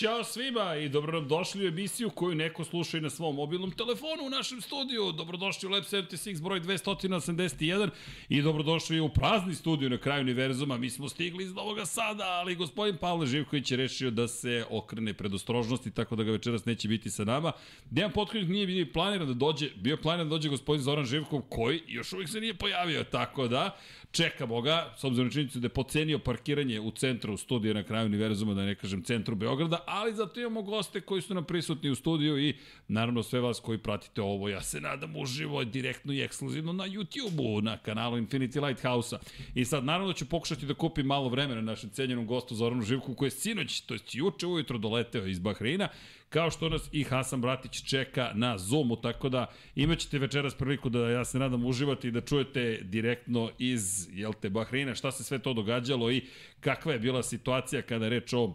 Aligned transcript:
Ćao 0.00 0.24
svima 0.24 0.76
i 0.76 0.88
dobro 0.88 1.12
nam 1.12 1.28
došli 1.28 1.64
u 1.64 1.68
emisiju 1.68 2.10
koju 2.10 2.34
neko 2.34 2.64
sluša 2.64 2.98
i 2.98 3.00
na 3.00 3.10
svom 3.10 3.36
mobilnom 3.36 3.70
telefonu 3.70 4.26
u 4.26 4.30
našem 4.30 4.60
studiju. 4.60 5.12
Dobrodošli 5.12 5.68
u 5.68 5.72
Lab 5.72 5.82
76 5.82 6.42
broj 6.42 6.60
281 6.60 7.90
i 8.28 8.42
dobrodošli 8.42 9.00
u 9.00 9.08
prazni 9.08 9.54
studiju 9.54 9.90
na 9.90 9.98
kraju 9.98 10.20
univerzuma. 10.20 10.76
Mi 10.76 10.90
smo 10.90 11.08
stigli 11.08 11.44
iz 11.44 11.54
Novog 11.54 11.78
Sada, 11.84 12.24
ali 12.24 12.54
gospodin 12.54 12.96
Pavle 12.96 13.26
Živković 13.26 13.70
je 13.70 13.76
rešio 13.76 14.10
da 14.10 14.28
se 14.28 14.64
okrene 14.70 15.14
pred 15.14 15.34
ostrožnosti, 15.34 15.90
tako 15.90 16.16
da 16.16 16.24
ga 16.24 16.32
večeras 16.32 16.64
neće 16.64 16.88
biti 16.88 17.10
sa 17.10 17.24
nama. 17.24 17.52
Dejan 17.90 18.12
Potkonjak 18.12 18.48
nije 18.48 18.66
bio 18.66 18.86
planiran 18.92 19.28
da 19.28 19.34
dođe, 19.34 19.70
bio 19.76 19.96
planiran 19.96 20.28
da 20.28 20.34
dođe 20.34 20.48
gospodin 20.48 20.82
Zoran 20.82 21.04
Živkov, 21.04 21.40
koji 21.40 21.82
još 21.86 22.12
uvijek 22.12 22.30
se 22.30 22.40
nije 22.40 22.54
pojavio, 22.54 23.04
tako 23.04 23.48
da 23.48 23.78
čekamo 24.12 24.60
ga, 24.62 24.94
s 24.96 25.04
obzirom 25.04 25.26
na 25.26 25.32
činjenicu 25.32 25.58
da 25.60 25.66
je 25.66 25.68
pocenio 25.68 26.18
parkiranje 26.18 26.80
u 26.80 26.90
centru 26.90 27.36
studija 27.36 27.74
na 27.74 27.82
kraju 27.82 28.06
univerzuma, 28.06 28.54
da 28.54 28.64
ne 28.64 28.74
kažem 28.74 29.02
centru 29.02 29.34
Beograda, 29.34 29.84
ali 29.86 30.14
zato 30.14 30.40
imamo 30.40 30.62
goste 30.62 31.00
koji 31.00 31.22
su 31.22 31.34
nam 31.34 31.44
prisutni 31.44 31.90
u 31.90 31.94
studiju 31.94 32.38
i 32.38 32.54
naravno 32.88 33.22
sve 33.22 33.40
vas 33.40 33.60
koji 33.60 33.78
pratite 33.78 34.22
ovo, 34.22 34.48
ja 34.48 34.62
se 34.62 34.80
nadam 34.80 35.16
uživo, 35.16 35.64
direktno 35.64 36.12
i 36.12 36.22
ekskluzivno 36.22 36.72
na 36.72 36.84
YouTube-u, 36.84 37.60
na 37.60 37.76
kanalu 37.78 38.18
Infinity 38.18 38.66
Lighthouse-a. 38.66 39.18
I 39.54 39.64
sad 39.64 39.84
naravno 39.84 40.12
ću 40.12 40.28
pokušati 40.28 40.66
da 40.66 40.74
kupim 40.74 41.06
malo 41.06 41.28
vremena 41.28 41.60
našem 41.60 41.90
cenjenom 41.90 42.26
gostu 42.26 42.54
Zoranu 42.54 42.82
Živku 42.82 43.14
koji 43.14 43.26
je 43.26 43.30
sinoć, 43.30 43.80
to 43.80 43.94
je 43.94 44.00
juče 44.12 44.46
ujutro 44.46 44.78
doleteo 44.78 45.26
iz 45.26 45.38
Bahreina 45.38 45.88
kao 46.30 46.50
što 46.50 46.68
nas 46.68 46.88
i 46.92 47.04
Hasan 47.04 47.40
Bratić 47.40 47.82
čeka 47.90 48.30
na 48.34 48.58
Zoomu, 48.58 48.96
tako 48.96 49.28
da 49.28 49.46
imaćete 49.74 50.18
večeras 50.18 50.54
priliku 50.54 50.88
da 50.88 51.10
ja 51.10 51.24
se 51.24 51.38
nadam 51.38 51.66
uživati 51.66 52.08
i 52.08 52.10
da 52.10 52.20
čujete 52.20 52.80
direktno 52.82 53.50
iz, 53.58 54.08
jel 54.12 54.32
te, 54.32 54.50
Bahreina, 54.50 54.94
šta 54.94 55.12
se 55.12 55.24
sve 55.24 55.38
to 55.38 55.52
događalo 55.52 56.10
i 56.10 56.24
kakva 56.60 56.92
je 56.92 56.98
bila 56.98 57.22
situacija 57.22 57.82
kada 57.82 58.04
je 58.04 58.10
reč 58.10 58.32
o 58.32 58.54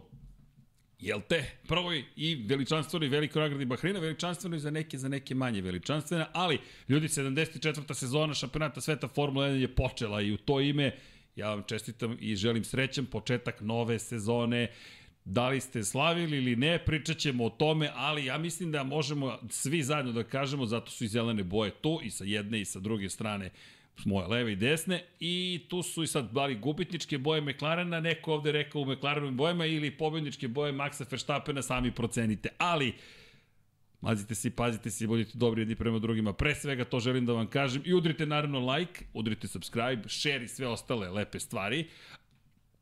Jel 1.00 1.20
te? 1.28 1.44
Prvoj 1.68 2.04
i 2.16 2.34
veličanstveno 2.48 3.06
i 3.06 3.08
velikoj 3.08 3.42
nagradi 3.42 3.64
Bahreina, 3.64 4.00
i 4.56 4.58
za 4.58 4.70
neke, 4.70 4.98
za 4.98 5.08
neke 5.08 5.34
manje 5.34 5.60
veličanstvene, 5.60 6.26
ali 6.32 6.58
ljudi, 6.88 7.08
74. 7.08 7.94
sezona 7.94 8.34
šampionata 8.34 8.80
sveta 8.80 9.08
Formula 9.08 9.46
1 9.46 9.52
je 9.52 9.74
počela 9.74 10.20
i 10.20 10.32
u 10.32 10.36
to 10.36 10.60
ime 10.60 10.92
ja 11.36 11.48
vam 11.48 11.62
čestitam 11.66 12.16
i 12.20 12.36
želim 12.36 12.64
srećan 12.64 13.06
početak 13.06 13.60
nove 13.60 13.98
sezone. 13.98 14.70
Da 15.26 15.48
li 15.48 15.60
ste 15.60 15.84
slavili 15.84 16.36
ili 16.36 16.56
ne, 16.56 16.78
pričat 16.78 17.16
ćemo 17.18 17.44
o 17.44 17.50
tome, 17.50 17.90
ali 17.94 18.24
ja 18.24 18.38
mislim 18.38 18.72
da 18.72 18.82
možemo 18.82 19.38
svi 19.50 19.82
zajedno 19.82 20.12
da 20.12 20.22
kažemo, 20.22 20.66
zato 20.66 20.90
su 20.90 21.04
i 21.04 21.08
zelene 21.08 21.44
boje 21.44 21.70
tu 21.70 22.00
i 22.02 22.10
sa 22.10 22.24
jedne 22.24 22.60
i 22.60 22.64
sa 22.64 22.80
druge 22.80 23.08
strane 23.08 23.50
s 23.98 24.04
moje 24.04 24.26
leve 24.26 24.52
i 24.52 24.56
desne 24.56 25.04
i 25.20 25.60
tu 25.68 25.82
su 25.82 26.02
i 26.02 26.06
sad 26.06 26.30
bali 26.32 26.54
gubitničke 26.54 27.18
boje 27.18 27.40
McLarena, 27.40 28.00
neko 28.00 28.32
ovde 28.32 28.52
rekao 28.52 28.82
u 28.82 28.86
McLarenovim 28.86 29.36
bojama 29.36 29.66
ili 29.66 29.90
pobedničke 29.90 30.48
boje 30.48 30.72
Maxa 30.72 31.04
Verstappena, 31.10 31.62
sami 31.62 31.92
procenite. 31.92 32.48
Ali, 32.58 32.94
Mazite 34.00 34.34
se 34.34 34.48
i 34.48 34.50
pazite 34.50 34.90
se 34.90 35.04
i 35.04 35.06
budite 35.06 35.30
dobri 35.34 35.60
jedni 35.60 35.74
prema 35.74 35.98
drugima. 35.98 36.32
Pre 36.32 36.54
svega 36.54 36.84
to 36.84 37.00
želim 37.00 37.26
da 37.26 37.32
vam 37.32 37.46
kažem 37.46 37.82
i 37.84 37.94
udrite 37.94 38.26
naravno 38.26 38.72
like, 38.72 39.04
udrite 39.14 39.48
subscribe, 39.48 40.02
share 40.08 40.44
i 40.44 40.48
sve 40.48 40.66
ostale 40.66 41.10
lepe 41.10 41.40
stvari. 41.40 41.88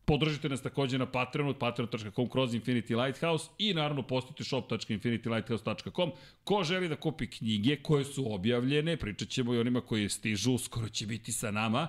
Podržite 0.05 0.49
nas 0.49 0.63
takođe 0.63 0.99
na 0.99 1.07
Patreonu, 1.07 1.55
patreon.com 1.55 2.29
kroz 2.29 2.55
Infinity 2.55 3.05
Lighthouse 3.05 3.51
i 3.59 3.75
naravno 3.75 4.03
postite 4.03 4.45
shop.infinitylighthouse.com. 4.45 6.11
Ko 6.45 6.65
želi 6.65 6.89
da 6.89 6.97
kupi 6.97 7.31
knjige 7.31 7.77
koje 7.77 8.05
su 8.05 8.35
objavljene, 8.35 8.97
pričat 8.97 9.29
ćemo 9.29 9.55
i 9.55 9.59
onima 9.59 9.81
koji 9.81 10.09
stižu, 10.09 10.59
skoro 10.59 10.89
će 10.89 11.07
biti 11.07 11.33
sa 11.33 11.51
nama. 11.51 11.89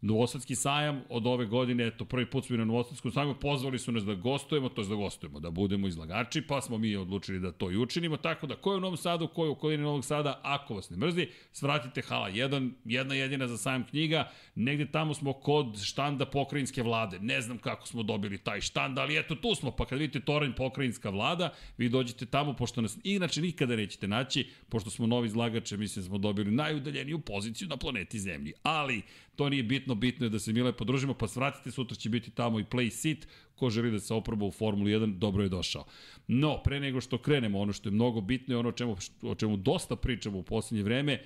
Novosadski 0.00 0.54
sajam 0.54 1.02
od 1.08 1.26
ove 1.26 1.46
godine, 1.46 1.86
eto, 1.86 2.04
prvi 2.04 2.30
put 2.30 2.46
smo 2.46 2.56
na 2.56 2.64
Novosadskom 2.64 3.12
sajmu, 3.12 3.34
pozvali 3.34 3.78
su 3.78 3.92
nas 3.92 4.04
da 4.04 4.14
gostujemo, 4.14 4.68
to 4.68 4.82
je 4.82 4.88
da 4.88 4.94
gostujemo, 4.94 5.40
da 5.40 5.50
budemo 5.50 5.88
izlagači, 5.88 6.42
pa 6.42 6.60
smo 6.60 6.78
mi 6.78 6.96
odlučili 6.96 7.40
da 7.40 7.52
to 7.52 7.70
i 7.70 7.76
učinimo, 7.76 8.16
tako 8.16 8.46
da 8.46 8.56
ko 8.56 8.72
je 8.72 8.76
u 8.76 8.80
Novom 8.80 8.96
Sadu, 8.96 9.28
ko 9.28 9.44
je 9.44 9.48
u 9.48 9.52
okolini 9.52 9.82
Novog 9.82 10.04
Sada, 10.04 10.40
ako 10.42 10.74
vas 10.74 10.90
ne 10.90 10.96
mrzi, 10.96 11.28
svratite 11.52 12.02
hala 12.02 12.30
1, 12.30 12.70
jedna 12.84 13.14
jedina 13.14 13.48
za 13.48 13.58
sajam 13.58 13.86
knjiga, 13.86 14.30
negde 14.54 14.86
tamo 14.86 15.14
smo 15.14 15.32
kod 15.32 15.82
štanda 15.82 16.26
pokrajinske 16.26 16.82
vlade, 16.82 17.18
ne 17.20 17.40
znam 17.40 17.58
kako 17.58 17.86
smo 17.86 18.02
dobili 18.02 18.38
taj 18.38 18.60
štand, 18.60 18.98
ali 18.98 19.18
eto 19.18 19.34
tu 19.34 19.54
smo, 19.54 19.70
pa 19.70 19.86
kad 19.86 19.98
vidite 19.98 20.20
toranj 20.20 20.52
pokrajinska 20.52 21.10
vlada, 21.10 21.54
vi 21.78 21.88
dođete 21.88 22.26
tamo, 22.26 22.56
pošto 22.56 22.80
nas 22.80 22.98
inače 23.04 23.40
nikada 23.40 23.76
nećete 23.76 24.08
naći, 24.08 24.50
pošto 24.68 24.90
smo 24.90 25.06
novi 25.06 25.26
izlagače, 25.26 25.76
mislim 25.76 26.02
da 26.02 26.08
smo 26.08 26.18
dobili 26.18 26.50
najudaljeniju 26.50 27.18
poziciju 27.18 27.68
na 27.68 27.76
planeti 27.76 28.18
Zemlji, 28.18 28.52
ali 28.62 29.02
to 29.38 29.48
nije 29.48 29.62
bitno, 29.62 29.94
bitno 29.94 30.26
je 30.26 30.30
da 30.30 30.38
se 30.38 30.52
Mile 30.52 30.72
podružimo, 30.72 31.14
pa 31.14 31.28
svratite, 31.28 31.70
sutra 31.70 31.96
će 31.96 32.08
biti 32.08 32.30
tamo 32.30 32.60
i 32.60 32.64
play 32.64 32.90
seat, 32.90 33.18
ko 33.54 33.70
želi 33.70 33.90
da 33.90 34.00
se 34.00 34.14
oproba 34.14 34.46
u 34.46 34.50
Formuli 34.50 34.90
1, 34.90 35.18
dobro 35.18 35.42
je 35.42 35.48
došao. 35.48 35.84
No, 36.26 36.56
pre 36.64 36.80
nego 36.80 37.00
što 37.00 37.18
krenemo, 37.18 37.60
ono 37.60 37.72
što 37.72 37.88
je 37.88 37.92
mnogo 37.92 38.20
bitno 38.20 38.54
je 38.54 38.58
ono 38.58 38.68
o 38.68 38.72
čemu, 38.72 38.96
o 39.22 39.34
čemu 39.34 39.56
dosta 39.56 39.96
pričamo 39.96 40.38
u 40.38 40.42
poslednje 40.42 40.82
vreme, 40.82 41.20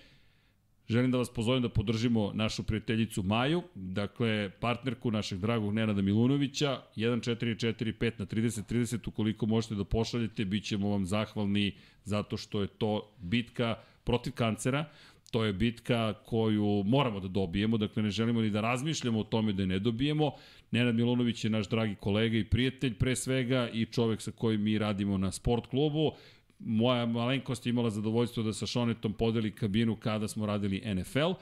Želim 0.88 1.10
da 1.10 1.18
vas 1.18 1.30
pozovem 1.30 1.62
da 1.62 1.68
podržimo 1.68 2.32
našu 2.34 2.62
prijateljicu 2.62 3.22
Maju, 3.22 3.62
dakle 3.74 4.50
partnerku 4.60 5.10
našeg 5.10 5.38
dragog 5.38 5.74
Nenada 5.74 6.02
Milunovića, 6.02 6.82
1445 6.96 8.12
na 8.18 8.26
30 8.26 8.74
30, 8.74 9.08
ukoliko 9.08 9.46
možete 9.46 9.74
da 9.74 9.84
pošaljete, 9.84 10.44
bit 10.44 10.64
ćemo 10.64 10.90
vam 10.90 11.06
zahvalni 11.06 11.76
zato 12.04 12.36
što 12.36 12.60
je 12.60 12.66
to 12.66 13.14
bitka 13.18 13.76
protiv 14.04 14.32
kancera. 14.32 14.84
To 15.32 15.44
je 15.44 15.52
bitka 15.52 16.14
koju 16.26 16.82
moramo 16.86 17.20
da 17.20 17.28
dobijemo, 17.28 17.76
dakle 17.76 18.02
ne 18.02 18.10
želimo 18.10 18.40
ni 18.40 18.50
da 18.50 18.60
razmišljamo 18.60 19.20
o 19.20 19.24
tome 19.24 19.52
da 19.52 19.62
je 19.62 19.66
ne 19.66 19.78
dobijemo. 19.78 20.32
Nenad 20.70 20.94
Milunović 20.94 21.44
je 21.44 21.50
naš 21.50 21.68
dragi 21.68 21.94
kolega 21.94 22.38
i 22.38 22.44
prijatelj 22.44 22.94
pre 22.94 23.16
svega 23.16 23.68
i 23.72 23.86
čovek 23.86 24.20
sa 24.20 24.30
kojim 24.30 24.62
mi 24.62 24.78
radimo 24.78 25.18
na 25.18 25.32
sport 25.32 25.66
klubu. 25.66 26.12
Moja 26.58 27.06
malenkost 27.06 27.66
je 27.66 27.70
imala 27.70 27.90
zadovoljstvo 27.90 28.42
da 28.42 28.52
sa 28.52 28.66
Šonetom 28.66 29.12
podeli 29.12 29.50
kabinu 29.50 29.96
kada 29.96 30.28
smo 30.28 30.46
radili 30.46 30.82
NFL 30.94 31.32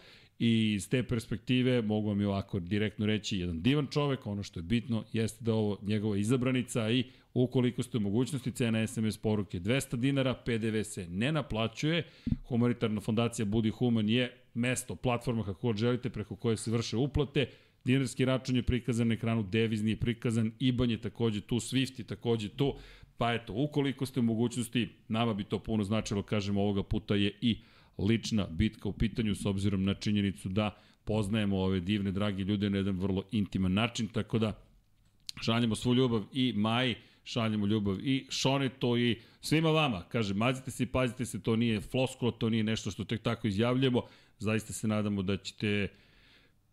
I 0.40 0.72
iz 0.74 0.88
te 0.88 1.02
perspektive 1.02 1.82
mogu 1.82 2.08
vam 2.08 2.20
i 2.20 2.24
ovako 2.24 2.60
direktno 2.60 3.06
reći, 3.06 3.38
jedan 3.38 3.62
divan 3.62 3.86
čovek, 3.86 4.26
ono 4.26 4.42
što 4.42 4.60
je 4.60 4.64
bitno 4.64 5.04
jeste 5.12 5.44
da 5.44 5.54
ovo 5.54 5.78
njegova 5.82 6.16
izabranica 6.16 6.90
i 6.90 7.04
ukoliko 7.34 7.82
ste 7.82 7.96
u 7.96 8.00
mogućnosti, 8.00 8.52
cena 8.52 8.86
SMS 8.86 9.18
poruke 9.18 9.60
200 9.60 9.96
dinara, 9.96 10.34
PDV 10.34 10.82
se 10.82 11.08
ne 11.08 11.32
naplaćuje, 11.32 12.06
humanitarna 12.48 13.00
fondacija 13.00 13.46
Budi 13.46 13.70
Human 13.70 14.08
je 14.08 14.32
mesto, 14.54 14.94
platforma 14.94 15.44
kako 15.44 15.60
god 15.60 15.76
želite 15.76 16.10
preko 16.10 16.36
koje 16.36 16.56
se 16.56 16.70
vrše 16.70 16.96
uplate, 16.96 17.46
dinarski 17.84 18.24
račun 18.24 18.56
je 18.56 18.62
prikazan 18.62 19.08
na 19.08 19.14
ekranu, 19.14 19.42
devizni 19.42 19.90
je 19.90 19.96
prikazan, 19.96 20.52
IBAN 20.58 20.90
je 20.90 21.00
takođe 21.00 21.40
tu, 21.40 21.56
SWIFT 21.56 21.98
je 21.98 22.06
takođe 22.06 22.48
tu, 22.48 22.74
pa 23.18 23.34
eto, 23.34 23.52
ukoliko 23.52 24.06
ste 24.06 24.20
u 24.20 24.22
mogućnosti, 24.22 24.88
nama 25.08 25.34
bi 25.34 25.44
to 25.44 25.58
puno 25.58 25.84
značilo, 25.84 26.22
kažem, 26.22 26.56
ovoga 26.56 26.82
puta 26.82 27.14
je 27.14 27.32
i 27.40 27.58
lična 28.04 28.46
bitka 28.50 28.88
u 28.88 28.92
pitanju 28.92 29.34
s 29.34 29.46
obzirom 29.46 29.84
na 29.84 29.94
činjenicu 29.94 30.48
da 30.48 30.76
poznajemo 31.04 31.58
ove 31.58 31.80
divne, 31.80 32.12
dragi 32.12 32.42
ljude 32.42 32.70
na 32.70 32.76
jedan 32.76 32.98
vrlo 32.98 33.22
intiman 33.32 33.72
način, 33.72 34.08
tako 34.08 34.38
da 34.38 34.52
šaljemo 35.42 35.74
svu 35.74 35.94
ljubav 35.94 36.24
i 36.32 36.52
Maji, 36.56 36.94
šaljemo 37.24 37.66
ljubav 37.66 38.00
i 38.00 38.26
Šoneto 38.30 38.96
i 38.96 39.18
svima 39.40 39.70
vama. 39.70 40.02
Kaže, 40.08 40.34
mazite 40.34 40.70
se 40.70 40.82
i 40.82 40.86
pazite 40.86 41.26
se, 41.26 41.42
to 41.42 41.56
nije 41.56 41.80
floskula, 41.80 42.32
to 42.32 42.50
nije 42.50 42.64
nešto 42.64 42.90
što 42.90 43.04
tek 43.04 43.22
tako 43.22 43.48
izjavljamo. 43.48 44.02
Zaista 44.38 44.72
se 44.72 44.88
nadamo 44.88 45.22
da 45.22 45.36
ćete 45.36 45.88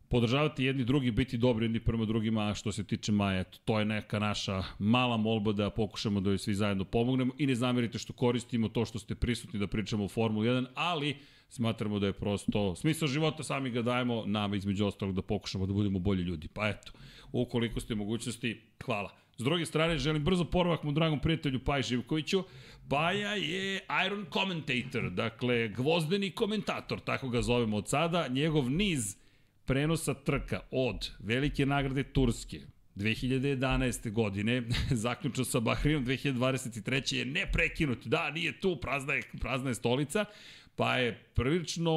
podržavati 0.10 0.64
jedni 0.64 0.84
drugi, 0.84 1.12
biti 1.12 1.38
dobri 1.38 1.66
jedni 1.66 1.80
prema 1.80 2.06
drugima, 2.06 2.48
a 2.48 2.54
što 2.54 2.72
se 2.72 2.84
tiče 2.84 3.12
Maja, 3.12 3.44
to 3.44 3.80
je 3.80 3.86
neka 3.86 4.20
naša 4.20 4.64
mala 4.80 5.18
molba 5.18 5.52
da 5.52 5.70
pokušamo 5.70 6.20
da 6.20 6.30
joj 6.30 6.38
svi 6.38 6.54
zajedno 6.54 6.84
pomognemo 6.84 7.34
i 7.38 7.48
ne 7.48 7.56
zamerite 7.56 8.00
što 8.00 8.14
koristimo 8.14 8.70
to 8.70 8.86
što 8.86 9.00
ste 9.00 9.16
prisutni 9.16 9.60
da 9.60 9.68
pričamo 9.68 10.06
o 10.06 10.08
Formuli 10.08 10.48
1, 10.48 10.66
ali 10.76 11.18
smatramo 11.50 12.00
da 12.00 12.08
je 12.08 12.14
prosto 12.14 12.76
smisao 12.76 13.08
života, 13.08 13.44
sami 13.44 13.70
ga 13.70 13.82
dajemo 13.82 14.24
nama 14.26 14.56
između 14.56 14.86
ostalog 14.86 15.16
da 15.16 15.22
pokušamo 15.22 15.66
da 15.66 15.74
budemo 15.74 16.00
bolji 16.00 16.24
ljudi. 16.24 16.48
Pa 16.48 16.70
eto, 16.70 16.92
ukoliko 17.32 17.80
ste 17.80 17.96
mogućnosti, 17.96 18.62
hvala. 18.86 19.12
S 19.38 19.44
druge 19.44 19.66
strane, 19.66 19.98
želim 19.98 20.24
brzo 20.24 20.46
porovak 20.46 20.84
mu 20.84 20.92
dragom 20.92 21.20
prijatelju 21.20 21.60
Paj 21.60 21.82
Živkoviću. 21.82 22.44
Paja 22.90 23.36
je 23.36 23.82
Iron 24.06 24.26
Commentator, 24.34 25.10
dakle, 25.10 25.68
gvozdeni 25.68 26.32
komentator, 26.32 27.00
tako 27.00 27.30
ga 27.30 27.42
zovemo 27.42 27.78
od 27.78 27.90
sada. 27.90 28.28
Njegov 28.28 28.72
niz 28.72 29.16
prenosa 29.68 30.14
trka 30.14 30.60
od 30.72 31.12
velike 31.20 31.66
nagrade 31.66 32.04
Turske 32.04 32.60
2011. 32.96 34.12
godine, 34.12 34.64
zaključno 35.06 35.46
sa 35.46 35.60
Bahrinom 35.60 36.06
2023. 36.06 37.16
je 37.16 37.26
neprekinut. 37.26 38.08
Da, 38.08 38.32
nije 38.32 38.60
tu, 38.60 38.78
prazna 38.82 39.14
je, 39.14 39.24
prazna 39.40 39.70
je 39.70 39.76
stolica, 39.76 40.26
pa 40.76 40.98
je 40.98 41.24
prilično 41.34 41.92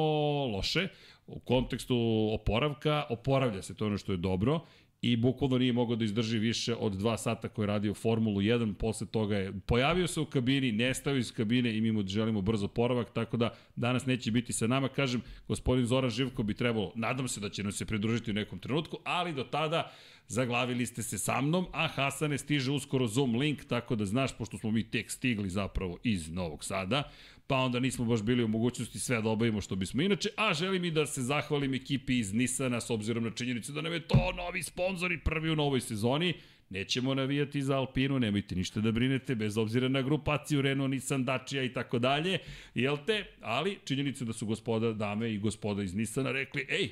loše 0.45 0.87
u 1.27 1.39
kontekstu 1.39 2.29
oporavka, 2.33 3.03
oporavlja 3.09 3.61
se 3.61 3.75
to 3.75 3.85
ono 3.85 3.97
što 3.97 4.11
je 4.11 4.17
dobro 4.17 4.59
i 5.01 5.17
bukvalno 5.17 5.57
nije 5.57 5.73
mogao 5.73 5.95
da 5.95 6.05
izdrži 6.05 6.39
više 6.39 6.75
od 6.75 6.93
dva 6.93 7.17
sata 7.17 7.49
koje 7.49 7.63
je 7.63 7.67
radio 7.67 7.93
Formulu 7.93 8.41
1, 8.41 8.73
posle 8.73 9.07
toga 9.07 9.37
je 9.37 9.53
pojavio 9.65 10.07
se 10.07 10.19
u 10.19 10.25
kabini, 10.25 10.71
nestao 10.71 11.15
iz 11.15 11.31
kabine 11.33 11.77
i 11.77 11.81
mi 11.81 11.91
mu 11.91 12.07
želimo 12.07 12.41
brzo 12.41 12.67
poravak, 12.67 13.13
tako 13.13 13.37
da 13.37 13.55
danas 13.75 14.05
neće 14.05 14.31
biti 14.31 14.53
sa 14.53 14.67
nama, 14.67 14.87
kažem, 14.87 15.21
gospodin 15.47 15.85
Zoran 15.85 16.09
Živko 16.09 16.43
bi 16.43 16.53
trebalo, 16.53 16.91
nadam 16.95 17.27
se 17.27 17.39
da 17.39 17.49
će 17.49 17.63
nam 17.63 17.71
se 17.71 17.85
pridružiti 17.85 18.31
u 18.31 18.33
nekom 18.33 18.59
trenutku, 18.59 18.97
ali 19.03 19.33
do 19.33 19.43
tada 19.43 19.91
zaglavili 20.31 20.85
ste 20.85 21.03
se 21.03 21.17
sa 21.17 21.41
mnom, 21.41 21.65
a 21.71 21.87
Hasane 21.87 22.37
stiže 22.37 22.71
uskoro 22.71 23.07
Zoom 23.07 23.35
link, 23.35 23.65
tako 23.65 23.95
da 23.95 24.05
znaš, 24.05 24.37
pošto 24.37 24.57
smo 24.57 24.71
mi 24.71 24.83
tek 24.83 25.11
stigli 25.11 25.49
zapravo 25.49 25.97
iz 26.03 26.29
Novog 26.29 26.63
Sada, 26.63 27.03
pa 27.47 27.55
onda 27.55 27.79
nismo 27.79 28.05
baš 28.05 28.21
bili 28.21 28.43
u 28.43 28.47
mogućnosti 28.47 28.99
sve 28.99 29.21
da 29.21 29.29
obavimo 29.29 29.61
što 29.61 29.75
bismo 29.75 30.01
inače, 30.01 30.29
a 30.37 30.53
želim 30.53 30.85
i 30.85 30.91
da 30.91 31.05
se 31.05 31.21
zahvalim 31.21 31.73
ekipi 31.73 32.19
iz 32.19 32.33
Nisana 32.33 32.81
s 32.81 32.89
obzirom 32.89 33.23
na 33.23 33.31
činjenicu 33.31 33.71
da 33.71 33.81
nam 33.81 33.93
je 33.93 34.07
to 34.07 34.31
novi 34.37 34.63
sponsor 34.63 35.11
i 35.11 35.19
prvi 35.19 35.49
u 35.49 35.55
novoj 35.55 35.81
sezoni. 35.81 36.33
Nećemo 36.71 37.13
navijati 37.13 37.61
za 37.61 37.77
Alpinu, 37.77 38.19
nemojte 38.19 38.55
ništa 38.55 38.81
da 38.81 38.91
brinete, 38.91 39.35
bez 39.35 39.57
obzira 39.57 39.87
na 39.87 40.01
grupaciju 40.01 40.61
Renault, 40.61 40.91
Nissan, 40.91 41.25
Dacia 41.25 41.63
i 41.63 41.73
tako 41.73 41.99
dalje, 41.99 42.37
jel 42.75 42.97
te? 43.05 43.25
Ali 43.41 43.79
činjenicu 43.85 44.25
da 44.25 44.33
su 44.33 44.45
gospoda, 44.45 44.93
dame 44.93 45.33
i 45.33 45.37
gospoda 45.37 45.83
iz 45.83 45.95
Nissana 45.95 46.31
rekli, 46.31 46.65
ej, 46.69 46.89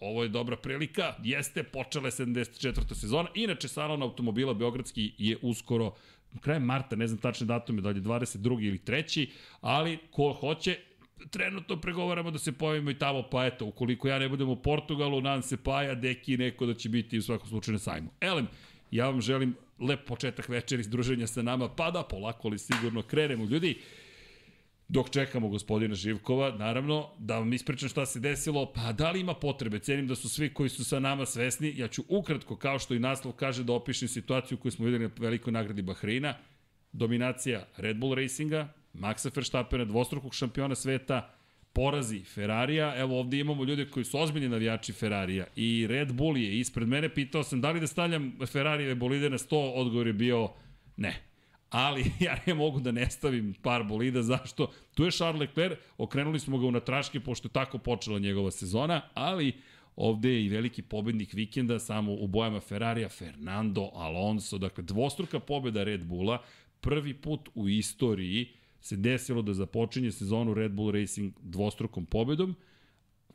ovo 0.00 0.22
je 0.22 0.28
dobra 0.28 0.56
prilika, 0.56 1.14
jeste, 1.24 1.62
počela 1.62 2.06
je 2.06 2.12
74. 2.12 2.94
sezona, 2.94 3.28
inače 3.34 3.68
salon 3.68 4.02
automobila 4.02 4.54
Beogradski 4.54 5.12
je 5.18 5.38
uskoro 5.42 5.94
krajem 6.40 6.62
marta, 6.62 6.96
ne 6.96 7.06
znam 7.06 7.20
tačne 7.20 7.46
datume, 7.46 7.80
da 7.80 7.88
li 7.88 7.98
je 7.98 8.02
22. 8.02 8.66
ili 8.66 8.78
3. 8.78 9.28
ali 9.60 9.98
ko 10.10 10.32
hoće, 10.32 10.76
trenutno 11.30 11.76
pregovaramo 11.76 12.30
da 12.30 12.38
se 12.38 12.52
pojavimo 12.52 12.90
i 12.90 12.98
tamo, 12.98 13.22
pa 13.30 13.46
eto, 13.46 13.66
ukoliko 13.66 14.08
ja 14.08 14.18
ne 14.18 14.28
budem 14.28 14.48
u 14.48 14.56
Portugalu, 14.56 15.20
nam 15.20 15.42
se 15.42 15.56
paja, 15.56 15.94
deki 15.94 16.36
neko 16.36 16.66
da 16.66 16.74
će 16.74 16.88
biti 16.88 17.18
u 17.18 17.22
svakom 17.22 17.48
slučaju 17.48 17.72
na 17.72 17.78
sajmu. 17.78 18.10
Elem, 18.20 18.48
ja 18.92 19.06
vam 19.06 19.20
želim 19.20 19.54
lep 19.80 20.06
početak 20.06 20.48
večeri 20.48 20.82
druženja 20.82 21.26
sa 21.26 21.42
nama, 21.42 21.68
pa 21.68 21.90
da 21.90 22.02
polako 22.02 22.48
ali 22.48 22.58
sigurno 22.58 23.02
krenemo. 23.02 23.44
Ljudi, 23.44 23.78
dok 24.88 25.10
čekamo 25.10 25.48
gospodina 25.48 25.94
Živkova, 25.94 26.50
naravno, 26.56 27.08
da 27.18 27.38
vam 27.38 27.52
ispričam 27.52 27.88
šta 27.88 28.06
se 28.06 28.20
desilo, 28.20 28.72
pa 28.72 28.92
da 28.92 29.10
li 29.10 29.20
ima 29.20 29.34
potrebe, 29.34 29.78
cenim 29.78 30.06
da 30.06 30.14
su 30.14 30.28
svi 30.28 30.54
koji 30.54 30.68
su 30.68 30.84
sa 30.84 31.00
nama 31.00 31.26
svesni, 31.26 31.74
ja 31.76 31.88
ću 31.88 32.04
ukratko, 32.08 32.56
kao 32.56 32.78
što 32.78 32.94
i 32.94 32.98
naslov 32.98 33.32
kaže, 33.32 33.64
da 33.64 33.72
opišem 33.72 34.08
situaciju 34.08 34.58
koju 34.58 34.72
smo 34.72 34.84
videli 34.84 35.04
na 35.04 35.10
velikoj 35.18 35.52
nagradi 35.52 35.82
Bahreina, 35.82 36.34
dominacija 36.92 37.66
Red 37.76 37.96
Bull 37.96 38.14
Racinga, 38.14 38.68
Maxa 38.94 39.36
Verstappena, 39.36 39.84
dvostrukog 39.84 40.34
šampiona 40.34 40.74
sveta, 40.74 41.34
porazi 41.72 42.24
Ferrarija, 42.24 42.94
evo 42.96 43.20
ovde 43.20 43.38
imamo 43.38 43.64
ljude 43.64 43.90
koji 43.90 44.04
su 44.04 44.18
ozbiljni 44.18 44.48
navijači 44.48 44.92
Ferrarija 44.92 45.46
i 45.56 45.86
Red 45.88 46.12
Bull 46.12 46.36
je 46.36 46.58
ispred 46.58 46.88
mene, 46.88 47.14
pitao 47.14 47.42
sam 47.42 47.60
da 47.60 47.70
li 47.70 47.80
da 47.80 47.86
stavljam 47.86 48.32
Ferrarijeve 48.46 48.94
bolide 48.94 49.30
na 49.30 49.38
100, 49.38 49.72
odgovor 49.74 50.06
je 50.06 50.12
bio 50.12 50.48
ne. 50.96 51.22
Ali 51.70 52.04
ja 52.26 52.36
ne 52.46 52.54
mogu 52.54 52.80
da 52.80 52.92
ne 52.92 53.10
stavim 53.10 53.54
par 53.62 53.84
bolida, 53.84 54.22
zašto? 54.22 54.70
Tu 54.94 55.04
je 55.04 55.10
Charles 55.10 55.40
Leclerc, 55.40 55.78
okrenuli 55.98 56.40
smo 56.40 56.58
ga 56.58 56.66
u 56.66 56.70
natraške, 56.70 57.20
pošto 57.20 57.48
je 57.48 57.52
tako 57.52 57.78
počela 57.78 58.18
njegova 58.18 58.50
sezona, 58.50 59.00
ali 59.14 59.52
ovde 59.96 60.30
je 60.30 60.44
i 60.44 60.48
veliki 60.48 60.82
pobednik 60.82 61.32
vikenda, 61.32 61.78
samo 61.78 62.12
u 62.12 62.26
bojama 62.26 62.60
Ferrarija, 62.60 63.08
Fernando 63.08 63.90
Alonso, 63.94 64.58
dakle 64.58 64.84
dvostruka 64.84 65.40
pobeda 65.40 65.84
Red 65.84 66.04
Bulla, 66.04 66.42
prvi 66.80 67.14
put 67.14 67.48
u 67.54 67.68
istoriji 67.68 68.48
se 68.82 68.96
desilo 68.96 69.42
da 69.42 69.54
započinje 69.54 70.10
sezonu 70.12 70.54
Red 70.54 70.72
Bull 70.72 70.90
Racing 70.90 71.32
dvostrukom 71.42 72.06
pobedom, 72.06 72.54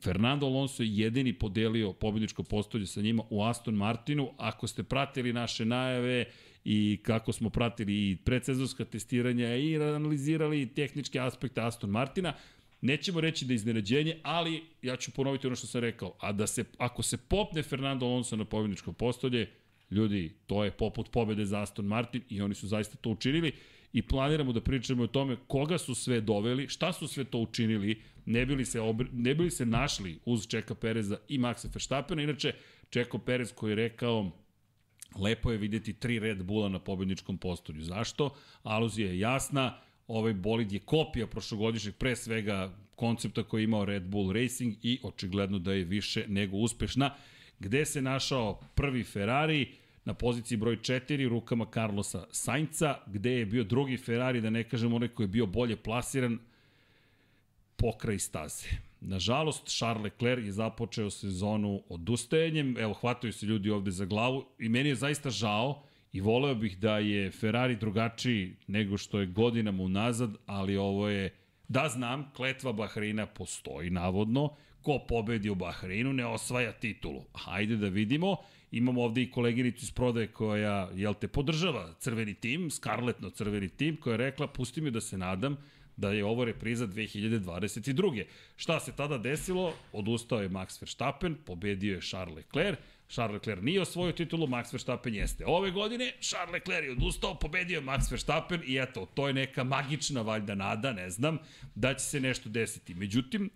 Fernando 0.04 0.46
Alonso 0.46 0.84
je 0.84 0.98
jedini 0.98 1.34
podelio 1.34 1.94
pobedničko 1.94 2.44
postolje 2.44 2.86
sa 2.86 3.02
njima 3.02 3.24
u 3.30 3.44
Aston 3.44 3.76
Martinu. 3.76 4.30
Ako 4.38 4.68
ste 4.68 4.84
pratili 4.84 5.34
naše 5.34 5.66
najave 5.66 6.26
i 6.66 7.00
kako 7.04 7.34
smo 7.34 7.50
pratili 7.50 7.94
i 7.94 8.18
predsezonska 8.26 8.86
testiranja 8.86 9.56
i 9.56 9.76
analizirali 9.76 10.74
tehničke 10.74 11.20
aspekte 11.20 11.62
Aston 11.62 11.90
Martina, 11.90 12.34
nećemo 12.82 13.22
reći 13.22 13.46
da 13.46 13.54
je 13.54 13.56
iznenađenje, 13.56 14.20
ali 14.24 14.64
ja 14.82 14.96
ću 14.96 15.12
ponoviti 15.12 15.48
ono 15.48 15.56
što 15.56 15.68
sam 15.68 15.82
rekao, 15.82 16.16
a 16.20 16.32
da 16.32 16.48
se, 16.48 16.64
ako 16.78 17.04
se 17.04 17.18
popne 17.18 17.64
Fernando 17.64 18.06
Alonso 18.06 18.36
na 18.36 18.46
pobjedničko 18.46 18.94
postolje, 18.94 19.50
ljudi, 19.92 20.34
to 20.48 20.64
je 20.64 20.72
poput 20.72 21.12
pobede 21.12 21.46
za 21.46 21.62
Aston 21.62 21.86
Martin 21.86 22.22
i 22.30 22.42
oni 22.42 22.56
su 22.56 22.68
zaista 22.68 22.98
to 22.98 23.10
učinili 23.10 23.52
i 23.98 24.02
planiramo 24.02 24.54
da 24.54 24.62
pričamo 24.62 25.04
o 25.04 25.08
tome 25.08 25.38
koga 25.48 25.78
su 25.78 25.96
sve 25.96 26.22
doveli, 26.22 26.68
šta 26.68 26.94
su 26.94 27.08
sve 27.08 27.24
to 27.24 27.40
učinili, 27.40 28.02
ne 28.26 28.46
bili 28.46 28.66
se, 28.66 28.82
obri, 28.82 29.08
ne 29.14 29.36
bili 29.36 29.52
se 29.52 29.66
našli 29.66 30.20
uz 30.26 30.48
Čeka 30.48 30.76
Pereza 30.76 31.18
i 31.28 31.40
Maxa 31.40 31.74
Verstappena, 31.74 32.22
inače 32.22 32.54
Čeko 32.90 33.18
Perez 33.18 33.54
koji 33.54 33.72
je 33.72 33.76
rekao 33.76 34.32
Lepo 35.20 35.52
je 35.52 35.58
videti 35.58 35.94
tri 35.94 36.20
Red 36.20 36.44
Bulla 36.44 36.70
na 36.70 36.80
pobedničkom 36.80 37.38
postolju. 37.38 37.82
Zašto? 37.82 38.30
Aluzija 38.64 39.10
je 39.10 39.20
jasna, 39.20 39.78
ovaj 40.08 40.34
bolid 40.34 40.72
je 40.72 40.80
kopija 40.80 41.28
prošlogodišnjeg 41.28 41.96
pre 41.96 42.16
svega 42.16 42.78
koncepta 42.96 43.44
koji 43.44 43.62
je 43.62 43.64
imao 43.64 43.86
Red 43.86 44.04
Bull 44.04 44.32
Racing 44.34 44.76
i 44.84 45.00
očigledno 45.04 45.60
da 45.60 45.74
je 45.74 45.84
više 45.84 46.26
nego 46.28 46.58
uspešna. 46.58 47.16
Gde 47.60 47.86
se 47.86 48.02
našao 48.02 48.60
prvi 48.76 49.04
Ferrari? 49.04 49.74
Na 50.08 50.14
poziciji 50.14 50.58
broj 50.58 50.78
4 50.78 51.28
rukama 51.30 51.66
Carlosa 51.74 52.26
Sainca, 52.32 52.98
gde 53.08 53.32
je 53.32 53.46
bio 53.46 53.64
drugi 53.64 53.98
Ferrari, 53.98 54.42
da 54.42 54.50
ne 54.50 54.64
kažem 54.64 54.94
onaj 54.94 55.08
koji 55.08 55.26
je 55.26 55.28
bio 55.28 55.46
bolje 55.46 55.76
plasiran, 55.76 56.38
pokraj 57.76 58.20
staze. 58.20 58.68
Nažalost, 59.02 59.68
Charles 59.78 60.04
Leclerc 60.04 60.46
je 60.46 60.52
započeo 60.52 61.10
sezonu 61.10 61.82
odustajanjem, 61.90 62.78
evo, 62.80 62.94
hvataju 62.94 63.34
se 63.34 63.46
ljudi 63.46 63.70
ovde 63.70 63.92
za 63.92 64.06
glavu 64.06 64.46
i 64.60 64.70
meni 64.70 64.90
je 64.90 64.96
zaista 64.96 65.30
žao 65.30 65.84
i 66.14 66.22
voleo 66.22 66.56
bih 66.56 66.78
da 66.78 66.98
je 66.98 67.32
Ferrari 67.32 67.76
drugačiji 67.76 68.56
nego 68.68 68.98
što 68.98 69.20
je 69.20 69.26
godinama 69.26 69.84
unazad, 69.84 70.38
ali 70.46 70.78
ovo 70.78 71.10
je, 71.10 71.34
da 71.68 71.90
znam, 71.90 72.32
kletva 72.36 72.74
Bahreina 72.74 73.26
postoji 73.26 73.90
navodno, 73.90 74.56
ko 74.82 75.00
pobedi 75.08 75.50
u 75.50 75.56
Bahreinu 75.56 76.14
ne 76.14 76.26
osvaja 76.26 76.72
titulu. 76.72 77.24
Hajde 77.34 77.76
da 77.76 77.88
vidimo, 77.88 78.38
imamo 78.72 79.04
ovde 79.04 79.22
i 79.22 79.32
koleginicu 79.32 79.84
iz 79.84 79.92
prodaje 79.92 80.28
koja, 80.28 80.90
jel 80.96 81.14
te, 81.14 81.28
podržava 81.28 81.94
crveni 82.00 82.34
tim, 82.34 82.72
skarletno 82.72 83.30
crveni 83.30 83.70
tim, 83.70 83.98
koja 83.98 84.14
je 84.14 84.18
rekla, 84.18 84.48
pusti 84.48 84.82
mi 84.82 84.92
da 84.92 85.02
se 85.02 85.18
nadam, 85.18 85.58
da 85.98 86.12
je 86.12 86.26
ovo 86.26 86.46
repriza 86.46 86.88
2022. 86.88 88.24
Šta 88.56 88.80
se 88.80 88.92
tada 88.96 89.18
desilo? 89.18 89.74
Odustao 89.92 90.42
je 90.42 90.50
Max 90.50 90.82
Verstappen, 90.82 91.36
pobedio 91.46 91.96
je 91.96 92.02
Charles 92.02 92.36
Leclerc, 92.36 92.80
Charles 93.10 93.34
Leclerc 93.34 93.64
nije 93.64 93.82
osvojio 93.82 94.12
titulu, 94.12 94.48
Max 94.48 94.74
Verstappen 94.74 95.16
jeste. 95.16 95.46
Ove 95.46 95.72
godine 95.72 96.14
Charles 96.22 96.54
Leclerc 96.54 96.86
je 96.86 96.92
odustao, 96.92 97.40
pobedio 97.40 97.76
je 97.76 97.86
Max 97.86 98.12
Verstappen 98.12 98.62
i 98.66 98.78
eto, 98.78 99.06
to 99.06 99.28
je 99.28 99.34
neka 99.34 99.64
magična 99.64 100.22
valjda 100.22 100.56
nada, 100.56 100.94
ne 100.94 101.10
znam, 101.10 101.38
da 101.76 101.94
će 101.94 102.06
se 102.06 102.20
nešto 102.20 102.50
desiti. 102.50 102.94
Međutim, 102.94 103.50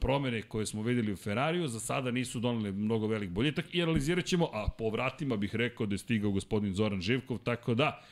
promene 0.00 0.42
koje 0.42 0.66
smo 0.66 0.82
videli 0.82 1.12
u 1.12 1.16
Ferrariju 1.16 1.68
za 1.68 1.80
sada 1.80 2.10
nisu 2.10 2.40
doneli 2.40 2.72
mnogo 2.72 3.06
velik 3.06 3.30
boljitak 3.30 3.74
i 3.74 3.82
analizirat 3.82 4.24
ćemo, 4.24 4.50
a 4.52 4.68
po 4.78 4.90
vratima 4.90 5.36
bih 5.36 5.54
rekao 5.54 5.86
da 5.86 5.94
je 5.94 5.98
stigao 5.98 6.30
gospodin 6.30 6.74
Zoran 6.74 7.00
Živkov, 7.00 7.38
tako 7.38 7.74
da 7.74 8.04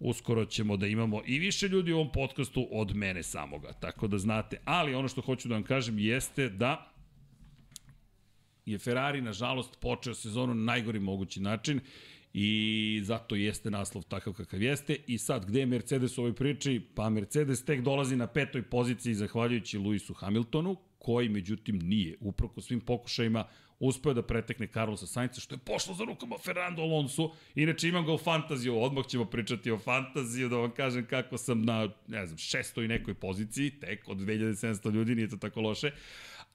uskoro 0.00 0.44
ćemo 0.44 0.76
da 0.76 0.86
imamo 0.86 1.22
i 1.26 1.38
više 1.38 1.68
ljudi 1.68 1.92
u 1.92 1.96
ovom 1.96 2.12
podcastu 2.12 2.68
od 2.70 2.96
mene 2.96 3.22
samoga, 3.22 3.72
tako 3.72 4.06
da 4.06 4.18
znate. 4.18 4.60
Ali 4.64 4.94
ono 4.94 5.08
što 5.08 5.20
hoću 5.20 5.48
da 5.48 5.54
vam 5.54 5.62
kažem 5.62 5.98
jeste 5.98 6.48
da 6.48 6.92
je 8.66 8.78
Ferrari, 8.78 9.20
nažalost, 9.20 9.80
počeo 9.80 10.14
sezonu 10.14 10.54
na 10.54 10.72
najgori 10.72 11.00
mogući 11.00 11.40
način 11.40 11.80
i 12.32 13.00
zato 13.04 13.34
jeste 13.34 13.70
naslov 13.70 14.04
takav 14.04 14.32
kakav 14.32 14.62
jeste. 14.62 14.96
I 15.06 15.18
sad, 15.18 15.46
gde 15.46 15.60
je 15.60 15.66
Mercedes 15.66 16.18
u 16.18 16.20
ovoj 16.20 16.34
priči? 16.34 16.80
Pa 16.94 17.10
Mercedes 17.10 17.64
tek 17.64 17.80
dolazi 17.80 18.16
na 18.16 18.26
petoj 18.26 18.62
poziciji 18.62 19.14
zahvaljujući 19.14 19.78
Luisu 19.78 20.14
Hamiltonu, 20.14 20.76
koji 20.98 21.28
međutim 21.28 21.78
nije, 21.78 22.16
uproko 22.20 22.60
svim 22.60 22.80
pokušajima, 22.80 23.44
uspeo 23.78 24.14
da 24.14 24.22
pretekne 24.22 24.66
Carlosa 24.66 25.06
Sainca, 25.06 25.40
što 25.40 25.54
je 25.54 25.58
pošlo 25.58 25.94
za 25.94 26.04
rukama 26.04 26.36
Fernando 26.44 26.82
Alonso. 26.82 27.30
Inače 27.54 27.88
imam 27.88 28.06
ga 28.06 28.12
u 28.12 28.18
fantaziju, 28.18 28.82
odmah 28.82 29.06
ćemo 29.06 29.24
pričati 29.24 29.70
o 29.70 29.78
fantaziju, 29.78 30.48
da 30.48 30.56
vam 30.56 30.70
kažem 30.70 31.06
kako 31.06 31.38
sam 31.38 31.62
na, 31.62 31.88
ne 32.06 32.26
znam, 32.26 32.38
šestoj 32.38 32.88
nekoj 32.88 33.14
poziciji, 33.14 33.70
tek 33.70 34.08
od 34.08 34.18
2700 34.18 34.92
ljudi, 34.92 35.14
nije 35.14 35.28
to 35.28 35.36
tako 35.36 35.60
loše. 35.60 35.90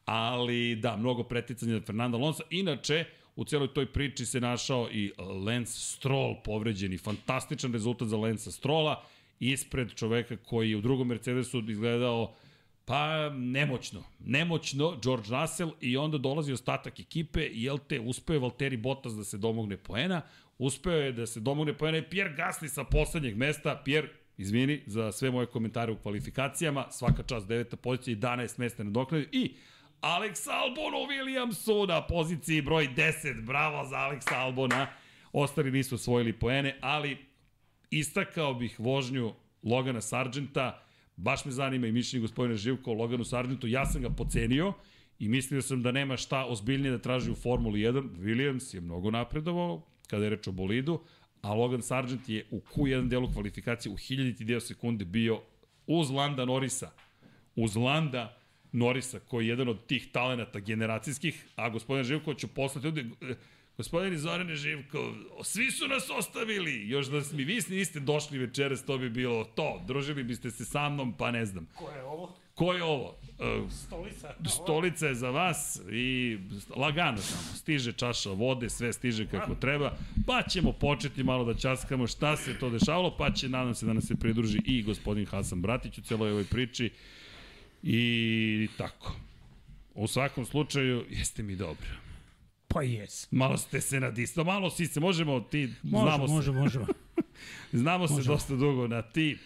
Ali 0.05 0.75
da, 0.75 0.97
mnogo 0.97 1.23
preticanja 1.23 1.73
za 1.73 1.85
Fernando 1.85 2.17
Alonso. 2.17 2.43
Inače, 2.49 3.05
u 3.35 3.45
cijeloj 3.45 3.73
toj 3.73 3.85
priči 3.85 4.25
se 4.25 4.39
našao 4.41 4.89
i 4.91 5.11
Lance 5.17 5.79
Stroll 5.79 6.35
povređeni. 6.43 6.97
Fantastičan 6.97 7.73
rezultat 7.73 8.07
za 8.07 8.17
Lance 8.17 8.51
Strolla 8.51 9.03
ispred 9.39 9.93
čoveka 9.95 10.37
koji 10.37 10.69
je 10.69 10.77
u 10.77 10.81
drugom 10.81 11.07
Mercedesu 11.07 11.63
izgledao 11.69 12.33
Pa, 12.91 13.29
nemoćno. 13.29 14.03
Nemoćno, 14.19 14.99
George 15.03 15.27
Russell 15.29 15.71
i 15.81 15.97
onda 15.97 16.17
dolazi 16.17 16.53
ostatak 16.53 16.99
ekipe 16.99 17.45
i 17.45 17.63
jel 17.63 17.77
te, 17.77 17.99
uspeo 17.99 18.33
je 18.33 18.39
Valtteri 18.39 18.77
Bottas 18.77 19.13
da 19.13 19.23
se 19.23 19.37
domogne 19.37 19.77
poena, 19.77 20.21
uspeo 20.57 20.93
je 20.93 21.11
da 21.11 21.25
se 21.25 21.39
domogne 21.39 21.77
poena 21.77 21.97
i 21.97 22.09
Pierre 22.09 22.35
Gasly 22.37 22.67
sa 22.67 22.83
poslednjeg 22.83 23.37
mesta, 23.37 23.81
Pierre, 23.85 24.09
izvini 24.37 24.83
za 24.85 25.11
sve 25.11 25.31
moje 25.31 25.45
komentare 25.47 25.91
u 25.91 25.97
kvalifikacijama, 25.97 26.85
svaka 26.89 27.23
čast 27.23 27.47
deveta 27.47 27.77
pozicija 27.77 28.13
i 28.13 28.15
11 28.15 28.59
mesta 28.59 28.83
na 28.83 28.89
doknadu 28.89 29.25
i 29.31 29.53
Alex 30.01 30.47
Albon 30.51 30.93
u 30.93 31.07
Williamsu 31.07 31.87
na 31.87 32.07
poziciji 32.07 32.61
broj 32.61 32.87
10, 32.95 33.45
bravo 33.45 33.87
za 33.87 33.95
Alex 33.95 34.35
Albona, 34.35 34.87
ostali 35.33 35.71
nisu 35.71 35.95
osvojili 35.95 36.33
poene, 36.33 36.77
ali 36.81 37.17
istakao 37.91 38.53
bih 38.53 38.79
vožnju 38.79 39.33
Logana 39.63 40.01
Sargenta, 40.01 40.83
Baš 41.15 41.45
me 41.45 41.51
zanima 41.51 41.87
i 41.87 41.91
mišljenje 41.91 42.21
gospodina 42.21 42.55
Živko 42.55 42.91
o 42.91 42.93
Loganu 42.93 43.23
Sargentu. 43.23 43.67
Ja 43.67 43.85
sam 43.85 44.01
ga 44.01 44.09
pocenio 44.09 44.73
i 45.19 45.29
mislio 45.29 45.61
sam 45.61 45.81
da 45.81 45.91
nema 45.91 46.17
šta 46.17 46.45
ozbiljnije 46.45 46.91
da 46.91 46.99
traži 46.99 47.31
u 47.31 47.35
Formuli 47.35 47.79
1. 47.79 48.09
Williams 48.17 48.75
je 48.75 48.81
mnogo 48.81 49.11
napredovao, 49.11 49.81
kada 50.07 50.23
je 50.23 50.29
reč 50.29 50.47
o 50.47 50.51
bolidu, 50.51 50.99
a 51.41 51.53
Logan 51.53 51.81
Sargent 51.81 52.29
je 52.29 52.45
u 52.51 52.59
Q1 52.59 53.07
delu 53.07 53.29
kvalifikacije 53.33 53.91
u 53.93 53.95
hiljaditi 53.95 54.45
deo 54.45 54.59
sekunde 54.59 55.05
bio 55.05 55.41
uz 55.87 56.09
Landa 56.09 56.45
Norisa. 56.45 56.91
Uz 57.55 57.75
Landa 57.75 58.37
Norisa, 58.71 59.19
koji 59.19 59.45
je 59.45 59.49
jedan 59.49 59.69
od 59.69 59.85
tih 59.85 60.07
talenata 60.11 60.59
generacijskih, 60.59 61.45
a 61.55 61.69
gospodin 61.69 62.03
Živko 62.03 62.33
ću 62.33 62.47
poslati 62.47 62.87
ovde, 62.87 63.05
gospodin 63.77 64.17
Zorane 64.17 64.55
Živko, 64.55 65.13
svi 65.43 65.71
su 65.71 65.87
nas 65.87 66.09
ostavili, 66.09 66.89
još 66.89 67.07
da 67.07 67.21
mi 67.33 67.43
vi 67.43 67.59
niste 67.69 67.99
došli 67.99 68.37
večeras, 68.37 68.85
to 68.85 68.97
bi 68.97 69.09
bilo 69.09 69.43
to, 69.43 69.83
družili 69.87 70.23
biste 70.23 70.51
se 70.51 70.65
sa 70.65 70.89
mnom, 70.89 71.13
pa 71.17 71.31
ne 71.31 71.45
znam. 71.45 71.67
Ko 71.75 71.89
je 71.89 72.03
ovo? 72.03 72.35
Ko 72.55 72.73
je 72.73 72.83
ovo? 72.83 73.15
Uh, 73.39 73.71
Stolica. 73.71 74.33
Stolica 74.49 75.07
je 75.07 75.15
za 75.15 75.29
vas 75.29 75.81
i 75.91 76.37
lagano 76.75 77.17
samo, 77.17 77.57
stiže 77.57 77.91
čaša 77.93 78.29
vode, 78.29 78.69
sve 78.69 78.93
stiže 78.93 79.27
kako 79.27 79.55
treba, 79.55 79.97
pa 80.27 80.43
ćemo 80.49 80.71
početi 80.71 81.23
malo 81.23 81.45
da 81.45 81.59
časkamo 81.59 82.07
šta 82.07 82.37
se 82.37 82.59
to 82.59 82.69
dešavalo, 82.69 83.17
pa 83.17 83.31
će, 83.31 83.49
nadam 83.49 83.75
se 83.75 83.85
da 83.85 83.93
nam 83.93 84.01
se 84.01 84.15
pridruži 84.15 84.59
i 84.65 84.83
gospodin 84.83 85.25
Hasan 85.25 85.61
Bratić 85.61 85.97
u 85.97 86.01
celoj 86.01 86.31
ovoj 86.31 86.45
priči 86.45 86.91
i 87.83 88.67
tako. 88.77 89.15
U 89.95 90.07
svakom 90.07 90.45
slučaju, 90.45 91.05
jeste 91.09 91.43
mi 91.43 91.55
dobro. 91.55 92.10
Pa 92.73 92.81
jes. 92.81 93.27
Malo 93.31 93.57
ste 93.57 93.81
se 93.81 93.99
nadisto, 93.99 94.43
malo 94.43 94.69
si 94.69 94.87
se, 94.87 94.99
možemo 94.99 95.39
ti, 95.39 95.73
Može, 95.83 96.03
znamo 96.03 96.27
se, 96.27 96.33
može, 96.33 96.51
možemo. 96.51 96.85
znamo 97.73 98.07
se 98.07 98.23
dosta 98.23 98.55
dugo 98.55 98.87
na 98.87 99.01
ti. 99.01 99.37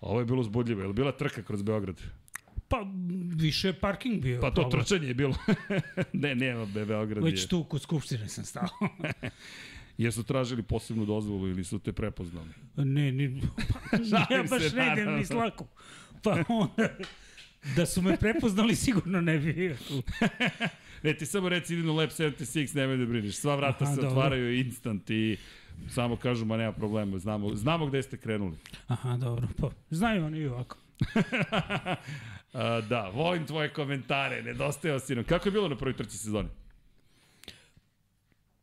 Ovo 0.00 0.20
je 0.20 0.26
bilo 0.26 0.40
uzbudljivo, 0.40 0.80
je 0.80 0.86
li 0.86 0.92
bila 0.92 1.12
trka 1.12 1.42
kroz 1.42 1.62
Beograd? 1.62 2.02
Pa 2.68 2.86
više 3.36 3.68
je 3.68 3.80
parking 3.80 4.22
bio. 4.22 4.40
Pa 4.40 4.50
to 4.50 4.62
problem. 4.62 4.82
trčanje 4.82 5.08
je 5.08 5.14
bilo. 5.14 5.34
ne, 6.12 6.34
nema 6.34 6.66
Be 6.66 6.84
Beograd 6.84 7.24
Već 7.24 7.42
je. 7.42 7.48
tu 7.48 7.64
kod 7.64 7.82
Skupštine 7.82 8.28
sam 8.28 8.44
stao. 8.44 8.68
Jesu 9.98 10.22
tražili 10.22 10.62
posebnu 10.62 11.04
dozvolu 11.04 11.48
ili 11.48 11.64
su 11.64 11.78
te 11.78 11.92
prepoznali? 11.92 12.48
ne, 12.76 13.12
ne, 13.12 13.40
pa, 13.90 14.34
ja 14.34 14.42
baš 14.50 14.62
se, 14.62 14.76
ne 14.76 14.92
idem 14.92 15.14
ni 15.14 15.24
slako. 15.24 15.66
Pa 16.22 16.44
onda, 16.48 16.88
da 17.76 17.86
su 17.86 18.02
me 18.02 18.16
prepoznali 18.16 18.76
sigurno 18.76 19.20
ne 19.20 19.38
bi 19.38 19.52
bio 19.52 19.76
tu. 19.88 20.02
Ne, 21.02 21.14
ti 21.14 21.26
samo 21.26 21.48
reci 21.48 21.74
idem 21.74 21.90
u 21.90 21.94
Lab 21.96 22.10
76, 22.10 22.76
nemoj 22.76 22.96
da 22.96 23.06
brineš. 23.06 23.36
Sva 23.36 23.56
vrata 23.56 23.84
Aha, 23.84 23.94
se 23.94 24.00
dobro. 24.00 24.10
otvaraju 24.10 24.58
instant 24.58 25.10
i 25.10 25.36
samo 25.88 26.16
kažu, 26.16 26.44
ma 26.44 26.56
nema 26.56 26.72
problema, 26.72 27.18
znamo, 27.18 27.54
znamo 27.54 27.86
gde 27.86 28.02
ste 28.02 28.16
krenuli. 28.16 28.56
Aha, 28.86 29.16
dobro. 29.16 29.48
Pa, 29.60 29.70
znaju 29.90 30.24
oni 30.24 30.38
i 30.38 30.46
ovako. 30.46 30.76
A, 32.52 32.80
da, 32.80 33.08
volim 33.14 33.46
tvoje 33.46 33.68
komentare, 33.68 34.42
nedostajao 34.42 34.98
si 34.98 35.14
nam. 35.14 35.24
Kako 35.24 35.48
je 35.48 35.52
bilo 35.52 35.68
na 35.68 35.76
prvoj 35.76 35.96
trci 35.96 36.18
sezone? 36.18 36.48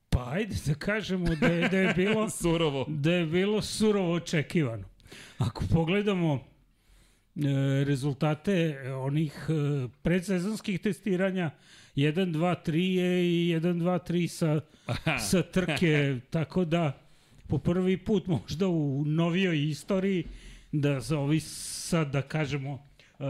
Pa 0.09 0.29
ajde 0.31 0.55
da 0.65 0.73
kažemo 0.73 1.35
da 1.35 1.47
je, 1.47 1.69
da 1.69 1.77
je 1.77 1.93
bilo 1.93 2.29
Surovo. 2.41 2.85
da 2.87 3.11
je 3.11 3.25
bilo 3.25 3.61
surovo 3.61 4.13
očekivano. 4.13 4.83
Ako 5.37 5.63
pogledamo 5.73 6.33
e, 6.35 6.39
rezultate 7.83 8.79
onih 8.93 9.47
e, 9.49 9.87
predsezonskih 10.01 10.79
testiranja 10.79 11.51
1, 11.99 12.31
2, 12.31 12.55
3 12.65 12.75
je 12.75 13.25
i 13.25 13.55
1, 13.55 13.61
2, 13.61 13.99
3 14.11 14.27
sa, 14.27 14.61
sa 15.19 15.41
trke, 15.41 16.19
tako 16.29 16.65
da 16.65 17.01
po 17.47 17.57
prvi 17.57 17.97
put 17.97 18.27
možda 18.27 18.67
u 18.67 19.03
novijoj 19.05 19.69
istoriji 19.69 20.23
da 20.71 21.01
se 21.01 21.15
ovi 21.15 21.39
sad 21.39 22.11
da 22.11 22.21
kažemo 22.21 22.85
e, 23.19 23.23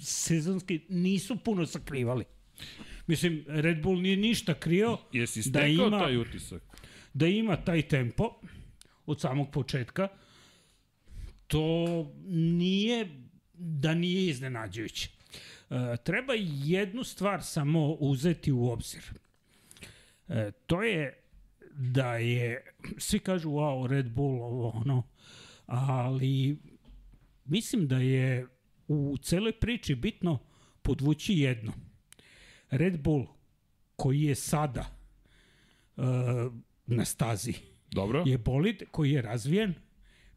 sezonski 0.00 0.80
nisu 0.88 1.36
puno 1.36 1.66
sakrivali. 1.66 2.24
Mislim, 3.06 3.44
Red 3.48 3.82
Bull 3.82 4.00
nije 4.00 4.16
ništa 4.16 4.54
krio 4.54 4.98
Jesi 5.12 5.50
da 5.50 5.66
ima, 5.66 5.98
taj 5.98 6.16
utisak? 6.16 6.62
da 7.14 7.26
ima 7.26 7.56
taj 7.56 7.82
tempo 7.82 8.40
od 9.06 9.20
samog 9.20 9.50
početka, 9.50 10.08
to 11.46 11.86
nije 12.28 13.08
da 13.54 13.94
nije 13.94 14.30
iznenađujuće. 14.30 15.17
E, 15.70 15.96
treba 16.04 16.34
jednu 16.64 17.04
stvar 17.04 17.42
samo 17.42 17.92
uzeti 17.92 18.52
u 18.52 18.66
obzir. 18.66 19.04
E, 20.28 20.50
to 20.66 20.82
je 20.82 21.18
da 21.72 22.16
je, 22.16 22.64
svi 22.98 23.18
kažu 23.18 23.50
wow, 23.50 23.86
Red 23.86 24.10
Bull, 24.10 24.42
ovo 24.42 24.68
ono, 24.68 25.02
ali 25.66 26.58
mislim 27.44 27.88
da 27.88 27.98
je 27.98 28.46
u 28.88 29.16
celoj 29.22 29.52
priči 29.52 29.94
bitno 29.94 30.38
podvući 30.82 31.34
jedno. 31.34 31.72
Red 32.70 33.00
Bull 33.00 33.26
koji 33.96 34.22
je 34.22 34.34
sada 34.34 34.98
uh, 35.96 36.04
na 36.86 37.04
stazi 37.04 37.54
Dobro. 37.90 38.22
je 38.26 38.38
bolid 38.38 38.82
koji 38.90 39.10
je 39.10 39.22
razvijen 39.22 39.74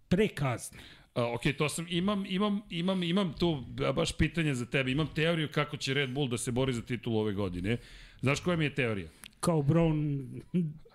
pre 0.07 0.27
kazne. 0.27 0.79
Ok, 1.15 1.41
to 1.57 1.69
sam, 1.69 1.85
imam, 1.89 2.25
imam, 2.25 2.61
imam, 2.69 3.03
imam 3.03 3.33
tu 3.39 3.63
baš 3.95 4.11
pitanje 4.17 4.53
za 4.53 4.65
tebe. 4.65 4.91
Imam 4.91 5.07
teoriju 5.07 5.49
kako 5.51 5.77
će 5.77 5.93
Red 5.93 6.09
Bull 6.09 6.27
da 6.27 6.37
se 6.37 6.51
bori 6.51 6.73
za 6.73 6.81
titulu 6.81 7.19
ove 7.19 7.33
godine. 7.33 7.77
Znaš 8.21 8.39
koja 8.39 8.57
mi 8.57 8.63
je 8.63 8.75
teorija? 8.75 9.09
Kao 9.39 9.61
Brown 9.61 10.25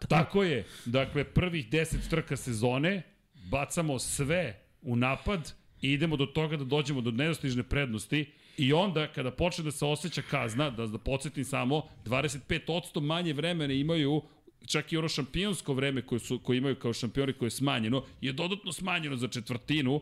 Tako 0.09 0.43
je. 0.43 0.65
Dakle, 0.85 1.25
prvih 1.25 1.71
10 1.71 2.11
trka 2.11 2.37
sezone 2.37 3.03
bacamo 3.51 3.99
sve 3.99 4.61
u 4.83 4.97
napad 4.97 5.53
i 5.81 5.93
idemo 5.93 6.17
do 6.17 6.27
toga 6.27 6.57
da 6.57 6.65
dođemo 6.65 7.01
do 7.01 7.11
nedostižne 7.11 7.63
prednosti 7.63 8.33
i 8.57 8.73
onda 8.73 9.07
kada 9.13 9.31
počne 9.31 9.65
da 9.65 9.71
se 9.71 9.87
osjeća 9.87 10.23
kazna, 10.23 10.71
da, 10.71 10.87
da 10.87 10.99
podsjetim 10.99 11.45
samo, 11.45 11.83
25% 12.05 13.01
manje 13.01 13.33
vremena 13.33 13.75
imaju 13.75 14.23
čak 14.67 14.93
i 14.93 14.97
ono 14.97 15.09
šampionsko 15.09 15.75
vreme 15.75 16.03
koje, 16.03 16.19
su, 16.19 16.39
koje 16.39 16.59
imaju 16.59 16.77
kao 16.77 16.93
šampioni 16.93 17.33
koje 17.33 17.47
je 17.47 17.51
smanjeno, 17.51 18.05
je 18.21 18.33
dodatno 18.33 18.73
smanjeno 18.73 19.17
za 19.17 19.29
četvrtinu 19.29 20.01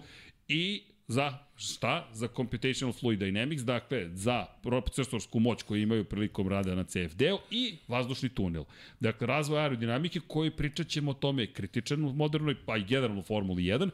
i 0.49 0.83
za 1.09 1.39
šta? 1.57 2.09
Za 2.13 2.29
computational 2.37 2.93
fluid 2.93 3.21
dynamics, 3.21 3.63
dakle 3.65 4.09
za 4.15 4.47
procesorsku 4.63 5.41
moć 5.41 5.63
koju 5.63 5.83
imaju 5.83 6.05
prilikom 6.05 6.49
rada 6.49 6.75
na 6.75 6.85
CFD-u 6.85 7.39
i 7.51 7.77
vazdušni 7.89 8.29
tunel. 8.29 8.65
Dakle, 9.01 9.27
razvoj 9.27 9.61
aerodinamike 9.61 10.21
koji 10.27 10.51
pričat 10.51 10.89
ćemo 10.89 11.11
o 11.11 11.15
tome 11.15 11.43
je 11.43 11.53
kritičan 11.53 12.05
u 12.05 12.13
modernoj, 12.13 12.57
pa 12.67 12.77
i 12.77 12.85
generalno 12.85 13.23
Formuli 13.23 13.63
1. 13.63 13.91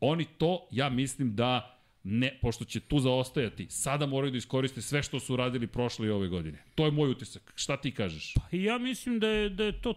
Oni 0.00 0.24
to, 0.38 0.66
ja 0.70 0.88
mislim 0.88 1.36
da 1.36 1.81
ne, 2.04 2.38
pošto 2.42 2.64
će 2.64 2.80
tu 2.80 2.98
zaostajati, 2.98 3.66
sada 3.70 4.06
moraju 4.06 4.30
da 4.30 4.36
iskoriste 4.36 4.82
sve 4.82 5.02
što 5.02 5.20
su 5.20 5.36
radili 5.36 5.66
prošle 5.66 6.06
i 6.06 6.10
ove 6.10 6.28
godine. 6.28 6.58
To 6.74 6.84
je 6.84 6.90
moj 6.90 7.10
utisak. 7.10 7.52
Šta 7.54 7.76
ti 7.76 7.94
kažeš? 7.94 8.34
Pa 8.34 8.56
ja 8.56 8.78
mislim 8.78 9.18
da 9.18 9.28
je, 9.28 9.48
da 9.48 9.64
je 9.64 9.80
to 9.82 9.94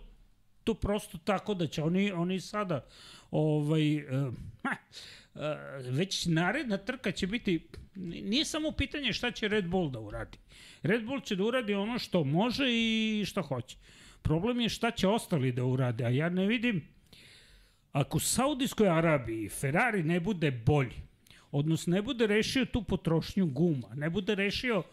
to 0.66 0.74
prosto 0.74 1.18
tako 1.18 1.54
da 1.54 1.68
će 1.68 1.84
oni, 1.84 2.12
oni 2.12 2.40
sada 2.40 2.86
ovaj, 3.32 3.98
uh, 3.98 4.34
ha, 4.64 4.76
uh, 5.36 5.42
već 5.90 6.26
naredna 6.26 6.78
trka 6.78 7.12
će 7.12 7.28
biti 7.28 7.68
nije 7.96 8.46
samo 8.46 8.72
pitanje 8.72 9.14
šta 9.14 9.32
će 9.32 9.48
Red 9.48 9.68
Bull 9.68 9.90
da 9.90 10.00
uradi. 10.00 10.38
Red 10.84 11.06
Bull 11.06 11.22
će 11.22 11.36
da 11.36 11.44
uradi 11.44 11.74
ono 11.74 12.00
što 12.00 12.24
može 12.24 12.66
i 12.70 13.24
što 13.26 13.42
hoće. 13.42 13.78
Problem 14.22 14.60
je 14.60 14.70
šta 14.70 14.92
će 14.92 15.08
ostali 15.08 15.52
da 15.52 15.64
urade, 15.64 16.06
a 16.06 16.10
ja 16.10 16.30
ne 16.30 16.46
vidim 16.46 16.88
ako 17.92 18.18
u 18.18 18.20
Saudijskoj 18.20 18.90
Arabiji 18.90 19.50
Ferrari 19.50 20.04
ne 20.04 20.20
bude 20.20 20.52
bolji, 20.52 21.05
odnosno 21.56 21.96
ne 21.96 22.02
bude 22.02 22.28
rešio 22.28 22.66
tu 22.66 22.82
potrošnju 22.84 23.46
guma, 23.48 23.88
ne 23.96 24.10
bude 24.10 24.36
rešio, 24.36 24.84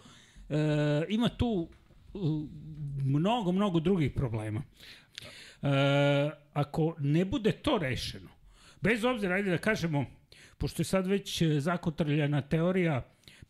e, 0.49 0.57
ima 1.09 1.29
tu 1.29 1.69
e, 2.15 2.19
mnogo, 3.05 3.53
mnogo 3.53 3.81
drugih 3.81 4.13
problema. 4.13 4.63
E, 5.63 5.69
ako 6.53 6.97
ne 6.99 7.25
bude 7.25 7.53
to 7.53 7.79
rešeno, 7.79 8.29
bez 8.81 9.05
obzira, 9.05 9.35
ajde 9.35 9.51
da 9.51 9.59
kažemo, 9.59 10.05
pošto 10.59 10.83
je 10.83 10.87
sad 10.87 11.07
već 11.07 11.43
zakotrljena 11.43 12.41
teorija, 12.43 13.03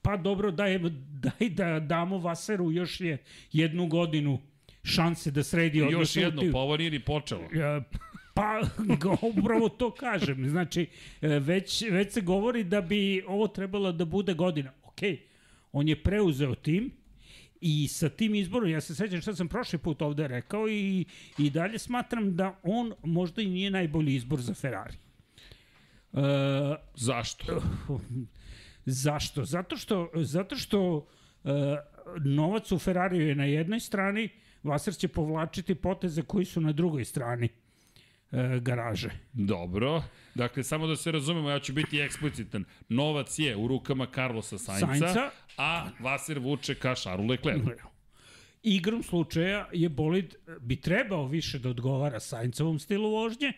pa 0.03 0.17
dobro, 0.17 0.51
daj, 0.51 0.79
daj 1.21 1.49
da 1.51 1.81
damo 1.81 2.19
Vaseru 2.19 2.73
još 2.73 3.01
je 3.01 3.19
jednu 3.53 3.87
godinu 3.87 4.39
šanse 4.85 5.31
da 5.31 5.43
sredi 5.43 5.79
Još 5.79 5.89
odnosno 5.89 6.23
jedno, 6.23 6.43
ti- 6.43 6.53
pa 6.53 6.59
ovo 6.59 6.77
nije 6.77 6.91
ni 6.91 7.01
počelo. 7.01 7.43
E, 7.43 7.81
Pa, 8.35 8.61
upravo 9.39 9.69
to 9.69 9.91
kažem. 9.91 10.49
Znači, 10.49 10.87
e, 11.21 11.29
već, 11.29 11.83
već 11.91 12.13
se 12.13 12.21
govori 12.21 12.65
da 12.65 12.81
bi 12.81 13.25
ovo 13.27 13.49
trebalo 13.49 13.93
da 13.93 14.05
bude 14.05 14.35
godina. 14.35 14.73
Ok, 14.85 15.01
on 15.73 15.89
je 15.89 16.03
preuzeo 16.03 16.55
tim 16.55 16.91
i 17.61 17.89
sa 17.89 18.09
tim 18.09 18.35
izborom, 18.35 18.71
ja 18.71 18.81
se 18.81 18.95
sećam 18.95 19.21
šta 19.21 19.35
sam 19.35 19.49
prošli 19.49 19.79
put 19.79 20.03
ovde 20.03 20.29
rekao 20.29 20.69
i, 20.69 21.05
i 21.39 21.51
dalje 21.51 21.79
smatram 21.79 22.37
da 22.37 22.59
on 22.63 22.93
možda 23.03 23.43
i 23.43 23.47
nije 23.47 23.71
najbolji 23.71 24.15
izbor 24.15 24.41
za 24.41 24.55
Ferrari. 24.55 24.97
E, 26.13 26.19
Zašto? 26.95 27.63
Zašto? 29.05 29.45
Zato 29.45 29.77
što, 29.77 30.11
zato 30.15 30.57
što 30.57 31.07
e, 31.45 31.51
novac 32.25 32.73
u 32.73 32.79
Ferrariju 32.79 33.29
je 33.29 33.35
na 33.35 33.45
jednoj 33.45 33.81
strani, 33.81 34.29
Vaser 34.63 34.95
će 34.95 35.09
povlačiti 35.09 35.75
poteze 35.75 36.23
koji 36.23 36.45
su 36.45 36.61
na 36.61 36.73
drugoj 36.73 37.05
strani 37.05 37.49
e, 38.33 38.61
garaže. 38.61 39.11
Dobro. 39.33 40.03
Dakle, 40.35 40.63
samo 40.63 40.87
da 40.87 40.97
se 40.97 41.13
razumemo, 41.13 41.51
ja 41.51 41.61
ću 41.61 41.73
biti 41.73 42.01
eksplicitan. 42.01 42.65
Novac 42.89 43.39
je 43.39 43.57
u 43.57 43.69
rukama 43.69 44.07
Carlosa 44.15 44.59
Sainca, 44.59 44.87
Sainca. 44.87 45.31
a 45.57 45.89
Vaser 46.01 46.39
vuče 46.39 46.75
ka 46.75 46.95
Šaru 46.95 47.27
Leclercu. 47.27 47.71
igrom 48.63 49.03
slučaja 49.03 49.69
je 49.73 49.89
bolid 49.89 50.35
bi 50.61 50.77
trebao 50.77 51.27
više 51.27 51.59
da 51.59 51.69
odgovara 51.69 52.21
Saincovom 52.21 52.79
stilu 52.79 53.11
vožnje, 53.11 53.53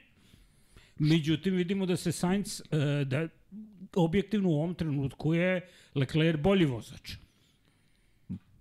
međutim 0.99 1.55
vidimo 1.55 1.87
da 1.87 1.97
se 1.97 2.13
Sainz, 2.13 2.61
e, 2.61 3.05
da 3.05 3.29
objektivno 3.97 4.49
u 4.49 4.55
ovom 4.55 4.75
trenutku 4.75 5.35
je 5.35 5.69
Leclerc 5.95 6.41
bolji 6.41 6.65
vozač. 6.65 7.13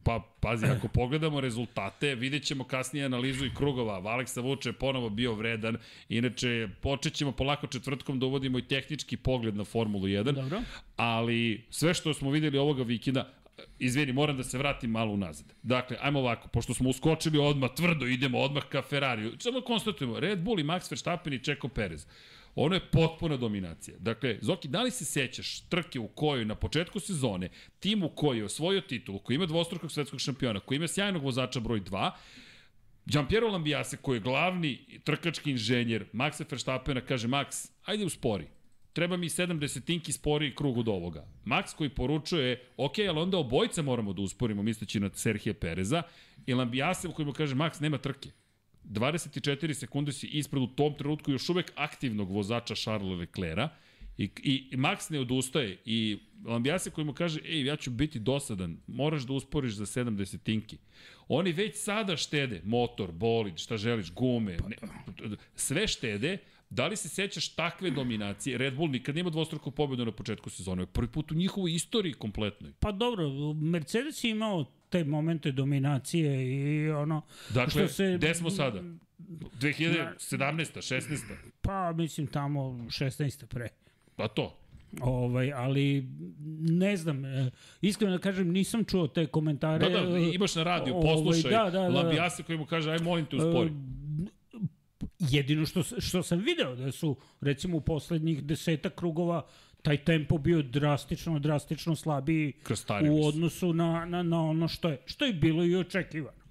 Pa, 0.04 0.22
pazi, 0.40 0.66
ako 0.66 0.88
pogledamo 0.88 1.42
rezultate, 1.42 2.16
vidjet 2.16 2.44
ćemo 2.44 2.64
kasnije 2.64 3.06
analizu 3.06 3.46
i 3.46 3.54
krugova. 3.56 3.94
Aleksa 3.94 4.42
Vuče 4.42 4.70
je 4.70 4.74
ponovo 4.74 5.10
bio 5.10 5.34
vredan. 5.34 5.78
Inače, 6.10 6.68
počet 6.82 7.14
ćemo 7.14 7.32
polako 7.32 7.68
četvrtkom 7.68 8.20
da 8.20 8.26
uvodimo 8.26 8.60
i 8.60 8.68
tehnički 8.68 9.18
pogled 9.18 9.56
na 9.56 9.64
Formulu 9.64 10.04
1. 10.04 10.32
Dobro. 10.32 10.62
Ali 10.96 11.66
sve 11.70 11.94
što 11.94 12.14
smo 12.14 12.32
videli 12.32 12.58
ovoga 12.58 12.84
vikenda, 12.84 13.34
izvini, 13.80 14.14
moram 14.14 14.38
da 14.38 14.44
se 14.44 14.58
vratim 14.58 14.92
malo 14.92 15.12
unazad. 15.12 15.46
Dakle, 15.64 15.98
ajmo 16.02 16.20
ovako, 16.20 16.48
pošto 16.48 16.74
smo 16.74 16.90
uskočili 16.90 17.38
odmah, 17.38 17.70
tvrdo 17.76 18.06
idemo 18.06 18.40
odmah 18.40 18.64
ka 18.64 18.82
Ferrariju. 18.82 19.34
Samo 19.40 19.62
konstatujemo, 19.62 20.20
Red 20.20 20.40
Bull 20.40 20.60
i 20.60 20.64
Max 20.64 20.92
Verstappen 20.92 21.34
i 21.34 21.40
Checo 21.40 21.68
Perez. 21.68 22.08
Ono 22.56 22.76
je 22.76 22.90
potpuna 22.92 23.38
dominacija. 23.38 23.98
Dakle, 24.00 24.38
Zoki, 24.42 24.68
da 24.68 24.82
li 24.82 24.92
se 24.92 25.06
sećaš 25.06 25.62
trke 25.62 26.00
u 26.00 26.08
kojoj 26.08 26.46
na 26.46 26.56
početku 26.56 27.00
sezone 27.00 27.50
tim 27.80 28.04
u 28.04 28.10
koji 28.10 28.38
je 28.38 28.46
osvojio 28.46 28.82
titulu, 28.82 29.20
koji 29.20 29.36
ima 29.36 29.46
dvostrukog 29.46 29.92
svetskog 29.92 30.20
šampiona, 30.20 30.60
koji 30.60 30.76
ima 30.76 30.88
sjajnog 30.88 31.24
vozača 31.24 31.60
broj 31.60 31.82
2, 31.82 32.12
Giampiero 33.06 33.48
Lambiase, 33.48 33.98
koji 33.98 34.18
je 34.18 34.22
glavni 34.22 35.00
trkački 35.04 35.52
inženjer 35.52 36.06
Maxa 36.14 36.46
Verstappena, 36.52 37.02
kaže, 37.02 37.28
Max, 37.28 37.72
ajde 37.86 38.06
uspori. 38.06 38.46
Treba 38.94 39.18
mi 39.18 39.30
7 39.30 39.60
desetinki 39.60 40.12
spori 40.12 40.56
krug 40.56 40.78
od 40.78 40.88
ovoga. 40.88 41.26
Max 41.46 41.76
koji 41.76 41.90
poručuje, 41.90 42.68
ok, 42.78 43.00
ali 43.00 43.20
onda 43.20 43.38
obojica 43.38 43.82
moramo 43.82 44.14
da 44.14 44.22
usporimo, 44.22 44.64
misleći 44.64 45.00
na 45.00 45.10
Serhije 45.14 45.54
Pereza, 45.54 46.02
i 46.46 46.54
Lambiase 46.54 47.08
koji 47.16 47.26
mu 47.26 47.34
kaže, 47.34 47.56
Max, 47.56 47.82
nema 47.82 47.98
trke 47.98 48.30
24 48.86 49.74
sekunde 49.74 50.12
si 50.12 50.28
ispred 50.28 50.64
u 50.64 50.68
tom 50.68 50.94
trenutku 50.98 51.32
još 51.32 51.50
uvek 51.50 51.72
aktivnog 51.76 52.32
vozača 52.32 52.76
Charlesa 52.76 53.16
Leclerca 53.16 53.70
i, 54.18 54.30
i, 54.44 54.78
Max 54.78 55.12
ne 55.12 55.20
odustaje 55.20 55.78
i 55.86 56.20
Lambiase 56.46 56.90
koji 56.90 57.06
mu 57.06 57.14
kaže, 57.14 57.40
ej, 57.46 57.66
ja 57.66 57.76
ću 57.76 57.92
biti 57.92 58.20
dosadan, 58.20 58.78
moraš 58.88 59.24
da 59.24 59.34
usporiš 59.34 59.74
za 59.74 59.86
70 59.86 60.38
tinki. 60.44 60.78
Oni 61.28 61.52
već 61.52 61.76
sada 61.76 62.18
štede 62.18 62.62
motor, 62.66 63.12
bolid, 63.12 63.58
šta 63.58 63.78
želiš, 63.78 64.14
gume, 64.14 64.58
ne, 64.68 64.78
sve 65.56 65.88
štede, 65.88 66.38
Da 66.74 66.88
li 66.88 66.96
se 66.98 67.10
sećaš 67.10 67.50
takve 67.56 67.92
dominacije? 67.92 68.58
Red 68.58 68.76
Bull 68.76 68.90
nikad 68.90 69.16
nema 69.16 69.30
dvostruku 69.30 69.72
pobedu 69.72 70.06
na 70.06 70.12
početku 70.12 70.50
sezone. 70.50 70.86
Prvi 70.86 71.08
put 71.08 71.32
u 71.32 71.36
njihovoj 71.36 71.74
istoriji 71.74 72.14
kompletnoj. 72.14 72.72
Pa 72.80 72.92
dobro, 72.92 73.30
Mercedes 73.54 74.24
je 74.24 74.32
imao 74.32 74.66
te 74.94 75.04
momente 75.04 75.52
dominacije 75.52 76.48
i 76.48 76.90
ono... 76.92 77.22
Dakle, 77.50 77.72
što 77.72 77.88
se, 77.88 78.14
gde 78.18 78.36
smo 78.36 78.50
sada? 78.50 78.82
2017. 79.60 80.18
16. 80.22 81.20
Pa, 81.62 81.94
mislim, 81.94 82.28
tamo 82.28 82.62
16. 82.62 83.46
pre. 83.46 83.70
Pa 84.16 84.28
to. 84.28 84.60
Ovaj, 85.02 85.54
ali 85.54 86.08
ne 86.60 86.98
znam, 86.98 87.26
e, 87.26 87.52
iskreno 87.82 88.14
da 88.14 88.20
kažem, 88.20 88.52
nisam 88.52 88.86
čuo 88.86 89.08
te 89.08 89.26
komentare. 89.26 89.90
Da, 89.90 90.02
da, 90.02 90.18
imaš 90.18 90.56
na 90.56 90.64
radiju, 90.64 90.96
ovaj, 90.96 91.14
poslušaj, 91.14 91.54
ovaj, 91.56 91.72
da, 91.72 91.80
da, 91.80 91.90
da, 91.90 92.00
Labijasa 92.00 92.44
koji 92.44 92.58
mu 92.58 92.66
kaže, 92.66 92.92
aj 92.92 93.00
molim 93.00 93.26
te 93.26 93.36
uspori. 93.36 93.70
Uh, 93.70 93.78
jedino 95.20 95.66
što, 95.66 95.84
što 95.84 96.24
sam 96.24 96.40
video 96.40 96.76
da 96.76 96.92
su, 96.92 97.18
recimo, 97.42 97.78
u 97.78 97.82
poslednjih 97.82 98.44
deseta 98.44 98.90
krugova 98.90 99.46
taj 99.84 100.04
tempo 100.04 100.38
bio 100.38 100.62
drastično, 100.62 101.40
drastično 101.40 101.96
slabiji 101.96 102.54
u 103.10 103.28
odnosu 103.28 103.74
na, 103.74 104.06
na, 104.06 104.24
na 104.24 104.42
ono 104.42 104.68
što 104.68 104.90
je, 104.90 105.02
što 105.06 105.26
je 105.26 105.34
bilo 105.34 105.66
i 105.66 105.76
očekivano. 105.76 106.44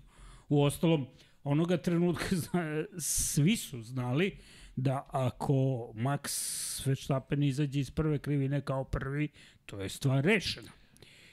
U 0.48 0.62
ostalom, 0.62 1.06
onoga 1.44 1.76
trenutka 1.76 2.24
svi 2.98 3.56
su 3.56 3.82
znali 3.82 4.36
da 4.76 5.08
ako 5.10 5.52
Max 5.94 6.86
Verstappen 6.86 7.42
izađe 7.42 7.80
iz 7.80 7.90
prve 7.90 8.18
krivine 8.18 8.60
kao 8.60 8.84
prvi, 8.84 9.28
to 9.66 9.80
je 9.80 9.88
stvar 9.88 10.24
rešena. 10.24 10.70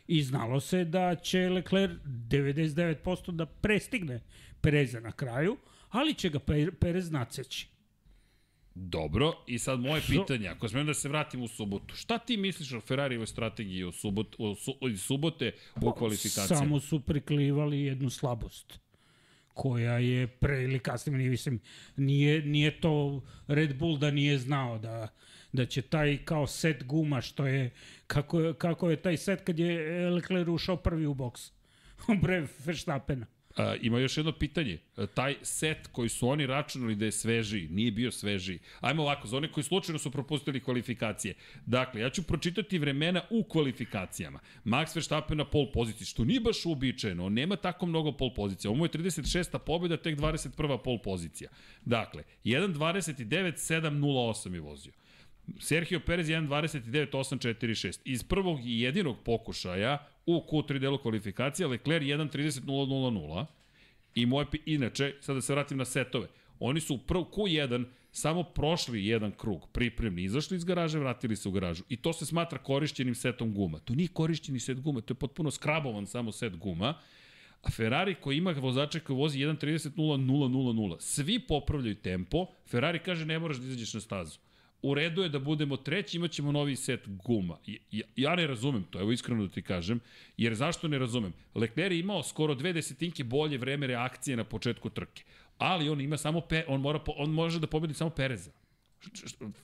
I 0.07 0.23
znalo 0.23 0.59
se 0.59 0.83
da 0.85 1.15
će 1.15 1.49
Leclerc 1.49 1.93
99% 2.03 3.31
da 3.31 3.45
prestigne 3.45 4.21
Pereza 4.61 4.99
na 4.99 5.11
kraju, 5.11 5.57
ali 5.89 6.13
će 6.13 6.29
ga 6.29 6.39
Perez 6.79 7.11
naceći. 7.11 7.78
Dobro, 8.81 9.33
i 9.47 9.59
sad 9.59 9.79
moje 9.79 10.01
pitanje, 10.07 10.47
ako 10.47 10.69
smijem 10.69 10.87
da 10.87 10.93
se 10.93 11.09
vratim 11.09 11.41
u 11.41 11.47
subotu, 11.47 11.95
šta 11.95 12.17
ti 12.17 12.37
misliš 12.37 12.73
o 12.73 12.81
Ferrarijevoj 12.81 13.27
strategiji 13.27 13.83
u, 13.83 13.91
subot, 13.91 14.35
u, 14.37 14.55
su, 14.55 14.73
subote 14.97 15.51
u 15.75 15.85
pa, 15.85 15.95
kvalifikaciji? 15.95 16.57
Samo 16.57 16.79
su 16.79 16.99
priklivali 16.99 17.81
jednu 17.81 18.09
slabost 18.09 18.79
koja 19.53 19.97
je 19.97 20.27
pre 20.27 20.63
ili 20.63 20.79
kasnije, 20.79 21.17
nije, 21.17 21.29
mislim, 21.29 21.59
nije, 21.97 22.41
nije 22.41 22.81
to 22.81 23.23
Red 23.47 23.77
Bull 23.77 23.97
da 23.97 24.11
nije 24.11 24.37
znao 24.37 24.77
da, 24.77 25.07
da 25.51 25.65
će 25.65 25.81
taj 25.81 26.17
kao 26.25 26.47
set 26.47 26.83
guma 26.83 27.21
što 27.21 27.47
je, 27.47 27.71
kako, 28.07 28.53
kako 28.53 28.89
je 28.89 29.01
taj 29.01 29.17
set 29.17 29.41
kad 29.41 29.59
je 29.59 30.09
Leclerc 30.09 30.47
ušao 30.47 30.77
prvi 30.77 31.05
u 31.05 31.13
boks, 31.13 31.51
pre 32.23 32.47
Verstappena. 32.65 33.25
A, 33.59 33.75
ima 33.81 33.99
još 33.99 34.17
jedno 34.17 34.31
pitanje. 34.31 34.77
Taj 35.13 35.35
set 35.41 35.87
koji 35.87 36.09
su 36.09 36.29
oni 36.29 36.45
računali 36.45 36.95
da 36.95 37.05
je 37.05 37.11
svežiji, 37.11 37.67
nije 37.67 37.91
bio 37.91 38.11
svežiji. 38.11 38.59
Ajmo 38.79 39.03
ovako, 39.03 39.27
za 39.27 39.37
one 39.37 39.51
koji 39.51 39.63
slučajno 39.63 39.99
su 39.99 40.11
propustili 40.11 40.59
kvalifikacije. 40.59 41.33
Dakle, 41.65 42.01
ja 42.01 42.09
ću 42.09 42.23
pročitati 42.23 42.79
vremena 42.79 43.21
u 43.29 43.43
kvalifikacijama. 43.43 44.39
Max 44.65 44.95
Verstappen 44.95 45.37
na 45.37 45.45
pol 45.45 45.71
poziciji, 45.71 46.07
što 46.07 46.25
nije 46.25 46.39
baš 46.39 46.65
uobičajeno, 46.65 47.25
on 47.25 47.33
nema 47.33 47.55
tako 47.55 47.85
mnogo 47.85 48.11
pol 48.11 48.33
pozicija. 48.33 48.71
Ovo 48.71 48.85
je 48.85 48.89
36. 48.89 49.57
pobjeda, 49.57 49.97
tek 49.97 50.17
21. 50.17 50.77
pol 50.83 50.97
pozicija. 50.97 51.49
Dakle, 51.85 52.23
1.29.7.08 52.43 54.53
je 54.53 54.59
vozio. 54.59 54.93
Sergio 55.59 55.99
Perez 55.99 56.27
1.29.846. 56.27 57.99
Iz 58.05 58.23
prvog 58.23 58.59
i 58.65 58.81
jedinog 58.81 59.17
pokušaja 59.23 60.07
u 60.25 60.43
Q3 60.51 60.79
delu 60.79 60.97
kvalifikacija, 60.97 61.67
Leclerc 61.67 62.05
1.30.000 62.05 63.45
i 64.15 64.25
moje, 64.25 64.45
inače, 64.65 65.15
sada 65.19 65.37
da 65.37 65.41
se 65.41 65.53
vratim 65.53 65.77
na 65.77 65.85
setove, 65.85 66.27
oni 66.59 66.79
su 66.79 66.95
u 66.95 66.97
prv 66.97 67.19
Q1 67.19 67.85
samo 68.11 68.43
prošli 68.43 69.05
jedan 69.05 69.31
krug 69.31 69.67
pripremni, 69.71 70.23
izašli 70.23 70.57
iz 70.57 70.63
garaže, 70.63 70.99
vratili 70.99 71.35
se 71.35 71.49
u 71.49 71.51
garažu. 71.51 71.83
I 71.89 71.97
to 71.97 72.13
se 72.13 72.25
smatra 72.25 72.59
korišćenim 72.59 73.15
setom 73.15 73.53
guma. 73.53 73.79
To 73.79 73.95
nije 73.95 74.07
korišćeni 74.07 74.59
set 74.59 74.81
guma, 74.81 75.01
to 75.01 75.11
je 75.11 75.15
potpuno 75.15 75.51
skrabovan 75.51 76.07
samo 76.07 76.31
set 76.31 76.55
guma. 76.55 76.93
A 77.61 77.69
Ferrari 77.71 78.15
koji 78.15 78.37
ima 78.37 78.51
vozača 78.51 78.99
koji 78.99 79.17
vozi 79.17 79.39
1.30.000, 79.39 80.95
svi 80.99 81.39
popravljaju 81.39 81.95
tempo, 81.95 82.45
Ferrari 82.67 82.99
kaže 82.99 83.25
ne 83.25 83.39
moraš 83.39 83.57
da 83.57 83.65
izađeš 83.65 83.93
na 83.93 83.99
stazu 83.99 84.39
u 84.81 84.93
redu 84.93 85.21
je 85.21 85.29
da 85.29 85.39
budemo 85.39 85.77
treći, 85.77 86.17
imat 86.17 86.31
ćemo 86.31 86.51
novi 86.51 86.75
set 86.75 87.07
guma. 87.07 87.57
Ja, 87.91 88.05
ja 88.15 88.35
ne 88.35 88.47
razumem 88.47 88.83
to, 88.83 88.99
evo 88.99 89.11
iskreno 89.11 89.47
da 89.47 89.53
ti 89.53 89.61
kažem, 89.61 89.99
jer 90.37 90.55
zašto 90.55 90.87
ne 90.87 90.99
razumem? 90.99 91.33
Leclerc 91.55 91.91
je 91.91 91.99
imao 91.99 92.23
skoro 92.23 92.55
dve 92.55 92.73
desetinke 92.73 93.23
bolje 93.23 93.57
vreme 93.57 93.87
reakcije 93.87 94.37
na 94.37 94.43
početku 94.43 94.89
trke, 94.89 95.23
ali 95.57 95.89
on 95.89 96.01
ima 96.01 96.17
samo, 96.17 96.41
pe, 96.41 96.63
on, 96.67 96.81
mora, 96.81 96.99
on 97.17 97.31
može 97.31 97.59
da 97.59 97.67
pobedi 97.67 97.93
samo 97.93 98.09
Pereza. 98.09 98.51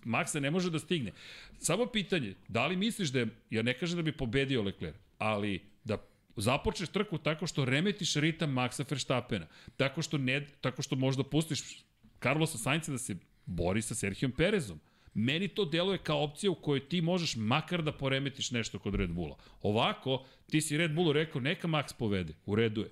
Maxa 0.06 0.40
ne 0.40 0.52
može 0.52 0.70
da 0.70 0.80
stigne. 0.80 1.12
Samo 1.60 1.86
pitanje, 1.86 2.34
da 2.48 2.68
li 2.68 2.76
misliš 2.76 3.10
da 3.10 3.20
je, 3.20 3.28
ja 3.50 3.62
ne 3.62 3.74
kažem 3.74 3.98
da 3.98 4.04
bi 4.04 4.12
pobedio 4.12 4.64
Leclerc, 4.64 4.96
ali 5.18 5.62
da 5.84 5.98
započneš 6.36 6.90
trku 6.90 7.18
tako 7.18 7.48
što 7.48 7.66
remetiš 7.66 8.16
ritam 8.16 8.54
Maxa 8.54 8.86
Verstappena, 8.90 9.48
tako 9.78 10.02
što, 10.02 10.18
ne, 10.18 10.48
tako 10.62 10.82
što 10.82 10.96
možda 10.96 11.24
pustiš 11.24 11.84
Carlosa 12.24 12.58
Sainca 12.58 12.92
da 12.92 12.98
se 12.98 13.16
bori 13.46 13.82
sa 13.82 13.96
Serhijom 13.96 14.32
Perezom. 14.32 14.80
Meni 15.18 15.48
to 15.48 15.66
deluje 15.66 15.98
kao 15.98 16.24
opcija 16.24 16.52
u 16.52 16.56
kojoj 16.56 16.90
ti 16.90 17.02
možeš 17.02 17.36
makar 17.36 17.84
da 17.84 17.92
poremetiš 17.92 18.52
nešto 18.52 18.80
kod 18.80 18.96
Red 18.96 19.12
Bulla. 19.12 19.38
Ovako, 19.62 20.26
ti 20.50 20.62
si 20.62 20.78
Red 20.78 20.96
Bullu 20.96 21.14
rekao, 21.14 21.42
neka 21.42 21.68
Max 21.68 21.98
povede, 21.98 22.34
u 22.46 22.56
redu 22.56 22.82
je. 22.82 22.92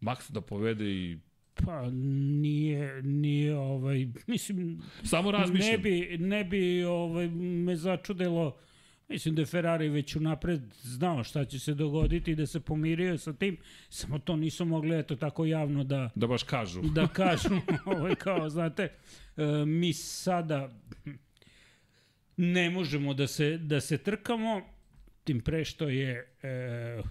Max 0.00 0.32
da 0.32 0.40
povede 0.40 0.84
i 0.84 1.18
Pa 1.64 1.90
nije, 1.90 3.02
nije 3.02 3.56
ovaj, 3.56 4.06
mislim... 4.26 4.82
Samo 5.02 5.30
razmišljam. 5.30 5.70
Ne 5.70 5.78
bi, 5.78 6.16
ne 6.18 6.44
bi 6.44 6.84
ovaj, 6.84 7.28
me 7.28 7.76
začudilo, 7.76 8.58
mislim 9.08 9.34
da 9.34 9.42
je 9.42 9.46
Ferrari 9.46 9.88
već 9.88 10.16
unapred 10.16 10.60
znao 10.82 11.24
šta 11.24 11.44
će 11.44 11.58
se 11.58 11.74
dogoditi 11.74 12.30
i 12.30 12.36
da 12.36 12.46
se 12.46 12.60
pomirio 12.60 13.18
sa 13.18 13.32
tim, 13.32 13.56
samo 13.88 14.18
to 14.18 14.36
nisu 14.36 14.64
mogli 14.64 14.98
eto 14.98 15.16
tako 15.16 15.44
javno 15.44 15.84
da... 15.84 16.10
Da 16.14 16.26
baš 16.26 16.42
kažu. 16.42 16.82
Da 16.82 17.06
kažu, 17.06 17.54
ovaj, 17.96 18.14
kao, 18.14 18.50
znate, 18.50 18.88
E, 19.38 19.64
mi 19.66 19.92
sada 19.92 20.70
ne 22.36 22.70
možemo 22.70 23.14
da 23.14 23.26
se, 23.26 23.58
da 23.58 23.80
se 23.80 23.98
trkamo, 23.98 24.62
tim 25.24 25.40
pre 25.40 25.64
što 25.64 25.88
je 25.88 26.34
e, 26.42 27.02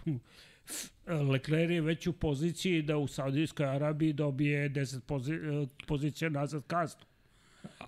Leclerc 1.08 1.72
je 1.72 1.82
već 1.82 2.08
u 2.08 2.14
poziciji 2.14 2.82
da 2.82 2.98
u 2.98 3.08
Saudijskoj 3.08 3.66
Arabiji 3.66 4.14
dobije 4.14 4.70
10 4.70 5.00
pozi, 5.00 5.34
e, 5.34 5.38
pozicija 5.88 6.30
nazad 6.30 6.64
kaznu. 6.68 7.06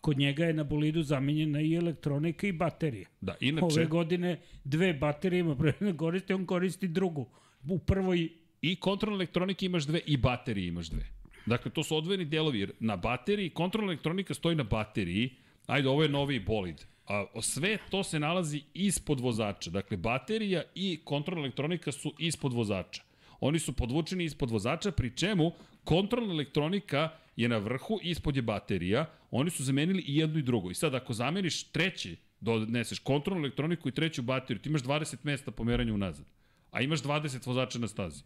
Kod 0.01 0.17
njega 0.17 0.45
je 0.45 0.53
na 0.53 0.63
bolidu 0.63 1.03
zamenjena 1.03 1.61
i 1.61 1.75
elektronika 1.75 2.47
i 2.47 2.51
baterija. 2.51 3.07
Da, 3.21 3.35
inače... 3.39 3.65
Ove 3.65 3.85
godine 3.85 4.39
dve 4.63 4.93
baterije 4.93 5.39
ima 5.39 5.55
pre 5.55 5.73
koristi, 5.97 6.33
on 6.33 6.45
koristi 6.45 6.87
drugu. 6.87 7.29
U 7.69 7.79
prvoj 7.79 8.29
I 8.61 8.75
kontrolne 8.75 9.15
elektronike 9.15 9.65
imaš 9.65 9.85
dve 9.87 10.01
i 10.05 10.17
baterije 10.17 10.67
imaš 10.67 10.89
dve. 10.89 11.05
Dakle, 11.45 11.71
to 11.71 11.83
su 11.83 11.97
odvojeni 11.97 12.25
delovi, 12.25 12.67
na 12.79 12.95
bateriji, 12.95 13.49
kontrolna 13.49 13.91
elektronika 13.91 14.33
stoji 14.33 14.55
na 14.55 14.63
bateriji, 14.63 15.29
ajde, 15.67 15.89
ovo 15.89 16.03
je 16.03 16.09
novi 16.09 16.39
bolid, 16.39 16.85
a 17.07 17.25
sve 17.41 17.77
to 17.89 18.03
se 18.03 18.19
nalazi 18.19 18.61
ispod 18.73 19.19
vozača. 19.19 19.69
Dakle, 19.69 19.97
baterija 19.97 20.63
i 20.75 20.99
kontrolna 21.03 21.43
elektronika 21.43 21.91
su 21.91 22.13
ispod 22.19 22.53
vozača. 22.53 23.01
Oni 23.39 23.59
su 23.59 23.73
podvučeni 23.73 24.23
ispod 24.23 24.51
vozača, 24.51 24.91
pri 24.91 25.15
čemu 25.15 25.51
kontrolna 25.83 26.33
elektronika 26.33 27.09
je 27.35 27.49
na 27.49 27.57
vrhu, 27.57 27.99
ispod 28.03 28.35
je 28.35 28.41
baterija. 28.41 29.05
Oni 29.31 29.49
su 29.49 29.63
zamenili 29.63 30.01
i 30.01 30.15
jedno 30.15 30.39
i 30.39 30.43
drugo. 30.43 30.71
I 30.71 30.75
sad, 30.75 30.95
ako 30.95 31.13
zameniš 31.13 31.63
treći, 31.63 32.17
doneseš 32.39 32.99
kontrolnu 32.99 33.43
elektroniku 33.43 33.89
i 33.89 33.91
treću 33.91 34.21
bateriju, 34.21 34.61
ti 34.61 34.69
imaš 34.69 34.83
20 34.83 35.15
mesta 35.23 35.51
pomeranja 35.51 35.93
unazad. 35.93 36.25
A 36.71 36.81
imaš 36.81 37.01
20 37.01 37.47
vozača 37.47 37.79
na 37.79 37.87
stazi. 37.87 38.23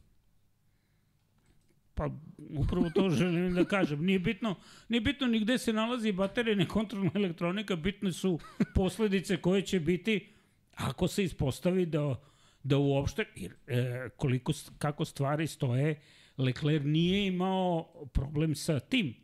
Pa 1.93 2.09
upravo 2.49 2.89
to 2.95 3.09
želim 3.09 3.53
da 3.53 3.65
kažem. 3.65 4.05
Nije 4.05 4.19
bitno, 4.19 4.55
nije 4.89 5.01
bitno 5.01 5.27
ni 5.27 5.39
gde 5.39 5.57
se 5.57 5.73
nalazi 5.73 6.11
baterija, 6.11 6.55
ni 6.55 6.67
kontrolna 6.67 7.11
elektronika, 7.15 7.75
bitne 7.75 8.11
su 8.11 8.39
posledice 8.75 9.37
koje 9.37 9.61
će 9.61 9.79
biti 9.79 10.27
ako 10.75 11.07
se 11.07 11.23
ispostavi 11.23 11.85
da, 11.85 12.15
da 12.63 12.77
uopšte, 12.77 13.25
jer, 13.35 13.53
e, 13.67 14.09
koliko, 14.17 14.53
kako 14.77 15.05
stvari 15.05 15.47
stoje, 15.47 16.01
Leclerc 16.37 16.85
nije 16.85 17.27
imao 17.27 17.93
problem 18.13 18.55
sa 18.55 18.79
tim 18.79 19.22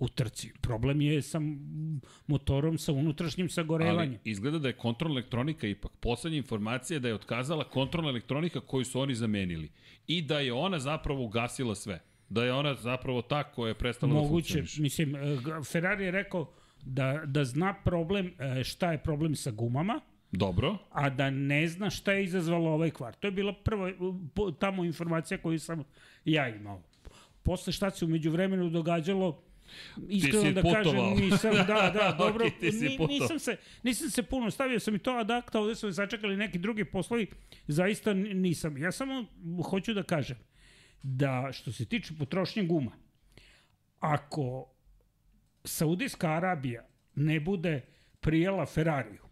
u 0.00 0.08
trci. 0.08 0.52
Problem 0.60 1.00
je 1.00 1.22
sa 1.22 1.40
motorom 2.26 2.78
sa 2.78 2.92
unutrašnjim 2.92 3.48
sagorevanjem. 3.48 4.18
Ali 4.20 4.30
izgleda 4.30 4.58
da 4.58 4.68
je 4.68 4.76
kontrolna 4.76 5.14
elektronika 5.14 5.66
ipak. 5.66 5.92
Poslednja 6.00 6.38
informacija 6.38 6.96
je 6.96 7.00
da 7.00 7.08
je 7.08 7.14
otkazala 7.14 7.64
kontrolna 7.64 8.10
elektronika 8.10 8.60
koju 8.60 8.84
su 8.84 9.00
oni 9.00 9.14
zamenili. 9.14 9.70
I 10.06 10.22
da 10.22 10.40
je 10.40 10.52
ona 10.52 10.78
zapravo 10.78 11.24
ugasila 11.24 11.74
sve. 11.74 12.00
Da 12.28 12.44
je 12.44 12.52
ona 12.52 12.74
zapravo 12.74 13.22
ta 13.22 13.42
koja 13.44 13.68
je 13.68 13.74
prestala 13.74 14.12
da 14.12 14.18
Moguće, 14.18 14.54
da 14.54 14.58
funkcioniše. 14.60 14.82
mislim, 14.82 15.16
e, 15.16 15.38
Ferrari 15.64 16.04
je 16.04 16.10
rekao 16.10 16.52
da, 16.82 17.22
da 17.26 17.44
zna 17.44 17.74
problem, 17.84 18.32
e, 18.58 18.64
šta 18.64 18.92
je 18.92 18.98
problem 18.98 19.34
sa 19.34 19.50
gumama, 19.50 20.00
Dobro. 20.32 20.76
a 20.90 21.10
da 21.10 21.30
ne 21.30 21.68
zna 21.68 21.90
šta 21.90 22.12
je 22.12 22.24
izazvalo 22.24 22.70
ovaj 22.70 22.90
kvar. 22.90 23.14
To 23.14 23.26
je 23.28 23.32
bila 23.32 23.52
prva 23.52 23.92
po- 24.34 24.50
tamo 24.50 24.84
informacija 24.84 25.38
koju 25.38 25.58
sam 25.58 25.84
ja 26.24 26.48
imao. 26.48 26.82
Posle 27.42 27.72
šta 27.72 27.90
se 27.90 28.04
umeđu 28.04 28.30
vremenu 28.30 28.70
događalo, 28.70 29.42
iskreno 30.08 30.52
da 30.52 30.62
putovao. 30.62 30.82
kažem, 30.84 31.24
nisam, 31.24 31.54
da, 31.54 31.90
da, 31.94 32.14
dobro, 32.24 32.46
Ok, 32.46 32.52
ti 32.60 32.72
si 32.72 32.88
ni, 32.88 33.06
nisam, 33.06 33.38
se, 33.38 33.56
nisam 33.82 34.10
se 34.10 34.22
puno, 34.22 34.50
stavio 34.50 34.80
sam 34.80 34.94
i 34.94 34.98
to 34.98 35.10
adakta, 35.10 35.60
ovde 35.60 35.74
su 35.74 35.86
me 35.86 35.92
sačekali 35.92 36.36
neki 36.36 36.58
drugi 36.58 36.84
poslovi, 36.84 37.26
zaista 37.66 38.12
nisam. 38.14 38.78
Ja 38.78 38.92
samo 38.92 39.26
hoću 39.70 39.94
da 39.94 40.02
kažem 40.02 40.38
da 41.02 41.48
što 41.52 41.72
se 41.72 41.84
tiče 41.84 42.14
potrošnje 42.18 42.64
guma, 42.64 42.92
ako 43.98 44.66
Saudijska 45.64 46.30
Arabija 46.30 46.86
ne 47.14 47.40
bude 47.40 47.80
prijela 48.20 48.66
Ferrariju, 48.66 49.30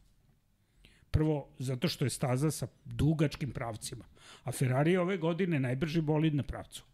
Prvo, 1.11 1.48
zato 1.59 1.88
što 1.88 2.05
je 2.05 2.11
staza 2.11 2.51
sa 2.51 2.66
dugačkim 2.85 3.51
pravcima. 3.53 4.05
A 4.44 4.53
Ferrari 4.53 4.92
je 4.92 5.01
ove 5.01 5.16
godine 5.16 5.61
najbrži 5.61 6.01
bolid 6.01 6.35
na 6.35 6.42
pravcu. 6.42 6.85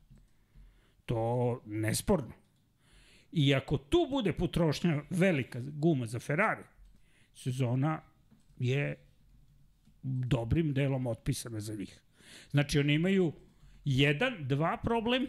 To 1.06 1.60
nesporno. 1.66 2.32
I 3.36 3.54
ako 3.54 3.78
tu 3.78 4.06
bude 4.10 4.32
potrošnja 4.32 5.02
velika 5.10 5.60
guma 5.60 6.06
za 6.06 6.18
Ferrari, 6.18 6.62
sezona 7.34 8.00
je 8.58 8.96
dobrim 10.02 10.72
delom 10.72 11.06
otpisana 11.06 11.60
za 11.60 11.74
njih. 11.74 12.00
Znači, 12.50 12.78
oni 12.78 12.94
imaju 12.94 13.32
jedan, 13.84 14.34
dva 14.40 14.76
problem, 14.82 15.26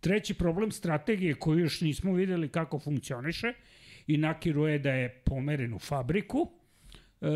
treći 0.00 0.34
problem 0.34 0.70
strategije 0.72 1.34
koju 1.34 1.58
još 1.58 1.80
nismo 1.80 2.12
videli 2.12 2.48
kako 2.48 2.78
funkcioniše 2.78 3.52
i 4.06 4.16
Naki 4.16 4.52
Rueda 4.52 4.90
je 4.90 5.08
pomeren 5.08 5.74
u 5.74 5.78
fabriku, 5.78 6.50
e, 7.20 7.26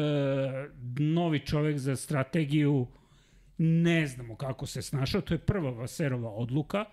novi 0.98 1.38
čovek 1.38 1.78
za 1.78 1.96
strategiju 1.96 2.86
ne 3.58 4.06
znamo 4.06 4.36
kako 4.36 4.66
se 4.66 4.82
snašao, 4.82 5.20
to 5.20 5.34
je 5.34 5.38
prva 5.38 5.70
Vaserova 5.70 6.30
odluka, 6.30 6.84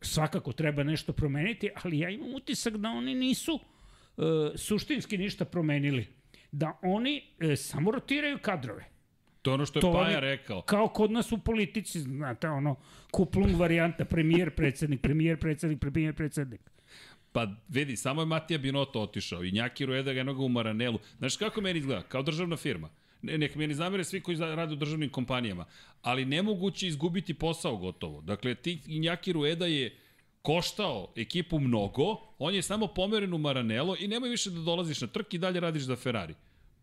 svakako 0.00 0.52
treba 0.52 0.82
nešto 0.82 1.12
promeniti, 1.12 1.70
ali 1.74 1.98
ja 1.98 2.10
imam 2.10 2.34
utisak 2.34 2.76
da 2.76 2.88
oni 2.88 3.14
nisu 3.14 3.60
e, 4.18 4.22
suštinski 4.56 5.18
ništa 5.18 5.44
promenili. 5.44 6.06
Da 6.52 6.78
oni 6.82 7.22
e, 7.40 7.56
samo 7.56 7.90
rotiraju 7.90 8.38
kadrove. 8.38 8.84
To 9.42 9.52
ono 9.54 9.66
što 9.66 9.78
je 9.78 9.80
To 9.80 9.92
Paja 9.92 10.04
oni- 10.08 10.20
rekao. 10.20 10.62
Kao 10.62 10.88
kod 10.88 11.10
nas 11.10 11.32
u 11.32 11.38
politici, 11.38 12.00
znate, 12.00 12.48
ono, 12.48 12.76
kuplung 13.10 13.54
varijanta, 13.56 14.04
premijer, 14.04 14.50
predsednik, 14.50 15.00
premijer, 15.00 15.38
predsednik, 15.38 15.80
premijer, 15.80 16.14
predsednik. 16.14 16.60
Pa 17.32 17.46
vidi, 17.68 17.96
samo 17.96 18.22
je 18.22 18.26
Matija 18.26 18.58
Binotto 18.58 19.00
otišao 19.00 19.44
i 19.44 19.52
Njaki 19.52 19.86
Rueda 19.86 20.12
ga 20.12 20.20
enoga 20.20 20.42
u 20.42 20.48
Maranelu. 20.48 20.98
Znaš 21.18 21.36
kako 21.36 21.60
meni 21.60 21.78
izgleda? 21.78 22.02
Kao 22.02 22.22
državna 22.22 22.56
firma. 22.56 22.88
Ne, 23.22 23.38
nek 23.38 23.54
meni 23.54 23.74
zamere 23.74 24.04
svi 24.04 24.20
koji 24.20 24.36
rade 24.38 24.72
u 24.72 24.76
državnim 24.76 25.10
kompanijama. 25.10 25.64
Ali 26.02 26.24
nemoguće 26.24 26.86
izgubiti 26.86 27.34
posao 27.34 27.76
gotovo. 27.76 28.20
Dakle, 28.20 28.54
ti 28.54 28.80
Njaki 28.86 29.32
Rueda 29.32 29.66
je 29.66 29.96
koštao 30.42 31.12
ekipu 31.16 31.58
mnogo, 31.58 32.16
on 32.38 32.54
je 32.54 32.62
samo 32.62 32.86
pomeren 32.86 33.32
u 33.32 33.38
Maranelo 33.38 33.96
i 33.98 34.08
nemoj 34.08 34.28
više 34.28 34.50
da 34.50 34.60
dolaziš 34.60 35.00
na 35.00 35.06
trk 35.06 35.34
i 35.34 35.38
dalje 35.38 35.60
radiš 35.60 35.82
za 35.82 35.96
Ferrari. 35.96 36.34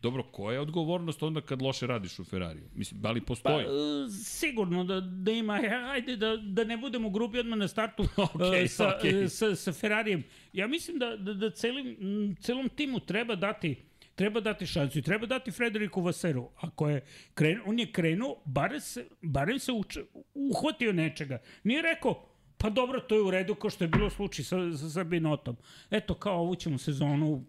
Dobro, 0.01 0.23
koja 0.23 0.53
je 0.53 0.59
odgovornost 0.59 1.23
onda 1.23 1.41
kad 1.41 1.61
loše 1.61 1.87
radiš 1.87 2.19
u 2.19 2.23
Ferrariju? 2.23 2.63
Mislim, 2.75 3.01
da 3.01 3.11
li 3.11 3.21
Pa, 3.21 3.25
postoji? 3.25 3.65
e, 3.65 4.09
sigurno 4.23 4.83
da, 4.83 4.99
da 4.99 5.31
ima, 5.31 5.53
ajde 5.91 6.15
da, 6.15 6.37
da 6.37 6.63
ne 6.63 6.77
budemo 6.77 7.09
grubi 7.09 7.39
odmah 7.39 7.59
na 7.59 7.67
startu 7.67 8.03
Okej, 8.33 8.63
e, 8.63 8.67
sa, 8.67 8.99
e, 9.03 9.29
sa, 9.29 9.55
sa 9.55 9.73
Ferrarijem. 9.73 10.23
Ja 10.53 10.67
mislim 10.67 10.99
da, 10.99 11.17
da, 11.17 11.33
da 11.33 11.49
celim, 11.49 12.35
celom 12.39 12.69
timu 12.69 12.99
treba 12.99 13.35
dati 13.35 13.75
treba 14.17 14.39
dati 14.41 14.65
šansu 14.65 14.99
i 14.99 15.01
treba 15.01 15.25
dati 15.25 15.51
Frederiku 15.51 16.01
Vaseru. 16.01 16.49
Ako 16.57 16.89
je 16.89 17.01
kren, 17.33 17.61
on 17.65 17.79
je 17.79 17.91
krenuo, 17.91 18.41
barem 18.45 18.79
se, 18.81 19.07
barem 19.21 19.59
se 19.59 19.71
uče, 19.71 20.03
uhvatio 20.33 20.93
nečega. 20.93 21.37
Nije 21.63 21.81
rekao, 21.81 22.15
pa 22.57 22.69
dobro, 22.69 22.99
to 22.99 23.15
je 23.15 23.21
u 23.21 23.31
redu, 23.31 23.55
kao 23.55 23.69
što 23.69 23.83
je 23.83 23.87
bilo 23.87 24.09
slučaj 24.09 24.45
sa, 24.45 24.57
sa, 24.77 24.89
sa 24.89 25.03
Binotom. 25.03 25.57
Eto, 25.91 26.13
kao 26.13 26.39
ovu 26.39 26.55
ćemo 26.55 26.77
sezonu 26.77 27.45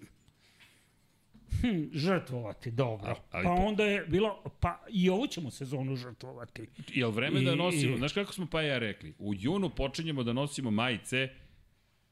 hm, 1.50 1.83
žrtvovati, 1.92 2.70
dobro. 2.70 3.16
ali 3.31 3.44
pa 3.44 3.50
onda 3.50 3.85
je 3.85 4.04
bilo, 4.07 4.42
pa 4.61 4.85
i 4.90 5.11
ovu 5.11 5.26
ćemo 5.26 5.50
sezonu 5.50 5.96
žrtvovati. 5.96 6.66
Jel 6.88 7.11
vreme 7.11 7.40
da 7.40 7.52
I- 7.52 7.57
nosimo, 7.57 7.94
i- 7.94 7.98
znaš 7.98 8.12
kako 8.12 8.33
smo 8.33 8.46
pa 8.46 8.62
ja 8.62 8.78
rekli, 8.78 9.14
u 9.18 9.35
junu 9.35 9.70
počinjemo 9.70 10.22
da 10.22 10.33
nosimo 10.33 10.70
majice 10.70 11.28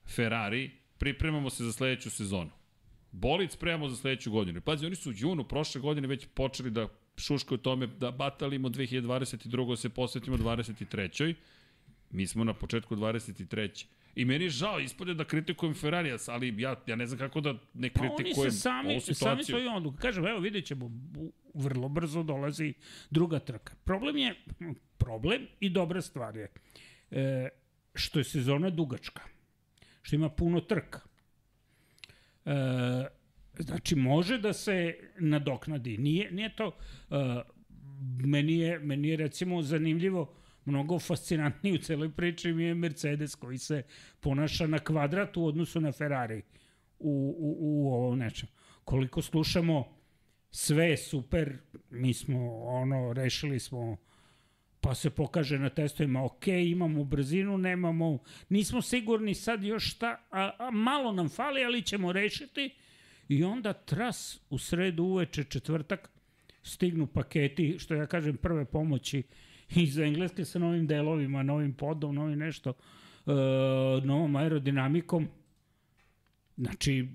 Ferrari, 0.07 0.71
pripremamo 0.99 1.51
se 1.51 1.65
za 1.65 1.73
sledeću 1.73 2.11
sezonu. 2.11 2.51
Bolid 3.19 3.51
spremamo 3.51 3.89
za 3.89 3.97
sledeću 3.97 4.31
godinu. 4.31 4.61
Pazi, 4.61 4.87
oni 4.87 4.97
su 4.97 5.11
u 5.11 5.15
junu 5.17 5.45
prošle 5.45 5.81
godine 5.81 6.09
već 6.09 6.27
počeli 6.35 6.71
da 6.71 6.89
šuškaju 7.17 7.59
tome 7.59 7.87
da 7.87 8.11
batalimo 8.11 8.69
2022. 8.69 9.69
da 9.69 9.77
se 9.77 9.89
posvetimo 9.89 10.37
23. 10.37 11.35
Mi 12.11 12.27
smo 12.27 12.45
na 12.45 12.55
početku 12.55 12.97
23. 12.97 13.87
I 14.15 14.25
meni 14.25 14.45
je 14.45 14.51
žao, 14.51 14.81
ispade 14.81 15.15
da 15.15 15.25
kritikujem 15.25 15.75
Ferrari, 15.75 16.13
ali 16.27 16.63
ja, 16.63 16.77
ja 16.87 16.97
ne 16.97 17.07
znam 17.07 17.19
kako 17.19 17.41
da 17.41 17.55
ne 17.75 17.91
Pa 17.91 18.01
oni 18.01 18.17
kritikujem 18.17 18.53
se 18.53 18.59
sami, 18.59 19.01
sami 19.01 19.45
svoju 19.45 19.71
odluku. 19.71 19.99
Kažem, 19.99 20.27
evo 20.27 20.41
vidjet 20.41 20.67
ćemo, 20.67 20.91
vrlo 21.55 21.89
brzo 21.89 22.23
dolazi 22.23 22.75
druga 23.11 23.39
trka. 23.39 23.75
Problem 23.85 24.17
je, 24.17 24.35
problem 24.99 25.47
i 25.61 25.71
dobra 25.71 26.03
stvar 26.03 26.37
je, 26.37 26.53
e, 27.11 27.49
što 27.95 28.19
je 28.19 28.25
sezona 28.25 28.71
dugačka, 28.71 29.23
što 30.03 30.17
ima 30.17 30.29
puno 30.29 30.61
trka. 30.61 31.01
E, 32.47 32.53
znači, 33.59 33.97
može 33.97 34.39
da 34.39 34.53
se 34.53 34.95
nadoknadi. 35.19 35.99
Nije, 35.99 36.31
nije 36.31 36.57
to... 36.57 36.77
E, 37.11 37.43
meni, 38.25 38.59
je, 38.59 38.79
meni 38.79 39.09
je 39.09 39.17
recimo 39.17 39.63
zanimljivo, 39.63 40.35
mnogo 40.65 40.99
fascinantniji 40.99 41.75
u 41.75 41.79
celoj 41.79 42.13
priči 42.13 42.53
mi 42.53 42.65
je 42.65 42.75
Mercedes 42.75 43.35
koji 43.35 43.59
se 43.59 43.83
ponaša 44.21 44.67
na 44.67 44.79
kvadrat 44.79 45.37
u 45.37 45.47
odnosu 45.47 45.81
na 45.81 45.93
Ferrari 45.93 46.43
u, 46.99 47.37
u, 47.39 47.57
u 47.61 47.93
ovom 47.93 48.19
nečem. 48.19 48.49
Koliko 48.85 49.23
slušamo 49.23 49.85
sve 50.51 50.97
super, 50.97 51.59
mi 51.91 52.15
smo 52.15 52.65
ono, 52.65 53.13
rešili 53.13 53.61
smo 53.61 53.97
pa 54.81 54.95
se 54.95 55.11
pokaže 55.11 55.59
na 55.59 55.69
testovima, 55.71 56.25
ok, 56.25 56.47
imamo 56.47 57.05
brzinu, 57.05 57.59
nemamo, 57.59 58.19
nismo 58.49 58.83
sigurni 58.83 59.35
sad 59.35 59.65
još 59.65 59.91
šta, 59.95 60.17
a, 60.31 60.51
a 60.59 60.71
malo 60.71 61.13
nam 61.13 61.29
fali, 61.29 61.65
ali 61.65 61.83
ćemo 61.83 62.13
rešiti. 62.13 62.71
I 63.29 63.45
onda 63.45 63.73
tras 63.73 64.41
u 64.51 64.59
sredu 64.59 65.05
uveče 65.05 65.45
četvrtak 65.45 66.11
stignu 66.63 67.07
paketi, 67.07 67.77
što 67.79 67.95
ja 67.95 68.07
kažem, 68.07 68.37
prve 68.37 68.65
pomoći 68.65 69.23
iz 69.75 69.99
Engleske 69.99 70.45
sa 70.45 70.59
novim 70.59 70.87
delovima, 70.87 71.43
novim 71.43 71.75
podom, 71.75 72.15
novim 72.15 72.39
nešto, 72.39 72.71
e, 73.27 73.33
novom 74.05 74.37
aerodinamikom. 74.37 75.29
Znači, 76.57 77.09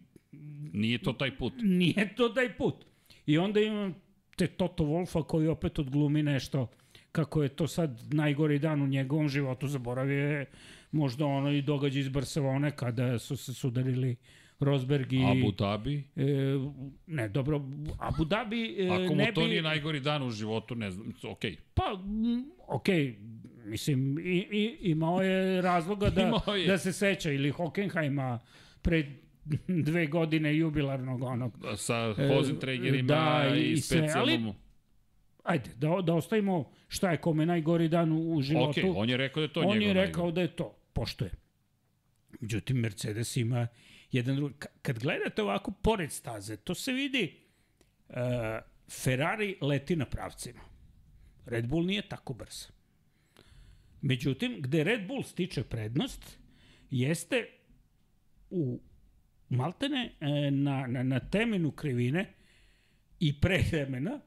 Nije 0.74 0.98
to 0.98 1.14
taj 1.14 1.38
put. 1.38 1.54
nije 1.62 2.16
to 2.16 2.30
taj 2.30 2.58
put. 2.58 2.86
I 3.26 3.38
onda 3.38 3.60
imam 3.60 3.96
te 4.36 4.48
Toto 4.48 4.84
Wolfa 4.84 5.24
koji 5.28 5.48
opet 5.48 5.80
odglumi 5.80 6.24
nešto 6.24 6.68
kako 7.12 7.44
je 7.44 7.50
to 7.50 7.68
sad 7.68 8.14
najgori 8.14 8.60
dan 8.60 8.82
u 8.82 8.88
njegovom 8.88 9.30
životu, 9.30 9.68
zaboravio 9.68 10.30
je 10.30 10.46
možda 10.92 11.26
ono 11.26 11.52
i 11.52 11.62
događaj 11.62 12.00
iz 12.00 12.10
Barcelone 12.10 12.72
kada 12.72 13.20
su 13.20 13.38
se 13.38 13.54
sudarili 13.54 14.16
Rosberg 14.60 15.14
i... 15.14 15.24
Abu 15.26 15.52
Dhabi? 15.52 16.04
E, 16.16 16.24
ne, 17.08 17.30
dobro, 17.30 17.62
Abu 18.00 18.26
Dhabi 18.26 18.76
e, 18.80 18.88
Ako 18.90 19.14
mu 19.16 19.26
to 19.36 19.42
bi... 19.42 19.48
nije 19.48 19.62
najgori 19.62 20.00
dan 20.00 20.24
u 20.24 20.30
životu, 20.30 20.76
ne 20.76 20.92
znam, 20.92 21.14
okej. 21.24 21.58
Pa, 21.74 21.94
mm, 21.94 22.52
okej, 22.68 23.16
mislim, 23.66 24.20
i, 24.20 24.48
i, 24.52 24.78
imao 24.82 25.22
je 25.22 25.62
razloga 25.62 26.10
da, 26.10 26.22
Imao 26.28 26.56
je. 26.56 26.68
da 26.68 26.78
se 26.78 26.94
seća, 26.94 27.32
ili 27.32 27.50
Hockenheima 27.50 28.40
pred 28.82 29.06
dve 29.68 30.08
godine 30.08 30.58
jubilarnog 30.58 31.22
onog. 31.22 31.54
Sa 31.76 32.16
E, 32.18 32.28
Hozentregerima 32.28 33.08
da, 33.08 33.56
i 33.56 33.72
i, 33.72 33.78
specijalnom... 33.78 34.46
ali- 34.46 34.54
Ajde, 35.44 35.70
da, 35.78 36.02
da 36.04 36.14
ostavimo 36.14 36.72
šta 36.88 37.12
je 37.12 37.18
kome 37.18 37.46
najgori 37.46 37.88
dan 37.88 38.12
u, 38.12 38.36
u 38.36 38.42
životu. 38.42 38.70
Okej, 38.70 38.90
on 38.96 39.10
je 39.10 39.18
rekao 39.18 39.42
da 39.42 39.46
je 39.46 39.54
to 39.54 39.60
on 39.60 39.68
njegov 39.68 39.88
je 39.88 39.94
rekao 39.94 40.24
najgori. 40.24 40.36
da 40.36 40.42
je 40.42 40.56
to, 40.56 40.76
poštuje. 40.94 41.32
Međutim, 42.40 42.78
Mercedes 42.78 43.38
ima 43.38 43.68
jedan 44.12 44.36
drugi... 44.36 44.54
Ka- 44.54 44.68
Kad 44.82 45.00
gledate 45.00 45.42
ovako 45.42 45.72
pored 45.72 46.12
staze, 46.12 46.58
to 46.58 46.76
se 46.76 46.92
vidi 46.94 47.40
uh, 48.10 48.16
Ferrari 48.90 49.58
leti 49.62 49.96
na 49.96 50.06
pravcima. 50.06 50.62
Red 51.46 51.68
Bull 51.68 51.86
nije 51.86 52.02
tako 52.02 52.34
brz. 52.34 52.68
Međutim, 54.02 54.62
gde 54.62 54.84
Red 54.84 55.08
Bull 55.08 55.24
stiče 55.24 55.64
prednost, 55.64 56.38
jeste 56.92 57.48
u 58.50 58.80
maltene 59.50 60.12
e, 60.20 60.52
na, 60.52 60.88
na, 60.88 61.04
na 61.04 61.20
temenu 61.20 61.72
krivine 61.72 62.34
i 63.20 63.40
pre 63.42 63.64
vremena 63.72 64.20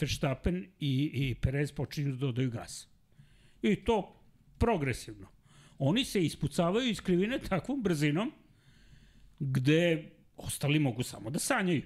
Verstappen 0.00 0.66
i, 0.80 1.10
i 1.14 1.34
Perez 1.34 1.72
počinju 1.72 2.12
da 2.12 2.18
dodaju 2.18 2.50
gas. 2.50 2.88
I 3.62 3.76
to 3.76 4.20
progresivno. 4.58 5.28
Oni 5.78 6.04
se 6.04 6.24
ispucavaju 6.24 6.90
iz 6.90 7.00
krivine 7.00 7.38
takvom 7.38 7.82
brzinom 7.82 8.32
gde 9.38 10.10
ostali 10.36 10.78
mogu 10.78 11.02
samo 11.02 11.30
da 11.30 11.38
sanjaju. 11.38 11.82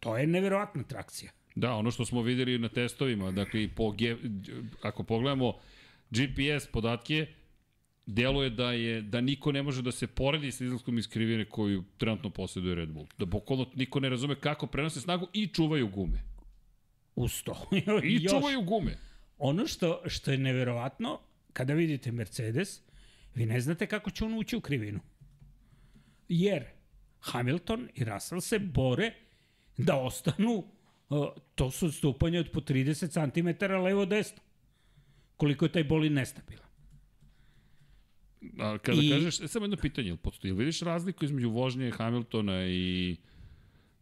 To 0.00 0.16
je 0.16 0.26
neverovatna 0.26 0.82
trakcija. 0.82 1.32
Da, 1.54 1.72
ono 1.72 1.90
što 1.90 2.04
smo 2.04 2.22
videli 2.22 2.58
na 2.58 2.68
testovima, 2.68 3.30
dakle, 3.30 3.68
po, 3.76 3.94
ako 4.82 5.02
pogledamo 5.02 5.52
GPS 6.10 6.66
podatke, 6.72 7.26
deluje 8.06 8.50
da 8.50 8.72
je 8.72 9.02
da 9.02 9.20
niko 9.20 9.52
ne 9.52 9.62
može 9.62 9.82
da 9.82 9.92
se 9.92 10.06
poredi 10.06 10.52
sa 10.52 10.64
izlaskom 10.64 10.98
iz 10.98 11.08
krivine 11.08 11.44
koju 11.44 11.84
trenutno 11.98 12.30
posjeduje 12.30 12.74
Red 12.74 12.88
Bull. 12.88 13.06
Da 13.18 13.24
bukvalno 13.24 13.66
niko 13.74 14.00
ne 14.00 14.08
razume 14.08 14.34
kako 14.40 14.66
prenose 14.66 15.00
snagu 15.00 15.28
i 15.32 15.46
čuvaju 15.46 15.88
gume. 15.88 16.22
Uz 17.18 17.42
to. 17.42 17.68
I 18.04 18.14
Još. 18.22 18.32
čuvaju 18.32 18.62
gume. 18.62 18.98
Ono 19.38 19.66
što, 19.66 20.02
što 20.06 20.30
je 20.30 20.38
neverovatno, 20.38 21.20
kada 21.52 21.74
vidite 21.74 22.12
Mercedes, 22.12 22.80
vi 23.34 23.46
ne 23.46 23.60
znate 23.60 23.86
kako 23.86 24.10
će 24.10 24.24
on 24.24 24.34
ući 24.34 24.56
u 24.56 24.60
krivinu. 24.60 25.00
Jer 26.28 26.64
Hamilton 27.20 27.88
i 27.94 28.04
Russell 28.04 28.40
se 28.40 28.58
bore 28.58 29.12
da 29.76 29.96
ostanu, 29.96 30.64
uh, 31.08 31.26
to 31.54 31.70
su 31.70 31.86
odstupanje 31.86 32.38
od 32.40 32.50
po 32.50 32.60
30 32.60 33.32
cm 33.58 33.64
levo-desno. 33.72 34.42
Koliko 35.36 35.64
je 35.64 35.72
taj 35.72 35.84
bolid 35.84 36.12
nestabilan. 36.12 36.68
A 38.60 38.78
kada 38.78 39.02
I- 39.02 39.06
I... 39.06 39.10
kažeš, 39.10 39.40
e, 39.40 39.48
samo 39.48 39.64
jedno 39.64 39.76
pitanje, 39.76 40.08
jel 40.08 40.16
postoji, 40.16 40.52
vidiš 40.52 40.80
razliku 40.80 41.24
između 41.24 41.50
vožnje 41.50 41.90
Hamiltona 41.90 42.66
i 42.66 43.16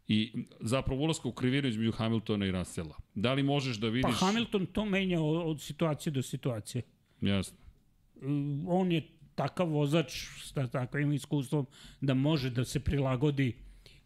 i 0.09 0.45
zapravo 0.61 1.03
ulaska 1.03 1.29
u 1.29 1.33
krivinu 1.33 1.69
između 1.69 1.93
Hamiltona 1.93 2.47
i 2.47 2.51
Russella. 2.51 2.97
Da 3.15 3.33
li 3.33 3.43
možeš 3.43 3.77
da 3.77 3.87
Pa 3.87 3.91
vidiš... 3.91 4.21
Hamilton 4.21 4.67
to 4.67 4.85
menja 4.85 5.21
od, 5.21 5.61
situacije 5.61 6.13
do 6.13 6.23
situacije. 6.23 6.83
Jasno. 7.21 7.59
Mm, 8.23 8.69
on 8.69 8.93
je 8.93 9.09
takav 9.35 9.69
vozač 9.69 10.13
sa 10.43 10.67
takvim 10.67 11.13
iskustvom 11.13 11.67
da 12.01 12.15
može 12.15 12.51
da 12.51 12.65
se 12.65 12.81
prilagodi 12.81 13.53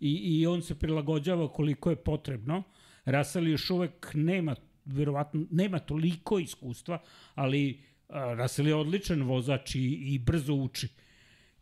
i, 0.00 0.12
i 0.12 0.46
on 0.46 0.62
se 0.62 0.74
prilagođava 0.74 1.52
koliko 1.52 1.90
je 1.90 1.96
potrebno. 1.96 2.62
Russell 3.04 3.48
još 3.48 3.70
uvek 3.70 4.10
nema 4.14 4.56
verovatno 4.84 5.46
nema 5.50 5.78
toliko 5.78 6.38
iskustva, 6.38 7.02
ali 7.34 7.80
a, 8.08 8.34
Russell 8.34 8.68
je 8.68 8.74
odličan 8.74 9.22
vozač 9.22 9.74
i, 9.74 9.84
i 9.84 10.18
brzo 10.18 10.54
uči. 10.54 10.88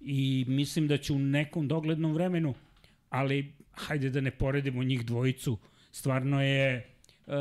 I 0.00 0.44
mislim 0.48 0.88
da 0.88 0.96
će 0.98 1.12
u 1.12 1.18
nekom 1.18 1.68
doglednom 1.68 2.12
vremenu, 2.12 2.54
ali 3.10 3.52
hajde 3.78 4.10
da 4.10 4.20
ne 4.20 4.30
poredimo 4.30 4.82
njih 4.82 5.06
dvojicu, 5.06 5.58
stvarno 5.90 6.42
je 6.42 6.94
Uh, 7.28 7.34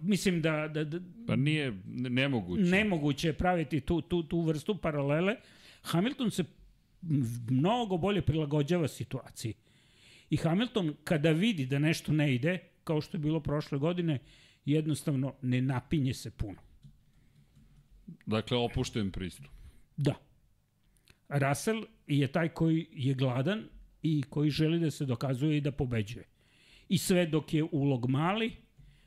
mislim 0.00 0.42
da, 0.42 0.68
da, 0.68 0.84
da, 0.84 0.98
Pa 1.26 1.36
nije 1.36 1.72
ne- 1.86 2.10
nemoguće. 2.10 2.62
nemoguće 2.62 3.28
je 3.28 3.32
praviti 3.32 3.80
tu, 3.80 4.00
tu, 4.00 4.22
tu 4.22 4.40
vrstu 4.40 4.74
paralele. 4.74 5.36
Hamilton 5.82 6.30
se 6.30 6.44
mnogo 7.50 7.96
bolje 7.96 8.22
prilagođava 8.22 8.88
situaciji. 8.88 9.54
I 10.30 10.36
Hamilton 10.36 10.94
kada 11.04 11.30
vidi 11.30 11.66
da 11.66 11.78
nešto 11.78 12.12
ne 12.12 12.34
ide, 12.34 12.58
kao 12.84 13.00
što 13.00 13.16
je 13.16 13.20
bilo 13.20 13.40
prošle 13.40 13.78
godine, 13.78 14.18
jednostavno 14.64 15.34
ne 15.42 15.62
napinje 15.62 16.14
se 16.14 16.30
puno. 16.30 16.58
Dakle, 18.26 18.56
opušten 18.56 19.10
pristup. 19.10 19.46
Da. 19.96 20.14
Russell 21.28 21.84
je 22.06 22.26
taj 22.26 22.48
koji 22.48 22.86
je 22.92 23.14
gladan 23.14 23.64
i 24.02 24.22
koji 24.22 24.50
želi 24.50 24.78
da 24.78 24.90
se 24.90 25.06
dokazuje 25.06 25.56
i 25.56 25.60
da 25.60 25.72
pobeđuje. 25.72 26.24
I 26.88 26.98
sve 26.98 27.26
dok 27.26 27.54
je 27.54 27.64
ulog 27.72 28.08
mali, 28.10 28.52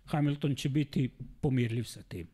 Hamilton 0.06 0.56
će 0.56 0.70
biti 0.70 1.10
pomirljiv 1.42 1.84
sa 1.84 2.02
tim. 2.02 2.28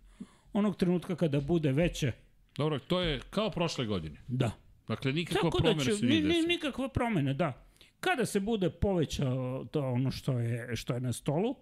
Onog 0.54 0.76
trenutka 0.78 1.16
kada 1.16 1.40
bude 1.40 1.72
veće, 1.72 2.12
Dobro, 2.58 2.80
to 2.80 3.02
je 3.02 3.20
kao 3.30 3.50
prošle 3.52 3.86
godine. 3.86 4.18
da. 4.28 4.52
Dakle, 4.88 5.14
nikakva 5.14 5.42
Tako 5.42 5.58
da 5.58 5.64
promena 5.64 5.84
će, 5.84 5.92
se 5.92 6.06
ni, 6.06 6.10
nije 6.10 6.22
ni, 6.22 6.28
desila. 6.28 6.48
nikakva 6.48 6.90
promena, 6.90 7.34
da. 7.34 7.66
Kada 8.00 8.26
se 8.26 8.40
bude 8.40 8.70
povećao 8.70 9.66
to 9.72 9.92
ono 9.92 10.12
što 10.12 10.40
je, 10.40 10.76
što 10.76 10.94
je 10.94 11.00
na 11.00 11.14
stolu, 11.14 11.56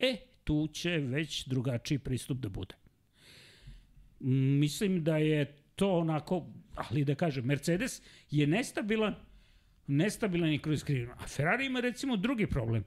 e, 0.00 0.16
tu 0.44 0.68
će 0.72 0.90
već 0.90 1.46
drugačiji 1.46 1.98
pristup 1.98 2.38
da 2.38 2.48
bude. 2.48 2.74
Mislim 4.60 5.04
da 5.04 5.16
je 5.16 5.56
to 5.76 5.98
onako, 5.98 6.46
ali 6.74 7.04
da 7.04 7.14
kažem, 7.14 7.44
Mercedes 7.44 8.02
je 8.30 8.46
nestabilan, 8.46 9.14
nestabilan 9.86 10.52
i 10.52 10.58
kroz 10.58 10.84
krivinu. 10.84 11.12
A 11.18 11.26
Ferrari 11.26 11.66
ima 11.66 11.80
recimo 11.80 12.16
drugi 12.16 12.46
problem. 12.46 12.84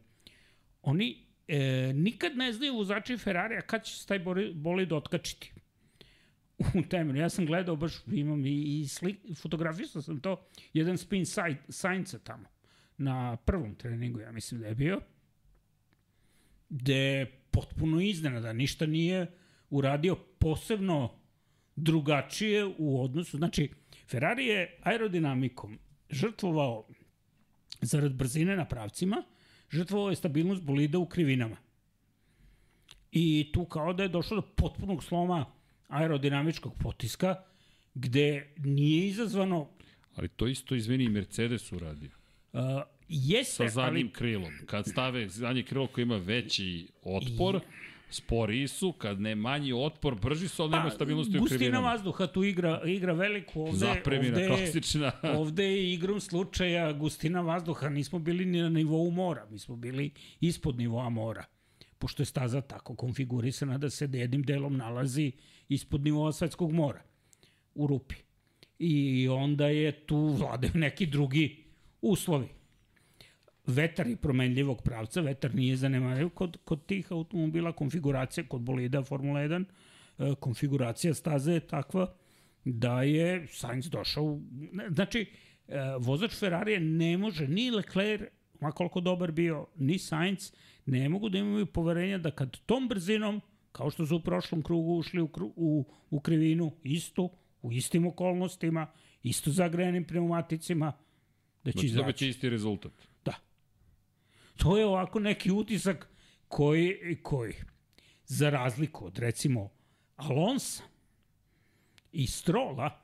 Oni 0.81 1.25
e, 1.47 1.91
nikad 1.93 2.37
ne 2.37 2.53
znaju 2.53 2.75
vozači 2.75 3.17
Ferrarija 3.17 3.61
kad 3.61 3.83
će 3.83 3.97
se 3.97 4.07
taj 4.07 4.19
boli- 4.19 4.53
bolid 4.53 4.93
otkačiti 4.93 5.53
u 6.79 6.81
temenu. 6.89 7.19
Ja 7.19 7.29
sam 7.29 7.45
gledao, 7.45 7.75
baš 7.75 7.93
imam 8.11 8.45
i, 8.45 8.79
i 8.79 8.87
slik, 8.87 9.17
fotografisao 9.41 10.01
sam 10.01 10.19
to, 10.19 10.47
jedan 10.73 10.97
spin 10.97 11.25
saj, 11.25 11.55
Sainca 11.69 12.19
tamo, 12.19 12.47
na 12.97 13.35
prvom 13.35 13.75
treningu, 13.75 14.19
ja 14.19 14.31
mislim 14.31 14.61
da 14.61 14.67
je 14.67 14.75
bio, 14.75 15.01
gde 16.69 16.95
je 16.95 17.25
potpuno 17.51 18.01
iznenada, 18.01 18.53
ništa 18.53 18.85
nije 18.85 19.31
uradio 19.69 20.15
posebno 20.15 21.19
drugačije 21.75 22.65
u 22.77 23.03
odnosu, 23.03 23.37
znači 23.37 23.71
Ferrari 24.07 24.45
je 24.45 24.79
aerodinamikom 24.81 25.79
žrtvovao 26.09 26.87
zarad 27.81 28.13
brzine 28.13 28.55
na 28.55 28.65
pravcima, 28.65 29.23
žrtvovao 29.71 30.09
je 30.09 30.15
stabilnost 30.15 30.61
bolida 30.63 30.99
u 30.99 31.05
krivinama. 31.05 31.57
I 33.11 33.49
tu 33.53 33.65
kao 33.65 33.93
da 33.93 34.03
je 34.03 34.09
došlo 34.09 34.35
do 34.35 34.47
potpunog 34.55 35.03
sloma 35.03 35.45
aerodinamičkog 35.87 36.73
potiska, 36.79 37.35
gde 37.93 38.53
nije 38.57 39.07
izazvano 39.07 39.69
Ali 40.17 40.27
to 40.27 40.47
isto, 40.47 40.75
izvini, 40.75 41.03
i 41.03 41.09
Mercedes 41.09 41.71
uradio. 41.71 42.09
uh, 42.53 42.59
jeste, 43.07 43.53
Sa 43.53 43.67
zadnjim 43.67 44.07
ali 44.07 44.13
krilom. 44.13 44.51
Kad 44.65 44.87
stave 44.87 45.29
zadnje 45.29 45.63
krilo 45.63 45.87
koje 45.87 46.03
ima 46.03 46.17
veći 46.17 46.87
otpor, 47.03 47.59
sporiji 48.09 48.67
su, 48.67 48.91
kad 48.91 49.21
ne 49.21 49.35
manji 49.35 49.73
otpor, 49.73 50.15
brži 50.15 50.47
su, 50.47 50.63
ali 50.63 50.71
nema 50.71 50.89
stabilnosti 50.89 51.31
u 51.31 51.33
Pa, 51.33 51.39
gustina 51.39 51.57
krivinama. 51.59 51.89
vazduha 51.89 52.27
tu 52.27 52.43
igra, 52.43 52.81
igra 52.85 53.13
veliku. 53.13 53.61
Ovde, 53.61 53.77
Zapremina, 53.77 54.37
ovde, 54.37 54.47
klasična. 54.47 55.11
ovde 55.39 55.63
je 55.63 55.93
igrom 55.93 56.19
slučaja 56.19 56.93
gustina 56.93 57.41
vazduha. 57.41 57.89
Nismo 57.89 58.19
bili 58.19 58.45
ni 58.45 58.61
na 58.61 58.69
nivou 58.69 59.11
mora, 59.11 59.47
mi 59.49 59.59
smo 59.59 59.75
bili 59.75 60.11
ispod 60.39 60.77
nivoa 60.77 61.09
mora. 61.09 61.45
Pošto 61.99 62.21
je 62.21 62.25
staza 62.25 62.61
tako 62.61 62.95
konfigurisana 62.95 63.77
da 63.77 63.89
se 63.89 64.09
jednim 64.13 64.43
delom 64.43 64.77
nalazi 64.77 65.31
ispod 65.69 66.03
nivoa 66.03 66.31
svetskog 66.31 66.71
mora 66.71 67.01
u 67.75 67.87
rupi. 67.87 68.15
I 68.79 69.27
onda 69.27 69.67
je 69.67 70.05
tu 70.05 70.17
vladaju 70.17 70.71
neki 70.75 71.05
drugi 71.05 71.63
uslovi. 72.01 72.47
Vetar 73.67 74.07
je 74.07 74.15
promenljivog 74.15 74.81
pravca, 74.81 75.21
vetar 75.21 75.55
nije 75.55 75.75
zanemariv 75.75 76.29
kod, 76.29 76.57
kod 76.65 76.85
tih 76.85 77.11
automobila, 77.11 77.71
konfiguracija 77.71 78.47
kod 78.47 78.61
bolida 78.61 79.03
Formula 79.03 79.39
1, 79.39 79.65
e, 80.17 80.35
konfiguracija 80.39 81.13
staze 81.13 81.53
je 81.53 81.59
takva 81.59 82.13
da 82.65 83.03
je 83.03 83.47
Sainz 83.47 83.89
došao, 83.89 84.39
znači 84.89 85.25
e, 85.67 85.77
vozač 85.99 86.39
Ferrarija 86.39 86.79
ne 86.79 87.17
može, 87.17 87.47
ni 87.47 87.71
Leclerc, 87.71 88.29
ma 88.59 88.71
koliko 88.71 89.01
dobar 89.01 89.31
bio, 89.31 89.67
ni 89.75 89.99
Sainz, 89.99 90.53
ne 90.85 91.09
mogu 91.09 91.29
da 91.29 91.37
imaju 91.37 91.65
poverenja 91.65 92.17
da 92.17 92.31
kad 92.31 92.57
tom 92.65 92.87
brzinom 92.87 93.41
kao 93.71 93.89
što 93.89 94.05
su 94.05 94.15
u 94.15 94.19
prošlom 94.19 94.61
krugu 94.61 94.97
ušli 94.97 95.21
u, 95.21 95.29
u, 95.55 95.85
u 96.09 96.19
krivinu, 96.19 96.71
istu, 96.83 97.29
u 97.61 97.71
istim 97.71 98.07
okolnostima, 98.07 98.87
isto 99.23 99.51
zagrejanim 99.51 100.03
pneumaticima, 100.03 100.93
da 101.63 101.71
će 101.71 101.77
Znači, 101.77 101.85
izaći. 101.85 102.03
dobiće 102.03 102.29
isti 102.29 102.49
rezultat. 102.49 102.91
Da. 104.57 104.63
To 104.63 104.77
je 104.77 104.85
ovako 104.85 105.19
neki 105.19 105.51
utisak 105.51 106.09
koji, 106.47 107.17
koji 107.23 107.53
za 108.25 108.49
razliku 108.49 109.05
od 109.05 109.19
recimo 109.19 109.69
Alonsa 110.15 110.83
i 112.11 112.27
Strola, 112.27 113.01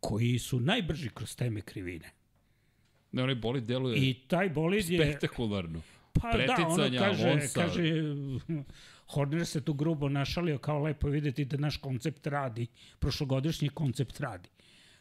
koji 0.00 0.38
su 0.38 0.60
najbrži 0.60 1.10
kroz 1.14 1.36
teme 1.36 1.60
krivine. 1.60 2.10
Ne, 3.12 3.22
onaj 3.22 3.34
boli 3.34 3.60
deluje 3.60 4.08
I 4.08 4.14
taj 4.28 4.48
bolid 4.48 4.90
je... 4.90 5.04
spektakularno. 5.04 5.82
Pa 6.12 6.20
da, 6.20 6.28
ono 6.28 6.44
preticanja, 6.44 7.00
kaže, 7.00 7.28
Alonsa. 7.28 7.60
kaže, 7.60 7.82
Horner 9.06 9.46
se 9.46 9.64
tu 9.64 9.74
grubo 9.74 10.08
našalio, 10.08 10.58
kao 10.58 10.82
lepo 10.82 11.08
videti 11.08 11.44
da 11.44 11.56
naš 11.56 11.76
koncept 11.76 12.26
radi, 12.26 12.66
prošlogodišnji 12.98 13.68
koncept 13.68 14.20
radi. 14.20 14.48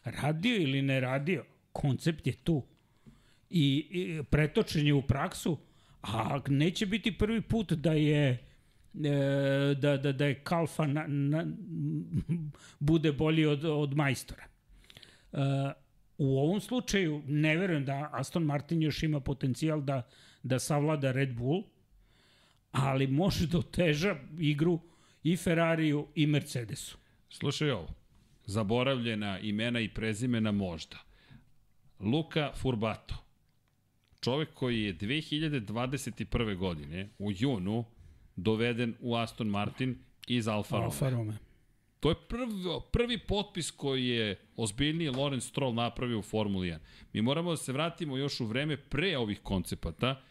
Radio 0.03 0.55
ili 0.55 0.81
ne 0.81 0.99
radio, 0.99 1.45
koncept 1.71 2.27
je 2.27 2.33
tu. 2.33 2.63
I, 3.49 3.87
i 3.89 4.23
pretočen 4.23 4.87
je 4.87 4.93
u 4.93 5.01
praksu, 5.01 5.57
a 6.01 6.39
neće 6.47 6.85
biti 6.85 7.17
prvi 7.17 7.41
put 7.41 7.73
da 7.73 7.93
je 7.93 8.29
e, 8.29 9.75
da, 9.75 9.97
da, 9.97 10.11
da 10.11 10.25
je 10.25 10.43
Kalfa 10.43 10.87
na, 10.87 11.05
na, 11.07 11.45
bude 12.79 13.11
bolji 13.11 13.45
od, 13.45 13.65
od 13.65 13.95
majstora. 13.95 14.43
E, 15.33 15.37
u 16.17 16.39
ovom 16.39 16.61
slučaju 16.61 17.23
ne 17.27 17.57
verujem 17.57 17.85
da 17.85 18.09
Aston 18.13 18.43
Martin 18.43 18.81
još 18.81 19.03
ima 19.03 19.19
potencijal 19.19 19.81
da, 19.81 20.07
da 20.43 20.59
savlada 20.59 21.11
Red 21.11 21.33
Bull, 21.33 21.63
ali 22.71 23.07
može 23.07 23.47
da 23.47 23.57
oteža 23.57 24.15
igru 24.39 24.79
i 25.23 25.37
Ferrariju 25.37 26.07
i 26.15 26.27
Mercedesu. 26.27 26.97
Slušaj 27.29 27.71
ovo. 27.71 27.87
Zaboravljena 28.45 29.39
imena 29.39 29.79
i 29.79 29.89
prezimena 29.89 30.51
možda. 30.51 30.97
Luka 31.99 32.51
Furbato. 32.55 33.28
Čovek 34.21 34.53
koji 34.53 34.83
je 34.83 34.97
2021. 34.97 36.57
godine 36.57 37.09
u 37.19 37.31
junu 37.31 37.85
doveden 38.35 38.95
u 38.99 39.15
Aston 39.15 39.47
Martin 39.47 39.97
iz 40.27 40.47
Alfa 40.47 40.75
Romeo. 40.75 40.85
Alfa 40.85 41.09
Romeo. 41.09 41.37
To 41.99 42.09
je 42.09 42.15
prvi, 42.27 42.53
prvi 42.91 43.17
potpis 43.17 43.71
koji 43.71 44.07
je 44.07 44.39
ozbiljniji 44.55 45.09
Lorenz 45.09 45.43
Stroll 45.43 45.73
napravio 45.73 46.19
u 46.19 46.21
Formuli 46.21 46.67
1. 46.67 46.77
Mi 47.13 47.21
moramo 47.21 47.49
da 47.49 47.57
se 47.57 47.73
vratimo 47.73 48.17
još 48.17 48.39
u 48.39 48.45
vreme 48.45 48.77
pre 48.77 49.17
ovih 49.17 49.39
koncepata. 49.43 50.21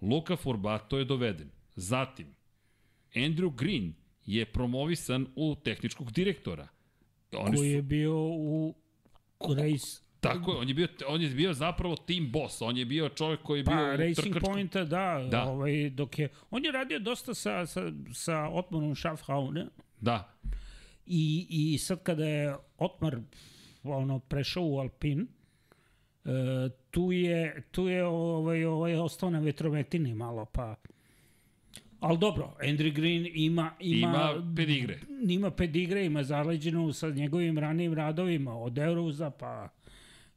Luka 0.00 0.36
Forbato 0.36 0.98
je 0.98 1.04
doveden. 1.04 1.50
Zatim, 1.76 2.26
Andrew 3.14 3.54
Green 3.54 3.94
je 4.26 4.46
promovisan 4.46 5.26
u 5.36 5.56
tehničkog 5.64 6.12
direktora. 6.12 6.68
Oni 7.32 7.56
Koji 7.56 7.58
su, 7.58 7.64
je 7.64 7.82
bio 7.82 8.14
u 8.28 8.74
race, 9.40 10.03
tako 10.28 10.52
je, 10.52 10.58
on 10.58 10.68
je, 10.68 10.74
bio, 10.74 10.88
on 11.08 11.22
je 11.22 11.28
bio 11.28 11.52
zapravo 11.52 11.96
team 11.96 12.30
boss, 12.32 12.62
on 12.62 12.76
je 12.76 12.84
bio 12.84 13.08
čovjek 13.08 13.42
koji 13.42 13.58
je 13.58 13.64
bio 13.64 13.76
pa 13.76 13.96
Racing 13.96 14.14
trkačkom... 14.14 14.52
Pointa, 14.52 14.84
da, 14.84 15.26
Da. 15.30 15.44
Ovaj, 15.44 15.90
dok 15.90 16.18
je, 16.18 16.28
on 16.50 16.64
je 16.64 16.72
radio 16.72 16.98
dosta 16.98 17.34
sa, 17.34 17.66
sa, 17.66 17.92
sa 18.12 18.48
Otmanom 18.48 18.94
Schaffhaune 18.94 19.66
Da, 20.00 20.34
i, 21.06 21.46
i 21.50 21.78
sad 21.78 22.02
kada 22.02 22.24
je 22.24 22.56
Otmar 22.78 23.16
ono, 23.82 24.18
prešao 24.18 24.64
u 24.64 24.78
Alpin, 24.78 25.26
e, 26.24 26.28
tu 26.90 27.12
je, 27.12 27.62
tu 27.70 27.88
je 27.88 28.04
ovaj, 28.04 28.64
ovaj, 28.64 28.96
ostao 28.96 29.30
na 29.30 29.38
vetrometini 29.38 30.14
malo, 30.14 30.44
pa 30.44 30.76
Ali 32.00 32.18
dobro, 32.18 32.56
Andrew 32.60 32.92
Green 32.92 33.26
ima, 33.34 33.70
ima, 33.80 34.08
ima 34.08 34.54
pedigre. 34.56 34.98
ima 35.28 35.50
pedigre, 35.50 36.04
ima 36.04 36.22
zaleđenu 36.22 36.92
sa 36.92 37.10
njegovim 37.10 37.58
ranijim 37.58 37.94
radovima, 37.94 38.58
od 38.58 38.78
Euroza 38.78 39.30
pa... 39.30 39.68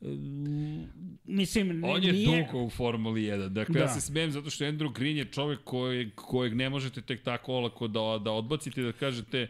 Um, 0.02 0.88
mislim, 1.26 1.84
On 1.84 2.04
je 2.04 2.12
nije... 2.14 2.46
dugo 2.46 2.64
u 2.64 2.70
Formuli 2.70 3.22
1. 3.22 3.50
Dakle, 3.50 3.74
da. 3.74 3.80
Da. 3.80 3.86
ja 3.86 3.94
se 3.94 4.02
smijem 4.02 4.32
zato 4.32 4.50
što 4.50 4.66
Andrew 4.66 4.94
Green 4.94 5.18
je 5.18 5.26
čovek 5.26 5.60
kojeg, 5.64 6.16
kojeg 6.16 6.56
ne 6.56 6.70
možete 6.70 7.02
tek 7.02 7.24
tako 7.24 7.54
olako 7.54 7.88
da, 7.88 8.20
da 8.24 8.32
odbacite 8.32 8.82
da 8.82 8.92
kažete 8.92 9.48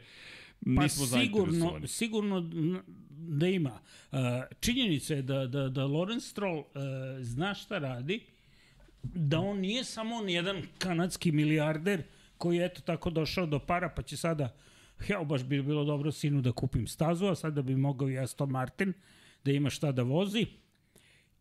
Pa 0.75 0.83
nismo 0.83 1.05
sigurno, 1.05 1.51
zainteresovani. 1.53 1.87
sigurno 1.87 2.37
n- 2.37 2.81
da 3.09 3.47
ima. 3.47 3.79
Uh, 4.11 4.17
činjenica 4.59 5.13
je 5.13 5.21
da, 5.21 5.47
da, 5.47 5.69
da 5.69 5.85
Lorenz 5.85 6.23
Stroll 6.25 6.59
uh, 6.59 6.65
zna 7.19 7.53
šta 7.53 7.77
radi, 7.77 8.19
da 9.03 9.39
on 9.39 9.59
nije 9.59 9.83
samo 9.83 10.21
jedan 10.27 10.61
kanadski 10.77 11.31
milijarder 11.31 12.03
koji 12.37 12.57
je 12.57 12.65
eto 12.65 12.81
tako 12.81 13.09
došao 13.09 13.45
do 13.45 13.59
para 13.59 13.89
pa 13.89 14.01
će 14.01 14.17
sada 14.17 14.55
ja 15.09 15.23
baš 15.23 15.43
bi 15.43 15.61
bilo 15.61 15.83
dobro 15.83 16.11
sinu 16.11 16.41
da 16.41 16.51
kupim 16.51 16.87
stazu, 16.87 17.25
a 17.25 17.35
sada 17.35 17.61
bi 17.61 17.75
mogao 17.75 18.09
i 18.09 18.17
Aston 18.19 18.49
Martin 18.49 18.93
da 19.47 19.53
ima 19.53 19.69
šta 19.69 19.91
da 19.91 20.03
vozi. 20.03 20.45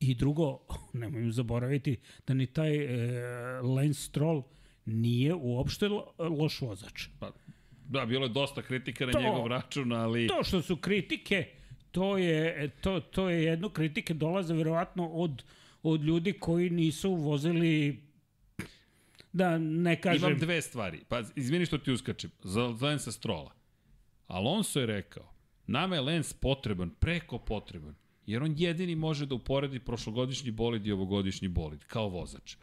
I 0.00 0.14
drugo, 0.14 0.58
nemojmo 1.02 1.32
zaboraviti 1.32 1.96
da 2.26 2.34
ni 2.34 2.46
taj 2.46 2.76
e, 2.76 3.60
Lance 3.60 4.00
Stroll 4.00 4.42
nije 4.84 5.34
uopšte 5.34 5.88
lo, 5.88 6.12
loš 6.18 6.60
vozač. 6.60 7.08
Pa, 7.20 7.32
da, 7.88 8.06
bilo 8.06 8.24
je 8.24 8.28
dosta 8.28 8.62
kritika 8.62 9.06
na 9.06 9.12
To- 9.12 9.20
njegov 9.20 9.46
račun, 9.46 9.92
ali... 9.92 10.26
To 10.26 10.44
što 10.44 10.62
su 10.62 10.76
kritike, 10.76 11.46
to 11.90 12.18
je, 12.18 12.70
to, 12.80 13.00
to 13.00 13.28
je 13.30 13.44
jedno 13.44 13.68
kritike 13.68 14.14
dolaze 14.14 14.54
verovatno 14.54 15.08
od, 15.08 15.42
od 15.82 16.02
ljudi 16.04 16.32
koji 16.32 16.70
nisu 16.70 17.14
vozili 17.14 18.02
da 19.32 19.58
ne 19.58 20.00
kažem 20.00 20.28
Imam 20.28 20.38
dve 20.38 20.62
stvari. 20.62 21.00
Pa, 21.08 21.22
izvini 21.36 21.66
što 21.66 21.78
ti 21.78 21.92
uskačem. 21.92 22.30
Za 22.42 22.74
Lensa 22.80 23.12
Strola. 23.12 23.52
Alonso 24.26 24.80
je 24.80 24.86
rekao, 24.86 25.32
nama 25.66 25.94
je 25.94 26.00
Lens 26.00 26.32
potreban, 26.32 26.90
preko 26.90 27.38
potreban, 27.38 27.94
jer 28.26 28.42
on 28.42 28.54
jedini 28.56 28.94
može 28.94 29.26
da 29.26 29.34
uporedi 29.34 29.78
prošlogodišnji 29.78 30.50
bolid 30.50 30.86
i 30.86 30.92
ovogodišnji 30.92 31.48
bolid, 31.48 31.84
kao 31.84 32.08
vozač. 32.08 32.56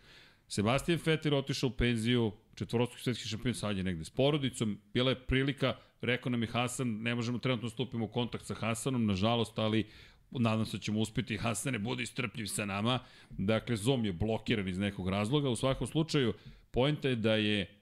Sebastian 0.48 1.00
Vettel 1.06 1.36
otišao 1.36 1.68
u 1.68 1.72
penziju, 1.72 2.32
četvorostruki 2.56 3.04
svetski 3.04 3.28
šampion, 3.28 3.54
sad 3.54 3.78
je 3.78 3.84
negde 3.84 4.06
s 4.06 4.10
porodicom, 4.10 4.80
bila 4.94 5.12
je 5.12 5.20
prilika, 5.20 5.76
rekao 6.02 6.30
nam 6.30 6.42
je 6.42 6.48
Hasan, 6.48 7.02
ne 7.02 7.16
možemo 7.16 7.38
trenutno 7.38 7.70
stupiti 7.70 8.04
u 8.04 8.08
kontakt 8.08 8.46
sa 8.46 8.54
Hasanom, 8.54 9.06
nažalost, 9.06 9.60
ali 9.60 9.88
nadam 10.32 10.66
se 10.66 10.78
da 10.78 10.82
ćemo 10.82 11.00
uspeti. 11.00 11.38
Hasane, 11.38 11.80
budi 11.80 12.06
strpljiv 12.06 12.46
sa 12.46 12.66
nama. 12.66 13.00
Dakle, 13.30 13.76
Zom 13.76 14.06
je 14.06 14.14
blokiran 14.14 14.68
iz 14.68 14.78
nekog 14.78 15.10
razloga. 15.10 15.50
U 15.50 15.56
svakom 15.56 15.88
slučaju, 15.88 16.34
pojenta 16.72 17.10
je 17.10 17.16
da 17.16 17.36
je 17.36 17.80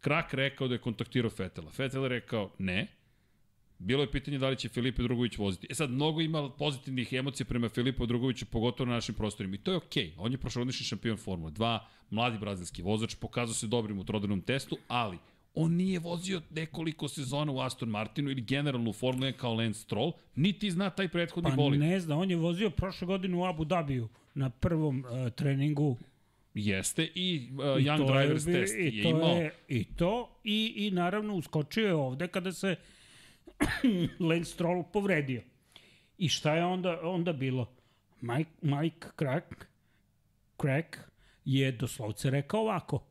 Krak 0.00 0.34
rekao 0.34 0.68
da 0.68 0.74
je 0.74 0.80
kontaktirao 0.80 1.30
Fetela. 1.30 1.70
Fetel 1.70 2.02
je 2.02 2.08
rekao 2.08 2.50
ne. 2.58 2.86
Bilo 3.82 4.02
je 4.02 4.10
pitanje 4.10 4.38
da 4.38 4.48
li 4.48 4.56
će 4.56 4.68
Filipe 4.68 5.02
Drugović 5.02 5.38
voziti. 5.38 5.66
E 5.70 5.74
sad, 5.74 5.90
mnogo 5.90 6.20
ima 6.20 6.50
pozitivnih 6.50 7.12
emocija 7.12 7.46
prema 7.46 7.68
Filipu 7.68 8.06
Drugoviću, 8.06 8.46
pogotovo 8.46 8.88
na 8.88 8.94
našim 8.94 9.14
prostorima. 9.14 9.54
I 9.54 9.58
to 9.58 9.70
je 9.70 9.76
okej. 9.76 10.06
Okay. 10.06 10.14
On 10.16 10.32
je 10.32 10.38
prošlogodišnji 10.38 10.86
šampion 10.86 11.16
Formule 11.16 11.52
2, 11.52 11.78
mladi 12.10 12.38
brazilski 12.38 12.82
vozač, 12.82 13.14
pokazao 13.14 13.54
se 13.54 13.66
dobrim 13.66 13.98
u 13.98 14.04
trodenom 14.04 14.40
testu, 14.40 14.78
ali 14.88 15.18
on 15.54 15.72
nije 15.72 15.98
vozio 15.98 16.42
nekoliko 16.50 17.08
sezona 17.08 17.52
u 17.52 17.60
Aston 17.60 17.88
Martinu 17.88 18.30
ili 18.30 18.42
generalno 18.42 18.90
u 18.90 18.92
Formule 18.92 19.32
1 19.32 19.36
kao 19.36 19.54
Lance 19.54 19.80
Stroll, 19.80 20.12
niti 20.34 20.70
zna 20.70 20.90
taj 20.90 21.08
prethodni 21.08 21.50
pa 21.50 21.56
bolid. 21.56 21.80
ne 21.80 22.00
zna, 22.00 22.18
on 22.18 22.30
je 22.30 22.36
vozio 22.36 22.70
prošle 22.70 23.06
godine 23.06 23.36
u 23.36 23.44
Abu 23.44 23.64
Dhabiju 23.64 24.08
na 24.34 24.50
prvom 24.50 25.04
uh, 25.04 25.30
treningu 25.32 25.96
Jeste 26.54 27.08
i 27.14 27.48
uh, 27.52 27.82
I 27.82 27.84
Young 27.84 28.06
Drivers 28.06 28.46
bi- 28.46 28.52
test 28.52 28.74
i 28.78 28.96
je 28.96 29.02
to 29.02 29.08
imao. 29.08 29.36
Je, 29.36 29.54
I 29.68 29.84
to, 29.84 30.40
i, 30.44 30.72
i 30.76 30.90
naravno 30.90 31.34
uskočio 31.34 31.86
je 31.86 31.94
ovde 31.94 32.28
kada 32.28 32.52
se 32.52 32.76
Lance 34.28 34.44
Stroll 34.44 34.82
povredio. 34.92 35.42
I 36.18 36.28
šta 36.28 36.54
je 36.54 36.64
onda, 36.64 37.00
onda 37.02 37.32
bilo? 37.32 37.74
Mike, 38.20 38.50
Mike 38.62 39.06
Crack, 39.18 39.46
Crack 40.60 40.96
je 41.44 41.72
doslovce 41.72 42.30
rekao 42.30 42.60
ovako. 42.60 43.04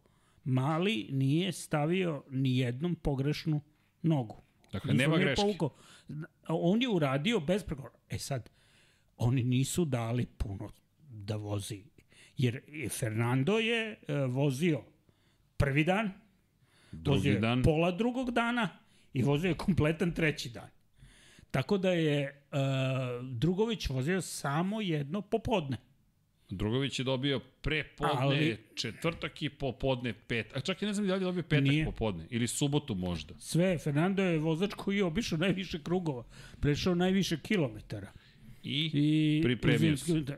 Mali 0.43 1.07
nije 1.11 1.51
stavio 1.51 2.23
ni 2.29 2.57
jednom 2.57 2.95
pogrešnu 2.95 3.61
nogu. 4.01 4.41
Dakle, 4.71 4.93
Niko 4.93 5.03
nema 5.03 5.17
greške. 5.17 5.41
povukao. 5.41 5.69
On 6.47 6.81
je 6.81 6.89
uradio 6.89 7.39
bez 7.39 7.63
pregovora. 7.63 7.93
E 8.09 8.17
sad, 8.17 8.49
oni 9.17 9.43
nisu 9.43 9.85
dali 9.85 10.25
puno 10.25 10.69
da 10.99 11.35
vozi. 11.35 11.83
Jer 12.37 12.61
je 12.67 12.89
Fernando 12.89 13.57
je 13.59 13.97
e, 14.07 14.15
vozio 14.15 14.81
prvi 15.57 15.83
dan, 15.83 16.05
vozio 16.05 17.01
Drugi 17.03 17.29
je 17.29 17.39
dan. 17.39 17.63
pola 17.63 17.91
drugog 17.91 18.31
dana 18.31 18.69
i 19.13 19.23
vozio 19.23 19.49
je 19.49 19.57
kompletan 19.57 20.11
treći 20.11 20.49
dan. 20.49 20.69
Tako 21.51 21.77
da 21.77 21.91
je 21.91 22.43
uh, 22.51 22.57
Drugović 23.29 23.89
vozio 23.89 24.21
samo 24.21 24.81
jedno 24.81 25.21
popodne. 25.21 25.77
Drugović 26.49 26.99
je 26.99 27.03
dobio 27.03 27.39
prepodne, 27.39 28.15
Ali... 28.17 28.57
Četvrtak 28.75 29.41
i 29.41 29.49
popodne 29.49 30.13
pet. 30.13 30.57
A 30.57 30.59
čak 30.59 30.81
i 30.81 30.85
ne 30.85 30.93
znam 30.93 31.07
da 31.07 31.15
li 31.15 31.21
je 31.21 31.25
dobio 31.25 31.43
petak 31.43 31.63
Nije. 31.63 31.85
popodne. 31.85 32.27
Ili 32.29 32.47
subotu 32.47 32.95
možda. 32.95 33.33
Sve, 33.39 33.77
Fernando 33.77 34.23
je 34.23 34.39
vozač 34.39 34.73
koji 34.73 34.97
je 34.97 35.03
obišao 35.03 35.37
najviše 35.37 35.83
krugova, 35.83 36.23
prešao 36.59 36.95
najviše 36.95 37.39
kilometara. 37.39 38.11
I, 38.63 38.91
I 38.93 39.41
pripremio 39.43 39.97
se. 39.97 40.19
da. 40.19 40.37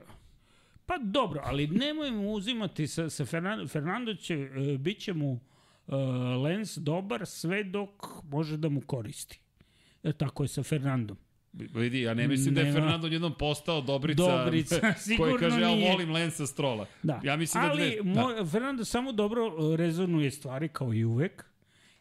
Pa 0.86 0.98
dobro, 0.98 1.42
ali 1.44 1.68
nemojmo 1.68 2.32
uzimati 2.32 2.88
sa, 2.88 3.10
sa 3.10 3.26
Fernando, 3.26 3.68
Fernando 3.68 4.14
će, 4.14 4.34
e, 4.34 4.78
bit 4.78 5.00
će 5.00 5.14
mu 5.14 5.40
uh, 5.88 5.94
Lens 6.44 6.78
dobar 6.78 7.26
sve 7.26 7.64
dok 7.64 7.90
može 8.24 8.58
da 8.58 8.70
mu 8.70 8.82
koristi. 8.82 9.40
E, 10.04 10.14
tako 10.14 10.44
je 10.44 10.48
sa 10.48 10.64
Fernandom. 10.64 11.18
Vidi, 11.54 12.02
ja 12.02 12.14
ne 12.14 12.28
mislim 12.28 12.54
Nema. 12.54 12.64
da 12.64 12.68
je 12.68 12.74
Fernando 12.74 13.08
jednom 13.08 13.34
postao 13.40 13.82
dobrica, 13.82 14.44
dobrica 14.44 14.80
koji 15.18 15.34
kaže 15.40 15.58
nije. 15.66 15.82
ja 15.82 15.92
volim 15.92 16.12
Lensa 16.12 16.48
Strola. 16.48 16.86
Da. 17.04 17.22
Ja 17.24 17.38
mislim 17.38 17.64
Ali 17.64 17.96
da 17.96 18.02
dve, 18.02 18.14
moj, 18.14 18.36
da. 18.36 18.46
Fernando 18.46 18.86
samo 18.86 19.12
dobro 19.12 19.48
uh, 19.48 19.76
rezonuje 19.76 20.32
stvari 20.32 20.68
kao 20.68 20.94
i 20.94 21.04
uvek 21.04 21.46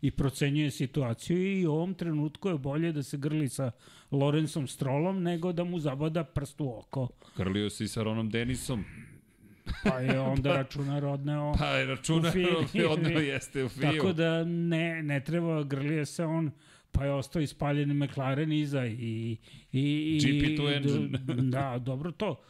i 0.01 0.11
procenjuje 0.11 0.71
situaciju 0.71 1.61
i 1.61 1.67
u 1.67 1.73
ovom 1.73 1.95
trenutku 1.95 2.49
je 2.49 2.59
bolje 2.59 2.93
da 2.93 3.03
se 3.03 3.17
grli 3.17 3.49
sa 3.49 3.71
Lorencom 4.11 4.67
Strolom 4.67 5.23
nego 5.23 5.53
da 5.53 5.65
mu 5.65 5.79
zabada 5.79 6.25
prst 6.25 6.61
u 6.61 6.79
oko. 6.79 7.09
Grlio 7.37 7.71
se 7.71 7.85
i 7.85 7.89
sa 7.89 8.03
Ronom 8.03 8.31
Denisom. 8.31 8.85
Pa 9.85 9.99
je 9.99 10.21
onda 10.21 10.51
pa, 10.51 10.57
računar 10.57 11.05
odneo 11.05 11.55
Pa 11.59 11.67
je 11.67 11.87
računar 11.87 12.33
odneo 12.93 13.19
jeste 13.19 13.65
u 13.65 13.69
Fiju. 13.69 13.93
Tako 13.93 14.13
da 14.13 14.45
ne, 14.45 15.03
ne 15.03 15.25
treba, 15.25 15.63
grlije 15.63 16.07
se 16.07 16.25
on 16.25 16.51
pa 16.93 17.05
je 17.05 17.13
ostao 17.13 17.43
ispaljeni 17.43 17.95
McLaren 17.95 18.53
iza 18.53 18.87
i... 18.87 18.93
i, 18.93 19.37
i 19.73 20.21
GP2 20.21 20.77
engine. 20.77 21.19
da, 21.51 21.79
dobro 21.79 22.11
to. 22.11 22.41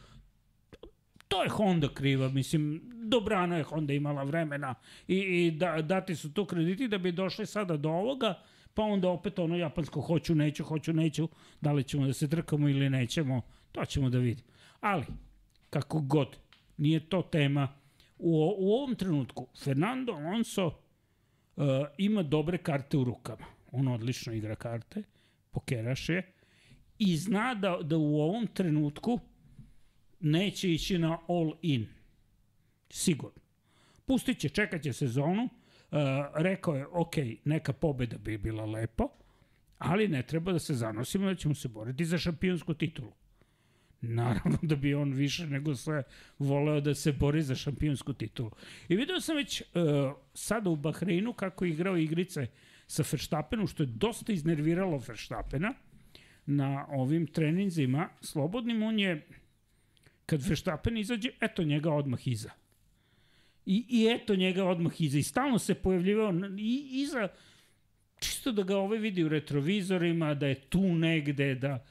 To 1.27 1.43
je 1.43 1.49
Honda 1.49 1.87
kriva, 1.93 2.29
mislim, 2.29 2.81
dobrano 2.93 3.57
je 3.57 3.63
Honda 3.63 3.93
imala 3.93 4.23
vremena 4.23 4.75
i, 5.07 5.17
i 5.17 5.51
da, 5.51 5.81
dati 5.81 6.15
su 6.15 6.33
to 6.33 6.45
krediti 6.45 6.87
da 6.87 6.97
bi 6.97 7.11
došli 7.11 7.45
sada 7.45 7.77
do 7.77 7.89
ovoga, 7.89 8.39
pa 8.73 8.83
onda 8.83 9.09
opet 9.09 9.39
ono 9.39 9.55
japansko 9.55 10.01
hoću, 10.01 10.35
neću, 10.35 10.63
hoću, 10.63 10.93
neću, 10.93 11.29
da 11.61 11.71
li 11.71 11.83
ćemo 11.83 12.07
da 12.07 12.13
se 12.13 12.29
trkamo 12.29 12.69
ili 12.69 12.89
nećemo, 12.89 13.41
to 13.71 13.85
ćemo 13.85 14.09
da 14.09 14.17
vidimo. 14.17 14.47
Ali, 14.79 15.05
kako 15.69 15.99
god, 15.99 16.37
nije 16.77 17.09
to 17.09 17.21
tema. 17.21 17.67
U, 18.17 18.55
u 18.57 18.73
ovom 18.73 18.95
trenutku 18.95 19.47
Fernando 19.63 20.11
Alonso 20.11 20.65
uh, 20.67 21.63
ima 21.97 22.23
dobre 22.23 22.57
karte 22.57 22.97
u 22.97 23.03
rukama. 23.03 23.45
On 23.71 23.87
odlično 23.87 24.33
igra 24.33 24.55
karte, 24.55 25.03
pokeraš 25.51 26.09
je 26.09 26.33
i 26.97 27.17
zna 27.17 27.55
da, 27.55 27.79
da 27.83 27.97
u 27.97 28.21
ovom 28.21 28.47
trenutku 28.47 29.19
neće 30.19 30.71
ići 30.73 30.97
na 30.97 31.19
all 31.27 31.53
in. 31.61 31.87
Sigurno. 32.89 33.41
Pustit 34.05 34.39
će, 34.39 34.49
čekat 34.49 34.81
će 34.81 34.93
sezonu. 34.93 35.43
Uh, 35.43 35.99
rekao 36.35 36.75
je, 36.75 36.87
ok, 36.87 37.15
neka 37.45 37.73
pobeda 37.73 38.17
bi 38.17 38.37
bila 38.37 38.65
lepo, 38.65 39.09
ali 39.77 40.07
ne 40.07 40.23
treba 40.23 40.51
da 40.51 40.59
se 40.59 40.73
zanosimo 40.73 41.25
da 41.25 41.35
ćemo 41.35 41.55
se 41.55 41.67
boriti 41.67 42.05
za 42.05 42.17
šampionsku 42.17 42.73
titulu. 42.73 43.11
Naravno 44.19 44.57
da 44.61 44.75
bi 44.75 44.93
on 44.93 45.13
više 45.13 45.47
nego 45.47 45.75
sve 45.75 46.03
voleo 46.39 46.81
da 46.81 46.95
se 46.95 47.11
bori 47.11 47.41
za 47.41 47.55
šampionsku 47.55 48.13
titulu. 48.13 48.51
I 48.89 48.95
video 48.95 49.21
sam 49.21 49.35
već 49.35 49.61
uh, 49.61 49.67
sada 50.33 50.69
u 50.69 50.75
Bahreinu 50.75 51.33
kako 51.33 51.65
je 51.65 51.71
igrao 51.71 51.97
igrice 51.97 52.47
sa 52.87 53.03
Verstappenom, 53.11 53.67
što 53.67 53.83
je 53.83 53.87
dosta 53.87 54.33
iznerviralo 54.33 55.01
Verstappena 55.07 55.73
na 56.45 56.85
ovim 56.89 57.27
treninzima 57.27 58.09
slobodnim. 58.21 58.83
On 58.83 58.99
je, 58.99 59.27
kad 60.25 60.41
Verstappen 60.47 60.97
izađe, 60.97 61.29
eto 61.41 61.63
njega 61.63 61.93
odmah 61.93 62.27
iza. 62.27 62.49
I, 63.65 63.85
i 63.89 64.07
eto 64.15 64.35
njega 64.35 64.65
odmah 64.65 65.01
iza. 65.01 65.17
I 65.17 65.23
stalno 65.23 65.59
se 65.59 65.73
pojavljivao 65.75 66.33
i, 66.57 66.89
iza, 66.91 67.27
čisto 68.19 68.51
da 68.51 68.63
ga 68.63 68.77
ove 68.77 68.97
vidi 68.97 69.23
u 69.23 69.29
retrovizorima, 69.29 70.33
da 70.33 70.47
je 70.47 70.55
tu 70.55 70.95
negde, 70.95 71.55
da 71.55 71.85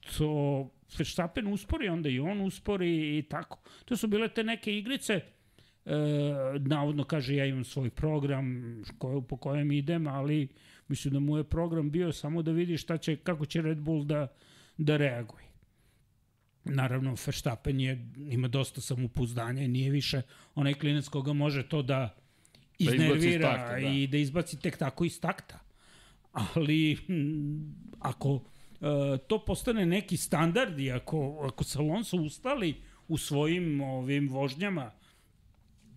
što 0.00 0.70
Verstappen 0.98 1.46
uspori, 1.46 1.88
onda 1.88 2.08
i 2.08 2.20
on 2.20 2.40
uspori 2.40 3.18
i 3.18 3.22
tako. 3.22 3.58
To 3.84 3.96
su 3.96 4.06
bile 4.06 4.28
te 4.28 4.44
neke 4.44 4.78
igrice, 4.78 5.12
e, 5.14 5.92
navodno 6.58 7.04
kaže 7.04 7.36
ja 7.36 7.46
imam 7.46 7.64
svoj 7.64 7.90
program 7.90 8.82
ko, 8.98 9.20
po 9.20 9.36
kojem 9.36 9.72
idem, 9.72 10.06
ali 10.06 10.48
mislim 10.88 11.14
da 11.14 11.20
mu 11.20 11.36
je 11.36 11.44
program 11.44 11.90
bio 11.90 12.12
samo 12.12 12.42
da 12.42 12.50
vidi 12.50 12.76
šta 12.76 12.96
će, 12.96 13.16
kako 13.16 13.46
će 13.46 13.62
Red 13.62 13.78
Bull 13.78 14.04
da, 14.04 14.26
da 14.76 14.96
reaguje. 14.96 15.46
Naravno, 16.64 17.16
Verstappen 17.26 17.80
je, 17.80 18.08
ima 18.30 18.48
dosta 18.48 18.80
samopouzdanja 18.80 19.62
i 19.62 19.68
nije 19.68 19.90
više 19.90 20.22
onaj 20.54 20.74
klinac 20.74 21.08
koga 21.08 21.32
može 21.32 21.68
to 21.68 21.82
da, 21.82 22.16
da 22.78 22.94
iznervira 22.94 23.48
da 23.48 23.56
takta, 23.56 23.80
da. 23.80 23.88
i 23.88 24.06
da 24.06 24.16
izbaci 24.16 24.60
tek 24.60 24.76
tako 24.76 25.04
iz 25.04 25.20
takta. 25.20 25.58
Ali, 26.32 26.98
ako 28.00 28.40
to 29.26 29.44
postane 29.46 29.86
neki 29.86 30.16
standard 30.16 30.80
i 30.80 30.92
ako, 30.92 31.48
ako 31.52 31.64
se 31.64 31.78
Alonso 31.78 32.16
ustali 32.16 32.74
u 33.08 33.18
svojim 33.18 33.80
ovim 33.80 34.28
vožnjama 34.28 34.90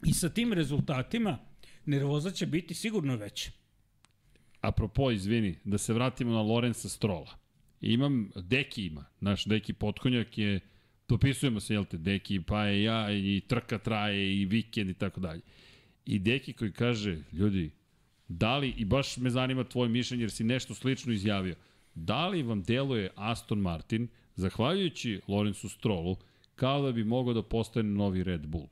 i 0.05 0.13
sa 0.13 0.30
tim 0.30 0.53
rezultatima, 0.53 1.38
nervoza 1.86 2.32
će 2.32 2.45
biti 2.45 2.73
sigurno 2.73 3.15
veća. 3.15 3.51
Apropo, 4.61 5.11
izvini, 5.11 5.55
da 5.63 5.77
se 5.77 5.93
vratimo 5.93 6.32
na 6.32 6.41
Lorenza 6.41 6.89
Strola. 6.89 7.38
Imam, 7.82 8.32
Deki 8.36 8.86
ima, 8.86 9.05
naš 9.19 9.45
Deki 9.45 9.73
potkonjak 9.73 10.38
je, 10.38 10.59
dopisujemo 11.07 11.59
se, 11.59 11.73
jel 11.73 11.86
te, 11.86 11.97
Deki, 11.97 12.41
pa 12.41 12.65
je 12.65 12.84
ja, 12.84 13.11
i 13.11 13.41
trka 13.47 13.77
traje, 13.77 14.41
i 14.41 14.45
vikend, 14.45 14.89
i 14.89 14.93
tako 14.93 15.19
dalje. 15.19 15.41
I 16.05 16.19
Deki 16.19 16.53
koji 16.53 16.71
kaže, 16.71 17.17
ljudi, 17.34 17.71
da 18.27 18.57
li, 18.57 18.73
i 18.77 18.86
baš 18.86 19.17
me 19.17 19.30
zanima 19.30 19.63
tvoje 19.63 19.89
mišljenje, 19.89 20.23
jer 20.23 20.32
si 20.32 20.43
nešto 20.43 20.73
slično 20.73 21.13
izjavio, 21.13 21.55
Da 22.00 22.28
li 22.28 22.43
vam 22.43 22.62
deluje 22.64 23.10
Aston 23.16 23.60
Martin, 23.60 24.08
zahvaljujući 24.36 25.22
Lorenzu 25.28 25.70
Strollu, 25.70 26.18
kao 26.56 26.82
da 26.82 26.91
bi 26.91 27.04
mogao 27.04 27.34
da 27.34 27.43
postane 27.43 27.89
novi 27.89 28.24
Red 28.24 28.47
Bull? 28.47 28.68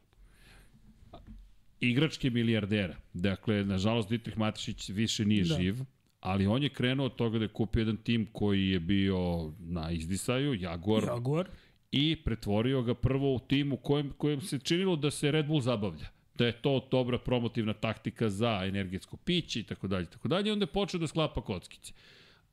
Igračke 1.80 2.30
milijardera. 2.30 2.96
Dakle, 3.14 3.66
nažalost, 3.66 4.10
Dietrich 4.10 4.38
Matišić 4.38 4.90
više 4.90 5.26
nije 5.26 5.44
da. 5.44 5.56
živ, 5.56 5.76
ali 6.20 6.48
on 6.48 6.64
je 6.64 6.70
krenuo 6.70 7.06
od 7.06 7.16
toga 7.16 7.38
da 7.38 7.46
je 7.46 7.54
kupio 7.54 7.82
jedan 7.82 7.98
tim 7.98 8.28
koji 8.34 8.70
je 8.70 8.80
bio 8.80 9.52
na 9.60 9.92
izdisaju, 9.92 10.54
Jaguar, 10.54 11.04
Jaguar. 11.04 11.48
i 11.92 12.16
pretvorio 12.26 12.82
ga 12.82 12.94
prvo 12.94 13.36
u 13.36 13.40
tim 13.40 13.74
u 13.74 13.78
kojem, 13.78 14.14
kojem 14.18 14.42
se 14.42 14.60
činilo 14.60 14.96
da 14.96 15.12
se 15.12 15.32
Red 15.32 15.48
Bull 15.48 15.62
zabavlja 15.62 16.08
da 16.38 16.46
je 16.46 16.62
to 16.62 16.88
dobra 16.92 17.18
promotivna 17.20 17.74
taktika 17.74 18.30
za 18.30 18.62
energetsko 18.66 19.18
piće 19.18 19.60
i 19.60 19.64
tako 19.64 19.88
dalje, 19.88 20.06
tako 20.06 20.28
dalje, 20.28 20.52
onda 20.52 20.64
je 20.64 20.68
počeo 20.68 21.00
da 21.00 21.08
sklapa 21.08 21.42
kockice 21.42 21.94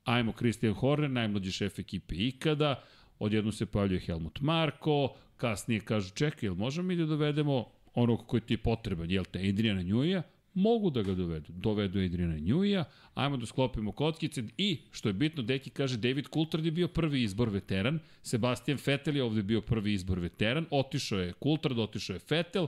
ajmo 0.05 0.33
Christian 0.33 0.75
Horner, 0.75 1.11
najmlađi 1.11 1.53
šef 1.53 1.79
ekipe 1.79 2.15
ikada, 2.15 2.83
odjedno 3.19 3.53
se 3.53 3.67
pojavljuje 3.67 4.01
Helmut 4.01 4.41
Marko, 4.41 5.15
kasnije 5.37 5.81
kažu 5.81 6.15
čekaj, 6.15 6.47
jel 6.47 6.55
možemo 6.55 6.89
mi 6.89 6.97
da 6.97 7.07
dovedemo 7.07 7.67
onog 7.95 8.27
koji 8.27 8.41
ti 8.41 8.55
je 8.55 8.59
potreban, 8.59 9.11
jel 9.11 9.25
te 9.25 9.49
Adriana 9.49 9.83
Njuja, 9.83 10.23
mogu 10.55 10.91
da 10.91 11.03
ga 11.03 11.15
dovedu. 11.15 11.53
Dovedu 11.53 12.01
Adriana 12.01 12.39
Njuja, 12.39 12.85
ajmo 13.15 13.37
da 13.37 13.47
sklopimo 13.47 13.93
kockice 13.93 14.43
i, 14.59 14.79
što 14.91 15.09
je 15.09 15.13
bitno, 15.13 15.43
Deki 15.43 15.71
kaže, 15.71 15.97
David 15.97 16.27
Coulthard 16.35 16.65
je 16.65 16.71
bio 16.71 16.89
prvi 16.89 17.23
izbor 17.23 17.49
veteran, 17.49 17.99
Sebastian 18.23 18.79
Vettel 18.87 19.17
je 19.17 19.23
ovde 19.23 19.43
bio 19.43 19.61
prvi 19.61 19.93
izbor 19.93 20.19
veteran, 20.19 20.67
otišao 20.71 21.19
je 21.19 21.33
Coulthard, 21.43 21.79
otišao 21.79 22.15
je 22.15 22.21
Vettel, 22.31 22.67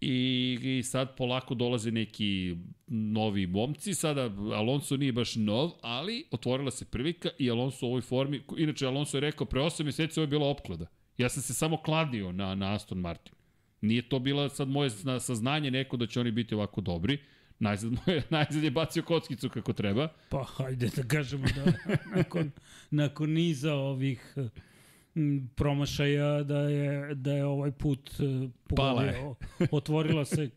I, 0.00 0.58
I 0.62 0.82
sad 0.82 1.16
polako 1.16 1.54
dolaze 1.54 1.90
neki 1.90 2.56
novi 2.86 3.46
momci, 3.46 3.94
sada 3.94 4.22
Alonso 4.54 4.96
nije 4.96 5.12
baš 5.12 5.36
nov, 5.36 5.70
ali 5.82 6.24
otvorila 6.30 6.70
se 6.70 6.84
prilika 6.84 7.28
i 7.38 7.50
Alonso 7.50 7.86
u 7.86 7.88
ovoj 7.88 8.00
formi, 8.00 8.42
inače 8.56 8.86
Alonso 8.86 9.16
je 9.16 9.20
rekao 9.20 9.46
pre 9.46 9.60
8 9.60 9.84
meseci 9.84 10.20
ovo 10.20 10.22
je 10.22 10.26
bila 10.26 10.48
opklada. 10.48 10.86
Ja 11.18 11.28
sam 11.28 11.42
se 11.42 11.54
samo 11.54 11.76
kladio 11.76 12.32
na, 12.32 12.54
na 12.54 12.74
Aston 12.74 12.98
Martin. 12.98 13.34
Nije 13.80 14.08
to 14.08 14.18
bila 14.18 14.48
sad 14.48 14.68
moje 14.68 14.90
saznanje 15.20 15.70
neko 15.70 15.96
da 15.96 16.06
će 16.06 16.20
oni 16.20 16.30
biti 16.30 16.54
ovako 16.54 16.80
dobri. 16.80 17.18
Najzad, 17.58 17.92
moje, 17.92 18.22
najzad 18.30 18.64
je 18.64 18.70
bacio 18.70 19.02
kockicu 19.02 19.48
kako 19.48 19.72
treba. 19.72 20.08
Pa 20.28 20.44
hajde 20.44 20.90
da 20.96 21.02
kažemo 21.02 21.46
da 21.54 21.72
nakon, 22.16 22.50
nakon 22.90 23.30
niza 23.30 23.74
ovih 23.74 24.34
promašaja 25.54 26.42
da 26.42 26.58
je, 26.58 27.14
da 27.14 27.32
je 27.32 27.44
ovaj 27.44 27.72
put 27.72 28.10
e, 28.10 28.48
pogodio, 28.68 29.34
otvorila 29.70 30.24
se 30.24 30.50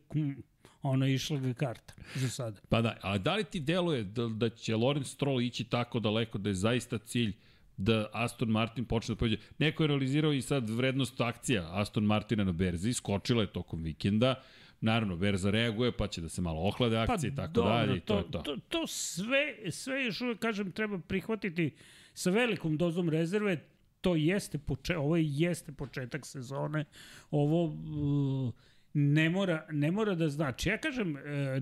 ona 0.82 1.05
je 1.05 1.14
išla 1.14 1.38
ga 1.38 1.53
karta 1.53 1.93
za 2.16 2.30
sada. 2.30 2.59
Pa 2.70 2.82
da, 2.82 2.97
a 3.01 3.18
da 3.18 3.36
li 3.36 3.43
ti 3.43 3.59
deluje 3.59 4.03
da, 4.03 4.28
da 4.28 4.49
će 4.49 4.76
Lorenz 4.76 5.07
Stroll 5.07 5.41
ići 5.41 5.64
tako 5.64 5.99
daleko 5.99 6.38
da 6.38 6.49
je 6.49 6.55
zaista 6.55 6.97
cilj 6.97 7.34
da 7.78 8.09
Aston 8.14 8.49
Martin 8.49 8.86
počne 8.86 9.16
da 9.16 9.20
pođe. 9.20 9.38
Neko 9.57 9.84
je 9.84 9.88
realizirao 9.88 10.34
i 10.34 10.41
sad 10.41 10.70
vrednost 10.70 11.22
akcija 11.22 11.70
Aston 11.72 12.03
Martina 12.03 12.43
na 12.43 12.51
berzi, 12.51 12.93
skočila 12.93 13.41
je 13.41 13.53
tokom 13.53 13.84
vikenda, 13.84 14.36
Naravno, 14.82 15.16
Berza 15.16 15.49
reaguje, 15.49 15.91
pa 15.91 16.07
će 16.07 16.22
da 16.22 16.30
se 16.30 16.41
malo 16.41 16.62
ohlade 16.62 16.97
akcije 16.97 17.28
i 17.28 17.36
pa, 17.36 17.41
tako 17.41 17.53
dobro, 17.53 17.72
dalje. 17.72 17.97
I 17.97 17.99
to, 17.99 18.14
to, 18.14 18.20
je 18.20 18.32
to. 18.32 18.41
to, 18.41 18.57
to 18.70 18.88
sve, 18.88 19.72
sve 19.72 20.05
još 20.05 20.22
uvek, 20.22 20.39
kažem, 20.39 20.72
treba 20.72 20.99
prihvatiti 20.99 21.76
sa 22.14 22.30
velikom 22.30 22.78
dozom 22.78 23.09
rezerve 23.09 23.57
to 24.02 24.16
jeste 24.16 24.58
poče, 24.58 24.97
ovo 24.97 25.18
jeste 25.18 25.72
početak 25.72 26.26
sezone. 26.26 26.86
Ovo 27.32 27.64
uh, 27.66 28.54
ne 28.93 29.30
mora, 29.30 29.68
ne 29.72 29.91
mora 29.91 30.16
da 30.16 30.30
znači. 30.30 30.70
Ja 30.70 30.78
kažem, 30.78 31.18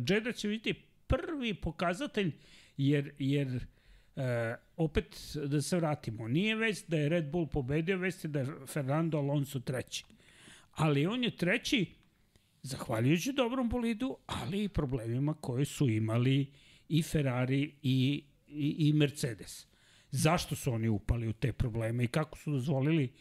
Jeddah 0.07 0.35
će 0.35 0.47
biti 0.47 0.73
prvi 1.07 1.53
pokazatelj 1.53 2.31
jer, 2.77 3.11
jer 3.19 3.47
uh, 4.15 4.23
opet 4.77 5.37
da 5.45 5.61
se 5.61 5.77
vratimo, 5.77 6.27
nije 6.27 6.55
već 6.55 6.85
da 6.87 6.97
je 6.97 7.09
Red 7.09 7.31
Bull 7.31 7.47
pobedio, 7.47 7.97
već 7.97 8.23
da 8.23 8.39
je 8.39 8.47
Fernando 8.67 9.17
Alonso 9.17 9.59
treći. 9.59 10.05
Ali 10.71 11.05
on 11.05 11.23
je 11.23 11.37
treći 11.37 11.85
zahvaljujući 12.61 13.33
dobrom 13.33 13.69
bolidu, 13.69 14.17
ali 14.25 14.63
i 14.63 14.69
problemima 14.69 15.33
koje 15.33 15.65
su 15.65 15.89
imali 15.89 16.51
i 16.89 17.03
Ferrari 17.03 17.75
i, 17.81 18.23
i, 18.47 18.75
i 18.79 18.93
Mercedes. 18.93 19.68
Zašto 20.11 20.55
su 20.55 20.73
oni 20.73 20.87
upali 20.87 21.27
u 21.27 21.33
te 21.33 21.53
probleme 21.53 22.03
i 22.03 22.07
kako 22.07 22.37
su 22.37 22.51
dozvolili 22.51 23.11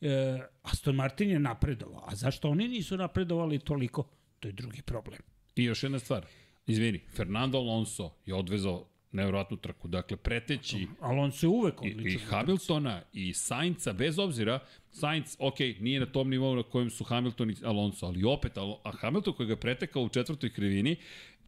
e, 0.00 0.38
Aston 0.62 0.94
Martin 0.94 1.30
je 1.30 1.38
napredovao, 1.38 2.04
a 2.06 2.14
zašto 2.14 2.48
oni 2.48 2.68
nisu 2.68 2.96
napredovali 2.96 3.58
toliko, 3.58 4.08
to 4.40 4.48
je 4.48 4.52
drugi 4.52 4.82
problem. 4.82 5.20
I 5.56 5.64
još 5.64 5.82
jedna 5.82 5.98
stvar, 5.98 6.26
izvini, 6.66 7.00
Fernando 7.16 7.58
Alonso 7.58 8.10
je 8.26 8.34
odvezao 8.34 8.86
nevjerojatnu 9.14 9.56
trku. 9.56 9.88
Dakle, 9.88 10.16
preteći 10.16 10.86
Alonso 11.00 11.46
je 11.46 11.50
uvek 11.50 11.82
odličan. 11.82 12.06
i, 12.06 12.14
i 12.14 12.18
Hamiltona 12.18 13.02
i 13.12 13.32
Sainca, 13.34 13.92
bez 13.92 14.18
obzira, 14.18 14.58
Sainz, 14.90 15.36
ok, 15.38 15.58
nije 15.80 16.00
na 16.00 16.06
tom 16.06 16.30
nivou 16.30 16.56
na 16.56 16.62
kojem 16.62 16.90
su 16.90 17.04
Hamilton 17.04 17.50
i 17.50 17.56
Alonso, 17.64 18.06
ali 18.06 18.24
opet, 18.24 18.52
a 18.84 18.90
Hamilton 18.90 19.34
koji 19.34 19.48
ga 19.48 19.56
pretekao 19.56 20.02
u 20.02 20.08
četvrtoj 20.08 20.52
krivini, 20.52 20.96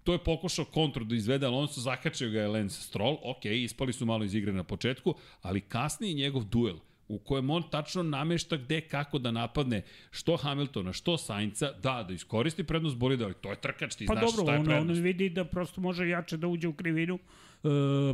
to 0.06 0.12
je 0.12 0.18
pokušao 0.18 0.64
kontru 0.64 1.04
da 1.04 1.14
izvede 1.14 1.46
Alonso, 1.46 1.80
zakačio 1.80 2.30
ga 2.30 2.40
je 2.40 2.48
Lance 2.48 2.82
Stroll, 2.82 3.18
ok, 3.22 3.44
ispali 3.44 3.92
su 3.92 4.06
malo 4.06 4.24
iz 4.24 4.34
igre 4.34 4.52
na 4.52 4.64
početku, 4.64 5.14
ali 5.42 5.60
kasnije 5.60 6.14
njegov 6.14 6.44
duel, 6.44 6.76
u 7.08 7.18
kojem 7.18 7.50
on 7.50 7.62
tačno 7.70 8.02
namešta 8.02 8.56
gde 8.56 8.80
kako 8.80 9.18
da 9.18 9.30
napadne 9.30 9.82
što 10.10 10.36
Hamiltona, 10.36 10.92
što 10.92 11.16
Sainca, 11.18 11.72
da, 11.72 12.04
da 12.08 12.14
iskoristi 12.14 12.64
prednost 12.64 12.96
bolida, 12.96 13.24
ali 13.24 13.34
to 13.34 13.50
je 13.50 13.56
trkač, 13.56 13.94
ti 13.94 14.06
pa 14.06 14.14
znaš 14.14 14.30
dobro, 14.30 14.42
šta 14.42 14.52
je 14.52 14.58
on, 14.58 14.64
prednost. 14.64 14.98
on 14.98 15.04
vidi 15.04 15.28
da 15.30 15.44
prosto 15.44 15.80
može 15.80 16.08
jače 16.08 16.36
da 16.36 16.46
uđe 16.46 16.68
u 16.68 16.72
krivinu 16.72 17.14
uh, 17.14 17.70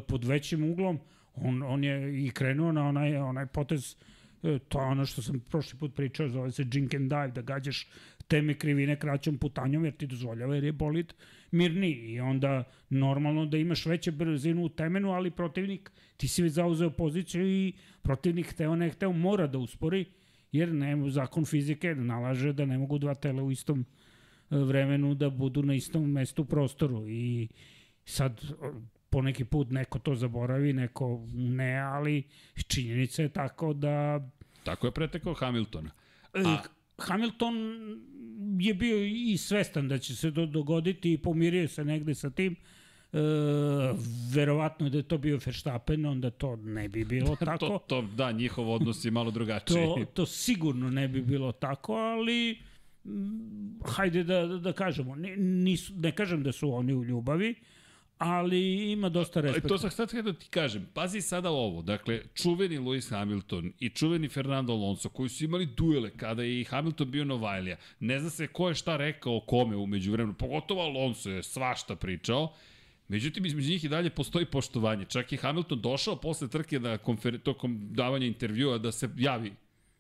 pod 0.09 0.25
većim 0.25 0.71
uglom. 0.71 0.99
On, 1.35 1.63
on 1.63 1.85
je 1.85 2.25
i 2.27 2.31
krenuo 2.31 2.73
na 2.73 2.89
onaj, 2.89 3.17
onaj 3.17 3.47
potez 3.47 3.97
e, 4.43 4.59
to 4.59 4.81
je 4.81 4.87
ono 4.87 5.07
što 5.07 5.23
sam 5.23 5.41
prošli 5.41 5.79
put 5.79 5.95
pričao, 5.95 6.29
zove 6.29 6.51
se 6.51 6.65
jink 6.73 6.95
and 6.95 7.11
dive, 7.11 7.29
da 7.29 7.43
gađaš 7.43 7.89
teme 8.29 8.55
krivine 8.55 8.97
kraćom 8.97 9.39
putanjom, 9.39 9.85
jer 9.85 9.97
ti 9.97 10.07
dozvoljava 10.07 10.55
jer 10.55 10.65
je 10.65 10.73
bolid 10.73 11.13
mirni 11.51 11.91
i 11.91 12.21
onda 12.21 12.65
normalno 12.91 13.47
da 13.47 13.57
imaš 13.57 13.87
veće 13.87 14.11
brzinu 14.11 14.65
u 14.65 14.69
temenu, 14.69 15.13
ali 15.13 15.31
protivnik, 15.31 15.91
ti 16.17 16.29
si 16.29 16.43
već 16.43 16.53
zauzeo 16.53 16.91
poziciju 16.91 17.47
i 17.49 17.73
protivnik 18.03 18.51
hteo 18.51 18.77
ne 18.77 18.91
hteo 18.91 19.13
mora 19.13 19.47
da 19.47 19.59
uspori, 19.59 20.05
jer 20.53 20.73
ne, 20.73 21.11
zakon 21.11 21.45
fizike 21.45 21.95
nalaže 21.95 22.53
da 22.53 22.65
ne 22.65 22.79
mogu 22.79 22.99
dva 22.99 23.15
tela 23.15 23.43
u 23.43 23.51
istom 23.51 23.85
e, 24.51 24.57
vremenu 24.57 25.15
da 25.15 25.31
budu 25.31 25.63
na 25.63 25.75
istom 25.75 26.11
mestu 26.11 26.43
u 26.43 26.45
prostoru 26.45 27.09
i 27.09 27.49
sad 28.05 28.41
poneki 29.11 29.45
put 29.45 29.71
neko 29.71 29.99
to 29.99 30.15
zaboravi, 30.15 30.73
neko 30.73 31.27
ne, 31.33 31.79
ali 31.79 32.23
činjenica 32.67 33.23
je 33.23 33.29
tako 33.29 33.73
da 33.73 34.21
Tako 34.65 34.87
je 34.87 34.93
pretekao 34.93 35.35
Hamiltona. 35.35 35.91
A... 36.33 36.59
Hamilton 37.03 37.55
je 38.61 38.75
bio 38.75 39.05
i 39.05 39.37
svestan 39.37 39.89
da 39.89 39.99
će 39.99 40.17
se 40.17 40.35
to 40.35 40.47
dogoditi 40.47 41.13
i 41.13 41.19
pomirio 41.19 41.69
se 41.69 41.85
negde 41.85 42.15
sa 42.15 42.31
tim. 42.31 42.57
E, 43.13 43.19
verovatno 44.35 44.89
da 44.89 44.97
je 44.97 45.03
to 45.03 45.19
bio 45.19 45.39
Verstappen, 45.47 46.07
onda 46.07 46.31
to 46.31 46.57
ne 46.57 46.89
bi 46.89 47.05
bilo 47.05 47.37
tako. 47.45 47.59
to, 47.59 47.79
to, 47.87 48.03
da, 48.03 48.33
njihov 48.33 48.71
odnos 48.71 49.05
je 49.05 49.11
malo 49.11 49.31
drugačiji. 49.31 49.77
to, 49.77 50.05
to 50.15 50.27
sigurno 50.27 50.91
ne 50.91 51.09
bi 51.09 51.23
bilo 51.23 51.53
tako, 51.53 51.95
ali 51.95 52.59
hajde 53.85 54.25
da, 54.25 54.47
da, 54.47 54.59
da 54.59 54.73
kažemo, 54.73 55.15
ne, 55.17 55.37
nisu, 55.37 55.93
ne 55.97 56.13
kažem 56.13 56.43
da 56.43 56.53
su 56.53 56.75
oni 56.75 56.95
u 56.95 57.05
ljubavi, 57.05 57.55
ali 58.23 58.93
ima 58.93 59.09
dosta 59.09 59.41
respekta. 59.41 59.69
To 59.69 59.79
sam 59.79 59.91
sad 59.91 60.13
da 60.13 60.33
ti 60.33 60.49
kažem. 60.49 60.89
Pazi 60.95 61.21
sada 61.21 61.51
ovo. 61.51 61.83
Dakle, 61.83 62.23
čuveni 62.35 62.79
Lewis 62.79 63.11
Hamilton 63.11 63.73
i 63.79 63.89
čuveni 63.89 64.29
Fernando 64.29 64.73
Alonso 64.73 65.09
koji 65.09 65.29
su 65.29 65.45
imali 65.45 65.67
duele 65.67 66.11
kada 66.11 66.43
je 66.43 66.61
i 66.61 66.65
Hamilton 66.65 67.11
bio 67.11 67.25
Novajlija. 67.25 67.77
Ne 68.01 68.21
zna 68.21 68.31
se 68.31 68.47
ko 68.47 68.69
je 68.69 68.75
šta 68.75 68.97
rekao 68.97 69.41
kome 69.41 69.77
umeđu 69.77 70.13
vremenu. 70.13 70.35
Pogotovo 70.35 70.83
Alonso 70.83 71.31
je 71.31 71.43
svašta 71.43 71.97
pričao. 71.97 72.53
Međutim, 73.09 73.47
između 73.47 73.71
njih 73.71 73.85
i 73.85 73.89
dalje 73.89 74.11
postoji 74.11 74.47
poštovanje. 74.47 75.05
Čak 75.05 75.33
i 75.33 75.37
Hamilton 75.37 75.81
došao 75.81 76.17
posle 76.17 76.49
trke 76.49 76.81
na 76.81 76.99
konfer... 76.99 77.41
tokom 77.41 77.89
davanja 77.95 78.27
intervjua 78.27 78.79
da 78.79 78.93
se 78.93 79.09
javi 79.17 79.53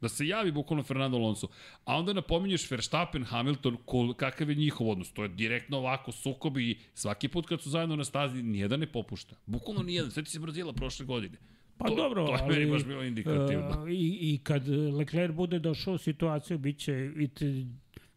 Da 0.03 0.09
se 0.09 0.27
javi 0.27 0.53
bukvalno 0.53 0.83
Fernando 0.83 1.17
Alonso. 1.17 1.49
A 1.85 1.97
onda 1.99 2.13
napominješ 2.13 2.71
Verstappen, 2.71 3.25
Hamilton, 3.25 3.77
kol, 3.85 4.15
kakav 4.15 4.51
je 4.51 4.57
njihov 4.57 4.91
odnos. 4.91 5.13
To 5.13 5.23
je 5.23 5.29
direktno 5.29 5.79
ovako 5.79 6.13
sukob 6.13 6.59
i 6.59 6.79
svaki 6.95 7.29
put 7.29 7.47
kad 7.47 7.63
su 7.63 7.71
zajedno 7.71 7.97
na 7.97 8.05
stazi, 8.05 8.43
nijedan 8.43 8.81
ne 8.81 8.87
popušta. 8.87 9.37
Bukvalno 9.47 9.83
nijedan. 9.83 10.11
Sveti 10.11 10.31
se 10.31 10.41
Brazila 10.41 10.73
prošle 10.73 11.07
godine. 11.07 11.39
Pa 11.79 11.89
to, 11.89 11.95
dobro, 11.95 12.27
to 12.27 12.33
je 12.33 12.39
ali, 12.43 12.55
meni 12.55 12.71
baš 12.71 12.85
bilo 12.85 13.03
indikativno. 13.05 13.83
Uh, 13.83 13.91
i, 13.91 14.19
I 14.21 14.41
kad 14.43 14.69
Leclerc 14.69 15.35
bude 15.35 15.59
došao 15.59 15.95
u 15.95 15.99
situaciju, 15.99 16.59
bit 16.59 16.79
će 16.79 17.11
it 17.17 17.43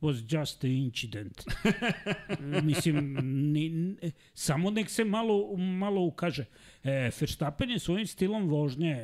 was 0.01 0.21
just 0.27 0.63
an 0.63 0.71
incident. 0.71 1.43
Mislim, 2.63 3.17
ni, 3.53 3.95
samo 4.33 4.71
nek 4.71 4.89
se 4.89 5.05
malo, 5.05 5.57
malo 5.57 6.01
ukaže. 6.01 6.45
E, 6.83 7.11
Verstappen 7.19 7.69
je 7.69 7.79
svojim 7.79 8.07
stilom 8.07 8.47
vožnje, 8.49 8.97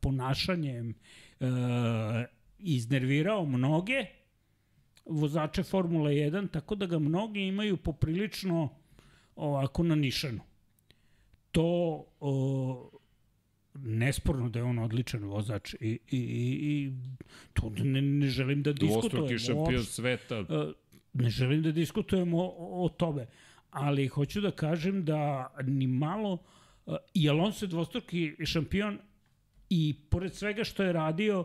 ponašanjem, 0.00 0.94
e, 1.40 1.46
iznervirao 2.58 3.46
mnoge 3.46 4.06
vozače 5.06 5.62
Formule 5.62 6.10
1, 6.12 6.50
tako 6.50 6.74
da 6.74 6.86
ga 6.86 6.98
mnogi 6.98 7.40
imaju 7.40 7.76
poprilično 7.76 8.68
ovako 9.36 9.82
na 9.82 9.94
nišanu. 9.94 10.40
To 11.50 12.04
o, 12.20 12.90
nesporno 13.74 14.48
da 14.48 14.58
je 14.58 14.64
on 14.64 14.78
odličan 14.78 15.24
vozač 15.24 15.74
i, 15.74 15.78
i, 15.80 15.98
i, 16.10 16.18
i 16.18 16.92
to 17.52 17.72
ne, 17.76 18.02
ne 18.02 18.26
želim 18.26 18.62
da 18.62 18.72
diskutujem. 18.72 19.10
Dvostruki 19.10 19.38
šampion 19.38 19.84
sveta. 19.84 20.34
E, 20.34 20.72
ne 21.12 21.30
želim 21.30 21.62
da 21.62 21.72
diskutujem 21.72 22.34
o, 22.34 22.54
o 22.58 22.88
tome, 22.88 23.26
ali 23.70 24.08
hoću 24.08 24.40
da 24.40 24.50
kažem 24.50 25.04
da 25.04 25.50
ni 25.64 25.86
malo 25.86 26.38
e, 26.86 26.96
i 27.14 27.28
Alonso 27.28 27.64
je 27.64 27.68
dvostruki 27.68 28.34
šampion 28.44 28.98
i 29.74 29.94
pored 30.10 30.34
svega 30.34 30.64
što 30.64 30.82
je 30.82 30.92
radio 30.92 31.44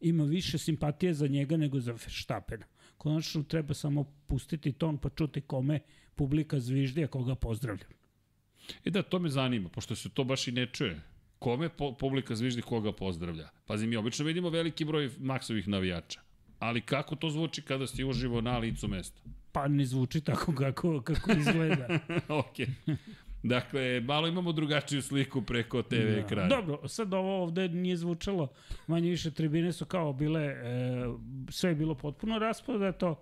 ima 0.00 0.24
više 0.24 0.58
simpatije 0.58 1.14
za 1.14 1.26
njega 1.26 1.56
nego 1.56 1.80
za 1.80 1.92
Verstappena. 1.92 2.66
Konačno 2.98 3.42
treba 3.42 3.74
samo 3.74 4.04
pustiti 4.26 4.72
ton 4.72 4.98
pa 4.98 5.08
čuti 5.08 5.40
kome 5.40 5.80
publika 6.14 6.60
zviždi, 6.60 7.04
a 7.04 7.08
koga 7.08 7.34
pozdravlja. 7.34 7.86
E 8.84 8.90
da, 8.90 9.02
to 9.02 9.18
me 9.18 9.28
zanima, 9.28 9.68
pošto 9.68 9.96
se 9.96 10.08
to 10.08 10.24
baš 10.24 10.48
i 10.48 10.52
ne 10.52 10.66
čuje. 10.66 11.00
Kome 11.38 11.68
po, 11.68 11.92
publika 11.96 12.36
zviždi 12.36 12.62
koga 12.62 12.92
pozdravlja? 12.92 13.48
Pazi, 13.66 13.86
mi 13.86 13.96
obično 13.96 14.24
vidimo 14.24 14.50
veliki 14.50 14.84
broj 14.84 15.10
maksovih 15.18 15.68
navijača. 15.68 16.20
Ali 16.58 16.80
kako 16.80 17.16
to 17.16 17.30
zvuči 17.30 17.62
kada 17.62 17.86
si 17.86 18.04
uživo 18.04 18.40
na 18.40 18.58
licu 18.58 18.88
mesta? 18.88 19.20
Pa 19.52 19.68
ne 19.68 19.84
zvuči 19.84 20.20
tako 20.20 20.54
kako, 20.54 21.00
kako 21.00 21.32
izgleda. 21.32 21.98
ok. 22.42 22.56
Dakle, 23.42 24.00
malo 24.00 24.28
imamo 24.28 24.52
drugačiju 24.52 25.02
sliku 25.02 25.42
preko 25.42 25.82
TV 25.82 25.94
da. 25.94 26.18
ekrana. 26.18 26.48
Dobro, 26.48 26.88
sad 26.88 27.14
ovo 27.14 27.42
ovde 27.42 27.68
nije 27.68 27.96
zvučalo, 27.96 28.48
manje 28.86 29.10
više 29.10 29.30
tribine 29.30 29.72
su 29.72 29.84
kao 29.84 30.12
bile, 30.12 30.42
e, 30.42 30.56
sve 31.50 31.70
je 31.70 31.74
bilo 31.74 31.94
potpuno 31.94 32.38
raspodato, 32.38 33.20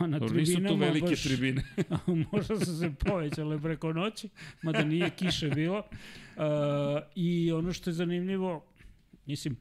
na 0.00 0.18
Dobro, 0.18 0.36
nisu 0.36 0.62
to 0.68 0.74
velike 0.74 1.06
baš, 1.06 1.22
tribine. 1.22 1.62
možda 2.32 2.60
su 2.60 2.78
se 2.78 2.92
povećale 2.98 3.60
preko 3.60 3.92
noći, 3.92 4.28
mada 4.62 4.84
nije 4.84 5.10
kiše 5.10 5.48
bilo. 5.48 5.78
Uh, 5.78 6.44
I 7.14 7.52
ono 7.52 7.72
što 7.72 7.90
je 7.90 7.94
zanimljivo, 7.94 8.64
mislim, 9.26 9.56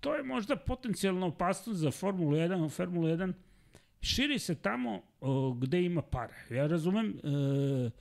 to 0.00 0.14
je 0.14 0.22
možda 0.22 0.56
potencijalna 0.56 1.26
opasnost 1.26 1.80
za 1.80 1.90
Formulu 1.90 2.36
1, 2.36 2.70
Formulu 2.70 3.08
1 3.08 3.32
širi 4.00 4.38
se 4.38 4.54
tamo 4.54 5.02
uh, 5.20 5.58
gde 5.58 5.82
ima 5.82 6.02
pare. 6.02 6.34
Ja 6.50 6.66
razumem 6.66 7.14
uh, 7.22 7.92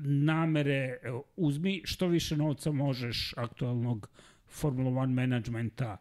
namere, 0.00 0.98
uzmi 1.36 1.82
što 1.84 2.06
više 2.06 2.36
novca 2.36 2.72
možeš 2.72 3.34
aktualnog 3.36 4.08
Formula 4.46 5.02
1 5.02 5.06
menadžmenta, 5.06 5.96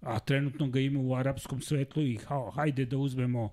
a 0.00 0.18
trenutno 0.18 0.68
ga 0.68 0.80
ima 0.80 1.00
u 1.00 1.14
arapskom 1.14 1.60
svetlu 1.60 2.02
i 2.02 2.16
hao, 2.16 2.50
hajde 2.50 2.84
da 2.84 2.98
uzmemo 2.98 3.52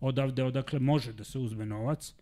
odavde 0.00 0.44
odakle 0.44 0.78
može 0.78 1.12
da 1.12 1.24
se 1.24 1.38
uzme 1.38 1.66
novac, 1.66 2.14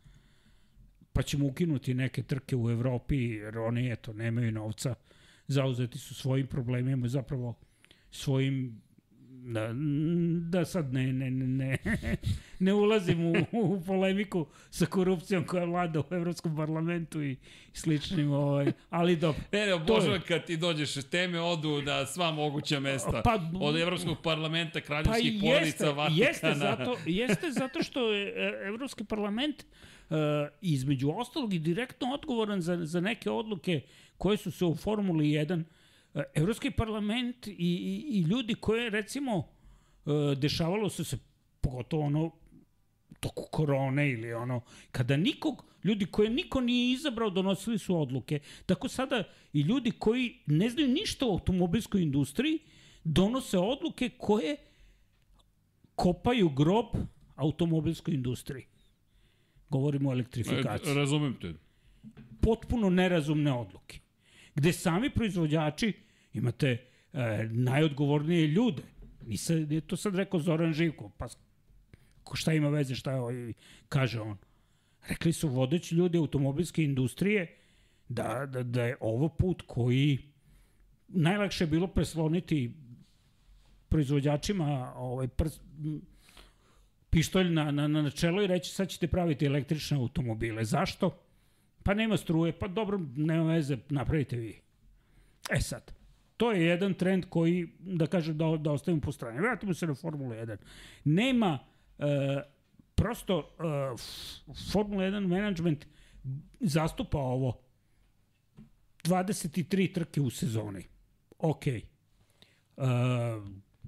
pa 1.12 1.22
ćemo 1.22 1.46
ukinuti 1.46 1.94
neke 1.94 2.22
trke 2.22 2.56
u 2.56 2.70
Evropi, 2.70 3.16
jer 3.16 3.58
oni, 3.58 3.92
eto, 3.92 4.12
nemaju 4.12 4.52
novca, 4.52 4.94
zauzeti 5.46 5.98
su 5.98 6.14
svojim 6.14 6.46
problemima, 6.46 7.08
zapravo 7.08 7.54
svojim 8.10 8.82
da, 9.46 9.70
da 10.58 10.64
sad 10.64 10.92
ne, 10.92 11.12
ne, 11.12 11.30
ne, 11.30 11.78
ne 12.58 12.74
ulazim 12.74 13.26
u, 13.26 13.34
u 13.52 13.80
polemiku 13.86 14.46
sa 14.70 14.86
korupcijom 14.86 15.44
koja 15.44 15.64
vlada 15.64 16.00
u 16.00 16.04
Evropskom 16.14 16.56
parlamentu 16.56 17.22
i 17.22 17.36
sličnim, 17.72 18.32
ovaj, 18.32 18.72
ali 18.90 19.16
dobro. 19.16 19.42
Ne, 19.52 19.66
ne, 19.66 19.74
obožavam 19.74 20.20
kad 20.28 20.44
ti 20.44 20.56
dođeš 20.56 20.94
teme 21.10 21.40
odu 21.40 21.82
na 21.82 22.06
sva 22.06 22.30
moguća 22.30 22.80
mesta. 22.80 23.22
Pa, 23.24 23.38
od 23.60 23.76
Evropskog 23.76 24.16
parlamenta, 24.22 24.80
kraljevskih 24.80 25.40
pa 25.40 25.46
porodica, 25.46 25.90
Vatikana. 25.90 26.26
Jeste 26.26 26.54
zato, 26.54 26.96
jeste 27.06 27.50
zato 27.50 27.82
što 27.82 28.12
je 28.12 28.28
e, 28.28 28.66
Evropski 28.66 29.04
parlament 29.04 29.64
uh, 30.10 30.16
između 30.60 31.10
ostalog 31.10 31.54
i 31.54 31.58
direktno 31.58 32.14
odgovoran 32.14 32.60
za, 32.60 32.78
za 32.82 33.00
neke 33.00 33.30
odluke 33.30 33.80
koje 34.18 34.36
su 34.36 34.50
se 34.50 34.64
u 34.64 34.74
Formuli 34.74 35.24
1 35.24 35.62
E, 35.62 35.64
Evropski 36.34 36.70
parlament 36.70 37.46
i, 37.46 37.52
i, 37.58 38.18
i 38.18 38.20
ljudi 38.20 38.54
koje, 38.54 38.90
recimo, 38.90 39.48
e, 40.06 40.34
dešavalo 40.36 40.88
su 40.88 41.04
se, 41.04 41.18
pogotovo 41.60 42.02
ono 42.02 42.30
toku 43.20 43.48
korone 43.50 44.10
ili 44.10 44.32
ono, 44.32 44.60
kada 44.92 45.16
nikog, 45.16 45.64
ljudi 45.84 46.06
koje 46.06 46.30
niko 46.30 46.60
nije 46.60 46.92
izabrao 46.92 47.30
donosili 47.30 47.78
su 47.78 48.00
odluke. 48.00 48.40
Tako 48.66 48.88
sada 48.88 49.24
i 49.52 49.60
ljudi 49.60 49.90
koji 49.90 50.38
ne 50.46 50.70
znaju 50.70 50.88
ništa 50.88 51.26
o 51.26 51.32
automobilskoj 51.32 52.02
industriji 52.02 52.58
donose 53.04 53.58
odluke 53.58 54.10
koje 54.18 54.56
kopaju 55.94 56.48
grob 56.48 56.86
automobilskoj 57.34 58.14
industriji. 58.14 58.66
Govorimo 59.68 60.10
o 60.10 60.12
elektrifikaciji. 60.12 60.92
E, 60.92 60.94
razumem 60.94 61.36
te. 61.40 61.54
Potpuno 62.40 62.90
nerazumne 62.90 63.52
odluke. 63.52 63.98
Gde 64.54 64.72
sami 64.72 65.10
proizvođači 65.10 66.05
imate 66.36 66.78
e, 67.12 67.48
najodgovornije 67.50 68.46
ljude. 68.46 68.82
Nisam, 69.26 69.56
nije 69.56 69.80
to 69.80 69.96
sad 69.96 70.14
rekao 70.14 70.40
Zoran 70.40 70.72
Živko, 70.72 71.10
pa 71.18 71.26
šta 72.34 72.52
ima 72.52 72.68
veze 72.68 72.94
šta 72.94 73.12
je, 73.12 73.20
ovaj, 73.20 73.52
kaže 73.88 74.20
on. 74.20 74.36
Rekli 75.08 75.32
su 75.32 75.48
vodeći 75.48 75.94
ljudi 75.94 76.18
automobilske 76.18 76.84
industrije 76.84 77.56
da, 78.08 78.46
da, 78.46 78.62
da 78.62 78.84
je 78.84 78.96
ovo 79.00 79.28
put 79.28 79.62
koji 79.66 80.18
najlakše 81.08 81.64
je 81.64 81.68
bilo 81.68 81.86
presloniti 81.86 82.72
proizvođačima 83.88 84.92
ovaj, 84.96 85.28
prs, 85.28 85.60
pištolj 87.10 87.50
na, 87.50 87.70
na, 87.70 87.88
na 87.88 88.10
čelo 88.10 88.42
i 88.42 88.46
reći 88.46 88.70
sad 88.70 88.88
ćete 88.88 89.06
praviti 89.06 89.46
električne 89.46 89.96
automobile. 89.96 90.64
Zašto? 90.64 91.22
Pa 91.82 91.94
nema 91.94 92.16
struje, 92.16 92.52
pa 92.58 92.68
dobro, 92.68 93.00
nema 93.16 93.52
veze, 93.52 93.78
napravite 93.88 94.36
vi. 94.36 94.60
E 95.50 95.60
sad, 95.60 95.92
to 96.36 96.52
je 96.52 96.66
jedan 96.66 96.94
trend 96.94 97.24
koji, 97.28 97.68
da 97.78 98.06
kažem, 98.06 98.38
da, 98.38 98.56
da 98.60 98.72
ostavim 98.72 99.00
po 99.00 99.12
strani. 99.12 99.40
Vratimo 99.40 99.74
se 99.74 99.86
na 99.86 99.94
Formulu 99.94 100.30
1. 100.30 100.56
Nema, 101.04 101.58
e, 101.98 102.42
prosto, 102.94 103.56
e, 103.58 103.96
Formula 104.72 105.04
1 105.04 105.26
management 105.26 105.86
zastupa 106.60 107.18
ovo 107.18 107.60
23 109.04 109.94
trke 109.94 110.20
u 110.20 110.30
sezoni. 110.30 110.84
Ok. 111.38 111.66
E, 111.66 111.82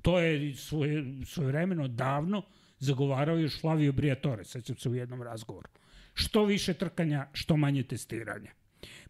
to 0.03 0.19
je 0.19 0.55
svoje, 0.55 1.05
svojevremeno 1.27 1.89
davno 1.89 2.43
zagovarao 2.79 3.39
još 3.39 3.61
Flavio 3.61 3.93
Briatore, 3.93 4.45
sećam 4.45 4.77
se 4.77 4.89
u 4.89 4.95
jednom 4.95 5.23
razgovoru. 5.23 5.69
Što 6.15 6.45
više 6.45 6.75
trkanja, 6.75 7.29
što 7.33 7.57
manje 7.57 7.83
testiranja. 7.83 8.51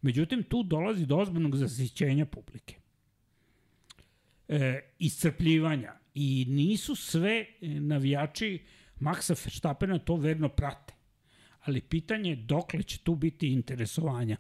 Međutim, 0.03 0.43
tu 0.43 0.63
dolazi 0.63 1.07
do 1.07 1.17
ozbiljnog 1.17 1.57
zasićenja 1.57 2.27
publike. 2.27 2.77
E, 4.49 4.81
iscrpljivanja. 4.99 5.93
I 6.15 6.47
nisu 6.49 6.95
sve 6.95 7.47
navijači 7.61 8.63
Maxa 9.01 9.45
Verstappena 9.45 9.99
to 9.99 10.17
verno 10.17 10.49
prate. 10.49 10.95
Ali 11.61 11.81
pitanje 11.81 12.31
je 12.31 12.37
dokle 12.37 12.83
će 12.83 12.99
tu 12.99 13.15
biti 13.15 13.53
interesovanja. 13.53 14.37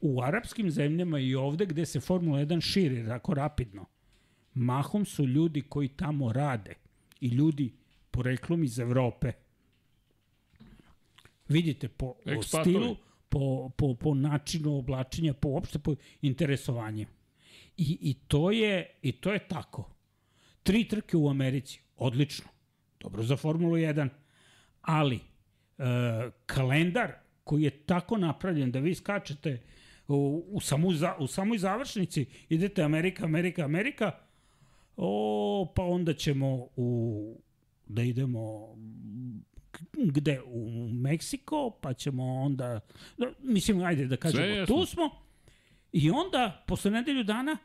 U 0.00 0.22
arapskim 0.22 0.70
zemljama 0.70 1.18
i 1.18 1.34
ovde 1.34 1.66
gde 1.66 1.86
se 1.86 2.00
Formula 2.00 2.38
1 2.38 2.60
širi 2.60 3.06
tako 3.06 3.34
rapidno, 3.34 3.86
mahom 4.54 5.04
su 5.04 5.26
ljudi 5.26 5.62
koji 5.62 5.88
tamo 5.88 6.32
rade 6.32 6.74
i 7.20 7.28
ljudi 7.28 7.72
poreklom 8.10 8.64
iz 8.64 8.78
Evrope. 8.78 9.32
Vidite 11.48 11.88
po 11.88 12.14
Ekspatori. 12.24 12.70
stilu, 12.70 12.96
po, 13.28 13.70
po, 13.76 13.94
po 13.94 14.14
načinu 14.14 14.78
oblačenja, 14.78 15.34
po 15.34 15.48
uopšte 15.48 15.78
po 15.78 15.94
interesovanju. 16.22 17.06
I, 17.78 17.98
i, 18.00 18.14
to 18.14 18.50
je, 18.50 18.90
I 19.02 19.12
to 19.12 19.32
je 19.32 19.38
tako. 19.48 19.90
Tri 20.62 20.88
trke 20.88 21.16
u 21.16 21.28
Americi, 21.28 21.80
odlično. 21.96 22.48
Dobro 23.00 23.22
za 23.22 23.36
Formulu 23.36 23.76
1. 23.76 24.08
Ali, 24.82 25.16
e, 25.16 25.20
kalendar 26.46 27.12
koji 27.44 27.62
je 27.62 27.70
tako 27.70 28.16
napravljen 28.16 28.70
da 28.70 28.78
vi 28.78 28.94
skačete 28.94 29.62
u, 30.08 30.44
u, 30.48 30.60
samu, 30.60 30.92
za, 30.92 31.16
u 31.18 31.26
samoj 31.26 31.58
završnici, 31.58 32.26
idete 32.48 32.82
Amerika, 32.82 33.24
Amerika, 33.24 33.64
Amerika, 33.64 34.12
o, 34.96 35.72
pa 35.76 35.82
onda 35.82 36.14
ćemo 36.14 36.68
u 36.76 37.40
da 37.86 38.02
idemo 38.02 38.74
gde? 39.92 40.40
U 40.46 40.88
Meksiko, 40.92 41.78
pa 41.82 41.94
ćemo 41.94 42.24
onda, 42.34 42.80
mislim, 43.38 43.82
ajde 43.82 44.06
da 44.06 44.16
kažemo, 44.16 44.66
tu 44.66 44.86
smo. 44.86 45.10
I 45.92 46.10
onda, 46.10 46.64
posle 46.66 46.90
nedelju 46.90 47.24
dana, 47.24 47.56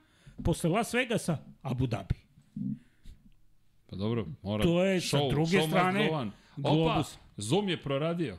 posle 0.44 0.70
Las 0.70 0.94
Vegasa, 0.94 1.38
Abu 1.62 1.88
Dhabi. 1.88 2.16
Pa 3.89 3.96
dobro, 3.96 4.26
mora. 4.41 4.64
To 4.64 4.84
je 4.84 5.00
show, 5.00 5.30
sa 5.30 5.36
druge 5.36 5.58
show 5.58 5.68
strane. 5.68 6.32
Opa, 6.64 7.04
Zoom 7.38 7.70
je 7.70 7.82
proradio. 7.82 8.38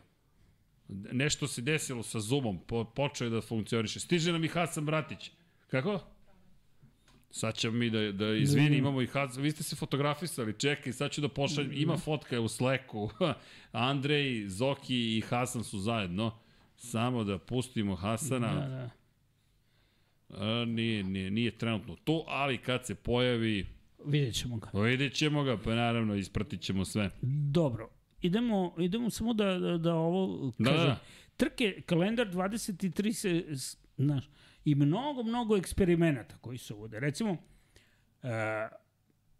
Nešto 1.12 1.48
se 1.48 1.62
desilo 1.62 2.02
sa 2.02 2.20
Zoomom, 2.20 2.58
po, 2.66 2.84
počeo 2.84 3.26
je 3.26 3.30
da 3.30 3.40
funkcioniše. 3.40 4.00
Stiže 4.00 4.32
nam 4.32 4.44
i 4.44 4.48
Hasan 4.48 4.86
Bratić. 4.86 5.30
Kako? 5.66 6.00
Sad 7.30 7.54
ćemo 7.54 7.76
mi 7.78 7.90
da, 7.90 8.12
da 8.12 8.34
izvini, 8.34 8.76
imamo 8.76 9.02
i 9.02 9.06
Hasan, 9.06 9.42
vi 9.42 9.50
ste 9.50 9.62
se 9.62 9.76
fotografisali, 9.76 10.58
čekaj, 10.58 10.92
sad 10.92 11.10
ću 11.10 11.20
da 11.20 11.28
pošaljem, 11.28 11.72
ima 11.74 11.96
fotka 11.96 12.40
u 12.40 12.48
Slacku, 12.48 13.10
Andrej, 13.72 14.48
Zoki 14.48 15.18
i 15.18 15.20
Hasan 15.20 15.64
su 15.64 15.78
zajedno, 15.78 16.38
samo 16.76 17.24
da 17.24 17.38
pustimo 17.38 17.96
Hasana. 17.96 18.54
Da, 18.54 18.68
da. 18.68 19.03
A, 20.28 20.64
nije, 20.66 21.04
nije, 21.04 21.30
nije 21.30 21.50
trenutno 21.50 21.96
to, 22.04 22.24
ali 22.28 22.58
kad 22.58 22.86
se 22.86 22.94
pojavi... 22.94 23.66
Vidjet 24.06 24.34
ćemo 24.34 24.56
ga. 24.56 24.80
Vidjet 24.80 25.12
ćemo 25.14 25.42
ga, 25.42 25.58
pa 25.64 25.74
naravno 25.74 26.14
ispratit 26.14 26.60
ćemo 26.60 26.84
sve. 26.84 27.10
Dobro, 27.52 27.90
idemo, 28.22 28.74
idemo 28.78 29.10
samo 29.10 29.34
da, 29.34 29.58
da, 29.58 29.78
da 29.78 29.94
ovo 29.94 30.52
da, 30.58 30.70
kažem. 30.70 30.86
Da. 30.86 31.00
Trke, 31.36 31.82
kalendar 31.86 32.28
23 32.32 33.12
se, 33.12 33.44
znaš, 33.96 34.24
i 34.64 34.74
mnogo, 34.74 35.22
mnogo 35.22 35.56
eksperimenata 35.56 36.36
koji 36.40 36.58
se 36.58 36.74
uvode. 36.74 37.00
Recimo, 37.00 37.32
uh, 37.32 38.28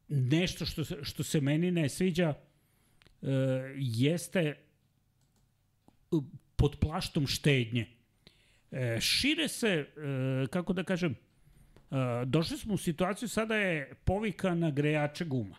nešto 0.09 0.67
što 0.67 0.85
se, 0.85 0.97
što 1.03 1.23
se 1.23 1.41
meni 1.41 1.71
ne 1.71 1.89
sviđa 1.89 2.35
uh, 3.21 3.29
jeste 3.77 4.55
pod 6.57 6.77
plaštom 6.81 7.27
štednje. 7.27 7.87
Uh, 8.75 9.01
šire 9.01 9.49
se, 9.49 9.87
uh, 9.97 10.49
kako 10.49 10.73
da 10.73 10.85
kažem, 10.85 11.15
uh, 11.91 11.97
došli 12.27 12.59
smo 12.59 12.75
u 12.75 12.79
situaciju, 12.79 13.29
sada 13.29 13.57
je 13.57 13.95
povika 14.05 14.55
na 14.55 14.71
grejače 14.71 15.25
guma. 15.25 15.57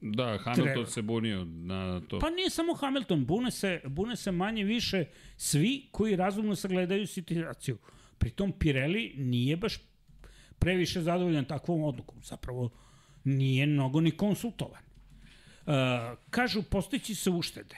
Da, 0.00 0.38
Hamilton 0.38 0.64
Treba. 0.64 0.86
se 0.86 1.02
bunio 1.02 1.44
na 1.44 2.00
to. 2.08 2.18
Pa 2.18 2.30
nije 2.30 2.50
samo 2.50 2.74
Hamilton, 2.74 3.24
bune 3.24 3.50
se, 3.50 3.80
bune 3.84 4.16
se 4.16 4.32
manje 4.32 4.64
više 4.64 5.04
svi 5.36 5.88
koji 5.90 6.16
razumno 6.16 6.54
sagledaju 6.54 7.06
situaciju. 7.06 7.78
Pritom 8.18 8.52
Pirelli 8.52 9.14
nije 9.16 9.56
baš 9.56 9.78
previše 10.58 11.00
zadovoljan 11.00 11.44
takvom 11.44 11.84
odlukom. 11.84 12.22
Zapravo 12.22 12.70
nije 13.24 13.66
mnogo 13.66 14.00
ni 14.00 14.10
konsultovan. 14.10 14.82
Uh, 15.66 15.72
kažu, 16.30 16.62
postići 16.62 17.14
se 17.14 17.30
uštede. 17.30 17.76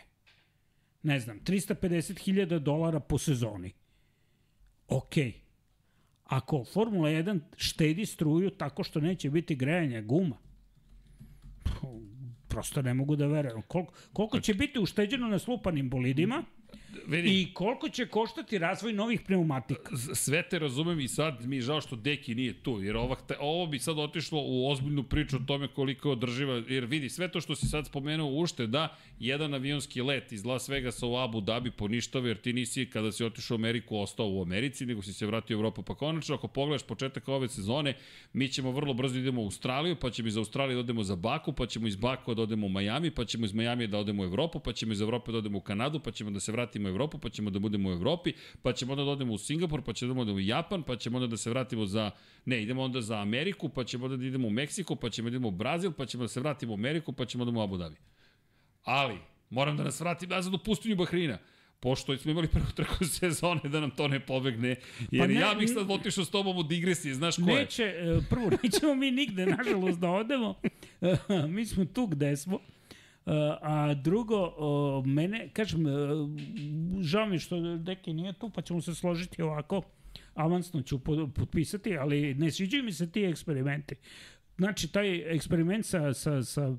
Ne 1.03 1.21
znam, 1.21 1.41
350.000 1.41 2.59
dolara 2.59 3.01
po 3.01 3.19
sezoni. 3.19 3.73
Ok. 4.89 5.15
Ako 6.25 6.65
Formula 6.65 7.09
1 7.09 7.41
štedi 7.57 8.07
struju 8.07 8.51
tako 8.51 8.85
što 8.85 9.01
neće 9.01 9.31
biti 9.31 9.57
grejanja 9.57 10.03
guma, 10.03 10.37
prosto 12.49 12.83
ne 12.83 12.95
mogu 12.95 13.17
da 13.17 13.27
verujem. 13.27 13.63
Koliko, 13.63 13.93
koliko 14.13 14.41
će 14.41 14.55
biti 14.55 14.79
ušteđeno 14.79 15.29
na 15.29 15.39
slupanim 15.39 15.91
bolidima, 15.91 16.45
Vidi, 17.07 17.41
I 17.41 17.55
koliko 17.55 17.89
će 17.89 18.07
koštati 18.07 18.59
razvoj 18.59 18.93
novih 18.93 19.21
pneumatika? 19.21 19.97
Sve 20.15 20.43
te 20.49 20.59
razumem 20.59 21.01
i 21.01 21.09
sad 21.09 21.47
mi 21.47 21.57
je 21.57 21.63
žao 21.63 21.81
što 21.81 21.97
Deki 21.97 22.35
nije 22.35 22.63
tu, 22.63 22.83
jer 22.83 22.97
ovo, 22.97 23.17
ovo 23.41 23.67
bi 23.67 23.79
sad 23.79 23.99
otišlo 23.99 24.43
u 24.47 24.71
ozbiljnu 24.71 25.03
priču 25.03 25.37
o 25.37 25.45
tome 25.47 25.69
koliko 25.69 26.09
je 26.09 26.13
održiva, 26.13 26.63
jer 26.69 26.85
vidi, 26.85 27.09
sve 27.09 27.29
to 27.29 27.41
što 27.41 27.55
si 27.55 27.67
sad 27.67 27.87
spomenuo 27.87 28.31
ušte, 28.31 28.67
da, 28.67 28.97
jedan 29.21 29.55
avionski 29.55 30.03
let 30.03 30.33
iz 30.33 30.45
Las 30.45 30.69
Vegasa 30.69 31.07
u 31.07 31.17
Abu 31.17 31.41
Dhabi 31.41 31.71
poništava, 31.71 32.29
jer 32.29 32.37
ti 32.37 32.53
nisi 32.53 32.87
kada 32.87 33.13
si 33.13 33.25
otišao 33.25 33.55
u 33.55 33.59
Ameriku 33.59 33.99
ostao 33.99 34.29
u 34.29 34.43
Americi, 34.43 34.87
nego 34.87 35.03
si 35.03 35.13
se 35.13 35.27
vratio 35.27 35.57
u 35.57 35.59
Evropu. 35.59 35.83
Pa 35.83 35.95
konačno, 35.95 36.35
ako 36.35 36.49
pogledaš 36.49 36.83
početak 36.83 37.29
ove 37.29 37.49
sezone, 37.49 37.95
mi 38.33 38.49
ćemo 38.49 38.73
vrlo 38.73 38.95
brzo 38.95 39.15
da 39.15 39.21
idemo 39.21 39.43
u 39.43 39.45
Australiju, 39.45 39.97
pa 39.97 40.11
ćemo 40.11 40.29
iz 40.29 40.37
Australije 40.37 40.75
da 40.75 40.81
odemo 40.81 41.03
za 41.03 41.17
Baku, 41.17 41.53
pa 41.53 41.67
ćemo 41.67 41.87
iz 41.87 41.97
Baku 41.97 42.35
da 42.35 42.43
odemo 42.43 42.67
u 42.67 42.71
Miami, 42.71 43.11
pa 43.11 43.25
ćemo 43.25 43.45
iz 43.45 43.53
Miami 43.53 43.87
da 43.87 43.99
odemo 43.99 44.23
u 44.23 44.27
Evropu, 44.27 44.61
pa 44.61 44.73
ćemo 44.73 44.93
iz 44.93 45.01
Evrope 45.01 45.33
da 45.33 45.39
odemo 45.39 45.59
u 45.59 45.61
Kanadu, 45.61 46.01
pa 46.01 46.11
ćemo 46.11 46.31
da 46.31 46.41
se 46.41 46.53
vratimo 46.53 46.78
u 46.87 46.89
Evropu, 46.89 47.19
pa 47.19 47.29
ćemo 47.29 47.51
da 47.51 47.59
budemo 47.59 47.89
u 47.89 47.93
Evropi, 47.93 48.33
pa 48.63 48.73
ćemo 48.73 48.93
onda 48.93 49.05
da 49.05 49.11
odemo 49.11 49.33
u 49.33 49.39
Singapur, 49.39 49.83
pa 49.83 49.93
ćemo 49.93 50.15
da 50.15 50.21
odemo 50.21 50.37
u 50.37 50.41
Japan, 50.41 50.83
pa 50.83 50.97
ćemo 50.97 51.17
onda 51.17 51.27
da 51.27 51.37
se 51.37 51.51
vratimo 51.51 51.87
za, 51.87 52.11
ne, 52.45 52.63
idemo 52.63 52.83
onda 52.83 53.01
za 53.01 53.21
Ameriku, 53.21 53.69
pa 53.69 53.85
ćemo 53.85 54.05
onda 54.05 54.17
da 54.17 54.25
idemo 54.25 54.49
u 54.49 54.51
Meksiko, 54.51 54.97
pa 54.97 55.11
ćemo 55.11 55.31
da 55.31 55.37
idemo 55.37 55.49
u 55.49 55.51
Brazil, 55.51 55.93
pa 55.93 56.07
ćemo 56.07 56.25
da 56.25 56.29
se 56.29 56.41
vratimo 56.41 56.73
u 56.73 56.77
Ameriku, 56.77 57.13
pa 57.13 57.25
ćemo 57.25 57.45
da 57.45 57.49
idemo 57.49 57.61
u 57.61 57.65
Abu 57.65 57.77
Dhabi. 57.77 57.97
Ali, 58.85 59.19
moram 59.51 59.77
da 59.77 59.85
nas 59.85 60.01
vratim 60.01 60.29
nazad 60.29 60.55
u 60.55 60.59
pustinju 60.59 60.97
Bahrina 60.97 61.39
pošto 61.81 62.17
smo 62.17 62.31
imali 62.31 62.49
prvu 62.49 62.67
trku 62.75 63.05
sezone 63.19 63.61
da 63.65 63.81
nam 63.81 63.91
to 63.91 64.09
ne 64.09 64.21
pobegne, 64.21 64.77
jer 65.11 65.23
pa 65.23 65.27
ne, 65.27 65.41
ja 65.41 65.55
bih 65.55 65.71
sad 65.75 65.91
otišao 65.91 66.25
s 66.25 66.31
tobom 66.31 66.57
u 66.57 66.63
digresiji, 66.63 67.15
znaš 67.15 67.37
ko 67.37 67.51
je? 67.51 67.57
Neće, 67.57 67.83
e, 67.83 68.21
prvo, 68.31 68.51
nećemo 68.63 68.95
mi 68.95 69.11
nigde, 69.11 69.47
nažalost, 69.47 69.99
da 69.99 70.11
odemo, 70.11 70.61
mi 71.55 71.67
smo 71.67 71.85
tu 71.85 72.07
gde 72.07 72.37
smo, 72.37 72.59
a 73.61 73.95
drugo, 73.95 74.55
o, 74.57 75.03
mene, 75.07 75.49
kažem, 75.53 75.87
e, 75.87 75.91
žao 77.01 77.27
mi 77.27 77.39
što 77.39 77.77
Deki 77.77 78.13
nije 78.13 78.33
tu, 78.33 78.51
pa 78.51 78.63
ćemo 78.63 78.81
se 78.81 78.95
složiti 78.95 79.43
ovako, 79.43 79.83
avansno 80.35 80.83
ću 80.83 80.99
potpisati, 81.35 81.97
ali 81.97 82.35
ne 82.35 82.51
sviđaju 82.51 82.85
mi 82.85 82.93
se 82.93 83.11
ti 83.11 83.23
eksperimenti. 83.23 83.95
Znači, 84.59 84.93
taj 84.93 85.35
eksperiment 85.35 85.87
sa, 85.87 86.15
sa, 86.15 86.43
sa 86.43 86.69
uh, 86.69 86.77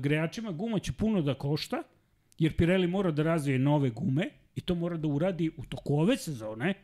grejačima 0.00 0.52
guma 0.52 0.78
će 0.78 0.92
puno 0.92 1.22
da 1.22 1.34
košta, 1.34 1.82
jer 2.38 2.56
Pirelli 2.56 2.86
mora 2.86 3.10
da 3.10 3.22
razvije 3.22 3.58
nove 3.58 3.90
gume 3.90 4.28
i 4.54 4.60
to 4.60 4.74
mora 4.74 4.96
da 4.96 5.08
uradi 5.08 5.50
u 5.56 5.64
toku 5.64 5.94
ove 5.94 6.16
sezone, 6.16 6.74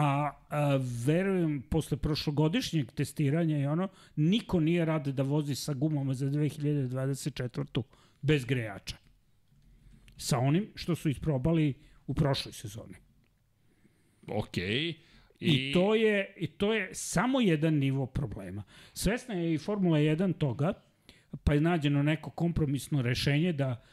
a, 0.00 0.32
a 0.48 0.78
verujem 1.06 1.62
posle 1.62 1.96
prošlogodišnjeg 1.96 2.92
testiranja 2.92 3.58
i 3.58 3.66
ono, 3.66 3.88
niko 4.16 4.60
nije 4.60 4.84
rade 4.84 5.12
da 5.12 5.22
vozi 5.22 5.54
sa 5.54 5.74
gumama 5.74 6.14
za 6.14 6.26
2024. 6.26 7.82
bez 8.22 8.44
grejača. 8.44 8.96
Sa 10.16 10.38
onim 10.38 10.70
što 10.74 10.96
su 10.96 11.08
isprobali 11.08 11.74
u 12.06 12.14
prošloj 12.14 12.52
sezoni. 12.52 12.94
Okej. 14.28 14.64
Okay. 14.64 14.94
I, 15.40 15.70
I, 15.70 15.72
to 15.72 15.94
je, 15.94 16.34
I 16.36 16.46
to 16.46 16.74
je 16.74 16.94
samo 16.94 17.40
jedan 17.40 17.74
nivo 17.74 18.06
problema. 18.06 18.62
Svesna 18.92 19.34
je 19.34 19.54
i 19.54 19.58
Formula 19.58 19.98
1 19.98 20.38
toga, 20.38 20.72
pa 21.44 21.54
je 21.54 21.60
nađeno 21.60 22.02
neko 22.02 22.30
kompromisno 22.30 23.02
rešenje 23.02 23.52
da, 23.52 23.84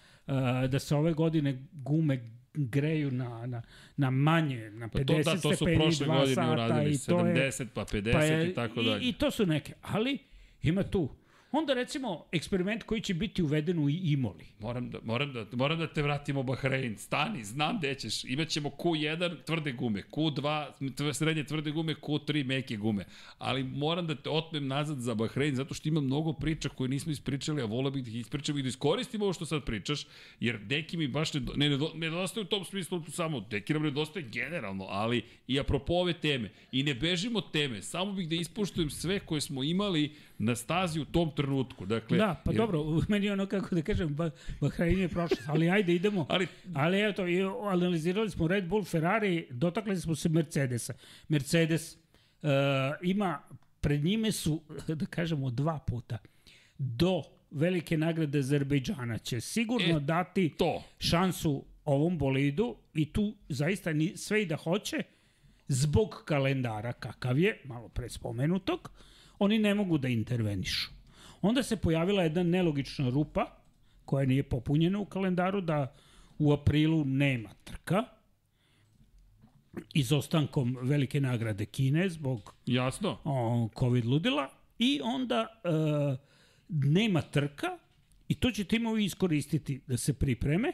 da 0.69 0.79
se 0.79 0.95
ove 0.95 1.13
godine 1.13 1.67
gume 1.71 2.36
greju 2.57 3.11
na, 3.11 3.45
na, 3.47 3.61
na 3.97 4.09
manje, 4.09 4.69
na 4.69 4.87
50 4.87 4.91
pa 4.91 5.03
to, 5.03 5.23
da, 5.23 5.41
to 5.41 5.55
stepeni, 5.55 5.85
2 5.85 6.35
sata 6.35 6.83
i 6.83 6.97
to 6.97 7.17
70 7.17 7.61
je, 7.61 7.67
pa 7.73 7.85
50 7.85 8.11
pa 8.11 8.23
je, 8.23 8.49
i 8.49 8.53
tako 8.53 8.81
dalje. 8.81 9.05
I, 9.05 9.09
I 9.09 9.13
to 9.13 9.31
su 9.31 9.45
neke, 9.45 9.73
ali 9.81 10.17
ima 10.61 10.83
tu 10.83 11.09
Onda 11.51 11.73
recimo 11.73 12.25
eksperiment 12.31 12.83
koji 12.83 13.01
će 13.01 13.13
biti 13.13 13.43
uveden 13.43 13.79
u 13.79 13.89
Imoli. 13.89 14.45
Moram 14.59 14.89
da, 14.89 14.99
moram 15.03 15.33
da, 15.33 15.45
moram 15.51 15.79
da 15.79 15.87
te 15.87 16.01
vratimo 16.01 16.43
Bahrein. 16.43 16.97
Stani, 16.97 17.43
znam 17.43 17.77
gde 17.77 17.95
ćeš. 17.95 18.23
Imaćemo 18.23 18.69
Q1 18.69 19.35
tvrde 19.45 19.71
gume, 19.71 20.03
Q2 20.11 21.13
srednje 21.13 21.43
tvrde 21.43 21.71
gume, 21.71 21.95
Q3 21.95 22.45
meke 22.45 22.77
gume. 22.77 23.05
Ali 23.37 23.63
moram 23.63 24.07
da 24.07 24.15
te 24.15 24.29
otmem 24.29 24.67
nazad 24.67 24.99
za 24.99 25.15
Bahrein 25.15 25.55
zato 25.55 25.73
što 25.73 25.89
ima 25.89 26.01
mnogo 26.01 26.33
priča 26.33 26.69
koje 26.69 26.89
nismo 26.89 27.11
ispričali, 27.11 27.61
a 27.61 27.65
volio 27.65 27.91
bih 27.91 28.03
da 28.03 28.09
ih 28.09 28.15
ispričam 28.15 28.57
i 28.57 28.61
da 28.61 28.67
iskoristim 28.69 29.21
ovo 29.21 29.33
što 29.33 29.45
sad 29.45 29.63
pričaš, 29.63 30.05
jer 30.39 30.59
neki 30.69 30.97
mi 30.97 31.07
baš 31.07 31.33
ne, 31.33 31.41
ne, 31.55 31.69
ne, 31.69 31.77
ne 31.77 32.09
nedostaje 32.09 32.41
u 32.41 32.47
tom 32.47 32.65
smislu 32.65 33.03
samo, 33.11 33.45
neki 33.51 33.73
nam 33.73 33.83
nedostaje 33.83 34.25
generalno, 34.31 34.85
ali 34.89 35.23
i 35.47 35.59
apropo 35.59 35.93
ove 35.93 36.13
teme. 36.13 36.51
I 36.71 36.83
ne 36.83 36.93
bežimo 36.93 37.41
teme, 37.41 37.81
samo 37.81 38.11
bih 38.11 38.29
da 38.29 38.35
ispoštujem 38.35 38.89
sve 38.89 39.19
koje 39.19 39.41
smo 39.41 39.63
imali 39.63 40.11
na 40.39 40.55
stazi 40.55 40.99
u 40.99 41.05
tom 41.05 41.31
trenutku. 41.35 41.85
Dakle, 41.85 42.17
da, 42.17 42.41
pa 42.45 42.51
jer... 42.51 42.57
dobro, 42.57 42.83
meni 43.07 43.29
ono 43.29 43.45
kako 43.45 43.75
da 43.75 43.81
kažem, 43.81 44.15
ba, 44.15 44.29
Bahrain 44.61 44.99
je 44.99 45.07
prošlo, 45.07 45.37
ali 45.47 45.69
ajde 45.69 45.95
idemo. 45.95 46.25
ali, 46.29 46.47
ali 46.73 47.09
eto, 47.09 47.23
analizirali 47.71 48.29
smo 48.29 48.47
Red 48.47 48.67
Bull, 48.67 48.83
Ferrari, 48.83 49.47
dotakli 49.49 49.97
smo 49.97 50.15
se 50.15 50.29
Mercedesa. 50.29 50.93
Mercedes 51.27 51.93
uh, 51.95 52.49
ima, 53.01 53.39
pred 53.81 54.03
njime 54.03 54.31
su, 54.31 54.61
da 54.87 55.05
kažemo, 55.05 55.49
dva 55.49 55.79
puta 55.79 56.17
do 56.77 57.23
velike 57.51 57.97
nagrade 57.97 58.39
Azerbejdžana 58.39 59.17
će 59.17 59.41
sigurno 59.41 59.97
e, 59.97 59.99
dati 59.99 60.49
to. 60.57 60.83
šansu 60.99 61.63
ovom 61.85 62.17
bolidu 62.17 62.75
i 62.93 63.13
tu 63.13 63.35
zaista 63.49 63.93
ni, 63.93 64.17
sve 64.17 64.41
i 64.41 64.45
da 64.45 64.55
hoće 64.55 65.03
zbog 65.67 66.23
kalendara 66.25 66.93
kakav 66.93 67.39
je, 67.39 67.61
malo 67.65 67.89
pre 67.89 68.09
spomenutog, 68.09 68.91
oni 69.39 69.59
ne 69.59 69.73
mogu 69.73 69.97
da 69.97 70.07
intervenišu. 70.07 70.91
Onda 71.41 71.63
se 71.63 71.77
pojavila 71.77 72.23
jedna 72.23 72.43
nelogična 72.43 73.09
rupa 73.09 73.45
koja 74.05 74.25
nije 74.25 74.43
popunjena 74.43 74.99
u 74.99 75.05
kalendaru 75.05 75.61
da 75.61 75.95
u 76.39 76.53
aprilu 76.53 77.05
nema 77.05 77.49
trka 77.63 78.03
izostankom 79.93 80.77
velike 80.81 81.21
nagrade 81.21 81.65
Kine 81.65 82.09
zbog 82.09 82.53
Jasno. 82.65 83.17
O, 83.23 83.69
COVID 83.79 84.05
ludila 84.05 84.49
i 84.79 85.01
onda 85.03 85.47
e, 85.63 85.69
nema 86.69 87.21
trka 87.21 87.67
i 88.27 88.35
to 88.35 88.51
će 88.51 88.63
timovi 88.63 89.05
iskoristiti 89.05 89.81
da 89.87 89.97
se 89.97 90.13
pripreme. 90.13 90.67
E, 90.67 90.73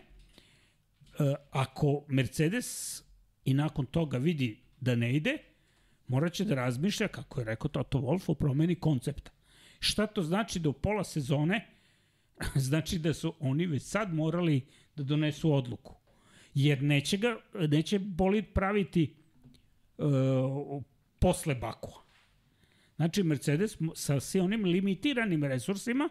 ako 1.51 2.05
Mercedes 2.07 3.01
i 3.45 3.53
nakon 3.53 3.85
toga 3.85 4.17
vidi 4.17 4.59
da 4.79 4.95
ne 4.95 5.15
ide, 5.15 5.37
morat 6.13 6.33
će 6.33 6.45
da 6.45 6.55
razmišlja, 6.55 7.07
kako 7.07 7.41
je 7.41 7.45
rekao 7.45 7.69
Toto 7.69 7.97
Wolf, 7.97 8.29
o 8.29 8.33
promeni 8.33 8.75
koncepta. 8.75 9.31
Šta 9.79 10.07
to 10.07 10.21
znači 10.21 10.59
da 10.59 10.69
u 10.69 10.73
pola 10.73 11.03
sezone 11.03 11.67
znači 12.67 12.99
da 12.99 13.13
su 13.13 13.33
oni 13.39 13.65
već 13.65 13.83
sad 13.83 14.13
morali 14.13 14.61
da 14.95 15.03
donesu 15.03 15.53
odluku. 15.53 15.95
Jer 16.53 16.83
neće, 16.83 17.17
ga, 17.17 17.37
neće 17.67 17.99
bolid 17.99 18.45
praviti 18.53 19.15
uh, 19.97 20.83
posle 21.19 21.55
Bakua. 21.55 22.03
Znači, 22.95 23.23
Mercedes 23.23 23.77
sa 23.95 24.19
sve 24.19 24.41
onim 24.41 24.65
limitiranim 24.65 25.43
resursima, 25.43 26.09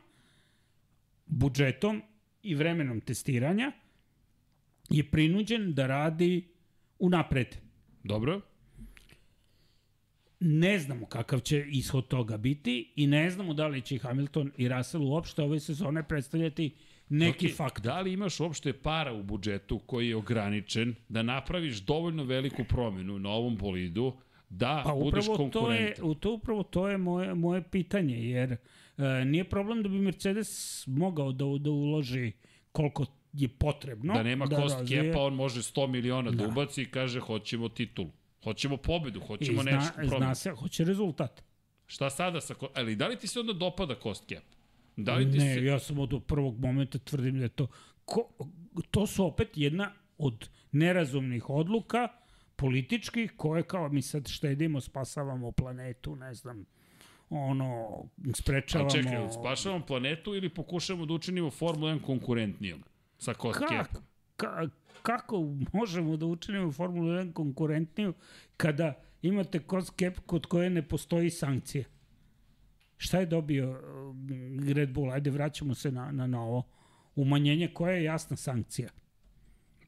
budžetom 1.27 2.03
i 2.43 2.55
vremenom 2.55 3.01
testiranja 3.01 3.73
je 4.91 5.11
prinuđen 5.11 5.75
da 5.75 5.87
radi 5.87 6.49
unapred. 6.99 7.57
Dobro. 8.05 8.41
Ne 10.45 10.79
znamo 10.79 11.07
kakav 11.07 11.41
će 11.41 11.65
ishod 11.69 12.09
toga 12.09 12.37
biti 12.37 12.93
i 12.97 13.07
ne 13.07 13.31
znamo 13.31 13.55
da 13.55 13.67
li 13.67 13.81
će 13.81 13.99
Hamilton 13.99 14.53
i 14.57 14.69
Russell 14.69 15.05
uopšte 15.05 15.43
ove 15.43 15.61
sezone 15.61 16.09
predstavljati 16.09 16.75
neki 17.09 17.47
okay, 17.47 17.57
fakt. 17.57 17.83
Da 17.83 18.01
li 18.01 18.13
imaš 18.13 18.41
uopšte 18.41 18.73
para 18.73 19.13
u 19.13 19.23
budžetu 19.23 19.79
koji 19.79 20.09
je 20.09 20.17
ograničen 20.17 20.95
da 21.09 21.23
napraviš 21.23 21.79
dovoljno 21.79 22.25
veliku 22.25 22.65
promenu 22.65 23.19
na 23.19 23.31
ovom 23.31 23.57
bolidu 23.57 24.13
da 24.49 24.83
pa 24.85 24.95
budeš 24.95 25.27
konkurentan? 25.27 26.05
To 26.05 26.11
je, 26.11 26.21
to 26.21 26.33
upravo 26.33 26.63
to 26.63 26.89
je 26.89 26.99
moje, 26.99 27.35
moje 27.35 27.63
pitanje, 27.63 28.31
jer 28.31 28.53
e, 28.53 28.59
nije 29.25 29.45
problem 29.45 29.83
da 29.83 29.89
bi 29.89 29.99
Mercedes 29.99 30.85
mogao 30.87 31.33
da, 31.33 31.45
da 31.59 31.71
uloži 31.71 32.33
koliko 32.73 33.07
je 33.33 33.49
potrebno. 33.49 34.15
Da 34.15 34.23
nema 34.23 34.47
da 34.47 34.57
kost 34.57 34.79
razvije. 34.79 35.03
kepa, 35.03 35.21
on 35.21 35.35
može 35.35 35.61
100 35.61 35.87
miliona 35.87 36.31
da, 36.31 36.37
da 36.37 36.49
ubaci 36.49 36.83
i 36.83 36.87
kaže 36.87 37.21
hoćemo 37.21 37.69
titulu. 37.69 38.11
Hoćemo 38.45 38.77
pobedu, 38.77 39.21
hoćemo 39.21 39.61
I 39.61 39.63
zna, 39.63 39.73
nešto. 39.73 40.17
Zna 40.19 40.35
se, 40.35 40.51
hoće 40.51 40.85
rezultat. 40.85 41.43
Šta 41.87 42.11
sada 42.11 42.41
sa... 42.41 42.55
Ali 42.75 42.97
da 42.97 43.07
li 43.09 43.19
ti 43.19 43.27
se 43.27 43.41
onda 43.41 43.53
dopada 43.53 43.95
cost 44.03 44.29
cap? 44.29 44.45
Da 44.97 45.15
li 45.15 45.33
ti 45.33 45.39
ne, 45.39 45.55
se... 45.55 45.65
ja 45.65 45.79
sam 45.79 45.99
od 45.99 46.23
prvog 46.27 46.61
momenta 46.61 46.99
tvrdim 46.99 47.39
da 47.39 47.43
je 47.43 47.49
to... 47.49 47.67
Ko, 48.05 48.29
to 48.91 49.07
su 49.07 49.27
opet 49.27 49.49
jedna 49.55 49.93
od 50.19 50.49
nerazumnih 50.73 51.51
odluka 51.51 52.09
političkih 52.57 53.33
koje 53.37 53.63
kao 53.63 53.89
mi 53.89 54.03
sad 54.03 54.29
štedimo, 54.29 54.81
spasavamo 54.81 55.53
planetu, 55.53 56.17
ne 56.17 56.35
znam, 56.35 56.65
ono, 57.31 58.03
sprečavamo... 58.35 58.89
A 58.89 58.93
čekaj, 58.93 59.29
spašavamo 59.41 59.87
planetu 59.87 60.35
ili 60.35 60.49
pokušamo 60.49 61.07
da 61.07 61.15
učinimo 61.15 61.51
Formula 61.51 61.93
1 61.93 62.03
konkurentnijom 62.03 62.83
sa 63.19 63.35
cost 63.35 63.61
cap? 63.69 64.03
Ka, 64.43 64.69
kako 65.03 65.57
možemo 65.73 66.17
da 66.17 66.27
učinimo 66.27 66.73
Formulu 66.73 67.09
1 67.09 67.33
konkurentniju 67.33 68.15
kada 68.57 68.95
imate 69.23 69.61
cost 69.71 69.93
cap 69.99 70.19
kod 70.27 70.47
koje 70.47 70.71
ne 70.71 70.89
postoji 70.89 71.31
sankcija? 71.31 71.85
Šta 72.97 73.19
je 73.19 73.27
dobio 73.27 73.71
uh, 73.71 73.77
Red 74.75 74.93
Bull? 74.93 75.13
Ajde, 75.13 75.31
vraćamo 75.31 75.75
se 75.75 75.93
na, 75.93 76.13
na, 76.13 76.27
na 76.27 76.43
ovo. 76.43 76.63
Umanjenje 77.17 77.69
koja 77.75 77.93
je 77.93 78.05
jasna 78.05 78.37
sankcija? 78.37 78.89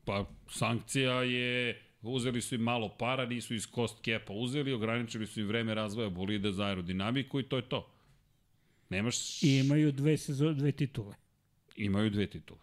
Pa, 0.05 0.27
sankcija 0.51 1.23
je 1.23 1.81
uzeli 2.03 2.41
su 2.41 2.55
im 2.55 2.61
malo 2.61 2.97
para, 2.99 3.27
nisu 3.27 3.55
iz 3.55 3.67
cost 3.75 4.05
capa 4.05 4.33
uzeli, 4.33 4.73
ograničili 4.73 5.27
su 5.27 5.41
im 5.41 5.47
vreme 5.47 5.75
razvoja 5.75 6.11
bolida 6.11 6.53
za 6.53 6.65
aerodinamiku 6.65 7.41
i 7.41 7.43
to 7.43 7.57
je 7.57 7.69
to. 7.69 7.91
Nemaš... 8.91 9.43
I 9.43 9.59
imaju 9.59 9.93
dve, 9.93 10.17
sezone, 10.17 10.55
dve 10.55 10.73
titule. 10.73 11.15
Imaju 11.77 12.11
dve 12.11 12.27
titule. 12.27 12.61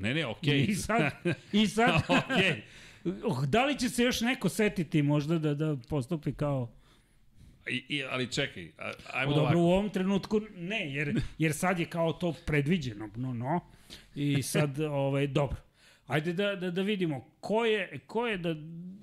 Ne, 0.00 0.14
ne, 0.14 0.26
okej. 0.26 0.58
Okay. 0.58 0.70
I 0.70 0.74
sad, 0.74 1.12
i 1.52 1.66
sad 1.66 2.02
okay. 2.08 2.60
Oh, 3.24 3.44
da 3.44 3.64
li 3.64 3.78
će 3.78 3.88
se 3.88 4.02
još 4.02 4.20
neko 4.20 4.48
setiti 4.48 5.02
možda 5.02 5.38
da, 5.38 5.54
da 5.54 5.76
postupi 5.88 6.32
kao... 6.32 6.70
I, 7.68 7.84
i, 7.88 8.04
ali 8.04 8.32
čekaj, 8.32 8.70
ajmo 9.12 9.34
Dobro, 9.34 9.42
ovako. 9.42 9.58
u 9.58 9.72
ovom 9.72 9.90
trenutku 9.90 10.40
ne, 10.56 10.94
jer, 10.94 11.20
jer 11.38 11.54
sad 11.54 11.78
je 11.78 11.86
kao 11.86 12.12
to 12.12 12.34
predviđeno, 12.46 13.10
no, 13.16 13.34
no. 13.34 13.60
I 14.14 14.42
sad, 14.42 14.80
ovaj, 15.06 15.26
dobro. 15.26 15.56
Ajde 16.06 16.32
da, 16.32 16.56
da, 16.56 16.70
da 16.70 16.82
vidimo 16.82 17.20
ko 17.40 17.64
je, 17.64 17.98
ko 18.06 18.26
je 18.26 18.38
da, 18.38 18.54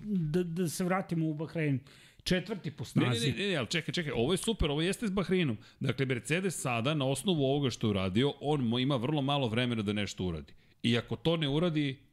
da, 0.04 0.44
da 0.44 0.68
se 0.68 0.84
vratimo 0.84 1.28
u 1.28 1.34
Bahrein 1.34 1.80
četvrti 2.24 2.72
po 2.72 2.86
snazi. 2.86 3.28
Ne, 3.28 3.34
ne, 3.34 3.44
ne, 3.44 3.50
ne, 3.50 3.56
ali 3.56 3.68
čekaj, 3.68 3.94
čekaj, 3.94 4.12
ovo 4.16 4.34
je 4.34 4.38
super, 4.38 4.72
ovo 4.72 4.82
jeste 4.82 5.08
s 5.08 5.12
Bahreinom. 5.12 5.58
Dakle, 5.80 6.06
Mercedes 6.06 6.62
sada, 6.62 6.94
na 6.94 7.06
osnovu 7.06 7.46
ovoga 7.46 7.70
što 7.70 7.88
je 7.88 7.92
uradio, 7.92 8.34
on 8.40 8.80
ima 8.80 8.96
vrlo 8.96 9.22
malo 9.22 9.48
vremena 9.48 9.82
da 9.82 9.94
nešto 9.94 10.24
uradi. 10.24 10.54
I 10.90 10.98
ako 10.98 11.16
to 11.16 11.38
ne 11.38 11.50
uradi, 11.50 12.08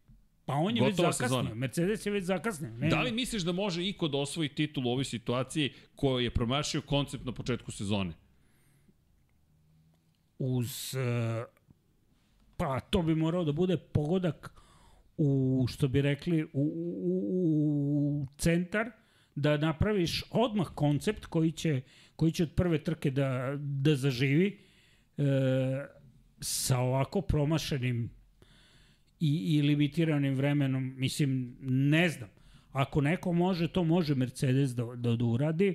Pa 0.47 0.55
on 0.55 0.77
je 0.77 0.83
već 0.85 0.97
zakasnio, 0.97 1.29
sezona. 1.29 1.55
Mercedes 1.55 2.07
je 2.07 2.13
već 2.13 2.25
zakasnio. 2.25 2.71
Ne, 2.71 2.89
da 2.89 3.03
li 3.03 3.13
misliš 3.13 3.43
da 3.43 3.53
može 3.53 3.87
iko 3.87 4.09
da 4.09 4.19
osvoji 4.19 4.49
titul 4.49 4.87
u 4.87 4.91
ovoj 4.91 5.05
situaciji 5.05 5.73
koji 5.95 6.25
je 6.25 6.31
promašio 6.31 6.83
koncept 6.83 7.25
na 7.25 7.33
početku 7.33 7.73
sezone? 7.73 8.13
Uz 10.39 10.95
uh, 10.95 11.45
pa 12.57 12.81
to 12.81 13.03
bi 13.03 13.15
morao 13.15 13.45
da 13.45 13.53
bude 13.53 13.77
pogodak 13.77 14.55
u, 15.17 15.67
što 15.69 15.89
bi 15.89 16.03
rekli, 16.03 16.45
u, 16.45 16.49
u, 16.53 17.15
u 18.23 18.27
centar, 18.39 18.91
da 19.35 19.57
napraviš 19.57 20.25
odmah 20.31 20.67
koncept 20.75 21.27
koji 21.27 21.53
će, 21.53 21.81
koji 22.17 22.33
će 22.33 22.43
od 22.43 22.51
prve 22.55 22.85
trke 22.85 23.11
da, 23.11 23.55
da 23.59 23.97
zaživi 23.97 24.59
e, 25.19 25.23
sa 26.41 26.79
ovako 26.79 27.21
promašenim 27.21 28.11
i, 29.21 29.57
i 29.57 29.63
limitiranim 29.63 30.35
vremenom, 30.35 30.95
mislim, 30.97 31.57
ne 31.61 32.09
znam. 32.09 32.29
Ako 32.73 33.01
neko 33.01 33.33
može, 33.33 33.69
to 33.69 33.85
može 33.85 34.15
Mercedes 34.15 34.71
da, 34.71 34.85
da, 34.85 35.17
da 35.17 35.25
uradi. 35.25 35.75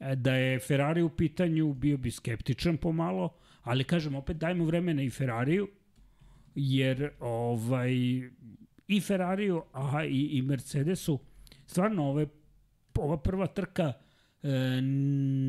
E, 0.00 0.16
da 0.16 0.34
je 0.34 0.58
Ferrari 0.58 1.02
u 1.02 1.08
pitanju, 1.08 1.74
bio 1.74 1.96
bi 1.96 2.10
skeptičan 2.10 2.76
pomalo, 2.76 3.36
ali 3.62 3.84
kažem, 3.84 4.14
opet 4.14 4.36
dajmo 4.36 4.64
vremena 4.64 5.02
i 5.02 5.10
Ferrariju, 5.10 5.68
jer 6.54 7.10
ovaj, 7.20 7.92
i 8.88 9.00
Ferrariju, 9.00 9.62
a 9.72 10.04
i, 10.04 10.28
i 10.32 10.42
Mercedesu, 10.42 11.18
stvarno 11.66 12.08
ove, 12.10 12.26
ova 12.94 13.16
prva 13.16 13.46
trka 13.46 13.92
e, 14.42 14.48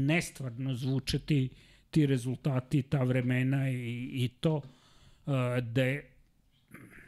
nestvarno 0.07 0.75
zvuče 0.75 1.19
ti, 1.19 1.49
ti 1.89 2.05
rezultati, 2.05 2.81
ta 2.81 3.03
vremena 3.03 3.69
i, 3.69 4.09
i 4.13 4.27
to 4.39 4.61
e, 4.61 5.61
da 5.61 5.83
je 5.83 6.16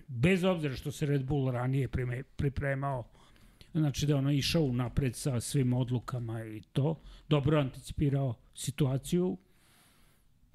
bez 0.10 0.44
obzira 0.44 0.76
što 0.76 0.92
se 0.92 1.06
Red 1.06 1.26
Bull 1.26 1.52
ranije 1.52 1.88
prime, 1.88 2.24
pripremao 2.24 3.04
znači 3.74 4.06
da 4.06 4.16
ono 4.18 4.32
išao 4.32 4.72
napred 4.72 5.16
sa 5.16 5.42
svim 5.42 5.74
odlukama 5.74 6.46
i 6.46 6.62
to, 6.62 7.02
dobro 7.30 7.60
anticipirao 7.60 8.34
situaciju. 8.56 9.38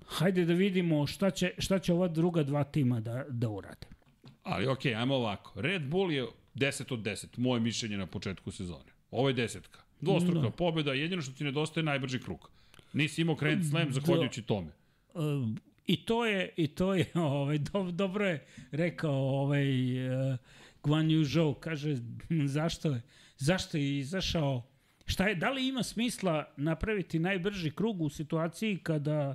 Hajde 0.06 0.44
da 0.44 0.52
vidimo 0.52 1.06
šta 1.06 1.30
će, 1.30 1.52
šta 1.58 1.78
će 1.78 1.92
ova 1.92 2.08
druga 2.08 2.42
dva 2.42 2.64
tima 2.64 3.00
da, 3.00 3.24
da 3.28 3.48
urade. 3.48 3.86
Ali 4.42 4.66
okej, 4.66 4.92
okay, 4.92 5.00
ajmo 5.00 5.14
ovako. 5.14 5.60
Red 5.60 5.82
Bull 5.82 6.12
je 6.12 6.26
10 6.54 6.92
od 6.92 7.00
10, 7.00 7.38
moje 7.38 7.60
mišljenje 7.60 7.96
na 7.96 8.06
početku 8.06 8.50
sezone. 8.50 8.92
Ovo 9.10 9.28
je 9.28 9.34
desetka. 9.34 9.80
Dvostruka 10.00 10.40
da. 10.40 10.50
pobjeda, 10.50 10.92
jedino 10.92 11.22
što 11.22 11.32
ti 11.32 11.44
nedostaje 11.44 11.84
najbrži 11.84 12.18
krug. 12.18 12.50
Nisi 12.92 13.20
imao 13.20 13.34
Grand 13.34 13.64
Slam 13.70 13.92
zahvaljujući 13.92 14.40
da. 14.40 14.46
tome. 14.46 14.72
I 15.86 15.96
to 16.04 16.24
je, 16.24 16.50
i 16.56 16.66
to 16.66 16.94
je, 16.94 17.06
ovaj, 17.34 17.58
do, 17.58 17.90
dobro 17.90 18.26
je 18.26 18.46
rekao 18.70 19.14
ovaj, 19.14 19.68
uh, 20.08 20.36
Guan 20.82 21.08
Yu 21.08 21.24
Zhou, 21.24 21.54
kaže, 21.54 21.96
zašto 22.46 22.90
je, 22.90 23.02
zašto 23.38 23.76
je 23.76 23.98
izašao, 23.98 24.66
šta 25.06 25.28
je, 25.28 25.34
da 25.34 25.50
li 25.50 25.68
ima 25.68 25.82
smisla 25.82 26.52
napraviti 26.56 27.18
najbrži 27.18 27.70
krug 27.70 28.02
u 28.02 28.08
situaciji 28.08 28.78
kada, 28.82 29.34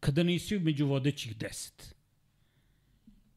kada 0.00 0.22
nisi 0.22 0.58
među 0.58 0.86
vodećih 0.86 1.36
deset? 1.36 1.94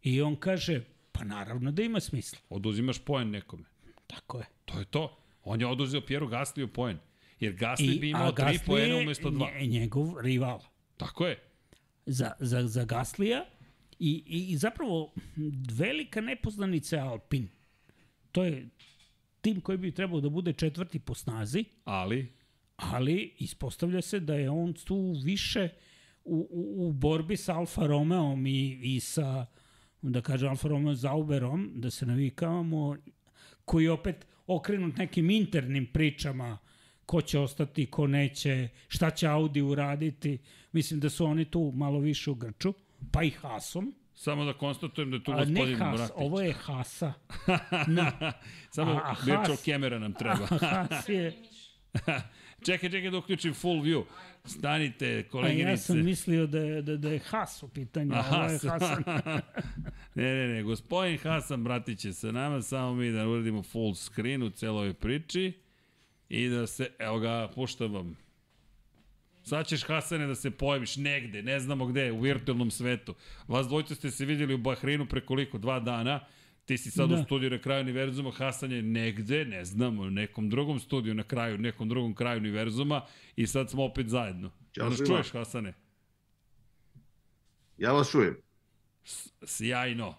I 0.02 0.22
on 0.22 0.36
kaže, 0.36 0.82
pa 1.12 1.24
naravno 1.24 1.72
da 1.72 1.82
ima 1.82 2.00
smisla. 2.00 2.40
Oduzimaš 2.50 3.00
poen 3.00 3.30
nekome. 3.30 3.66
Tako 4.08 4.38
je. 4.38 4.46
To 4.66 4.80
je 4.80 4.86
to. 4.86 5.18
On 5.44 5.62
je 5.62 5.68
oduzeo 5.68 6.02
Pjeru 6.02 6.28
Gasliju 6.28 6.68
poen. 6.68 6.98
Jer 7.40 7.54
Gasli 7.54 7.96
I, 7.96 8.00
bi 8.00 8.10
imao 8.10 8.32
tri 8.32 8.60
poena 8.66 8.96
umesto 8.96 9.30
dva. 9.30 9.52
Njegov 9.62 10.22
rival. 10.22 10.60
Tako 10.98 11.28
je 11.28 11.49
za, 12.12 12.32
za, 12.40 12.68
za 12.68 12.86
Gaslija 12.86 13.46
i, 14.00 14.24
i, 14.28 14.52
i 14.52 14.58
zapravo 14.58 15.14
velika 15.78 16.22
nepoznanica 16.22 16.96
je 16.96 17.02
Alpin. 17.02 17.48
To 18.32 18.44
je 18.44 18.70
tim 19.42 19.62
koji 19.62 19.78
bi 19.78 19.92
trebao 19.92 20.22
da 20.22 20.30
bude 20.30 20.54
četvrti 20.54 21.00
po 21.00 21.14
snazi. 21.14 21.66
Ali? 21.84 22.34
Ali 22.76 23.34
ispostavlja 23.38 24.02
se 24.02 24.20
da 24.20 24.36
je 24.36 24.50
on 24.50 24.74
tu 24.74 25.16
više 25.24 25.70
u, 26.26 26.48
u, 26.52 26.88
u 26.88 26.92
borbi 26.92 27.38
sa 27.38 27.56
Alfa 27.56 27.88
Romeom 27.88 28.48
i, 28.48 28.80
i 28.84 29.00
sa, 29.00 29.46
da 30.02 30.22
kažem, 30.22 30.50
Alfa 30.50 30.68
Romeo 30.68 30.96
Zauberom, 30.96 31.72
da 31.76 31.90
se 31.90 32.06
navikavamo, 32.06 32.98
koji 33.66 33.88
opet 33.88 34.28
okrenut 34.48 34.98
nekim 34.98 35.30
internim 35.30 35.88
pričama 35.94 36.58
ko 37.10 37.22
će 37.22 37.40
ostati, 37.40 37.86
ko 37.86 38.08
neće, 38.08 38.68
šta 38.88 39.10
će 39.10 39.28
Audi 39.28 39.62
uraditi. 39.62 40.38
Mislim 40.72 41.00
da 41.00 41.10
su 41.10 41.26
oni 41.26 41.46
tu 41.46 41.72
malo 41.76 42.00
više 42.00 42.32
u 42.32 42.36
grču, 42.36 42.74
pa 43.12 43.24
i 43.24 43.30
Hasom. 43.30 43.96
Samo 44.14 44.46
da 44.46 44.54
konstatujem 44.54 45.12
da 45.12 45.18
je 45.18 45.24
tu 45.24 45.32
gospodin 45.32 45.76
Has, 45.78 46.00
Mratić. 46.00 46.16
ovo 46.16 46.42
je 46.42 46.54
Hasa. 46.54 47.14
Na. 47.98 48.34
Samo 48.72 48.92
a, 48.92 48.96
a 48.96 49.16
virtual 49.26 49.48
Has, 49.48 49.66
camera 49.66 50.00
nam 50.00 50.14
treba. 50.14 50.48
A 50.62 50.86
Has 50.90 51.10
je... 51.10 51.34
čekaj, 52.66 52.90
čekaj 52.90 53.12
da 53.12 53.18
uključim 53.18 53.54
full 53.54 53.82
view. 53.82 54.04
Stanite, 54.46 55.24
koleginice. 55.32 55.68
A 55.68 55.72
ja 55.72 55.78
sam 55.78 56.06
mislio 56.06 56.48
da 56.48 56.60
je, 56.60 56.82
da, 56.82 56.98
da 56.98 57.10
je 57.10 57.20
Has 57.20 57.64
u 57.64 57.68
pitanju, 57.68 58.14
a 58.16 58.24
ovo 58.32 58.44
je 58.44 58.60
Hasan. 58.70 59.04
ne, 60.16 60.34
ne, 60.34 60.48
ne, 60.48 60.64
gospodin 60.64 61.18
Hasan 61.18 61.64
Bratić 61.64 62.06
je 62.06 62.14
sa 62.14 62.32
nama, 62.32 62.62
samo 62.62 62.94
mi 62.94 63.12
da 63.12 63.28
uradimo 63.28 63.64
full 63.64 63.96
screen 63.96 64.44
u 64.44 64.50
celoj 64.50 64.94
priči. 64.94 65.69
I 66.30 66.50
da 66.50 66.68
se, 66.68 66.92
evo 67.00 67.20
ga, 67.20 67.50
puštam 67.56 67.94
vam. 67.94 68.18
Sad 69.44 69.68
ćeš, 69.68 69.84
Hasane, 69.84 70.28
da 70.28 70.36
se 70.36 70.52
pojaviš 70.52 70.96
negde, 70.96 71.44
ne 71.44 71.60
znamo 71.60 71.86
gde, 71.86 72.12
u 72.12 72.22
virtualnom 72.22 72.72
svetu. 72.72 73.16
Vas 73.48 73.68
dvojte 73.68 73.96
ste 73.96 74.12
se 74.12 74.26
vidjeli 74.26 74.54
u 74.54 74.58
Bahreinu 74.58 75.06
pre 75.06 75.26
koliko, 75.26 75.58
dva 75.58 75.80
dana. 75.80 76.20
Ti 76.66 76.78
si 76.78 76.92
sad 76.92 77.10
da. 77.10 77.16
u 77.16 77.24
studiju 77.24 77.50
na 77.50 77.58
kraju 77.58 77.82
univerzuma, 77.82 78.32
Hasan 78.32 78.72
je 78.72 78.82
negde, 78.82 79.46
ne 79.46 79.66
znamo, 79.66 80.02
u 80.02 80.10
nekom 80.10 80.50
drugom 80.50 80.80
studiju 80.80 81.14
na 81.14 81.24
kraju, 81.24 81.58
nekom 81.58 81.90
drugom 81.90 82.16
kraju 82.16 82.38
univerzuma 82.38 83.06
i 83.36 83.48
sad 83.48 83.70
smo 83.70 83.84
opet 83.84 84.08
zajedno. 84.08 84.52
Ja 84.76 84.90
nas 84.90 85.02
čuješ, 85.08 85.32
Hasane? 85.32 85.74
Ja 87.78 87.92
vas 87.92 88.12
čujem. 88.12 88.38
S 89.04 89.32
sjajno. 89.46 90.16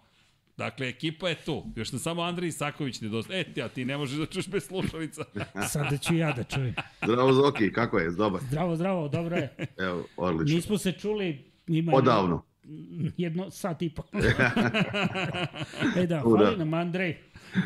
Dakle, 0.57 0.89
ekipa 0.89 1.29
je 1.29 1.35
tu. 1.35 1.65
Još 1.77 1.93
nam 1.93 1.99
samo 1.99 2.23
Andrej 2.23 2.49
Isaković 2.49 3.01
nedostaje. 3.01 3.41
E, 3.41 3.53
ti, 3.53 3.63
a 3.63 3.69
ti 3.69 3.85
ne 3.85 3.97
možeš 3.97 4.19
da 4.19 4.27
čuš 4.27 4.49
bez 4.49 4.67
slušalica. 4.67 5.25
Sada 5.73 5.97
ću 5.97 6.17
ja 6.17 6.33
da 6.33 6.45
čujem. 6.45 6.75
Zdravo, 7.05 7.33
Zoki, 7.33 7.73
kako 7.73 7.99
je? 7.99 8.11
Dobar. 8.11 8.41
Zdravo, 8.43 8.77
zdravo, 8.77 9.09
dobro 9.09 9.37
je. 9.37 9.57
Evo, 9.79 10.05
odlično. 10.17 10.57
Nismo 10.57 10.79
se 10.79 10.93
čuli 10.93 11.51
ima 11.67 11.93
Odavno. 11.95 12.43
Jedno 13.17 13.51
sat 13.51 13.83
i 13.83 13.91
po. 13.91 14.03
e 16.01 16.07
da, 16.07 16.21
hvala 16.21 16.57
nam 16.57 16.75
Andrej. 16.75 17.19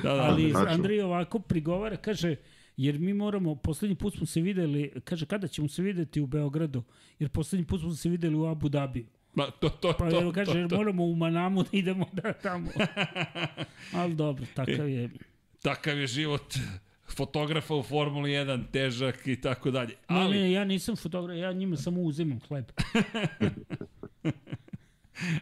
Da, 0.03 0.14
da, 0.14 0.22
Ali 0.22 0.51
znači. 0.51 0.74
Andrej 0.74 1.03
ovako 1.03 1.39
prigovara, 1.39 1.97
kaže, 1.97 2.37
jer 2.76 2.99
mi 2.99 3.14
moramo, 3.14 3.55
poslednji 3.55 3.97
put 3.97 4.16
smo 4.16 4.26
se 4.26 4.41
videli, 4.41 4.93
kaže, 5.05 5.26
kada 5.26 5.49
ćemo 5.49 5.68
se 5.68 5.82
videti 5.82 6.20
u 6.20 6.26
Beogradu? 6.26 6.82
Jer 7.18 7.30
poslednji 7.30 7.66
put 7.66 7.80
smo 7.80 7.95
se 7.95 8.09
videli 8.09 8.37
u 8.37 8.47
Abu 8.47 8.68
Dhabiju. 8.68 9.07
Ma, 9.35 9.51
to, 9.51 9.68
to, 9.68 9.93
pa 9.99 10.11
to, 10.11 10.32
kaže, 10.32 10.53
to, 10.53 10.68
to. 10.68 10.76
moramo 10.76 11.05
u 11.05 11.14
Manamu 11.14 11.62
da 11.62 11.68
idemo 11.72 12.07
da 12.12 12.32
tamo. 12.32 12.70
Ali 13.99 14.14
dobro, 14.14 14.47
takav 14.55 14.89
je. 14.89 15.11
Takav 15.62 15.99
je 15.99 16.07
život 16.07 16.55
fotografa 17.16 17.74
u 17.74 17.82
Formuli 17.82 18.30
1, 18.30 18.62
težak 18.72 19.26
i 19.26 19.41
tako 19.41 19.70
dalje. 19.70 19.95
Ali... 20.07 20.37
Ne, 20.37 20.43
ne, 20.43 20.53
ja 20.53 20.64
nisam 20.64 20.97
fotograf, 20.97 21.37
ja 21.39 21.53
njima 21.53 21.76
samo 21.76 22.01
uzimam 22.01 22.41
hleb. 22.49 22.64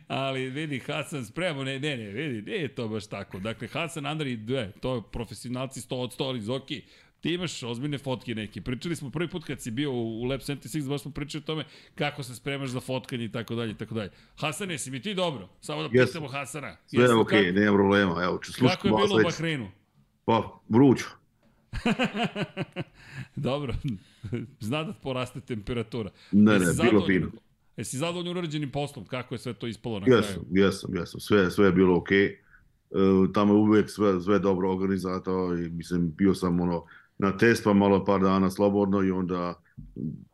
Ali 0.08 0.50
vidi, 0.50 0.78
Hasan 0.78 1.24
spremamo, 1.24 1.64
ne, 1.64 1.80
ne, 1.80 1.96
ne, 1.96 2.04
vidi, 2.04 2.50
ne 2.50 2.56
je 2.56 2.74
to 2.74 2.88
baš 2.88 3.06
tako. 3.06 3.38
Dakle, 3.38 3.68
Hasan, 3.68 4.06
Andri, 4.06 4.36
dve, 4.36 4.72
to 4.80 4.94
je 4.94 5.02
profesionalci 5.12 5.80
100 5.80 5.94
od 5.94 6.18
100, 6.18 6.28
ali 6.28 6.40
Zoki, 6.40 6.82
ti 7.22 7.34
imaš 7.34 7.62
ozbiljne 7.62 7.98
fotke 7.98 8.34
neke. 8.34 8.60
Pričali 8.60 8.96
smo 8.96 9.10
prvi 9.10 9.28
put 9.28 9.44
kad 9.44 9.60
si 9.60 9.70
bio 9.70 9.92
u 9.92 10.24
Lab 10.24 10.40
76, 10.40 10.88
baš 10.88 11.02
smo 11.02 11.10
pričali 11.10 11.42
o 11.42 11.46
tome 11.46 11.64
kako 11.94 12.22
se 12.22 12.34
spremaš 12.34 12.70
za 12.70 12.80
fotkanje 12.80 13.24
i 13.24 13.32
tako 13.32 13.54
dalje 13.54 13.70
i 13.70 13.74
tako 13.74 13.94
dalje. 13.94 14.10
Hasane, 14.36 14.78
si 14.78 14.90
mi 14.90 15.02
ti 15.02 15.14
dobro? 15.14 15.48
Samo 15.60 15.82
da 15.82 15.88
yes. 15.88 16.06
pitamo 16.06 16.28
Hasana. 16.28 16.76
Sve 16.86 17.04
je 17.04 17.14
okej, 17.14 17.42
okay, 17.42 17.54
nema 17.54 17.76
problema. 17.76 18.22
Evo, 18.24 18.38
ću 18.42 18.52
slušati 18.52 18.82
Kako 18.82 18.88
je 18.88 19.06
bilo 19.06 19.20
u 19.20 19.22
Bahreinu? 19.22 19.70
Pa, 20.24 20.60
vrućo. 20.68 21.06
dobro. 23.36 23.74
Zna 24.60 24.84
da 24.84 24.92
poraste 24.92 25.40
temperatura. 25.40 26.10
Ne, 26.32 26.58
ne, 26.58 26.66
bilo 26.90 27.06
fino. 27.06 27.30
Jesi 27.76 27.96
zadovoljno 27.96 28.30
urađenim 28.30 28.70
poslom? 28.70 29.06
Kako 29.06 29.34
je 29.34 29.38
sve 29.38 29.54
to 29.54 29.66
ispalo 29.66 30.00
na 30.00 30.06
jesam, 30.06 30.34
kraju? 30.34 30.46
Jesam, 30.50 30.96
jesam. 30.96 31.20
Sve, 31.20 31.50
sve 31.50 31.66
je 31.66 31.72
bilo 31.72 31.96
okej. 31.96 32.18
Okay. 32.18 33.22
Uh, 33.24 33.32
tamo 33.32 33.54
je 33.54 33.58
uvek 33.58 33.90
sve, 33.90 34.20
sve 34.20 34.38
dobro 34.38 34.72
organizato 34.72 35.54
i 35.54 35.68
mislim, 35.68 36.12
bio 36.16 36.34
sam 36.34 36.60
ono, 36.60 36.84
na 37.22 37.36
test, 37.36 37.64
pa 37.64 37.72
malo 37.72 38.04
par 38.04 38.20
dana 38.20 38.50
slobodno 38.50 39.02
i 39.02 39.10
onda 39.10 39.54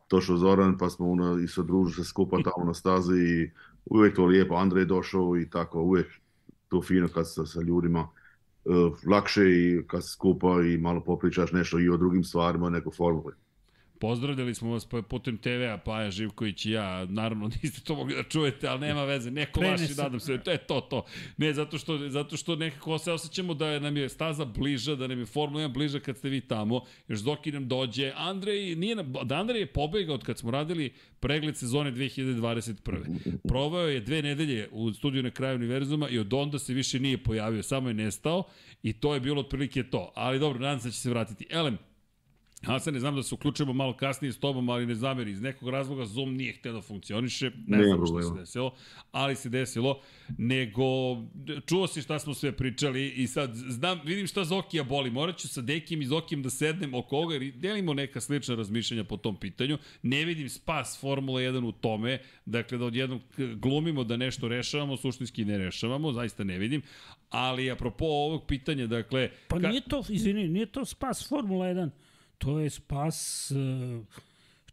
došao 0.09 0.37
Zoran, 0.37 0.77
pa 0.77 0.89
smo 0.89 1.11
ono, 1.11 1.37
i 1.39 1.47
se 1.47 1.63
družili 1.63 2.05
se 2.05 2.09
skupa 2.09 2.37
tamo 2.43 2.65
na 2.65 2.73
stazi 2.73 3.13
i 3.13 3.51
uvek 3.85 4.15
to 4.15 4.25
lijepo, 4.25 4.55
Andrej 4.55 4.85
došao 4.85 5.37
i 5.37 5.49
tako, 5.49 5.81
uvek 5.81 6.07
to 6.69 6.81
fino 6.81 7.07
kad 7.07 7.33
se 7.33 7.45
sa 7.45 7.61
ljudima 7.61 8.07
uh, 8.65 8.97
lakše 9.07 9.43
i 9.43 9.83
kad 9.87 10.03
se 10.03 10.09
skupa 10.09 10.61
i 10.61 10.77
malo 10.77 11.01
popričaš 11.03 11.51
nešto 11.51 11.79
i 11.79 11.89
o 11.89 11.97
drugim 11.97 12.23
stvarima 12.23 12.69
nego 12.69 12.91
formuli. 12.91 13.33
Pozdravljali 13.99 14.55
smo 14.55 14.71
vas 14.71 14.87
putem 15.09 15.37
TV-a, 15.37 15.77
Paja 15.77 16.11
Živković 16.11 16.65
i 16.65 16.71
ja. 16.71 17.05
Naravno, 17.05 17.47
niste 17.63 17.81
to 17.81 17.95
mogli 17.95 18.15
da 18.15 18.23
čujete, 18.23 18.67
ali 18.67 18.79
nema 18.79 19.03
veze. 19.03 19.31
Neko 19.31 19.59
vaš 19.61 19.81
i 19.81 19.93
nadam 19.97 20.19
se. 20.19 20.37
To 20.37 20.51
je 20.51 20.57
to, 20.57 20.81
to. 20.81 21.05
Ne, 21.37 21.53
zato 21.53 21.77
što, 21.77 22.09
zato 22.09 22.37
što 22.37 22.55
nekako 22.55 22.97
se 22.97 23.11
osjećamo 23.11 23.53
da 23.53 23.79
nam 23.79 23.97
je 23.97 24.09
staza 24.09 24.45
bliža, 24.45 24.95
da 24.95 25.07
nam 25.07 25.19
je 25.19 25.25
Formula 25.25 25.63
1 25.63 25.73
bliža 25.73 25.99
kad 25.99 26.17
ste 26.17 26.29
vi 26.29 26.41
tamo. 26.41 26.81
Još 27.07 27.19
Zoki 27.19 27.51
nam 27.51 27.67
dođe. 27.67 28.11
Andrej, 28.15 28.75
nije 28.75 28.95
da 29.23 29.35
Andrej 29.35 29.59
je 29.59 29.65
pobegao 29.65 30.15
od 30.15 30.23
kad 30.23 30.37
smo 30.37 30.51
radili 30.51 30.93
pregled 31.19 31.57
sezone 31.57 31.91
2021. 31.91 33.37
Provao 33.47 33.87
je 33.87 33.99
dve 33.99 34.21
nedelje 34.21 34.69
u 34.71 34.93
studiju 34.93 35.23
na 35.23 35.31
kraju 35.31 35.55
univerzuma 35.55 36.09
i 36.09 36.19
od 36.19 36.33
onda 36.33 36.59
se 36.59 36.73
više 36.73 36.99
nije 36.99 37.23
pojavio, 37.23 37.63
samo 37.63 37.87
je 37.87 37.93
nestao 37.93 38.43
i 38.83 38.93
to 38.93 39.13
je 39.13 39.19
bilo 39.19 39.41
otprilike 39.41 39.83
to. 39.83 40.11
Ali 40.15 40.39
dobro, 40.39 40.59
nadam 40.59 40.79
se 40.79 40.87
da 40.87 40.91
će 40.91 40.99
se 40.99 41.09
vratiti. 41.09 41.47
Elem, 41.49 41.77
Hasan, 42.65 42.93
ne 42.93 42.99
znam 42.99 43.15
da 43.15 43.23
se 43.23 43.35
uključujemo 43.35 43.73
malo 43.73 43.93
kasnije 43.93 44.31
s 44.31 44.39
tobom, 44.39 44.69
ali 44.69 44.85
ne 44.85 44.95
zameri, 44.95 45.31
iz 45.31 45.41
nekog 45.41 45.69
razloga 45.69 46.05
Zoom 46.05 46.35
nije 46.35 46.53
htio 46.53 46.73
da 46.73 46.81
funkcioniše, 46.81 47.51
ne, 47.67 47.77
ne 47.77 47.83
znam 47.83 48.05
što 48.05 48.21
se 48.21 48.39
desilo, 48.39 48.73
ali 49.11 49.35
se 49.35 49.49
desilo, 49.49 50.01
nego 50.37 50.83
čuo 51.65 51.87
si 51.87 52.01
šta 52.01 52.19
smo 52.19 52.33
sve 52.33 52.51
pričali 52.51 53.09
i 53.09 53.27
sad 53.27 53.55
znam, 53.55 53.99
vidim 54.03 54.27
šta 54.27 54.43
Zokija 54.43 54.83
boli, 54.83 55.11
morat 55.11 55.37
ću 55.37 55.47
sa 55.47 55.61
Dekim 55.61 56.01
i 56.01 56.05
Zokijem 56.05 56.43
da 56.43 56.49
sednem 56.49 56.93
oko 56.93 57.17
ovoga 57.17 57.33
jer 57.33 57.53
delimo 57.53 57.93
neka 57.93 58.21
slična 58.21 58.55
razmišljanja 58.55 59.03
po 59.03 59.17
tom 59.17 59.35
pitanju, 59.35 59.77
ne 60.01 60.25
vidim 60.25 60.49
spas 60.49 60.99
Formula 61.01 61.39
1 61.39 61.65
u 61.65 61.71
tome, 61.71 62.19
dakle 62.45 62.77
da 62.77 62.85
odjednom 62.85 63.21
glumimo 63.55 64.03
da 64.03 64.17
nešto 64.17 64.47
rešavamo, 64.47 64.97
suštinski 64.97 65.45
ne 65.45 65.57
rešavamo, 65.57 66.13
zaista 66.13 66.43
ne 66.43 66.57
vidim, 66.57 66.81
ali 67.29 67.71
apropo 67.71 68.05
ovog 68.05 68.45
pitanja, 68.47 68.87
dakle... 68.87 69.29
Pa 69.47 69.59
ka... 69.59 69.67
nije 69.67 69.81
to, 69.81 70.03
izvini, 70.09 70.47
nije 70.47 70.65
to 70.65 70.85
spas 70.85 71.29
Formula 71.29 71.65
1, 71.65 71.89
to 72.39 72.59
je 72.59 72.69
spas 72.69 73.51
uh, 73.51 74.05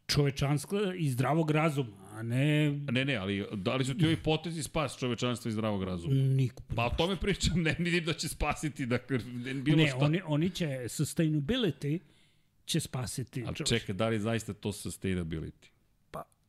čovečanstva 0.06 0.94
i 0.94 1.10
zdravog 1.10 1.50
razuma, 1.50 1.96
a 2.12 2.22
ne... 2.22 2.70
Ne, 2.70 3.04
ne, 3.04 3.16
ali 3.16 3.46
da 3.52 3.76
li 3.76 3.84
su 3.84 3.94
ti 3.94 4.06
ovi 4.06 4.16
potezi 4.16 4.62
spas 4.62 4.98
čovečanstva 4.98 5.48
i 5.48 5.52
zdravog 5.52 5.82
razuma? 5.82 6.14
Niko. 6.14 6.62
Pa 6.76 6.86
o 6.86 6.90
tome 6.90 7.16
pričam, 7.16 7.62
ne 7.62 7.76
vidim 7.78 8.04
da 8.04 8.12
će 8.12 8.28
spasiti, 8.28 8.86
dakle, 8.86 9.18
bilo 9.62 9.76
ne, 9.76 9.88
šta. 9.88 9.98
Oni, 9.98 10.20
oni 10.24 10.50
će, 10.50 10.66
sustainability 10.66 11.98
će 12.64 12.80
spasiti. 12.80 13.44
Ali 13.46 13.56
čekaj, 13.66 13.94
da 13.94 14.08
li 14.08 14.18
zaista 14.18 14.52
to 14.54 14.68
sustainability? 14.68 15.75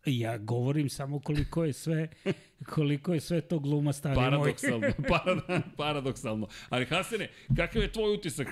Ja 0.08 0.38
govorim 0.38 0.90
samo 0.90 1.20
koliko 1.20 1.64
je 1.64 1.74
sve 1.74 2.08
koliko 2.70 3.14
je 3.14 3.20
sve 3.20 3.42
to 3.42 3.60
gluma 3.60 3.94
stari 3.94 4.16
paradoksalno, 4.16 4.80
moj. 4.98 5.08
parad, 5.08 5.64
paradoksalno. 5.78 6.48
Ali 6.70 6.86
Hasene, 6.86 7.30
kakav 7.56 7.82
je 7.82 7.92
tvoj 7.92 8.14
utisak 8.14 8.48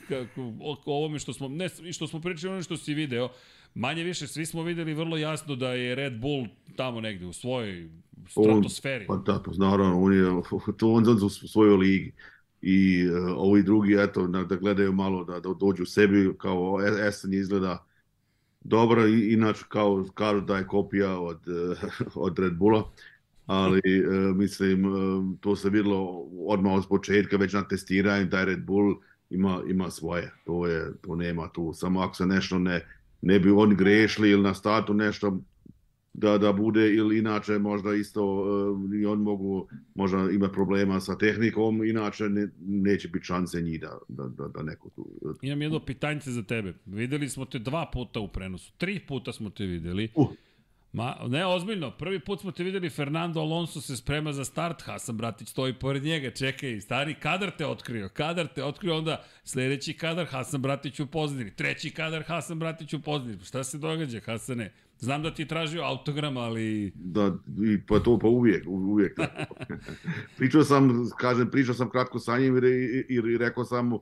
o 0.58 0.78
ovome 0.86 1.20
što 1.20 1.34
smo 1.34 1.48
ne 1.48 1.70
što 1.94 2.08
smo 2.08 2.22
pričali 2.22 2.54
ono 2.54 2.64
što 2.64 2.78
si 2.78 2.94
video? 2.94 3.30
Manje 3.76 4.04
više 4.04 4.28
svi 4.28 4.46
smo 4.46 4.64
videli 4.64 4.94
vrlo 4.94 5.18
jasno 5.18 5.56
da 5.56 5.74
je 5.74 5.96
Red 5.96 6.20
Bull 6.20 6.48
tamo 6.76 7.02
negde 7.02 7.26
u 7.26 7.34
svojoj 7.34 7.90
stratosferi. 8.30 9.06
On, 9.10 9.24
pa 9.26 9.32
da, 9.32 9.44
pa 9.44 9.52
naravno, 9.58 10.02
on 10.02 10.14
je 10.14 10.24
to 10.78 10.92
on, 10.92 11.10
on 11.10 11.24
u 11.24 11.30
svojoj 11.30 11.78
ligi 11.78 12.14
i 12.62 13.08
uh, 13.08 13.16
ovi 13.38 13.64
drugi 13.64 13.96
eto 14.00 14.28
da, 14.28 14.44
da 14.44 14.56
gledaju 14.56 14.94
malo 14.94 15.24
da, 15.24 15.40
da 15.40 15.54
dođu 15.60 15.84
u 15.84 15.86
sebi 15.86 16.34
kao 16.38 16.80
Essen 17.08 17.34
izgleda 17.34 17.86
dobra, 18.66 19.08
inače 19.08 19.64
kao 19.70 20.06
kažu 20.14 20.42
da 20.42 20.58
je 20.58 20.68
kopija 20.68 21.20
od, 21.20 21.40
od 22.26 22.40
Red 22.40 22.54
Bulla, 22.54 22.84
ali 23.46 23.82
mislim 24.36 24.84
to 25.42 25.56
se 25.56 25.70
videlo 25.70 26.28
odmah 26.48 26.74
od 26.74 26.88
početka 26.90 27.38
već 27.38 27.54
na 27.54 27.68
testiranju 27.68 28.26
da 28.26 28.44
Red 28.44 28.66
Bull 28.66 28.96
ima, 29.30 29.62
ima 29.68 29.92
svoje, 29.92 30.32
to, 30.46 30.68
je, 30.68 30.94
to 31.02 31.16
nema 31.16 31.50
tu, 31.50 31.74
samo 31.74 32.00
ako 32.00 32.16
se 32.16 32.26
nešto 32.26 32.60
ne, 32.60 32.86
ne 33.22 33.40
bi 33.40 33.52
oni 33.52 33.76
grešili 33.76 34.30
ili 34.30 34.44
na 34.44 34.54
startu 34.54 34.94
nešto 34.94 35.40
da, 36.18 36.38
da 36.38 36.54
bude 36.54 36.94
ili 36.94 37.20
inače 37.20 37.60
možda 37.60 37.94
isto 37.94 38.24
uh, 38.26 38.96
i 39.02 39.06
on 39.06 39.20
mogu 39.20 39.68
možda 39.96 40.18
ima 40.32 40.50
problema 40.50 41.00
sa 41.00 41.18
tehnikom, 41.18 41.84
inače 41.84 42.30
ne, 42.30 42.48
neće 42.66 43.08
biti 43.08 43.26
šanse 43.26 43.62
njih 43.62 43.82
da, 43.82 43.98
da, 44.08 44.24
da, 44.28 44.48
da 44.48 44.64
neko 44.64 44.90
tu... 44.90 45.08
Imam 45.42 45.62
jedno 45.62 45.80
pitanjce 45.80 46.32
za 46.32 46.44
tebe. 46.44 46.74
Videli 46.86 47.30
smo 47.30 47.46
te 47.46 47.60
dva 47.60 47.90
puta 47.94 48.20
u 48.20 48.28
prenosu. 48.28 48.74
Tri 48.78 49.00
puta 49.00 49.34
smo 49.34 49.50
te 49.50 49.66
videli. 49.66 50.10
Uh. 50.16 50.30
Ma, 50.96 51.16
ne, 51.28 51.46
ozbiljno, 51.46 51.92
prvi 51.92 52.20
put 52.20 52.42
smo 52.42 52.52
te 52.52 52.64
videli, 52.64 52.90
Fernando 52.90 53.40
Alonso 53.40 53.82
se 53.82 53.98
sprema 53.98 54.34
za 54.34 54.46
start, 54.46 54.82
Hasan 54.82 55.18
Bratić 55.18 55.48
stoji 55.50 55.74
pored 55.74 56.04
njega, 56.04 56.32
čekaj, 56.32 56.82
stari, 56.82 57.14
kadar 57.14 57.52
te 57.58 57.66
otkrio, 57.66 58.10
kadar 58.10 58.48
te 58.48 58.64
otkrio, 58.64 58.98
onda 58.98 59.24
sledeći 59.44 59.94
kadar, 59.94 60.26
Hasan 60.26 60.62
Bratić 60.62 61.00
u 61.00 61.08
pozadini, 61.08 61.56
treći 61.56 61.90
kadar, 61.92 62.24
Hasan 62.24 62.60
Bratić 62.60 62.94
u 62.94 63.02
pozadini, 63.02 63.44
šta 63.44 63.64
se 63.64 63.78
događa, 63.78 64.20
Hasane? 64.26 64.72
Znam 65.00 65.24
da 65.24 65.34
ti 65.34 65.48
tražio 65.48 65.82
autogram, 65.82 66.38
ali... 66.38 66.92
Da, 66.96 67.36
i 67.64 67.82
pa 67.88 68.00
to 68.00 68.20
pa 68.20 68.28
uvijek, 68.28 68.68
uvijek. 68.68 69.20
pričao 70.38 70.64
sam, 70.64 71.10
kažem, 71.18 71.52
pričao 71.52 71.76
sam 71.76 71.90
kratko 71.90 72.20
sa 72.20 72.38
njim 72.40 72.58
i, 72.58 72.60
i, 73.10 73.16
i 73.16 73.38
rekao 73.38 73.66
sam 73.66 73.88
mu, 73.88 74.02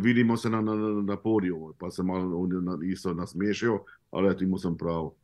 vidimo 0.00 0.36
se 0.36 0.50
na, 0.50 0.60
na, 0.60 0.74
na 1.02 1.16
podiju, 1.16 1.74
pa 1.78 1.90
sam 1.90 2.06
malo 2.06 2.38
on 2.38 2.80
isto 2.84 3.14
nasmiješio, 3.14 3.80
ali 4.10 4.32
eto 4.32 4.44
imao 4.44 4.58
sam 4.58 4.76
pravo. 4.76 5.14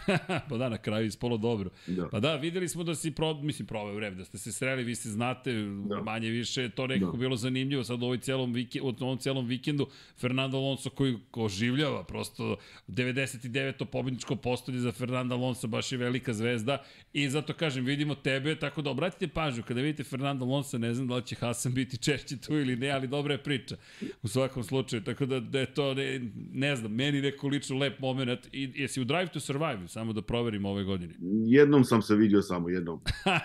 pa 0.48 0.56
da, 0.56 0.68
na 0.68 0.78
kraju 0.78 1.06
ispolo 1.06 1.36
dobro. 1.36 1.70
Da. 1.86 2.08
Pa 2.08 2.20
da, 2.20 2.36
videli 2.36 2.68
smo 2.68 2.84
da 2.84 2.94
si, 2.94 3.10
pro, 3.10 3.34
mislim, 3.34 3.66
probao 3.66 4.00
rev, 4.00 4.14
da 4.14 4.24
ste 4.24 4.38
se 4.38 4.52
sreli, 4.52 4.84
vi 4.84 4.94
se 4.94 5.10
znate, 5.10 5.52
da. 5.88 6.02
manje 6.02 6.30
više, 6.30 6.68
to 6.68 6.86
nekako 6.86 7.12
da. 7.12 7.18
bilo 7.18 7.36
zanimljivo 7.36 7.84
sad 7.84 8.02
u 8.02 8.04
ovoj 8.04 8.18
celom, 8.18 8.52
vikend, 8.52 8.84
u 8.84 9.04
ovom 9.04 9.18
celom 9.18 9.46
vikendu, 9.46 9.86
Fernando 10.18 10.58
Alonso 10.58 10.90
koji 10.90 11.18
oživljava, 11.32 12.04
prosto 12.04 12.56
99. 12.88 13.84
pobjedničko 13.84 14.36
postolje 14.36 14.78
za 14.78 14.92
Fernando 14.92 15.34
Alonso, 15.34 15.66
baš 15.66 15.92
je 15.92 15.98
velika 15.98 16.32
zvezda 16.32 16.82
i 17.12 17.28
zato 17.28 17.52
kažem, 17.52 17.84
vidimo 17.84 18.14
tebe, 18.14 18.56
tako 18.58 18.82
da 18.82 18.90
obratite 18.90 19.28
pažnju, 19.28 19.62
kada 19.62 19.80
vidite 19.80 20.04
Fernando 20.04 20.44
Alonso, 20.44 20.78
ne 20.78 20.94
znam 20.94 21.08
da 21.08 21.16
li 21.16 21.26
će 21.26 21.34
Hasan 21.34 21.74
biti 21.74 21.96
češće 21.96 22.36
tu 22.36 22.54
ili 22.54 22.76
ne, 22.76 22.90
ali 22.90 23.08
dobra 23.08 23.34
je 23.34 23.42
priča 23.42 23.76
u 24.22 24.28
svakom 24.28 24.64
slučaju, 24.64 25.02
tako 25.02 25.26
da, 25.26 25.40
da 25.40 25.60
je 25.60 25.74
to, 25.74 25.94
ne, 25.94 26.20
ne 26.52 26.76
znam, 26.76 26.92
meni 26.92 27.20
neko 27.20 27.48
lično 27.48 27.78
lep 27.78 27.98
moment 27.98 28.48
i 28.52 28.70
jesi 28.74 29.00
u 29.00 29.04
Drive 29.04 29.26
to 29.26 29.40
Survive 29.40 29.81
Survivor, 29.82 29.90
samo 29.90 30.12
da 30.12 30.22
proverimo 30.22 30.70
ove 30.70 30.84
godine. 30.84 31.14
Jednom 31.46 31.84
sam 31.84 32.02
se 32.02 32.14
vidio, 32.14 32.42
samo 32.42 32.68
jednom. 32.68 33.00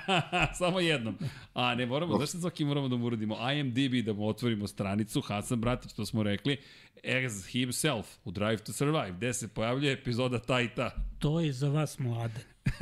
samo 0.60 0.80
jednom. 0.80 1.18
A 1.54 1.76
ne 1.76 1.86
moramo, 1.86 2.14
oh. 2.14 2.20
zašto 2.20 2.38
Zoki 2.38 2.66
moramo 2.66 2.88
da 2.88 2.96
mu 2.96 3.06
uradimo 3.06 3.52
IMDb, 3.52 4.06
da 4.06 4.14
mu 4.14 4.28
otvorimo 4.28 4.68
stranicu, 4.68 5.22
Hasan 5.22 5.62
Bratić, 5.62 5.94
to 5.94 6.06
smo 6.06 6.24
rekli, 6.24 6.58
as 7.04 7.48
himself 7.48 8.08
u 8.26 8.32
Drive 8.32 8.58
to 8.58 8.74
Survive, 8.74 9.14
gde 9.18 9.34
se 9.34 9.48
pojavljuje 9.48 9.94
epizoda 9.94 10.40
ta 10.40 10.62
i 10.62 10.70
ta. 10.76 10.92
To 11.20 11.40
je 11.40 11.52
za 11.52 11.70
vas 11.70 12.00
mlade. 12.00 12.46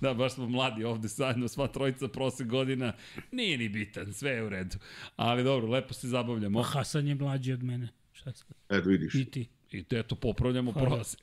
da, 0.00 0.14
baš 0.14 0.34
smo 0.34 0.48
mladi 0.48 0.84
ovde 0.84 1.08
zajedno, 1.08 1.48
sva 1.48 1.68
trojica 1.68 2.08
prosek 2.08 2.46
godina, 2.46 2.92
nije 3.32 3.58
ni 3.58 3.68
bitan, 3.68 4.12
sve 4.12 4.30
je 4.30 4.42
u 4.42 4.48
redu. 4.48 4.76
Ali 5.16 5.44
dobro, 5.44 5.70
lepo 5.70 5.94
se 5.94 6.08
zabavljamo. 6.08 6.62
Hasan 6.62 7.06
je 7.06 7.14
mlađi 7.14 7.52
od 7.52 7.62
mene. 7.62 7.88
Šta 8.12 8.32
se... 8.32 8.44
Eto 8.68 8.88
vidiš. 8.88 9.14
I 9.14 9.24
ti. 9.24 9.55
I 9.72 9.82
te 9.82 9.98
eto 9.98 10.14
popravljamo 10.14 10.72
pa, 10.72 10.80
prolaz. 10.80 11.16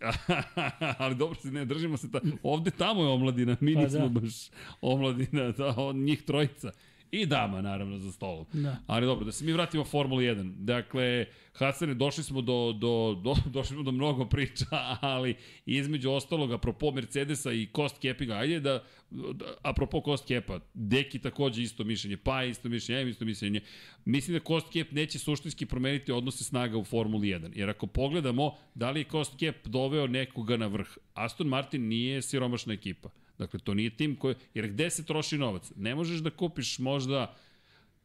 Ali 0.97 1.15
dobro 1.15 1.39
se 1.39 1.51
ne 1.51 1.65
držimo 1.65 1.97
se 1.97 2.11
ta... 2.11 2.19
Ovde 2.43 2.71
tamo 2.71 3.03
je 3.03 3.09
omladina, 3.09 3.57
mi 3.59 3.73
pa, 3.73 3.81
nismo 3.81 4.09
da. 4.09 4.19
baš 4.19 4.33
omladina, 4.81 5.51
da, 5.51 5.73
on, 5.77 6.03
njih 6.03 6.23
trojica. 6.23 6.71
I 7.13 7.25
dama, 7.25 7.61
naravno, 7.61 7.97
za 7.97 8.11
stolom. 8.11 8.45
Da. 8.53 8.77
Ali 8.87 9.05
dobro, 9.05 9.25
da 9.25 9.31
se 9.31 9.45
mi 9.45 9.53
vratimo 9.53 9.83
Formuli 9.83 10.25
1. 10.25 10.53
Dakle, 10.55 11.25
Hasane, 11.53 11.93
došli 11.93 12.23
smo 12.23 12.41
do, 12.41 12.73
do, 12.73 13.21
do, 13.23 13.35
došli 13.55 13.75
smo 13.75 13.83
do 13.83 13.91
mnogo 13.91 14.25
priča, 14.25 14.65
ali 15.01 15.35
između 15.65 16.11
ostalog, 16.11 16.51
apropo 16.51 16.91
Mercedesa 16.91 17.51
i 17.51 17.67
cost 17.75 18.01
cappinga, 18.01 18.33
ajde 18.33 18.59
da, 18.59 18.83
da 19.09 19.45
apropo 19.61 20.01
cost 20.05 20.27
capa, 20.27 20.59
Deki 20.73 21.19
takođe 21.19 21.61
isto 21.61 21.83
mišljenje, 21.83 22.17
pa 22.17 22.43
isto 22.43 22.69
mišljenje, 22.69 23.01
ja 23.01 23.09
isto 23.09 23.25
mišljenje. 23.25 23.61
Mislim 24.05 24.37
da 24.37 24.45
cost 24.45 24.73
cap 24.73 24.91
neće 24.91 25.19
suštinski 25.19 25.65
promeniti 25.65 26.11
odnose 26.11 26.43
snaga 26.43 26.77
u 26.77 26.83
Formuli 26.83 27.27
1. 27.27 27.51
Jer 27.55 27.69
ako 27.69 27.87
pogledamo 27.87 28.55
da 28.75 28.91
li 28.91 28.99
je 28.99 29.09
cost 29.11 29.39
cap 29.39 29.67
doveo 29.67 30.07
nekoga 30.07 30.57
na 30.57 30.67
vrh, 30.67 30.87
Aston 31.13 31.47
Martin 31.47 31.87
nije 31.87 32.21
siromašna 32.21 32.73
ekipa. 32.73 33.09
Dakle, 33.37 33.59
to 33.59 33.73
nije 33.73 33.89
tim 33.89 34.15
koji... 34.15 34.35
Jer 34.53 34.67
gde 34.67 34.89
se 34.89 35.05
troši 35.05 35.37
novac? 35.37 35.71
Ne 35.75 35.95
možeš 35.95 36.19
da 36.19 36.29
kupiš 36.29 36.79
možda 36.79 37.35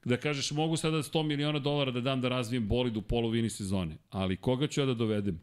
da 0.04 0.16
kažeš 0.16 0.50
mogu 0.50 0.76
sada 0.76 0.96
100 0.96 1.22
miliona 1.22 1.58
dolara 1.58 1.90
da 1.90 2.00
dam 2.00 2.20
da 2.20 2.28
razvijem 2.28 2.68
bolid 2.68 2.96
u 2.96 3.02
polovini 3.02 3.50
sezone, 3.50 3.96
ali 4.10 4.36
koga 4.36 4.66
ću 4.66 4.80
ja 4.80 4.86
da 4.86 4.94
dovedem? 4.94 5.40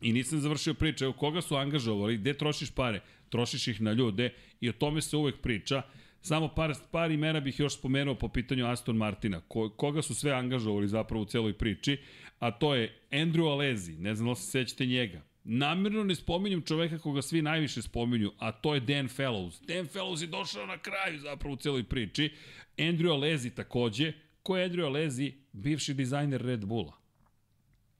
I 0.00 0.12
nisam 0.12 0.40
završio 0.40 0.74
priče, 0.74 1.04
evo 1.04 1.12
koga 1.12 1.40
su 1.40 1.56
angažovali, 1.56 2.16
gde 2.16 2.34
trošiš 2.34 2.70
pare? 2.70 3.00
Trošiš 3.28 3.68
ih 3.68 3.80
na 3.80 3.92
ljude 3.92 4.32
i 4.60 4.68
o 4.68 4.72
tome 4.72 5.02
se 5.02 5.16
uvek 5.16 5.40
priča. 5.40 5.82
Samo 6.20 6.48
par, 6.48 6.74
par 6.90 7.10
imena 7.10 7.40
bih 7.40 7.60
još 7.60 7.78
spomenuo 7.78 8.14
po 8.14 8.28
pitanju 8.28 8.66
Aston 8.66 8.96
Martina, 8.96 9.40
ko, 9.40 9.70
koga 9.70 10.02
su 10.02 10.14
sve 10.14 10.32
angažovali 10.32 10.88
zapravo 10.88 11.22
u 11.22 11.26
celoj 11.26 11.52
priči, 11.52 11.98
a 12.38 12.50
to 12.50 12.74
je 12.74 12.98
Andrew 13.10 13.50
Alezi, 13.52 13.96
ne 13.96 14.14
znam 14.14 14.28
da 14.28 14.34
se 14.34 14.50
sećate 14.50 14.86
njega, 14.86 15.22
Namerno 15.48 16.04
ne 16.04 16.14
spominjem 16.14 16.62
čoveka 16.62 16.98
koga 16.98 17.22
svi 17.22 17.42
najviše 17.42 17.82
spominju, 17.82 18.32
a 18.38 18.52
to 18.52 18.74
je 18.74 18.80
Dan 18.80 19.08
Fellows. 19.08 19.66
Dan 19.66 19.86
Fellows 19.86 20.20
je 20.20 20.26
došao 20.26 20.66
na 20.66 20.78
kraju 20.78 21.20
zapravo 21.20 21.54
u 21.54 21.56
celoj 21.56 21.84
priči. 21.84 22.32
Andrew 22.78 23.12
Alezi 23.12 23.50
takođe. 23.50 24.12
Ko 24.42 24.56
je 24.56 24.70
Andrew 24.70 24.86
Alezi? 24.86 25.32
Bivši 25.52 25.94
dizajner 25.94 26.42
Red 26.42 26.64
Bulla. 26.64 26.92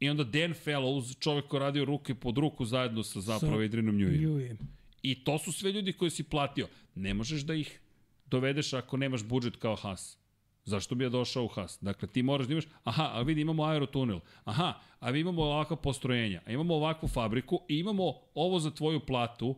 I 0.01 0.09
onda 0.09 0.25
Dan 0.25 0.55
Fellows, 0.55 1.19
čovek 1.21 1.47
koji 1.47 1.61
radio 1.61 1.85
ruke 1.85 2.15
pod 2.15 2.39
ruku 2.39 2.65
zajedno 2.65 3.03
sa 3.03 3.21
zapravo 3.21 3.63
Adrianom. 3.63 3.97
Njujem. 3.97 4.59
I 5.03 5.25
to 5.25 5.39
su 5.39 5.53
sve 5.53 5.73
ljudi 5.73 5.93
koje 5.93 6.11
si 6.11 6.23
platio. 6.23 6.69
Ne 6.95 7.15
možeš 7.15 7.43
da 7.43 7.55
ih 7.55 7.81
dovedeš 8.27 8.73
ako 8.73 8.97
nemaš 8.97 9.25
budžet 9.25 9.57
kao 9.57 9.77
Haas. 9.77 10.19
Zašto 10.67 10.95
bi 10.95 11.05
ja 11.05 11.11
došao 11.11 11.45
u 11.45 11.49
Haas? 11.49 11.79
Dakle, 11.81 12.09
ti 12.09 12.23
moraš 12.23 12.47
da 12.47 12.53
imaš, 12.53 12.65
aha, 12.85 13.11
a 13.13 13.23
vidi, 13.23 13.41
imamo 13.41 13.65
aerotunel, 13.65 14.21
aha, 14.45 14.75
a 15.01 15.11
vi 15.11 15.21
imamo 15.21 15.43
ovakva 15.43 15.77
postrojenja, 15.77 16.43
a 16.47 16.53
imamo 16.53 16.75
ovakvu 16.75 17.09
fabriku 17.09 17.61
i 17.69 17.79
imamo 17.79 18.15
ovo 18.35 18.59
za 18.59 18.71
tvoju 18.71 19.01
platu, 19.01 19.57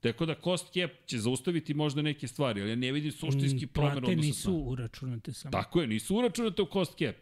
Tako 0.00 0.26
da 0.26 0.34
cost 0.34 0.72
cap 0.72 0.90
će 1.06 1.18
zaustaviti 1.18 1.74
možda 1.74 2.02
neke 2.02 2.28
stvari, 2.28 2.60
ali 2.60 2.70
ja 2.70 2.76
ne 2.76 2.92
vidim 2.92 3.12
suštinski 3.12 3.66
Mm, 3.66 3.68
promjer 3.68 3.92
Plate 3.92 4.12
odnosa 4.12 4.26
nisu 4.26 4.54
uračunate 4.54 5.32
samo. 5.32 5.52
Tako 5.52 5.80
je, 5.80 5.86
nisu 5.86 6.16
uračunate 6.16 6.62
u 6.62 6.66
cost 6.72 6.98
cap. 6.98 7.16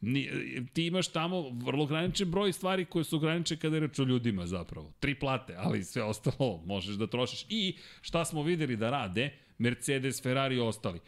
Ni, 0.00 0.30
ti 0.72 0.86
imaš 0.86 1.08
tamo 1.08 1.50
vrlo 1.50 1.84
ograničen 1.84 2.30
broj 2.30 2.52
stvari 2.52 2.84
koje 2.84 3.04
su 3.04 3.16
ograničene 3.16 3.60
kada 3.60 3.76
je 3.76 3.80
reč 3.80 3.98
o 3.98 4.04
ljudima 4.04 4.46
zapravo. 4.46 4.92
Tri 5.00 5.14
plate, 5.14 5.54
ali 5.58 5.84
sve 5.84 6.02
ostalo 6.02 6.62
možeš 6.66 6.94
da 6.94 7.06
trošiš. 7.06 7.46
I 7.48 7.76
šta 8.00 8.24
smo 8.24 8.42
videli 8.42 8.76
da 8.76 8.90
rade, 8.90 9.30
Mercedes, 9.58 10.22
Ferrari 10.22 10.56
i 10.56 10.60
ostali. 10.60 11.00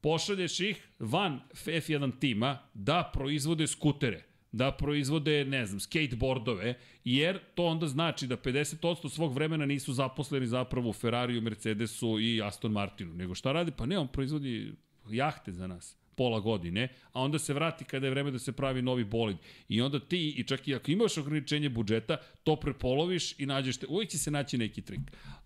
Pošalješ 0.00 0.60
ih 0.60 0.88
van 0.98 1.40
F1 1.52 2.12
tima 2.20 2.58
da 2.74 3.10
proizvode 3.14 3.66
skutere 3.66 4.26
da 4.56 4.72
proizvode, 4.72 5.44
ne 5.44 5.66
znam, 5.66 5.80
skateboardove, 5.80 6.74
jer 7.04 7.38
to 7.54 7.64
onda 7.64 7.86
znači 7.86 8.26
da 8.26 8.36
50% 8.36 9.08
svog 9.08 9.34
vremena 9.34 9.66
nisu 9.66 9.92
zaposleni 9.92 10.46
zapravo 10.46 10.90
u 10.90 10.92
Ferrariju, 10.92 11.42
Mercedesu 11.42 12.20
i 12.20 12.42
Aston 12.42 12.72
Martinu. 12.72 13.14
Nego 13.14 13.34
šta 13.34 13.52
radi? 13.52 13.72
Pa 13.76 13.86
ne, 13.86 13.98
on 13.98 14.08
proizvodi 14.08 14.72
jahte 15.10 15.52
za 15.52 15.66
nas 15.66 15.96
pola 16.14 16.40
godine, 16.40 16.88
a 17.12 17.20
onda 17.22 17.38
se 17.38 17.54
vrati 17.54 17.84
kada 17.84 18.06
je 18.06 18.10
vreme 18.10 18.30
da 18.30 18.38
se 18.38 18.52
pravi 18.52 18.82
novi 18.82 19.04
bolid. 19.04 19.36
I 19.68 19.82
onda 19.82 20.00
ti, 20.00 20.34
i 20.36 20.44
čak 20.44 20.68
i 20.68 20.74
ako 20.74 20.90
imaš 20.90 21.18
ograničenje 21.18 21.68
budžeta, 21.68 22.16
to 22.44 22.56
prepoloviš 22.56 23.40
i 23.40 23.46
nađeš 23.46 23.76
te, 23.76 23.86
uvijek 23.86 24.10
će 24.10 24.18
se 24.18 24.30
naći 24.30 24.58
neki 24.58 24.82
trik. 24.82 25.00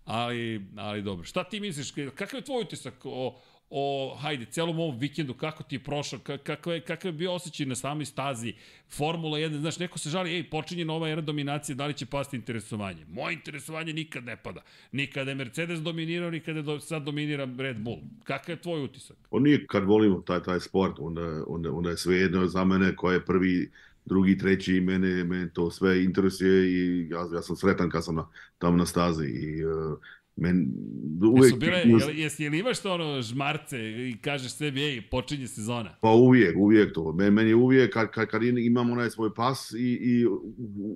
Ali, 0.05 0.61
ali 0.77 1.01
dobro, 1.01 1.25
šta 1.25 1.43
ti 1.43 1.59
misliš, 1.59 1.91
kakav 1.91 2.39
je 2.39 2.45
tvoj 2.45 2.61
utisak 2.61 3.05
o, 3.05 3.41
o, 3.73 4.15
hajde, 4.19 4.45
celom 4.45 4.79
ovom 4.79 4.97
vikendu, 4.99 5.33
kako 5.33 5.63
ti 5.63 5.75
je 5.75 5.79
prošao, 5.83 6.19
kakav 6.19 6.73
je, 6.73 6.81
kakav 6.81 7.09
je 7.09 7.13
bio 7.13 7.33
osjećaj 7.33 7.65
na 7.65 7.75
samoj 7.75 8.05
stazi, 8.05 8.53
Formula 8.89 9.37
1, 9.37 9.59
znaš, 9.59 9.79
neko 9.79 9.99
se 9.99 10.09
žali, 10.09 10.35
ej, 10.35 10.49
počinje 10.49 10.85
nova 10.85 11.09
era 11.09 11.21
dominacije, 11.21 11.75
da 11.75 11.85
li 11.85 11.93
će 11.93 12.05
pasti 12.05 12.35
interesovanje? 12.37 13.05
Moje 13.09 13.33
interesovanje 13.33 13.93
nikad 13.93 14.25
ne 14.25 14.35
pada. 14.35 14.61
Nikada 14.91 15.31
je 15.31 15.35
Mercedes 15.35 15.79
dominirao, 15.79 16.31
nikada 16.31 16.59
je 16.59 16.63
do, 16.63 16.79
sad 16.79 17.03
dominira 17.03 17.47
Red 17.57 17.79
Bull. 17.79 17.97
Kakav 18.23 18.53
je 18.53 18.61
tvoj 18.61 18.83
utisak? 18.83 19.17
On 19.29 19.43
nije 19.43 19.65
kad 19.67 19.83
volimo 19.83 20.21
taj, 20.21 20.43
taj 20.43 20.59
sport, 20.59 20.99
onda, 20.99 21.43
onda, 21.47 21.71
onda 21.71 21.89
je 21.89 21.97
sve 21.97 22.15
jedno 22.15 22.47
za 22.47 22.65
mene 22.65 22.95
ko 22.95 23.11
je 23.11 23.25
prvi, 23.25 23.71
drugi, 24.05 24.37
treći, 24.37 24.81
mene, 24.81 25.23
mene 25.23 25.49
to 25.53 25.71
sve 25.71 26.03
interesuje 26.03 26.71
i 26.71 27.09
ja, 27.09 27.27
ja 27.33 27.41
sam 27.41 27.55
sretan 27.55 27.89
kad 27.89 28.05
sam 28.05 28.15
na, 28.15 28.27
tamo 28.57 28.77
na 28.77 28.85
stazi 28.85 29.25
i 29.25 29.65
uh, 29.65 29.97
Men, 30.41 30.73
uvek... 31.21 31.43
Jesu 31.43 31.57
bile, 31.57 31.81
jel, 31.85 32.19
jesi, 32.19 32.43
jel 32.43 32.53
imaš 32.53 32.79
to 32.79 32.93
ono 32.93 33.21
žmarce 33.21 33.77
i 33.79 34.17
kažeš 34.21 34.51
sebi, 34.51 34.81
ej, 34.81 35.01
počinje 35.11 35.47
sezona? 35.47 35.89
Pa 36.01 36.09
uvijek, 36.09 36.55
uvijek 36.57 36.93
to. 36.93 37.13
Men, 37.13 37.33
meni 37.33 37.53
uvijek, 37.53 37.93
kad, 37.93 38.11
kad, 38.11 38.27
kad 38.27 38.43
imam 38.43 38.91
onaj 38.91 39.09
svoj 39.09 39.33
pas 39.33 39.71
i, 39.71 39.99
i 40.01 40.25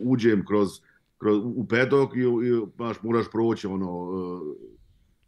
uđem 0.03 0.45
kroz, 0.45 0.69
kroz 1.17 1.43
u 1.45 1.67
pedok 1.67 2.15
i, 2.15 2.19
i 2.19 2.65
baš 2.77 2.97
moraš 3.03 3.25
proći 3.31 3.67
ono, 3.67 3.91
uh, 3.91 4.41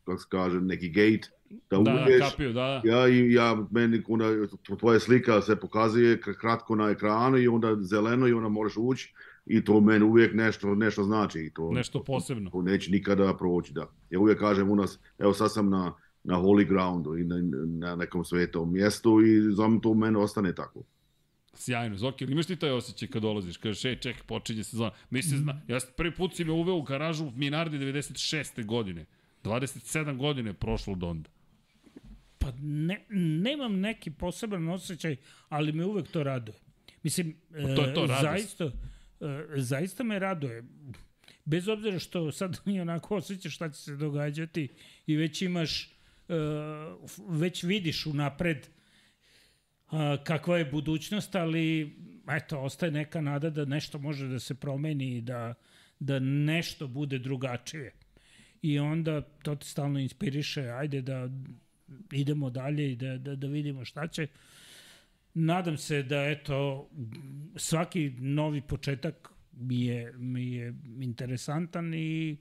kako 0.03 0.19
se 0.19 0.27
kaže, 0.29 0.61
neki 0.61 0.89
gate, 0.89 1.29
da, 1.49 1.77
da 1.77 1.79
uđeš. 1.79 2.19
Da, 2.19 2.29
kapiju, 2.29 2.53
da, 2.53 2.81
da. 2.83 2.89
Ja, 2.89 3.07
i, 3.07 3.33
ja, 3.33 3.65
meni, 3.71 4.01
onda, 4.07 4.25
tvoja 4.79 4.99
slika 4.99 5.41
se 5.41 5.55
pokazuje 5.55 6.21
kratko 6.21 6.75
na 6.75 6.89
ekranu 6.89 7.37
i 7.37 7.47
onda 7.47 7.75
zeleno 7.79 8.27
i 8.27 8.33
onda 8.33 8.49
moraš 8.49 8.73
ući 8.77 9.13
i 9.49 9.63
to 9.63 9.81
meni 9.81 10.05
uvijek 10.05 10.33
nešto, 10.33 10.75
nešto 10.75 11.03
znači. 11.03 11.39
I 11.39 11.49
to, 11.49 11.71
nešto 11.71 12.03
posebno. 12.03 12.49
To 12.49 12.61
neće 12.61 12.91
nikada 12.91 13.37
proći, 13.37 13.73
da. 13.73 13.89
Ja 14.09 14.19
uvijek 14.19 14.39
kažem 14.39 14.71
u 14.71 14.75
nas, 14.75 14.99
evo 15.17 15.33
sad 15.33 15.53
sam 15.53 15.69
na, 15.69 15.93
na 16.23 16.35
holy 16.35 16.67
groundu 16.67 17.17
i 17.17 17.23
na, 17.23 17.35
na 17.65 17.95
nekom 17.95 18.25
svetom 18.25 18.73
mjestu 18.73 19.21
i 19.21 19.51
znam 19.53 19.79
to 19.79 19.93
meni 19.93 20.17
ostane 20.17 20.55
tako. 20.55 20.83
Sjajno, 21.53 21.97
Zoki, 21.97 22.25
imaš 22.25 22.45
ti 22.45 22.55
taj 22.55 22.71
osjećaj 22.71 23.07
kad 23.07 23.21
dolaziš? 23.21 23.57
Kažeš, 23.57 23.85
ej, 23.85 23.95
ček, 23.95 24.23
počinje 24.23 24.63
sezona. 24.63 24.91
Mi 25.09 25.23
se 25.23 25.37
zna, 25.37 25.61
ja 25.67 25.77
prvi 25.97 26.15
put 26.15 26.35
si 26.35 26.43
me 26.43 26.51
uveo 26.51 26.75
u 26.75 26.81
garažu 26.81 27.31
Minardi 27.35 27.77
96. 27.77 28.65
godine. 28.65 29.05
27 29.43 30.17
godine 30.17 30.49
je 30.49 30.53
prošlo 30.53 30.93
od 30.93 31.03
onda. 31.03 31.29
Pa 32.39 32.51
ne, 32.61 33.05
nemam 33.09 33.79
neki 33.79 34.11
poseban 34.11 34.69
osjećaj, 34.69 35.15
ali 35.49 35.71
me 35.71 35.85
uvek 35.85 36.07
to 36.07 36.23
raduje. 36.23 36.57
Mislim, 37.03 37.35
pa 37.51 37.75
to 37.75 37.81
je 37.81 37.93
to, 37.93 38.01
radost. 38.01 38.21
zaista, 38.21 38.71
zaista 39.55 40.03
me 40.03 40.19
raduje. 40.19 40.63
Bez 41.45 41.67
obzira 41.67 41.99
što 41.99 42.31
sad 42.31 42.59
mi 42.65 42.81
onako 42.81 43.15
osjećaš 43.15 43.55
šta 43.55 43.69
će 43.69 43.81
se 43.81 43.95
događati 43.95 44.69
i 45.05 45.15
već 45.15 45.41
imaš, 45.41 45.93
već 47.27 47.63
vidiš 47.63 48.05
unapred 48.05 48.67
kakva 50.23 50.57
je 50.57 50.65
budućnost, 50.65 51.35
ali 51.35 51.95
eto, 52.29 52.59
ostaje 52.59 52.91
neka 52.91 53.21
nada 53.21 53.49
da 53.49 53.65
nešto 53.65 53.99
može 53.99 54.27
da 54.27 54.39
se 54.39 54.55
promeni 54.55 55.17
i 55.17 55.21
da, 55.21 55.53
da 55.99 56.19
nešto 56.19 56.87
bude 56.87 57.19
drugačije. 57.19 57.93
I 58.61 58.79
onda 58.79 59.21
to 59.21 59.55
te 59.55 59.65
stalno 59.65 59.99
inspiriše, 59.99 60.61
ajde 60.61 61.01
da 61.01 61.29
idemo 62.11 62.49
dalje 62.49 62.91
i 62.91 62.95
da, 62.95 63.17
da, 63.17 63.35
da 63.35 63.47
vidimo 63.47 63.85
šta 63.85 64.07
će. 64.07 64.27
Nadam 65.39 65.77
se 65.77 66.03
da 66.03 66.23
eto 66.23 66.89
svaki 67.55 68.09
novi 68.09 68.61
početak 68.61 69.29
mi 69.51 69.85
je, 69.85 70.13
mi 70.17 70.51
je 70.53 70.73
interesantan 71.01 71.93
i 71.93 72.37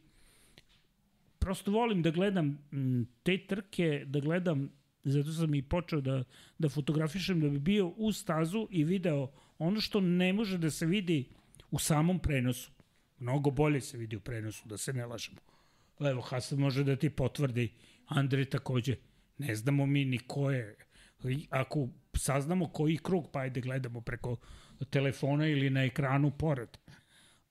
prosto 1.39 1.70
volim 1.70 2.02
da 2.02 2.10
gledam 2.10 2.59
te 3.23 3.39
trke, 3.47 4.05
da 4.06 4.20
gledam, 4.20 4.70
zato 5.05 5.32
sam 5.32 5.55
i 5.55 5.62
počeo 5.62 6.01
da, 6.01 6.24
da 6.59 6.68
fotografišem, 6.68 7.40
da 7.40 7.48
bi 7.48 7.59
bio 7.59 7.89
u 7.89 8.12
stazu 8.12 8.68
i 8.70 8.85
video 8.85 9.32
ono 9.59 9.81
što 9.81 10.01
ne 10.01 10.32
može 10.32 10.59
da 10.59 10.70
se 10.70 10.86
vidi 10.86 11.28
u 11.70 11.78
samom 11.78 12.18
prenosu. 12.18 12.70
Mnogo 13.18 13.51
bolje 13.51 13.81
se 13.81 13.98
vidi 13.98 14.16
u 14.16 14.20
prenosu, 14.20 14.68
da 14.68 14.77
se 14.77 14.93
ne 14.93 15.06
lažemo. 15.06 15.39
Evo, 16.01 16.20
Hasan 16.20 16.59
može 16.59 16.85
da 16.85 16.97
ti 16.97 17.10
potvrdi, 17.10 17.73
Andrej 18.06 18.44
takođe. 18.44 18.97
Ne 19.39 19.55
znamo 19.55 19.86
mi 19.86 20.05
ni 20.05 20.18
ko 20.18 20.51
je. 20.51 20.77
Ako 21.51 21.89
saznamo 22.18 22.68
koji 22.68 22.97
krug, 22.97 23.28
pa 23.32 23.40
ajde 23.40 23.60
gledamo 23.60 24.01
preko 24.01 24.36
telefona 24.90 25.47
ili 25.47 25.70
na 25.70 25.84
ekranu 25.84 26.30
pored. 26.30 26.68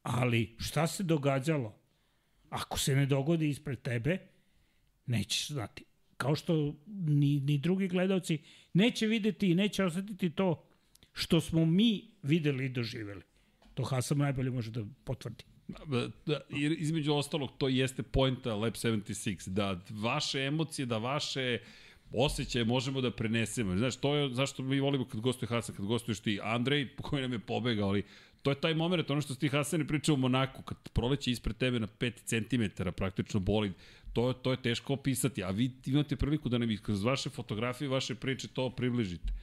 Ali 0.04 0.56
šta 0.60 0.88
se 0.88 1.04
događalo? 1.04 1.76
Ako 2.50 2.80
se 2.80 2.96
ne 2.96 3.06
dogodi 3.06 3.50
ispred 3.50 3.82
tebe, 3.82 4.18
nećeš 5.06 5.48
znati. 5.48 5.84
Kao 6.18 6.36
što 6.36 6.76
ni, 6.88 7.40
ni 7.40 7.58
drugi 7.58 7.88
gledalci 7.88 8.38
neće 8.74 9.08
videti 9.08 9.52
i 9.52 9.56
neće 9.56 9.84
osetiti 9.84 10.30
to 10.30 10.64
što 11.14 11.42
smo 11.42 11.66
mi 11.66 12.12
videli 12.24 12.66
i 12.66 12.70
doživeli. 12.70 13.22
To 13.74 13.84
Hasan 13.84 14.18
najbolje 14.18 14.52
može 14.52 14.72
da 14.72 14.84
potvrdi. 15.04 15.44
Da, 15.68 16.10
da, 16.26 16.40
između 16.78 17.14
ostalog, 17.14 17.50
to 17.58 17.68
jeste 17.68 18.04
poenta 18.04 18.56
Lab 18.56 18.74
76, 18.74 19.50
da 19.50 19.82
vaše 19.90 20.40
emocije, 20.40 20.86
da 20.86 20.98
vaše 20.98 21.60
osjećaje 22.12 22.66
možemo 22.66 23.02
da 23.02 23.12
prenesemo. 23.12 23.78
Znaš, 23.78 23.96
to 23.96 24.16
je 24.16 24.34
zašto 24.34 24.64
mi 24.64 24.80
volimo 24.80 25.06
kad 25.06 25.22
gostuje 25.22 25.50
Hasan, 25.50 25.76
kad 25.76 25.86
gostuješ 25.86 26.20
ti 26.20 26.40
Andrej, 26.44 26.90
koji 27.06 27.22
nam 27.22 27.34
je 27.34 27.40
pobegao, 27.40 27.90
ali 27.90 28.04
to 28.42 28.52
je 28.52 28.62
taj 28.62 28.74
moment, 28.74 29.10
ono 29.10 29.22
što 29.22 29.34
si 29.34 29.40
ti 29.40 29.50
Hasan 29.50 29.88
pričao 29.88 30.16
u 30.16 30.18
Monaku, 30.18 30.62
kad 30.62 30.78
proleće 30.94 31.32
ispred 31.32 31.58
tebe 31.58 31.80
na 31.80 31.88
5 31.88 32.12
cm 32.26 32.90
praktično 32.92 33.40
boli, 33.40 33.74
to, 34.14 34.34
to 34.34 34.52
je 34.52 34.62
teško 34.62 34.94
opisati, 34.94 35.44
a 35.44 35.50
vi 35.50 35.72
imate 35.86 36.16
priliku 36.16 36.50
da 36.50 36.58
nam 36.58 36.78
kroz 36.82 37.04
vaše 37.04 37.30
fotografije, 37.30 37.90
vaše 37.90 38.16
priče 38.16 38.48
to 38.48 38.70
približite. 38.70 39.34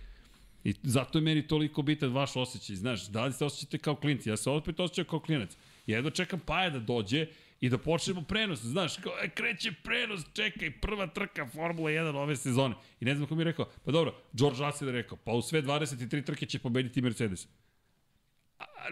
I 0.65 0.75
zato 0.83 1.19
je 1.19 1.23
meni 1.23 1.47
toliko 1.47 1.83
bitan 1.83 2.13
vaš 2.13 2.37
osjećaj, 2.37 2.77
znaš, 2.77 3.09
da 3.09 3.25
li 3.25 3.33
se 3.33 3.45
osjećate 3.45 3.79
kao 3.79 3.97
klinci, 3.97 4.29
ja 4.29 4.37
se 4.37 4.51
opet 4.51 4.81
osjećam 4.81 5.05
kao 5.05 5.21
klinac. 5.21 5.57
Ja 5.87 5.97
jedno 5.97 6.11
čekam 6.11 6.41
Paja 6.41 6.71
da 6.71 6.79
dođe 6.79 7.27
i 7.63 7.69
da 7.69 7.79
počnemo 7.79 8.23
prenos, 8.23 8.61
znaš, 8.63 8.97
kao, 8.97 9.13
e, 9.23 9.29
kreće 9.29 9.73
prenos, 9.85 10.21
čekaj, 10.33 10.71
prva 10.81 11.07
trka 11.07 11.49
Formula 11.49 11.91
1 11.91 12.17
ove 12.17 12.37
sezone. 12.37 12.75
I 13.01 13.05
ne 13.05 13.15
znam 13.15 13.29
ko 13.29 13.35
mi 13.35 13.41
je 13.41 13.45
rekao, 13.45 13.69
pa 13.85 13.93
dobro, 13.93 14.15
George 14.33 14.59
Russell 14.65 14.89
je 14.89 14.93
rekao, 14.93 15.19
pa 15.25 15.33
u 15.33 15.43
sve 15.43 15.63
23 15.63 16.25
trke 16.25 16.47
će 16.47 16.59
pobediti 16.59 17.03
Mercedes 17.03 17.49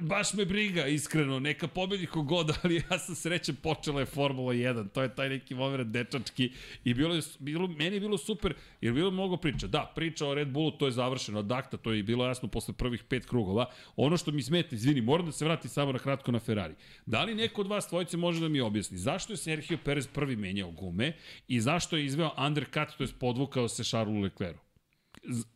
baš 0.00 0.34
me 0.34 0.44
briga, 0.44 0.86
iskreno, 0.86 1.40
neka 1.40 1.68
pobedi 1.68 2.06
kogod, 2.06 2.52
ali 2.62 2.82
ja 2.90 2.98
sam 2.98 3.14
srećan 3.14 3.56
počela 3.62 4.00
je 4.00 4.06
Formula 4.06 4.52
1, 4.52 4.88
to 4.88 5.02
je 5.02 5.14
taj 5.14 5.28
neki 5.28 5.54
moment 5.54 5.88
dečački 5.88 6.52
i 6.84 6.94
bilo 6.94 7.14
je, 7.14 7.22
bilo, 7.38 7.68
meni 7.68 7.96
je 7.96 8.00
bilo 8.00 8.18
super, 8.18 8.54
jer 8.80 8.94
bilo 8.94 9.10
mnogo 9.10 9.36
priča. 9.36 9.66
Da, 9.66 9.92
priča 9.94 10.26
o 10.26 10.34
Red 10.34 10.48
Bullu, 10.48 10.70
to 10.70 10.86
je 10.86 10.92
završeno, 10.92 11.38
od 11.38 11.52
akta, 11.52 11.76
to 11.76 11.92
je 11.92 12.02
bilo 12.02 12.26
jasno 12.26 12.48
posle 12.48 12.74
prvih 12.74 13.04
pet 13.04 13.26
krugova. 13.26 13.66
Ono 13.96 14.16
što 14.16 14.32
mi 14.32 14.42
smeta, 14.42 14.74
izvini, 14.74 15.00
moram 15.00 15.26
da 15.26 15.32
se 15.32 15.44
vrati 15.44 15.68
samo 15.68 15.92
na 15.92 15.98
kratko 15.98 16.32
na 16.32 16.38
Ferrari. 16.38 16.74
Da 17.06 17.24
li 17.24 17.34
neko 17.34 17.60
od 17.60 17.66
vas 17.66 17.86
dvojice 17.90 18.16
može 18.16 18.40
da 18.40 18.48
mi 18.48 18.60
objasni 18.60 18.98
zašto 18.98 19.32
je 19.32 19.36
Sergio 19.36 19.78
Perez 19.84 20.06
prvi 20.06 20.36
menjao 20.36 20.70
gume 20.70 21.12
i 21.48 21.60
zašto 21.60 21.96
je 21.96 22.04
izveo 22.04 22.30
undercut, 22.46 22.96
to 22.98 23.04
je 23.04 23.08
podvukao 23.18 23.68
se 23.68 23.84
Charlesu 23.84 24.20
Leclercu? 24.20 24.60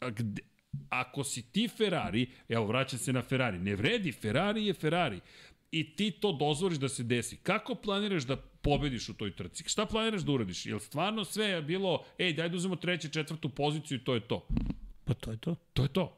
Gde, 0.00 0.42
Ako 0.88 1.24
si 1.24 1.42
ti 1.42 1.68
Ferrari, 1.68 2.26
evo 2.48 2.66
vraćam 2.66 2.98
se 2.98 3.12
na 3.12 3.22
Ferrari, 3.22 3.58
ne 3.58 3.76
vredi, 3.76 4.12
Ferrari 4.12 4.66
je 4.66 4.74
Ferrari 4.74 5.20
i 5.70 5.96
ti 5.96 6.10
to 6.10 6.32
dozvoliš 6.32 6.78
da 6.78 6.88
se 6.88 7.02
desi. 7.02 7.36
Kako 7.36 7.74
planiraš 7.74 8.26
da 8.26 8.36
pobediš 8.36 9.08
u 9.08 9.14
toj 9.14 9.36
trci? 9.36 9.64
Šta 9.66 9.86
planiraš 9.86 10.22
da 10.22 10.32
uradiš? 10.32 10.66
Jel 10.66 10.78
stvarno 10.78 11.24
sve 11.24 11.46
je 11.46 11.62
bilo, 11.62 12.04
ej, 12.18 12.32
daj 12.32 12.48
da 12.48 12.56
uzmemo 12.56 12.76
treću, 12.76 13.08
četvrtu 13.08 13.48
poziciju 13.48 13.98
i 13.98 14.04
to 14.04 14.14
je 14.14 14.20
to? 14.20 14.46
Pa 15.04 15.14
to 15.14 15.30
je 15.30 15.36
to. 15.36 15.56
To 15.72 15.82
je 15.82 15.88
to. 15.88 16.16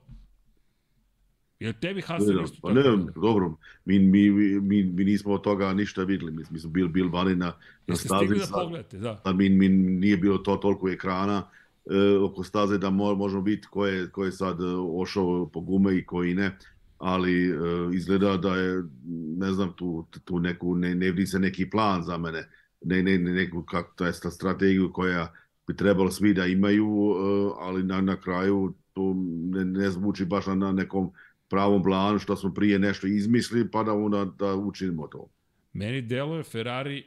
Jel 1.61 1.73
tebi 1.81 2.01
Hasan 2.01 2.37
Ne, 2.37 2.43
isto 2.45 2.59
pa 2.63 2.69
tako? 2.69 2.97
ne, 2.97 3.13
dobro, 3.15 3.55
mi, 3.85 3.99
mi, 3.99 4.31
mi, 4.61 4.83
mi 4.83 5.05
nismo 5.05 5.33
od 5.33 5.43
toga 5.43 5.73
ništa 5.75 6.03
videli, 6.03 6.33
mi, 6.33 6.43
mi 6.51 6.59
smo 6.59 6.71
bili, 6.71 6.89
bili 6.89 7.09
vani 7.09 7.37
na, 7.37 7.53
na 7.87 7.97
stazi, 7.97 8.35
da 8.35 8.47
pogledate, 8.53 8.99
da. 8.99 9.21
sad 9.25 9.37
mi, 9.37 9.49
mi 9.49 9.69
nije 9.69 10.17
bilo 10.17 10.39
to 10.39 10.57
toliko 10.57 10.89
ekrana 10.89 11.49
oko 12.23 12.45
staze 12.45 12.79
da 12.79 12.91
mo, 12.91 13.15
možemo 13.15 13.43
biti 13.43 13.67
ko 13.71 13.87
je, 13.87 14.11
ko 14.11 14.25
je 14.25 14.33
sad 14.33 14.61
e, 14.61 14.65
ošao 14.97 15.51
po 15.53 15.61
gume 15.61 15.97
i 15.97 16.07
koji 16.07 16.35
ne, 16.35 16.59
ali 16.99 17.51
e, 17.51 17.55
izgleda 17.95 18.37
da 18.37 18.57
je, 18.57 18.83
ne 19.37 19.53
znam, 19.53 19.73
tu, 19.77 20.07
tu 20.25 20.39
neku, 20.39 20.75
ne, 20.75 20.95
ne 20.95 21.11
vidi 21.11 21.27
se 21.27 21.39
neki 21.39 21.71
plan 21.71 22.03
za 22.03 22.19
mene, 22.19 22.49
ne, 22.85 23.03
ne, 23.03 23.19
ne 23.19 23.33
neku, 23.33 23.63
kako, 23.63 23.95
to 23.97 24.07
je 24.07 24.13
sta 24.13 24.31
strategiju 24.31 24.93
koja 24.93 25.33
bi 25.67 25.77
trebalo 25.77 26.11
svi 26.11 26.35
da 26.35 26.47
imaju, 26.47 26.87
e, 26.87 27.53
ali 27.59 27.83
na, 27.83 28.01
na 28.01 28.21
kraju 28.21 28.75
to 28.93 29.15
ne, 29.51 29.65
ne 29.65 29.91
zvuči 29.91 30.25
baš 30.25 30.47
na, 30.47 30.55
na 30.55 30.73
nekom 30.73 31.11
pravom 31.49 31.83
planu 31.83 32.19
što 32.19 32.37
smo 32.37 32.55
prije 32.55 32.79
nešto 32.79 33.07
izmislili 33.07 33.71
pa 33.71 33.83
da 33.83 33.93
onda 33.93 34.25
da 34.39 34.55
učinimo 34.55 35.07
to. 35.07 35.29
Meni 35.73 36.03
deluje 36.03 36.43
Ferrari 36.43 37.05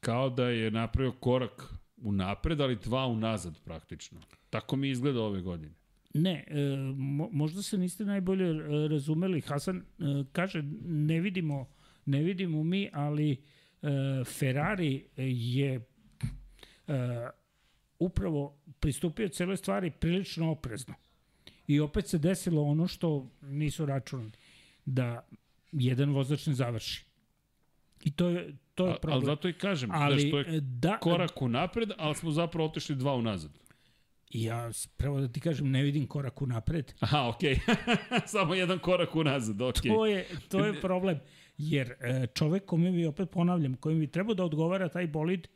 kao 0.00 0.30
da 0.30 0.48
je 0.48 0.70
napravio 0.70 1.12
korak 1.20 1.74
u 2.04 2.12
napred, 2.12 2.60
ali 2.60 2.76
dva 2.76 3.06
unazad 3.06 3.60
praktično. 3.64 4.20
Tako 4.50 4.76
mi 4.76 4.90
izgleda 4.90 5.20
ove 5.20 5.40
godine. 5.40 5.74
Ne, 6.14 6.44
e, 6.46 6.76
mo, 6.96 7.28
možda 7.32 7.62
se 7.62 7.78
niste 7.78 8.04
najbolje 8.04 8.44
e, 8.44 8.88
razumeli. 8.88 9.40
Hasan 9.40 9.76
e, 9.76 9.82
kaže 10.32 10.62
ne 10.84 11.20
vidimo, 11.20 11.68
ne 12.06 12.22
vidimo 12.22 12.64
mi, 12.64 12.90
ali 12.92 13.30
e, 13.32 13.36
Ferrari 14.24 15.06
je 15.16 15.74
e, 15.74 15.82
upravo 17.98 18.58
pristupio 18.80 19.28
celoj 19.28 19.56
stvari 19.56 19.90
prilično 19.90 20.50
oprezno. 20.50 20.94
I 21.66 21.80
opet 21.80 22.08
se 22.08 22.18
desilo 22.18 22.62
ono 22.62 22.86
što 22.86 23.30
nisu 23.42 23.86
računali, 23.86 24.30
da 24.84 25.28
jedan 25.72 26.10
vozač 26.12 26.46
ne 26.46 26.54
završi. 26.54 27.04
I 28.04 28.10
to 28.10 28.28
je, 28.28 28.56
to 28.74 28.86
je 28.86 28.92
A, 28.92 28.96
problem. 28.96 29.16
ali 29.16 29.26
zato 29.26 29.48
i 29.48 29.52
kažem, 29.52 29.90
ali, 29.92 30.22
da 30.22 30.28
što 30.28 30.38
je 30.38 30.56
e, 30.56 30.60
da, 30.60 30.98
korak 30.98 31.42
u 31.42 31.48
napred, 31.48 31.90
ali 31.98 32.14
smo 32.14 32.30
zapravo 32.30 32.68
otišli 32.68 32.96
dva 32.96 33.14
unazad. 33.14 33.50
ja 34.30 34.70
pravo 34.96 35.20
da 35.20 35.28
ti 35.28 35.40
kažem, 35.40 35.70
ne 35.70 35.82
vidim 35.82 36.06
korak 36.06 36.42
u 36.42 36.46
napred. 36.46 36.92
Aha, 37.00 37.28
okej. 37.28 37.58
Samo 38.34 38.54
jedan 38.54 38.78
korak 38.78 39.16
unazad, 39.16 39.62
okej. 39.62 39.92
To 39.92 40.06
je, 40.06 40.26
to 40.48 40.64
je 40.64 40.80
problem. 40.80 41.20
Jer 41.58 41.90
e, 42.00 42.26
čovek 42.34 42.64
kome 42.64 42.90
bi, 42.90 43.06
opet 43.06 43.30
ponavljam, 43.30 43.74
kojim 43.74 44.00
bi 44.00 44.06
trebao 44.06 44.34
da 44.34 44.44
odgovara 44.44 44.88
taj 44.88 45.06
bolid, 45.06 45.48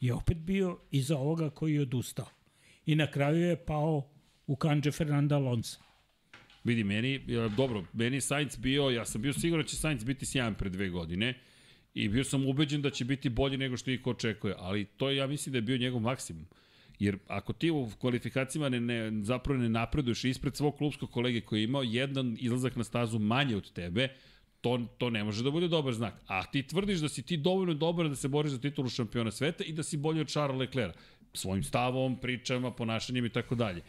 je 0.00 0.14
opet 0.14 0.38
bio 0.38 0.78
iza 0.90 1.18
ovoga 1.18 1.50
koji 1.50 1.74
je 1.74 1.82
odustao. 1.82 2.26
I 2.86 2.94
na 2.94 3.10
kraju 3.10 3.40
je 3.40 3.64
pao 3.64 4.10
u 4.46 4.56
kanđe 4.56 4.92
Fernanda 4.92 5.36
Alonso. 5.36 5.78
Vidi, 6.64 6.84
meni, 6.84 7.14
e, 7.14 7.48
dobro, 7.56 7.84
meni 7.92 8.16
je 8.16 8.20
Sainz 8.20 8.56
bio, 8.56 8.90
ja 8.90 9.04
sam 9.04 9.22
bio 9.22 9.32
siguran 9.32 9.62
da 9.64 9.68
će 9.68 9.76
Sainz 9.76 10.04
biti 10.04 10.26
sjajan 10.26 10.54
pre 10.54 10.70
dve 10.70 10.88
godine 10.88 11.34
i 11.94 12.08
bio 12.08 12.24
sam 12.24 12.46
ubeđen 12.46 12.82
da 12.82 12.90
će 12.90 13.04
biti 13.04 13.28
bolji 13.28 13.56
nego 13.56 13.76
što 13.76 13.90
iko 13.90 14.10
očekuje, 14.10 14.54
ali 14.58 14.84
to 14.84 15.10
ja 15.10 15.26
mislim 15.26 15.52
da 15.52 15.58
je 15.58 15.62
bio 15.62 15.78
njegov 15.78 16.00
maksimum. 16.00 16.46
Jer 16.98 17.18
ako 17.28 17.52
ti 17.52 17.70
u 17.70 17.88
kvalifikacijama 17.98 18.68
ne, 18.68 18.80
ne, 18.80 19.24
zapravo 19.24 19.60
ne 19.60 19.68
napreduješ 19.68 20.24
ispred 20.24 20.56
svog 20.56 20.76
klubskog 20.76 21.10
kolege 21.10 21.40
koji 21.40 21.60
je 21.60 21.64
imao 21.64 21.82
jedan 21.82 22.36
izlazak 22.40 22.76
na 22.76 22.84
stazu 22.84 23.18
manje 23.18 23.56
od 23.56 23.72
tebe, 23.72 24.08
to, 24.60 24.86
to 24.98 25.10
ne 25.10 25.24
može 25.24 25.42
da 25.44 25.50
bude 25.50 25.68
dobar 25.68 25.94
znak. 25.94 26.14
A 26.26 26.46
ti 26.46 26.62
tvrdiš 26.62 26.98
da 26.98 27.08
si 27.08 27.22
ti 27.22 27.36
dovoljno 27.36 27.74
dobar 27.74 28.08
da 28.08 28.16
se 28.16 28.28
boriš 28.28 28.52
za 28.52 28.60
titulu 28.60 28.88
šampiona 28.88 29.30
sveta 29.30 29.64
i 29.64 29.72
da 29.72 29.82
si 29.82 29.96
bolji 29.96 30.20
od 30.20 30.28
Charles 30.28 30.58
Leclerc. 30.58 30.94
Svojim 31.34 31.62
stavom, 31.62 32.16
pričama, 32.20 32.70
ponašanjem 32.70 33.26
i 33.26 33.28
tako 33.28 33.54
dalje. 33.54 33.82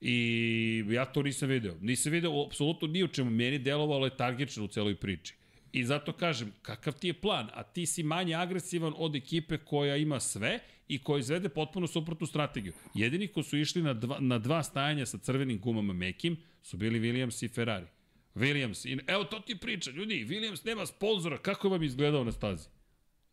I 0.00 0.84
ja 0.90 1.04
to 1.04 1.22
nisam 1.22 1.48
video. 1.48 1.74
Nisam 1.80 2.12
video 2.12 2.44
apsolutno 2.46 2.88
ni 2.88 3.04
u 3.04 3.08
čemu. 3.08 3.30
Meni 3.30 3.58
delovalo 3.58 4.06
je 4.06 4.16
targetčno 4.16 4.64
u 4.64 4.68
celoj 4.68 4.94
priči. 4.94 5.34
I 5.72 5.84
zato 5.84 6.12
kažem, 6.12 6.52
kakav 6.62 6.92
ti 6.92 7.06
je 7.06 7.14
plan? 7.14 7.48
A 7.54 7.62
ti 7.62 7.86
si 7.86 8.02
manje 8.02 8.34
agresivan 8.34 8.92
od 8.96 9.16
ekipe 9.16 9.58
koja 9.58 9.96
ima 9.96 10.20
sve 10.20 10.60
i 10.88 10.98
koja 10.98 11.18
izvede 11.18 11.48
potpuno 11.48 11.86
suprotnu 11.86 12.26
strategiju. 12.26 12.72
Jedini 12.94 13.28
ko 13.28 13.42
su 13.42 13.58
išli 13.58 13.82
na 13.82 13.94
dva, 13.94 14.16
na 14.20 14.38
dva 14.38 14.62
stajanja 14.62 15.06
sa 15.06 15.18
crvenim 15.18 15.60
gumama 15.60 15.92
mekim 15.92 16.36
su 16.62 16.76
bili 16.76 17.00
Williams 17.00 17.44
i 17.44 17.48
Ferrari. 17.48 17.86
Williams, 18.34 18.88
i, 18.88 18.98
evo 19.06 19.24
to 19.24 19.40
ti 19.40 19.56
priča, 19.58 19.90
ljudi, 19.90 20.26
Williams 20.28 20.66
nema 20.66 20.86
sponzora, 20.86 21.38
kako 21.38 21.66
je 21.66 21.70
vam 21.70 21.82
izgledao 21.82 22.24
na 22.24 22.32
stazi? 22.32 22.68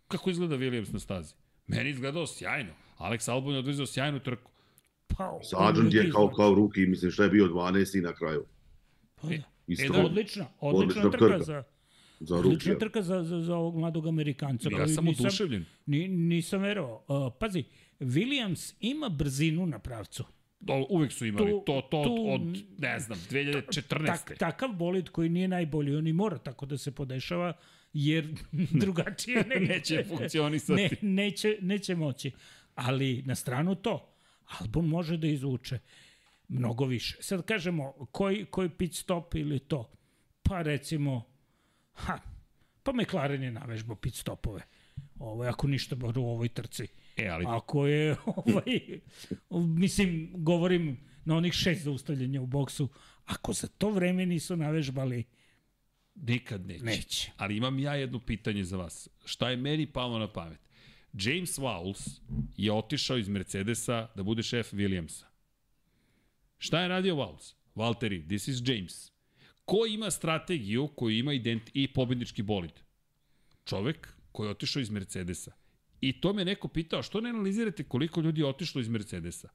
Kako 0.08 0.30
izgleda 0.30 0.58
Williams 0.58 0.94
na 0.94 1.00
stazi? 1.00 1.34
Meni 1.68 1.90
izgledao 1.90 2.28
sjajno. 2.28 2.74
Alex 2.98 3.32
Albon 3.32 3.54
je 3.54 3.60
odvezao 3.60 3.86
sjajnu 3.86 4.20
trku. 4.20 4.52
Pa, 5.08 5.40
Sargent 5.44 5.94
je 5.94 6.12
kao, 6.12 6.30
kao 6.30 6.54
ruki, 6.54 6.86
mislim 6.86 7.12
šta 7.12 7.24
je 7.24 7.30
bio 7.30 7.48
12. 7.48 8.02
na 8.04 8.14
kraju. 8.14 8.46
Pa, 9.16 9.28
da. 9.28 9.34
Isto, 9.68 9.86
E, 9.86 9.90
da, 9.90 10.06
Odlična, 10.06 10.46
odlična, 10.60 11.02
Odlična 11.02 11.12
trka, 11.12 11.26
trka. 11.28 11.44
za 11.44 11.64
za 12.20 12.36
odlična 12.36 12.78
trka 12.78 13.02
za, 13.02 13.24
za, 13.24 13.42
za 13.42 13.56
ovog 13.56 13.78
mladog 13.78 14.08
Amerikanca. 14.08 14.70
Ja 14.72 14.88
sam 14.88 15.06
nisam- 15.06 15.26
oduševljen. 15.26 15.66
Ni, 15.86 16.08
nisam 16.08 16.62
verovao. 16.62 17.06
Uh, 17.08 17.34
pazi, 17.40 17.64
Williams 18.00 18.74
ima 18.80 19.10
brzinu 19.10 19.66
na 19.66 19.80
pravcu. 19.80 20.24
To, 20.66 20.88
uvek 20.90 21.12
su 21.12 21.26
imali. 21.26 21.52
Tu- 21.52 21.64
to, 21.66 21.82
to 21.82 22.04
tu- 22.04 22.26
od, 22.30 22.42
ne 22.78 23.00
znam, 23.00 23.20
2014. 23.22 24.06
Tak, 24.06 24.38
takav 24.38 24.70
bolid 24.70 25.10
koji 25.10 25.30
nije 25.30 25.48
najbolji, 25.48 25.96
on 25.96 26.08
i 26.08 26.14
mora 26.14 26.38
tako 26.38 26.66
da 26.66 26.78
se 26.78 26.92
podešava, 26.92 27.54
jer 27.94 28.28
drugačije 28.82 29.44
ne, 29.46 29.56
Neće 29.68 30.04
funkcionisati. 30.04 30.82
Ne, 30.82 30.90
neće, 31.02 31.58
neće 31.62 31.96
moći. 31.96 32.32
Ali 32.76 33.22
na 33.22 33.36
stranu 33.36 33.76
to, 33.76 34.16
Albon 34.60 34.88
može 34.88 35.18
da 35.18 35.28
izvuče 35.28 35.80
mnogo 36.48 36.86
više. 36.86 37.18
Sad 37.20 37.46
kažemo, 37.46 37.92
koji, 38.12 38.46
koji 38.46 38.70
pit 38.70 38.94
stop 38.94 39.36
ili 39.36 39.60
to? 39.60 39.92
Pa 40.44 40.62
recimo, 40.62 41.24
ha, 41.96 42.20
pa 42.84 42.92
McLaren 42.94 43.44
je 43.44 43.52
navežbao 43.52 43.96
pit 43.96 44.14
stopove. 44.14 44.62
Ovo, 45.20 45.44
ako 45.44 45.68
ništa 45.68 45.96
bar 45.96 46.20
u 46.20 46.26
ovoj 46.26 46.50
trci. 46.50 46.88
E, 47.18 47.28
ali 47.28 47.46
Ako 47.48 47.88
je, 47.88 48.16
ovaj, 48.36 48.80
mislim, 49.52 50.32
govorim 50.34 50.98
na 51.26 51.38
onih 51.38 51.54
šest 51.54 51.82
zaustavljanja 51.82 52.42
u 52.42 52.46
boksu, 52.46 52.90
ako 53.26 53.54
za 53.54 53.68
to 53.68 53.90
vreme 53.90 54.26
nisu 54.26 54.56
navežbali, 54.56 55.24
nikad 56.16 56.68
neće. 56.68 56.86
neće. 56.86 57.32
Ali 57.38 57.58
imam 57.58 57.80
ja 57.80 57.96
jedno 57.96 58.20
pitanje 58.20 58.64
za 58.64 58.78
vas. 58.78 59.10
Šta 59.26 59.50
je 59.50 59.58
meni 59.58 59.88
palo 59.88 60.20
na 60.20 60.34
pamet? 60.34 60.60
James 61.14 61.58
Vowles 61.58 62.20
je 62.58 62.72
otišao 62.72 63.18
iz 63.18 63.28
Mercedesa 63.28 64.08
da 64.16 64.24
bude 64.24 64.44
šef 64.44 64.74
Williamsa. 64.74 65.24
Šta 66.58 66.82
je 66.82 66.88
radio 66.88 67.16
Vowles? 67.16 67.54
Valtteri, 67.76 68.28
this 68.28 68.48
is 68.48 68.62
James. 68.66 69.12
Ko 69.66 69.86
ima 69.90 70.12
strategiju 70.12 70.88
koju 70.88 71.18
ima 71.18 71.34
ident 71.34 71.70
i 71.74 71.88
pobednički 71.88 72.42
bolid? 72.44 72.72
Čovek 73.66 74.14
koji 74.32 74.48
je 74.48 74.52
otišao 74.52 74.80
iz 74.80 74.90
Mercedesa. 74.90 75.52
I 76.02 76.22
to 76.22 76.34
me 76.34 76.46
neko 76.46 76.68
pitao, 76.68 77.04
što 77.04 77.22
ne 77.22 77.30
analizirate 77.30 77.84
koliko 77.84 78.22
ljudi 78.22 78.42
je 78.42 78.48
otišlo 78.48 78.82
iz 78.82 78.88
Mercedesa? 78.90 79.50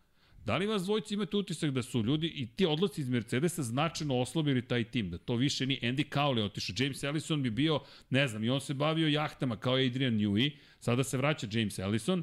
Da 0.44 0.56
li 0.56 0.66
vas 0.66 0.82
dvojici 0.82 1.14
imate 1.14 1.36
utisak 1.36 1.70
da 1.70 1.82
su 1.82 2.02
ljudi 2.02 2.26
i 2.26 2.46
ti 2.46 2.66
odlasci 2.66 3.00
iz 3.00 3.08
Mercedesa 3.08 3.62
značajno 3.62 4.18
oslabili 4.18 4.68
taj 4.68 4.84
tim, 4.84 5.10
da 5.10 5.18
to 5.18 5.36
više 5.36 5.66
ni 5.66 5.78
Andy 5.82 6.08
Cowley 6.08 6.44
otišao, 6.44 6.74
James 6.78 7.02
Ellison 7.02 7.42
bi 7.42 7.50
bio, 7.50 7.80
ne 8.10 8.28
znam, 8.28 8.44
i 8.44 8.50
on 8.50 8.60
se 8.60 8.74
bavio 8.74 9.08
jahtama 9.08 9.56
kao 9.56 9.74
Adrian 9.74 10.14
Newey, 10.14 10.56
sada 10.80 11.04
se 11.04 11.16
vraća 11.16 11.46
James 11.50 11.78
Ellison, 11.78 12.22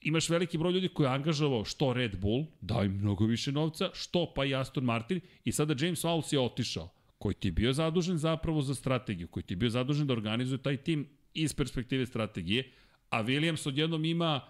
imaš 0.00 0.28
veliki 0.28 0.58
broj 0.58 0.72
ljudi 0.72 0.88
koji 0.88 1.06
je 1.06 1.12
angažovao 1.12 1.64
što 1.64 1.92
Red 1.92 2.20
Bull, 2.20 2.46
dao 2.60 2.84
im 2.84 2.92
mnogo 2.92 3.26
više 3.26 3.52
novca, 3.52 3.90
što 3.94 4.32
pa 4.36 4.44
i 4.44 4.54
Aston 4.54 4.84
Martin 4.84 5.20
i 5.44 5.52
sada 5.52 5.74
James 5.78 6.04
Vowles 6.04 6.32
je 6.32 6.40
otišao, 6.40 6.88
koji 7.18 7.34
ti 7.34 7.48
je 7.48 7.52
bio 7.52 7.72
zadužen 7.72 8.18
zapravo 8.18 8.62
za 8.62 8.74
strategiju, 8.74 9.28
koji 9.28 9.42
ti 9.42 9.54
je 9.54 9.56
bio 9.56 9.70
zadužen 9.70 10.06
da 10.06 10.12
organizuje 10.12 10.62
taj 10.62 10.76
tim 10.76 11.08
iz 11.34 11.54
perspektive 11.54 12.06
strategije, 12.06 12.72
a 13.10 13.22
Williams 13.22 13.68
odjednom 13.68 14.04
ima 14.04 14.40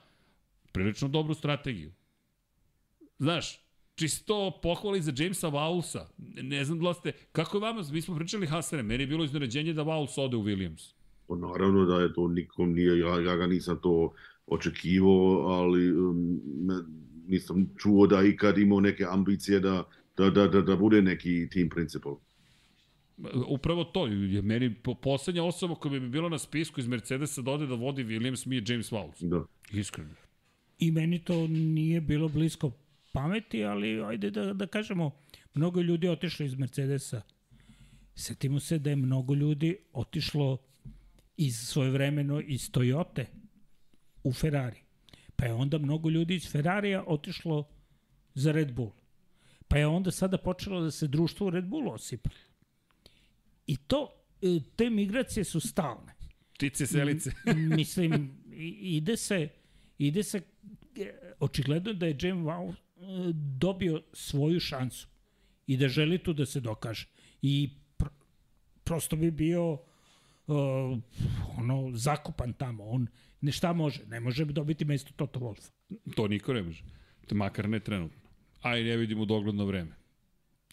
prilično 0.73 1.09
dobru 1.09 1.35
strategiju. 1.35 1.93
Znaš, 3.19 3.61
čisto 3.95 4.59
pohvali 4.63 5.03
za 5.03 5.13
Jamesa 5.17 5.49
Vowlesa. 5.49 6.05
Ne 6.43 6.65
znam 6.65 6.81
da 6.81 6.95
ste, 6.95 7.13
kako 7.33 7.57
je 7.57 7.61
vama, 7.61 7.83
mi 7.93 8.03
smo 8.03 8.17
pričali 8.17 8.47
Hasane, 8.47 8.83
meni 8.83 9.03
je 9.03 9.07
bilo 9.07 9.25
iznenađenje 9.25 9.73
da 9.73 9.83
Vowles 9.83 10.21
ode 10.21 10.37
u 10.37 10.43
Williams. 10.43 10.93
Pa 11.29 11.37
naravno 11.37 11.85
da 11.85 12.01
je 12.03 12.13
to 12.13 12.29
nikom 12.29 12.73
nije, 12.73 12.99
ja, 12.99 13.21
ja 13.21 13.37
ga 13.37 13.47
nisam 13.47 13.79
to 13.83 14.13
očekivao, 14.47 15.47
ali 15.47 15.93
um, 15.93 16.41
ne- 16.45 16.85
nisam 17.29 17.71
čuo 17.79 18.07
da 18.07 18.23
ikad 18.23 18.59
imao 18.59 18.81
neke 18.81 19.05
ambicije 19.11 19.61
da, 19.61 19.85
da, 20.17 20.31
da, 20.31 20.49
da, 20.49 20.63
da 20.63 20.77
bude 20.77 21.03
neki 21.03 21.49
team 21.53 21.69
principal. 21.69 22.17
Upravo 23.49 23.85
to, 23.85 24.07
je 24.07 24.43
meni 24.43 24.75
po, 24.75 24.95
poslednja 24.95 25.45
osoba 25.45 25.75
koja 25.75 25.93
bi 25.93 26.01
mi 26.01 26.09
bila 26.09 26.29
na 26.29 26.39
spisku 26.39 26.81
iz 26.81 26.89
Mercedesa 26.89 27.43
da 27.43 27.51
ode 27.51 27.67
da 27.67 27.75
vodi 27.75 28.05
Williams 28.05 28.47
mi 28.47 28.57
je 28.57 28.65
James 28.67 28.93
Vowles. 28.93 29.29
Da. 29.29 29.45
Iskreno. 29.79 30.11
I 30.79 30.91
meni 30.91 31.19
to 31.19 31.47
nije 31.47 32.01
bilo 32.01 32.29
blisko 32.29 32.71
pameti, 33.13 33.65
ali 33.65 34.03
ajde 34.03 34.31
da, 34.31 34.53
da 34.53 34.67
kažemo, 34.67 35.11
mnogo 35.55 35.81
ljudi 35.81 36.09
otišlo 36.09 36.47
iz 36.47 36.55
Mercedesa. 36.55 37.23
Setimo 38.15 38.61
se 38.61 38.79
da 38.79 38.91
je 38.91 38.97
mnogo 38.97 39.35
ljudi 39.35 39.77
otišlo 39.93 40.59
iz 41.37 41.57
svoje 41.57 41.91
vremeno 41.91 42.41
iz 42.41 42.71
Toyote 42.73 43.25
u 44.27 44.33
Ferrari. 44.33 44.81
Pa 45.37 45.47
je 45.47 45.53
onda 45.53 45.79
mnogo 45.79 46.11
ljudi 46.11 46.35
iz 46.35 46.51
Ferrarija 46.51 47.05
otišlo 47.07 47.69
za 48.35 48.53
Red 48.53 48.73
Bull. 48.73 48.93
Pa 49.69 49.79
je 49.79 49.87
onda 49.87 50.11
sada 50.11 50.39
počelo 50.39 50.81
da 50.81 50.91
se 50.91 51.07
društvo 51.07 51.47
u 51.47 51.51
Red 51.51 51.65
Bullu 51.65 51.93
osipa. 51.93 52.31
I 53.67 53.77
to, 53.77 54.09
e, 54.43 54.61
te 54.77 54.91
migracije 54.91 55.45
su 55.45 55.61
stalne. 55.61 56.15
Ptice 56.55 56.87
selice. 56.87 57.31
Mislim, 57.77 58.43
ide 58.81 59.17
se, 59.17 59.49
ide 59.99 60.23
se, 60.23 60.41
e, 60.97 61.13
očigledno 61.41 61.93
da 61.93 62.07
je 62.07 62.17
James 62.21 62.45
Wow 62.45 62.73
e, 62.73 62.77
dobio 63.59 64.03
svoju 64.13 64.61
šansu 64.61 65.09
i 65.67 65.77
da 65.77 65.89
želi 65.89 66.19
tu 66.19 66.33
da 66.33 66.47
se 66.47 66.61
dokaže. 66.61 67.07
I 67.43 67.71
pr 67.97 68.07
prosto 68.85 69.17
bi 69.17 69.31
bio 69.31 69.79
uh, 70.47 70.99
ono, 71.59 71.91
zakupan 71.95 72.53
tamo. 72.53 72.85
On 72.85 73.07
ne 73.47 73.53
šta 73.53 73.73
može, 73.73 74.07
ne 74.07 74.21
može 74.21 74.45
dobiti 74.45 74.85
mesto 74.85 75.13
Toto 75.17 75.41
Wolfa. 75.41 75.71
To 76.15 76.29
niko 76.29 76.55
ne 76.55 76.63
može. 76.63 76.83
Makar 77.31 77.69
ne 77.69 77.81
trenutno. 77.81 78.19
A 78.63 78.77
i 78.79 78.85
ne 78.85 78.97
vidimo 78.97 79.25
dogledno 79.25 79.65
vreme. 79.65 79.95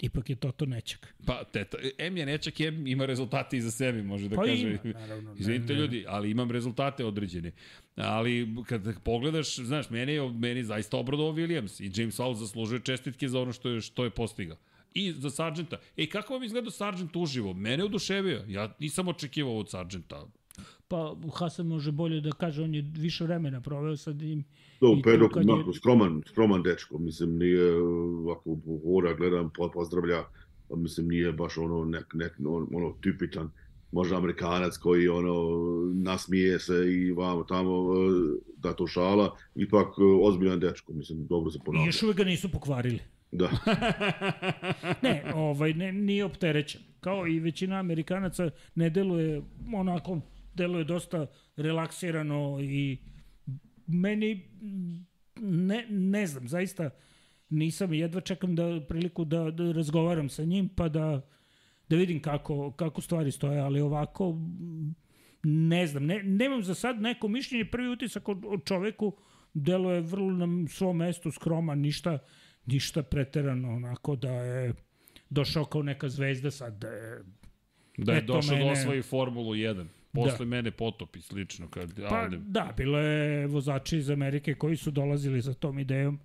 Ipak 0.02 0.30
je 0.30 0.36
Toto 0.36 0.66
nečak. 0.66 1.14
Pa, 1.26 1.44
teta, 1.44 1.78
M 1.98 2.18
je 2.18 2.26
nečak, 2.26 2.60
M 2.60 2.88
ima 2.88 3.06
rezultate 3.06 3.58
iza 3.58 3.72
sebe, 3.72 4.04
može 4.04 4.30
da 4.30 4.36
pa 4.36 4.46
kaže. 4.46 4.78
Ima, 4.84 5.00
naravno. 5.00 5.36
Izvinite 5.40 5.74
ljudi, 5.74 6.06
ali 6.08 6.32
imam 6.32 6.52
rezultate 6.52 7.06
određene. 7.06 7.52
Ali 7.96 8.48
kad 8.68 9.04
pogledaš, 9.04 9.56
znaš, 9.56 9.90
meni 9.90 10.14
je, 10.14 10.30
meni 10.32 10.60
je 10.60 10.64
zaista 10.64 10.98
obradovao 10.98 11.34
Williams 11.34 11.82
i 11.84 12.02
James 12.02 12.18
Hall 12.18 12.34
zaslužuje 12.34 12.82
čestitke 12.82 13.30
za 13.30 13.40
ono 13.40 13.54
što 13.54 13.70
je, 13.70 13.82
što 13.82 14.04
je 14.04 14.10
postigao 14.10 14.58
i 14.94 15.12
za 15.12 15.30
Sargenta. 15.30 15.78
Ej, 15.98 16.10
kako 16.10 16.34
vam 16.34 16.44
izgleda 16.44 16.72
Sargent 16.72 17.16
uživo? 17.16 17.54
Mene 17.54 17.84
oduševio. 17.84 18.46
Ja 18.48 18.76
nisam 18.80 19.08
očekivao 19.08 19.58
od 19.58 19.70
Sargenta. 19.70 20.28
Pa 20.88 21.16
Hasan 21.34 21.68
može 21.68 21.92
bolje 21.92 22.22
da 22.22 22.32
kaže, 22.32 22.64
on 22.64 22.76
je 22.76 22.92
više 22.98 23.24
vremena 23.24 23.62
proveo 23.62 23.98
sa 23.98 24.12
njim. 24.12 24.44
To 24.80 24.92
u 24.92 25.02
Pedok, 25.04 25.36
je... 25.36 25.74
skroman, 25.78 26.22
skroman 26.28 26.64
dečko, 26.64 26.98
mislim, 26.98 27.38
nije 27.38 27.76
ovako 27.76 28.58
hora 28.86 29.14
gledam, 29.14 29.50
pozdravlja, 29.74 30.24
pa 30.70 30.76
mislim, 30.76 31.08
nije 31.08 31.32
baš 31.32 31.58
ono 31.58 31.86
nek, 31.86 32.14
nek 32.14 32.34
ono, 32.40 32.68
ono 32.74 32.96
tipičan 33.02 33.52
možda 33.94 34.18
Amerikanac 34.18 34.78
koji 34.78 35.08
ono 35.08 35.34
nasmije 35.94 36.60
se 36.60 36.74
i 36.74 37.12
vamo 37.12 37.44
tamo 37.44 37.88
da 38.58 38.74
to 38.74 38.88
šala, 38.88 39.38
ipak 39.56 39.88
ozbiljan 40.22 40.60
dečko, 40.60 40.94
mislim, 40.94 41.28
dobro 41.28 41.52
se 41.52 41.60
ponavlja. 41.66 41.86
I 41.86 41.88
još 41.88 42.04
uvek 42.04 42.18
ga 42.18 42.24
nisu 42.24 42.52
pokvarili. 42.52 43.00
Da. 43.32 43.50
ne, 45.04 45.24
ovaj, 45.36 45.74
ne, 45.74 45.92
nije 45.92 46.26
opterećen. 46.26 46.82
Kao 47.00 47.28
i 47.28 47.40
većina 47.40 47.80
Amerikanaca 47.80 48.50
ne 48.76 48.90
deluje 48.90 49.42
onako, 49.74 50.20
deluje 50.54 50.84
dosta 50.84 51.28
relaksirano 51.56 52.58
i 52.62 52.98
meni 53.88 54.50
ne, 55.42 55.86
ne 55.90 56.28
znam, 56.28 56.48
zaista 56.48 56.90
nisam 57.50 57.94
jedva 57.94 58.22
čekam 58.22 58.56
da 58.56 58.82
priliku 58.88 59.26
da, 59.26 59.52
da 59.52 59.72
razgovaram 59.72 60.30
sa 60.30 60.44
njim 60.44 60.70
pa 60.70 60.90
da 60.90 61.22
da 61.90 61.96
vidim 61.96 62.22
kako, 62.22 62.72
kako 62.72 63.02
stvari 63.02 63.32
stoje, 63.32 63.60
ali 63.60 63.82
ovako 63.82 64.38
ne 65.44 65.88
znam, 65.88 66.06
ne, 66.06 66.24
nemam 66.24 66.64
za 66.64 66.76
sad 66.76 67.02
neko 67.02 67.28
mišljenje, 67.28 67.66
prvi 67.66 67.90
utisak 67.90 68.30
od, 68.30 68.46
od 68.48 68.66
čoveku 68.66 69.18
deluje 69.54 70.02
vrlo 70.02 70.32
na 70.32 70.68
svom 70.68 70.98
mestu 70.98 71.32
skroman, 71.32 71.80
ništa 71.80 72.20
ništa 72.66 73.04
preterano 73.04 73.76
onako 73.76 74.16
da 74.16 74.32
je 74.32 74.74
došao 75.30 75.66
kao 75.66 75.84
neka 75.84 76.10
zvezda 76.10 76.52
sad 76.52 76.80
da 76.80 76.88
je 76.88 77.24
da 77.98 78.14
je 78.14 78.22
došao 78.22 78.58
da 78.58 78.64
mene... 78.64 78.66
da 78.66 78.80
osvoji 78.80 79.02
Formulu 79.02 79.54
1 79.54 79.86
posle 80.14 80.46
da. 80.46 80.46
mene 80.46 80.72
potop 80.72 81.16
i 81.16 81.22
slično 81.22 81.68
kad 81.68 82.00
pa, 82.10 82.22
ovde... 82.22 82.38
da 82.38 82.74
bilo 82.78 83.00
je 83.00 83.48
vozači 83.48 83.98
iz 83.98 84.10
Amerike 84.10 84.56
koji 84.56 84.78
su 84.78 84.92
dolazili 84.92 85.42
za 85.42 85.54
tom 85.54 85.80
idejom 85.80 86.20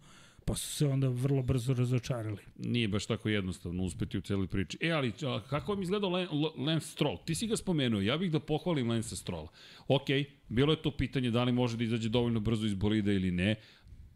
pa 0.49 0.55
su 0.55 0.73
se 0.73 0.87
onda 0.87 1.09
vrlo 1.09 1.43
brzo 1.43 1.75
razočarali. 1.75 2.39
Nije 2.59 2.89
baš 2.89 3.07
tako 3.07 3.29
jednostavno 3.29 3.83
uspeti 3.83 4.19
u 4.19 4.21
celoj 4.21 4.47
priči. 4.47 4.79
E, 4.81 4.91
ali 4.91 5.13
a, 5.23 5.41
kako 5.49 5.73
vam 5.73 5.83
izgledao 5.83 6.11
Lance 6.57 6.87
Stroll? 6.87 7.19
Ti 7.25 7.35
si 7.35 7.47
ga 7.47 7.57
spomenuo, 7.57 8.01
ja 8.01 8.17
bih 8.17 8.33
da 8.33 8.41
pohvalim 8.41 8.89
Lance 8.91 9.17
Strolla. 9.17 9.49
Ok, 9.89 10.07
bilo 10.49 10.73
je 10.73 10.83
to 10.83 10.91
pitanje 10.91 11.31
da 11.31 11.45
li 11.45 11.53
može 11.53 11.77
da 11.77 11.85
izađe 11.85 12.09
dovoljno 12.09 12.41
brzo 12.41 12.67
iz 12.67 12.75
bolida 12.75 13.13
ili 13.13 13.31
ne. 13.31 13.55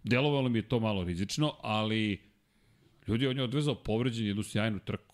Delovalo 0.04 0.48
mi 0.48 0.58
je 0.58 0.68
to 0.68 0.80
malo 0.80 1.04
rizično, 1.04 1.54
ali 1.62 2.20
ljudi, 3.08 3.26
on 3.26 3.36
je 3.36 3.42
odvezao 3.42 3.74
povređen 3.74 4.26
jednu 4.26 4.42
sjajnu 4.42 4.78
trku. 4.78 5.11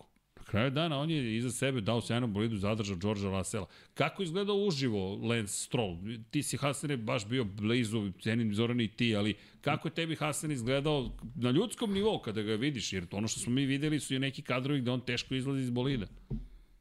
Kraju 0.50 0.70
dana 0.70 0.98
on 0.98 1.10
je 1.10 1.36
iza 1.36 1.50
sebe 1.50 1.80
dao 1.80 2.00
sjajnu 2.00 2.26
bolidu, 2.26 2.56
zadržao 2.56 2.96
Đorđa 2.96 3.28
Lasela. 3.28 3.66
Kako 3.94 4.22
izgleda 4.22 4.52
uživo 4.52 5.14
Lance 5.14 5.52
Stroll? 5.52 5.96
Ti 6.30 6.42
si 6.42 6.56
Hasane 6.56 6.96
baš 6.96 7.28
bio 7.28 7.44
blizu, 7.44 8.10
cenim 8.22 8.54
Zoran 8.54 8.80
i 8.80 8.88
ti, 8.88 9.16
ali 9.16 9.34
kako 9.60 9.88
je 9.88 9.94
tebi 9.94 10.16
Hasan 10.16 10.50
izgledao 10.50 11.10
na 11.36 11.50
ljudskom 11.50 11.92
nivou 11.92 12.18
kada 12.18 12.42
ga 12.42 12.54
vidiš? 12.54 12.92
Jer 12.92 13.06
ono 13.10 13.28
što 13.28 13.40
smo 13.40 13.52
mi 13.52 13.66
videli 13.66 14.00
su 14.00 14.14
i 14.14 14.18
neki 14.18 14.42
kadrovi 14.42 14.80
gde 14.80 14.90
on 14.90 15.00
teško 15.00 15.34
izlazi 15.34 15.62
iz 15.62 15.70
bolida. 15.70 16.06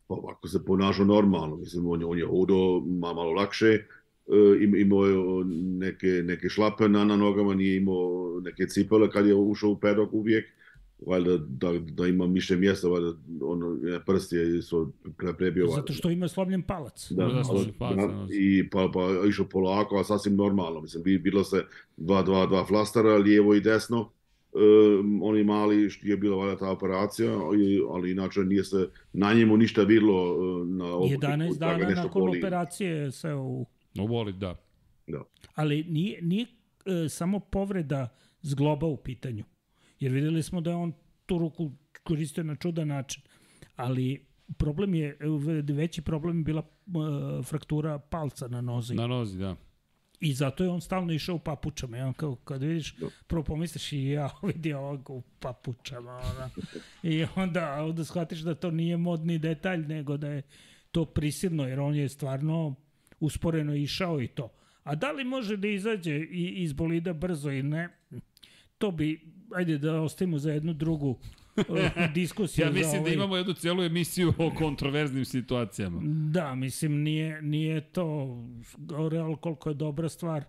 Pa 0.07 0.15
ako 0.31 0.48
se 0.48 0.65
ponašao 0.65 1.06
normalno, 1.06 1.56
mislim, 1.56 1.88
on 1.88 2.02
je, 2.02 2.06
on 2.06 2.18
je 2.18 2.26
hodo 2.26 2.80
malo 2.85 3.31
lakše, 3.31 3.84
E, 4.27 4.80
imao 4.81 5.06
je 5.06 5.45
neke, 5.80 6.07
neke 6.07 6.49
šlape 6.49 6.89
na, 6.89 7.03
na 7.06 7.15
nogama, 7.15 7.53
nije 7.56 7.77
imao 7.77 8.39
neke 8.44 8.68
cipele 8.68 9.10
kad 9.10 9.27
je 9.27 9.35
ušao 9.35 9.69
u 9.69 9.80
pedok 9.80 10.14
uvijek, 10.14 10.45
valjda 11.06 11.38
da, 11.38 11.72
da 11.80 12.07
ima 12.07 12.26
više 12.26 12.56
mjesta, 12.56 12.88
valjda 12.88 13.14
ono, 13.41 13.78
prst 14.06 14.34
je 14.34 14.61
su 14.61 14.91
prebio. 15.38 15.65
Valjda. 15.65 15.76
Zato 15.76 15.94
što 15.94 16.10
ima 16.10 16.28
slomljen 16.28 16.61
palac. 16.61 17.11
Da, 17.11 17.26
da, 17.26 17.44
palac, 17.80 17.98
da, 17.98 18.28
i 18.34 18.69
pa, 18.69 18.90
pa 18.94 19.28
išao 19.30 19.45
polako, 19.45 19.99
a 19.99 20.03
sasvim 20.03 20.36
normalno. 20.36 20.82
Mislim, 20.82 21.03
bilo 21.03 21.44
se 21.44 21.64
dva, 21.98 22.22
dva, 22.22 22.45
dva 22.45 22.65
flastara, 22.65 23.18
lijevo 23.18 23.53
i 23.53 23.61
desno, 23.61 24.11
um, 24.99 25.24
oni 25.24 25.44
mali 25.44 25.90
što 25.90 26.07
je 26.07 26.18
bila 26.18 26.38
valjda 26.38 26.57
ta 26.57 26.72
operacija, 26.72 27.40
ali 27.91 28.11
inače 28.11 28.40
nije 28.40 28.64
se 28.64 28.90
na 29.14 29.34
njemu 29.34 29.57
ništa 29.57 29.84
vidlo 29.84 30.38
na 30.65 30.86
11 30.86 31.57
dana 31.57 31.90
nakon 31.90 32.22
poli. 32.22 32.40
operacije 32.40 33.11
se 33.11 33.34
u 33.34 33.65
No 33.98 34.06
voli, 34.06 34.34
da. 34.34 34.56
da. 35.07 35.24
Ali 35.56 35.84
nije, 35.84 36.22
nije 36.22 36.45
e, 36.45 37.10
samo 37.10 37.40
povreda 37.40 38.10
zgloba 38.41 38.88
u 38.88 38.98
pitanju. 38.98 39.44
Jer 39.99 40.11
videli 40.11 40.44
smo 40.44 40.61
da 40.61 40.69
je 40.69 40.76
on 40.76 40.94
tu 41.26 41.38
ruku 41.38 41.72
koristio 42.03 42.44
na 42.44 42.56
čudan 42.56 42.88
način. 42.88 43.24
Ali 43.76 44.26
problem 44.57 44.94
je, 44.94 45.18
veći 45.68 46.02
problem 46.02 46.38
je 46.38 46.44
bila 46.44 46.61
e, 46.61 47.44
fraktura 47.44 47.99
palca 47.99 48.48
na 48.48 48.61
nozi. 48.61 48.95
Na 48.95 49.07
nozi, 49.07 49.38
da. 49.38 49.56
I 50.19 50.34
zato 50.34 50.64
je 50.64 50.69
on 50.69 50.82
stalno 50.82 51.14
išao 51.14 51.36
u 51.36 51.40
papučama. 51.40 51.98
Ja, 51.98 52.14
kao, 52.14 52.36
kad 52.36 52.61
vidiš, 52.61 52.95
prvo 53.28 53.44
pomisliš 53.44 53.91
i 53.91 54.06
ja 54.06 54.30
vidi 54.53 54.74
ovako 54.74 55.14
u 55.14 55.22
papučama. 55.40 56.11
Ona. 56.11 56.49
I 57.03 57.26
onda, 57.36 57.84
onda 57.84 58.06
shvatiš 58.06 58.40
da 58.40 58.56
to 58.56 58.72
nije 58.72 58.98
modni 58.98 59.40
detalj, 59.40 59.88
nego 59.88 60.18
da 60.18 60.28
je 60.28 60.41
to 60.91 61.06
prisilno, 61.06 61.68
jer 61.68 61.80
on 61.80 61.95
je 61.95 62.10
stvarno 62.10 62.76
usporeno 63.19 63.76
išao 63.76 64.22
i 64.22 64.28
to. 64.28 64.49
A 64.84 64.95
da 64.95 65.11
li 65.11 65.24
može 65.24 65.57
da 65.57 65.68
izađe 65.68 66.19
iz 66.32 66.74
bolida 66.74 67.14
brzo 67.14 67.52
i 67.52 67.64
ne, 67.64 67.90
to 68.78 68.91
bi, 68.91 69.36
ajde 69.56 69.78
da 69.78 70.02
ostavimo 70.02 70.40
za 70.40 70.52
jednu 70.52 70.74
drugu 70.74 71.10
uh, 71.10 71.65
diskusiju. 72.14 72.65
ja 72.65 72.72
mislim 72.72 72.94
da 72.94 72.99
ovaj... 72.99 73.11
da 73.11 73.15
imamo 73.15 73.38
jednu 73.38 73.53
celu 73.53 73.84
emisiju 73.84 74.34
o 74.38 74.52
kontroverznim 74.52 75.26
situacijama. 75.26 76.02
Da, 76.32 76.56
mislim, 76.56 77.03
nije, 77.03 77.41
nije 77.41 77.82
to, 77.82 78.38
Real 79.11 79.36
koliko 79.36 79.69
je 79.69 79.76
dobra 79.76 80.10
stvar, 80.10 80.44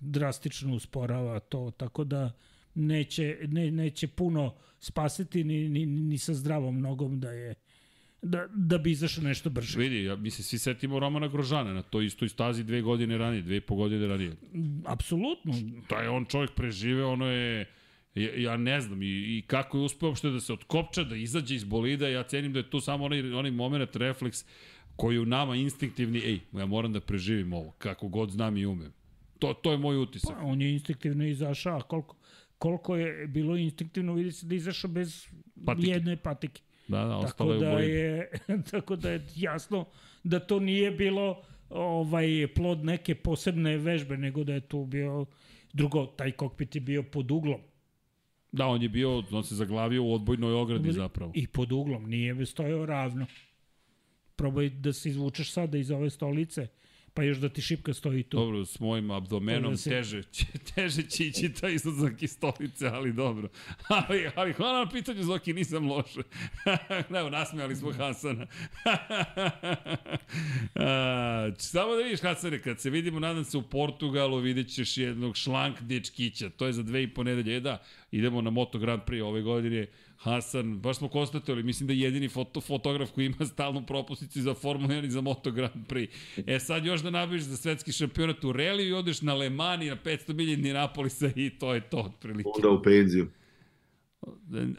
drastično 0.00 0.74
usporava 0.74 1.40
to, 1.40 1.72
tako 1.76 2.04
da 2.04 2.32
neće, 2.74 3.38
ne, 3.48 3.70
neće 3.70 4.08
puno 4.08 4.54
spasiti 4.78 5.44
ni, 5.44 5.68
ni, 5.68 5.86
ni 5.86 6.18
sa 6.18 6.34
zdravom 6.34 6.80
nogom 6.80 7.20
da 7.20 7.30
je 7.30 7.54
da, 8.22 8.46
da 8.54 8.78
bi 8.78 8.90
izašao 8.90 9.24
nešto 9.24 9.50
brže. 9.50 9.78
Vidi, 9.78 10.04
ja, 10.04 10.16
mi 10.16 10.30
se 10.30 10.42
svi 10.42 10.58
setimo 10.58 10.98
Romana 10.98 11.28
Grožana 11.28 11.72
na 11.72 11.82
toj 11.82 12.06
istoj 12.06 12.28
stazi 12.28 12.64
dve 12.64 12.82
godine 12.82 13.18
ranije, 13.18 13.42
dve 13.42 13.56
i 13.56 13.60
po 13.60 13.74
godine 13.74 14.06
ranije. 14.06 14.36
Apsolutno. 14.84 15.52
Da 15.88 15.96
je 15.96 16.10
on 16.10 16.24
čovjek 16.24 16.50
prežive, 16.50 17.04
ono 17.04 17.26
je... 17.26 17.66
Ja, 18.14 18.30
ja 18.36 18.56
ne 18.56 18.80
znam 18.80 19.02
i, 19.02 19.06
i 19.06 19.44
kako 19.46 19.78
je 19.78 19.84
uspeo 19.84 20.08
uopšte 20.08 20.30
da 20.30 20.40
se 20.40 20.52
otkopča, 20.52 21.04
da 21.04 21.16
izađe 21.16 21.54
iz 21.54 21.64
bolida, 21.64 22.08
ja 22.08 22.22
cenim 22.22 22.52
da 22.52 22.58
je 22.58 22.70
tu 22.70 22.80
samo 22.80 23.04
onaj, 23.04 23.32
onaj 23.32 23.50
moment, 23.50 23.96
refleks 23.96 24.44
koji 24.96 25.18
u 25.18 25.26
nama 25.26 25.56
instinktivni, 25.56 26.18
ej, 26.18 26.40
ja 26.52 26.66
moram 26.66 26.92
da 26.92 27.00
preživim 27.00 27.52
ovo, 27.52 27.70
kako 27.78 28.08
god 28.08 28.30
znam 28.30 28.56
i 28.56 28.66
umem. 28.66 28.92
To, 29.38 29.54
to 29.54 29.72
je 29.72 29.78
moj 29.78 29.96
utisak. 29.96 30.36
Pa, 30.36 30.44
on 30.44 30.62
je 30.62 30.72
instinktivno 30.72 31.26
izašao, 31.26 31.80
koliko, 31.80 32.16
koliko 32.58 32.96
je 32.96 33.26
bilo 33.26 33.56
instinktivno, 33.56 34.14
vidi 34.14 34.32
se 34.32 34.46
da 34.46 34.54
izašao 34.54 34.90
bez 34.90 35.26
patike. 35.66 35.90
jedne 35.90 36.16
patike. 36.16 36.62
Da, 36.88 37.04
da, 37.04 37.16
ostalo 37.16 37.52
tako 37.52 37.64
da 37.64 37.70
je, 37.80 38.30
tako 38.70 38.96
da 38.96 39.10
je 39.10 39.26
jasno 39.36 39.86
da 40.24 40.40
to 40.40 40.60
nije 40.60 40.90
bilo 40.90 41.42
ovaj 41.70 42.48
plod 42.54 42.84
neke 42.84 43.14
posebne 43.14 43.76
vežbe, 43.76 44.16
nego 44.16 44.44
da 44.44 44.54
je 44.54 44.60
tu 44.60 44.84
bio 44.84 45.26
drugo, 45.72 46.06
taj 46.06 46.32
kokpit 46.32 46.74
je 46.74 46.80
bio 46.80 47.02
pod 47.02 47.30
uglom. 47.30 47.60
Da, 48.52 48.66
on 48.66 48.82
je 48.82 48.88
bio, 48.88 49.22
on 49.30 49.44
se 49.44 49.54
zaglavio 49.54 50.04
u 50.04 50.14
odbojnoj 50.14 50.54
ogradi 50.54 50.92
zapravo. 50.92 51.32
I 51.34 51.46
pod 51.46 51.72
uglom, 51.72 52.10
nije 52.10 52.46
stojao 52.46 52.86
ravno. 52.86 53.26
Probaj 54.36 54.68
da 54.68 54.92
se 54.92 55.08
izvučeš 55.08 55.52
sada 55.52 55.78
iz 55.78 55.90
ove 55.90 56.10
stolice 56.10 56.68
pa 57.20 57.24
još 57.24 57.38
da 57.38 57.48
ti 57.48 57.62
šipka 57.62 57.94
stoji 57.94 58.22
tu. 58.22 58.36
Dobro, 58.36 58.64
s 58.64 58.80
mojim 58.80 59.10
abdomenom 59.10 59.70
da 59.70 59.76
se... 59.76 59.90
teže, 59.90 60.22
teže 60.74 61.02
će 61.02 61.26
ići 61.26 61.52
ta 61.52 61.68
izlazak 61.68 62.22
iz 62.22 62.30
stolice, 62.30 62.86
ali 62.86 63.12
dobro. 63.12 63.48
ali, 64.08 64.30
ali 64.34 64.52
hvala 64.52 64.84
na 64.84 64.90
pitanju, 64.90 65.22
Zoki, 65.22 65.52
nisam 65.52 65.88
loše. 65.90 66.20
Evo, 67.18 67.30
nasmijali 67.30 67.76
smo 67.76 67.92
Hasana. 67.92 68.46
A, 70.74 71.50
samo 71.58 71.94
da 71.94 72.02
vidiš, 72.02 72.20
Hasane, 72.20 72.58
kad 72.58 72.80
se 72.80 72.90
vidimo, 72.90 73.20
nadam 73.20 73.44
se, 73.44 73.58
u 73.58 73.62
Portugalu, 73.62 74.38
vidjet 74.38 74.68
ćeš 74.74 74.96
jednog 74.96 75.36
šlank 75.36 75.82
dečkića. 75.82 76.48
To 76.48 76.66
je 76.66 76.72
za 76.72 76.82
dve 76.82 77.02
i 77.02 77.14
po 77.14 77.22
nedelje. 77.22 77.56
E 77.56 77.60
da, 77.60 77.82
idemo 78.10 78.42
na 78.42 78.50
Moto 78.50 78.78
Grand 78.78 79.02
Prix 79.02 79.22
ove 79.22 79.42
godine 79.42 79.86
Hasan, 80.20 80.78
baš 80.78 80.96
smo 80.96 81.08
konstatovali, 81.08 81.62
mislim 81.62 81.86
da 81.86 81.92
je 81.92 82.00
jedini 82.00 82.28
foto, 82.28 82.60
fotograf 82.60 83.10
koji 83.10 83.26
ima 83.26 83.46
stalnu 83.46 83.86
propusnicu 83.86 84.40
za 84.40 84.54
Formula 84.54 84.94
1 84.94 85.06
i 85.06 85.10
za 85.10 85.20
Moto 85.20 85.50
Grand 85.50 85.86
Prix. 85.88 86.08
E 86.46 86.58
sad 86.60 86.84
još 86.84 87.02
da 87.02 87.10
nabiš 87.10 87.42
za 87.42 87.56
svetski 87.56 87.92
šampionat 87.92 88.44
u 88.44 88.52
reliju 88.52 88.88
i 88.88 88.92
odeš 88.92 89.22
na 89.22 89.34
Le 89.34 89.50
Mans 89.50 89.82
i 89.82 89.86
na 89.86 89.96
500 89.96 90.32
milija 90.32 90.74
Napolisa 90.74 91.30
i 91.36 91.50
to 91.50 91.74
je 91.74 91.80
to 91.80 91.96
otprilike. 91.96 92.50
Onda 92.54 92.70
u 92.70 92.82
penziju. 92.82 93.28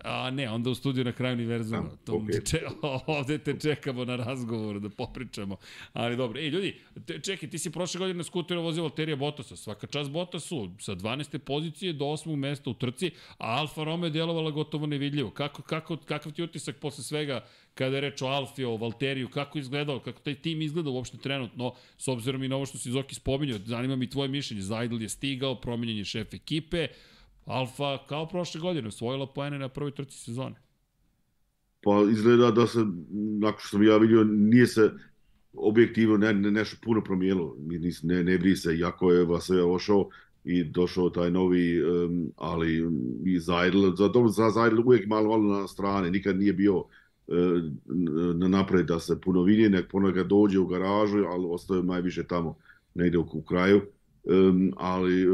A 0.03 0.31
ne, 0.31 0.49
onda 0.49 0.69
u 0.69 0.75
studiju 0.75 1.03
na 1.03 1.11
kraju 1.11 1.33
univerzuma. 1.33 1.89
A, 2.07 2.11
okay. 2.11 2.49
če, 2.49 2.59
ovde 3.07 3.37
te 3.37 3.59
čekamo 3.59 4.05
na 4.05 4.15
razgovor 4.15 4.79
da 4.79 4.89
popričamo. 4.89 5.57
Ali 5.93 6.17
dobro, 6.17 6.39
ej 6.39 6.49
ljudi, 6.49 6.75
te, 7.05 7.19
čekaj, 7.19 7.49
ti 7.49 7.57
si 7.57 7.71
prošle 7.71 7.99
godine 7.99 8.17
na 8.17 8.23
skuteru 8.23 8.61
vozio 8.61 8.83
Valterija 8.83 9.15
Bottasa. 9.15 9.55
Svaka 9.55 9.87
čast 9.87 10.11
Bottasu, 10.11 10.69
sa 10.79 10.95
12. 10.95 11.37
pozicije 11.37 11.93
do 11.93 12.05
8. 12.05 12.35
mesta 12.35 12.69
u 12.69 12.73
trci, 12.73 13.11
a 13.37 13.57
Alfa 13.59 13.83
Romeo 13.83 14.07
je 14.07 14.11
djelovala 14.11 14.51
gotovo 14.51 14.87
nevidljivo. 14.87 15.29
Kako, 15.31 15.61
kako, 15.61 15.97
kakav 15.97 16.31
ti 16.31 16.43
utisak 16.43 16.77
posle 16.77 17.03
svega 17.03 17.45
kada 17.73 17.95
je 17.95 18.01
reč 18.01 18.21
o 18.21 18.27
Alfi, 18.27 18.63
o 18.63 18.77
Valteriju, 18.77 19.29
kako 19.29 19.59
izgledao, 19.59 19.99
kako 19.99 20.19
taj 20.19 20.35
tim 20.35 20.61
izgleda 20.61 20.89
uopšte 20.89 21.17
trenutno, 21.17 21.73
s 21.97 22.07
obzirom 22.07 22.43
i 22.43 22.47
na 22.47 22.55
ovo 22.55 22.65
što 22.65 22.77
si 22.77 22.91
Zoki 22.91 23.15
spominjao, 23.15 23.59
zanima 23.65 23.95
mi 23.95 24.09
tvoje 24.09 24.29
mišljenje. 24.29 24.61
Zajdl 24.61 25.01
je 25.01 25.09
stigao, 25.09 25.55
promenjen 25.61 25.97
je 25.97 26.05
šef 26.05 26.33
ekipe, 26.33 26.87
Alfa, 27.45 27.97
kao 28.09 28.27
prošle 28.27 28.61
godine, 28.61 28.87
osvojila 28.87 29.27
poene 29.27 29.59
na 29.59 29.69
prvoj 29.69 29.95
trci 29.95 30.17
sezone. 30.17 30.55
Pa 31.83 31.91
izgleda 32.11 32.51
da 32.51 32.67
se, 32.67 32.79
nakon 33.39 33.59
što 33.59 33.69
sam 33.69 33.83
ja 33.83 33.97
vidio, 33.97 34.23
nije 34.23 34.67
se 34.67 34.91
objektivno 35.53 36.17
ne, 36.17 36.33
ne, 36.33 36.51
nešto 36.51 36.77
puno 36.83 37.03
promijenilo. 37.03 37.55
Ne, 38.03 38.23
ne 38.23 38.37
vidi 38.37 38.55
se, 38.55 38.77
jako 38.77 39.11
je 39.11 39.25
Vaseo 39.25 39.73
ošao 39.73 40.09
i 40.43 40.63
došao 40.63 41.09
taj 41.09 41.31
novi, 41.31 41.83
um, 41.83 42.31
ali 42.37 42.89
i 43.25 43.39
Zajdl, 43.39 43.95
za, 43.95 44.09
za 44.29 44.49
Zajdl 44.49 44.79
uvijek 44.79 45.07
malo, 45.07 45.29
malo 45.29 45.59
na 45.59 45.67
strane, 45.67 46.11
nikad 46.11 46.37
nije 46.37 46.53
bio 46.53 46.77
uh, 46.77 46.85
na 48.35 48.47
napred 48.47 48.85
da 48.85 48.99
se 48.99 49.21
puno 49.21 49.43
vidi, 49.43 49.69
nek 49.69 49.91
ponekad 49.91 50.27
dođe 50.27 50.59
u 50.59 50.67
garažu, 50.67 51.17
ali 51.17 51.45
ostaje 51.49 51.83
najviše 51.83 52.23
tamo, 52.23 52.55
negde 52.93 53.17
u, 53.17 53.25
u 53.33 53.41
kraju. 53.41 53.81
Um, 54.23 54.73
ali 54.77 55.25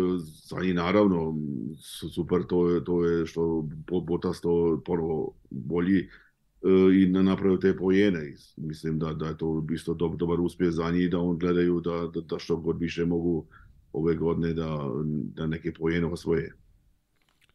za 0.48 0.62
njih 0.62 0.76
naravno 0.76 1.36
super 2.14 2.44
to 2.50 2.70
je, 2.70 2.84
to 2.84 3.06
je 3.06 3.26
što 3.26 3.70
Botas 4.08 4.42
to 4.42 4.82
ponovo 4.86 5.34
bolji 5.50 6.08
uh, 6.62 6.96
i 6.96 7.06
napravio 7.06 7.58
te 7.58 7.78
pojene. 7.78 8.34
Mislim 8.58 9.00
da, 9.00 9.14
da 9.14 9.28
je 9.28 9.38
to 9.38 9.66
isto 9.74 9.94
dob, 9.94 10.18
dobar 10.18 10.42
uspjeh 10.42 10.72
za 10.72 10.92
njih 10.92 11.10
da 11.10 11.20
on 11.20 11.38
gledaju 11.38 11.82
da, 11.82 12.10
da, 12.14 12.22
da 12.22 12.40
što 12.40 12.56
god 12.56 12.80
više 12.80 13.06
mogu 13.06 13.46
ove 13.94 14.16
godine 14.16 14.54
da, 14.54 14.92
da 15.36 15.48
neke 15.48 15.74
pojene 15.74 16.08
osvoje. 16.08 16.54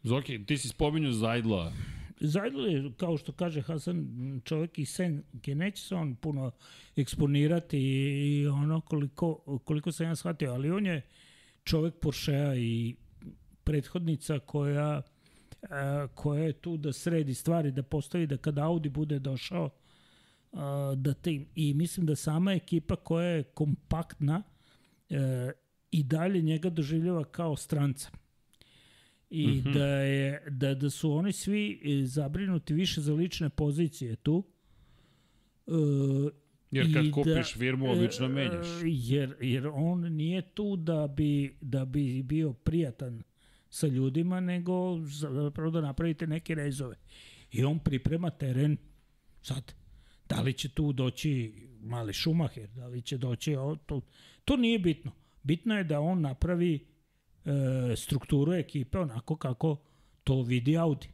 Zoki, 0.03 0.47
ti 0.47 0.59
si 0.59 0.69
spominjao 0.69 1.13
Zajdla. 1.13 1.73
Zajdl 2.21 2.67
je, 2.67 2.93
kao 2.97 3.17
što 3.17 3.33
kaže 3.33 3.61
Hasan, 3.61 4.07
čovjek 4.45 4.79
i 4.79 4.85
sen, 4.85 5.23
gdje 5.33 5.55
neće 5.55 5.83
se 5.83 5.95
on 5.95 6.15
puno 6.17 6.51
eksponirati 6.97 7.79
i 7.79 8.47
ono 8.47 8.81
koliko, 8.81 9.59
koliko 9.65 9.93
sam 9.93 10.07
ja 10.07 10.17
shvatio, 10.17 10.53
ali 10.53 10.71
on 10.71 10.87
je 10.87 11.03
čovjek 11.65 11.95
Porschea 12.01 12.55
i 12.55 12.97
prethodnica 13.65 14.39
koja 14.39 15.03
koja 16.15 16.45
je 16.45 16.53
tu 16.53 16.77
da 16.77 16.93
sredi 16.93 17.35
stvari, 17.35 17.71
da 17.71 17.83
postavi 17.83 18.27
da 18.27 18.37
kada 18.37 18.65
Audi 18.65 18.89
bude 18.89 19.19
došao 19.19 19.71
da 20.97 21.15
te, 21.15 21.41
i 21.55 21.75
mislim 21.75 22.07
da 22.07 22.17
sama 22.17 22.53
ekipa 22.53 22.97
koja 22.97 23.29
je 23.29 23.43
kompaktna 23.43 24.43
e, 25.11 25.51
i 25.91 26.03
dalje 26.03 26.43
njega 26.43 26.71
doživljava 26.71 27.25
kao 27.25 27.57
stranca 27.57 28.11
i 29.31 29.47
mm 29.47 29.51
-hmm. 29.51 29.75
da, 29.75 29.87
je, 29.87 30.43
da, 30.51 30.75
da 30.75 30.91
su 30.91 31.13
oni 31.13 31.33
svi 31.33 31.81
e, 31.85 32.07
zabrinuti 32.07 32.75
više 32.75 33.01
za 33.01 33.15
lične 33.15 33.49
pozicije 33.49 34.17
tu. 34.17 34.45
E, 35.67 35.73
jer 36.73 36.93
kad 36.95 37.11
kupiš 37.11 37.35
da, 37.55 37.59
firmu, 37.59 37.93
obično 37.93 38.29
menjaš. 38.29 38.67
E, 38.67 38.85
jer, 38.85 39.37
jer 39.41 39.67
on 39.67 40.01
nije 40.01 40.43
tu 40.43 40.77
da 40.77 41.07
bi, 41.07 41.57
da 41.61 41.85
bi 41.85 42.23
bio 42.23 42.53
prijatan 42.53 43.23
sa 43.69 43.87
ljudima, 43.87 44.41
nego 44.41 44.99
zapravo 45.01 45.71
da 45.71 45.81
napravite 45.81 46.27
neke 46.27 46.55
rezove. 46.55 46.97
I 47.53 47.65
on 47.65 47.79
priprema 47.79 48.31
teren 48.31 48.77
sad. 49.43 49.75
Da 50.29 50.41
li 50.41 50.53
će 50.53 50.69
tu 50.69 50.93
doći 50.93 51.53
mali 51.81 52.13
Šumacher, 52.13 52.69
da 52.69 52.87
li 52.87 53.03
će 53.03 53.19
doći... 53.19 53.57
O, 53.57 53.77
to, 53.87 54.01
to 54.45 54.57
nije 54.57 54.79
bitno. 54.79 55.13
Bitno 55.43 55.77
je 55.79 55.85
da 55.85 56.01
on 56.01 56.21
napravi 56.21 56.75
e, 57.45 57.97
strukturu 57.97 58.53
ekipe 58.53 58.99
onako 58.99 59.37
kako 59.37 59.83
to 60.25 60.43
vidi 60.43 60.77
Audi. 60.77 61.09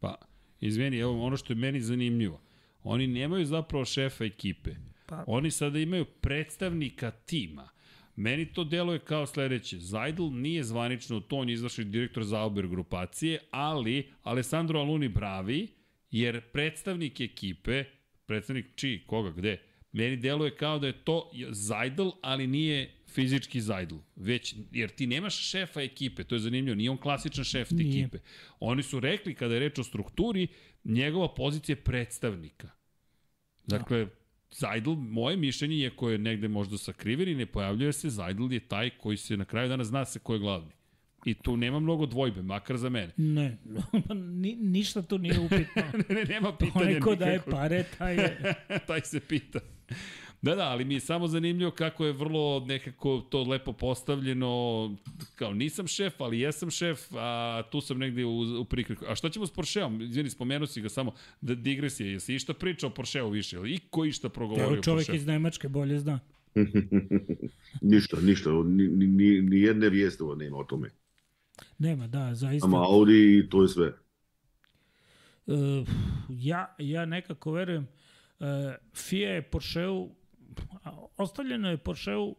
Pa, 0.00 0.14
izveni, 0.60 0.98
evo 0.98 1.24
ono 1.24 1.36
što 1.36 1.52
je 1.52 1.56
meni 1.56 1.80
zanimljivo. 1.80 2.40
Oni 2.82 3.06
nemaju 3.06 3.44
zapravo 3.44 3.84
šefa 3.84 4.24
ekipe. 4.24 4.70
Pa. 5.06 5.24
Oni 5.26 5.50
sada 5.50 5.78
imaju 5.78 6.04
predstavnika 6.04 7.10
tima. 7.10 7.68
Meni 8.16 8.52
to 8.52 8.64
deluje 8.64 8.98
kao 8.98 9.26
sledeće. 9.26 9.78
Zajdl 9.78 10.30
nije 10.30 10.64
zvanično 10.64 11.20
to, 11.20 11.36
on 11.36 11.48
je 11.48 11.52
izvršni 11.52 11.84
direktor 11.84 12.24
Zauber 12.24 12.66
grupacije, 12.66 13.38
ali 13.50 14.08
Alessandro 14.22 14.80
Aluni 14.80 15.08
bravi, 15.08 15.68
jer 16.10 16.40
predstavnik 16.40 17.20
ekipe, 17.20 17.84
predstavnik 18.26 18.66
čiji, 18.74 19.02
koga, 19.06 19.30
gde, 19.30 19.58
meni 19.92 20.16
deluje 20.16 20.56
kao 20.56 20.78
da 20.78 20.86
je 20.86 21.04
to 21.04 21.30
Zajdl, 21.50 22.08
ali 22.22 22.46
nije 22.46 22.96
fizički 23.08 23.60
zajdl. 23.60 23.96
Već, 24.16 24.54
jer 24.72 24.90
ti 24.90 25.06
nemaš 25.06 25.50
šefa 25.50 25.82
ekipe, 25.82 26.24
to 26.24 26.34
je 26.34 26.38
zanimljivo, 26.38 26.74
nije 26.74 26.90
on 26.90 26.96
klasičan 26.96 27.44
šef 27.44 27.68
te 27.68 27.82
ekipe. 27.88 28.18
Oni 28.60 28.82
su 28.82 29.00
rekli, 29.00 29.34
kada 29.34 29.54
je 29.54 29.60
reč 29.60 29.78
o 29.78 29.84
strukturi, 29.84 30.46
njegova 30.84 31.34
pozicija 31.34 31.76
je 31.76 31.82
predstavnika. 31.82 32.70
Dakle, 33.66 34.04
no. 34.04 34.10
Zajdl, 34.50 34.94
moje 34.94 35.36
mišljenje 35.36 35.76
je 35.76 35.90
koje 35.90 36.14
je 36.14 36.18
negde 36.18 36.48
možda 36.48 36.78
sakriven 36.78 37.28
i 37.28 37.34
ne 37.34 37.46
pojavljuje 37.46 37.92
se, 37.92 38.10
Zajdl 38.10 38.52
je 38.52 38.60
taj 38.60 38.90
koji 38.90 39.16
se 39.16 39.36
na 39.36 39.44
kraju 39.44 39.68
dana 39.68 39.84
zna 39.84 40.04
se 40.04 40.18
ko 40.18 40.32
je 40.32 40.38
glavni. 40.38 40.72
I 41.24 41.34
tu 41.34 41.56
nema 41.56 41.80
mnogo 41.80 42.06
dvojbe, 42.06 42.42
makar 42.42 42.76
za 42.76 42.88
mene. 42.88 43.12
Ne, 43.16 43.58
Ni, 44.14 44.56
ništa 44.56 45.02
tu 45.02 45.18
nije 45.18 45.40
upitno. 45.40 45.82
ne, 46.08 46.14
ne, 46.14 46.24
nema 46.24 46.56
pitanja 46.56 46.86
Onaj 46.86 47.00
ko 47.00 47.14
daje 47.14 47.40
pare, 47.50 47.84
taj 47.98 48.16
je... 48.16 48.54
taj 48.86 49.00
se 49.00 49.20
pita. 49.20 49.60
Da, 50.46 50.54
da, 50.54 50.68
ali 50.68 50.84
mi 50.84 50.94
je 50.94 51.00
samo 51.00 51.28
zanimljivo 51.28 51.70
kako 51.70 52.06
je 52.06 52.12
vrlo 52.12 52.64
nekako 52.68 53.26
to 53.30 53.42
lepo 53.42 53.72
postavljeno, 53.72 54.96
kao 55.34 55.54
nisam 55.54 55.86
šef, 55.86 56.20
ali 56.20 56.40
jesam 56.40 56.70
šef, 56.70 57.00
a 57.12 57.62
tu 57.70 57.80
sam 57.80 57.98
negde 57.98 58.24
u, 58.24 58.60
u 58.60 58.64
prikriku. 58.64 59.04
A 59.08 59.14
šta 59.14 59.30
ćemo 59.30 59.46
s 59.46 59.50
Porscheom? 59.50 60.02
Izvini, 60.02 60.30
spomenuo 60.30 60.66
si 60.66 60.80
ga 60.80 60.88
samo, 60.88 61.12
da 61.40 61.54
digresija, 61.54 62.10
jesi 62.10 62.34
išta 62.34 62.54
pričao 62.54 62.90
o 62.90 62.94
Porscheu 62.94 63.30
više, 63.30 63.56
ili 63.56 63.74
iko 63.74 64.04
išta 64.04 64.28
progovorio 64.28 64.72
Evo 64.72 64.82
čovjek 64.82 65.08
iz 65.08 65.26
Nemačke 65.26 65.68
bolje 65.68 65.98
zna. 65.98 66.20
ništa, 67.92 68.16
ništa, 68.20 68.50
ni, 68.50 68.88
ni, 68.88 69.40
ni 69.40 69.60
jedne 69.60 69.88
vijeste 69.88 70.24
nema 70.36 70.56
o 70.56 70.64
tome. 70.64 70.90
Nema, 71.78 72.06
da, 72.06 72.34
zaista. 72.34 72.66
Ama 72.66 72.82
Audi 72.82 73.38
i 73.38 73.48
to 73.48 73.62
je 73.62 73.68
sve. 73.68 73.92
Uh, 75.46 75.56
ja, 76.28 76.74
ja 76.78 77.06
nekako 77.06 77.52
verujem, 77.52 77.86
uh, 78.38 78.46
FIA 78.94 79.30
je 79.30 79.42
Porscheu 79.42 80.10
ostavljeno 81.16 81.70
je 81.70 81.78
Porscheu 81.78 82.36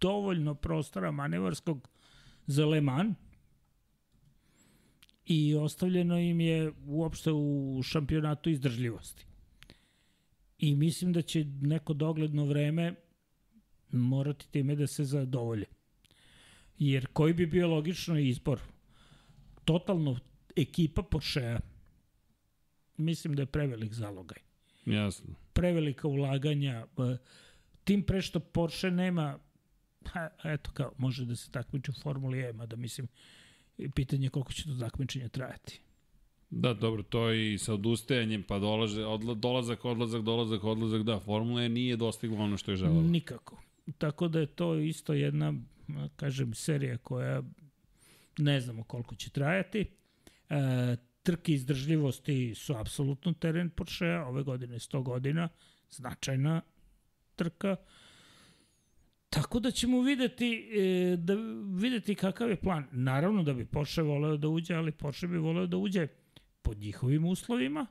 dovoljno 0.00 0.54
prostora 0.54 1.10
manevarskog 1.10 1.88
za 2.46 2.66
Le 2.66 2.80
Mans 2.80 3.16
i 5.26 5.54
ostavljeno 5.54 6.18
im 6.18 6.40
je 6.40 6.72
uopšte 6.86 7.32
u 7.32 7.80
šampionatu 7.84 8.50
izdržljivosti. 8.50 9.26
I 10.58 10.74
mislim 10.74 11.12
da 11.12 11.22
će 11.22 11.44
neko 11.44 11.92
dogledno 11.92 12.44
vreme 12.44 12.94
morati 13.92 14.50
time 14.50 14.76
da 14.76 14.86
se 14.86 15.04
zadovolje. 15.04 15.66
Jer 16.78 17.06
koji 17.12 17.34
bi 17.34 17.46
bio 17.46 17.68
logično 17.68 18.18
izbor? 18.18 18.60
Totalno 19.64 20.18
ekipa 20.56 21.02
Porschea 21.02 21.60
mislim 22.96 23.34
da 23.34 23.42
je 23.42 23.46
prevelik 23.46 23.92
zalogaj. 23.92 24.38
Jasno. 24.86 25.45
Prevelika 25.56 26.08
ulaganja. 26.08 26.86
Tim 27.84 28.02
pre 28.02 28.22
što 28.22 28.40
Porsche 28.40 28.90
nema 28.90 29.38
ha, 30.12 30.28
eto 30.44 30.70
kao, 30.74 30.92
može 30.98 31.24
da 31.24 31.36
se 31.36 31.50
takmiči 31.50 31.90
u 31.90 31.94
Formuli 32.02 32.40
E, 32.40 32.52
mada 32.52 32.76
mislim 32.76 33.08
pitanje 33.94 34.28
koliko 34.28 34.52
će 34.52 34.64
to 34.64 34.76
takmičenje 34.80 35.28
trajati. 35.28 35.80
Da, 36.50 36.74
dobro, 36.74 37.02
to 37.02 37.28
je 37.28 37.54
i 37.54 37.58
sa 37.58 37.74
odustajanjem, 37.74 38.42
pa 38.42 38.58
dolaže, 38.58 39.04
odla, 39.04 39.34
dolazak, 39.34 39.84
odlazak, 39.84 40.22
dolazak, 40.22 40.64
odlazak, 40.64 41.02
da, 41.02 41.18
Formula 41.20 41.62
E 41.62 41.68
nije 41.68 41.96
dostigla 41.96 42.38
ono 42.38 42.56
što 42.56 42.70
je 42.70 42.76
želala. 42.76 43.02
Nikako. 43.02 43.62
Tako 43.98 44.28
da 44.28 44.40
je 44.40 44.46
to 44.46 44.74
isto 44.74 45.12
jedna, 45.12 45.54
kažem, 46.16 46.54
serija 46.54 46.98
koja 46.98 47.42
ne 48.38 48.60
znamo 48.60 48.84
koliko 48.84 49.14
će 49.14 49.30
trajati. 49.30 49.80
E, 50.50 50.96
trke 51.26 51.52
izdržljivosti 51.52 52.54
su 52.54 52.76
apsolutno 52.76 53.32
teren 53.32 53.70
Porschea, 53.70 54.26
ove 54.26 54.42
godine 54.42 54.78
100 54.78 55.02
godina, 55.02 55.48
značajna 55.90 56.60
trka. 57.36 57.76
Tako 59.30 59.60
da 59.60 59.70
ćemo 59.70 60.02
videti, 60.02 60.68
e, 60.72 61.16
da 61.16 61.34
videti 61.80 62.14
kakav 62.14 62.50
je 62.50 62.56
plan. 62.56 62.86
Naravno 62.92 63.42
da 63.42 63.54
bi 63.54 63.64
Porsche 63.64 64.02
voleo 64.02 64.36
da 64.36 64.48
uđe, 64.48 64.74
ali 64.74 64.92
Porsche 64.92 65.26
bi 65.26 65.38
voleo 65.38 65.66
da 65.66 65.76
uđe 65.76 66.06
pod 66.62 66.78
njihovim 66.78 67.24
uslovima 67.24 67.86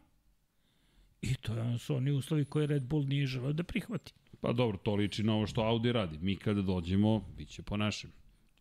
i 1.22 1.36
to 1.36 1.78
su 1.78 1.96
oni 1.96 2.12
uslovi 2.12 2.46
koje 2.46 2.68
Red 2.68 2.88
Bull 2.88 3.06
nije 3.08 3.28
želeo 3.28 3.54
da 3.54 3.64
prihvati. 3.64 4.14
Pa 4.42 4.54
dobro, 4.54 4.78
to 4.78 4.96
liči 4.96 5.24
na 5.24 5.34
ovo 5.34 5.48
što 5.48 5.62
Audi 5.62 5.92
radi. 5.92 6.18
Mi 6.22 6.36
kada 6.36 6.62
dođemo, 6.62 7.26
bit 7.38 7.50
će 7.50 7.62
po 7.62 7.78
našem. 7.78 8.12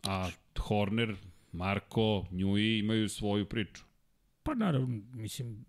A 0.03 0.29
Horner, 0.59 1.15
Marko, 1.51 2.25
Njui 2.31 2.79
imaju 2.79 3.09
svoju 3.09 3.45
priču. 3.45 3.83
Pa 4.45 4.53
naravno, 4.53 5.01
mislim, 5.13 5.65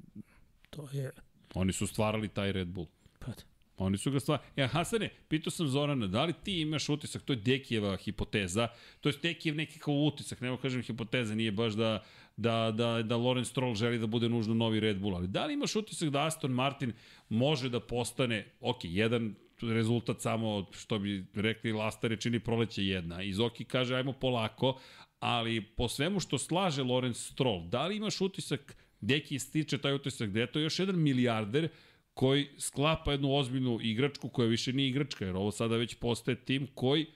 to 0.70 0.88
je... 0.92 1.10
Oni 1.54 1.72
su 1.72 1.86
stvarali 1.86 2.28
taj 2.28 2.52
Red 2.52 2.68
Bull. 2.68 2.86
Pa 3.18 3.26
da. 3.26 3.42
Oni 3.78 3.98
su 3.98 4.10
ga 4.10 4.20
stvar... 4.20 4.38
Ja, 4.56 4.66
Hasane, 4.66 5.08
pitao 5.28 5.50
sam 5.50 5.68
Zorana, 5.68 6.06
da 6.06 6.24
li 6.24 6.32
ti 6.44 6.60
imaš 6.60 6.88
utisak, 6.88 7.22
to 7.22 7.32
je 7.32 7.36
Dekijeva 7.36 7.96
hipoteza, 7.96 8.68
to 9.00 9.08
je 9.08 9.14
Dekijev 9.22 9.56
neki 9.56 9.78
kao 9.78 9.94
utisak, 9.94 10.40
nema 10.40 10.56
kažem 10.56 10.82
hipoteza, 10.82 11.34
nije 11.34 11.52
baš 11.52 11.72
da, 11.72 12.02
da, 12.36 12.72
da, 12.74 13.02
da 13.02 13.16
Lorenz 13.16 13.48
Stroll 13.48 13.74
želi 13.74 13.98
da 13.98 14.06
bude 14.06 14.28
nužno 14.28 14.54
novi 14.54 14.80
Red 14.80 15.00
Bull, 15.00 15.16
ali 15.16 15.28
da 15.28 15.46
li 15.46 15.54
imaš 15.54 15.76
utisak 15.76 16.10
da 16.10 16.26
Aston 16.26 16.50
Martin 16.50 16.92
može 17.28 17.68
da 17.68 17.80
postane, 17.80 18.46
ok, 18.60 18.78
jedan 18.82 19.34
rezultat 19.62 20.20
samo, 20.20 20.66
što 20.72 20.98
bi 20.98 21.24
rekli 21.34 21.72
Lastare, 21.72 22.16
čini 22.16 22.40
proleće 22.40 22.86
jedna. 22.86 23.22
Izoki 23.22 23.64
kaže, 23.64 23.96
ajmo 23.96 24.12
polako, 24.12 24.80
ali 25.20 25.60
po 25.60 25.88
svemu 25.88 26.20
što 26.20 26.38
slaže 26.38 26.82
Lorenz 26.82 27.16
Stroll, 27.16 27.68
da 27.68 27.86
li 27.86 27.96
imaš 27.96 28.20
utisak, 28.20 28.76
Deki 29.00 29.38
stiče 29.38 29.78
taj 29.78 29.94
utisak, 29.94 30.30
da 30.30 30.40
je 30.40 30.52
to 30.52 30.58
još 30.58 30.78
jedan 30.78 30.98
milijarder 31.02 31.68
koji 32.14 32.48
sklapa 32.58 33.12
jednu 33.12 33.34
ozbiljnu 33.34 33.78
igračku 33.82 34.28
koja 34.28 34.48
više 34.48 34.72
nije 34.72 34.88
igračka, 34.88 35.24
jer 35.24 35.36
ovo 35.36 35.50
sada 35.50 35.76
već 35.76 35.94
postaje 35.94 36.44
tim 36.44 36.66
koji 36.74 37.06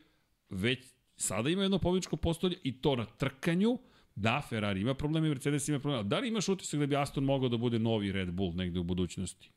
već 0.50 0.86
sada 1.16 1.50
ima 1.50 1.62
jedno 1.62 1.78
pobjedičko 1.78 2.16
postolje 2.16 2.56
i 2.62 2.80
to 2.80 2.96
na 2.96 3.04
trkanju, 3.04 3.78
da, 4.14 4.42
Ferrari 4.48 4.80
ima 4.80 4.94
probleme, 4.94 5.28
Mercedes 5.28 5.68
ima 5.68 5.78
probleme, 5.78 6.08
da 6.08 6.18
li 6.18 6.28
imaš 6.28 6.48
utisak 6.48 6.80
da 6.80 6.86
bi 6.86 6.96
Aston 6.96 7.24
mogao 7.24 7.48
da 7.48 7.56
bude 7.56 7.78
novi 7.78 8.12
Red 8.12 8.32
Bull 8.32 8.54
negde 8.54 8.78
u 8.78 8.82
budućnosti? 8.82 9.50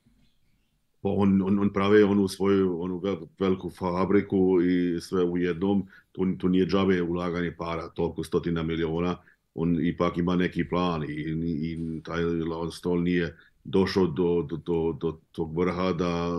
Pa 1.02 1.10
on, 1.10 1.42
on, 1.42 1.60
on 1.60 1.74
prave 1.74 2.04
onu 2.06 2.28
svoju 2.28 2.82
onu 2.82 3.02
veliku 3.40 3.70
fabriku 3.70 4.62
i 4.62 5.02
sve 5.02 5.24
u 5.24 5.38
jednom, 5.38 5.88
to, 6.14 6.28
to 6.40 6.48
nije 6.48 6.66
džabe 6.66 7.02
ulaganje 7.02 7.52
para, 7.58 7.90
toliko 7.90 8.24
stotina 8.24 8.64
miliona, 8.64 9.18
on 9.56 9.86
ipak 9.86 10.18
ima 10.18 10.36
neki 10.36 10.70
plan 10.70 11.04
i, 11.04 11.14
i, 11.14 11.72
i 11.72 12.02
taj 12.04 12.24
Lance 12.24 12.78
Stroll 12.78 13.04
nije 13.04 13.38
došao 13.64 14.08
do, 14.08 14.46
do, 14.50 14.58
do, 14.58 14.98
do 15.02 15.20
tog 15.32 15.58
vrha 15.58 15.94
da, 15.94 16.30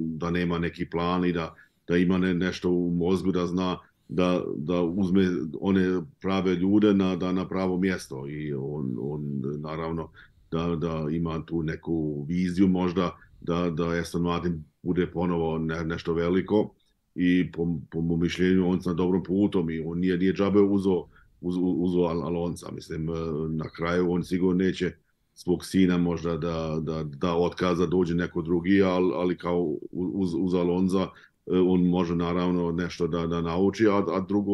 da 0.00 0.30
nema 0.30 0.58
neki 0.58 0.90
plan 0.90 1.24
i 1.24 1.32
da, 1.32 1.54
da 1.88 1.96
ima 1.96 2.18
ne, 2.18 2.34
nešto 2.34 2.70
u 2.70 2.90
mozgu 2.90 3.32
da 3.32 3.46
zna 3.46 3.78
da, 4.08 4.42
da 4.56 4.82
uzme 4.82 5.28
one 5.60 6.02
prave 6.20 6.54
ljude 6.54 6.94
na, 6.94 7.16
da 7.16 7.32
na 7.32 7.48
pravo 7.48 7.78
mjesto. 7.78 8.28
I 8.28 8.54
on, 8.54 8.96
on 9.00 9.42
naravno 9.58 10.10
da, 10.50 10.76
da 10.76 11.06
ima 11.10 11.42
tu 11.46 11.62
neku 11.62 12.24
viziju 12.28 12.68
možda 12.68 13.16
da, 13.40 13.70
da 13.70 13.88
Aston 13.88 14.22
Martin 14.22 14.64
bude 14.82 15.06
ponovo 15.06 15.58
ne, 15.58 15.84
nešto 15.84 16.14
veliko 16.14 16.74
i 17.14 17.52
po, 17.52 17.78
po 17.90 18.00
mom 18.00 18.20
mišljenju 18.20 18.68
on 18.68 18.80
na 18.86 18.92
dobrom 18.92 19.22
putom 19.22 19.70
i 19.70 19.80
on 19.86 19.98
nije, 19.98 20.18
nije 20.18 20.32
džabe 20.32 20.60
uzo, 20.60 21.04
uzo, 21.40 21.60
uzo 21.60 22.00
Alonca. 22.00 22.70
Mislim, 22.72 23.06
na 23.50 23.68
kraju 23.68 24.12
on 24.12 24.24
sigurno 24.24 24.64
neće 24.64 24.92
svog 25.34 25.64
sina 25.64 25.98
možda 25.98 26.36
da, 26.36 26.78
da, 26.80 27.02
da 27.02 27.36
otkaza 27.36 27.86
dođe 27.86 28.14
neko 28.14 28.42
drugi, 28.42 28.82
ali, 28.82 29.12
ali 29.14 29.38
kao 29.38 29.76
uz, 29.92 30.34
uz 30.38 30.54
Alonza 30.54 31.08
on 31.46 31.86
može 31.88 32.16
naravno 32.16 32.72
nešto 32.72 33.06
da, 33.06 33.26
da 33.26 33.40
nauči, 33.40 33.86
a, 33.86 33.96
a 33.96 34.24
drugo 34.28 34.52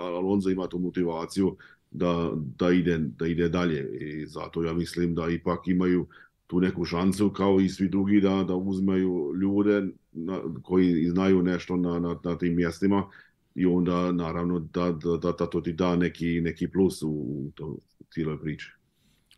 Alonso 0.00 0.50
ima 0.50 0.66
tu 0.66 0.78
motivaciju 0.78 1.56
da, 1.90 2.30
da, 2.34 2.70
ide, 2.70 2.98
da 2.98 3.26
ide 3.26 3.48
dalje 3.48 3.98
i 4.00 4.26
zato 4.26 4.64
ja 4.64 4.72
mislim 4.72 5.14
da 5.14 5.28
ipak 5.28 5.68
imaju 5.68 6.06
tu 6.46 6.60
neku 6.60 6.84
šansu 6.84 7.30
kao 7.30 7.60
i 7.60 7.68
svi 7.68 7.88
drugi 7.88 8.20
da, 8.20 8.44
da 8.48 8.54
uzmaju 8.54 9.32
ljude 9.40 9.88
na, 10.12 10.40
koji 10.62 11.08
znaju 11.08 11.42
nešto 11.42 11.76
na, 11.76 11.98
na, 11.98 12.18
na 12.24 12.38
tim 12.38 12.56
mjestima 12.56 13.04
i 13.54 13.66
onda 13.66 14.12
naravno 14.12 14.58
da, 14.58 14.92
da, 14.92 15.16
da, 15.16 15.32
da 15.32 15.46
to 15.46 15.60
ti 15.60 15.72
da 15.72 15.96
neki, 15.96 16.40
neki 16.40 16.68
plus 16.68 17.02
u, 17.02 17.50
to 17.54 17.76
cijeloj 18.10 18.40
priči. 18.40 18.72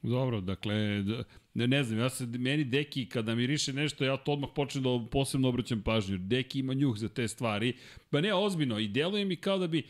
Dobro, 0.02 0.40
dakle, 0.40 0.74
ne, 1.54 1.66
ne 1.66 1.84
znam, 1.84 1.98
ja 1.98 2.08
se, 2.08 2.26
meni 2.26 2.64
Deki, 2.64 3.08
kada 3.08 3.34
mi 3.34 3.46
riše 3.46 3.72
nešto, 3.72 4.04
ja 4.04 4.16
to 4.16 4.32
odmah 4.32 4.50
počnem 4.54 4.84
da 4.84 5.06
posebno 5.10 5.48
obraćam 5.48 5.82
pažnju. 5.82 6.18
Deki 6.18 6.58
ima 6.58 6.74
njuh 6.74 6.96
za 6.96 7.08
te 7.08 7.28
stvari. 7.28 7.74
Pa 8.14 8.20
ne, 8.20 8.34
ozbiljno, 8.34 8.78
i 8.78 8.88
deluje 8.88 9.24
mi 9.24 9.36
kao 9.36 9.58
da 9.58 9.66
bi 9.66 9.82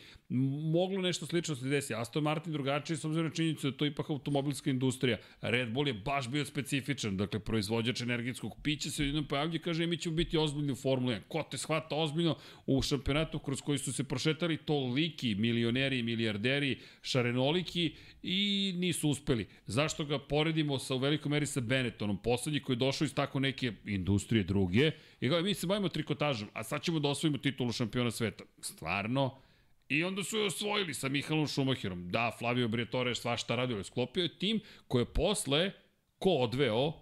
moglo 0.72 1.01
nešto 1.01 1.26
slično 1.26 1.55
se 1.56 1.68
desi. 1.68 1.94
Aston 1.94 2.22
Martin 2.22 2.52
drugačije, 2.52 2.96
s 2.96 3.05
obzirom 3.05 3.26
na 3.26 3.34
činjenicu 3.34 3.70
da 3.70 3.76
to 3.76 3.86
ipak 3.86 4.10
automobilska 4.10 4.70
industrija. 4.70 5.18
Red 5.40 5.72
Bull 5.72 5.88
je 5.88 5.94
baš 5.94 6.28
bio 6.28 6.44
specifičan, 6.44 7.16
dakle, 7.16 7.40
proizvođač 7.40 8.01
energijskog 8.01 8.56
pića 8.62 8.90
se 8.90 9.05
jednom 9.05 9.26
pojavlja 9.26 9.59
kaže 9.59 9.86
mi 9.86 9.96
ćemo 9.96 10.16
biti 10.16 10.38
ozbiljni 10.38 10.72
u 10.72 10.76
Formuli 10.76 11.14
1. 11.14 11.20
Ko 11.28 11.42
te 11.51 11.59
shvata 11.59 11.96
ozbiljno 11.96 12.36
u 12.66 12.82
šampionatu 12.82 13.38
kroz 13.38 13.60
koji 13.60 13.78
su 13.78 13.92
se 13.92 14.05
prošetali 14.05 14.56
toliki 14.56 15.34
milioneri 15.34 15.98
i 15.98 16.02
milijarderi, 16.02 16.78
šarenoliki 17.02 17.94
i 18.22 18.72
nisu 18.76 19.09
uspeli. 19.09 19.46
Zašto 19.66 20.05
ga 20.05 20.18
poredimo 20.18 20.78
sa 20.78 20.94
u 20.94 20.98
velikoj 20.98 21.30
meri 21.30 21.46
sa 21.46 21.60
Benettonom, 21.60 22.16
poslednji 22.22 22.60
koji 22.60 22.74
je 22.74 22.78
došao 22.78 23.05
iz 23.05 23.14
tako 23.14 23.40
neke 23.40 23.72
industrije 23.86 24.44
druge 24.44 24.90
i 25.24 25.28
kao 25.28 25.42
mi 25.42 25.55
se 25.55 25.66
bavimo 25.66 25.88
trikotažom, 25.88 26.48
a 26.52 26.62
sad 26.62 26.82
ćemo 26.82 26.98
da 26.98 27.09
osvojimo 27.09 27.38
titulu 27.38 27.72
šampiona 27.72 28.10
sveta. 28.10 28.44
Stvarno, 28.60 29.40
I 29.88 30.05
onda 30.05 30.22
su 30.24 30.38
je 30.38 30.46
osvojili 30.46 30.94
sa 30.94 31.09
Mihalom 31.09 31.46
Šumahirom. 31.46 32.10
Da, 32.10 32.32
Flavio 32.38 32.68
Briatore 32.68 33.10
je 33.10 33.14
svašta 33.14 33.56
radio, 33.56 33.76
je 33.76 33.84
sklopio 33.84 34.22
je 34.22 34.38
tim 34.38 34.60
koji 34.88 35.02
je 35.02 35.12
posle, 35.12 35.72
ko 36.18 36.30
odveo? 36.30 36.92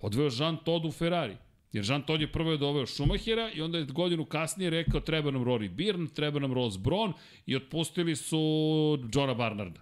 Odveo 0.00 0.28
Jean 0.38 0.56
Todt 0.64 0.84
u 0.84 0.92
Ferrari. 0.92 1.36
Jer 1.72 1.84
Jean 1.88 2.02
Todt 2.02 2.20
je 2.20 2.32
prvo 2.32 2.50
je 2.50 2.58
doveo 2.58 2.86
Schumachera 2.86 3.50
i 3.54 3.62
onda 3.62 3.78
je 3.78 3.84
godinu 3.84 4.24
kasnije 4.24 4.70
rekao 4.70 5.00
treba 5.00 5.30
nam 5.30 5.44
Rory 5.44 5.70
Byrne, 5.74 6.12
treba 6.14 6.40
nam 6.40 6.52
Ross 6.52 6.78
Braun 6.78 7.12
i 7.46 7.56
otpustili 7.56 8.16
su 8.16 8.38
Johna 9.14 9.34
Barnarda 9.34 9.80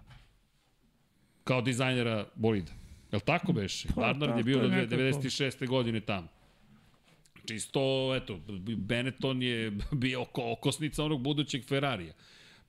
kao 1.43 1.61
dizajnera 1.61 2.25
bolida. 2.35 2.71
Je 3.11 3.15
li 3.15 3.21
tako 3.25 3.53
beše? 3.53 3.87
Pa, 3.95 4.01
Barnard 4.01 4.37
je 4.37 4.43
bio 4.43 4.59
do 4.59 4.67
96. 4.67 5.67
godine 5.67 5.99
tamo. 5.99 6.27
Čisto, 7.45 8.15
eto, 8.15 8.39
Benetton 8.77 9.43
je 9.43 9.71
bio 9.91 10.21
oko, 10.21 10.51
okosnica 10.51 11.03
onog 11.03 11.21
budućeg 11.21 11.65
Ferrarija. 11.65 12.13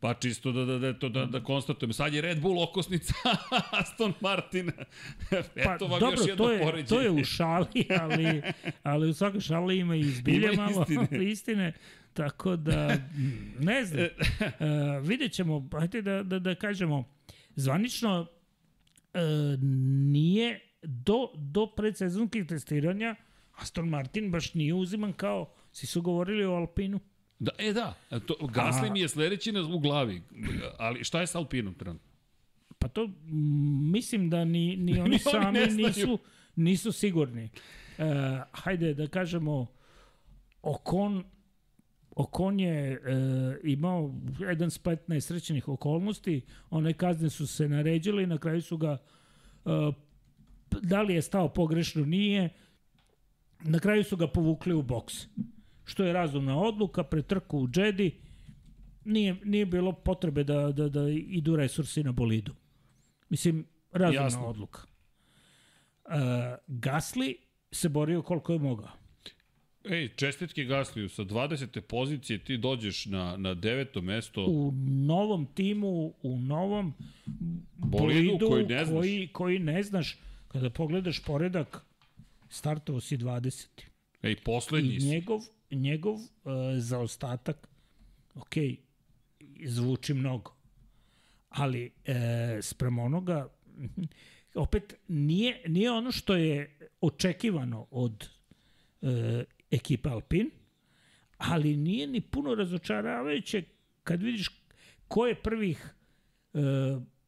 Pa 0.01 0.15
čisto 0.15 0.53
da, 0.53 0.65
da, 0.65 0.79
da, 0.79 0.99
to, 0.99 1.09
da, 1.09 1.25
da 1.25 1.45
konstatujemo. 1.45 1.93
Sad 1.93 2.15
je 2.15 2.21
Red 2.21 2.41
Bull 2.41 2.63
okosnica 2.63 3.15
Aston 3.81 4.13
Martina. 4.21 4.73
Eto 5.31 5.79
pa, 5.79 5.87
vam 5.87 6.01
dobro, 6.01 6.11
još 6.11 6.29
jedno 6.29 6.45
to 6.45 6.53
je, 6.53 6.61
poređenje. 6.63 6.89
To 6.89 7.01
je 7.01 7.11
u 7.11 7.25
šali, 7.25 7.87
ali, 8.01 8.43
ali 8.83 9.09
u 9.09 9.15
svakoj 9.15 9.41
šali 9.41 9.79
ima 9.79 9.97
i 9.97 10.05
zbilje 10.05 10.53
ima 10.53 10.71
malo 10.71 10.87
istine. 10.89 11.25
istine. 11.33 11.73
Tako 12.13 12.57
da, 12.57 12.99
ne 13.59 13.85
znam. 13.85 14.03
Uh, 14.03 15.09
vidjet 15.09 15.33
ćemo, 15.33 15.69
hajde 15.73 16.03
da, 16.03 16.23
da, 16.23 16.39
da 16.39 16.55
kažemo, 16.55 17.05
zvanično 17.57 18.27
e, 19.15 19.21
nije 20.13 20.61
do, 20.83 21.29
do 21.35 21.67
predsezonskih 21.67 22.47
testiranja 22.47 23.17
Aston 23.53 23.89
Martin 23.89 24.31
baš 24.31 24.55
nije 24.55 24.75
uziman 24.75 25.13
kao, 25.13 25.53
si 25.73 25.87
su 25.87 26.03
govorili 26.03 26.45
o 26.45 26.53
Alpinu. 26.53 27.01
Da, 27.39 27.51
e 27.59 27.73
da, 27.73 27.95
to, 28.11 28.35
Gasly 28.41 28.93
mi 28.93 29.01
je 29.01 29.09
sledeći 29.09 29.53
u 29.73 29.79
glavi, 29.79 30.23
ali 30.79 31.05
šta 31.05 31.21
je 31.21 31.27
sa 31.27 31.39
Alpinom 31.39 31.75
trenutno? 31.75 32.13
Pa 32.79 32.89
to 32.89 33.11
mislim 33.93 34.31
da 34.31 34.45
ni, 34.45 34.77
ni 34.77 35.01
oni 35.01 35.19
sami 35.19 35.63
oni 35.63 35.75
nisu, 35.75 36.19
nisu 36.57 36.93
sigurni. 36.93 37.51
Uh, 37.99 38.05
hajde 38.53 38.95
da 38.95 39.07
kažemo, 39.07 39.67
Okon 40.63 41.25
Okon 42.17 42.61
je 42.61 42.93
e, 42.93 42.99
imao 43.65 44.15
jedan 44.39 44.71
splet 44.71 45.09
nesrećenih 45.09 45.69
okolnosti, 45.69 46.41
one 46.71 46.93
kazne 46.93 47.31
su 47.31 47.47
se 47.47 47.69
naređile 47.69 48.23
i 48.23 48.27
na 48.27 48.39
kraju 48.39 48.63
su 48.63 48.77
ga 48.77 48.99
e, 49.65 49.69
da 50.83 51.03
li 51.03 51.15
je 51.15 51.23
stao 51.23 51.49
pogrešno, 51.49 52.05
nije, 52.05 52.49
na 53.65 53.79
kraju 53.79 54.05
su 54.05 54.17
ga 54.17 54.27
povukli 54.27 54.75
u 54.75 54.83
boks. 54.83 55.15
Što 55.85 56.05
je 56.05 56.13
razumna 56.13 56.59
odluka, 56.59 57.05
pretrku 57.05 57.59
u 57.59 57.69
džedi, 57.69 58.21
nije, 59.05 59.37
nije 59.45 59.67
bilo 59.67 59.93
potrebe 59.93 60.45
da, 60.45 60.73
da, 60.73 60.89
da 60.89 61.09
idu 61.11 61.57
resursi 61.57 62.03
na 62.03 62.13
bolidu. 62.13 62.55
Mislim, 63.29 63.67
razumna 63.93 64.23
Jasno. 64.23 64.47
odluka. 64.47 64.83
Gasli 66.67 67.37
se 67.73 67.89
borio 67.89 68.23
koliko 68.23 68.53
je 68.53 68.59
mogao. 68.59 68.91
Ej, 69.85 70.09
čestitke 70.17 70.65
Gasliju, 70.65 71.09
sa 71.09 71.25
20. 71.25 71.81
pozicije 71.81 72.39
ti 72.39 72.57
dođeš 72.57 73.07
na, 73.07 73.37
na 73.37 73.55
deveto 73.55 74.01
mesto. 74.01 74.45
U 74.45 74.73
novom 74.87 75.47
timu, 75.47 76.15
u 76.23 76.39
novom 76.39 76.95
Bolidu 77.77 78.39
bolidu 78.39 78.49
koji 78.49 78.67
ne 78.67 78.85
znaš. 78.85 79.01
Koji, 79.01 79.29
koji 79.33 79.59
ne 79.59 79.83
znaš. 79.83 80.19
Kada 80.49 80.71
pogledaš 80.71 81.25
poredak, 81.25 81.85
startovao 82.53 83.01
si 83.01 83.17
20. 83.17 83.69
Ej, 84.23 84.37
poslednji 84.45 84.95
I 84.95 85.01
si. 85.01 85.07
njegov, 85.07 85.41
njegov 85.71 86.15
uh, 86.15 86.23
zaostatak, 86.77 87.69
ok, 88.35 88.55
zvuči 89.65 90.15
mnogo, 90.15 90.55
ali 91.49 91.93
e, 92.05 92.59
sprem 92.63 92.99
onoga, 92.99 93.49
opet 94.55 94.95
nije, 95.09 95.63
nije 95.67 95.91
ono 95.91 96.13
što 96.13 96.35
je 96.35 96.79
očekivano 97.01 97.87
od 97.91 98.29
e, 99.03 99.45
ekipe 99.71 100.09
Alpin, 100.09 100.51
ali 101.39 101.77
nije 101.77 102.07
ni 102.07 102.21
puno 102.21 102.55
razočaravajuće 102.55 103.63
kad 104.05 104.23
vidiš 104.23 104.49
ko 105.09 105.27
je 105.27 105.43
prvih 105.43 105.95
e, 106.55 106.59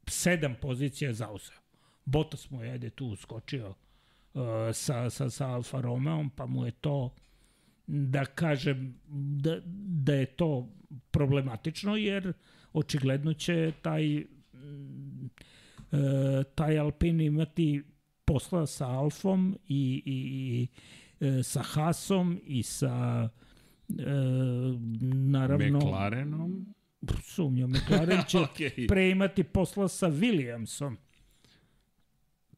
sedam 0.07 0.57
pozicija 0.61 1.13
zauzeo. 1.13 1.57
Bottas 2.05 2.51
mu 2.51 2.65
je 2.65 2.71
ajde, 2.71 2.91
tu 2.91 3.07
uskočio 3.07 3.69
uh, 3.69 3.75
sa, 4.73 5.11
sa, 5.11 5.31
sa 5.31 5.47
Alfa 5.47 5.81
Romeom, 5.81 6.31
pa 6.31 6.47
mu 6.47 6.65
je 6.65 6.71
to 6.71 7.15
da 7.87 8.25
kažem 8.25 8.95
da, 9.09 9.61
da 10.05 10.15
je 10.15 10.27
to 10.27 10.69
problematično, 11.11 11.97
jer 11.97 12.33
očigledno 12.73 13.35
će 13.35 13.73
taj 13.83 14.25
mm, 14.55 15.31
e, 15.93 16.45
taj 16.55 16.79
Alpin 16.79 17.21
imati 17.21 17.83
posla 18.25 18.67
sa 18.67 18.87
Alfom 18.87 19.59
i, 19.69 20.03
i, 20.05 20.69
i 21.21 21.27
e, 21.27 21.43
sa 21.43 21.63
Hasom 21.63 22.41
i 22.45 22.63
sa 22.63 23.29
e, 23.89 24.03
naravno 25.03 25.79
McLarenom. 25.79 26.75
sumnjam 27.23 27.71
McLaren 27.71 28.23
će 28.29 28.39
Okej. 28.51 28.87
pre 28.89 29.11
imati 29.11 29.43
posla 29.43 29.89
sa 29.89 30.09
Williamsom 30.09 30.97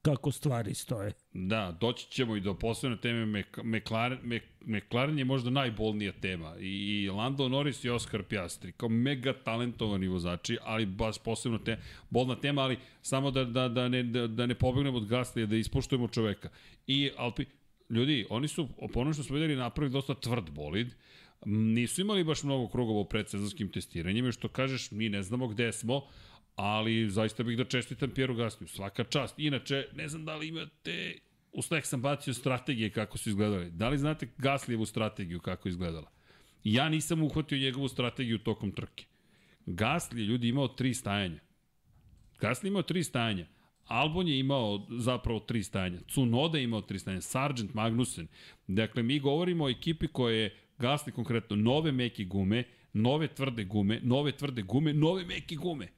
kako 0.07 0.33
stvari 0.33 0.74
stoje. 0.74 1.12
Da, 1.33 1.77
doći 1.81 2.11
ćemo 2.11 2.37
i 2.37 2.41
do 2.41 2.55
posebne 2.55 2.97
teme 3.01 3.27
Mc- 3.27 3.62
McLaren, 3.62 4.19
Mc- 4.23 4.41
McLaren 4.61 5.19
je 5.19 5.24
možda 5.24 5.51
najbolnija 5.51 6.12
tema 6.12 6.57
i, 6.61 7.03
i 7.03 7.11
Lando 7.11 7.49
Norris 7.49 7.85
i 7.85 7.91
Oscar 7.91 8.23
Piastri 8.23 8.73
kao 8.73 8.89
mega 8.89 9.33
talentovani 9.33 10.09
vozači, 10.09 10.59
ali 10.62 10.87
baš 10.87 11.19
posebno 11.19 11.59
te, 11.59 11.78
bolna 12.11 12.41
tema, 12.41 12.62
ali 12.62 12.78
samo 13.03 13.31
da, 13.31 13.45
da, 13.45 13.69
da, 13.69 13.89
ne, 13.89 14.03
da, 14.03 14.27
da 14.27 14.47
ne 14.47 14.55
pobegnemo 14.55 14.97
od 14.97 15.07
Gaslija, 15.07 15.47
da 15.47 15.57
ispoštujemo 15.57 16.09
čoveka. 16.09 16.49
I 16.87 17.11
Alpi, 17.16 17.45
ljudi, 17.91 18.27
oni 18.31 18.49
su, 18.49 18.69
po 18.93 19.01
ono 19.01 19.12
što 19.12 19.23
smo 19.23 19.35
videli, 19.35 19.57
napravili 19.57 19.93
dosta 19.93 20.15
tvrd 20.15 20.51
bolid, 20.51 20.95
nisu 21.47 22.01
imali 22.01 22.24
baš 22.24 22.43
mnogo 22.43 22.69
krugova 22.69 23.01
u 23.01 23.05
predsezonskim 23.05 23.69
testiranjima, 23.69 24.33
što 24.33 24.49
kažeš, 24.49 24.91
mi 24.91 25.09
ne 25.09 25.23
znamo 25.23 25.49
gde 25.49 25.73
smo, 25.73 26.03
ali 26.57 27.11
zaista 27.11 27.43
bih 27.43 27.57
da 27.57 27.65
čestitam 27.65 28.11
Pjeru 28.11 28.35
Gasliju, 28.35 28.69
svaka 28.69 29.05
čast. 29.05 29.39
Inače, 29.39 29.89
ne 29.95 30.09
znam 30.09 30.24
da 30.24 30.37
li 30.37 30.49
imate, 30.49 31.19
u 31.53 31.62
sneg 31.62 31.85
sam 31.85 32.03
bacio 32.03 32.35
strategije 32.35 32.91
kako 32.91 33.19
su 33.19 33.28
izgledale. 33.28 33.70
Da 33.70 33.89
li 33.89 33.99
znate 33.99 34.28
Gaslijevu 34.39 34.87
strategiju 34.87 35.41
kako 35.41 35.69
izgledala? 35.69 36.11
Ja 36.65 36.89
nisam 36.89 37.23
uhvatio 37.23 37.59
njegovu 37.59 37.89
strategiju 37.89 38.39
tokom 38.39 38.73
trke. 38.73 39.05
Gasli 39.66 40.20
je 40.20 40.27
ljudi 40.27 40.49
imao 40.49 40.69
tri 40.69 40.95
stajanja. 40.95 41.41
Gasli 42.41 42.66
je 42.66 42.70
imao 42.70 42.83
tri 42.83 43.05
stajanja. 43.05 43.47
Albon 43.85 44.28
je 44.28 44.39
imao 44.39 44.87
zapravo 44.91 45.41
tri 45.41 45.62
stajanja. 45.62 45.99
Cunoda 46.09 46.59
je 46.59 46.65
imao 46.65 46.81
tri 46.81 46.99
stajanja. 46.99 47.20
Sargent 47.20 47.74
Magnussen. 47.74 48.27
Dakle, 48.66 49.03
mi 49.03 49.19
govorimo 49.19 49.65
o 49.65 49.69
ekipi 49.69 50.09
koja 50.09 50.35
je 50.35 50.57
Gasli 50.78 51.12
konkretno 51.12 51.57
nove 51.57 51.93
meke 51.93 52.24
gume, 52.24 52.65
nove 52.93 53.28
tvrde 53.28 53.65
gume, 53.65 54.01
nove 54.03 54.33
tvrde 54.33 54.62
gume, 54.62 54.93
nove 54.93 55.24
meke 55.24 55.55
gume. 55.55 55.89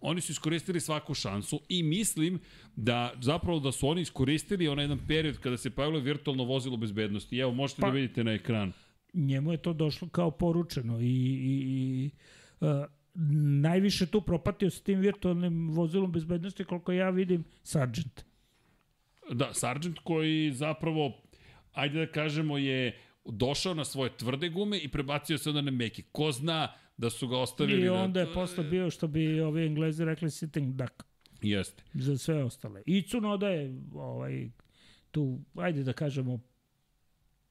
Oni 0.00 0.20
su 0.20 0.32
iskoristili 0.32 0.80
svaku 0.80 1.14
šansu 1.14 1.60
i 1.68 1.82
mislim 1.82 2.40
da 2.76 3.12
zapravo 3.20 3.60
da 3.60 3.72
su 3.72 3.88
oni 3.88 4.00
iskoristili 4.00 4.68
onaj 4.68 4.84
jedan 4.84 5.06
period 5.08 5.38
kada 5.38 5.56
se 5.56 5.70
pojavilo 5.70 6.00
virtualno 6.00 6.44
vozilo 6.44 6.76
bezbednosti. 6.76 7.38
Evo, 7.38 7.52
možete 7.52 7.80
pa, 7.80 7.86
Pa- 7.86 7.90
da 7.90 7.94
vidite 7.96 8.24
na 8.24 8.32
ekran. 8.32 8.72
njemu 9.14 9.52
je 9.52 9.58
to 9.58 9.72
došlo 9.72 10.08
kao 10.08 10.30
poručeno 10.30 11.00
i, 11.00 11.04
i, 11.04 11.62
i 11.66 12.10
uh, 12.60 12.68
najviše 13.60 14.06
tu 14.06 14.20
propatio 14.20 14.70
sa 14.70 14.82
tim 14.82 15.00
virtualnim 15.00 15.70
vozilom 15.70 16.12
bezbednosti 16.12 16.64
koliko 16.64 16.92
ja 16.92 17.10
vidim 17.10 17.44
Sargent. 17.62 18.24
Da, 19.32 19.54
Sargent 19.54 19.98
koji 19.98 20.52
zapravo, 20.52 21.12
ajde 21.72 22.06
da 22.06 22.12
kažemo, 22.12 22.58
je 22.58 22.98
došao 23.24 23.74
na 23.74 23.84
svoje 23.84 24.16
tvrde 24.16 24.48
gume 24.48 24.78
i 24.78 24.88
prebacio 24.88 25.38
se 25.38 25.48
onda 25.48 25.60
na 25.60 25.70
meke. 25.70 26.02
Ko 26.12 26.32
zna 26.32 26.72
da 26.96 27.10
su 27.10 27.28
ga 27.28 27.38
ostavili... 27.38 27.82
I 27.82 27.84
da- 27.84 27.92
onda 27.92 28.20
je 28.20 28.32
posle 28.34 28.64
bio 28.64 28.90
što 28.90 29.06
bi 29.06 29.40
ovi 29.40 29.66
englezi 29.66 30.04
rekli 30.04 30.30
sitting 30.30 30.74
duck 30.74 31.02
Jeste. 31.42 31.82
za 31.94 32.18
sve 32.18 32.44
ostale. 32.44 32.82
I 32.86 33.02
Cunoda 33.02 33.48
je 33.48 33.82
ovaj, 33.94 34.48
tu, 35.10 35.40
ajde 35.54 35.82
da 35.82 35.92
kažemo, 35.92 36.40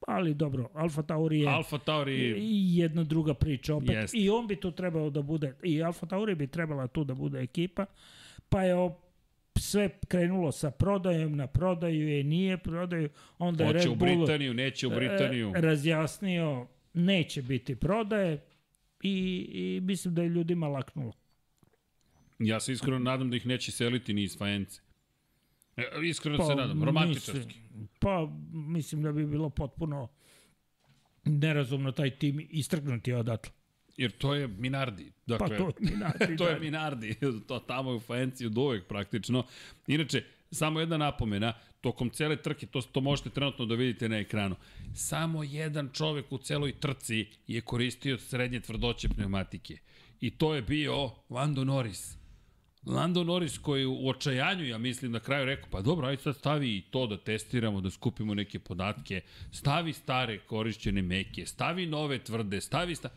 ali 0.06 0.34
dobro, 0.34 0.70
Alfa 0.74 1.02
Tauri 1.02 1.40
je 1.40 1.48
Alfa 1.48 1.78
Tauri... 1.78 2.34
i 2.38 2.78
jedna 2.78 3.04
druga 3.04 3.34
priča 3.34 3.74
opet. 3.74 3.90
Jeste. 3.90 4.18
I 4.18 4.30
on 4.30 4.46
bi 4.46 4.56
tu 4.56 4.70
trebao 4.70 5.10
da 5.10 5.22
bude, 5.22 5.54
i 5.62 5.82
Alfa 5.82 6.06
Tauri 6.06 6.34
bi 6.34 6.46
trebala 6.46 6.86
tu 6.86 7.04
da 7.04 7.14
bude 7.14 7.40
ekipa, 7.40 7.86
pa 8.48 8.62
je 8.62 8.74
o, 8.76 8.98
sve 9.58 9.88
krenulo 10.08 10.52
sa 10.52 10.70
prodajom, 10.70 11.36
na 11.36 11.46
prodaju 11.46 12.08
je, 12.08 12.24
nije 12.24 12.58
prodaju, 12.58 13.08
onda 13.38 13.64
je 13.64 13.68
Hoće 13.68 13.78
Red 13.78 13.92
u 13.92 13.94
Bull 13.94 14.16
Britaniju, 14.16 14.54
neće 14.54 14.86
u 14.86 14.90
Britaniju. 14.90 15.52
e, 15.56 15.60
razjasnio 15.60 16.66
neće 16.94 17.42
biti 17.42 17.76
prodaje 17.76 18.40
i, 19.06 19.48
i 19.52 19.80
mislim 19.80 20.14
da 20.14 20.22
je 20.22 20.28
ljudima 20.28 20.68
laknulo. 20.68 21.12
Ja 22.38 22.60
se 22.60 22.72
iskreno 22.72 22.98
nadam 22.98 23.30
da 23.30 23.36
ih 23.36 23.46
neće 23.46 23.72
seliti 23.72 24.14
ni 24.14 24.22
iz 24.22 24.38
Fajence. 24.38 24.80
E, 25.76 25.82
Iskreno 26.04 26.46
se 26.46 26.54
nadam, 26.54 26.84
romantičarski. 26.84 27.38
Mislim, 27.46 27.88
pa 27.98 28.28
mislim 28.52 29.02
da 29.02 29.12
bi 29.12 29.26
bilo 29.26 29.50
potpuno 29.50 30.08
nerazumno 31.24 31.92
taj 31.92 32.10
tim 32.10 32.46
istrgnuti 32.50 33.12
odatle. 33.12 33.52
Jer 33.96 34.10
to 34.10 34.34
je 34.34 34.48
Minardi. 34.48 35.12
Pa 35.26 35.36
Dakle, 35.36 35.56
to 35.56 35.66
je 35.66 35.74
Minardi. 35.80 36.36
to 36.38 36.48
je 36.48 36.54
da. 36.54 36.60
Minardi, 36.60 37.14
to 37.48 37.58
tamo 37.58 37.90
je 37.90 37.96
u 37.96 38.00
Fajenci 38.00 38.46
od 38.46 38.58
uvek 38.58 38.86
praktično. 38.86 39.44
Inače, 39.86 40.24
samo 40.50 40.80
jedna 40.80 40.96
napomena, 40.96 41.52
tokom 41.80 42.10
cele 42.10 42.36
trke, 42.36 42.66
to, 42.66 42.82
to 42.82 43.00
možete 43.00 43.30
trenutno 43.30 43.66
da 43.66 43.74
vidite 43.74 44.08
na 44.08 44.18
ekranu, 44.18 44.56
samo 44.94 45.42
jedan 45.42 45.90
čovek 45.92 46.32
u 46.32 46.38
celoj 46.38 46.72
trci 46.80 47.26
je 47.46 47.60
koristio 47.60 48.18
srednje 48.18 48.60
tvrdoće 48.60 49.08
pneumatike. 49.08 49.78
I 50.20 50.30
to 50.30 50.54
je 50.54 50.62
bio 50.62 51.10
Lando 51.30 51.64
Norris. 51.64 52.16
Lando 52.86 53.24
Norris 53.24 53.58
koji 53.58 53.86
u 53.86 54.08
očajanju, 54.08 54.66
ja 54.66 54.78
mislim, 54.78 55.12
na 55.12 55.20
kraju 55.20 55.44
rekao, 55.44 55.68
pa 55.70 55.80
dobro, 55.80 56.06
ajde 56.06 56.22
sad 56.22 56.36
stavi 56.36 56.76
i 56.76 56.82
to 56.90 57.06
da 57.06 57.16
testiramo, 57.16 57.80
da 57.80 57.90
skupimo 57.90 58.34
neke 58.34 58.58
podatke, 58.58 59.20
stavi 59.52 59.92
stare 59.92 60.38
korišćene 60.38 61.02
meke, 61.02 61.46
stavi 61.46 61.86
nove 61.86 62.18
tvrde, 62.18 62.60
stavi 62.60 62.94
sta... 62.94 63.08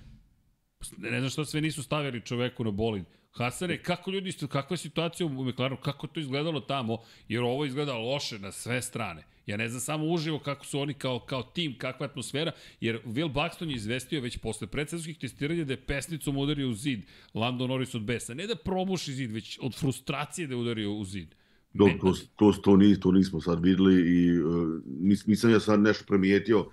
Ne 0.98 1.20
znam 1.20 1.30
šta 1.30 1.46
sve 1.46 1.62
nisu 1.62 1.84
stavili 1.84 2.22
čoveku 2.26 2.64
na 2.64 2.72
bolid. 2.72 3.06
Hasane, 3.32 3.78
kako 3.78 4.12
ljudi, 4.12 4.34
kakva 4.50 4.74
je 4.74 4.78
situacija 4.78 5.28
u 5.28 5.46
McLarenu, 5.46 5.82
kako 5.82 6.08
je 6.08 6.14
to 6.14 6.20
izgledalo 6.20 6.60
tamo, 6.60 6.98
jer 7.28 7.44
ovo 7.44 7.66
izgleda 7.66 7.94
loše 7.94 8.40
na 8.40 8.52
sve 8.52 8.82
strane. 8.82 9.24
Ja 9.46 9.58
ne 9.58 9.70
znam 9.70 9.82
samo 9.82 10.06
uživo 10.06 10.40
kako 10.40 10.66
su 10.66 10.80
oni 10.80 10.94
kao, 10.94 11.20
kao 11.20 11.44
tim, 11.44 11.78
kakva 11.78 12.06
je 12.06 12.10
atmosfera, 12.10 12.52
jer 12.82 13.00
Will 13.06 13.34
Buxton 13.34 13.70
je 13.70 13.76
izvestio 13.76 14.22
već 14.22 14.38
posle 14.38 14.68
predsezonskih 14.68 15.18
testiranja 15.18 15.64
da 15.64 15.74
je 15.74 15.86
pesnicom 15.86 16.38
udario 16.38 16.70
u 16.70 16.74
zid 16.74 17.00
Lando 17.34 17.68
Norris 17.68 17.96
od 17.96 18.02
besa. 18.02 18.34
Ne 18.34 18.48
da 18.48 18.56
probuši 18.56 19.14
zid, 19.14 19.32
već 19.32 19.60
od 19.62 19.76
frustracije 19.80 20.48
da 20.48 20.54
je 20.54 20.62
udario 20.62 20.92
u 20.94 21.06
zid. 21.06 21.36
Do, 21.74 21.86
Ne- 21.86 21.98
to, 22.02 22.14
to, 22.36 22.52
to, 22.52 22.78
nis, 22.78 23.00
to 23.00 23.12
nismo 23.12 23.42
sad 23.42 23.64
videli 23.64 23.96
i 23.96 24.42
uh, 24.42 24.82
nis, 24.86 25.26
nisam 25.26 25.52
ja 25.52 25.60
sad 25.60 25.80
nešto 25.80 26.06
primijetio. 26.08 26.66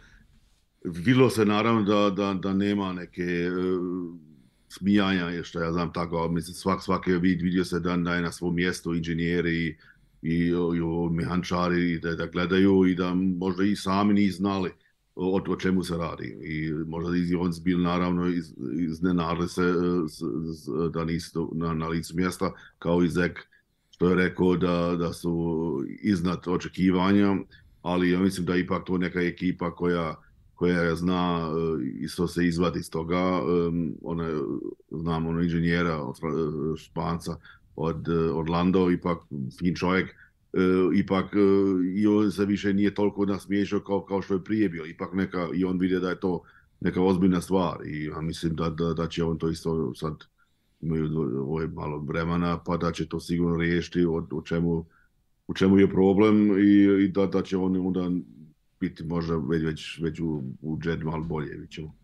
Videlo 0.84 1.30
se 1.30 1.44
naravno 1.44 1.82
da, 1.82 2.10
da, 2.10 2.34
da 2.34 2.54
nema 2.54 2.92
neke 2.92 3.50
uh, 3.50 4.26
smijanja, 4.68 5.24
je 5.24 5.44
što 5.44 5.60
ja 5.60 5.72
znam 5.72 5.92
tako, 5.92 6.28
mislim 6.28 6.54
svak, 6.54 6.82
svaki 6.82 7.12
vid 7.12 7.42
vidio 7.42 7.64
se 7.64 7.80
da, 7.80 7.96
da 7.96 8.14
je 8.14 8.22
na 8.22 8.32
svom 8.32 8.54
mjestu 8.54 8.94
inženjeri 8.94 9.66
i, 9.66 9.76
i, 10.22 10.48
i 10.48 11.10
mehančari 11.10 11.98
da, 11.98 12.14
da 12.14 12.26
gledaju 12.26 12.86
i 12.86 12.94
da 12.94 13.14
možda 13.14 13.64
i 13.64 13.76
sami 13.76 14.14
nisu 14.14 14.36
znali 14.36 14.70
o, 15.14 15.40
o 15.48 15.56
čemu 15.56 15.84
se 15.84 15.96
radi. 15.96 16.38
I 16.42 16.72
možda 16.86 17.16
i 17.16 17.34
on 17.34 17.52
bil 17.64 17.82
naravno 17.82 18.28
iz, 18.28 18.54
iznenadili 18.78 19.48
se 19.48 19.62
uh, 19.62 20.10
s, 20.10 20.22
s, 20.62 20.68
da 20.92 21.04
nisu 21.04 21.52
na, 21.54 21.74
na 21.74 21.88
licu 21.88 22.16
mjesta 22.16 22.52
kao 22.78 23.02
i 23.02 23.08
Zek 23.08 23.46
što 23.90 24.08
je 24.08 24.14
rekao 24.14 24.56
da, 24.56 24.96
da 24.98 25.12
su 25.12 25.84
iznad 26.02 26.48
očekivanja, 26.48 27.36
ali 27.82 28.10
ja 28.10 28.20
mislim 28.20 28.46
da 28.46 28.56
ipak 28.56 28.84
to 28.86 28.98
neka 28.98 29.22
ekipa 29.22 29.74
koja 29.74 30.14
koja 30.56 30.96
zna 30.96 31.50
uh, 31.50 31.80
isto 32.00 32.28
se 32.28 32.46
izvadi 32.46 32.78
iz 32.78 32.90
toga. 32.90 33.42
Um, 33.42 33.94
ona, 34.02 34.40
znam 34.90 35.26
ono 35.26 35.42
inženjera 35.42 36.02
od 36.02 36.16
Fra- 36.20 36.76
Španca, 36.76 37.36
od 37.76 38.08
Orlando, 38.34 38.90
ipak 38.90 39.18
fin 39.58 39.74
čovjek. 39.74 40.14
ipak 40.94 41.34
e, 41.34 41.38
i 41.94 42.06
on 42.06 42.30
se 42.30 42.44
više 42.44 42.74
nije 42.74 42.94
toliko 42.94 43.26
nasmiješao 43.26 43.80
kao, 43.80 44.04
kao 44.04 44.22
što 44.22 44.34
je 44.34 44.44
prije 44.44 44.68
bio. 44.68 44.86
Ipak 44.86 45.12
neka, 45.12 45.48
i 45.54 45.64
on 45.64 45.78
vidi 45.78 46.00
da 46.00 46.10
je 46.10 46.20
to 46.20 46.42
neka 46.80 47.02
ozbiljna 47.02 47.40
stvar 47.40 47.86
i 47.86 48.04
ja 48.04 48.20
mislim 48.20 48.54
da, 48.54 48.70
da, 48.70 48.94
da 48.94 49.08
će 49.08 49.24
on 49.24 49.38
to 49.38 49.48
isto 49.48 49.94
sad 49.94 50.14
imaju 50.80 51.08
ovo 51.40 51.60
je 51.60 51.68
malo 51.68 51.98
vremena, 51.98 52.58
pa 52.66 52.76
da 52.76 52.92
će 52.92 53.08
to 53.08 53.20
sigurno 53.20 53.56
riješiti 53.56 54.04
o, 54.04 54.26
o 54.30 54.42
čemu, 54.42 54.86
u 55.48 55.54
čemu 55.54 55.78
je 55.78 55.90
problem 55.90 56.58
i, 56.58 57.04
i 57.04 57.08
da, 57.08 57.26
da 57.26 57.42
će 57.42 57.56
on 57.56 57.76
onda 57.76 58.10
biti 58.80 59.04
možda 59.04 59.36
već, 59.36 59.62
već, 59.64 59.98
već 59.98 60.20
u, 60.20 60.42
u 60.62 60.78
jet 60.84 61.02
malo 61.02 61.24
bolje, 61.24 61.52
vidit 61.52 61.70
ćemo. 61.70 61.94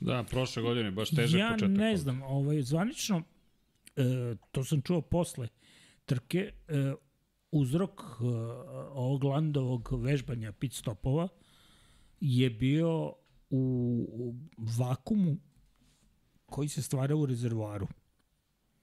Da, 0.00 0.24
prošle 0.30 0.62
godine 0.62 0.90
baš 0.90 1.10
težak 1.10 1.40
ja 1.40 1.50
početak. 1.52 1.70
Ja 1.70 1.84
ne 1.84 1.96
znam, 1.96 2.22
ovaj, 2.22 2.62
zvanično, 2.62 3.22
e, 3.96 4.34
to 4.50 4.64
sam 4.64 4.82
čuo 4.82 5.00
posle 5.00 5.48
trke, 6.04 6.52
e, 6.68 6.94
uzrok 7.50 8.00
e, 8.00 8.24
ovog 8.92 9.24
landovog 9.24 9.88
vežbanja 9.92 10.52
pit 10.52 10.72
stopova 10.72 11.28
je 12.20 12.50
bio 12.50 13.12
u 13.50 14.34
vakumu 14.78 15.36
koji 16.46 16.68
se 16.68 16.82
stvara 16.82 17.16
u 17.16 17.26
rezervoaru. 17.26 17.86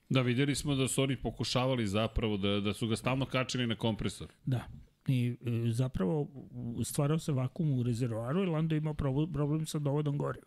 Da, 0.08 0.20
vidjeli 0.20 0.54
smo 0.54 0.74
da 0.74 0.88
su 0.88 1.02
oni 1.02 1.16
pokušavali 1.16 1.86
zapravo 1.86 2.36
da, 2.36 2.60
da 2.60 2.74
su 2.74 2.88
ga 2.88 2.96
stalno 2.96 3.26
kačili 3.26 3.66
na 3.66 3.76
kompresor. 3.76 4.28
Da. 4.44 4.68
I 5.10 5.28
e, 5.30 5.70
zapravo 5.72 6.28
stvarao 6.84 7.18
se 7.18 7.32
vakum 7.32 7.72
u 7.72 7.82
rezervoaru 7.82 8.42
i 8.42 8.46
Lando 8.46 8.76
imao 8.76 8.94
problem 9.32 9.66
sa 9.66 9.78
dovodom 9.78 10.18
goriva. 10.18 10.46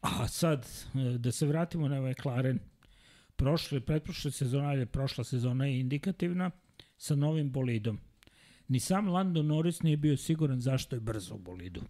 A 0.00 0.28
sad, 0.28 0.66
e, 0.94 1.18
da 1.18 1.32
se 1.32 1.46
vratimo 1.46 1.88
na 1.88 2.00
McLaren, 2.00 2.58
prošle, 3.36 3.80
pretprošle 3.80 4.30
sezona, 4.30 4.68
ali 4.68 4.86
prošla 4.86 5.24
sezona 5.24 5.66
je 5.66 5.80
indikativna 5.80 6.50
sa 6.96 7.16
novim 7.16 7.50
bolidom. 7.50 7.98
Ni 8.68 8.80
sam 8.80 9.08
Lando 9.08 9.42
Norris 9.42 9.82
nije 9.82 9.96
bio 9.96 10.16
siguran 10.16 10.60
zašto 10.60 10.96
je 10.96 11.00
brzo 11.00 11.34
u 11.34 11.38
bolidu. 11.38 11.82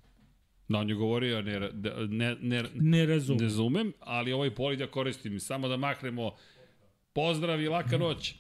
Da, 0.69 0.79
on 0.79 0.89
je 0.89 0.95
govorio, 0.95 1.43
ne, 1.43 1.61
ne, 2.09 2.37
ne, 2.41 2.65
ne 2.75 3.07
razumem. 3.07 3.39
Ne 3.39 3.45
razumem, 3.45 3.93
ali 4.01 4.33
ovaj 4.33 4.51
bolid 4.51 4.81
ja 4.81 4.87
koristim 4.87 5.41
samo 5.41 5.69
da 5.69 5.77
mahnemo 5.77 6.33
pozdrav 7.13 7.61
i 7.61 7.69
laka 7.69 7.99
noć. 7.99 8.35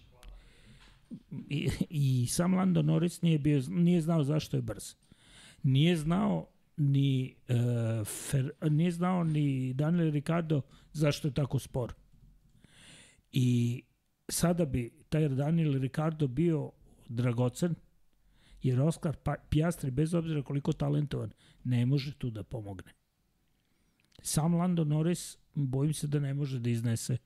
I, 1.48 1.68
i 1.90 2.26
sam 2.26 2.54
Lando 2.54 2.82
Norris 2.82 3.22
nije, 3.22 3.38
bio, 3.38 3.62
nije 3.68 4.00
znao 4.00 4.24
zašto 4.24 4.56
je 4.56 4.62
brz. 4.62 4.94
Nije 5.62 5.96
znao 5.96 6.46
ni 6.76 7.34
uh, 7.48 8.06
Fer, 8.06 8.50
nije 8.70 8.90
znao 8.90 9.24
ni 9.24 9.74
Daniel 9.74 10.10
Ricardo 10.10 10.60
zašto 10.92 11.28
je 11.28 11.34
tako 11.34 11.58
spor. 11.58 11.94
I 13.32 13.82
sada 14.28 14.64
bi 14.64 14.90
taj 15.08 15.28
Daniel 15.28 15.78
Ricardo 15.78 16.26
bio 16.26 16.70
dragocen, 17.08 17.74
jer 18.62 18.80
Oskar 18.80 19.16
pa, 19.16 19.34
Piastri, 19.50 19.90
bez 19.90 20.14
obzira 20.14 20.42
koliko 20.42 20.72
talentovan, 20.72 21.30
ne 21.64 21.86
može 21.86 22.14
tu 22.14 22.30
da 22.30 22.42
pomogne. 22.42 22.92
Sam 24.22 24.54
Lando 24.54 24.84
Norris, 24.84 25.38
bojim 25.54 25.94
se 25.94 26.06
da 26.06 26.18
ne 26.18 26.34
može 26.34 26.58
da 26.58 26.70
iznese 26.70 27.16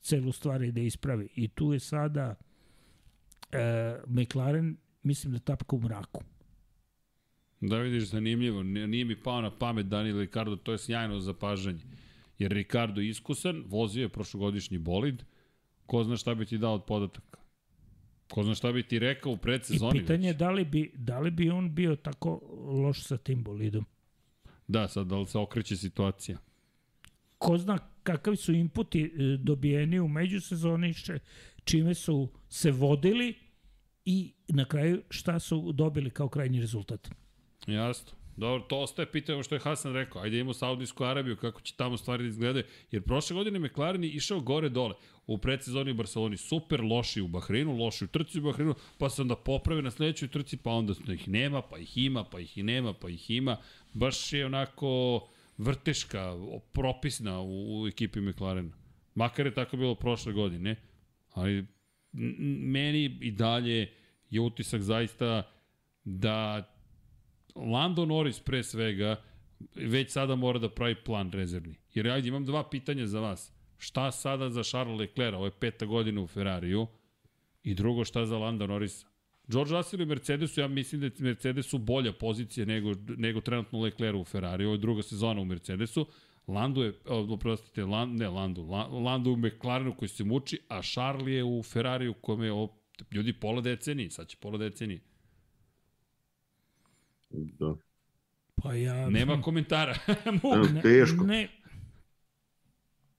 celu 0.00 0.32
stvar 0.32 0.62
i 0.62 0.72
da 0.72 0.80
ispravi. 0.80 1.28
I 1.36 1.48
tu 1.48 1.72
je 1.72 1.80
sada 1.80 2.34
e, 3.52 3.96
McLaren, 4.06 4.76
mislim 5.02 5.32
da 5.32 5.38
tapka 5.38 5.76
u 5.76 5.80
mraku. 5.80 6.22
Da 7.60 7.78
vidiš, 7.78 8.04
zanimljivo. 8.04 8.62
Nije 8.62 9.04
mi 9.04 9.22
pao 9.22 9.40
na 9.40 9.58
pamet 9.58 9.86
Daniel 9.86 10.18
Ricardo, 10.18 10.56
to 10.56 10.72
je 10.72 10.78
sjajno 10.78 11.20
zapažanje. 11.20 11.84
Jer 12.38 12.52
Ricardo 12.52 13.00
je 13.00 13.08
iskusan, 13.08 13.64
vozio 13.66 14.02
je 14.02 14.08
prošlogodišnji 14.08 14.78
bolid, 14.78 15.22
ko 15.86 16.04
zna 16.04 16.16
šta 16.16 16.34
bi 16.34 16.46
ti 16.46 16.58
dao 16.58 16.74
od 16.74 16.84
podataka. 16.84 17.38
Ko 18.30 18.42
zna 18.42 18.54
šta 18.54 18.72
bi 18.72 18.82
ti 18.82 18.98
rekao 18.98 19.32
u 19.32 19.36
predsezoni. 19.36 19.98
I 19.98 20.00
pitanje 20.00 20.28
je 20.28 20.34
da 20.34 20.50
li 20.50 20.64
bi, 20.64 20.92
da 20.94 21.20
li 21.20 21.30
bi 21.30 21.50
on 21.50 21.74
bio 21.74 21.96
tako 21.96 22.40
loš 22.82 23.02
sa 23.02 23.16
tim 23.16 23.44
bolidom. 23.44 23.84
Da, 24.68 24.88
sad 24.88 25.06
da 25.06 25.16
li 25.16 25.26
se 25.26 25.38
okreće 25.38 25.76
situacija. 25.76 26.38
Ko 27.38 27.58
zna 27.58 27.78
kakvi 28.02 28.36
su 28.36 28.52
inputi 28.52 29.02
e, 29.02 29.36
dobijeni 29.36 30.00
u 30.00 30.08
međusezoni, 30.08 30.94
čime 31.64 31.94
su 31.94 32.28
se 32.48 32.70
vodili 32.70 33.34
i 34.04 34.32
na 34.48 34.64
kraju 34.64 35.02
šta 35.10 35.38
su 35.38 35.72
dobili 35.72 36.10
kao 36.10 36.28
krajnji 36.28 36.60
rezultat. 36.60 37.08
Jasno. 37.66 38.12
Dobro, 38.36 38.64
to 38.68 38.80
ostaje 38.80 39.12
pitanje 39.12 39.42
što 39.42 39.54
je 39.54 39.58
Hasan 39.58 39.92
rekao. 39.92 40.22
Ajde 40.22 40.38
imamo 40.38 40.54
Saudijsku 40.54 41.04
Arabiju, 41.04 41.36
kako 41.36 41.60
će 41.60 41.74
tamo 41.76 41.96
stvari 41.96 42.22
da 42.22 42.28
izgledaju. 42.28 42.64
Jer 42.90 43.02
prošle 43.02 43.34
godine 43.34 43.58
McLaren 43.58 44.04
je 44.04 44.10
išao 44.10 44.40
gore-dole. 44.40 44.94
U 45.26 45.38
predsezoni 45.38 45.90
u 45.90 45.94
Barceloni 45.94 46.36
super, 46.36 46.80
loši 46.80 47.20
u 47.20 47.28
Bahreinu, 47.28 47.76
loši 47.76 48.04
u 48.04 48.08
trci 48.08 48.38
u 48.38 48.42
Bahreinu, 48.42 48.74
pa 48.98 49.10
se 49.10 49.22
onda 49.22 49.36
poprave 49.36 49.82
na 49.82 49.90
sledećoj 49.90 50.28
trci, 50.28 50.56
pa 50.56 50.70
onda 50.70 50.94
ih 51.12 51.28
nema, 51.28 51.62
pa 51.62 51.78
ih 51.78 51.98
ima, 51.98 52.24
pa 52.24 52.40
ih 52.40 52.58
i 52.58 52.62
nema, 52.62 52.92
pa 52.92 53.08
ih 53.08 53.30
ima. 53.30 53.56
Baš 53.92 54.32
je 54.32 54.46
onako 54.46 55.20
vrteška, 55.58 56.34
propisna 56.72 57.40
u, 57.40 57.82
u 57.82 57.88
ekipi 57.88 58.20
McLarena. 58.20 58.72
Makar 59.14 59.46
je 59.46 59.54
tako 59.54 59.76
bilo 59.76 59.94
prošle 59.94 60.32
godine, 60.32 60.76
ali 61.30 61.66
meni 62.12 63.18
i 63.20 63.30
dalje 63.30 63.90
je 64.30 64.40
utisak 64.40 64.82
zaista 64.82 65.42
da 66.04 66.68
Lando 67.54 68.04
Norris 68.04 68.40
pre 68.40 68.62
svega 68.62 69.16
već 69.74 70.10
sada 70.10 70.36
mora 70.36 70.58
da 70.58 70.68
pravi 70.68 70.94
plan 70.94 71.32
rezervni. 71.32 71.74
Jer 71.94 72.08
ajde, 72.08 72.28
imam 72.28 72.44
dva 72.44 72.68
pitanja 72.70 73.06
za 73.06 73.20
vas. 73.20 73.52
Šta 73.78 74.10
sada 74.10 74.50
za 74.50 74.62
Charles 74.62 75.00
Leclerc, 75.00 75.34
ovo 75.34 75.44
je 75.44 75.58
peta 75.60 75.86
godina 75.86 76.20
u 76.20 76.26
Ferrariju, 76.26 76.86
i 77.62 77.74
drugo 77.74 78.04
šta 78.04 78.26
za 78.26 78.38
Lando 78.38 78.66
Norrisa? 78.66 79.06
George 79.48 79.72
Russell 79.72 80.02
i 80.02 80.06
Mercedesu, 80.06 80.60
ja 80.60 80.68
mislim 80.68 81.00
da 81.00 81.06
je 81.06 81.12
Mercedesu 81.18 81.78
bolja 81.78 82.12
pozicija 82.12 82.66
nego, 82.66 82.92
nego 83.16 83.40
trenutno 83.40 83.80
Leclerc 83.80 84.16
u 84.16 84.24
Ferrariju, 84.24 84.68
ovo 84.68 84.74
je 84.74 84.78
druga 84.78 85.02
sezona 85.02 85.40
u 85.40 85.44
Mercedesu, 85.44 86.06
Lando 86.46 86.84
je, 86.84 86.92
oprostite, 87.06 87.84
Land, 87.84 88.20
ne 88.20 88.28
Lando, 88.28 88.62
Lando 88.90 89.30
u 89.30 89.36
McLarenu 89.36 89.96
koji 89.96 90.08
se 90.08 90.24
muči, 90.24 90.58
a 90.68 90.82
Charles 90.82 91.28
je 91.28 91.44
u 91.44 91.62
Ferrariju 91.62 92.14
kome 92.14 92.46
je, 92.46 92.68
ljudi, 93.12 93.32
pola 93.32 93.60
decenije, 93.60 94.10
sad 94.10 94.28
će 94.28 94.36
pola 94.40 94.58
decenije. 94.58 95.00
Da. 97.30 97.74
Pa 98.62 98.74
ja... 98.74 99.10
Nema 99.10 99.42
komentara. 99.42 99.94
ne, 100.74 100.82
teško. 100.82 101.24
Ne, 101.24 101.48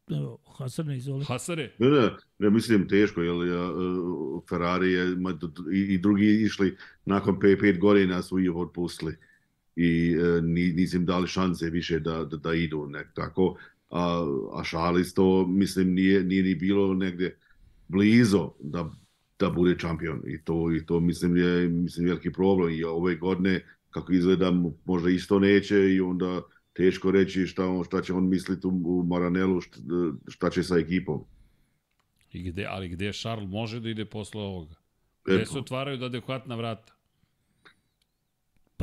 Evo, 0.09 0.37
Hasane, 0.57 0.97
izvoli. 0.97 1.25
Hasare? 1.25 1.71
Ne, 1.79 1.89
ne, 1.89 2.09
ne 2.39 2.49
mislim 2.49 2.87
teško, 2.87 3.21
jer 3.21 3.47
ja, 3.47 3.69
Ferrari 4.49 4.91
je, 4.91 5.05
i, 5.73 5.79
i 5.93 5.97
drugi 5.97 6.25
išli 6.25 6.77
nakon 7.05 7.35
5 7.35 7.79
godina 7.79 8.21
su 8.21 8.39
ih 8.39 8.55
otpustili 8.55 9.15
i 9.75 10.15
e, 10.19 10.41
nisam 10.75 11.05
dali 11.05 11.27
šanse 11.27 11.69
više 11.69 11.99
da, 11.99 12.25
da, 12.25 12.37
da 12.37 12.53
idu 12.53 12.87
nek 12.87 13.07
tako, 13.13 13.55
a, 13.89 14.25
a 14.53 14.63
Šalis 14.63 15.13
to 15.13 15.47
mislim 15.47 15.93
nije, 15.93 16.23
nije 16.23 16.43
ni 16.43 16.55
bilo 16.55 16.93
negde 16.93 17.37
blizo 17.87 18.51
da, 18.59 18.91
da 19.39 19.49
bude 19.49 19.75
šampion 19.79 20.21
i 20.27 20.43
to, 20.43 20.71
i 20.75 20.85
to 20.85 20.99
mislim 20.99 21.37
je 21.37 21.69
mislim 21.69 22.05
veliki 22.05 22.31
problem 22.31 22.73
i 22.73 22.83
ove 22.83 23.15
godine 23.15 23.65
kako 23.89 24.13
izgleda 24.13 24.53
možda 24.85 25.09
isto 25.09 25.39
neće 25.39 25.93
i 25.93 26.01
onda 26.01 26.41
teško 26.73 27.11
reći 27.11 27.47
šta, 27.47 27.67
on, 27.67 27.83
šta 27.83 28.01
će 28.01 28.13
on 28.13 28.29
misliti 28.29 28.67
u, 28.67 28.69
u 28.69 29.03
Maranelu, 29.03 29.61
šta, 29.61 29.79
šta 30.27 30.49
će 30.49 30.63
sa 30.63 30.77
ekipom. 30.77 31.23
I 32.31 32.43
gde, 32.43 32.65
ali 32.69 32.89
gde 32.89 33.13
Charles 33.13 33.49
može 33.49 33.79
da 33.79 33.89
ide 33.89 34.05
posle 34.05 34.41
ovoga? 34.41 34.75
Gde 35.25 35.45
se 35.45 35.59
otvaraju 35.59 35.97
da 35.97 36.05
adekvatna 36.05 36.55
vrata? 36.55 36.93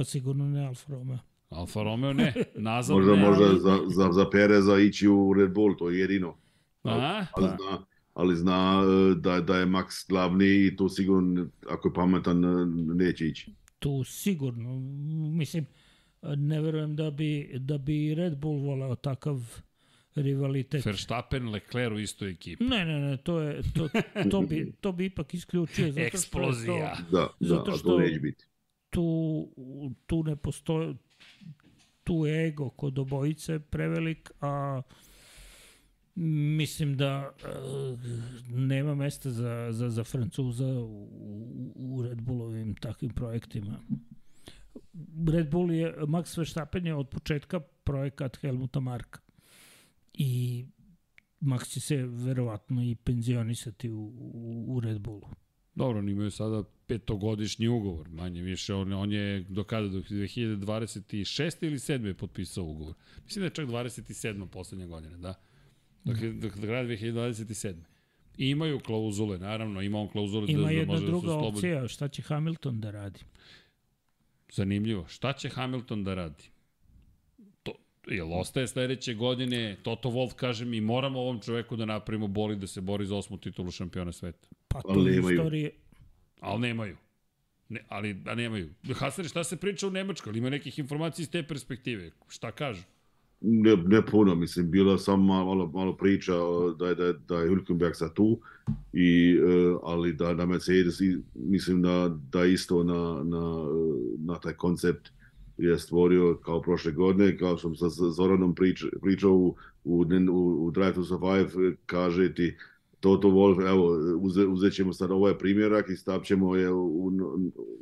Pa 0.00 0.04
sigurno 0.04 0.48
ne 0.48 0.66
Alfa 0.66 0.92
Romeo. 0.92 1.18
Alfa 1.48 1.82
Romeo 1.82 2.12
ne, 2.12 2.34
nazad 2.54 2.96
možda, 2.96 3.16
ne. 3.16 3.28
Možda 3.28 3.44
ali... 3.44 3.60
za, 3.60 3.78
za, 3.86 4.12
za 4.12 4.30
Pereza 4.30 4.78
ići 4.78 5.08
u 5.08 5.34
Red 5.34 5.52
Bull, 5.52 5.76
to 5.76 5.90
je 5.90 5.98
jedino. 5.98 6.36
Ali, 6.82 7.02
ali, 7.02 7.26
pa. 7.34 7.40
zna, 7.40 7.84
ali 8.14 8.36
zna 8.36 8.82
e, 8.82 9.14
da, 9.14 9.40
da 9.40 9.56
je 9.56 9.66
Max 9.66 10.08
glavni 10.08 10.66
i 10.66 10.76
tu 10.76 10.88
sigurno, 10.88 11.46
ako 11.70 11.88
je 11.88 11.94
pametan, 11.94 12.40
neće 12.96 13.26
ići 13.26 13.52
tu 13.80 14.04
sigurno. 14.04 14.80
Mislim, 15.30 15.66
ne 16.22 16.60
verujem 16.60 16.96
da 16.96 17.10
bi, 17.10 17.50
da 17.58 17.78
bi 17.78 18.14
Red 18.14 18.36
Bull 18.36 18.60
voleo 18.60 18.94
takav 18.94 19.62
rivalitet. 20.14 20.84
Verstappen, 20.84 21.48
Leclerc 21.48 21.94
u 21.94 21.98
istoj 21.98 22.30
ekipi. 22.30 22.64
Ne, 22.64 22.84
ne, 22.84 23.00
ne, 23.00 23.16
to, 23.16 23.40
je, 23.40 23.62
to, 23.62 23.88
to, 24.30 24.40
bi, 24.40 24.72
to 24.80 24.92
bi 24.92 25.06
ipak 25.06 25.34
isključio. 25.34 25.92
Zato 25.92 26.06
Eksplozija. 26.06 26.94
Što 26.94 27.16
da, 27.16 27.28
da, 27.40 27.48
zato 27.48 27.72
što 27.76 27.88
to 27.88 27.98
neće 27.98 28.20
biti. 28.20 28.46
Tu, 28.90 29.48
tu 30.06 30.22
ne 30.22 30.36
postoji, 30.36 30.96
tu 32.04 32.26
je 32.26 32.48
ego 32.48 32.70
kod 32.70 32.98
obojice 32.98 33.58
prevelik, 33.58 34.30
a 34.40 34.82
Mislim 36.22 36.96
da 36.96 37.30
uh, 37.30 38.00
nema 38.48 38.94
mesta 38.94 39.30
za, 39.30 39.68
za, 39.70 39.90
za 39.90 40.04
Francuza 40.04 40.66
u, 40.66 41.72
u 41.74 42.02
Red 42.02 42.22
Bullovim 42.22 42.74
takvim 42.74 43.10
projektima. 43.10 43.80
Red 45.32 45.50
Bull 45.50 45.72
je, 45.72 45.94
Max 45.96 46.38
Verstappen 46.38 46.86
je 46.86 46.94
od 46.94 47.08
početka 47.08 47.60
projekat 47.60 48.36
Helmuta 48.36 48.80
Marka. 48.80 49.20
I 50.14 50.64
Max 51.40 51.68
će 51.68 51.80
se 51.80 51.96
verovatno 51.96 52.82
i 52.82 52.94
penzionisati 52.94 53.90
u, 53.90 54.12
u, 54.18 54.64
u 54.68 54.80
Red 54.80 55.00
Bullu. 55.00 55.28
Dobro, 55.74 55.98
oni 55.98 56.12
imaju 56.12 56.30
sada 56.30 56.64
petogodišnji 56.90 57.68
ugovor, 57.68 58.08
manje 58.08 58.42
više, 58.42 58.74
on, 58.74 58.92
on 58.92 59.12
je 59.12 59.40
do 59.48 59.64
kada, 59.64 59.88
do 59.88 59.98
2026. 60.00 61.66
ili 61.66 61.78
7. 61.78 62.06
je 62.06 62.14
potpisao 62.14 62.64
ugovor. 62.64 62.94
Mislim 63.24 63.40
da 63.40 63.46
je 63.46 63.50
čak 63.50 63.66
27. 63.68 64.46
poslednja 64.46 64.86
godina, 64.86 65.16
da. 65.16 65.34
Dok 66.04 66.22
je, 66.22 66.32
dok, 66.32 66.56
do 66.56 66.66
kraja 66.66 66.84
2027. 66.84 67.74
I 68.38 68.48
imaju 68.50 68.80
klauzule, 68.80 69.38
naravno, 69.38 69.82
ima 69.82 69.98
on 69.98 70.08
klauzule 70.08 70.46
Ima 70.48 70.60
da, 70.60 70.64
da 70.64 70.70
jedna 70.70 70.92
može 70.92 71.06
druga 71.06 71.26
da 71.26 71.32
se 71.32 71.38
slobodi. 71.38 71.56
opcija, 71.56 71.88
šta 71.88 72.08
će 72.08 72.22
Hamilton 72.22 72.80
da 72.80 72.90
radi? 72.90 73.20
Zanimljivo. 74.52 75.06
Šta 75.08 75.32
će 75.32 75.48
Hamilton 75.48 76.04
da 76.04 76.14
radi? 76.14 76.44
To, 77.62 77.72
jel 78.06 78.32
ostaje 78.34 78.68
sledeće 78.68 79.14
godine, 79.14 79.76
Toto 79.82 80.10
Wolff 80.10 80.34
kaže 80.34 80.64
mi 80.64 80.80
moramo 80.80 81.20
ovom 81.20 81.40
čoveku 81.40 81.76
da 81.76 81.84
napravimo 81.84 82.26
boli 82.26 82.56
da 82.56 82.66
se 82.66 82.80
bori 82.80 83.06
za 83.06 83.16
osmu 83.16 83.36
titulu 83.36 83.70
šampiona 83.70 84.12
sveta. 84.12 84.48
Pa 84.68 84.82
to 84.82 85.08
je 85.08 85.18
istorije, 85.18 85.70
Ali 86.40 86.60
nemaju. 86.60 86.96
Ne, 87.68 87.84
ali 87.88 88.14
da 88.14 88.34
nemaju. 88.34 88.68
Hasane, 88.94 89.28
šta 89.28 89.44
se 89.44 89.56
priča 89.56 89.86
u 89.86 89.90
Nemačkoj? 89.90 90.32
Ima 90.34 90.50
nekih 90.50 90.78
informacija 90.78 91.22
iz 91.22 91.30
te 91.30 91.42
perspektive? 91.42 92.10
Šta 92.28 92.50
kažu? 92.50 92.82
Ne, 93.40 93.76
ne 93.76 94.06
puno, 94.06 94.34
mislim, 94.34 94.70
bilo 94.70 94.98
samo 94.98 95.24
malo, 95.24 95.66
malo 95.66 95.96
priča 95.96 96.32
da 96.78 96.88
je, 96.88 96.94
da, 96.94 97.04
je- 97.04 97.12
da 97.28 97.38
je 97.38 97.50
Hülkenberg 97.50 97.92
sad 97.92 98.14
tu, 98.14 98.40
i, 98.92 99.36
e, 99.36 99.76
ali 99.82 100.12
da, 100.12 100.34
da 100.34 100.46
Mercedes, 100.46 101.00
i, 101.00 101.16
mislim 101.34 101.82
da, 101.82 102.16
da 102.32 102.44
isto 102.44 102.84
na, 102.84 102.94
na, 103.24 103.64
na 104.18 104.40
taj 104.40 104.52
koncept 104.52 105.08
je 105.58 105.78
stvorio 105.78 106.38
kao 106.44 106.62
prošle 106.62 106.92
godine, 106.92 107.38
kao 107.38 107.56
što 107.56 107.74
sam 107.74 107.90
sa 107.90 108.10
Zoranom 108.10 108.54
prič, 108.54 108.84
pričao 109.02 109.32
u, 109.32 109.56
u, 109.84 110.04
u, 110.30 110.66
u 110.66 110.70
Drive 110.70 110.94
to 110.94 111.04
Survive, 111.04 111.48
kaže 111.86 112.34
ti 112.34 112.56
Toto 113.00 113.28
Wolff, 113.28 113.68
evo, 113.70 114.16
uze, 114.20 114.46
uzet 114.46 114.72
ćemo 114.74 114.92
sad 114.92 115.10
ovaj 115.10 115.38
primjerak 115.38 115.88
i 115.88 115.96
stavit 115.96 116.26
ćemo 116.26 116.56
je 116.56 116.70
u, 116.70 116.84
u, 116.84 117.06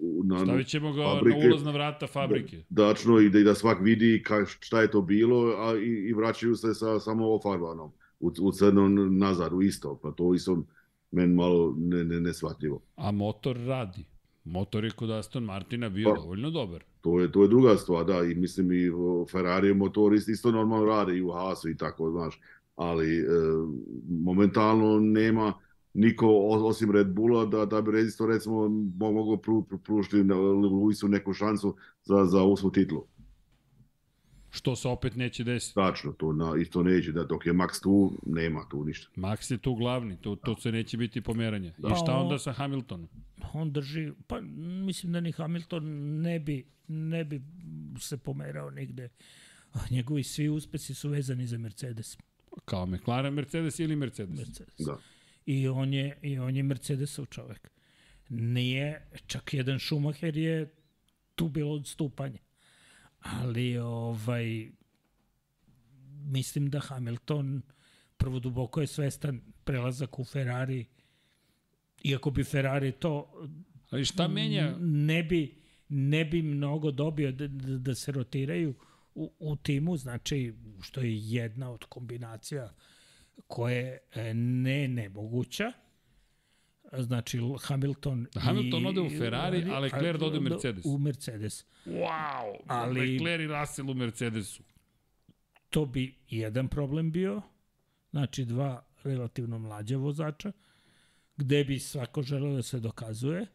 u, 0.01 0.23
na, 0.24 0.39
Stavit 0.39 0.66
ćemo 0.66 0.93
ga 0.93 1.05
fabrike. 1.05 1.39
na 1.39 1.47
ulazna 1.47 1.70
vrata 1.70 2.07
fabrike. 2.07 2.62
dačno 2.70 3.20
i 3.20 3.31
da, 3.31 3.39
i 3.39 3.45
da 3.45 3.55
svak 3.55 3.78
vidi 3.81 4.23
ka, 4.27 4.45
šta 4.47 4.81
je 4.81 4.90
to 4.90 5.03
bilo, 5.03 5.55
a 5.59 5.77
i, 5.78 6.09
i 6.09 6.12
vraćaju 6.12 6.57
se 6.57 6.74
sa 6.74 7.01
samo 7.01 7.35
ofarbanom 7.35 7.90
u, 8.20 8.32
u 8.40 8.53
crnom 8.53 9.19
nazad, 9.19 9.53
u 9.53 9.62
isto. 9.62 9.99
Pa 10.03 10.11
to 10.11 10.35
isto 10.35 10.62
meni 11.11 11.35
malo 11.35 11.74
ne, 11.78 12.05
ne, 12.05 12.20
nesvatljivo. 12.20 12.81
A 12.97 13.11
motor 13.11 13.57
radi. 13.66 14.05
Motor 14.45 14.85
je 14.85 14.90
kod 14.90 15.11
Aston 15.11 15.45
Martina 15.45 15.89
bio 15.89 16.09
Pa. 16.15 16.20
dovoljno 16.20 16.51
dobar. 16.51 16.85
To 17.01 17.20
je, 17.20 17.32
to 17.32 17.43
je 17.43 17.49
druga 17.49 17.77
stvar, 17.77 18.05
da, 18.05 18.23
i 18.24 18.35
mislim 18.35 18.73
i 18.73 18.90
Ferrari 19.32 19.74
motor 19.74 20.15
isto, 20.15 20.31
isto 20.31 20.51
normalno 20.53 20.86
rade 20.86 21.16
i 21.16 21.23
u 21.23 21.31
Haasu 21.31 21.69
i 21.70 21.77
tako, 21.77 22.11
znaš, 22.11 22.40
ali 22.78 23.16
e, 23.16 23.24
momentalno 24.10 25.00
nema 25.00 25.52
niko 25.94 26.26
osim 26.48 26.90
Red 26.90 27.06
Bulla 27.09 27.46
da, 27.46 27.64
da 27.66 27.82
bi 27.82 28.00
isto 28.00 28.26
recimo 28.26 28.55
mo- 28.59 29.12
mogao 29.12 29.36
pru, 29.36 29.62
pru, 29.62 29.78
pružiti 29.78 30.24
na 30.24 30.34
Luisu 30.36 31.09
neku 31.09 31.32
šansu 31.32 31.74
za, 32.05 32.24
za 32.24 32.42
osmu 32.42 32.70
titlu. 32.70 33.05
Što 34.50 34.76
se 34.76 34.88
opet 34.88 35.16
neće 35.16 35.44
desiti. 35.44 35.74
Tačno, 35.74 36.12
to 36.12 36.32
na, 36.32 36.56
isto 36.56 36.82
neće, 36.82 37.12
da 37.12 37.24
dok 37.24 37.46
je 37.46 37.52
Max 37.52 37.82
tu, 37.82 38.12
nema 38.26 38.64
tu 38.70 38.84
ništa. 38.84 39.09
Max 39.16 39.52
je 39.52 39.59
tu 39.59 39.74
glavni, 39.74 40.16
to, 40.16 40.36
to 40.36 40.56
se 40.56 40.72
neće 40.72 40.96
biti 40.96 41.20
pomeranja. 41.20 41.68
I 41.70 41.82
Pa, 41.82 41.94
šta 41.94 42.14
o- 42.14 42.22
onda 42.22 42.38
sa 42.38 42.52
Hamiltonom? 42.52 43.09
on 43.52 43.72
drži, 43.72 44.12
pa 44.26 44.40
mislim 44.86 45.12
da 45.12 45.20
ni 45.20 45.32
Hamilton 45.32 45.84
ne 46.20 46.40
bi, 46.40 46.66
ne 46.88 47.24
bi 47.24 47.42
se 47.98 48.16
pomerao 48.16 48.70
nigde. 48.70 49.09
A 49.72 49.78
Njegovi 49.90 50.22
svi 50.22 50.48
uspesi 50.48 50.94
su 50.94 51.09
vezani 51.09 51.46
za 51.46 51.59
Mercedes. 51.59 52.18
Kao 52.64 52.86
McLaren, 52.86 53.34
Mercedes 53.34 53.78
ili 53.78 53.96
Mercedes? 53.96 54.38
Mercedes. 54.38 54.74
Da. 54.78 54.98
I 55.46 55.68
on 55.68 55.94
je, 55.94 56.18
i 56.22 56.38
on 56.38 56.56
je 56.56 56.62
Mercedesov 56.62 57.26
čovek. 57.26 57.70
Nije, 58.28 59.10
čak 59.26 59.54
jedan 59.54 59.78
Schumacher 59.78 60.36
je 60.36 60.74
tu 61.34 61.48
bilo 61.48 61.72
odstupanje. 61.72 62.38
Ali 63.18 63.78
ovaj 63.78 64.70
mislim 66.24 66.70
da 66.70 66.80
Hamilton 66.80 67.62
prvo 68.16 68.38
duboko 68.38 68.80
je 68.80 68.86
svestan 68.86 69.40
prelazak 69.64 70.18
u 70.18 70.24
Ferrari 70.24 70.86
iako 72.04 72.30
bi 72.30 72.44
Ferrari 72.44 72.92
to 72.92 73.32
Ali 73.90 74.04
šta 74.04 74.28
menja? 74.28 74.76
ne 74.80 75.22
bi 75.22 75.54
ne 75.88 76.24
bi 76.24 76.42
mnogo 76.42 76.90
dobio 76.90 77.32
da, 77.32 77.48
da, 77.48 77.78
da 77.78 77.94
se 77.94 78.12
rotiraju 78.12 78.74
u, 79.19 79.32
u 79.39 79.57
timu, 79.57 79.97
znači 79.97 80.55
što 80.82 81.01
je 81.01 81.19
jedna 81.19 81.70
od 81.70 81.85
kombinacija 81.85 82.74
koje 83.47 83.99
e, 84.15 84.35
ne 84.35 84.89
nemoguća. 84.89 85.73
Znači 86.93 87.40
Hamilton 87.61 88.27
Da 88.35 88.40
Hamilton 88.40 88.82
i, 88.82 88.86
ode 88.86 89.01
u 89.01 89.11
Ferrari, 89.11 89.70
a 89.70 89.78
Leclerc 89.78 90.23
ode 90.23 90.39
u 90.39 90.40
Mercedes. 90.40 90.85
U 90.85 90.99
Mercedes. 90.99 91.66
Wow! 91.86 92.57
Ali- 92.66 93.01
Ali... 93.01 93.19
Leclerc 93.19 93.43
i 93.43 93.47
Russell 93.47 93.90
u 93.90 93.95
Mercedesu. 93.95 94.62
To 95.70 95.86
bi 95.86 96.15
jedan 96.28 96.69
problem 96.69 97.12
bio, 97.12 97.43
znači 98.11 98.45
dva 98.45 98.85
relativno 99.03 99.59
mlađa 99.59 99.97
vozača, 99.97 100.53
gde 101.36 101.65
bi 101.65 101.78
svako 101.78 102.23
želeo 102.23 102.55
da 102.55 102.62
se 102.62 102.81
dokazuje, 102.81 103.47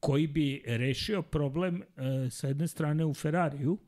koji 0.00 0.26
bi 0.26 0.62
rešio 0.66 1.22
problem 1.22 1.82
e, 1.82 2.30
sa 2.30 2.48
jedne 2.48 2.68
strane 2.68 3.04
u 3.04 3.14
Ferrariju, 3.14 3.78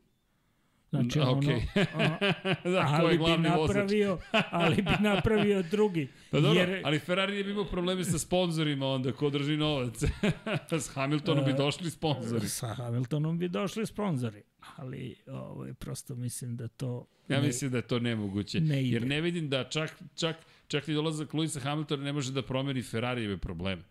znači 0.89 1.19
ono, 1.19 1.31
okej. 1.31 1.61
a, 1.75 2.17
da, 2.69 2.87
ali 2.89 3.13
je 3.13 3.17
bi 3.17 3.43
napravio, 3.43 4.17
ali 4.51 4.75
bi 4.75 4.91
napravio 4.99 5.63
drugi. 5.63 6.07
Pa 6.31 6.39
dobro, 6.39 6.59
jer, 6.59 6.81
ali 6.85 6.99
Ferrari 6.99 7.37
je 7.37 7.43
bi 7.43 7.51
imao 7.51 7.65
probleme 7.65 8.03
sa 8.03 8.19
sponzorima 8.19 8.87
onda, 8.87 9.11
ko 9.11 9.29
drži 9.29 9.57
novac. 9.57 10.03
S 10.79 10.89
Hamiltonom 10.93 11.45
bi 11.45 11.51
E, 11.51 11.53
došli 11.53 11.89
sponzori. 11.89 12.47
Sa 12.49 12.67
Hamiltonom 12.67 13.39
bi 13.39 13.49
došli 13.49 13.85
sponzori, 13.85 14.41
ali 14.75 15.15
ovaj, 15.27 15.73
prosto 15.73 16.15
mislim 16.15 16.55
da 16.57 16.67
to... 16.67 17.05
Ja 17.27 17.41
ne- 17.41 17.47
mislim 17.47 17.71
da 17.71 17.77
je 17.77 17.81
to 17.81 17.99
nemoguće. 17.99 18.59
ne 18.59 18.83
ide. 18.83 18.93
jer 18.95 19.07
ne 19.07 19.21
vidim 19.21 19.49
da 19.49 19.63
čak, 19.63 19.91
čak, 20.15 20.35
čak 20.67 20.87
i 20.87 20.93
dolazak 20.93 21.33
Luisa 21.33 21.59
Hamiltona 21.59 22.03
ne 22.03 22.13
može 22.13 22.31
da 22.31 22.41
promeni 22.41 22.81
Ferrarijeve 22.81 23.37
probleme. 23.37 23.81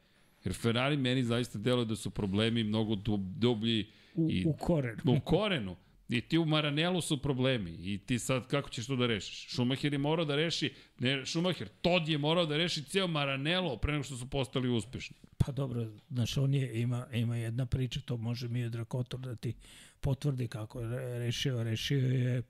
Jer 0.45 0.55
Ferrari 0.55 0.97
meni 0.97 1.25
zaista 1.25 1.59
deluje 1.59 1.85
da 1.85 1.97
su 1.97 2.11
problemi 2.11 2.65
mnogo 2.65 2.95
dub- 2.95 3.33
dublji 3.39 3.87
u, 4.15 4.29
i 4.31 4.45
u 4.47 4.53
korenu. 4.53 4.99
u 5.07 5.21
korenu. 5.21 5.77
I 6.09 6.21
ti 6.21 6.39
u 6.39 6.45
Maranelu 6.45 7.01
su 7.01 7.23
problemi. 7.23 7.71
I 7.71 7.99
ti 7.99 8.19
sad 8.19 8.47
kako 8.47 8.71
ćeš 8.71 8.87
to 8.87 8.97
da 8.97 9.07
rešiš? 9.07 9.49
Schumacher 9.49 9.93
je 9.93 9.99
morao 9.99 10.25
da 10.25 10.37
reši, 10.37 10.73
ne 10.99 11.27
Schumacher, 11.27 11.69
Todd 11.83 12.09
je 12.09 12.19
morao 12.19 12.47
da 12.47 12.57
reši 12.57 12.83
ceo 12.85 13.07
Maranelo 13.07 13.77
pre 13.77 13.93
nego 13.93 14.05
što 14.05 14.17
su 14.17 14.31
postali 14.31 14.69
uspešni. 14.69 15.17
Pa 15.39 15.53
dobro, 15.53 15.87
znaš, 16.11 16.37
on 16.37 16.55
je, 16.55 16.81
ima, 16.81 17.07
ima 17.13 17.37
jedna 17.37 17.67
priča, 17.67 18.01
to 18.01 18.17
može 18.17 18.49
mi 18.49 18.65
od 18.65 18.85
Kotor 18.89 19.21
da 19.21 19.37
ti 19.37 19.55
potvrdi 20.01 20.49
kako 20.49 20.81
je 20.81 20.89
re- 20.89 21.19
rešio. 21.19 21.63
Rešio 21.63 22.09
je, 22.09 22.43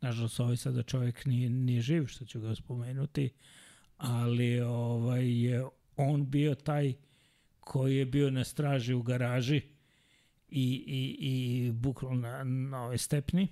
nažalost, 0.00 0.40
ovaj 0.40 0.56
sada 0.56 0.82
čovjek 0.82 1.26
nije, 1.26 1.50
nije 1.50 1.80
živ, 1.80 2.06
što 2.06 2.24
ću 2.24 2.40
ga 2.40 2.54
spomenuti, 2.54 3.30
ali 3.96 4.60
ovaj, 4.60 5.42
je 5.42 5.64
on 5.96 6.30
bio 6.30 6.54
taj 6.54 6.94
koji 7.60 7.96
je 7.96 8.06
bio 8.06 8.30
na 8.30 8.44
straži 8.44 8.94
u 8.94 9.02
garaži 9.02 9.62
i, 10.48 10.84
i, 10.86 11.16
i 11.20 11.72
bukvalno 11.72 12.20
na, 12.20 12.44
na 12.44 12.84
ove 12.84 12.98
stepni, 12.98 13.48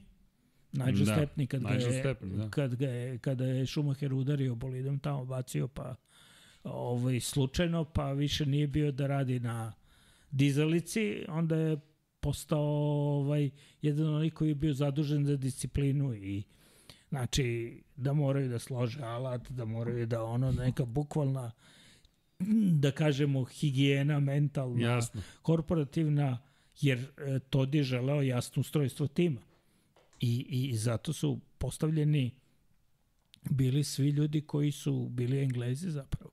Nađu 0.73 1.05
Da, 1.05 1.13
stepni 1.17 1.47
kad 1.47 1.63
ga 1.63 1.69
je, 1.69 2.05
Stepney, 2.05 2.37
da. 2.37 2.51
kad 2.51 2.75
ga 2.75 2.87
je, 2.87 3.19
kada 3.19 3.45
je 3.45 3.67
Schumacher 3.67 4.15
udario 4.15 4.55
bolidom 4.55 4.99
tamo, 4.99 5.25
bacio 5.25 5.69
pa 5.69 5.95
ovaj, 6.65 7.21
slučajno, 7.21 7.85
pa 7.85 8.13
više 8.13 8.47
nije 8.47 8.67
bio 8.67 8.93
da 8.93 9.07
radi 9.07 9.41
na 9.41 9.73
dizalici, 10.31 11.25
onda 11.29 11.57
je 11.57 11.77
postao 12.21 12.63
ovaj, 13.21 13.51
jedan 13.83 14.15
onih 14.15 14.33
koji 14.33 14.49
je 14.49 14.55
bio 14.55 14.73
zadužen 14.73 15.25
za 15.25 15.37
disciplinu 15.37 16.15
i 16.15 16.43
znači 17.09 17.79
da 17.97 18.13
moraju 18.13 18.49
da 18.49 18.59
slože 18.59 19.03
alat, 19.03 19.51
da 19.51 19.65
moraju 19.65 20.07
da 20.07 20.23
ono 20.23 20.53
neka 20.53 20.85
bukvalna 20.85 21.51
da 22.83 22.91
kažemo 22.91 23.45
higijena 23.45 24.21
mentalna, 24.21 24.89
Jasno. 24.89 25.23
korporativna, 25.43 26.39
jer 26.81 26.99
e, 26.99 27.39
Todd 27.51 27.75
je 27.75 27.83
želeo 27.83 28.23
jasno 28.23 28.61
ustrojstvo 28.61 29.07
tima. 29.07 29.41
I, 30.21 30.47
I 30.49 30.77
zato 30.77 31.13
su 31.13 31.39
postavljeni 31.59 32.31
bili 33.51 33.85
svi 33.85 34.09
ljudi 34.09 34.41
koji 34.41 34.73
su 34.73 35.09
bili 35.11 35.43
englezi 35.43 35.91
zapravo 35.91 36.31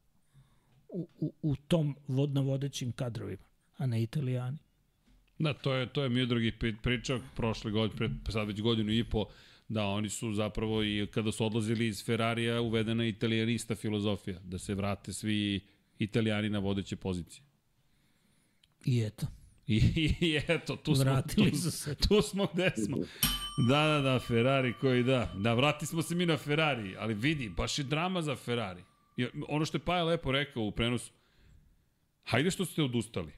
u, 0.90 1.08
u, 1.20 1.34
u 1.42 1.56
tom 1.56 1.96
vodno 2.08 2.42
vodećim 2.42 2.92
kadrovima, 2.92 3.44
a 3.78 3.86
ne 3.86 4.04
italijani. 4.04 4.58
Da, 5.40 5.54
to 5.54 5.74
je, 5.74 5.94
to 5.94 6.04
je 6.04 6.10
Miodrag 6.10 6.44
i 6.44 6.52
pri- 6.52 6.76
pričao 6.84 7.20
prošle 7.36 7.72
godine, 7.72 7.98
pred, 7.98 8.12
sad 8.30 8.48
već 8.48 8.62
godinu 8.62 8.92
i 8.92 9.04
po, 9.04 9.26
da 9.68 9.86
oni 9.86 10.10
su 10.10 10.34
zapravo 10.34 10.84
i 10.84 11.08
kada 11.12 11.32
su 11.32 11.46
odlazili 11.46 11.88
iz 11.88 12.06
Ferrarija 12.06 12.62
uvedena 12.62 13.06
italijanista 13.06 13.76
filozofija, 13.76 14.40
da 14.40 14.58
se 14.60 14.76
vrate 14.76 15.14
svi 15.14 15.60
italijani 16.00 16.50
na 16.50 16.60
vodeće 16.60 16.96
pozicije. 16.96 17.44
I 18.86 19.02
eto, 19.02 19.28
I, 19.68 19.78
i 20.20 20.42
eto, 20.48 20.76
tu 20.76 20.96
smo, 20.96 21.04
vratili 21.04 21.52
tu, 21.52 21.58
su 21.58 21.72
se. 21.72 21.96
tu 21.96 22.22
smo 22.22 22.48
gde 22.54 22.72
smo. 22.86 22.98
Da, 23.70 23.88
da, 23.88 24.02
da, 24.02 24.20
Ferrari 24.20 24.74
koji 24.82 25.04
da. 25.04 25.34
Da, 25.38 25.54
vrati 25.54 25.86
smo 25.86 26.02
se 26.02 26.16
mi 26.16 26.26
na 26.26 26.38
Ferrari, 26.38 26.96
ali 27.00 27.14
vidi, 27.14 27.50
baš 27.50 27.80
je 27.80 27.84
drama 27.84 28.22
za 28.22 28.36
Ferrari. 28.36 28.84
I 29.18 29.28
ono 29.48 29.66
što 29.66 29.78
je 29.78 29.86
Paja 29.86 30.04
lepo 30.04 30.32
rekao 30.32 30.64
u 30.64 30.72
prenosu, 30.72 31.12
Hajde 32.24 32.52
što 32.52 32.66
ste 32.66 32.84
odustali. 32.84 33.34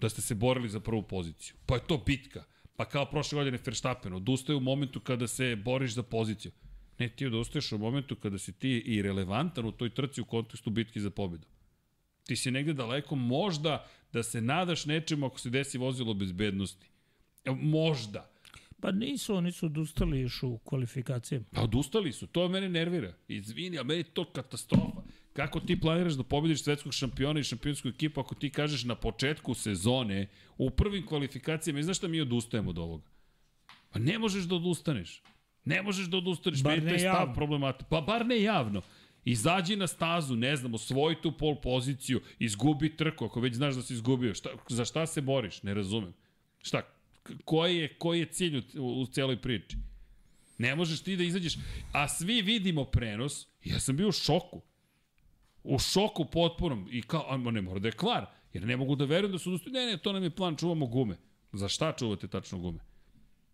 Da 0.00 0.08
ste 0.08 0.22
se 0.22 0.34
borili 0.34 0.68
za 0.68 0.80
prvu 0.80 1.02
poziciju. 1.02 1.54
Pa 1.66 1.74
je 1.74 1.86
to 1.86 1.98
bitka. 2.06 2.44
Pa 2.76 2.84
kao 2.84 3.06
prošle 3.06 3.36
godine 3.36 3.58
Verstappen, 3.66 4.12
odustaje 4.12 4.56
u 4.56 4.60
momentu 4.60 5.00
kada 5.00 5.26
se 5.26 5.56
boriš 5.56 5.94
za 5.94 6.02
poziciju. 6.02 6.52
Ne, 6.98 7.08
ti 7.08 7.26
odustaješ 7.26 7.72
u 7.72 7.78
momentu 7.78 8.16
kada 8.16 8.38
si 8.38 8.52
ti 8.52 8.78
i 8.86 9.02
relevantan 9.02 9.66
u 9.66 9.72
toj 9.72 9.90
trci 9.90 10.20
u 10.20 10.24
kontekstu 10.24 10.70
bitke 10.70 11.00
za 11.00 11.10
pobedu. 11.10 11.46
Ti 12.26 12.36
si 12.36 12.50
negde 12.50 12.72
daleko 12.72 13.14
možda 13.14 13.86
da 14.12 14.22
se 14.22 14.40
nadaš 14.40 14.86
nečemu 14.86 15.26
ako 15.26 15.40
se 15.40 15.50
desi 15.50 15.78
vozilo 15.78 16.14
bezbednosti. 16.14 16.86
Možda. 17.46 18.32
Pa 18.80 18.90
nisu, 18.90 19.34
oni 19.34 19.52
su 19.52 19.66
odustali 19.66 20.20
još 20.20 20.42
u 20.42 20.58
kvalifikacijama. 20.58 21.44
Pa 21.52 21.62
odustali 21.62 22.12
su, 22.12 22.26
to 22.26 22.48
mene 22.48 22.68
nervira. 22.68 23.14
Izvini, 23.28 23.78
a 23.78 23.82
meni 23.82 24.00
je 24.00 24.04
to 24.04 24.24
katastrofa. 24.24 25.02
Kako 25.32 25.60
ti 25.60 25.80
planiraš 25.80 26.12
da 26.12 26.22
pobediš 26.22 26.62
svetskog 26.62 26.94
šampiona 26.94 27.40
i 27.40 27.44
šampionsku 27.44 27.88
ekipu 27.88 28.20
ako 28.20 28.34
ti 28.34 28.50
kažeš 28.50 28.84
na 28.84 28.94
početku 28.94 29.54
sezone, 29.54 30.28
u 30.58 30.70
prvim 30.70 31.06
kvalifikacijama, 31.06 31.80
i 31.80 31.82
znaš 31.82 31.98
šta 31.98 32.08
mi 32.08 32.20
odustajemo 32.20 32.70
od 32.70 32.78
ovoga? 32.78 33.04
Pa 33.90 33.98
ne 33.98 34.18
možeš 34.18 34.44
da 34.44 34.54
odustaneš. 34.54 35.22
Ne 35.64 35.82
možeš 35.82 36.06
da 36.06 36.16
odustaneš, 36.16 36.62
Bar 36.62 36.82
ne 36.82 36.92
je 36.92 36.98
stav 36.98 37.28
javno. 37.28 37.72
Pa 37.90 38.00
bar 38.00 38.26
ne 38.26 38.42
javno. 38.42 38.82
Izađi 39.24 39.76
na 39.76 39.86
stazu, 39.86 40.36
ne 40.36 40.56
znam, 40.56 40.74
osvoji 40.74 41.16
tu 41.22 41.32
pol 41.32 41.60
poziciju, 41.60 42.20
izgubi 42.38 42.96
trku, 42.96 43.24
ako 43.24 43.40
već 43.40 43.54
znaš 43.54 43.74
da 43.74 43.82
si 43.82 43.94
izgubio. 43.94 44.34
Šta, 44.34 44.50
za 44.68 44.84
šta 44.84 45.06
se 45.06 45.20
boriš? 45.20 45.62
Ne 45.62 45.74
razumem. 45.74 46.12
Šta? 46.62 46.82
Koji 47.44 47.76
je, 47.76 47.94
koji 47.98 48.20
je 48.20 48.26
cilj 48.26 48.58
u, 48.78 49.02
u 49.02 49.06
celoj 49.06 49.40
priči? 49.42 49.76
Ne 50.58 50.74
možeš 50.76 51.02
ti 51.02 51.16
da 51.16 51.24
izađeš, 51.24 51.54
a 51.92 52.08
svi 52.08 52.42
vidimo 52.42 52.84
prenos, 52.84 53.46
ja 53.64 53.80
sam 53.80 53.96
bio 53.96 54.08
u 54.08 54.12
šoku. 54.12 54.60
U 55.64 55.78
šoku 55.78 56.24
potpunom 56.24 56.88
i 56.90 57.02
kao, 57.02 57.26
a 57.28 57.36
ne 57.36 57.62
mora 57.62 57.78
da 57.78 57.88
je 57.88 57.92
kvar, 57.92 58.26
jer 58.52 58.66
ne 58.66 58.76
mogu 58.76 58.96
da 58.96 59.04
verujem 59.04 59.32
da 59.32 59.38
su 59.38 59.50
odustali. 59.50 59.72
Ne, 59.72 59.86
ne, 59.86 59.98
to 59.98 60.12
nam 60.12 60.22
je 60.22 60.30
plan, 60.30 60.56
čuvamo 60.56 60.86
gume. 60.86 61.16
Za 61.52 61.68
šta 61.68 61.92
čuvate 61.98 62.28
tačno 62.28 62.58
gume? 62.58 62.78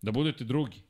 Da 0.01 0.11
budete 0.11 0.43
drugi. 0.43 0.81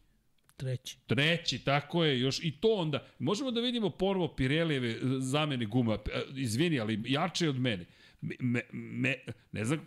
Treći. 0.60 0.98
Treći, 1.08 1.60
tako 1.60 2.04
je, 2.04 2.20
još 2.20 2.44
i 2.44 2.52
to 2.52 2.74
onda. 2.76 3.08
Možemo 3.20 3.52
da 3.52 3.62
vidimo 3.62 3.90
ponovo 3.90 4.36
Pirelijeve 4.36 4.90
e, 4.90 5.00
zamene 5.20 5.66
guma. 5.66 5.94
E, 5.94 6.22
Izvini, 6.36 6.80
ali 6.80 7.02
jače 7.06 7.50
od 7.50 7.60
mene. 7.60 7.86
Me, 8.22 8.36
me, 8.40 8.62
me, 8.74 9.16
ne 9.52 9.66
znam, 9.66 9.80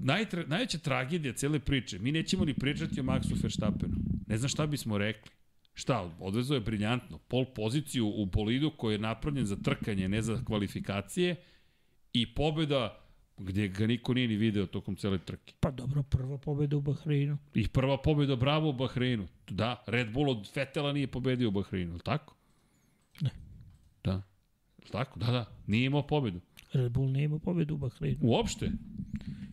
najtra, 0.00 0.44
najveća 0.46 0.78
tragedija 0.78 1.32
cele 1.32 1.58
priče, 1.58 1.98
mi 1.98 2.12
nećemo 2.12 2.44
ni 2.44 2.54
pričati 2.54 3.00
o 3.00 3.02
Maxu 3.02 3.42
Verstappenu. 3.42 3.94
Ne 4.26 4.36
znam 4.36 4.48
šta 4.48 4.66
bismo 4.66 4.98
rekli. 4.98 5.30
Šta, 5.74 6.16
odvezao 6.20 6.54
je 6.54 6.60
briljantno. 6.60 7.18
Pol 7.18 7.44
poziciju 7.44 8.06
u 8.06 8.26
bolidu 8.26 8.70
koji 8.76 8.94
je 8.94 8.98
napravljen 8.98 9.46
za 9.46 9.56
trkanje, 9.56 10.08
ne 10.08 10.22
za 10.22 10.44
kvalifikacije 10.44 11.36
i 12.12 12.34
pobeda 12.34 13.01
gde 13.42 13.68
ga 13.68 13.86
niko 13.86 14.14
nije 14.14 14.28
ni 14.28 14.36
video 14.36 14.66
tokom 14.66 14.96
cele 14.96 15.18
trke. 15.18 15.52
Pa 15.60 15.70
dobro, 15.70 16.02
prva 16.02 16.38
pobeda 16.38 16.76
u 16.76 16.80
Bahreinu. 16.80 17.38
I 17.54 17.68
prva 17.68 18.02
pobjeda 18.02 18.36
bravo 18.36 18.68
u 18.68 18.72
Bahreinu. 18.72 19.28
Da, 19.50 19.84
Red 19.86 20.12
Bull 20.12 20.30
od 20.30 20.52
Fetela 20.52 20.92
nije 20.92 21.06
pobedio 21.06 21.48
u 21.48 21.50
Bahreinu, 21.50 21.90
je 21.90 21.94
li 21.94 22.00
tako? 22.04 22.36
Ne. 23.20 23.30
Da. 24.04 24.22
Tako? 24.92 25.18
Da, 25.18 25.26
da. 25.26 25.56
Nije 25.66 25.84
imao 25.86 26.06
pobedu. 26.06 26.40
Red 26.72 26.92
Bull 26.92 27.10
nije 27.12 27.24
imao 27.24 27.38
pobedu 27.38 27.74
u 27.74 27.78
Bahreinu. 27.78 28.18
Uopšte. 28.22 28.70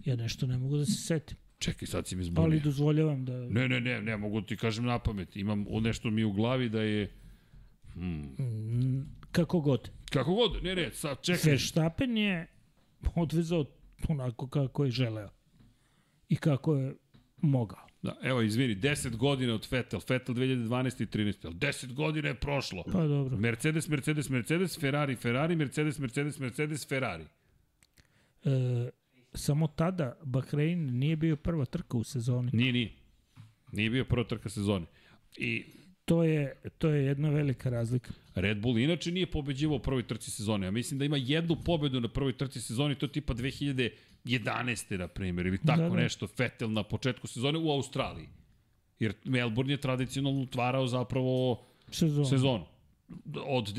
Ja 0.05 0.15
nešto 0.15 0.47
ne 0.47 0.57
mogu 0.57 0.77
da 0.77 0.85
se 0.85 0.91
setim. 0.91 1.37
Čekaj, 1.59 1.87
sad 1.87 2.07
si 2.07 2.15
mi 2.15 2.19
Ali 2.21 2.25
zbunio. 2.25 2.59
dozvoljavam 2.59 3.25
da... 3.25 3.33
Ne, 3.33 3.67
ne, 3.67 3.79
ne, 3.81 4.01
ne, 4.01 4.17
mogu 4.17 4.41
ti 4.41 4.57
kažem 4.57 4.85
na 4.85 4.99
pamet. 4.99 5.35
Imam 5.35 5.65
nešto 5.81 6.09
mi 6.09 6.23
u 6.23 6.31
glavi 6.31 6.69
da 6.69 6.81
je... 6.81 7.11
Mm, 7.95 9.01
Kako 9.31 9.59
god. 9.59 9.91
Kako 10.11 10.33
god, 10.33 10.63
ne, 10.63 10.75
ne, 10.75 10.91
sad 10.93 11.21
čekaj. 11.21 11.51
Verstappen 11.51 12.17
je 12.17 12.47
odvezao 13.15 13.65
onako 14.07 14.47
kako 14.47 14.85
je 14.85 14.91
želeo. 14.91 15.29
I 16.29 16.35
kako 16.35 16.75
je 16.75 16.95
mogao. 17.37 17.89
Da, 18.01 18.17
evo, 18.21 18.41
izvini, 18.41 18.75
10 18.75 19.15
godina 19.15 19.53
od 19.53 19.67
Fetel. 19.67 19.99
Fetel 19.99 20.35
2012. 20.35 21.03
i 21.03 21.05
13. 21.05 21.45
Ali 21.45 21.55
10 21.55 21.93
godina 21.93 22.27
je 22.27 22.35
prošlo. 22.35 22.83
Pa 22.91 23.07
dobro. 23.07 23.37
Mercedes, 23.37 23.87
Mercedes, 23.87 24.29
Mercedes, 24.29 24.79
Ferrari, 24.79 25.15
Ferrari, 25.15 25.55
Mercedes, 25.55 25.99
Mercedes, 25.99 26.39
Mercedes, 26.39 26.87
Ferrari. 26.87 27.25
E, 28.43 28.89
samo 29.33 29.67
tada 29.67 30.17
Bahrein 30.23 30.99
nije 30.99 31.15
bio 31.15 31.35
prva 31.35 31.65
trka 31.65 31.97
u 31.97 32.03
sezoni. 32.03 32.49
Nije, 32.53 32.73
nije. 32.73 32.91
Nije 33.71 33.89
bio 33.89 34.05
prva 34.05 34.23
trka 34.23 34.49
sezone. 34.49 34.85
I 35.37 35.65
To 36.05 36.23
je, 36.23 36.55
to 36.77 36.89
je 36.89 37.05
jedna 37.05 37.29
velika 37.29 37.69
razlika. 37.69 38.11
Red 38.41 38.61
Bull 38.61 38.77
inače 38.79 39.11
nije 39.11 39.31
pobeđivao 39.31 39.75
u 39.75 39.79
prvoj 39.79 40.07
trci 40.07 40.31
sezone. 40.31 40.67
Ja 40.67 40.71
mislim 40.71 40.99
da 40.99 41.05
ima 41.05 41.17
jednu 41.17 41.55
pobedu 41.65 41.99
na 42.01 42.07
prvoj 42.07 42.37
trci 42.37 42.61
sezone, 42.61 42.95
to 42.95 43.05
je 43.05 43.11
tipa 43.11 43.33
2011. 43.33 44.97
na 44.97 45.07
primjer, 45.07 45.45
ili 45.47 45.57
tako 45.57 45.81
Da, 45.81 45.89
da. 45.89 45.95
nešto, 45.95 46.27
Vettel 46.37 46.71
na 46.71 46.83
početku 46.83 47.27
sezone 47.27 47.59
u 47.59 47.71
Australiji. 47.71 48.27
Jer 48.99 49.13
Melbourne 49.23 49.73
je 49.73 49.77
tradicionalno 49.77 50.41
utvarao 50.41 50.87
zapravo 50.87 51.63
Sezon. 51.91 52.25
sezonu. 52.25 52.65
Od 53.45 53.73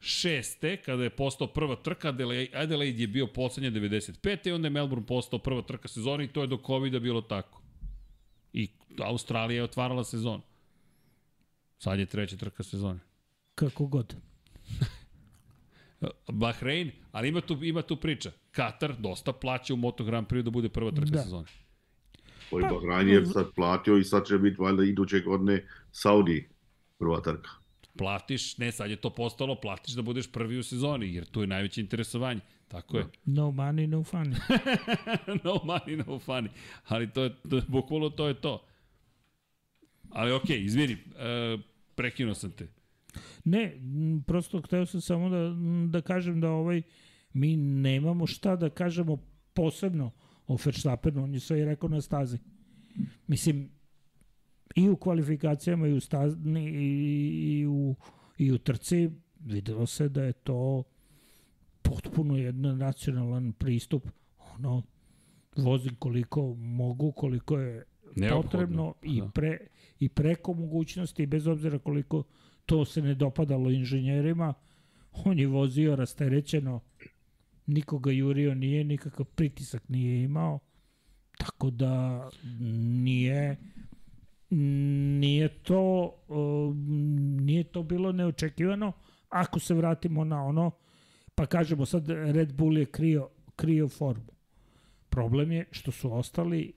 96. 0.00 0.76
kada 0.84 1.02
je 1.02 1.10
postao 1.10 1.46
prva 1.46 1.76
trka, 1.76 2.08
Adelaide 2.54 3.02
je 3.02 3.06
bio 3.06 3.26
poslednja 3.26 3.70
95. 3.70 4.48
i 4.48 4.52
onda 4.52 4.66
je 4.66 4.70
Melbourne 4.70 5.06
postao 5.06 5.38
prva 5.38 5.62
trka 5.62 5.88
sezone 5.88 6.24
i 6.24 6.28
to 6.28 6.40
je 6.40 6.46
do 6.46 6.58
COVID-a 6.66 6.98
bilo 6.98 7.20
tako. 7.20 7.62
I 8.52 8.68
Australija 8.98 9.56
je 9.56 9.62
otvarala 9.64 10.04
sezonu. 10.04 10.42
Sad 11.78 11.98
je 11.98 12.06
treća 12.06 12.36
trka 12.36 12.62
sezone. 12.62 13.00
Kako 13.56 13.86
god. 13.86 14.16
Bahrein, 16.32 16.90
ali 17.12 17.28
ima 17.28 17.40
tu, 17.40 17.58
ima 17.62 17.82
tu 17.82 17.96
priča. 17.96 18.30
Katar 18.50 18.96
dosta 18.98 19.32
plaća 19.32 19.74
u 19.74 19.76
Moto 19.76 20.04
Grand 20.04 20.26
Prix 20.26 20.42
da 20.42 20.50
bude 20.50 20.68
prva 20.68 20.90
trka 20.90 21.10
Da. 21.10 21.16
da. 21.16 21.22
sezone. 21.22 21.46
Pa, 22.50 22.56
Bahrain 22.58 23.08
je 23.08 23.26
sad 23.26 23.46
platio 23.54 23.96
i 23.96 24.04
sad 24.04 24.26
će 24.26 24.38
biti 24.38 24.56
valjda 24.60 24.84
iduće 24.84 25.20
godine 25.20 25.66
Saudi 25.92 26.48
prva 26.98 27.20
trka. 27.20 27.50
Platiš, 27.98 28.58
ne 28.58 28.72
sad 28.72 28.90
je 28.90 28.96
to 28.96 29.10
postalo, 29.10 29.60
platiš 29.60 29.94
da 29.94 30.02
budeš 30.02 30.32
prvi 30.32 30.58
u 30.58 30.62
sezoni, 30.62 31.14
jer 31.14 31.24
tu 31.24 31.40
je 31.40 31.46
najveće 31.46 31.80
interesovanje. 31.80 32.40
Tako 32.68 32.98
je. 32.98 33.06
No 33.24 33.42
money, 33.42 33.86
no 33.86 33.98
funny. 33.98 34.36
no 35.44 35.52
money, 35.54 36.06
no 36.06 36.20
funny. 36.26 36.48
Ali 36.86 37.10
to 37.10 37.22
je, 37.22 37.34
to, 37.50 37.60
bukvalno 37.68 38.10
to 38.10 38.28
je 38.28 38.34
to. 38.34 38.64
Ali 40.10 40.32
okej, 40.32 40.56
okay, 40.56 40.64
izvini, 40.64 40.92
e, 40.92 41.58
prekinuo 41.94 42.34
sam 42.34 42.50
te. 42.50 42.75
Ne, 43.44 43.76
prosto 44.26 44.62
hteo 44.62 44.86
sam 44.86 45.00
samo 45.00 45.28
da, 45.28 45.54
da 45.90 46.00
kažem 46.00 46.40
da 46.40 46.50
ovaj 46.50 46.82
mi 47.32 47.56
nemamo 47.56 48.26
šta 48.26 48.56
da 48.56 48.70
kažemo 48.70 49.16
posebno 49.54 50.10
o 50.46 50.56
Verstappenu, 50.64 51.22
on 51.24 51.34
je 51.34 51.40
sve 51.40 51.60
i 51.60 51.64
rekao 51.64 51.88
na 51.88 52.00
stazi. 52.00 52.38
Mislim, 53.26 53.70
i 54.76 54.88
u 54.88 54.96
kvalifikacijama 54.96 55.88
i 55.88 55.92
u, 55.92 56.00
stazni, 56.00 56.64
i, 56.70 57.58
i, 57.58 57.66
u, 57.66 57.94
i 58.38 58.52
u 58.52 58.58
trci 58.58 59.10
videlo 59.40 59.86
se 59.86 60.08
da 60.08 60.24
je 60.24 60.32
to 60.32 60.82
potpuno 61.82 62.36
jedan 62.36 62.78
nacionalan 62.78 63.52
pristup. 63.52 64.08
Ono, 64.54 64.82
vozim 65.56 65.94
koliko 65.94 66.54
mogu, 66.54 67.12
koliko 67.12 67.58
je 67.58 67.84
Neophodno. 68.16 68.42
potrebno 68.42 68.94
i, 69.02 69.20
Da. 69.20 69.28
pre, 69.28 69.58
i 70.00 70.08
preko 70.08 70.54
mogućnosti, 70.54 71.26
bez 71.26 71.46
obzira 71.46 71.78
koliko 71.78 72.22
to 72.66 72.84
se 72.84 73.02
ne 73.02 73.14
dopadalo 73.14 73.70
inženjerima, 73.70 74.54
on 75.12 75.38
je 75.38 75.46
vozio 75.46 75.96
rasterećeno, 75.96 76.80
nikoga 77.66 78.10
jurio 78.10 78.54
nije, 78.54 78.84
nikakav 78.84 79.26
pritisak 79.26 79.88
nije 79.88 80.22
imao, 80.22 80.58
tako 81.38 81.70
da 81.70 82.30
nije 83.04 83.56
nije 85.20 85.48
to 85.48 86.14
uh, 86.28 86.76
nije 87.40 87.64
to 87.64 87.82
bilo 87.82 88.12
neočekivano. 88.12 88.92
Ako 89.28 89.60
se 89.60 89.74
vratimo 89.74 90.24
na 90.24 90.44
ono 90.44 90.70
pa 91.34 91.46
kažemo 91.46 91.86
sad 91.86 92.08
Red 92.08 92.54
Bull 92.54 92.78
je 92.78 92.86
krio, 92.86 93.28
krio 93.56 93.88
formu. 93.88 94.32
Problem 95.08 95.52
je 95.52 95.66
što 95.70 95.92
su 95.92 96.12
ostali 96.12 96.72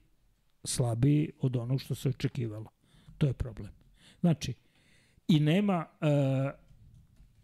slabiji 0.64 1.32
od 1.40 1.56
onog 1.56 1.82
što 1.82 1.96
se 1.96 2.10
očekivalo. 2.10 2.70
To 3.18 3.28
je 3.28 3.34
problem. 3.34 3.72
Znači 4.20 4.54
i 5.30 5.40
nema 5.40 5.86
uh, 6.02 6.08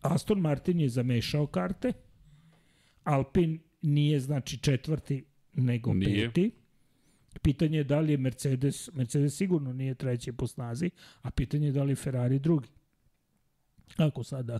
Aston 0.01 0.39
Martin 0.39 0.79
je 0.79 0.89
zamešao 0.89 1.47
karte 1.47 1.93
Alpin 3.03 3.59
nije 3.81 4.19
znači 4.19 4.57
četvrti 4.57 5.25
nego 5.53 5.93
Nije. 5.93 6.27
peti 6.27 6.51
Pitanje 7.41 7.77
je 7.77 7.83
da 7.83 7.99
li 7.99 8.13
je 8.13 8.17
Mercedes, 8.17 8.89
Mercedes 8.93 9.37
sigurno 9.37 9.73
nije 9.73 9.95
treći 9.95 10.31
po 10.31 10.47
snazi, 10.47 10.89
a 11.21 11.31
pitanje 11.31 11.67
je 11.67 11.71
da 11.71 11.83
li 11.83 11.91
je 11.91 11.95
Ferrari 11.95 12.39
drugi. 12.39 12.69
Ako 13.97 14.23
sada 14.23 14.59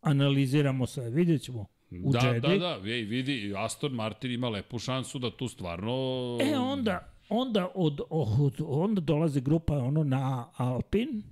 analiziramo 0.00 0.86
sve, 0.86 1.10
vidjet 1.10 1.42
ćemo 1.42 1.66
u 2.04 2.12
da, 2.12 2.18
Jedi. 2.18 2.40
da, 2.40 2.58
da, 2.58 2.90
ej, 2.90 3.02
vidi, 3.02 3.54
Aston 3.56 3.92
Martin 3.92 4.30
ima 4.30 4.48
lepu 4.48 4.78
šansu 4.78 5.18
da 5.18 5.36
tu 5.36 5.48
stvarno... 5.48 5.92
E 6.40 6.58
onda, 6.58 7.12
onda, 7.28 7.72
od, 7.74 8.00
od, 8.10 8.54
onda 8.66 9.00
dolazi 9.00 9.40
grupa 9.40 9.78
ono 9.78 10.04
na 10.04 10.48
Alpin, 10.56 11.22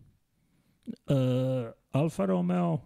uh, 0.86 1.72
Alfa 1.92 2.24
Romeo, 2.26 2.78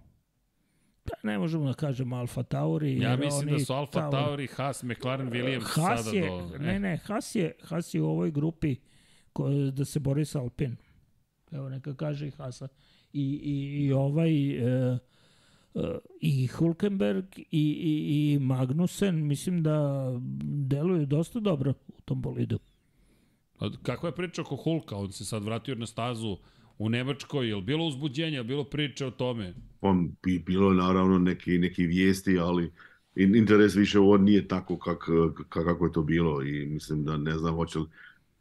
Pa 1.05 1.29
ne 1.29 1.39
možemo 1.39 1.67
da 1.67 1.75
kažemo 1.75 2.17
Alfa 2.17 2.43
Tauri. 2.43 3.01
Ja 3.01 3.17
mislim 3.17 3.51
da 3.51 3.59
su 3.59 3.73
Alfa 3.73 4.01
Tauri- 4.01 4.11
Tauri, 4.11 4.47
Haas, 4.47 4.83
McLaren, 4.83 5.31
Williams 5.31 5.81
Haas 5.81 6.05
sada 6.05 6.17
je, 6.17 6.29
do... 6.29 6.59
Ne, 6.59 6.81
ne, 6.81 6.97
Haas 6.97 7.35
je, 7.35 7.53
Haas 7.63 7.95
je 7.95 8.03
u 8.03 8.07
ovoj 8.07 8.31
grupi 8.31 8.77
ko, 9.33 9.49
da 9.49 9.85
se 9.85 10.01
bori 10.01 10.25
sa 10.25 10.41
Alpin. 10.41 10.77
Evo 11.51 11.69
neka 11.69 11.95
kaže 11.95 12.27
i 12.27 12.31
Haasa. 12.31 12.69
I, 13.13 13.23
i, 13.23 13.85
i 13.85 13.93
ovaj 13.93 14.51
e, 14.51 14.99
e, 15.75 15.99
i 16.21 16.47
Hulkenberg 16.47 17.25
i, 17.39 17.43
i, 17.51 18.33
i 18.33 18.39
Magnussen 18.39 19.27
mislim 19.27 19.63
da 19.63 20.05
deluju 20.43 21.07
dosta 21.07 21.41
dobro 21.41 21.75
u 21.89 22.01
tom 22.05 22.23
bolidu. 22.23 22.59
A 23.59 23.69
Kakva 23.83 24.09
je 24.09 24.15
priča 24.15 24.43
oko 24.43 24.57
Hulka? 24.57 24.97
On 24.97 25.13
se 25.13 25.25
sad 25.25 25.45
vratio 25.45 25.75
na 25.75 25.87
stazu 25.87 26.37
u 26.81 26.89
Nemačkoj. 26.89 27.49
Je 27.49 27.57
li 27.57 27.63
bilo 27.63 27.87
uzbuđenja, 27.87 28.39
je 28.39 28.45
bilo 28.45 28.65
priče 28.65 29.07
o 29.07 29.11
tome? 29.11 29.55
On 29.81 30.13
bi 30.23 30.39
bilo 30.39 30.71
je 30.71 30.77
naravno 30.77 31.19
neki, 31.19 31.59
neki 31.59 31.87
vijesti, 31.87 32.39
ali 32.39 32.73
in- 33.17 33.37
interes 33.37 33.75
više 33.77 33.99
on 33.99 34.25
nije 34.25 34.49
tako 34.49 34.79
kak, 34.79 34.99
kak, 35.49 35.65
kako 35.65 35.87
je 35.87 35.93
to 35.93 36.03
bilo 36.03 36.43
i 36.43 36.67
mislim 36.67 37.05
da 37.05 37.17
ne 37.17 37.39
znam 37.39 37.55
hoće 37.55 37.79
li 37.79 37.87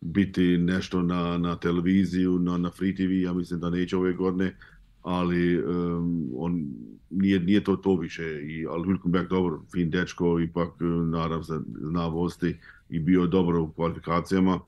biti 0.01 0.57
nešto 0.57 1.01
na, 1.01 1.37
na 1.37 1.55
televiziju, 1.55 2.39
na, 2.39 2.57
na 2.57 2.69
Free 2.71 2.95
TV, 2.95 3.11
ja 3.11 3.33
mislim 3.33 3.59
da 3.59 3.69
neće 3.69 3.97
ove 3.97 4.13
godine, 4.13 4.55
ali 5.01 5.63
um, 5.63 6.29
on 6.35 6.67
nije, 7.09 7.39
nije 7.39 7.63
to 7.63 7.75
to 7.75 7.95
više, 7.95 8.23
I, 8.43 8.65
ali 8.69 8.87
Hülkenberg 8.87 9.27
dobro, 9.29 9.61
fin 9.71 9.89
dečko, 9.89 10.39
ipak 10.39 10.69
nadam 11.11 11.43
se 11.43 11.53
zna 11.81 12.07
vosti 12.07 12.55
i 12.89 12.99
bio 12.99 13.27
dobro 13.27 13.63
u 13.63 13.71
kvalifikacijama. 13.71 14.59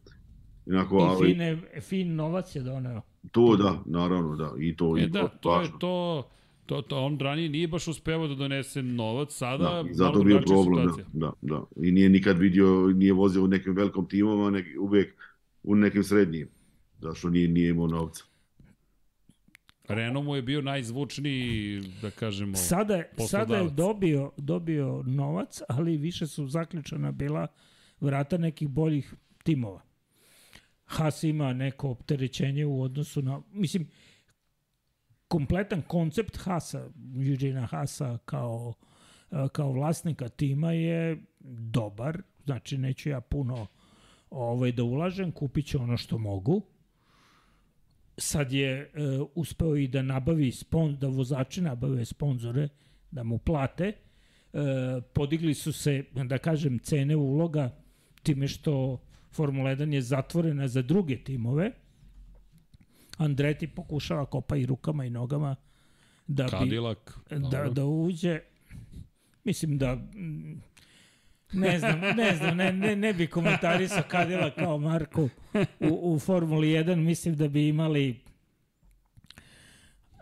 Inako, 0.65 0.97
I 0.97 1.01
ali, 1.01 1.33
fine, 1.33 1.57
fin 1.81 2.15
novac 2.15 2.55
je 2.55 2.61
doneo. 2.61 3.10
To 3.31 3.55
da, 3.55 3.81
naravno 3.85 4.35
da, 4.35 4.53
i 4.59 4.75
to, 4.75 4.97
E 4.97 5.01
i 5.01 5.07
da, 5.07 5.27
to 5.27 5.51
je 5.51 5.57
važno. 5.57 5.77
to... 5.77 6.27
To, 6.65 6.81
to, 6.81 6.99
on 6.99 7.19
ranije 7.19 7.49
nije 7.49 7.67
baš 7.67 7.87
uspevao 7.87 8.27
da 8.27 8.35
donese 8.35 8.81
novac, 8.81 9.31
sada 9.31 9.63
Da, 9.63 9.89
i 9.89 9.93
zato 9.93 10.23
bio 10.23 10.39
problem, 10.39 10.75
da, 10.77 10.93
situacija. 10.93 11.05
da, 11.13 11.31
da. 11.43 11.63
I 11.77 11.91
nije 11.91 12.09
nikad 12.09 12.37
vidio, 12.37 12.65
nije 12.87 13.13
vozio 13.13 13.43
u 13.43 13.47
nekim 13.47 13.73
velikom 13.73 14.07
timama, 14.07 14.49
nek, 14.49 14.65
uvijek 14.79 15.15
u 15.63 15.75
nekim 15.75 16.03
srednjim. 16.03 16.49
Zašto 16.99 17.29
nije, 17.29 17.47
nije 17.47 17.69
imao 17.69 17.87
novca. 17.87 18.23
Renault 19.87 20.25
mu 20.25 20.35
je 20.35 20.41
bio 20.41 20.61
najzvučniji, 20.61 21.81
da 22.01 22.09
kažemo... 22.11 22.55
Sada, 22.55 22.95
je- 22.95 23.09
sada 23.19 23.57
je 23.57 23.69
dobio, 23.69 24.31
dobio 24.37 25.03
novac, 25.03 25.61
ali 25.69 25.97
više 25.97 26.27
su 26.27 26.47
zaključana 26.47 27.11
bila 27.11 27.47
vrata 27.99 28.37
nekih 28.37 28.67
boljih 28.69 29.13
timova. 29.43 29.81
Haas 30.91 31.23
ima 31.23 31.53
neko 31.53 31.89
opterećenje 31.89 32.65
u 32.65 32.81
odnosu 32.81 33.21
na... 33.21 33.41
Mislim, 33.51 33.87
kompletan 35.27 35.81
koncept 35.81 36.37
Haasa, 36.37 36.89
Eugena 37.15 37.65
Haasa 37.65 38.17
kao, 38.25 38.73
kao 39.51 39.71
vlasnika 39.71 40.29
tima 40.29 40.71
je 40.71 41.23
dobar. 41.73 42.21
Znači, 42.45 42.77
neću 42.77 43.09
ja 43.09 43.21
puno 43.21 43.67
ovaj, 44.29 44.71
da 44.71 44.83
ulažem, 44.83 45.31
kupit 45.31 45.65
ću 45.65 45.81
ono 45.81 45.97
što 45.97 46.17
mogu. 46.17 46.61
Sad 48.17 48.51
je 48.51 48.71
e, 48.71 48.89
uspeo 49.35 49.75
i 49.75 49.87
da 49.87 50.01
nabavi 50.01 50.51
spon, 50.51 50.97
da 50.99 51.07
vozači 51.07 51.61
nabave 51.61 52.05
sponzore, 52.05 52.67
da 53.11 53.23
mu 53.23 53.37
plate. 53.37 53.85
E, 53.87 53.95
podigli 55.13 55.53
su 55.53 55.73
se, 55.73 56.03
da 56.13 56.37
kažem, 56.37 56.79
cene 56.79 57.15
uloga 57.15 57.69
time 58.23 58.47
što 58.47 58.99
Formula 59.31 59.75
1 59.75 59.93
je 59.93 60.01
zatvorena 60.01 60.67
za 60.67 60.81
druge 60.81 61.23
timove. 61.23 61.71
Andreti 63.17 63.67
pokušava 63.67 64.25
kopa 64.25 64.55
i 64.55 64.65
rukama 64.65 65.05
i 65.05 65.09
nogama 65.09 65.55
da 66.27 66.43
bi, 66.43 66.49
Cadillac. 66.49 66.97
da, 67.29 67.69
da 67.69 67.85
uđe. 67.85 68.39
Mislim 69.43 69.77
da 69.77 69.97
ne 71.53 71.79
znam, 71.79 71.99
ne 71.99 72.35
znam, 72.35 72.57
ne, 72.57 72.73
ne, 72.73 72.95
ne 72.95 73.13
bi 73.13 73.27
komentarisao 73.27 74.03
Kadila 74.07 74.49
kao 74.49 74.77
Marku 74.77 75.29
u, 75.79 76.13
u 76.13 76.19
Formuli 76.19 76.67
1, 76.67 76.95
mislim 76.95 77.35
da 77.35 77.47
bi 77.47 77.67
imali 77.67 78.19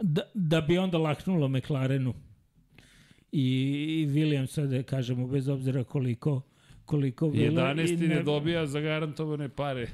da, 0.02 0.22
da 0.34 0.62
bi 0.62 0.78
onda 0.78 0.98
laknulo 0.98 1.48
McLarenu 1.48 2.14
i, 3.32 3.48
i 4.02 4.08
Williamsa, 4.08 4.68
da 4.68 4.84
kažemo, 4.84 5.28
bez 5.28 5.48
obzira 5.48 5.84
koliko 5.84 6.42
koliko 6.90 7.30
bilo. 7.30 7.62
11. 7.62 8.06
i 8.06 8.08
ne 8.08 8.24
dobija 8.24 8.66
zagarantovane 8.66 9.50
pare. 9.50 9.88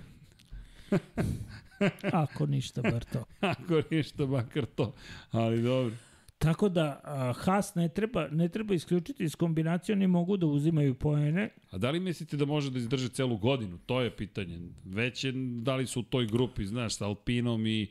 Ako 2.24 2.46
ništa, 2.46 2.82
bar 2.82 3.04
to. 3.04 3.24
Ako 3.54 3.82
ništa, 3.92 4.26
makar 4.26 4.66
to. 4.66 4.94
Ali 5.32 5.62
dobro. 5.62 5.96
Tako 6.38 6.70
da 6.70 7.02
a, 7.04 7.34
Haas 7.38 7.76
ne 7.76 7.90
treba, 7.90 8.28
ne 8.32 8.50
treba 8.50 8.74
isključiti 8.74 9.24
iz 9.24 9.36
kombinacije, 9.36 9.94
oni 9.94 10.08
mogu 10.08 10.38
da 10.38 10.46
uzimaju 10.46 10.96
poene. 10.96 11.50
A 11.72 11.78
da 11.78 11.92
li 11.92 12.00
mislite 12.00 12.38
da 12.38 12.46
može 12.46 12.72
da 12.72 12.80
izdrže 12.80 13.10
celu 13.10 13.38
godinu? 13.38 13.78
To 13.86 14.02
je 14.02 14.16
pitanje. 14.16 14.60
Već 14.86 15.24
je, 15.24 15.34
da 15.62 15.76
li 15.76 15.88
su 15.88 16.00
u 16.00 16.04
toj 16.04 16.28
grupi, 16.28 16.66
znaš, 16.66 16.96
sa 16.96 17.06
Alpinom 17.06 17.68
i 17.68 17.88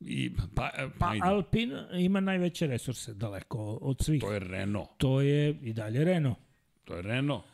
I, 0.00 0.30
pa, 0.54 0.70
Pa 0.98 1.10
ajde, 1.10 1.20
Alpin 1.24 1.72
ima 1.98 2.20
najveće 2.20 2.66
resurse 2.66 3.14
daleko 3.14 3.78
od 3.82 3.96
svih. 4.00 4.20
to 4.20 4.32
je 4.32 4.38
Renault. 4.38 4.88
To 4.98 5.20
je 5.20 5.58
i 5.62 5.72
dalje 5.72 6.04
Renault. 6.04 6.38
To 6.84 6.94
je 6.96 7.02
Renault. 7.02 7.44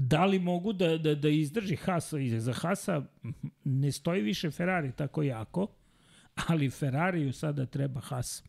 Da 0.00 0.24
li 0.24 0.38
mogu 0.38 0.72
da, 0.72 0.98
da, 0.98 1.14
da 1.14 1.28
izdrži 1.28 1.76
Haas? 1.76 2.12
I 2.12 2.40
Za 2.40 2.52
Haasa 2.52 3.04
ne 3.64 3.92
stoji 3.92 4.22
više 4.22 4.50
Ferrari 4.50 4.92
tako 4.92 5.22
jako, 5.22 5.66
ali 6.48 6.70
Ferrariju 6.70 7.32
sada 7.32 7.66
treba 7.66 8.00
Haas. 8.00 8.44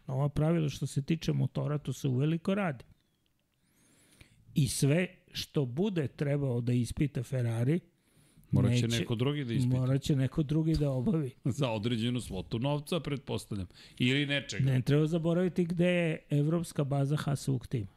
nova 0.07 0.29
pravila 0.29 0.69
što 0.69 0.87
se 0.87 1.01
tiče 1.01 1.33
motora, 1.33 1.77
to 1.77 1.93
se 1.93 2.07
uveliko 2.07 2.55
radi. 2.55 2.83
I 4.53 4.67
sve 4.67 5.07
što 5.31 5.65
bude 5.65 6.07
trebao 6.07 6.61
da 6.61 6.73
ispita 6.73 7.23
Ferrari, 7.23 7.79
Morat 8.55 8.79
će 8.79 8.87
neko 8.87 9.15
drugi 9.15 9.43
da 9.43 9.53
ispita. 9.53 9.77
Morat 9.77 10.01
će 10.01 10.15
neko 10.15 10.43
drugi 10.43 10.73
da 10.73 10.91
obavi. 10.91 11.31
Za 11.59 11.69
određenu 11.71 12.21
svotu 12.21 12.59
novca, 12.59 12.99
pretpostavljam. 12.99 13.67
Ili 13.99 14.25
nečega. 14.25 14.65
Ne 14.71 14.81
treba 14.81 15.07
zaboraviti 15.07 15.65
gde 15.65 15.87
je 15.87 16.19
evropska 16.29 16.83
baza 16.83 17.15
Hasovog 17.15 17.67
tima. 17.67 17.87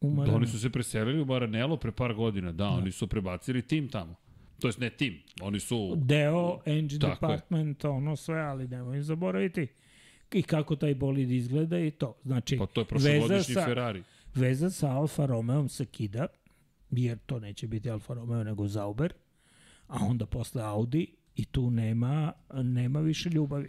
U 0.00 0.24
Da, 0.24 0.34
oni 0.34 0.46
su 0.46 0.60
se 0.60 0.70
preselili 0.70 1.20
u 1.20 1.24
Maranello 1.24 1.76
pre 1.76 1.92
par 1.92 2.14
godina. 2.14 2.52
Da, 2.52 2.68
oni 2.68 2.92
su 2.92 3.06
prebacili 3.06 3.62
tim 3.62 3.88
tamo. 3.88 4.14
To 4.60 4.68
jest 4.68 4.78
ne 4.78 4.90
tim, 4.90 5.22
oni 5.40 5.60
su... 5.60 5.94
Deo, 5.96 6.58
engine 6.64 7.00
Tako 7.00 7.26
je. 7.26 7.28
department, 7.30 7.84
ono 7.84 8.16
sve, 8.16 8.40
ali 8.40 8.68
nemoj 8.68 9.02
zaboraviti 9.02 9.66
i 10.32 10.42
kako 10.42 10.76
taj 10.76 10.94
bolid 10.94 11.30
izgleda 11.30 11.78
i 11.80 11.90
to. 11.90 12.14
Znači, 12.24 12.58
Pa 12.58 12.66
to 12.66 12.80
je 12.80 12.86
veza 12.90 13.08
prošlogodišnji 13.08 13.54
sa, 13.54 13.64
Ferrari. 13.64 14.02
veza 14.34 14.70
sa 14.70 14.90
Alfa 14.90 15.26
Romeom 15.26 15.68
se 15.68 15.86
kida, 15.86 16.26
jer 17.00 17.18
to 17.26 17.40
neće 17.40 17.66
biti 17.66 17.90
Alfa 17.90 18.14
Romeo 18.14 18.44
nego 18.44 18.68
Zauber, 18.68 19.12
a 19.86 20.04
onda 20.04 20.26
posle 20.26 20.62
Audi 20.62 21.06
i 21.36 21.44
tu 21.44 21.70
nema, 21.70 22.32
nema 22.54 23.00
više 23.00 23.30
ljubavi. 23.30 23.68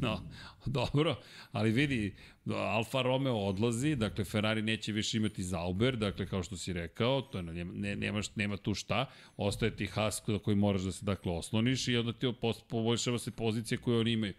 no, 0.00 0.20
dobro, 0.66 1.16
ali 1.52 1.70
vidi, 1.70 2.14
Alfa 2.46 3.02
Romeo 3.02 3.36
odlazi, 3.36 3.96
dakle 3.96 4.24
Ferrari 4.24 4.62
neće 4.62 4.92
više 4.92 5.16
imati 5.16 5.42
Zauber, 5.42 5.96
dakle 5.96 6.26
kao 6.26 6.42
što 6.42 6.56
si 6.56 6.72
rekao, 6.72 7.22
to 7.22 7.38
je, 7.38 7.64
ne, 7.64 7.96
nema, 7.96 8.20
nema 8.36 8.56
tu 8.56 8.74
šta, 8.74 9.06
ostaje 9.36 9.76
ti 9.76 9.86
Haas 9.86 10.26
na 10.26 10.38
koji 10.38 10.56
moraš 10.56 10.82
da 10.82 10.92
se 10.92 11.04
dakle 11.04 11.32
osloniš 11.32 11.88
i 11.88 11.96
onda 11.96 12.12
ti 12.12 12.32
poboljšava 12.68 13.18
se 13.18 13.30
pozicije 13.30 13.78
koje 13.78 14.00
oni 14.00 14.12
imaju. 14.12 14.34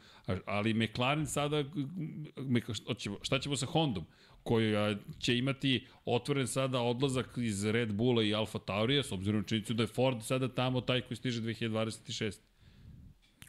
Ali 0.45 0.73
McLaren 0.73 1.27
sada, 1.27 1.63
šta 3.21 3.39
ćemo 3.39 3.55
sa 3.55 3.65
Hondom? 3.65 4.05
Koja 4.43 4.95
će 5.19 5.37
imati 5.37 5.87
otvoren 6.05 6.47
sada 6.47 6.81
odlazak 6.81 7.37
iz 7.37 7.65
Red 7.65 7.93
Bulla 7.93 8.23
i 8.23 8.33
Alfa 8.33 8.59
Taurija, 8.59 9.03
s 9.03 9.11
obzirom 9.11 9.41
na 9.41 9.47
činjenicu 9.47 9.73
da 9.73 9.83
je 9.83 9.87
Ford 9.87 10.23
sada 10.23 10.47
tamo 10.47 10.81
taj 10.81 11.01
koji 11.01 11.17
stiže 11.17 11.41
2026. 11.41 12.39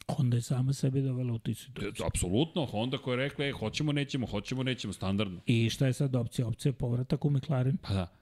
Onda 0.07 0.37
je 0.37 0.43
sama 0.43 0.73
sebi 0.73 1.03
dovela 1.03 1.33
u 1.33 1.39
tu 1.39 1.55
situaciju. 1.55 2.05
E, 2.05 2.07
Apsolutno, 2.07 2.67
Honda 2.67 2.99
koja 2.99 3.13
je 3.13 3.17
rekla, 3.17 3.45
e, 3.45 3.53
hoćemo, 3.53 3.93
nećemo, 3.93 4.27
hoćemo, 4.27 4.63
nećemo, 4.63 4.93
standardno. 4.93 5.41
I 5.47 5.71
šta 5.71 5.87
je 5.87 5.93
sad 5.93 6.17
opcija? 6.17 6.47
Opcija 6.47 6.71
je 6.71 6.75
povratak 6.75 7.25
u 7.25 7.31
McLaren. 7.31 7.77
Pa 7.77 7.95
da. 7.95 8.13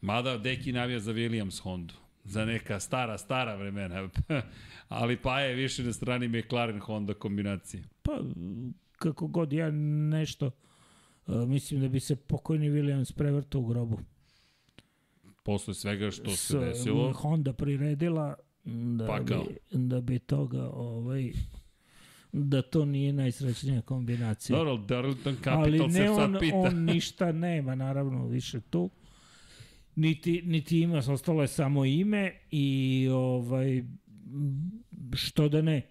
Mada 0.00 0.38
Deki 0.38 0.72
navija 0.72 1.00
za 1.00 1.12
Williams 1.12 1.62
Hondu. 1.62 1.94
Za 2.24 2.44
neka 2.44 2.80
stara, 2.80 3.18
stara 3.18 3.54
vremena. 3.56 4.08
Ali 4.88 5.16
pa 5.16 5.40
je 5.40 5.54
više 5.54 5.82
na 5.82 5.92
strani 5.92 6.28
McLaren 6.28 6.80
Honda 6.80 7.14
kombinacije. 7.14 7.82
Pa, 8.02 8.20
kako 8.92 9.26
god 9.26 9.52
ja 9.52 9.70
nešto, 10.10 10.50
mislim 11.26 11.80
da 11.80 11.88
bi 11.88 12.00
se 12.00 12.16
pokojni 12.16 12.70
Williams 12.70 13.12
prevrtao 13.12 13.60
u 13.60 13.66
grobu. 13.66 13.98
Posle 15.42 15.74
svega 15.74 16.10
što 16.10 16.30
se 16.30 16.36
S- 16.36 16.60
desilo. 16.60 17.12
Honda 17.12 17.52
priredila 17.52 18.34
da, 18.96 19.06
Pa 19.06 19.20
bi, 19.20 19.34
da 19.72 20.00
bi 20.00 20.18
toga 20.18 20.70
ovaj, 20.70 21.32
da 22.32 22.62
to 22.62 22.84
nije 22.84 23.12
najsrećnija 23.12 23.82
kombinacija. 23.82 24.58
Dobro, 24.58 24.76
Darlington 24.78 25.36
Ali 25.46 25.78
Capital 25.78 25.90
se 25.90 26.00
ne, 26.00 26.06
sad 26.06 26.18
on, 26.24 26.36
pita. 26.40 26.56
on 26.56 26.84
ništa 26.84 27.32
nema, 27.32 27.74
naravno, 27.74 28.26
više 28.26 28.60
tu. 28.60 28.90
niti, 29.96 30.42
niti 30.42 30.80
ima, 30.80 30.98
ostalo 30.98 31.42
je 31.42 31.48
samo 31.48 31.84
ime 31.84 32.32
i 32.50 33.08
ovaj, 33.12 33.84
što 35.14 35.48
da 35.48 35.62
ne. 35.62 35.82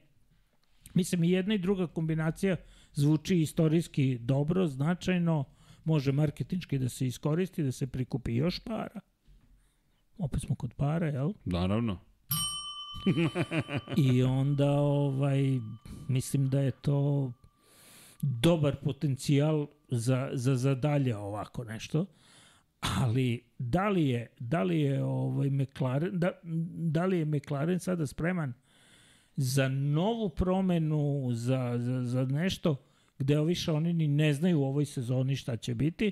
Mislim, 0.94 1.24
i 1.24 1.30
jedna 1.30 1.54
i 1.56 1.58
druga 1.58 1.88
kombinacija 1.88 2.56
zvuči 2.94 3.41
istorijski 3.41 4.18
dobro, 4.18 4.68
značajno, 4.68 5.44
može 5.84 6.11
marketinčki 6.11 6.78
da 6.78 6.90
se 6.90 7.07
iskoristi, 7.07 7.64
da 7.64 7.72
se 7.72 7.88
prikupi 7.88 8.36
još 8.36 8.60
para. 8.60 8.99
Opet 10.18 10.41
smo 10.41 10.56
kod 10.56 10.74
para, 10.74 11.07
jel? 11.07 11.34
Naravno. 11.45 11.99
I 13.98 14.24
onda 14.24 14.72
ovaj 14.72 15.60
mislim 16.07 16.49
da 16.49 16.60
je 16.60 16.72
to 16.72 17.32
dobar 18.22 18.76
potencijal 18.84 19.68
za, 19.90 20.30
za, 20.34 20.56
za 20.56 20.76
dalje 20.76 21.15
ovako 21.18 21.64
nešto. 21.64 22.06
Ali 22.80 23.44
da 23.60 23.90
li 23.90 24.07
je, 24.07 24.28
da 24.40 24.64
li 24.64 24.82
je 24.82 25.03
ovaj 25.03 25.49
McLaren, 25.49 26.20
da, 26.20 26.32
da 26.91 27.06
li 27.06 27.18
je 27.18 27.26
McLaren 27.26 27.80
sada 27.80 28.07
spreman 28.07 28.53
za 29.36 29.68
novu 29.70 30.30
promenu, 30.30 31.30
za, 31.32 31.74
za, 31.78 32.04
za 32.04 32.26
nešto 32.26 32.76
gde 33.20 33.42
više 33.42 33.72
oni 33.72 33.94
ni 33.94 34.08
ne 34.08 34.34
znaju 34.34 34.60
u 34.60 34.64
ovoj 34.64 34.86
sezoni 34.86 35.36
šta 35.36 35.58
će 35.58 35.76
biti. 35.76 36.12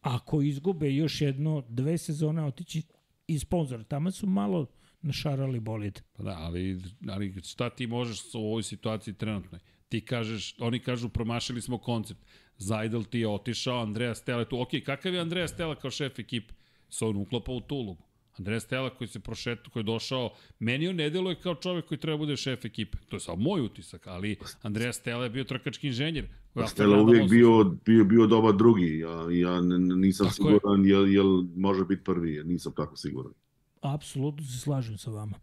Ako 0.00 0.42
izgube 0.42 0.94
još 0.94 1.20
jedno, 1.20 1.64
dve 1.68 1.98
sezone 1.98 2.44
otići 2.44 2.82
i 3.26 3.38
sponsor. 3.38 3.84
Tamo 3.84 4.10
su 4.10 4.26
malo 4.26 4.66
našarali 5.02 5.60
bolid. 5.60 6.00
Pa 6.12 6.22
da, 6.22 6.36
ali, 6.38 6.80
ali 7.08 7.34
šta 7.44 7.70
ti 7.70 7.86
možeš 7.86 8.34
u 8.34 8.38
ovoj 8.38 8.62
situaciji 8.62 9.14
trenutnoj? 9.14 9.60
Ti 9.88 10.00
kažeš, 10.00 10.54
oni 10.58 10.78
kažu 10.78 11.08
promašili 11.08 11.60
smo 11.60 11.78
koncept. 11.78 12.20
Zajdel 12.58 13.04
ti 13.04 13.18
je 13.18 13.28
otišao, 13.28 13.82
Andreja 13.82 14.14
Stella 14.14 14.40
je 14.40 14.48
tu. 14.48 14.60
Ok, 14.60 14.68
kakav 14.86 15.14
je 15.14 15.20
Andreja 15.20 15.48
Stella 15.48 15.74
kao 15.74 15.90
šef 15.90 16.18
ekipe? 16.18 16.54
Se 16.88 17.04
on 17.04 17.16
uklapa 17.16 17.52
u 17.52 17.60
tu 17.60 17.76
ulogu. 17.76 18.02
Andreja 18.38 18.60
Stella 18.60 18.90
koji 18.90 19.08
se 19.08 19.20
prošetao, 19.20 19.72
koji 19.72 19.80
je 19.80 19.84
došao, 19.84 20.30
meni 20.58 20.88
on 20.88 20.96
ne 20.96 21.10
deluje 21.10 21.40
kao 21.40 21.54
čovek 21.54 21.84
koji 21.84 21.98
treba 21.98 22.18
bude 22.18 22.36
šef 22.36 22.64
ekipe. 22.64 22.98
To 23.08 23.16
je 23.16 23.20
samo 23.20 23.42
moj 23.42 23.60
utisak, 23.60 24.06
ali 24.06 24.36
Andreja 24.62 24.92
Stella 24.92 25.24
je 25.24 25.30
bio 25.30 25.44
trkački 25.44 25.86
inženjer. 25.86 26.28
Stella 26.66 27.02
uvijek 27.02 27.30
bio, 27.30 27.64
bio, 27.84 28.04
bio 28.04 28.26
dobar 28.26 28.56
drugi. 28.56 28.98
Ja, 28.98 29.26
ja 29.30 29.60
nisam 29.96 30.26
tako 30.26 30.34
siguran 30.34 30.84
je. 30.84 30.90
jel, 30.90 31.08
jel 31.08 31.42
može 31.56 31.84
biti 31.84 32.04
prvi, 32.04 32.44
nisam 32.44 32.72
tako 32.76 32.96
siguran. 32.96 33.32
Apsolutno 33.80 34.44
se 34.44 34.58
slažem 34.58 34.98
sa 34.98 35.10
vama. 35.10 35.40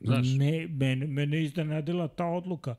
Znaš? 0.00 0.26
Ne, 0.36 0.68
mene, 0.68 1.06
mene 1.06 1.42
iznenadila 1.42 2.08
ta 2.08 2.26
odluka 2.26 2.76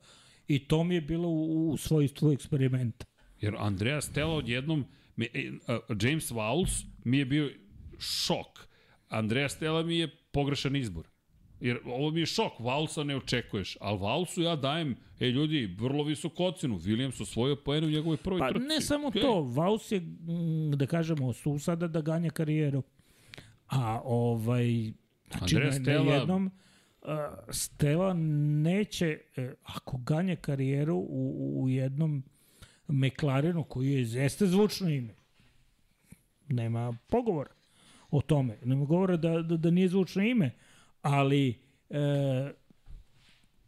i 0.48 0.68
to 0.68 0.84
mi 0.84 0.96
je 0.96 1.02
bilo 1.02 1.28
u, 1.28 1.70
u 1.70 1.78
svojstvu 1.78 2.32
eksperimenta. 2.32 3.06
Jer 3.42 3.56
Andreja 3.60 4.02
Stella 4.02 4.34
odjednom, 4.34 4.86
me, 5.16 5.28
uh, 5.36 5.98
James 6.02 6.32
Vowles 6.32 6.86
mi 7.04 7.18
je 7.18 7.26
bio 7.26 7.50
šok. 8.00 8.73
Andreja 9.14 9.50
Stella 9.50 9.84
mi 9.84 9.98
je 9.98 10.08
pogrešan 10.32 10.76
izbor. 10.76 11.08
Jer 11.60 11.80
ovo 11.86 12.12
mi 12.12 12.20
je 12.20 12.26
šok, 12.26 12.60
Valsa 12.60 13.04
ne 13.04 13.16
očekuješ, 13.16 13.78
ali 13.82 14.00
Valsu 14.00 14.42
ja 14.42 14.56
dajem, 14.56 14.96
ej 15.20 15.30
ljudi, 15.30 15.76
vrlo 15.80 16.04
visoku 16.04 16.44
ocenu. 16.44 16.80
Williams 16.80 17.22
osvojio 17.22 17.56
poenu 17.56 17.88
u 17.88 17.90
njegovoj 17.90 18.18
prvoj 18.18 18.40
pa, 18.40 18.50
trci. 18.50 18.60
Pa 18.60 18.74
ne 18.74 18.82
samo 18.82 19.08
okay. 19.08 19.22
to, 19.22 19.42
Vals 19.42 19.92
je, 19.92 20.02
da 20.76 20.86
kažemo, 20.86 21.34
su 21.34 21.60
sada 21.60 21.88
da 21.88 22.02
ganja 22.02 22.30
karijeru. 22.30 22.84
A 23.68 24.02
ovaj, 24.06 24.92
znači 25.32 25.56
Andrea 25.56 25.72
Stella... 25.72 26.04
na 26.06 26.16
jednom, 26.16 26.52
uh, 27.02 27.10
Stella 27.50 28.14
neće, 28.64 29.20
uh, 29.38 29.44
ako 29.64 29.98
ganje 29.98 30.36
karijeru 30.36 30.96
u, 30.96 31.62
u 31.64 31.70
jednom 31.70 32.24
McLarenu 32.88 33.64
koji 33.64 33.92
je 33.92 34.06
zeste 34.06 34.48
zvučno 34.48 34.90
ime, 34.90 35.14
nema 36.50 36.98
pogovora 37.08 37.63
o 38.14 38.22
tome. 38.22 38.58
Nema 38.64 38.86
govora 38.86 39.18
da, 39.18 39.42
da, 39.42 39.58
da 39.58 39.72
nije 39.72 39.88
zvučno 39.88 40.24
ime, 40.24 40.52
ali 41.02 41.60
e, 41.90 42.52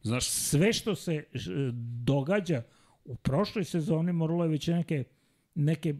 Znaš... 0.01 0.25
sve 0.25 0.73
što 0.73 0.95
se 0.95 1.23
događa 2.03 2.63
u 3.05 3.15
prošloj 3.15 3.63
sezoni 3.63 4.13
moralo 4.13 4.43
je 4.43 4.49
već 4.49 4.67
neke, 4.67 5.03
neke 5.55 5.95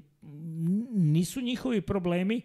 nisu 0.91 1.41
njihovi 1.41 1.81
problemi 1.81 2.41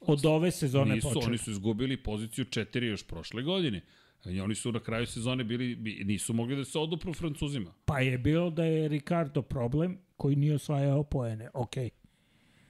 od 0.00 0.26
ove 0.26 0.50
sezone 0.50 0.94
nisu, 0.94 1.08
počeli. 1.08 1.26
Oni 1.26 1.38
su 1.38 1.50
izgubili 1.50 1.96
poziciju 2.02 2.44
4 2.44 2.82
još 2.82 3.06
prošle 3.06 3.42
godine. 3.42 3.80
I 4.24 4.40
oni 4.40 4.54
su 4.54 4.72
na 4.72 4.80
kraju 4.80 5.06
sezone 5.06 5.44
bili, 5.44 5.76
nisu 6.04 6.32
mogli 6.32 6.56
da 6.56 6.64
se 6.64 6.78
odupru 6.78 7.12
Francuzima. 7.14 7.72
Pa 7.84 8.00
je 8.00 8.18
bilo 8.18 8.50
da 8.50 8.64
je 8.64 8.88
Ricardo 8.88 9.42
problem 9.42 9.98
koji 10.16 10.36
nije 10.36 10.54
osvajao 10.54 11.02
poene. 11.02 11.50
Ok. 11.54 11.74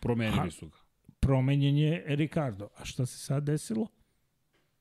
Promenili 0.00 0.50
su 0.50 0.68
ga 0.68 0.85
promenjen 1.26 1.76
je 1.76 2.04
Ricardo. 2.06 2.68
A 2.76 2.84
šta 2.84 3.06
se 3.06 3.18
sad 3.18 3.44
desilo? 3.44 3.86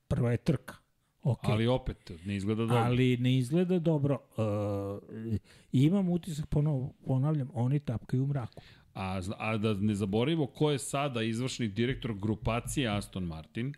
Prva 0.08 0.30
je 0.30 0.36
trka. 0.36 0.74
Okay. 1.22 1.50
Ali 1.50 1.66
opet, 1.66 2.12
ne 2.24 2.36
izgleda 2.36 2.62
dobro. 2.62 2.76
Ali 2.76 3.16
ne 3.16 3.38
izgleda 3.38 3.78
dobro. 3.78 4.18
Uh, 4.36 5.38
imam 5.72 6.08
utisak, 6.08 6.46
ponovo, 6.46 6.92
ponavljam, 7.06 7.50
oni 7.54 7.80
tapkaju 7.80 8.24
u 8.24 8.26
mraku. 8.26 8.62
A, 8.94 9.20
a 9.38 9.56
da 9.56 9.74
ne 9.74 9.94
zaboravimo 9.94 10.46
ko 10.46 10.70
je 10.70 10.78
sada 10.78 11.22
izvršni 11.22 11.68
direktor 11.68 12.14
grupacije 12.14 12.88
Aston 12.88 13.24
Martin, 13.24 13.74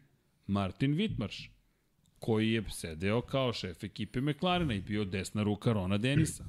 Martin 0.47 0.95
Wittmarš, 0.95 1.49
koji 2.19 2.53
je 2.53 2.65
sedeo 2.71 3.21
kao 3.21 3.53
šef 3.53 3.85
ekipe 3.85 4.21
McLarena 4.21 4.75
i 4.75 4.81
bio 4.81 5.05
desna 5.05 5.43
ruka 5.43 5.73
Rona 5.73 5.99
Denisa. 5.99 6.45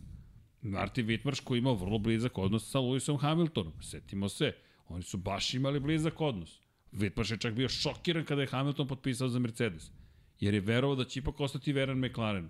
Martin 0.62 1.08
Wittmarš 1.08 1.44
koji 1.44 1.60
imao 1.60 1.76
vrlo 1.76 1.98
blizak 1.98 2.38
odnos 2.38 2.72
sa 2.72 2.80
Lewisom 2.80 3.20
Hamiltonom. 3.20 3.74
Setimo 3.82 4.30
se, 4.30 4.54
Oni 4.90 5.03
su 5.03 5.18
baš 5.18 5.53
imali 5.53 5.80
blizak 5.80 6.22
odnos. 6.22 6.60
Whitmarsh 6.91 7.32
je 7.32 7.38
čak 7.38 7.53
bio 7.53 7.70
šokiran 7.70 8.26
kada 8.26 8.41
je 8.41 8.48
Hamilton 8.48 8.88
potpisao 8.88 9.30
za 9.30 9.40
Mercedes. 9.40 9.91
Jer 10.40 10.53
je 10.53 10.60
verovao 10.60 10.95
da 10.95 11.06
će 11.06 11.20
ipak 11.20 11.40
ostati 11.40 11.74
veran 11.74 11.99
McLarenu. 11.99 12.49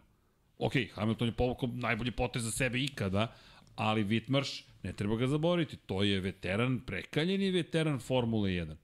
Ok, 0.57 0.74
Hamilton 0.94 1.28
je 1.28 1.32
povukao 1.32 1.70
najbolji 1.74 2.11
potez 2.11 2.44
za 2.44 2.52
sebe 2.52 2.80
ikada, 2.80 3.36
ali 3.76 4.03
Whitmarsh, 4.03 4.64
ne 4.84 4.94
treba 4.94 5.16
ga 5.16 5.28
zaboraviti, 5.28 5.78
to 5.78 6.03
je 6.03 6.20
veteran, 6.20 6.80
prekaljeni 6.80 7.52
veteran 7.52 7.99
Formule 7.99 8.49
1. 8.49 8.76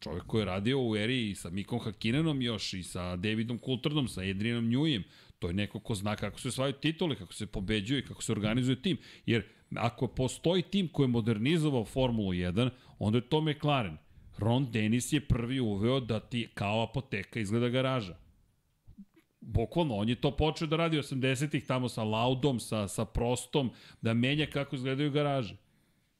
Čovjek 0.00 0.26
koji 0.26 0.40
je 0.40 0.46
radio 0.46 0.80
u 0.88 0.96
eri 0.96 1.30
i 1.30 1.34
sa 1.34 1.50
Mikom 1.50 1.78
Hakinenom 1.78 2.42
još 2.42 2.74
i 2.74 2.82
sa 2.82 3.16
Davidom 3.16 3.58
Coulternom, 3.58 4.08
sa 4.08 4.20
Adrianom 4.20 4.68
Njujem. 4.68 5.04
To 5.42 5.48
je 5.48 5.54
neko 5.54 5.80
ko 5.80 5.94
zna 5.94 6.16
kako 6.16 6.40
se 6.40 6.48
osvajaju 6.48 6.72
titule, 6.72 7.16
kako 7.16 7.32
se 7.34 7.46
pobeđuje, 7.46 8.04
kako 8.04 8.22
se 8.22 8.32
organizuje 8.32 8.82
tim. 8.82 8.98
Jer 9.26 9.42
ako 9.76 10.06
postoji 10.06 10.62
tim 10.62 10.88
koji 10.88 11.04
je 11.04 11.08
modernizovao 11.08 11.84
Formulu 11.84 12.32
1, 12.32 12.70
onda 12.98 13.18
je 13.18 13.28
to 13.28 13.40
McLaren. 13.40 13.96
Ron 14.38 14.70
Dennis 14.70 15.12
je 15.12 15.20
prvi 15.20 15.60
uveo 15.60 16.00
da 16.00 16.20
ti 16.20 16.48
kao 16.54 16.82
apoteka 16.82 17.40
izgleda 17.40 17.68
garaža. 17.68 18.16
Bukvalno, 19.40 19.96
on 19.96 20.08
je 20.08 20.14
to 20.14 20.30
počeo 20.36 20.68
da 20.68 20.76
radi 20.76 20.98
80-ih 20.98 21.66
tamo 21.66 21.88
sa 21.88 22.04
Laudom, 22.04 22.60
sa, 22.60 22.88
sa 22.88 23.04
Prostom, 23.04 23.70
da 24.00 24.14
menja 24.14 24.46
kako 24.46 24.76
izgledaju 24.76 25.10
garaže. 25.10 25.56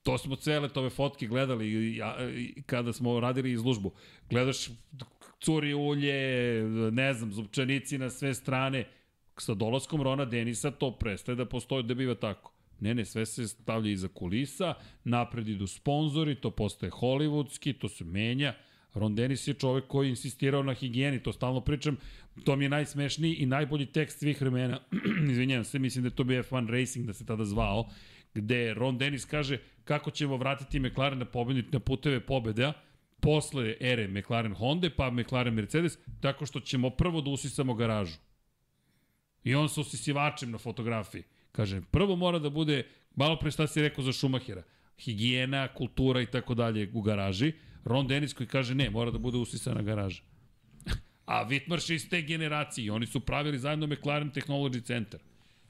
To 0.03 0.19
smo 0.19 0.37
cele 0.37 0.69
tove 0.69 0.91
fotke 0.91 1.27
gledali 1.27 1.69
i, 1.69 2.01
i, 2.35 2.63
kada 2.63 2.93
smo 2.93 3.21
radili 3.21 3.53
izlužbu. 3.53 3.93
Gledaš 4.31 4.69
curi 5.41 5.75
ulje, 5.75 6.63
ne 6.91 7.15
znam, 7.15 7.33
zupčanici 7.33 7.99
na 7.99 8.11
sve 8.11 8.35
strane. 8.35 8.85
Sa 9.39 9.55
dolaskom 9.55 10.03
Rona 10.03 10.25
Denisa 10.25 10.71
to 10.71 10.91
prestaje 10.99 11.37
da 11.37 11.45
postoji 11.45 11.83
da 11.83 11.95
biva 11.95 12.15
tako. 12.15 12.53
Ne, 12.81 12.95
ne, 12.95 13.05
sve 13.05 13.27
se 13.27 13.49
stavlja 13.49 13.91
iza 13.91 14.09
kulisa, 14.09 14.75
napred 15.05 15.49
idu 15.49 15.67
sponzori, 15.67 16.35
to 16.35 16.51
postaje 16.51 16.91
hollywoodski, 16.91 17.79
to 17.79 17.89
se 17.89 18.05
menja. 18.05 18.55
Ron 18.95 19.15
Dennis 19.15 19.49
je 19.49 19.55
čovek 19.55 19.87
koji 19.87 20.07
je 20.07 20.11
insistirao 20.11 20.63
na 20.63 20.75
higijeni, 20.75 21.23
to 21.23 21.33
stalno 21.33 21.61
pričam, 21.61 21.97
to 22.45 22.57
mi 22.57 22.65
je 22.65 22.69
najsmešniji 22.69 23.35
i 23.35 23.47
najbolji 23.47 23.87
tekst 23.87 24.19
svih 24.19 24.41
vremena, 24.41 24.81
izvinjam 25.31 25.65
se, 25.65 25.79
mislim 25.79 26.03
da 26.03 26.07
je 26.07 26.17
to 26.17 26.25
bio 26.25 26.43
F1 26.43 26.71
Racing 26.71 27.07
da 27.07 27.13
se 27.13 27.27
tada 27.27 27.45
zvao, 27.45 27.89
gde 28.35 28.75
Ron 28.75 28.99
Dennis 28.99 29.25
kaže 29.25 29.59
kako 29.85 30.11
ćemo 30.11 30.37
vratiti 30.37 30.81
McLaren 30.81 31.19
na 31.19 31.25
pobednik 31.25 31.73
na 31.73 31.81
puteve 31.81 32.21
pobeda, 32.21 32.73
posle 33.21 33.77
ere 33.81 34.09
McLaren 34.09 34.55
Honda, 34.55 34.91
pa 34.97 35.11
McLaren 35.11 35.55
Mercedes, 35.55 35.99
tako 36.21 36.47
što 36.47 36.61
ćemo 36.61 36.91
prvo 36.91 37.21
da 37.21 37.31
usisamo 37.31 37.75
garažu. 37.75 38.19
I 39.45 39.55
on 39.55 39.69
sa 39.69 39.81
usisivačem 39.81 40.51
na 40.51 40.59
fotografiji. 40.59 41.23
Kaže, 41.53 41.81
prvo 41.91 42.17
mora 42.17 42.39
da 42.39 42.51
bude, 42.51 42.87
malo 43.17 43.39
pre 43.39 43.51
šta 43.51 43.67
si 43.67 43.83
rekao 43.83 44.05
za 44.05 44.13
Šumahira, 44.13 44.63
higijena, 44.99 45.69
kultura 45.69 46.21
i 46.21 46.27
tako 46.27 46.55
dalje 46.55 46.91
u 46.95 47.03
garaži. 47.03 47.53
Ron 47.85 48.07
Dennis 48.07 48.33
koji 48.33 48.47
kaže 48.47 48.75
ne, 48.75 48.91
mora 48.91 49.11
da 49.11 49.19
bude 49.19 49.39
usisana 49.39 49.83
garaža. 49.83 50.23
A 51.27 51.49
Whitmarsh 51.49 51.95
iz 51.95 52.09
te 52.09 52.23
generacije, 52.23 52.93
oni 52.93 53.07
su 53.07 53.21
pravili 53.21 53.59
zajedno 53.59 53.87
McLaren 53.87 54.31
Technology 54.31 54.85
Center. 54.85 55.21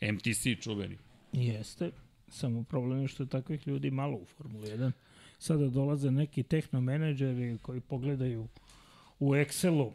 MTC 0.03 0.63
čuveni. 0.63 0.99
Jeste, 1.33 1.91
samo 2.29 2.63
problem 2.63 3.03
je 3.03 3.09
što 3.09 3.23
je 3.23 3.29
takvih 3.29 3.69
ljudi 3.69 3.91
malo 3.91 4.17
u 4.17 4.25
Formuli 4.25 4.69
1. 4.69 4.93
Sada 5.39 5.69
dolaze 5.69 6.11
neki 6.11 6.43
tehnomenedžeri 6.43 7.59
koji 7.63 7.81
pogledaju 7.81 8.49
u 9.19 9.31
Excelu 9.35 9.93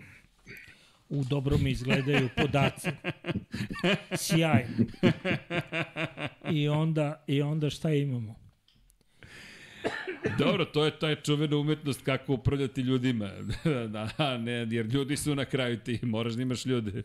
u 1.10 1.24
dobrom 1.24 1.68
izgledaju 1.68 2.30
podaci. 2.38 2.90
Sjajno. 4.16 4.86
I 6.52 6.68
onda, 6.68 7.24
I 7.28 7.42
onda 7.42 7.70
šta 7.70 7.94
imamo? 7.94 8.36
Dobro, 10.38 10.66
to 10.66 10.86
je 10.86 11.00
taj 11.00 11.16
čuvena 11.16 11.58
umetnost 11.58 12.02
kako 12.02 12.34
upravljati 12.34 12.82
ljudima. 12.82 13.30
da, 13.94 14.38
ne, 14.38 14.52
jer 14.52 14.86
ljudi 14.86 15.18
su 15.18 15.36
na 15.36 15.46
kraju 15.46 15.80
ti, 15.80 16.00
moraš 16.04 16.34
da 16.34 16.42
imaš 16.42 16.66
ljude. 16.66 17.04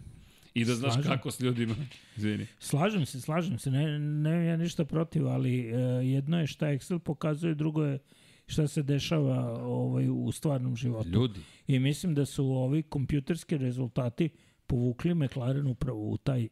I 0.55 0.65
da 0.65 0.75
znaš 0.75 0.93
slažem. 0.93 1.13
kako 1.13 1.31
s 1.31 1.41
ljudima. 1.41 1.75
Izvini. 2.17 2.47
Slažem 2.59 3.07
se, 3.07 3.21
slažem 3.21 3.59
se. 3.59 3.71
Ne, 3.71 3.99
ne 3.99 4.47
ja 4.47 4.57
ništa 4.57 4.85
protiv, 4.85 5.29
ali 5.29 5.73
uh, 5.73 6.07
jedno 6.07 6.41
je 6.41 6.47
šta 6.47 6.67
Excel 6.67 6.99
pokazuje, 6.99 7.55
drugo 7.55 7.85
je 7.85 7.99
šta 8.47 8.69
se 8.69 8.83
dešava 8.83 9.65
ovaj, 9.65 10.09
u 10.11 10.33
stvarnom 10.33 10.77
životu. 10.77 11.09
Ljudi. 11.09 11.41
I 11.67 11.79
mislim 11.79 12.15
da 12.15 12.27
su 12.27 12.47
ovi 12.47 12.83
kompjuterski 12.83 13.59
rezultati 13.59 14.29
povukli 14.67 15.15
McLaren 15.15 15.67
upravo 15.67 16.11
u 16.11 16.17
taj 16.17 16.49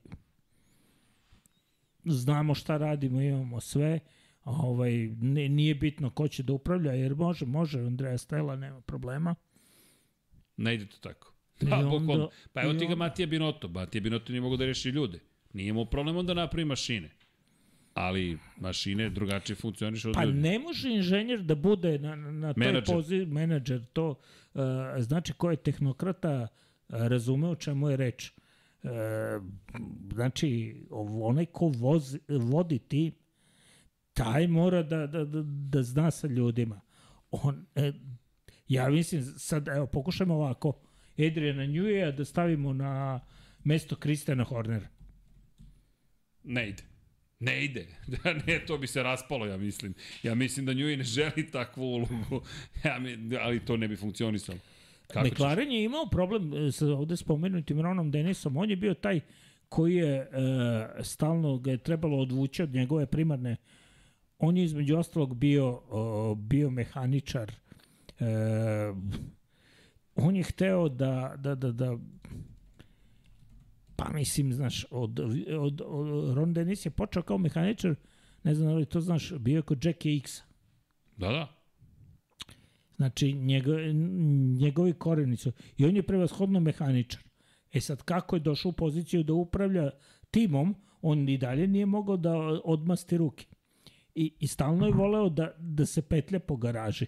znamo 2.04 2.54
šta 2.54 2.76
radimo, 2.76 3.20
imamo 3.20 3.60
sve, 3.60 4.00
ovaj, 4.44 4.92
ne, 5.20 5.48
nije 5.48 5.74
bitno 5.74 6.10
ko 6.10 6.28
će 6.28 6.42
da 6.42 6.52
upravlja, 6.52 6.92
jer 6.92 7.14
može, 7.14 7.46
može, 7.46 7.78
Andreja 7.80 8.18
Stella, 8.18 8.56
nema 8.56 8.80
problema. 8.80 9.34
Ne 10.56 10.74
ide 10.74 10.86
to 10.86 10.96
tako. 11.00 11.34
Pa, 11.70 11.76
onda, 11.76 12.28
pa 12.52 12.62
evo 12.62 12.74
ti 12.74 12.86
ga 12.86 12.94
Matija 12.94 13.26
Binoto. 13.26 13.68
Matija 13.68 14.02
Binoto 14.02 14.32
nije 14.32 14.40
mogu 14.40 14.56
da 14.56 14.64
reši 14.64 14.88
ljude. 14.88 15.20
Nije 15.52 15.68
imao 15.68 15.84
problem 15.84 16.16
onda 16.16 16.34
napravi 16.34 16.64
mašine. 16.64 17.10
Ali 18.01 18.39
mašine 18.60 19.10
drugačije 19.10 19.56
funkcionišu 19.56 20.09
od 20.09 20.14
Pa 20.14 20.24
ljudi. 20.24 20.39
ne 20.39 20.59
može 20.59 20.90
inženjer 20.90 21.43
da 21.43 21.55
bude 21.55 21.98
na, 21.98 22.16
na 22.16 22.55
toj 22.55 22.85
poziciji, 22.85 23.27
menadžer, 23.27 23.85
to 23.93 24.09
uh, 24.09 24.62
znači 24.98 25.32
ko 25.32 25.51
je 25.51 25.56
tehnokrata 25.56 26.40
uh, 26.43 26.97
razume 27.06 27.48
o 27.48 27.55
čemu 27.55 27.90
je 27.90 27.97
reč. 27.97 28.32
Uh, 28.82 28.90
znači, 30.12 30.77
onaj 31.22 31.47
ko 31.47 31.66
vozi, 31.66 32.18
vodi 32.28 32.78
tim, 32.78 33.12
taj 34.12 34.48
mora 34.48 34.82
da, 34.82 35.06
da, 35.06 35.24
da, 35.24 35.43
da 35.44 35.82
zna 35.82 36.10
sa 36.10 36.27
ljudima. 36.27 36.81
On, 37.31 37.66
e, 37.74 37.93
ja 38.68 38.90
mislim, 38.90 39.22
sad, 39.22 39.68
evo, 39.68 39.86
pokušajmo 39.86 40.35
ovako, 40.35 40.81
Adriana 41.18 41.66
Njuija 41.66 42.10
da 42.10 42.24
stavimo 42.24 42.72
na 42.72 43.20
mesto 43.64 43.97
Kristjana 43.97 44.44
Hornera. 44.44 44.89
Ne 46.44 46.68
ide. 46.68 46.89
Ne 47.40 47.64
ide. 47.64 47.86
Da, 48.06 48.32
ne, 48.32 48.60
to 48.66 48.78
bi 48.78 48.86
se 48.86 49.02
raspalo, 49.02 49.46
ja 49.46 49.56
mislim. 49.56 49.94
Ja 50.22 50.34
mislim 50.34 50.66
da 50.66 50.72
Njuje 50.72 50.96
ne 50.96 51.04
želi 51.04 51.50
takvu 51.52 51.82
ulogu, 51.82 52.42
ja, 52.84 52.98
mi, 52.98 53.36
ali 53.36 53.64
to 53.64 53.76
ne 53.76 53.88
bi 53.88 53.96
funkcionisalo. 53.96 54.58
Kako 55.06 55.26
McLaren 55.26 55.72
je 55.72 55.84
imao 55.84 56.06
problem 56.06 56.54
e, 56.54 56.72
sa 56.72 56.86
ovde 56.86 57.16
spomenutim 57.16 57.80
Ronom 57.80 58.10
Denisom. 58.10 58.56
On 58.56 58.70
je 58.70 58.76
bio 58.76 58.94
taj 58.94 59.20
koji 59.68 59.94
je 59.94 60.16
e, 60.16 60.28
stalno 61.02 61.58
ga 61.58 61.70
je 61.70 61.78
trebalo 61.78 62.18
odvući 62.18 62.62
od 62.62 62.74
njegove 62.74 63.06
primarne. 63.06 63.56
On 64.38 64.56
je 64.56 64.64
između 64.64 64.96
ostalog 64.96 65.36
bio, 65.36 65.80
o, 65.90 66.34
bio 66.34 66.70
mehaničar. 66.70 67.52
E, 68.20 68.24
on 70.14 70.36
je 70.36 70.42
hteo 70.42 70.88
da, 70.88 71.34
da, 71.36 71.54
da, 71.54 71.72
da 71.72 71.96
pa 74.01 74.12
mislim, 74.12 74.52
znaš, 74.52 74.86
od, 74.90 75.20
od, 75.59 75.82
od 75.86 76.35
Ron 76.36 76.52
Dennis 76.52 76.86
je 76.86 76.90
počeo 76.90 77.22
kao 77.22 77.39
mehaničar, 77.39 77.94
ne 78.43 78.55
znam 78.55 78.68
da 78.68 78.74
li 78.74 78.86
to 78.86 79.01
znaš, 79.01 79.32
bio 79.39 79.56
je 79.56 79.62
kod 79.62 79.85
Jackie 79.85 80.16
X. 80.16 80.43
Da, 81.16 81.28
da. 81.28 81.48
Znači, 82.97 83.32
njego, 83.32 83.72
njegovi 84.59 84.93
koreni 84.93 85.36
su, 85.36 85.52
i 85.77 85.85
on 85.85 85.97
je 85.97 86.02
prevashodno 86.02 86.60
mehaničar. 86.60 87.22
E 87.72 87.81
sad, 87.81 88.02
kako 88.02 88.36
je 88.36 88.40
došao 88.40 88.68
u 88.68 88.72
poziciju 88.72 89.22
da 89.22 89.32
upravlja 89.32 89.90
timom, 90.31 90.74
on 91.02 91.28
i 91.28 91.39
dalje 91.39 91.66
nije 91.66 91.86
mogao 91.86 92.16
da 92.16 92.32
odmasti 92.64 93.16
ruke. 93.16 93.47
I, 94.14 94.35
i 94.39 94.47
stalno 94.47 94.86
je 94.86 94.93
voleo 94.93 95.28
da, 95.28 95.55
da 95.59 95.86
se 95.86 96.02
petlja 96.02 96.40
po 96.40 96.56
garaži. 96.56 97.06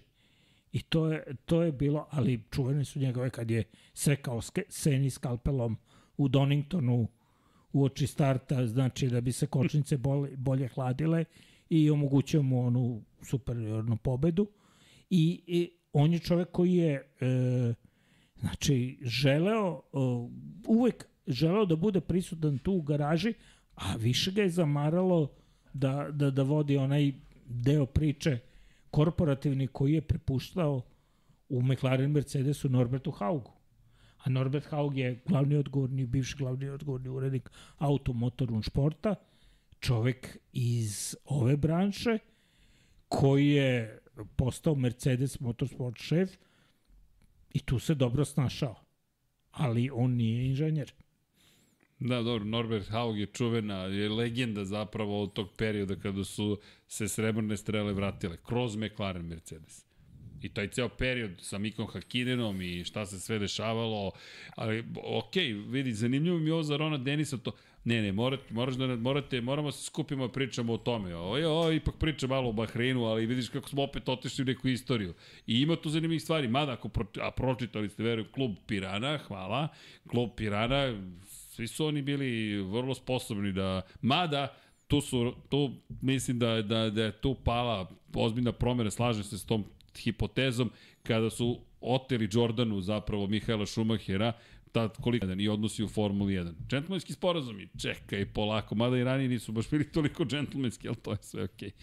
I 0.71 0.81
to 0.81 1.11
je, 1.11 1.35
to 1.45 1.63
je 1.63 1.71
bilo, 1.71 2.07
ali 2.09 2.43
čuvene 2.51 2.85
su 2.85 2.99
njegove 2.99 3.29
kad 3.29 3.51
je 3.51 3.63
sekao 3.93 4.41
Seni 4.69 5.09
skalpelom 5.09 5.77
u 6.17 6.27
Doningtonu 6.27 7.07
u 7.73 7.83
oči 7.83 8.07
starta, 8.07 8.67
znači 8.67 9.07
da 9.07 9.21
bi 9.21 9.31
se 9.31 9.47
kočnice 9.47 9.97
bolje, 9.97 10.37
bolje 10.37 10.67
hladile 10.67 11.25
i 11.69 11.89
omogućio 11.89 12.41
mu 12.41 12.65
onu 12.65 13.01
superiornu 13.21 13.97
pobedu. 13.97 14.47
I, 15.09 15.41
i 15.47 15.69
on 15.93 16.13
je 16.13 16.19
čovek 16.19 16.51
koji 16.51 16.73
je 16.73 16.93
e, 16.93 17.73
znači 18.39 18.97
želeo 19.01 19.81
e, 19.93 19.97
uvek 20.67 21.05
želeo 21.27 21.65
da 21.65 21.75
bude 21.75 22.01
prisutan 22.01 22.57
tu 22.57 22.73
u 22.73 22.81
garaži, 22.81 23.33
a 23.75 23.95
više 23.95 24.31
ga 24.31 24.41
je 24.41 24.49
zamaralo 24.49 25.31
da, 25.73 26.07
da, 26.11 26.31
da 26.31 26.43
vodi 26.43 26.77
onaj 26.77 27.13
deo 27.45 27.85
priče 27.85 28.39
korporativni 28.91 29.67
koji 29.67 29.93
je 29.93 30.01
prepuštao 30.01 30.81
u 31.49 31.61
McLaren 31.61 32.11
Mercedesu 32.11 32.69
Norbertu 32.69 33.11
Haugu. 33.11 33.51
A 34.23 34.29
Norbert 34.29 34.65
Haug 34.65 34.97
je 34.97 35.21
glavni 35.25 35.55
odgovorni, 35.55 36.05
bivši 36.05 36.37
glavni 36.37 36.69
odgovorni 36.69 37.09
urednik 37.09 37.49
automotorun 37.77 38.61
športa, 38.61 39.15
čovek 39.79 40.37
iz 40.53 41.15
ove 41.25 41.57
branše 41.57 42.17
koji 43.07 43.49
je 43.49 43.99
postao 44.35 44.75
Mercedes 44.75 45.39
Motorsport 45.39 45.97
šef 45.97 46.31
i 47.53 47.59
tu 47.59 47.79
se 47.79 47.95
dobro 47.95 48.25
snašao. 48.25 48.75
Ali 49.51 49.89
on 49.93 50.11
nije 50.11 50.45
inženjer. 50.45 50.93
Da, 51.99 52.21
dobro, 52.21 52.45
Norbert 52.45 52.87
Haug 52.89 53.19
je 53.19 53.25
čuvena, 53.25 53.75
je 53.75 54.09
legenda 54.09 54.65
zapravo 54.65 55.23
od 55.23 55.33
tog 55.33 55.49
perioda 55.57 55.95
kada 55.95 56.23
su 56.23 56.59
se 56.87 57.07
srebrne 57.07 57.57
strele 57.57 57.93
vratile 57.93 58.37
kroz 58.37 58.75
McLaren 58.75 59.25
Mercedes. 59.25 59.85
I 60.43 60.49
taj 60.49 60.67
ceo 60.67 60.89
period 60.89 61.31
sa 61.39 61.57
Mikom 61.57 61.87
Hakinenom 61.87 62.61
i 62.61 62.83
šta 62.83 63.05
se 63.05 63.19
sve 63.19 63.39
dešavalo, 63.39 64.11
ali 64.55 64.83
ok, 65.03 65.35
vidi, 65.67 65.93
zanimljivo 65.93 66.37
mi 66.39 66.49
je 66.49 66.53
ovo 66.53 66.63
za 66.63 66.77
Rona 66.77 66.97
Denisa, 66.97 67.37
to, 67.37 67.51
ne, 67.85 68.01
ne, 68.01 68.11
morate, 68.11 68.53
moraš 68.53 68.75
da, 68.75 68.95
morate, 68.95 69.41
moramo 69.41 69.71
se 69.71 69.83
skupimo, 69.83 70.27
pričamo 70.27 70.73
o 70.73 70.77
tome. 70.77 71.15
Ovo 71.15 71.37
je, 71.37 71.47
ovo 71.47 71.71
ipak 71.71 71.95
priča 71.99 72.27
malo 72.27 72.49
o 72.49 72.53
Bahreinu, 72.53 73.05
ali 73.05 73.25
vidiš 73.25 73.49
kako 73.49 73.69
smo 73.69 73.83
opet 73.83 74.09
otišli 74.09 74.41
u 74.41 74.45
neku 74.45 74.67
istoriju. 74.67 75.13
I 75.47 75.61
ima 75.61 75.75
tu 75.75 75.89
zanimljivih 75.89 76.23
stvari, 76.23 76.47
mada 76.47 76.71
ako 76.71 76.89
pro, 76.89 77.05
a 77.21 77.31
pročitali 77.31 77.89
ste, 77.89 78.03
verujem, 78.03 78.31
klub 78.31 78.51
Pirana, 78.67 79.17
hvala, 79.17 79.67
klub 80.07 80.29
Pirana, 80.35 80.95
svi 81.25 81.67
su 81.67 81.85
oni 81.85 82.01
bili 82.01 82.61
vrlo 82.61 82.95
sposobni 82.95 83.51
da, 83.51 83.81
mada, 84.01 84.55
tu 84.87 85.01
su, 85.01 85.33
tu 85.49 85.71
mislim 86.01 86.39
da, 86.39 86.61
da, 86.61 86.89
da 86.89 87.03
je 87.03 87.11
tu 87.11 87.35
pala 87.43 87.91
ozbiljna 88.13 88.51
promjena, 88.51 88.91
slažem 88.91 89.23
se 89.23 89.37
s 89.37 89.45
tom 89.45 89.65
hipotezom, 89.97 90.71
kada 91.03 91.29
su 91.29 91.59
oteli 91.81 92.29
Jordanu 92.31 92.81
zapravo 92.81 93.27
Mihaela 93.27 93.65
Šumahera, 93.65 94.33
tad 94.71 94.97
koliko 95.01 95.27
i 95.37 95.49
odnosi 95.49 95.83
u 95.83 95.87
Formuli 95.87 96.33
1. 96.33 96.53
Džentlmenski 96.69 97.13
sporazumi, 97.13 97.67
čekaj 97.81 98.25
polako, 98.25 98.75
mada 98.75 98.97
i 98.97 99.03
ranije 99.03 99.29
nisu 99.29 99.51
baš 99.51 99.69
bili 99.69 99.91
toliko 99.91 100.25
džentlmenski, 100.25 100.87
ali 100.87 100.97
to 100.97 101.11
je 101.11 101.17
sve 101.21 101.43
okej. 101.43 101.69
Okay 101.69 101.73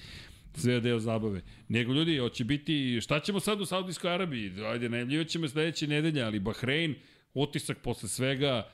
sve 0.55 0.75
je 0.75 0.81
deo 0.81 0.99
zabave. 0.99 1.43
Nego 1.69 1.93
ljudi, 1.93 2.19
hoće 2.19 2.45
biti, 2.45 2.99
šta 3.01 3.21
ćemo 3.21 3.41
sad 3.41 3.61
u 3.61 3.67
Saudijskoj 3.67 4.15
Arabiji? 4.15 4.53
Ajde, 4.65 4.89
najavljivat 4.89 5.29
ćemo 5.29 5.49
sledeće 5.49 5.87
nedelje, 5.87 6.23
ali 6.23 6.41
Bahrein, 6.41 6.95
otisak 7.35 7.79
posle 7.79 8.09
svega, 8.09 8.73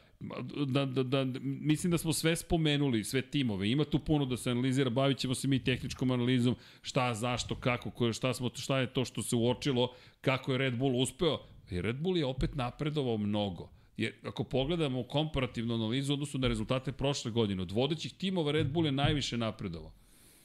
da, 0.67 0.85
da, 0.85 1.03
da, 1.03 1.41
mislim 1.43 1.91
da 1.91 1.99
smo 1.99 2.13
sve 2.13 2.37
spomenuli, 2.37 3.05
sve 3.05 3.23
timove, 3.23 3.71
ima 3.71 3.85
tu 3.85 3.99
puno 3.99 4.25
da 4.25 4.37
se 4.37 4.51
analizira, 4.51 4.91
bavit 4.91 5.19
ćemo 5.19 5.35
se 5.35 5.49
mi 5.49 5.65
tehničkom 5.65 6.11
analizom, 6.11 6.57
šta, 6.83 7.15
zašto, 7.15 7.55
kako, 7.55 7.91
koje, 7.91 8.13
šta, 8.13 8.35
smo, 8.35 8.51
šta 8.55 8.79
je 8.79 8.93
to 8.93 9.05
što 9.05 9.23
se 9.23 9.37
uočilo, 9.37 9.95
kako 10.21 10.53
je 10.53 10.59
Red 10.59 10.79
Bull 10.79 11.03
uspeo, 11.03 11.39
i 11.71 11.81
Red 11.81 11.97
Bull 11.97 12.17
je 12.17 12.27
opet 12.27 12.55
napredovao 12.55 13.17
mnogo. 13.19 13.71
Jer 13.97 14.13
ako 14.25 14.45
pogledamo 14.45 15.03
komparativnu 15.03 15.75
analizu 15.75 16.13
odnosu 16.13 16.39
na 16.39 16.49
rezultate 16.49 16.93
prošle 16.93 17.31
godine, 17.31 17.63
od 17.63 17.71
vodećih 17.71 18.13
timova 18.13 18.53
Red 18.53 18.73
Bull 18.73 18.87
je 18.87 18.93
najviše 18.93 19.37
napredovao. 19.37 19.93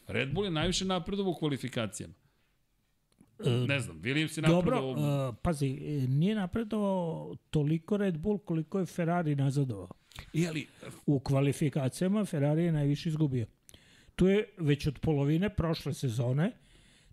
Red 0.07 0.33
Bull 0.33 0.45
je 0.45 0.51
najviše 0.51 0.85
napredovao 0.85 1.31
u 1.31 1.35
kvalifikacijama. 1.35 2.13
Ne 3.67 3.79
znam, 3.79 4.01
Williams 4.01 4.37
je 4.37 4.41
napredovao... 4.41 4.95
Dobro, 4.95 5.29
uh, 5.29 5.35
pazi, 5.41 5.69
nije 6.09 6.35
napredovao 6.35 7.35
toliko 7.49 7.97
Red 7.97 8.17
Bull 8.17 8.37
koliko 8.37 8.79
je 8.79 8.85
Ferrari 8.85 9.35
nazadovao. 9.35 9.89
I 10.33 10.47
ali... 10.47 10.67
U 11.05 11.19
kvalifikacijama 11.19 12.25
Ferrari 12.25 12.63
je 12.63 12.71
najviše 12.71 13.09
izgubio. 13.09 13.45
Tu 14.15 14.27
je 14.27 14.49
već 14.57 14.87
od 14.87 14.99
polovine 14.99 15.49
prošle 15.49 15.93
sezone, 15.93 16.51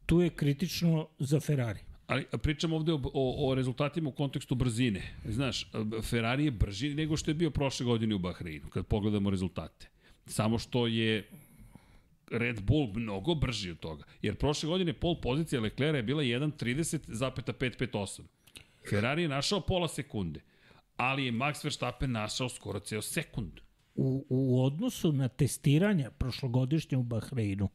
tu 0.07 0.21
je 0.21 0.31
kritično 0.31 1.09
za 1.19 1.41
Ferrari. 1.41 1.81
Ali 2.07 2.25
pričamo 2.43 2.77
ovde 2.77 2.93
o, 2.93 3.01
o, 3.15 3.51
o 3.51 3.55
rezultatima 3.55 4.09
u 4.09 4.13
kontekstu 4.13 4.55
brzine. 4.55 5.03
Znaš, 5.25 5.71
Ferrari 6.03 6.45
je 6.45 6.51
brži 6.51 6.95
nego 6.95 7.17
što 7.17 7.31
je 7.31 7.35
bio 7.35 7.51
prošle 7.51 7.87
godine 7.87 8.15
u 8.15 8.19
Bahreinu, 8.19 8.69
kad 8.69 8.87
pogledamo 8.87 9.31
rezultate. 9.31 9.89
Samo 10.27 10.59
što 10.59 10.87
je 10.87 11.29
Red 12.31 12.63
Bull 12.63 12.93
mnogo 12.95 13.35
brži 13.35 13.71
od 13.71 13.79
toga. 13.79 14.05
Jer 14.23 14.37
prošle 14.37 14.69
godine 14.69 14.93
pol 14.93 15.21
pozicija 15.21 15.61
Leclerc 15.61 15.97
je 15.97 16.03
bila 16.03 16.23
1.30,558. 16.23 18.21
Ferrari 18.91 19.23
je 19.23 19.29
našao 19.29 19.61
pola 19.61 19.89
sekunde, 19.89 20.41
ali 20.97 21.27
je 21.27 21.33
Max 21.33 21.65
Verstappen 21.65 22.13
našao 22.13 22.49
skoro 22.49 22.81
ceo 22.81 23.03
sekund. 23.03 23.53
U, 23.95 24.27
u 24.29 24.65
odnosu 24.65 25.13
na 25.13 25.29
testiranja 25.29 26.11
prošlogodišnje 26.11 26.99
u 26.99 27.03
Bahreinu, 27.03 27.69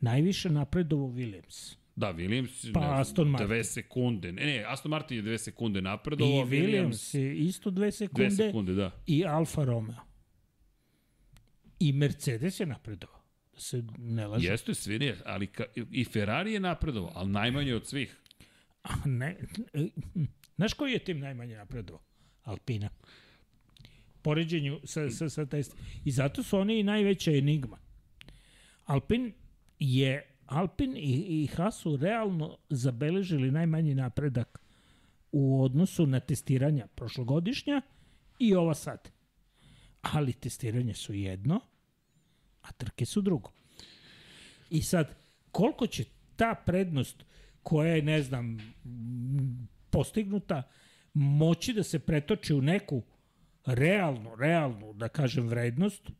najviše 0.00 0.50
napredovo 0.50 1.06
Williams. 1.06 1.76
Da, 1.96 2.14
Williams, 2.14 2.72
Pa 2.72 2.80
ne 2.80 2.86
Aston 3.00 3.28
Martin. 3.28 3.46
dve 3.46 3.64
sekunde. 3.64 4.32
Ne, 4.32 4.46
ne, 4.46 4.64
Aston 4.68 4.90
Martin 4.90 5.16
je 5.16 5.22
dve 5.22 5.38
sekunde 5.38 5.78
I 5.78 5.82
napredovao, 5.82 6.44
Williams 6.46 7.18
je 7.18 7.36
isto 7.36 7.70
dve 7.70 7.92
sekunde, 7.92 8.28
dve 8.28 8.46
sekunde, 8.46 8.72
da. 8.72 8.90
i 9.06 9.24
Alfa 9.24 9.64
Romeo. 9.64 9.96
I 11.80 11.92
Mercedes 11.92 12.60
je 12.60 12.66
napredovao. 12.66 13.19
Se 13.60 13.82
ne 13.98 14.26
laže. 14.26 14.48
Jeste, 14.48 14.74
svi 14.74 14.98
ne, 14.98 15.14
ali 15.24 15.46
ka, 15.46 15.64
i 15.90 16.04
Ferrari 16.04 16.52
je 16.52 16.60
napredovao, 16.60 17.12
ali 17.14 17.30
najmanje 17.30 17.74
od 17.74 17.86
svih. 17.86 18.16
A 18.82 18.94
ne, 19.04 19.36
e, 19.72 19.88
znaš 20.56 20.74
koji 20.74 20.92
je 20.92 20.98
tim 20.98 21.18
najmanje 21.18 21.56
napredovao? 21.56 22.02
Alpina. 22.44 22.88
Poređenju 24.22 24.80
sa, 24.84 25.10
sa, 25.10 25.28
sa 25.28 25.46
test. 25.46 25.76
I 26.04 26.10
zato 26.10 26.42
su 26.42 26.58
oni 26.58 26.80
i 26.80 26.82
najveća 26.82 27.30
enigma. 27.30 27.78
Alpin 28.86 29.32
je 29.78 30.30
Alpin 30.46 30.96
i, 30.96 31.42
i 31.42 31.46
Haas 31.46 31.80
su 31.80 31.96
realno 31.96 32.56
zabeležili 32.70 33.50
najmanji 33.50 33.94
napredak 33.94 34.60
u 35.32 35.62
odnosu 35.62 36.06
na 36.06 36.20
testiranja 36.20 36.86
prošlogodišnja 36.86 37.82
i 38.38 38.54
ova 38.54 38.74
sad. 38.74 39.10
Ali 40.02 40.32
testiranje 40.32 40.94
su 40.94 41.14
jedno, 41.14 41.60
a 42.62 42.72
trke 42.72 43.06
su 43.06 43.20
drugo. 43.20 43.52
I 44.70 44.82
sad, 44.82 45.16
koliko 45.50 45.86
će 45.86 46.04
ta 46.36 46.54
prednost 46.66 47.24
koja 47.62 47.94
je, 47.94 48.02
ne 48.02 48.22
znam, 48.22 48.58
postignuta, 49.90 50.62
moći 51.14 51.72
da 51.72 51.82
se 51.82 51.98
pretoči 51.98 52.54
u 52.54 52.62
neku 52.62 53.02
realnu, 53.66 54.34
realnu, 54.36 54.92
da 54.92 55.08
kažem, 55.08 55.48
vrednost, 55.48 56.10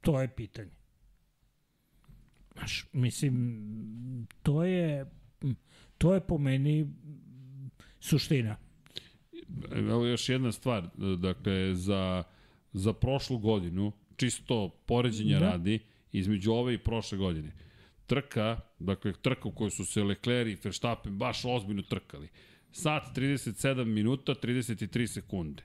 to 0.00 0.20
je 0.20 0.28
pitanje. 0.28 0.70
Znaš, 2.52 2.88
mislim, 2.92 4.26
to 4.42 4.64
je, 4.64 5.10
to 5.98 6.14
je 6.14 6.20
po 6.20 6.38
meni 6.38 6.86
suština. 8.00 8.56
Evo 9.72 10.06
još 10.06 10.28
jedna 10.28 10.52
stvar, 10.52 10.88
dakle, 11.18 11.74
za, 11.74 12.24
za 12.72 12.92
prošlu 12.92 13.38
godinu, 13.38 13.92
čisto 14.16 14.68
poređenja 14.86 15.38
Da. 15.38 15.46
radi, 15.50 15.78
između 16.12 16.52
ove 16.52 16.74
i 16.74 16.78
prošle 16.78 17.18
godine. 17.18 17.52
Trka, 18.06 18.60
dakle, 18.78 19.12
trka 19.22 19.48
u 19.48 19.52
kojoj 19.52 19.70
su 19.70 19.84
se 19.84 20.02
Leclerc 20.02 20.50
i 20.50 20.60
Verstappen 20.64 21.18
baš 21.18 21.44
ozbiljno 21.44 21.82
trkali. 21.82 22.28
Sat 22.72 23.02
37 23.16 23.84
minuta, 23.84 24.34
33 24.34 25.06
sekunde. 25.06 25.62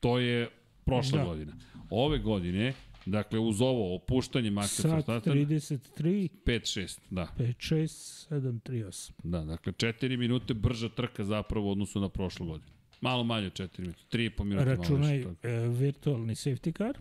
To 0.00 0.18
je 0.18 0.48
prošla 0.84 1.18
Da. 1.18 1.24
godina. 1.24 1.52
Ove 1.90 2.18
godine, 2.18 2.72
dakle, 3.06 3.38
uz 3.38 3.60
ovo 3.60 3.94
opuštanje 3.96 4.50
Maxa 4.50 4.82
Sat 4.82 4.92
Verstappen, 4.92 5.32
33, 5.32 6.28
5-6, 6.46 6.98
da. 7.10 7.28
5, 7.38 7.54
6, 7.74 7.86
7, 8.30 8.60
3, 8.60 8.84
8. 8.84 9.10
Da, 9.22 9.44
dakle, 9.44 9.72
4 9.72 10.16
minute 10.16 10.54
brža 10.54 10.88
trka 10.88 11.24
zapravo 11.24 11.68
u 11.68 11.70
odnosu 11.70 12.00
na 12.00 12.08
prošlu 12.08 12.46
godinu. 12.46 12.70
Malo 13.00 13.24
manje 13.24 13.46
od 13.46 13.52
4 13.52 13.80
minute, 13.80 14.00
3,5 14.12 14.44
minuta. 14.44 14.64
malo 14.64 14.76
Računaj 14.76 15.20
e, 15.20 15.26
virtualni 15.68 16.34
safety 16.34 16.76
car. 16.78 16.98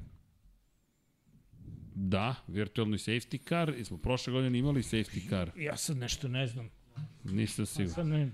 Da, 1.96 2.36
virtualni 2.48 2.98
safety 2.98 3.38
car, 3.40 3.74
i 3.78 3.86
smo 3.86 3.98
prošle 3.98 4.34
godine 4.34 4.60
imali 4.60 4.82
safety 4.82 5.30
car, 5.30 5.52
Ja 5.58 5.78
sad 5.78 5.98
nešto 5.98 6.28
ne 6.28 6.48
znam. 6.48 6.70
nisam 7.24 7.66
siguran. 7.66 7.90
Sad 7.90 8.08
ne, 8.08 8.32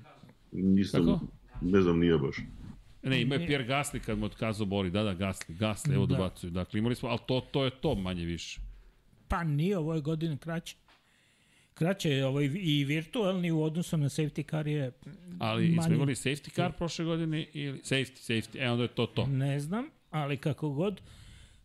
Nisam, 0.52 1.02
Tako? 1.02 1.20
ne 1.62 1.82
znam, 1.82 2.00
nije 2.00 2.18
baš. 2.18 2.36
Ne, 3.04 3.22
ima 3.22 3.36
je 3.36 3.48
Pierre 3.48 3.66
Gasly 3.66 4.00
kad 4.00 4.18
mu 4.18 4.26
otkazao 4.26 4.66
Bori, 4.66 4.90
da, 4.90 5.04
da, 5.04 5.16
Gasly, 5.16 5.58
Gasly, 5.58 5.94
evo 5.94 6.06
Da. 6.06 6.12
da. 6.12 6.18
dobacuju. 6.18 6.52
Dakle, 6.52 6.78
imali 6.78 6.96
smo, 6.96 7.10
ali 7.10 7.20
to, 7.28 7.42
to 7.42 7.66
je 7.66 7.72
to 7.72 7.96
manje 7.96 8.26
više. 8.26 8.62
pa 9.28 9.44
nije 9.44 9.78
ovo 9.78 9.94
je 9.94 10.02
godine 10.02 10.38
kraće. 10.38 10.76
Kraće 11.74 12.10
je 12.10 12.26
ovaj 12.26 12.50
i 12.54 12.84
virtualni 12.86 13.52
u 13.52 13.64
odnosu 13.64 13.98
na 13.98 14.06
safety 14.06 14.50
car 14.50 14.68
je 14.68 14.92
Ali 15.40 15.68
Manje. 15.68 15.82
smo 15.86 15.96
imali 15.96 16.16
safety 16.16 16.52
car 16.52 16.72
prošle 16.72 17.06
godine 17.06 17.48
ili 17.54 17.80
safety, 17.80 18.34
safety, 18.34 18.66
e 18.66 18.70
onda 18.70 18.84
je 18.84 18.88
to 18.90 19.06
to. 19.06 19.28
Ne 19.28 19.60
znam, 19.60 19.86
ali 20.10 20.38
kako 20.38 20.70
god. 20.70 21.02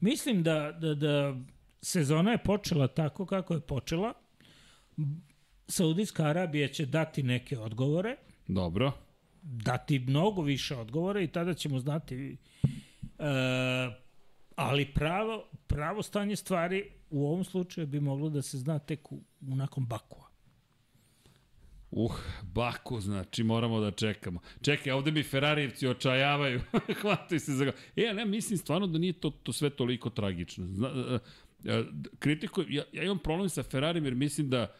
Mislim 0.00 0.42
da, 0.42 0.72
da, 0.72 0.94
da 0.94 1.36
sezona 1.82 2.30
je 2.30 2.38
počela 2.38 2.88
tako 2.88 3.26
kako 3.26 3.54
je 3.54 3.60
počela. 3.60 4.12
Saudijska 5.68 6.24
Arabija 6.24 6.68
će 6.68 6.86
dati 6.86 7.22
neke 7.22 7.58
odgovore, 7.58 8.16
Dobro. 8.48 8.92
dati 9.42 9.98
mnogo 9.98 10.42
više 10.42 10.76
odgovora 10.76 11.20
i 11.20 11.28
tada 11.28 11.54
ćemo 11.54 11.78
znati 11.78 12.36
e, 13.18 13.26
ali 14.56 14.86
pravo, 14.94 15.44
pravo 15.66 16.02
stanje 16.02 16.36
stvari 16.36 16.90
u 17.10 17.26
ovom 17.26 17.44
slučaju 17.44 17.86
bi 17.86 18.00
moglo 18.00 18.28
da 18.28 18.42
se 18.42 18.58
zna 18.58 18.78
tek 18.78 19.12
u, 19.12 19.22
u 19.40 19.56
nakon 19.56 19.86
Bakua. 19.86 20.26
Uh, 21.90 22.12
Baku, 22.42 23.00
znači 23.00 23.44
moramo 23.44 23.80
da 23.80 23.90
čekamo. 23.90 24.40
Čekaj, 24.62 24.92
ovde 24.92 25.10
mi 25.10 25.22
Ferarijevci 25.22 25.86
očajavaju. 25.86 26.60
Hvataju 27.00 27.40
se 27.40 27.52
za. 27.52 27.72
E, 27.96 28.02
ja 28.02 28.12
ne, 28.12 28.24
mislim 28.24 28.58
stvarno 28.58 28.86
da 28.86 28.98
nije 28.98 29.12
to, 29.12 29.30
to 29.30 29.52
sve 29.52 29.70
toliko 29.70 30.10
tragično. 30.10 30.66
Zna, 30.66 31.18
uh, 31.66 31.86
kritiko, 32.18 32.64
ja, 32.68 32.82
ja 32.92 33.02
imam 33.02 33.18
problem 33.18 33.48
sa 33.48 33.62
Ferrarijem 33.62 34.04
jer 34.04 34.14
mislim 34.14 34.50
da 34.50 34.74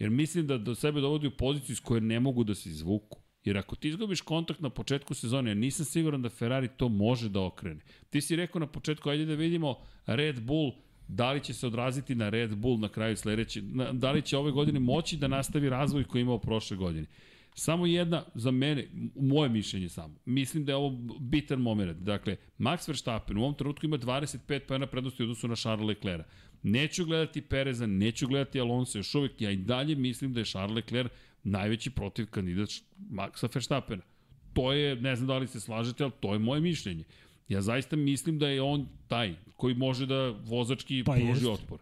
jer 0.00 0.10
mislim 0.10 0.46
da 0.46 0.58
do 0.58 0.74
sebe 0.74 1.00
dovodi 1.00 1.26
u 1.26 1.36
poziciju 1.36 1.72
iz 1.72 1.80
koje 1.80 2.00
ne 2.00 2.20
mogu 2.20 2.44
da 2.44 2.54
se 2.54 2.68
izvuku. 2.68 3.18
Jer 3.44 3.58
ako 3.58 3.76
ti 3.76 3.88
izgubiš 3.88 4.20
kontakt 4.20 4.60
na 4.60 4.70
početku 4.70 5.14
sezone, 5.14 5.50
ja 5.50 5.54
nisam 5.54 5.84
siguran 5.84 6.22
da 6.22 6.28
Ferrari 6.28 6.68
to 6.76 6.88
može 6.88 7.28
da 7.28 7.40
okrene. 7.40 7.80
Ti 8.10 8.20
si 8.20 8.36
rekao 8.36 8.58
na 8.58 8.66
početku, 8.66 9.10
ajde 9.10 9.24
da 9.24 9.34
vidimo 9.34 9.76
Red 10.06 10.40
Bull, 10.42 10.72
da 11.08 11.32
li 11.32 11.44
će 11.44 11.54
se 11.54 11.66
odraziti 11.66 12.14
na 12.14 12.28
Red 12.28 12.56
Bull 12.56 12.78
na 12.78 12.88
kraju 12.88 13.16
sledeće, 13.16 13.62
da 13.92 14.12
li 14.12 14.22
će 14.22 14.36
ove 14.36 14.50
godine 14.50 14.80
moći 14.80 15.16
da 15.16 15.28
nastavi 15.28 15.68
razvoj 15.68 16.04
koji 16.04 16.20
je 16.20 16.22
imao 16.22 16.38
prošle 16.38 16.76
godine. 16.76 17.06
Samo 17.54 17.86
jedna, 17.86 18.24
za 18.34 18.50
mene, 18.50 18.88
moje 19.14 19.48
mišljenje 19.48 19.88
samo, 19.88 20.14
mislim 20.24 20.64
da 20.64 20.72
je 20.72 20.76
ovo 20.76 20.90
bitan 21.20 21.60
moment. 21.60 21.98
Dakle, 21.98 22.36
Max 22.58 22.88
Verstappen 22.88 23.36
u 23.36 23.40
ovom 23.42 23.54
trenutku 23.54 23.86
ima 23.86 23.98
25 23.98 24.58
pojena 24.58 24.86
prednosti 24.86 25.22
u 25.22 25.24
odnosu 25.24 25.48
na 25.48 25.56
Charles 25.56 25.86
Leclerc. 25.88 26.26
Neću 26.62 27.04
gledati 27.04 27.40
Pereza, 27.40 27.86
neću 27.86 28.26
gledati 28.26 28.60
Alonso, 28.60 28.98
još 28.98 29.14
uvek 29.14 29.40
ja 29.40 29.50
i 29.50 29.56
dalje 29.56 29.94
mislim 29.94 30.32
da 30.32 30.40
je 30.40 30.44
Charles 30.46 30.74
Leclerc 30.76 31.12
najveći 31.42 31.90
protiv 31.90 32.26
kandidat 32.26 32.68
Maxa 33.10 33.54
Verstappena. 33.54 34.02
To 34.52 34.72
je, 34.72 34.96
ne 34.96 35.16
znam 35.16 35.28
da 35.28 35.38
li 35.38 35.46
se 35.46 35.60
slažete, 35.60 36.04
ali 36.04 36.12
to 36.20 36.32
je 36.32 36.38
moje 36.38 36.60
mišljenje. 36.60 37.04
Ja 37.48 37.60
zaista 37.60 37.96
mislim 37.96 38.38
da 38.38 38.48
je 38.48 38.62
on 38.62 38.88
taj 39.08 39.34
koji 39.56 39.74
može 39.74 40.06
da 40.06 40.28
vozački 40.28 41.02
Pa 41.04 41.12
pruži 41.12 41.30
jest. 41.30 41.46
otpor. 41.46 41.78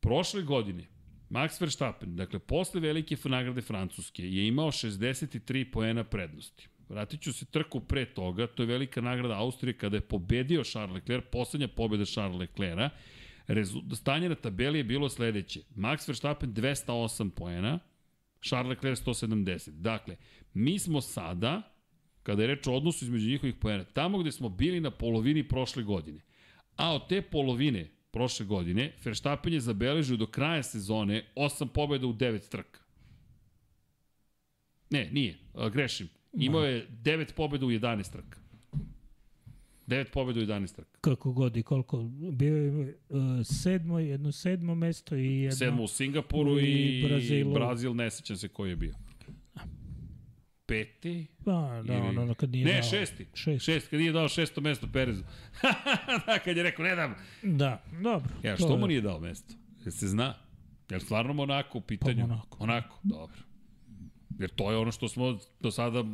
Prošle 0.00 0.42
godine, 0.42 0.84
Max 1.30 1.60
Verstappen, 1.60 2.16
dakle, 2.16 2.38
posle 2.38 2.80
velike 2.80 3.16
nagrade 3.24 3.62
Francuske, 3.62 4.22
je 4.22 4.46
imao 4.46 4.70
63 4.70 5.70
poena 5.72 6.04
prednosti. 6.04 6.68
Vratit 6.88 7.20
ću 7.20 7.32
se 7.32 7.44
trku 7.44 7.80
pre 7.80 8.04
toga, 8.04 8.46
to 8.46 8.62
je 8.62 8.66
velika 8.66 9.00
nagrada 9.00 9.38
Austrije 9.38 9.78
kada 9.78 9.96
je 9.96 10.00
pobedio 10.00 10.64
Charles 10.64 10.94
Leclerc, 10.94 11.24
poslednja 11.32 11.68
pobeda 11.68 12.04
Charles 12.04 12.38
Leclerca. 12.38 12.90
Stanje 13.94 14.28
na 14.28 14.34
tabeli 14.34 14.78
je 14.78 14.84
bilo 14.84 15.08
sledeće. 15.08 15.60
Max 15.76 16.08
Verstappen 16.08 16.54
208 16.54 17.30
poena, 17.30 17.78
Charles 18.42 18.68
Leclerc 18.68 19.00
170. 19.04 19.70
Dakle, 19.70 20.16
mi 20.54 20.78
smo 20.78 21.00
sada, 21.00 21.62
kada 22.22 22.42
je 22.42 22.48
reč 22.48 22.66
o 22.66 22.72
odnosu 22.72 23.04
između 23.04 23.28
njihovih 23.28 23.54
poena, 23.54 23.84
tamo 23.84 24.18
gde 24.18 24.32
smo 24.32 24.48
bili 24.48 24.80
na 24.80 24.90
polovini 24.90 25.48
prošle 25.48 25.82
godine. 25.82 26.20
A 26.76 26.94
od 26.94 27.08
te 27.08 27.22
polovine 27.22 27.90
prošle 28.10 28.46
godine, 28.46 28.92
Verstappen 29.04 29.52
je 29.52 29.60
zabeležio 29.60 30.16
do 30.16 30.26
kraja 30.26 30.62
sezone 30.62 31.24
8 31.36 31.66
pobjeda 31.66 32.06
u 32.06 32.12
9 32.12 32.48
trka. 32.48 32.80
Ne, 34.90 35.10
nije, 35.12 35.38
grešim. 35.72 36.08
Imao 36.32 36.64
je 36.64 36.88
9 36.88 37.32
pobjeda 37.32 37.66
u 37.66 37.70
11 37.70 38.12
trka. 38.12 38.38
9 39.86 40.04
pobjeda 40.12 40.40
u 40.40 40.42
11 40.42 40.76
trka. 40.76 40.98
Kako 41.00 41.32
god 41.32 41.56
i 41.56 41.62
koliko. 41.62 42.02
Bio 42.32 42.56
je 42.56 42.98
uh, 43.08 43.18
sedmo, 43.44 43.98
jedno 43.98 44.32
sedmo 44.32 44.74
mesto 44.74 45.16
i 45.16 45.40
jedno... 45.40 45.56
Sedmo 45.56 45.82
u 45.82 45.88
Singapuru 45.88 46.60
i 46.60 46.98
i, 46.98 47.08
Brazilu. 47.08 47.54
Brazil, 47.54 47.94
ne 47.94 48.10
sećam 48.10 48.36
se 48.36 48.48
koji 48.48 48.70
je 48.70 48.76
bio. 48.76 48.94
Peti? 50.70 51.26
Pa, 51.44 51.52
da, 51.82 51.94
Ili- 51.94 52.02
ono, 52.02 52.22
ono 52.22 52.34
kad 52.34 52.50
nije 52.50 52.64
Ne, 52.64 52.72
dao- 52.72 52.90
šesti. 52.90 53.26
Šest. 53.34 53.64
Šest, 53.64 53.88
kad 53.88 53.98
nije 54.00 54.12
dao 54.12 54.28
šesto 54.28 54.60
mesto 54.60 54.86
Perezu. 54.92 55.22
da, 56.26 56.38
kad 56.38 56.56
je 56.56 56.62
rekao, 56.62 56.84
ne 56.84 56.94
dam. 56.96 57.14
Da, 57.42 57.82
dobro. 57.92 58.30
Ja, 58.42 58.56
to 58.56 58.62
što 58.62 58.76
mu 58.76 58.86
nije 58.86 59.00
dao 59.00 59.20
mesto? 59.20 59.54
Jel 59.80 59.90
se 59.92 60.08
zna? 60.08 60.34
Jel 60.90 61.00
stvarno 61.00 61.32
Monako 61.32 61.78
u 61.78 61.80
pitanju? 61.80 62.20
Monako. 62.20 62.56
Monako, 62.60 62.98
dobro. 63.02 63.36
Jer 64.38 64.50
to 64.50 64.70
je 64.70 64.76
ono 64.76 64.92
što 64.92 65.08
smo 65.08 65.38
do 65.60 65.70
sada 65.70 66.04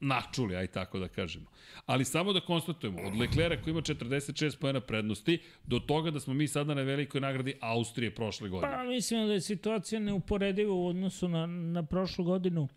načuli, 0.00 0.56
aj 0.56 0.66
tako 0.66 0.98
da 0.98 1.08
kažemo. 1.08 1.46
Ali 1.86 2.04
samo 2.04 2.32
da 2.32 2.40
konstatujemo, 2.40 2.98
od 3.02 3.16
Leclerca 3.16 3.62
koji 3.62 3.72
ima 3.72 3.80
46 3.80 4.58
pojena 4.58 4.80
prednosti, 4.80 5.38
do 5.64 5.78
toga 5.78 6.10
da 6.10 6.20
smo 6.20 6.34
mi 6.34 6.48
sada 6.48 6.74
na 6.74 6.82
velikoj 6.82 7.20
nagradi 7.20 7.54
Austrije 7.60 8.14
prošle 8.14 8.48
godine. 8.48 8.72
Pa 8.72 8.84
mislim 8.84 9.26
da 9.26 9.32
je 9.32 9.40
situacija 9.40 10.00
neuporediva 10.00 10.72
u 10.72 10.86
odnosu 10.86 11.28
na, 11.28 11.46
na 11.46 11.82
prošlu 11.82 12.24
godinu. 12.24 12.68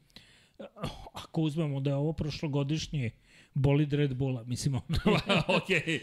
Ako 1.13 1.41
uzmemo 1.41 1.79
da 1.79 1.89
je 1.89 1.95
ovo 1.95 2.13
prošlogodišnji 2.13 3.11
bolid 3.53 3.93
Red 3.93 4.15
Bulla, 4.15 4.43
mislim 4.43 4.75
ono, 4.75 5.17
Okej. 5.57 5.99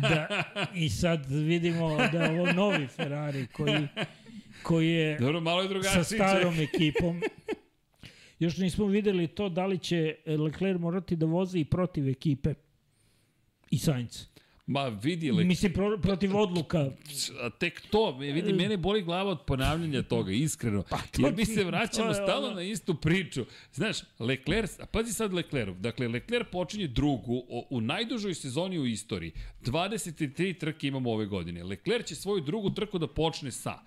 da, 0.00 0.44
i 0.74 0.88
sad 0.88 1.26
vidimo 1.30 1.96
da 2.12 2.24
je 2.24 2.40
ovo 2.40 2.52
novi 2.52 2.86
Ferrari 2.86 3.46
koji 3.46 3.88
koji 4.62 4.90
je 4.90 5.18
Dobro, 5.18 5.40
malo 5.40 5.62
je 5.62 5.82
sa 5.82 6.04
starom 6.04 6.54
ekipom. 6.60 7.22
Još 8.38 8.56
nismo 8.56 8.86
videli 8.86 9.28
to 9.28 9.48
da 9.48 9.66
li 9.66 9.78
će 9.78 10.16
Leclerc 10.26 10.80
morati 10.80 11.16
da 11.16 11.26
vozi 11.26 11.58
i 11.58 11.64
protiv 11.64 12.08
ekipe 12.08 12.54
i 13.70 13.78
Sainz. 13.78 14.33
Ma 14.66 14.88
vidi, 14.88 15.30
Leclerc, 15.30 15.48
Mislim, 15.48 15.72
pro, 15.72 15.98
protiv 15.98 16.36
odluka. 16.36 16.90
a 17.40 17.50
tek 17.50 17.80
to, 17.90 18.16
vidi, 18.18 18.52
mene 18.52 18.76
boli 18.76 19.02
glava 19.02 19.30
od 19.30 19.40
ponavljanja 19.46 20.02
toga, 20.02 20.32
iskreno. 20.32 20.82
Pa, 20.90 20.96
to 20.96 21.26
Jer 21.26 21.36
mi 21.36 21.44
se 21.44 21.64
vraćamo 21.64 22.08
je 22.08 22.14
stalno 22.14 22.46
ono. 22.46 22.54
na 22.56 22.62
istu 22.62 22.94
priču. 22.94 23.44
Znaš, 23.72 23.96
Leclerc, 24.18 24.80
a 24.80 24.86
pazi 24.86 25.12
sad 25.12 25.32
Leclerc, 25.32 25.76
dakle, 25.76 26.08
Leclerc 26.08 26.46
počinje 26.52 26.86
drugu 26.86 27.44
o, 27.48 27.66
u 27.70 27.80
najdužoj 27.80 28.34
sezoni 28.34 28.78
u 28.78 28.86
istoriji. 28.86 29.32
23 29.62 30.58
trke 30.58 30.88
imamo 30.88 31.10
ove 31.10 31.26
godine. 31.26 31.64
Leclerc 31.64 32.06
će 32.06 32.14
svoju 32.14 32.40
drugu 32.40 32.70
trku 32.70 32.98
da 32.98 33.06
počne 33.06 33.50
sa 33.50 33.78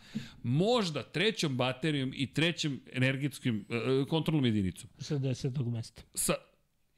možda 0.43 1.03
trećom 1.03 1.57
baterijom 1.57 2.13
i 2.15 2.33
trećem 2.33 2.81
energetskim 2.93 3.65
e, 3.69 4.05
kontrolnom 4.05 4.45
jedinicom. 4.45 4.89
sa 4.99 5.17
desetog 5.17 5.67
mesta. 5.67 6.01
Sa 6.13 6.33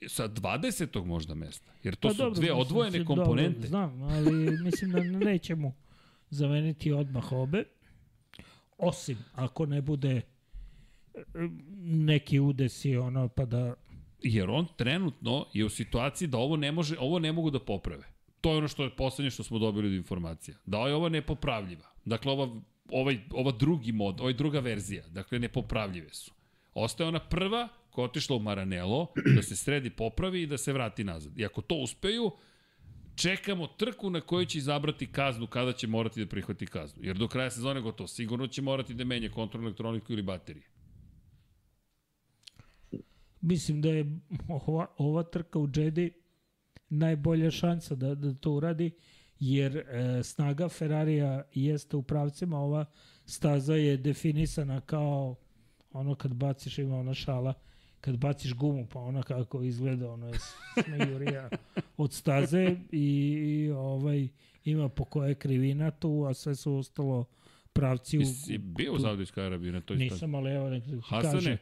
sa 0.08 0.28
20. 0.28 1.06
možda 1.06 1.36
mesta. 1.36 1.72
Jer 1.84 1.96
to 1.96 2.08
Pa 2.08 2.14
su 2.14 2.18
dobro, 2.18 2.34
dve 2.34 2.42
mislim, 2.42 2.60
odvojene 2.60 3.00
si- 3.00 3.06
komponente. 3.06 3.54
Dobro, 3.54 3.68
znam, 3.68 4.02
ali 4.04 4.58
mislim 4.64 4.92
da 4.92 5.04
neće 5.04 5.56
mu 5.56 5.74
zameniti 6.30 6.92
odmah 6.92 7.32
obe. 7.32 7.64
Osim 8.78 9.18
ako 9.34 9.66
ne 9.66 9.82
bude 9.82 10.16
e, 10.16 10.22
neki 11.82 12.40
udesi 12.40 12.96
ono 12.98 13.28
pa 13.28 13.46
da 13.46 13.74
Jer 14.24 14.50
on 14.50 14.68
trenutno 14.78 15.46
je 15.54 15.66
u 15.66 15.70
situaciji 15.70 16.28
da 16.28 16.38
ovo 16.38 16.56
ne 16.56 16.72
može, 16.72 16.96
ovo 17.00 17.20
ne 17.20 17.32
mogu 17.32 17.52
da 17.52 17.60
poprave. 17.60 18.04
To 18.42 18.52
je 18.52 18.58
ono 18.58 18.68
što 18.68 18.84
je 18.84 18.96
poslednje 18.96 19.30
što 19.32 19.44
smo 19.44 19.60
dobili 19.60 19.88
od 19.88 19.94
informacija. 19.94 20.58
Da 20.66 20.78
je 20.78 20.96
ovo 20.96 21.10
nepopravljiva. 21.10 21.86
Dakle, 22.06 22.32
ova, 22.32 22.62
ovaj, 22.92 23.20
ova 23.32 23.52
drugi 23.52 23.92
mod, 23.92 24.22
ovaj 24.22 24.34
druga 24.34 24.60
verzija, 24.60 25.08
dakle, 25.08 25.40
nepopravljive 25.40 26.14
su. 26.14 26.32
Ostaje 26.74 27.08
ona 27.08 27.20
prva 27.20 27.68
koja 27.92 28.04
je 28.04 28.10
otišla 28.10 28.36
u 28.36 28.40
Maranello, 28.40 29.08
da 29.36 29.42
se 29.42 29.56
sredi, 29.56 29.90
popravi 29.90 30.42
i 30.42 30.48
da 30.48 30.58
se 30.58 30.74
vrati 30.74 31.04
nazad. 31.04 31.40
I 31.40 31.46
ako 31.46 31.62
to 31.62 31.76
uspeju, 31.76 32.32
čekamo 33.16 33.68
trku 33.68 34.10
na 34.10 34.22
kojoj 34.22 34.46
će 34.46 34.58
izabrati 34.58 35.12
kaznu 35.12 35.48
kada 35.48 35.74
će 35.74 35.88
morati 35.88 36.20
da 36.20 36.30
prihvati 36.30 36.66
kaznu. 36.66 37.04
Jer 37.04 37.18
do 37.18 37.28
kraja 37.28 37.52
sezone 37.52 37.82
gotovo 37.82 38.08
sigurno 38.08 38.48
će 38.48 38.62
morati 38.62 38.94
da 38.94 39.04
menja 39.04 39.30
kontrolnu 39.30 39.68
elektroniku 39.68 40.14
ili 40.14 40.22
baterije. 40.22 40.66
mislim 43.42 43.82
da 43.82 43.90
je 43.90 44.20
ova, 44.48 44.88
ova 44.98 45.24
trka 45.24 45.60
u 45.60 45.70
Jedi 45.76 46.12
najbolja 46.90 47.52
šansa 47.52 47.96
da, 47.96 48.16
da 48.16 48.34
to 48.34 48.52
uradi, 48.52 48.92
jer 49.40 49.78
e, 49.78 50.24
snaga 50.24 50.70
Ferrarija 50.70 51.44
jeste 51.54 51.98
u 51.98 52.04
pravcima, 52.04 52.60
ova 52.60 52.86
staza 53.26 53.76
je 53.76 53.98
definisana 53.98 54.82
kao 54.82 55.36
ono 55.92 56.16
kad 56.16 56.34
baciš, 56.34 56.78
ima 56.78 56.98
ona 56.98 57.14
šala, 57.14 57.54
kad 58.02 58.18
baciš 58.18 58.54
gumu, 58.54 58.88
pa 58.94 59.00
ona 59.00 59.24
kako 59.24 59.62
izgleda, 59.62 60.12
ono 60.12 60.28
je 60.28 60.34
smejurija 60.84 61.50
od 61.98 62.14
staze 62.14 62.76
i, 62.92 63.08
i 63.32 63.72
ovaj 63.72 64.28
ima 64.64 64.90
po 64.90 65.06
koje 65.06 65.36
krivina 65.36 65.92
tu, 65.92 66.26
a 66.30 66.34
sve 66.34 66.56
su 66.56 66.76
ostalo 66.76 67.26
pravci 67.74 68.18
u... 68.18 68.22
Jesi 68.22 68.58
bio 68.58 68.94
u 68.94 69.00
Saudijskoj 69.00 69.46
Arabiji 69.46 69.72
na 69.72 69.82
toj 69.82 69.98
stazi? 69.98 70.10
Nisam, 70.14 70.36
ali 70.36 70.52
evo 70.52 70.70
nek 70.70 70.84
Hasane, 71.04 71.34
kaže. 71.34 71.58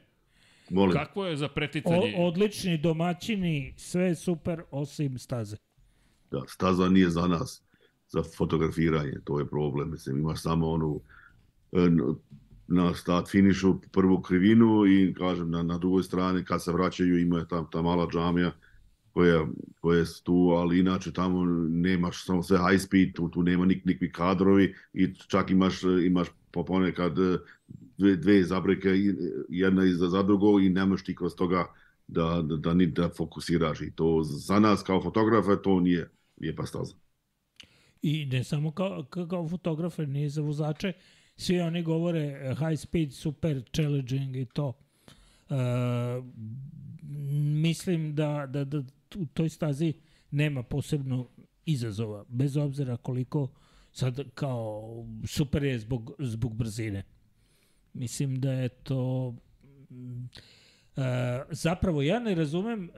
Molim. 0.69 0.93
Kakvo 0.93 1.25
je 1.25 1.37
za 1.37 1.47
preticanje? 1.47 2.15
O, 2.17 2.27
odlični 2.27 2.77
domaćini, 2.77 3.73
sve 3.77 4.03
je 4.03 4.15
super 4.15 4.61
osim 4.71 5.19
staze. 5.19 5.57
Da, 6.31 6.41
staza 6.47 6.89
nije 6.89 7.09
za 7.09 7.27
nas, 7.27 7.63
za 8.07 8.23
fotografiranje, 8.37 9.13
to 9.23 9.39
je 9.39 9.47
problem. 9.47 9.91
Mislim, 9.91 10.17
imaš 10.17 10.41
samo 10.41 10.69
onu 10.69 11.01
e, 11.71 11.77
na 12.67 12.93
start 12.93 13.29
finišu 13.29 13.75
prvu 13.91 14.21
krivinu 14.21 14.87
i 14.87 15.13
kažem 15.13 15.51
na, 15.51 15.63
na 15.63 15.77
drugoj 15.77 16.03
strani 16.03 16.45
kad 16.45 16.63
se 16.63 16.71
vraćaju 16.71 17.19
ima 17.19 17.45
tam 17.45 17.67
ta 17.71 17.81
mala 17.81 18.07
džamija 18.07 18.51
koja, 19.11 19.47
koja 19.81 19.99
je 19.99 20.05
tu, 20.23 20.33
ali 20.33 20.79
inače 20.79 21.13
tamo 21.13 21.45
nemaš 21.69 22.25
samo 22.25 22.43
sve 22.43 22.57
high 22.57 22.81
speed, 22.81 23.13
tu, 23.13 23.29
tu 23.29 23.43
nema 23.43 23.65
nik, 23.65 23.85
nikakvi 23.85 24.11
kadrovi 24.11 24.75
i 24.93 25.13
čak 25.27 25.51
imaš, 25.51 25.83
imaš 25.83 26.27
po 26.51 26.65
ponekad 26.65 27.15
dve, 27.97 28.15
dve 28.15 28.43
zabreke, 28.43 28.89
jedna 29.49 29.85
iza 29.85 30.07
za 30.07 30.23
drugo 30.23 30.59
i 30.59 30.69
nemaš 30.69 31.03
ti 31.03 31.15
kroz 31.15 31.35
toga 31.35 31.65
da, 32.07 32.41
da, 32.45 32.55
da, 32.55 32.73
ni 32.73 32.85
da 32.87 33.09
fokusiraš 33.09 33.81
i 33.81 33.91
to 33.95 34.23
za 34.23 34.59
nas 34.59 34.83
kao 34.83 35.01
fotografe 35.01 35.61
to 35.63 35.79
nije 35.79 36.09
lijepa 36.41 36.65
staza. 36.65 36.95
I 38.01 38.25
ne 38.25 38.43
samo 38.43 38.71
kao, 38.71 39.05
kao, 39.29 39.49
fotografer, 39.49 40.07
nije 40.09 40.29
za 40.29 40.41
vozače. 40.41 40.93
Svi 41.37 41.59
oni 41.59 41.83
govore 41.83 42.19
eh, 42.19 42.55
high 42.55 42.79
speed, 42.79 43.13
super 43.13 43.63
challenging 43.73 44.35
i 44.35 44.45
to. 44.45 44.73
Uh, 45.49 45.55
mislim 47.61 48.15
da, 48.15 48.45
da, 48.49 48.63
da 48.63 48.77
u 49.15 49.25
toj 49.25 49.49
stazi 49.49 49.93
nema 50.31 50.63
posebno 50.63 51.27
izazova, 51.65 52.25
bez 52.27 52.57
obzira 52.57 52.97
koliko 52.97 53.47
sad 53.91 54.19
kao 54.33 54.83
super 55.27 55.63
je 55.63 55.79
zbog, 55.79 56.11
zbog 56.19 56.55
brzine. 56.55 57.03
Mislim 57.93 58.39
da 58.39 58.51
je 58.51 58.69
to 58.69 59.35
e, 60.97 61.43
zapravo 61.51 62.01
ja 62.01 62.19
ne 62.19 62.35
razumem 62.35 62.89
e, 62.89 62.91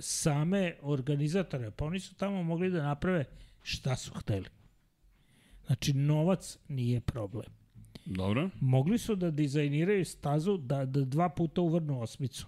same 0.00 0.76
organizatore, 0.82 1.70
pa 1.70 1.84
oni 1.84 2.00
su 2.00 2.14
tamo 2.14 2.42
mogli 2.42 2.70
da 2.70 2.82
naprave 2.82 3.24
šta 3.62 3.96
su 3.96 4.12
hteli. 4.14 4.48
Znači, 5.66 5.92
novac 5.92 6.58
nije 6.68 7.00
problem. 7.00 7.61
Dobro. 8.04 8.50
Mogli 8.60 8.98
su 8.98 9.16
da 9.16 9.30
dizajniraju 9.30 10.04
stazu 10.04 10.56
da, 10.56 10.84
da 10.84 11.04
dva 11.04 11.28
puta 11.28 11.60
uvrnu 11.60 12.00
osmicu 12.00 12.46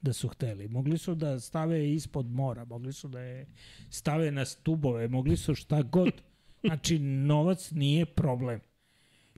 da 0.00 0.12
su 0.12 0.28
hteli. 0.28 0.68
Mogli 0.68 0.98
su 0.98 1.14
da 1.14 1.40
stave 1.40 1.92
ispod 1.92 2.26
mora, 2.26 2.64
mogli 2.64 2.92
su 2.92 3.08
da 3.08 3.20
je 3.20 3.46
stave 3.90 4.30
na 4.30 4.44
stubove, 4.44 5.08
mogli 5.08 5.36
su 5.36 5.54
šta 5.54 5.82
god. 5.82 6.12
Znači, 6.64 6.98
novac 6.98 7.70
nije 7.70 8.06
problem. 8.06 8.60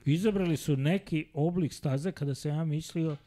Izabrali 0.05 0.57
su 0.57 0.77
neki 0.77 1.27
oblik 1.33 1.73
staze 1.73 2.11
kada 2.11 2.35
sam 2.35 2.51
ja 2.51 2.65
mislio 2.65 3.17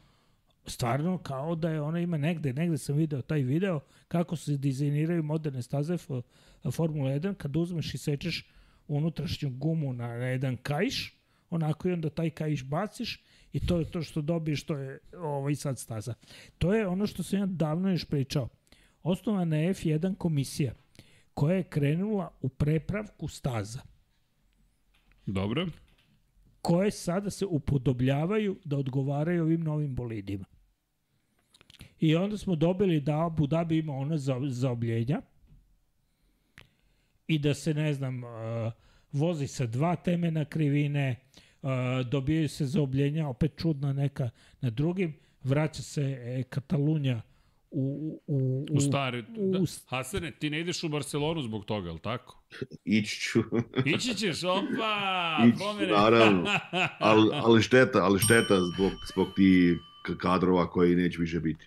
stvarno 0.65 1.17
kao 1.17 1.55
da 1.55 1.69
je 1.69 1.81
ona 1.81 1.99
ima 1.99 2.17
negde, 2.17 2.53
negde 2.53 2.77
sam 2.77 2.95
video 2.95 3.21
taj 3.21 3.41
video 3.41 3.79
kako 4.07 4.35
se 4.35 4.57
dizajniraju 4.57 5.23
moderne 5.23 5.61
staze 5.61 5.97
fo, 5.97 6.21
Formula 6.71 7.11
1 7.11 7.33
kad 7.33 7.55
uzmeš 7.55 7.93
i 7.93 7.97
sečeš 7.97 8.49
unutrašnju 8.87 9.49
gumu 9.49 9.93
na, 9.93 10.07
jedan 10.07 10.57
kaiš 10.57 11.22
onako 11.53 11.89
i 11.89 11.91
onda 11.91 12.09
taj 12.09 12.29
kaiš 12.29 12.63
baciš 12.63 13.23
i 13.53 13.65
to 13.67 13.79
je 13.79 13.91
to 13.91 14.01
što 14.01 14.21
dobiješ, 14.21 14.63
to 14.63 14.77
je 14.77 14.99
ovaj 15.17 15.55
sad 15.55 15.79
staza. 15.79 16.13
To 16.57 16.73
je 16.73 16.87
ono 16.87 17.07
što 17.07 17.23
sam 17.23 17.39
ja 17.39 17.45
davno 17.45 17.91
još 17.91 18.05
pričao. 18.05 18.49
Osnovana 19.03 19.57
je 19.57 19.73
F1 19.73 20.15
komisija 20.15 20.73
koja 21.33 21.55
je 21.55 21.63
krenula 21.63 22.37
u 22.41 22.49
prepravku 22.49 23.27
staza 23.27 23.79
Dobro. 25.25 25.67
koje 26.61 26.91
sada 26.91 27.29
se 27.29 27.45
upodobljavaju 27.45 28.59
da 28.65 28.77
odgovaraju 28.77 29.43
ovim 29.43 29.61
novim 29.61 29.95
bolidima. 29.95 30.45
I 31.99 32.15
onda 32.15 32.37
smo 32.37 32.55
dobili 32.55 32.99
da 32.99 33.25
Abu 33.25 33.47
Dhabi 33.47 33.77
ima 33.77 33.93
ona 33.93 34.17
za, 34.17 34.39
zaobljenja 34.47 35.21
i 37.27 37.39
da 37.39 37.53
se, 37.53 37.73
ne 37.73 37.93
znam, 37.93 38.23
uh, 38.23 38.29
vozi 39.13 39.47
sa 39.47 39.65
dva 39.65 39.95
temena 39.95 40.45
krivine, 40.45 41.15
uh, 41.61 41.69
dobijaju 42.05 42.49
se 42.49 42.65
zaobljenja, 42.65 43.27
opet 43.27 43.51
čudna 43.57 43.93
neka 43.93 44.29
na 44.61 44.69
drugim, 44.69 45.13
vraća 45.43 45.81
se 45.81 46.01
e, 46.01 46.43
Katalunja 46.43 47.21
u, 47.71 48.19
u, 48.27 48.65
U 48.71 48.79
stari... 48.81 49.19
u- 49.37 49.51
Da. 49.51 49.59
Hasane, 49.87 50.31
ti 50.31 50.49
ne 50.49 50.59
ideš 50.59 50.83
u 50.83 50.89
Barcelonu 50.89 51.41
zbog 51.41 51.65
toga, 51.65 51.87
je 51.87 51.93
li 51.93 51.99
tako? 51.99 52.43
Ići 52.85 53.19
ću, 53.21 53.39
Ići 53.95 54.15
ćeš, 54.15 54.43
opa! 54.43 55.37
Ići 55.47 55.57
ću, 55.57 55.91
naravno. 55.91 56.43
ali, 56.99 57.29
ali 57.33 57.61
šteta, 57.61 58.03
ali 58.03 58.19
šteta 58.19 58.55
zbog, 58.75 58.91
zbog 59.13 59.27
ti 59.35 59.77
kadrova 60.17 60.69
koji 60.69 60.95
neće 60.95 61.17
više 61.19 61.39
biti. 61.39 61.65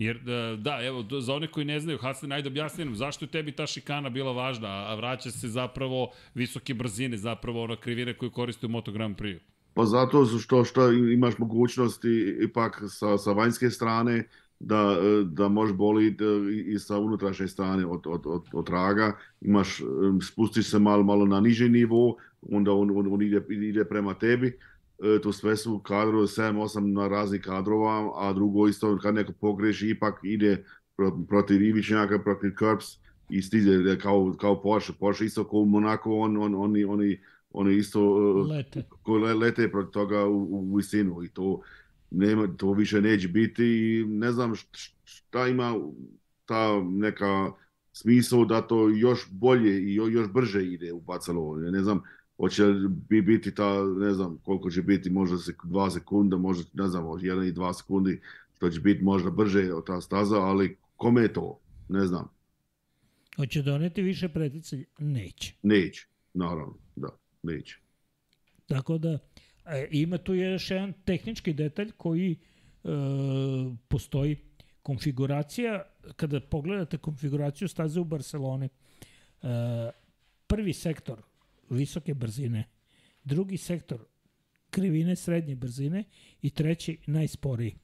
Jer, 0.00 0.18
da, 0.24 0.56
da, 0.56 0.78
evo, 0.82 1.04
za 1.20 1.34
one 1.34 1.46
koji 1.46 1.66
ne 1.66 1.80
znaju, 1.80 1.98
Hasan, 1.98 2.32
ajde 2.32 2.48
objasni 2.48 2.84
nam, 2.84 2.96
zašto 2.96 3.24
je 3.24 3.28
tebi 3.28 3.52
ta 3.52 3.66
šikana 3.66 4.10
bila 4.10 4.32
važna, 4.32 4.68
a 4.68 4.94
vraća 4.94 5.30
se 5.30 5.48
zapravo 5.48 6.10
visoke 6.34 6.74
brzine, 6.74 7.16
zapravo 7.16 7.64
ona 7.64 7.76
krivina 7.76 8.14
koju 8.14 8.30
koriste 8.30 8.66
u 8.66 8.68
Moto 8.68 8.92
Grand 8.92 9.16
Prix. 9.16 9.38
Pa 9.74 9.84
zato 9.84 10.24
što, 10.24 10.64
što 10.64 10.92
imaš 10.92 11.38
mogućnosti 11.38 12.36
ipak 12.42 12.82
sa, 12.88 13.18
sa 13.18 13.32
vanjske 13.32 13.70
strane 13.70 14.28
da, 14.60 14.96
e, 15.02 15.24
da 15.24 15.48
možeš 15.48 15.76
boliti 15.76 16.24
i 16.66 16.78
sa 16.78 16.98
unutrašnje 16.98 17.48
strane 17.48 17.86
od, 17.86 18.00
od, 18.06 18.22
od, 18.26 18.42
od 18.52 18.66
traga. 18.66 19.16
Imaš, 19.40 19.80
e, 19.80 19.84
spustiš 20.22 20.70
se 20.70 20.78
malo, 20.78 21.02
malo 21.02 21.26
na 21.26 21.40
niži 21.40 21.68
nivo, 21.68 22.16
onda 22.50 22.72
on, 22.72 22.90
on, 22.90 23.12
on 23.12 23.22
ide, 23.22 23.42
ide 23.48 23.84
prema 23.84 24.14
tebi. 24.14 24.58
E, 25.02 25.20
to 25.20 25.32
sve 25.32 25.56
su 25.56 25.78
kadrovi, 25.78 26.26
7-8 26.26 26.92
na 26.92 27.08
raznih 27.08 27.40
kadrova, 27.40 28.12
a 28.16 28.32
drugo 28.32 28.68
isto 28.68 28.98
kad 28.98 29.14
neko 29.14 29.32
pogreši, 29.32 29.88
ipak 29.88 30.14
ide 30.22 30.64
pro- 30.96 31.24
protiv 31.28 31.62
Ivičnjaka, 31.62 32.18
protiv 32.18 32.50
Curbs 32.58 32.98
i 33.28 33.42
stiže 33.42 33.98
kao, 33.98 34.34
kao 34.40 34.62
Porsche. 34.62 34.92
Porsche 35.00 35.24
isto 35.24 35.44
kao 35.44 35.64
Monaco, 35.64 36.10
on, 36.10 36.36
on, 36.36 36.54
oni, 36.54 36.84
oni 36.84 37.20
oni 37.52 37.76
isto 37.76 38.00
uh, 38.00 38.50
Lete. 38.50 38.84
le- 39.22 39.34
lete 39.34 39.70
protiv 39.70 39.90
toga 39.90 40.26
u, 40.26 40.36
u 40.50 40.76
visinu 40.76 41.22
i 41.24 41.28
to 41.28 41.60
nema, 42.10 42.48
to 42.56 42.72
više 42.72 43.00
neće 43.00 43.28
biti 43.28 43.64
i 43.64 44.04
ne 44.08 44.32
znam 44.32 44.54
št- 44.54 44.90
šta 45.04 45.48
ima 45.48 45.74
ta 46.44 46.82
neka 46.82 47.52
smisao 47.92 48.44
da 48.44 48.60
to 48.60 48.88
još 48.88 49.28
bolje 49.30 49.82
i 49.82 49.94
jo- 49.94 50.08
još 50.08 50.28
brže 50.32 50.64
ide 50.66 50.92
u 50.92 51.00
Barcelonu. 51.00 51.70
Ne 51.70 51.82
znam, 51.82 52.02
hoće 52.40 52.64
bi 53.08 53.22
biti 53.22 53.54
ta, 53.54 53.84
ne 53.84 54.14
znam 54.14 54.38
koliko 54.44 54.70
će 54.70 54.82
biti, 54.82 55.10
možda 55.10 55.38
se 55.38 55.54
dva 55.64 55.90
sekunda, 55.90 56.36
možda, 56.36 56.64
ne 56.74 56.88
znam, 56.88 57.04
jedan 57.20 57.46
i 57.46 57.52
dva 57.52 57.74
sekundi, 57.74 58.20
što 58.56 58.70
će 58.70 58.80
biti 58.80 59.04
možda 59.04 59.30
brže 59.30 59.72
od 59.72 59.86
ta 59.86 60.00
staza, 60.00 60.36
ali 60.36 60.76
kome 60.96 61.22
je 61.22 61.32
to? 61.32 61.60
Ne 61.88 62.06
znam. 62.06 62.28
Hoće 63.36 63.62
doneti 63.62 64.02
više 64.02 64.28
preticanja? 64.28 64.84
Neće. 64.98 65.54
Neće, 65.62 66.06
naravno, 66.34 66.74
da, 66.96 67.08
neće. 67.42 67.78
Tako 68.66 68.98
da, 68.98 69.18
e, 69.66 69.88
ima 69.90 70.18
tu 70.18 70.34
još 70.34 70.70
jedan 70.70 70.92
tehnički 71.04 71.52
detalj 71.52 71.90
koji 71.96 72.32
e, 72.32 72.88
postoji. 73.88 74.36
Konfiguracija, 74.82 75.82
kada 76.16 76.40
pogledate 76.40 76.98
konfiguraciju 76.98 77.68
staze 77.68 78.00
u 78.00 78.04
Barceloni, 78.04 78.68
e, 79.42 79.48
prvi 80.46 80.72
sektor 80.72 81.22
visoke 81.70 82.14
brzine, 82.14 82.68
drugi 83.24 83.56
sektor 83.56 84.04
krivine 84.70 85.16
srednje 85.16 85.56
brzine 85.56 86.04
i 86.42 86.50
treći 86.50 86.98
najsporiji. 87.06 87.76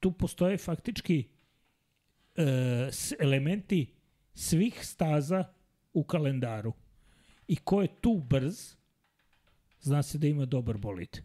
Tu 0.00 0.12
postoje 0.12 0.58
faktički 0.58 1.28
e, 2.34 2.90
elementi 3.20 3.94
svih 4.34 4.86
staza 4.86 5.44
u 5.92 6.04
kalendaru. 6.04 6.72
I 7.48 7.56
ko 7.56 7.82
je 7.82 7.88
tu 8.00 8.22
brz, 8.28 8.74
zna 9.80 10.02
se 10.02 10.18
da 10.18 10.26
ima 10.26 10.44
dobar 10.44 10.78
bolid. 10.78 11.18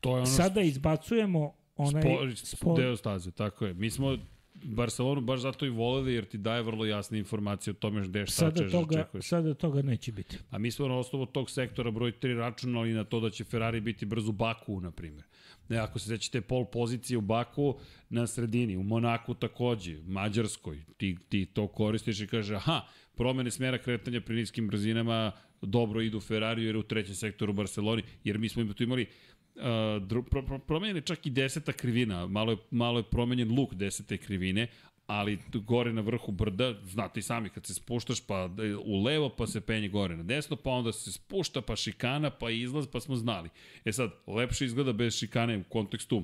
To 0.00 0.10
je 0.10 0.16
ono 0.16 0.26
Sada 0.26 0.60
izbacujemo 0.60 1.54
onaj 1.76 2.02
Spor, 2.02 2.36
spor, 2.36 2.80
deo 2.80 2.96
staze, 2.96 3.30
tako 3.30 3.66
je. 3.66 3.74
Mi 3.74 3.90
smo 3.90 4.18
Barcelonu 4.62 5.20
baš 5.20 5.40
zato 5.40 5.66
i 5.66 5.70
voleli 5.70 6.14
jer 6.14 6.24
ti 6.24 6.38
daje 6.38 6.62
vrlo 6.62 6.84
jasne 6.84 7.18
informacije 7.18 7.70
o 7.70 7.74
tome 7.74 8.08
gde 8.08 8.26
šta 8.26 8.34
sada 8.34 8.62
češ, 8.62 8.72
toga, 8.72 9.00
očekuješ. 9.00 9.28
sada 9.28 9.54
toga 9.54 9.82
neće 9.82 10.12
biti. 10.12 10.38
A 10.50 10.58
mi 10.58 10.70
smo 10.70 10.88
na 10.88 10.96
osnovu 10.96 11.26
tog 11.26 11.50
sektora 11.50 11.90
broj 11.90 12.12
3 12.12 12.38
računali 12.38 12.92
na 12.92 13.04
to 13.04 13.20
da 13.20 13.30
će 13.30 13.44
Ferrari 13.44 13.80
biti 13.80 14.06
brzo 14.06 14.28
u 14.28 14.32
Baku, 14.32 14.80
na 14.80 14.90
primjer. 14.90 15.24
Ne, 15.68 15.78
ako 15.78 15.98
se 15.98 16.08
sećate 16.08 16.40
pol 16.40 16.64
pozicije 16.64 17.18
u 17.18 17.20
Baku 17.20 17.78
na 18.10 18.26
sredini, 18.26 18.76
u 18.76 18.82
Monaku 18.82 19.34
takođe, 19.34 19.98
Mađarskoj, 20.06 20.84
ti, 20.96 21.16
ti 21.28 21.46
to 21.46 21.68
koristiš 21.68 22.20
i 22.20 22.26
kaže, 22.26 22.54
aha, 22.54 22.80
promene 23.16 23.50
smera 23.50 23.78
kretanja 23.78 24.20
pri 24.20 24.36
niskim 24.36 24.68
brzinama 24.68 25.32
dobro 25.62 26.00
idu 26.00 26.20
Ferrari 26.20 26.64
jer 26.64 26.74
je 26.74 26.78
u 26.78 26.82
trećem 26.82 27.14
sektoru 27.14 27.52
u 27.52 27.54
Barceloni, 27.54 28.02
jer 28.24 28.38
mi 28.38 28.48
smo 28.48 28.74
tu 28.74 28.82
imali 28.82 29.06
Uh, 29.54 30.08
pro, 30.30 30.42
pro, 30.42 30.58
promenjen 30.58 30.96
je 30.96 31.02
čak 31.02 31.26
i 31.26 31.30
deseta 31.30 31.72
krivina, 31.72 32.26
malo 32.26 32.52
je, 32.52 32.58
malo 32.70 32.98
je 32.98 33.02
promenjen 33.10 33.54
luk 33.58 33.74
desete 33.74 34.16
krivine, 34.16 34.68
ali 35.06 35.38
gore 35.54 35.92
na 35.92 36.00
vrhu 36.00 36.32
brda, 36.32 36.74
znate 36.84 37.20
i 37.20 37.22
sami, 37.22 37.50
kad 37.50 37.66
se 37.66 37.74
spuštaš 37.74 38.26
pa 38.26 38.50
u 38.84 39.02
levo, 39.04 39.28
pa 39.28 39.46
se 39.46 39.60
penje 39.60 39.88
gore 39.88 40.16
na 40.16 40.22
desno, 40.22 40.56
pa 40.56 40.70
onda 40.70 40.92
se 40.92 41.12
spušta, 41.12 41.60
pa 41.60 41.76
šikana, 41.76 42.30
pa 42.30 42.50
izlaz, 42.50 42.86
pa 42.86 43.00
smo 43.00 43.16
znali. 43.16 43.48
E 43.84 43.92
sad, 43.92 44.10
lepše 44.26 44.64
izgleda 44.64 44.92
bez 44.92 45.18
šikane 45.18 45.58
u 45.58 45.64
kontekstu 45.68 46.22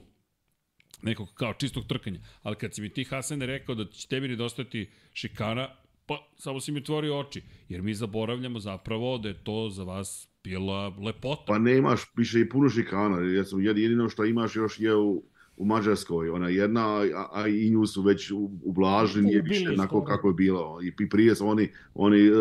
nekog 1.02 1.34
kao 1.34 1.54
čistog 1.54 1.86
trkanja. 1.86 2.20
Ali 2.42 2.56
kad 2.56 2.74
si 2.74 2.80
mi 2.80 2.88
ti 2.88 3.04
Hasane 3.04 3.46
rekao 3.46 3.74
da 3.74 3.84
će 3.84 4.08
tebi 4.08 4.28
nedostajati 4.28 4.90
šikana, 5.12 5.68
pa 6.08 6.28
samo 6.36 6.60
si 6.60 6.72
mi 6.72 6.78
otvorio 6.78 7.18
oči. 7.18 7.40
Jer 7.68 7.82
mi 7.82 7.94
zaboravljamo 7.94 8.60
zapravo 8.60 9.18
da 9.18 9.28
je 9.28 9.44
to 9.44 9.68
za 9.70 9.84
vas 9.84 10.28
bila 10.44 10.88
lepota. 10.88 11.42
Pa 11.46 11.58
nemaš 11.58 12.00
više 12.16 12.40
i 12.40 12.48
puno 12.48 12.68
šikana, 12.68 13.18
jer 13.18 13.46
su 13.46 13.58
jed- 13.58 13.78
jedino 13.78 14.08
što 14.08 14.24
imaš 14.24 14.56
još 14.56 14.80
je 14.80 14.96
u, 14.96 15.22
u 15.56 15.64
Mađarskoj, 15.64 16.30
ona 16.30 16.48
jedna, 16.48 16.86
a, 17.14 17.28
a 17.32 17.48
i 17.48 17.70
nju 17.70 17.86
su 17.86 18.02
već 18.02 18.30
u- 18.30 18.50
ublažili, 18.64 19.24
nije 19.24 19.42
više 19.42 19.68
onako 19.68 19.88
skoro. 19.96 20.04
kako 20.06 20.28
je 20.28 20.34
bilo. 20.34 20.78
I 20.82 21.08
prije 21.08 21.34
su 21.34 21.46
oni, 21.46 21.68
oni 21.94 22.30
uh, 22.30 22.38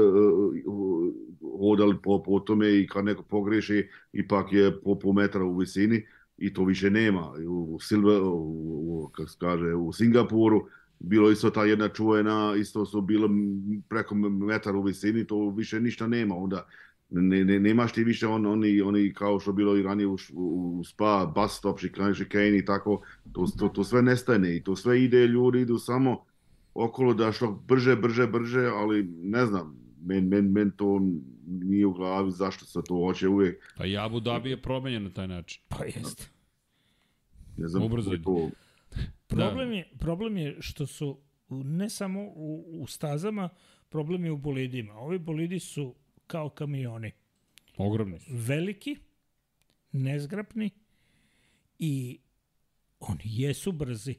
uh, 0.65 1.13
hodali 1.59 1.95
po, 2.03 2.23
po 2.23 2.39
tome 2.39 2.79
i 2.79 2.87
kad 2.87 3.05
neko 3.05 3.23
pogreši, 3.23 3.87
ipak 4.13 4.53
je 4.53 4.81
po, 4.81 4.95
po 4.95 5.13
metra 5.13 5.43
u 5.43 5.57
visini 5.57 6.05
i 6.37 6.53
to 6.53 6.63
više 6.63 6.89
nema. 6.89 7.33
U, 7.47 7.77
Silve, 7.81 8.19
u, 8.19 8.33
u, 9.03 9.09
kako 9.13 9.29
se 9.29 9.37
kaže, 9.39 9.73
u 9.73 9.93
Singapuru 9.93 10.65
bilo 10.99 11.31
isto 11.31 11.49
ta 11.49 11.65
jedna 11.65 11.89
čuvena, 11.89 12.55
isto 12.59 12.85
su 12.85 13.01
bilo 13.01 13.29
preko 13.89 14.15
metar 14.15 14.75
u 14.75 14.81
visini, 14.81 15.27
to 15.27 15.49
više 15.49 15.79
ništa 15.79 16.07
nema. 16.07 16.35
Onda 16.35 16.67
ne, 17.09 17.45
ne, 17.45 17.59
nemaš 17.59 17.93
ti 17.93 18.03
više 18.03 18.27
on, 18.27 18.45
oni, 18.45 18.81
oni 18.81 19.13
kao 19.13 19.39
što 19.39 19.53
bilo 19.53 19.77
i 19.77 19.83
ranije 19.83 20.07
u, 20.07 20.17
u, 20.33 20.77
u 20.79 20.83
spa, 20.83 21.31
bus 21.35 21.57
stop, 21.57 21.79
šikane, 21.79 22.57
i 22.57 22.65
tako, 22.65 23.01
to, 23.33 23.45
to, 23.59 23.67
to 23.67 23.83
sve 23.83 24.01
nestane 24.01 24.55
i 24.55 24.63
to 24.63 24.75
sve 24.75 25.03
ide, 25.03 25.27
ljudi 25.27 25.61
idu 25.61 25.77
samo 25.77 26.23
okolo 26.73 27.13
da 27.13 27.31
što 27.31 27.63
brže, 27.67 27.95
brže, 27.95 28.27
brže, 28.27 28.65
ali 28.65 29.03
ne 29.03 29.45
znam, 29.45 29.77
men, 30.05 30.27
men, 30.27 30.51
men 30.51 30.71
to 30.71 31.01
nije 31.45 31.85
u 31.85 31.93
glavi 31.93 32.31
zašto 32.31 32.65
se 32.65 32.79
to 32.87 32.95
hoće 32.95 33.27
uvijek, 33.27 33.73
Pa 33.77 33.85
i 33.85 33.97
Abu 33.97 34.19
Dhabi 34.19 34.49
je 34.49 34.61
promenjen 34.61 35.03
na 35.03 35.09
taj 35.09 35.27
način. 35.27 35.61
Pa 35.67 35.85
jeste. 35.85 36.29
ne 37.57 37.67
znam, 37.67 37.83
Ubrzanje. 37.83 38.21
to, 38.23 38.49
Problem, 39.27 39.71
je, 39.71 39.89
problem 39.99 40.37
je 40.37 40.57
što 40.59 40.85
su 40.85 41.21
ne 41.49 41.89
samo 41.89 42.21
u, 42.21 42.81
u 42.81 42.87
stazama, 42.87 43.49
problem 43.89 44.25
je 44.25 44.31
u 44.31 44.37
bolidima. 44.37 44.93
Ovi 44.93 45.19
bolidi 45.19 45.59
su 45.59 45.95
kao 46.27 46.49
kamioni. 46.49 47.11
Ogromni 47.77 48.19
su. 48.19 48.31
Veliki, 48.33 48.97
nezgrapni 49.91 50.69
i 51.79 52.19
oni 52.99 53.21
jesu 53.23 53.71
brzi. 53.71 54.15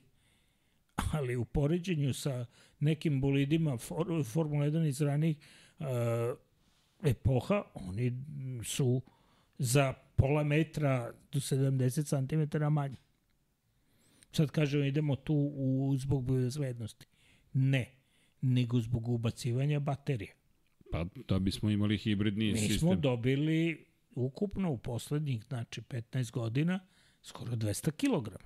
Ali 1.13 1.37
u 1.37 1.45
poređenju 1.45 2.15
sa 2.15 2.47
nekim 2.81 3.21
bolidima 3.21 3.77
for, 3.77 4.25
Formula 4.25 4.67
1 4.67 4.89
iz 4.89 5.01
ranih 5.01 5.37
uh, 5.79 5.87
epoha, 7.03 7.63
oni 7.75 8.25
su 8.65 9.03
za 9.59 9.93
pola 10.17 10.45
metra 10.45 11.13
do 11.33 11.39
70 11.39 12.51
cm 12.51 12.73
manji. 12.73 12.97
Sad 14.33 14.51
kažemo 14.51 14.85
idemo 14.85 15.17
tu 15.17 15.35
u, 15.55 15.97
zbog 15.99 16.25
bezvednosti. 16.25 17.07
Ne, 17.53 17.95
nego 18.41 18.81
zbog 18.81 19.09
ubacivanja 19.09 19.81
baterije. 19.81 20.35
Pa 20.93 21.07
da 21.29 21.39
bismo 21.39 21.71
imali 21.71 21.99
hibridni 21.99 22.53
Mi 22.53 22.59
sistem. 22.59 22.79
smo 22.79 22.97
dobili 22.97 23.87
ukupno 24.15 24.71
u 24.71 24.79
poslednjih, 24.79 25.45
znači 25.45 25.81
15 25.81 26.31
godina, 26.31 26.81
skoro 27.23 27.53
200 27.53 27.91
kg. 27.91 28.37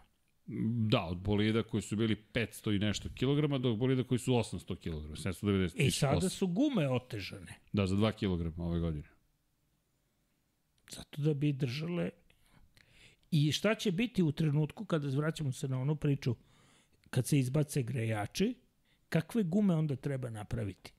Da, 0.90 1.04
od 1.04 1.18
bolida 1.18 1.62
koji 1.62 1.82
su 1.82 1.96
bili 1.96 2.16
500 2.34 2.76
i 2.76 2.78
nešto 2.78 3.08
kilograma 3.14 3.58
do 3.58 3.76
bolida 3.76 4.04
koji 4.04 4.18
su 4.18 4.32
800 4.32 4.78
kilograma. 4.78 5.16
790 5.16 5.72
I 5.76 5.90
sada 5.90 6.28
su 6.28 6.46
gume 6.46 6.88
otežane. 6.88 7.54
Da, 7.72 7.86
za 7.86 7.96
2 7.96 8.12
kilograma 8.12 8.64
ove 8.64 8.80
godine. 8.80 9.08
Zato 10.90 11.22
da 11.22 11.34
bi 11.34 11.52
držale... 11.52 12.10
I 13.32 13.52
šta 13.52 13.74
će 13.74 13.92
biti 13.92 14.22
u 14.22 14.32
trenutku 14.32 14.84
kada 14.84 15.10
zvraćamo 15.10 15.52
se 15.52 15.68
na 15.68 15.80
onu 15.80 15.96
priču 15.96 16.36
kad 17.10 17.26
se 17.26 17.38
izbace 17.38 17.82
grejači, 17.82 18.54
kakve 19.08 19.42
gume 19.42 19.74
onda 19.74 19.96
treba 19.96 20.30
napraviti? 20.30 20.92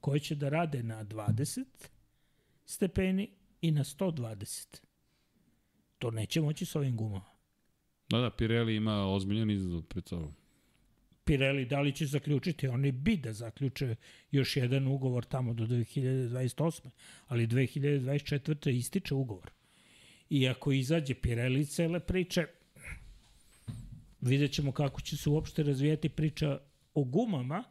Koje 0.00 0.20
će 0.20 0.34
da 0.34 0.48
rade 0.48 0.82
na 0.82 1.04
20 1.04 1.64
stepeni 2.64 3.30
i 3.60 3.70
na 3.70 3.84
120. 3.84 4.80
To 5.98 6.10
neće 6.10 6.40
moći 6.40 6.64
s 6.64 6.76
ovim 6.76 6.96
gumama. 6.96 7.30
Da, 8.08 8.18
da, 8.18 8.30
Pirelli 8.30 8.76
ima 8.76 9.06
ozbiljan 9.06 9.50
izazov 9.50 9.82
pred 9.82 10.08
sobom. 10.08 10.34
Pirelli 11.24 11.64
da 11.64 11.80
li 11.80 11.92
će 11.92 12.06
zaključiti, 12.06 12.68
oni 12.68 12.92
bi 12.92 13.16
da 13.16 13.32
zaključe 13.32 13.96
još 14.30 14.56
jedan 14.56 14.86
ugovor 14.86 15.24
tamo 15.24 15.54
do 15.54 15.66
2028. 15.66 16.88
Ali 17.26 17.46
2024. 17.46 18.70
ističe 18.70 19.14
ugovor. 19.14 19.55
I 20.30 20.48
ako 20.48 20.72
izađe 20.72 21.14
Pirelli 21.14 21.66
cele 21.66 22.00
priče, 22.00 22.46
vidjet 24.20 24.52
ćemo 24.52 24.72
kako 24.72 25.00
će 25.00 25.16
se 25.16 25.30
uopšte 25.30 25.62
razvijati 25.62 26.08
priča 26.08 26.58
o 26.94 27.04
gumama, 27.04 27.64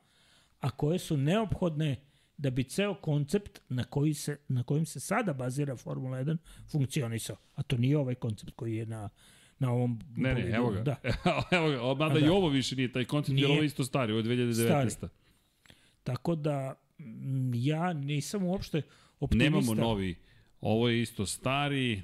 a 0.59 0.69
koje 0.69 0.99
su 0.99 1.17
neophodne 1.17 1.95
da 2.37 2.49
bi 2.49 2.63
ceo 2.63 2.93
koncept 2.93 3.59
na, 3.69 3.83
koji 3.83 4.13
se, 4.13 4.37
na 4.47 4.63
kojim 4.63 4.85
se 4.85 4.99
sada 4.99 5.33
bazira 5.33 5.75
Formula 5.75 6.17
1 6.17 6.37
funkcionisao. 6.71 7.35
A 7.55 7.63
to 7.63 7.77
nije 7.77 7.97
ovaj 7.97 8.15
koncept 8.15 8.51
koji 8.55 8.75
je 8.75 8.85
na, 8.85 9.09
na 9.59 9.71
ovom 9.71 9.99
Ne, 10.15 10.33
ne, 10.33 10.49
evo 10.49 10.71
ga. 10.71 10.81
Da. 10.81 10.95
evo 11.57 11.69
ga, 11.69 12.03
mada 12.03 12.15
A 12.15 12.19
i 12.19 12.21
da. 12.21 12.33
ovo 12.33 12.49
više 12.49 12.75
nije 12.75 12.91
taj 12.91 13.05
koncept, 13.05 13.37
jer 13.37 13.47
Nije. 13.47 13.53
ovo 13.53 13.63
je 13.63 13.65
isto 13.65 13.83
stari, 13.83 14.11
ovo 14.11 14.19
je 14.19 14.25
2019. 14.25 14.89
Stari. 14.89 15.13
Tako 16.03 16.35
da 16.35 16.75
ja 17.53 17.93
nisam 17.93 18.43
uopšte 18.43 18.81
optimista. 19.19 19.49
Nemamo 19.49 19.73
novi, 19.73 20.15
ovo 20.61 20.89
je 20.89 21.01
isto 21.01 21.25
stari, 21.25 22.01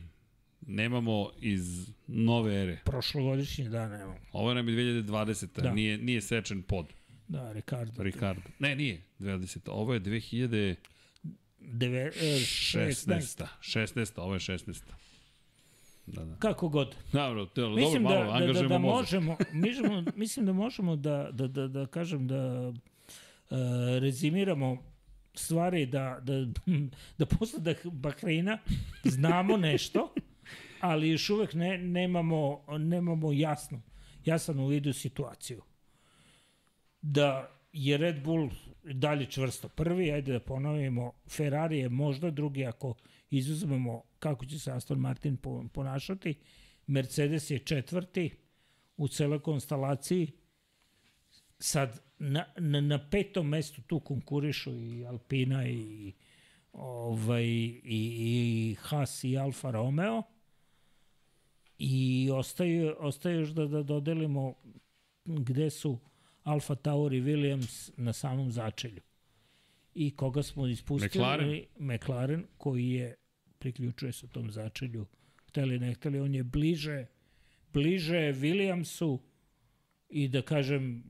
nemamo 0.67 1.29
iz 1.39 1.93
nove 2.07 2.61
ere. 2.61 2.79
Prošlogodišnji, 2.85 3.69
da, 3.69 3.89
nemamo. 3.89 4.15
Ovo 4.31 4.53
nam 4.53 4.69
je 4.69 4.75
2020. 4.75 5.55
Da. 5.55 5.61
Da. 5.61 5.73
Nije, 5.73 5.97
nije 5.97 6.21
sečen 6.21 6.61
pod 6.61 6.85
Da, 7.27 7.51
Ricardo. 7.51 8.03
Ricardo. 8.03 8.41
Ne, 8.59 8.75
nije 8.75 9.01
20. 9.19 9.59
Ovo 9.67 9.93
je 9.93 9.99
2000... 10.01 10.75
Deve, 11.59 11.99
e, 11.99 12.11
16. 12.19 12.95
16. 13.07 13.45
16. 13.61 14.11
Ovo 14.21 14.33
je 14.33 14.39
16. 14.39 14.81
Da, 16.05 16.25
da. 16.25 16.35
Kako 16.35 16.69
god. 16.69 16.95
Dobro, 17.13 17.45
to, 17.45 17.61
dobro, 17.61 17.91
da, 17.93 17.99
malo 17.99 18.15
da, 18.15 18.23
da, 18.23 18.31
angažujemo 18.31 18.69
da 18.69 18.77
mozak. 18.77 19.01
možemo, 19.01 19.37
možemo, 19.53 20.03
mislim 20.15 20.45
da 20.45 20.53
možemo 20.53 20.95
da, 20.95 21.29
da, 21.31 21.47
da, 21.47 21.67
da 21.67 21.85
kažem 21.85 22.27
da 22.27 22.69
uh, 22.69 23.57
rezimiramo 23.99 24.77
stvari 25.33 25.85
da, 25.85 26.19
da, 26.23 26.45
da 27.17 27.25
posle 27.25 27.59
da 27.59 27.73
Bahreina 27.83 28.57
znamo 29.03 29.57
nešto, 29.57 30.13
ali 30.81 31.09
još 31.09 31.29
uvek 31.29 31.53
ne, 31.53 31.77
nemamo, 31.77 32.65
nemamo 32.77 33.31
jasno, 33.31 33.81
jasan 34.25 34.59
u 34.59 34.67
vidu 34.67 34.93
situaciju. 34.93 35.61
Da 37.01 37.57
je 37.73 37.97
Red 37.97 38.23
Bull 38.23 38.49
dalje 38.83 39.25
čvrsto 39.25 39.69
prvi, 39.69 40.11
ajde 40.11 40.33
da 40.33 40.39
ponovimo, 40.39 41.13
Ferrari 41.29 41.79
je 41.79 41.89
možda 41.89 42.31
drugi 42.31 42.65
ako 42.65 42.93
izuzmemo 43.29 44.03
kako 44.19 44.45
će 44.45 44.59
se 44.59 44.71
Aston 44.71 44.99
Martin 44.99 45.37
po- 45.37 45.65
ponašati, 45.73 46.35
Mercedes 46.87 47.49
je 47.49 47.59
četvrti 47.59 48.31
u 48.97 49.07
celoj 49.07 49.39
konstalaciji, 49.39 50.31
sad 51.59 52.01
na, 52.19 52.45
na, 52.57 52.81
na 52.81 53.09
petom 53.09 53.47
mestu 53.47 53.81
tu 53.81 53.99
konkurišu 53.99 54.79
i 54.79 55.05
Alpina 55.05 55.67
i 55.67 56.13
ovaj 56.73 57.45
i, 57.45 57.81
i 57.83 58.75
Haas 58.79 59.23
i 59.23 59.37
Alfa 59.37 59.71
Romeo 59.71 60.23
i 61.83 62.29
ostaje, 62.33 62.93
ostaje 62.93 63.35
još 63.35 63.49
da, 63.49 63.65
da 63.65 63.83
dodelimo 63.83 64.53
gde 65.25 65.69
su 65.69 65.99
Alfa 66.43 66.75
Tauri 66.75 67.21
Williams 67.21 67.91
na 67.97 68.13
samom 68.13 68.51
začelju. 68.51 69.01
I 69.93 70.11
koga 70.11 70.43
smo 70.43 70.67
ispustili? 70.67 71.09
McLaren. 71.09 71.63
McLaren 71.79 72.45
koji 72.57 72.89
je 72.89 73.15
priključuje 73.59 74.11
se 74.11 74.27
tom 74.27 74.51
začelju. 74.51 75.05
Hteli 75.47 75.79
ne 75.79 75.93
hteli, 75.93 76.19
on 76.19 76.35
je 76.35 76.43
bliže 76.43 77.05
bliže 77.73 78.33
Williamsu 78.33 79.19
i 80.09 80.27
da 80.27 80.41
kažem 80.41 81.03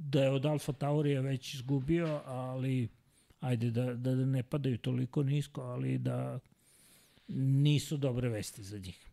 da 0.00 0.22
je 0.22 0.30
od 0.30 0.46
Alfa 0.46 0.72
Taurija 0.72 1.20
već 1.20 1.54
izgubio, 1.54 2.20
ali 2.24 2.88
ajde 3.40 3.70
da, 3.70 3.94
da 3.94 4.14
ne 4.14 4.42
padaju 4.42 4.78
toliko 4.78 5.22
nisko, 5.22 5.60
ali 5.60 5.98
da 5.98 6.38
nisu 7.28 7.96
dobre 7.96 8.28
vesti 8.28 8.62
za 8.62 8.78
njih. 8.78 9.11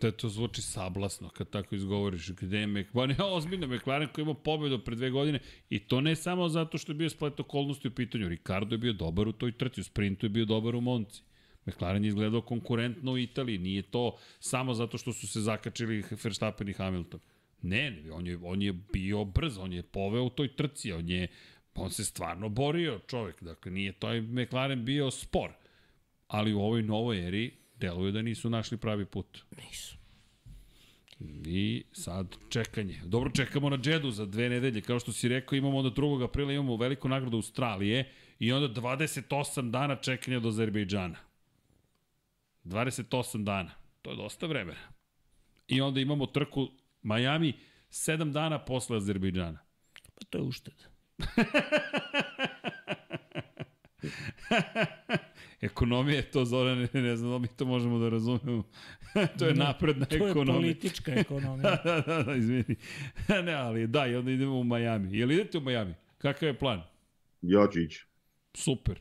Da 0.00 0.10
to 0.10 0.28
zvuči 0.28 0.62
sablasno 0.62 1.28
kad 1.28 1.50
tako 1.50 1.74
izgovoriš. 1.74 2.30
Gde 2.30 2.58
je 2.58 2.66
Mek... 2.66 2.92
Ba 2.92 3.06
ne, 3.06 3.16
ozbiljno, 3.24 3.66
McLaren 3.66 4.08
koji 4.12 4.22
ima 4.22 4.34
pobedu 4.34 4.78
pre 4.84 4.94
dve 4.94 5.10
godine 5.10 5.38
i 5.70 5.78
to 5.78 6.00
ne 6.00 6.16
samo 6.16 6.48
zato 6.48 6.78
što 6.78 6.92
je 6.92 6.96
bio 6.96 7.10
splet 7.10 7.40
okolnosti 7.40 7.88
u 7.88 7.94
pitanju. 7.94 8.28
Ricardo 8.28 8.74
je 8.74 8.78
bio 8.78 8.92
dobar 8.92 9.28
u 9.28 9.32
toj 9.32 9.52
trci, 9.52 9.80
u 9.80 9.84
sprintu 9.84 10.26
je 10.26 10.30
bio 10.30 10.44
dobar 10.44 10.76
u 10.76 10.80
Monci. 10.80 11.22
McLaren 11.66 12.04
je 12.04 12.08
izgledao 12.08 12.40
konkurentno 12.40 13.12
u 13.12 13.18
Italiji. 13.18 13.58
Nije 13.58 13.82
to 13.82 14.16
samo 14.40 14.74
zato 14.74 14.98
što 14.98 15.12
su 15.12 15.28
se 15.28 15.40
zakačili 15.40 16.04
Verstappen 16.24 16.68
i 16.68 16.72
Hamilton. 16.72 17.20
Ne, 17.62 17.90
ne, 17.90 18.12
on 18.12 18.26
je, 18.26 18.38
on 18.42 18.62
je 18.62 18.72
bio 18.72 19.24
brz, 19.24 19.58
on 19.58 19.72
je 19.72 19.82
poveo 19.82 20.24
u 20.24 20.30
toj 20.30 20.56
trci, 20.56 20.92
on 20.92 21.08
je 21.08 21.28
on 21.74 21.90
se 21.90 22.04
stvarno 22.04 22.48
borio 22.48 23.00
čovek, 23.06 23.42
dakle 23.42 23.72
nije 23.72 23.92
taj 23.92 24.20
McLaren 24.20 24.84
bio 24.84 25.10
spor, 25.10 25.50
ali 26.26 26.54
u 26.54 26.60
ovoj 26.60 26.82
novoj 26.82 27.26
eri 27.26 27.57
deluje 27.80 28.12
da 28.12 28.22
nisu 28.22 28.50
našli 28.50 28.76
pravi 28.76 29.04
put. 29.04 29.38
Nisu. 29.56 29.96
I 31.44 31.84
sad 31.92 32.36
čekanje. 32.48 33.00
Dobro, 33.04 33.30
čekamo 33.30 33.70
na 33.70 33.76
Džedu 33.76 34.10
za 34.10 34.26
dve 34.26 34.48
nedelje. 34.48 34.80
Kao 34.80 35.00
što 35.00 35.12
si 35.12 35.28
rekao, 35.28 35.56
imamo 35.56 35.78
onda 35.78 35.90
2. 35.90 36.24
aprila 36.24 36.52
imamo 36.52 36.76
veliku 36.76 37.08
nagradu 37.08 37.36
Australije 37.36 38.12
i 38.38 38.52
onda 38.52 38.80
28 38.80 39.70
dana 39.70 39.96
čekanja 39.96 40.40
do 40.40 40.48
Azerbejdžana. 40.48 41.16
28 42.64 43.44
dana. 43.44 43.70
To 44.02 44.10
je 44.10 44.16
dosta 44.16 44.46
vremena. 44.46 44.80
I 45.68 45.80
onda 45.80 46.00
imamo 46.00 46.26
trku 46.26 46.68
Miami 47.02 47.52
7 47.90 48.32
dana 48.32 48.64
posle 48.64 48.96
Azerbejdžana. 48.96 49.58
Pa 50.14 50.24
to 50.30 50.38
je 50.38 50.44
ušteda. 50.44 50.82
Ekonomija 55.60 56.16
je 56.16 56.30
to, 56.30 56.44
Zorane, 56.44 56.88
ne 57.02 57.16
znam 57.16 57.30
da 57.30 57.38
mi 57.38 57.48
to 57.48 57.64
možemo 57.64 57.98
da 57.98 58.08
razumemo. 58.08 58.62
to 59.38 59.46
je 59.46 59.54
napredna 59.54 60.06
To 60.06 60.16
je 60.16 60.30
ekonomija. 60.30 60.54
politička 60.54 61.12
ekonomija. 61.12 61.62
da, 61.84 62.02
da, 62.06 62.22
da, 62.22 62.34
izvini. 62.34 62.76
ne, 63.44 63.52
ali 63.52 63.86
da, 63.86 64.06
i 64.06 64.14
onda 64.14 64.30
idemo 64.30 64.58
u 64.60 64.64
Miami. 64.64 65.18
Jel 65.18 65.32
idete 65.32 65.58
u 65.58 65.60
Miami? 65.60 65.94
Kakav 66.18 66.46
je 66.48 66.58
plan? 66.58 66.82
Ja 67.42 67.66
ću 67.72 67.80
ići. 67.80 68.06
Super. 68.54 69.00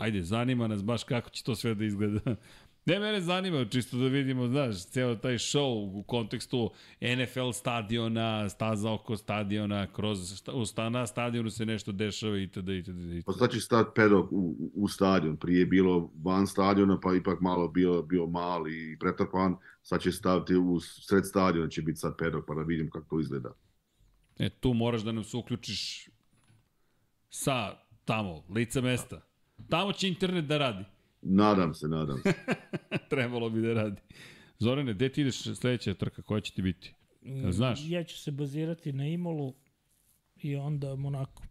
Ajde, 0.00 0.22
zanima 0.22 0.68
nas 0.68 0.84
baš 0.84 1.04
kako 1.04 1.30
će 1.30 1.44
to 1.44 1.54
sve 1.54 1.74
da 1.74 1.84
izgleda. 1.84 2.36
Ne, 2.84 2.98
mene 2.98 3.20
zanima, 3.20 3.64
čisto 3.64 3.96
da 3.96 4.06
vidimo, 4.06 4.48
znaš, 4.48 4.86
ceo 4.86 5.14
taj 5.14 5.34
show 5.34 5.98
u 5.98 6.02
kontekstu 6.02 6.70
NFL 7.00 7.50
stadiona, 7.52 8.48
staza 8.48 8.92
oko 8.92 9.16
stadiona, 9.16 9.86
kroz 9.92 10.38
sta, 10.38 10.52
u 10.52 10.66
sta, 10.66 10.88
na 10.88 11.06
stadionu 11.06 11.50
se 11.50 11.66
nešto 11.66 11.92
dešava 11.92 12.38
itd. 12.38 12.68
itd. 12.68 12.88
itd. 12.88 13.26
Pa 13.40 13.48
će 13.48 13.60
stati 13.60 13.90
pedok 13.94 14.32
u, 14.32 14.70
u 14.74 14.88
stadion. 14.88 15.36
Prije 15.36 15.60
je 15.60 15.66
bilo 15.66 16.10
van 16.24 16.46
stadiona, 16.46 17.00
pa 17.00 17.14
ipak 17.14 17.40
malo 17.40 17.68
bio, 17.68 18.02
bio 18.02 18.26
mali 18.26 18.92
i 18.92 18.98
pretrpan. 18.98 19.56
Sad 19.82 20.00
će 20.00 20.12
staviti 20.12 20.54
u 20.54 20.80
sred 20.80 21.26
stadiona, 21.26 21.68
će 21.68 21.82
biti 21.82 21.98
sad 21.98 22.16
pedok, 22.18 22.46
pa 22.46 22.54
da 22.54 22.62
vidim 22.62 22.90
kako 22.90 23.06
to 23.10 23.20
izgleda. 23.20 23.52
E, 24.38 24.50
tu 24.50 24.74
moraš 24.74 25.02
da 25.02 25.12
nam 25.12 25.24
se 25.24 25.36
uključiš 25.36 26.08
sa 27.30 27.76
tamo, 28.04 28.44
lica 28.48 28.80
mesta. 28.80 29.20
Tamo 29.68 29.92
će 29.92 30.08
internet 30.08 30.44
da 30.44 30.58
radi. 30.58 30.84
Nadam 31.22 31.74
se, 31.74 31.88
nadam 31.88 32.18
se. 32.22 32.32
Trebalo 33.10 33.50
bi 33.50 33.60
da 33.60 33.72
radi. 33.72 34.00
Zorane, 34.58 34.94
gde 34.94 35.08
ti 35.08 35.20
ideš 35.20 35.42
sledeća 35.42 35.94
trka? 35.94 36.22
Koja 36.22 36.40
će 36.40 36.52
ti 36.52 36.62
biti? 36.62 36.94
Jel 37.22 37.52
znaš? 37.52 37.80
Ja 37.84 38.04
ću 38.04 38.18
se 38.18 38.30
bazirati 38.30 38.92
na 38.92 39.06
Imolu 39.06 39.54
i 40.36 40.56
onda 40.56 40.96
Monako. 40.96 41.42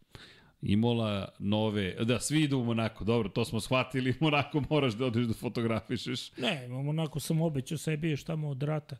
Imola, 0.61 1.27
nove, 1.40 1.95
da, 2.06 2.19
svi 2.19 2.41
idu 2.41 2.58
u 2.58 2.64
Monako, 2.64 3.03
dobro, 3.03 3.30
to 3.30 3.45
smo 3.45 3.59
shvatili, 3.59 4.16
Monako 4.19 4.64
moraš 4.69 4.93
da 4.93 5.06
odeš 5.06 5.25
da 5.25 5.33
fotografišeš. 5.33 6.38
Ne, 6.38 6.67
Monako 6.67 7.19
sam 7.19 7.41
obećao 7.41 7.77
sebi 7.77 8.09
još 8.09 8.24
tamo 8.24 8.50
od 8.50 8.64
rata. 8.64 8.98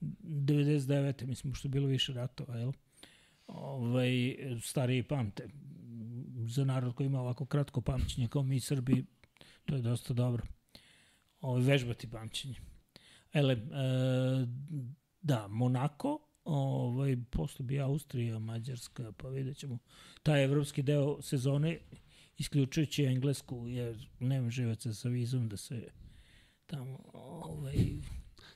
99. 0.00 1.26
mislim, 1.26 1.54
što 1.54 1.68
je 1.68 1.70
bilo 1.70 1.86
više 1.86 2.12
ratova, 2.12 2.56
jel? 2.56 2.72
Ovaj, 3.46 4.36
stariji 4.62 5.02
pamte. 5.02 5.48
Za 6.46 6.64
narod 6.64 6.94
koji 6.94 7.06
ima 7.06 7.20
ovako 7.20 7.46
kratko 7.46 7.80
pamćenje 7.80 8.28
kao 8.28 8.42
mi 8.42 8.60
Srbi, 8.60 9.04
to 9.70 9.76
je 9.76 9.82
dosta 9.82 10.14
dobro. 10.14 10.42
Ovaj, 11.40 11.62
vežbati 11.62 12.10
pamćenje. 12.10 12.54
Ele, 13.32 13.52
e, 13.52 13.58
da, 15.22 15.48
Monako, 15.48 16.18
ovaj, 16.44 17.16
posle 17.30 17.64
bi 17.64 17.80
Austrija, 17.80 18.38
Mađarska, 18.38 19.12
pa 19.12 19.28
vidjet 19.28 19.56
ćemo. 19.56 19.78
Taj 20.22 20.44
evropski 20.44 20.82
deo 20.82 21.22
sezone, 21.22 21.78
isključujući 22.38 23.04
Englesku, 23.04 23.68
jer 23.68 24.08
nema 24.20 24.50
živaca 24.50 24.94
sa 24.94 25.08
vizom 25.08 25.48
da 25.48 25.56
se 25.56 25.88
tamo, 26.66 26.98
ovaj, 27.12 27.76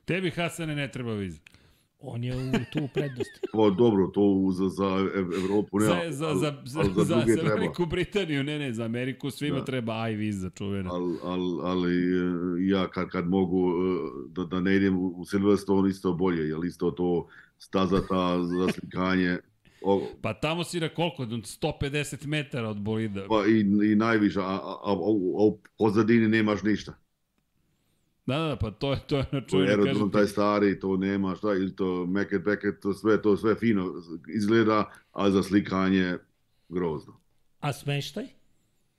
Tebi, 0.05 0.31
Hasane, 0.31 0.75
ne 0.75 0.93
treba 0.93 1.15
viza. 1.15 1.41
On 2.07 2.25
je 2.25 2.37
u, 2.37 2.41
tu 2.73 2.85
u 2.85 2.89
prednosti. 2.89 3.41
O, 3.53 3.71
dobro, 3.71 4.07
to 4.07 4.21
za, 4.53 4.69
za 4.69 4.85
Ev- 5.15 5.35
Evropu 5.35 5.79
ne, 5.79 5.85
Za, 5.87 6.01
za, 6.11 6.35
za, 6.35 6.55
za, 6.65 6.83
za, 6.85 7.05
za 7.05 7.05
za 7.05 7.25
treba. 7.35 7.55
Veliku 7.55 7.87
Britaniju, 7.87 8.43
ne, 8.45 8.59
ne, 8.59 8.73
za 8.73 8.85
Ameriku 8.85 9.31
svima 9.31 9.59
Da. 9.59 9.65
treba 9.65 10.09
i 10.09 10.15
viza 10.17 10.51
čuvena. 10.51 10.91
ali, 10.93 11.15
ali, 11.25 11.59
ali 11.63 11.93
e, 11.95 12.31
ja 12.67 12.89
kad, 12.89 13.09
kad 13.09 13.29
mogu 13.29 13.69
e, 13.69 13.73
da, 14.29 14.45
da 14.45 14.61
ne 14.61 14.77
idem 14.77 14.97
u 14.99 15.25
Silverstone 15.25 15.91
isto 15.91 16.13
bolje, 16.13 16.49
jer 16.49 16.59
isto 16.65 16.91
to 16.91 17.27
staza 17.59 18.01
ta 18.01 18.39
za 18.43 18.73
slikanje, 18.73 19.39
o, 19.83 20.07
Pa 20.23 20.35
tamo 20.35 20.65
si 20.65 20.81
na 20.81 20.89
koliko? 20.89 21.25
150 21.25 22.27
metara 22.27 22.69
od 22.69 22.77
bolida. 22.77 23.27
pa 23.29 23.47
i, 23.47 23.61
i 23.93 23.97
najviše, 23.97 24.41
a, 24.41 24.43
a, 24.43 24.49
a, 24.85 24.93
a 24.93 24.97
u 25.41 25.59
pozadini 25.79 26.29
nemaš 26.29 26.63
ništa. 26.63 26.93
Da, 28.27 28.39
da, 28.39 28.57
pa 28.61 28.71
to 28.71 28.93
je, 28.93 29.01
to 29.07 29.17
je 29.17 29.25
na 29.33 29.41
To 29.41 29.45
je 29.45 29.49
čuveno, 29.49 29.67
kažem 29.67 29.87
aerodrom 29.87 30.11
taj 30.11 30.27
stari, 30.27 30.81
to 30.81 30.97
nema 30.97 31.35
šta, 31.37 31.53
ili 31.53 31.77
to 31.77 32.07
meket, 32.07 32.45
beket, 32.45 32.81
to 32.81 32.95
sve, 32.95 33.23
to 33.23 33.37
sve 33.37 33.55
fino 33.55 33.93
izgleda, 34.29 34.91
a 35.13 35.31
za 35.31 35.43
slikanje 35.43 36.19
grozno. 36.69 37.21
A 37.61 37.73
smeštaj? 37.73 38.27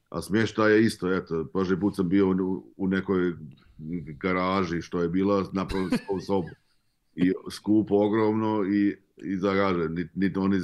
A 0.09 0.21
smještaj 0.21 0.73
je 0.73 0.83
isto, 0.85 1.13
eto, 1.13 1.45
prošli 1.53 1.79
put 1.79 1.95
sam 1.95 2.09
bio 2.09 2.29
u, 2.29 2.73
u 2.77 2.87
nekoj 2.87 3.33
garaži 4.19 4.81
što 4.81 5.01
je 5.01 5.09
bila, 5.09 5.45
napravili 5.53 5.97
svoju 6.05 6.21
sobu. 6.21 6.49
I 7.15 7.31
skupo, 7.51 7.95
ogromno 7.95 8.63
i, 8.65 8.97
i 9.17 9.37
zagaže. 9.37 9.89
Niti 9.89 10.09
nit 10.19 10.37
oni 10.37 10.59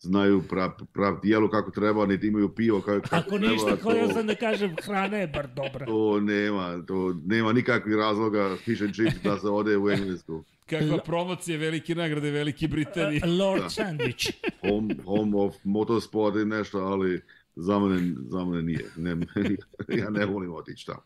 znaju 0.00 0.42
prav, 0.48 0.70
prav 0.92 1.16
jelo 1.22 1.50
kako 1.50 1.70
treba, 1.70 2.06
niti 2.06 2.26
imaju 2.26 2.54
pivo 2.54 2.80
kako, 2.80 3.00
kako 3.00 3.16
Ako 3.16 3.30
treba. 3.38 3.52
ništa, 3.52 3.76
htio 3.76 4.06
to, 4.06 4.12
sam 4.14 4.26
da 4.26 4.34
kažem, 4.34 4.76
hrana 4.82 5.16
je 5.16 5.26
bar 5.26 5.48
dobra. 5.48 5.86
to 5.86 6.20
nema, 6.20 6.82
to 6.86 7.16
nema 7.26 7.52
nikakvih 7.52 7.96
razloga 7.96 8.56
fish 8.64 8.82
and 8.82 8.94
chips 8.94 9.22
da 9.24 9.38
se 9.38 9.48
ode 9.48 9.76
u 9.76 9.90
Englesku. 9.90 10.44
Kakva 10.66 10.98
promocija 10.98 11.58
velike 11.58 11.94
nagrade 11.94 12.30
Velike 12.30 12.68
Britanije. 12.68 13.26
Lord 13.26 13.62
Sandwich. 13.62 14.32
Home, 14.68 14.94
home 15.04 15.38
of 15.38 15.54
motorsport 15.64 16.36
i 16.36 16.44
nešto, 16.44 16.78
ali 16.78 17.20
za 17.56 17.78
mene, 17.78 18.14
za 18.28 18.44
mene 18.44 18.62
nije. 18.62 18.84
Ne, 18.96 19.10
ja 20.00 20.10
ne 20.10 20.26
volim 20.26 20.54
otići 20.54 20.86
tamo. 20.86 21.02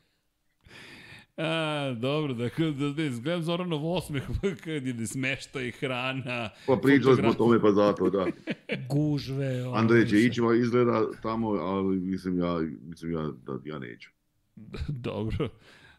A, 1.36 1.94
dobro, 1.98 2.34
dakle, 2.34 2.70
da, 2.70 2.88
da, 2.88 3.08
gledam 3.22 3.42
Zoranov 3.42 3.92
osmeh 3.92 4.22
kad 4.64 4.86
ide 4.86 5.06
smešta 5.06 5.60
i 5.60 5.70
hrana. 5.70 6.50
Pa 6.66 6.76
pričali 6.76 7.16
smo 7.16 7.28
o 7.28 7.34
tome 7.34 7.60
pa 7.60 7.72
zato, 7.72 8.10
da. 8.10 8.26
Gužve. 8.90 9.64
Andrej 9.74 10.06
će 10.06 10.16
ići 10.20 10.40
izgleda 10.60 11.06
tamo, 11.22 11.48
ali 11.48 11.96
mislim 11.96 12.38
ja, 12.38 12.60
mislim 12.82 13.12
ja 13.12 13.30
da 13.46 13.58
ja 13.64 13.78
neću. 13.78 14.10
dobro. 14.88 15.48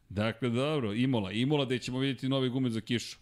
Dakle, 0.10 0.50
dobro, 0.50 0.94
Imola. 0.94 1.32
Imola 1.32 1.66
gde 1.66 1.80
ćemo 1.80 2.00
vidjeti 2.00 2.30
nove 2.30 2.50
gume 2.50 2.70
za 2.70 2.82
kišu. 2.82 3.18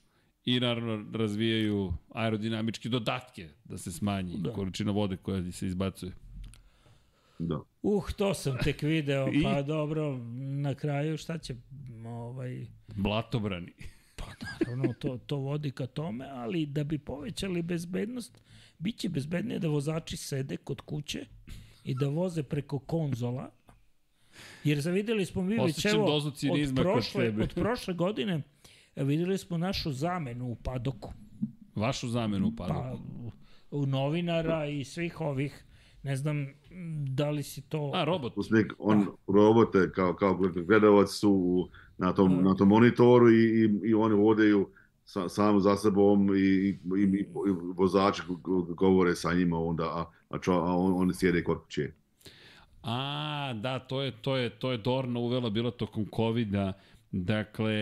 I 0.45 0.59
naravno 0.59 1.05
razvijaju 1.17 1.93
aerodinamičke 2.13 2.89
dodatke 2.89 3.49
da 3.63 3.77
se 3.77 3.91
smanji 3.91 4.37
Da. 4.37 4.49
da. 4.49 4.55
količina 4.55 4.91
vode 4.91 5.17
koja 5.17 5.51
se 5.51 5.67
izbacuje. 5.67 6.11
Da. 7.43 7.59
Uh, 7.83 8.11
to 8.11 8.33
sam 8.33 8.57
tek 8.59 8.81
video, 8.83 9.27
I- 9.29 9.43
pa 9.43 9.61
dobro, 9.61 10.17
na 10.37 10.75
kraju 10.75 11.17
šta 11.17 11.37
će, 11.37 11.55
ovaj, 12.05 12.65
Blatobrani. 12.87 13.71
pa 14.15 14.25
naravno 14.61 14.93
to, 14.93 15.17
to 15.17 15.37
vodi 15.37 15.71
ka 15.71 15.85
tome, 15.87 16.25
ali 16.27 16.65
da 16.65 16.83
bi 16.83 16.97
povećali 16.97 17.61
bezbednost, 17.61 18.41
bit 18.79 18.97
će 18.97 19.09
bezbednije 19.09 19.59
da 19.59 19.67
vozači 19.67 20.17
sede 20.17 20.57
kod 20.57 20.81
kuće 20.81 21.25
i 21.83 21.95
da 21.95 22.07
voze 22.07 22.43
preko 22.43 22.79
konzola, 22.79 23.49
jer 24.63 24.81
zavideli 24.81 25.25
smo 25.25 25.41
mi 25.41 25.57
već, 25.57 25.85
evo, 25.85 26.15
od 26.15 26.23
prošle, 26.75 27.33
od 27.33 27.53
prošle 27.55 27.93
godine 27.93 28.41
videli 28.97 29.37
smo 29.37 29.57
našu 29.57 29.91
zamenu 29.91 30.45
u 30.45 30.55
padoku. 30.55 31.13
Vašu 31.75 32.09
zamenu 32.09 32.47
u 32.47 32.51
Pa, 32.51 32.63
padoku. 32.65 33.03
u- 33.15 33.31
u 33.73 33.85
novinara 33.85 34.65
i 34.65 34.83
svih 34.83 35.21
ovih, 35.21 35.63
ne 36.03 36.15
znam 36.15 36.47
da 37.05 37.29
li 37.29 37.43
si 37.43 37.61
to... 37.61 37.91
A, 37.93 38.03
robot. 38.03 38.35
Pusnik, 38.35 38.73
on 38.79 39.07
robote 39.27 39.91
kao, 39.91 40.13
kao 40.13 40.39
gledavac 40.67 41.09
su 41.09 41.67
na 41.97 42.13
tom, 42.13 42.43
na 42.43 42.55
tom 42.55 42.67
monitoru 42.67 43.31
i, 43.31 43.63
i, 43.63 43.89
i 43.89 43.93
oni 43.93 44.15
vodaju 44.15 44.69
sa, 45.05 45.29
sam 45.29 45.59
za 45.59 45.75
sebom 45.75 46.35
i, 46.35 46.39
i, 46.39 46.79
i, 46.97 47.25
i 47.47 47.51
vozači 47.75 48.21
go- 48.27 48.61
govore 48.61 49.15
sa 49.15 49.33
njima 49.33 49.59
onda, 49.59 49.83
a, 49.83 50.05
a, 50.29 50.37
čo, 50.37 50.51
a 50.51 50.75
on, 50.77 50.93
oni 51.01 51.13
sjede 51.13 51.43
kod 51.43 51.63
kuće. 51.63 51.91
A, 52.83 53.53
da, 53.55 53.79
to 53.79 54.01
je, 54.01 54.11
to 54.21 54.37
je, 54.37 54.49
to 54.49 54.71
je 54.71 54.77
Dorna 54.77 55.19
uvela 55.19 55.49
bila 55.49 55.71
tokom 55.71 56.05
COVID-a. 56.15 56.73
Dakle, 57.11 57.73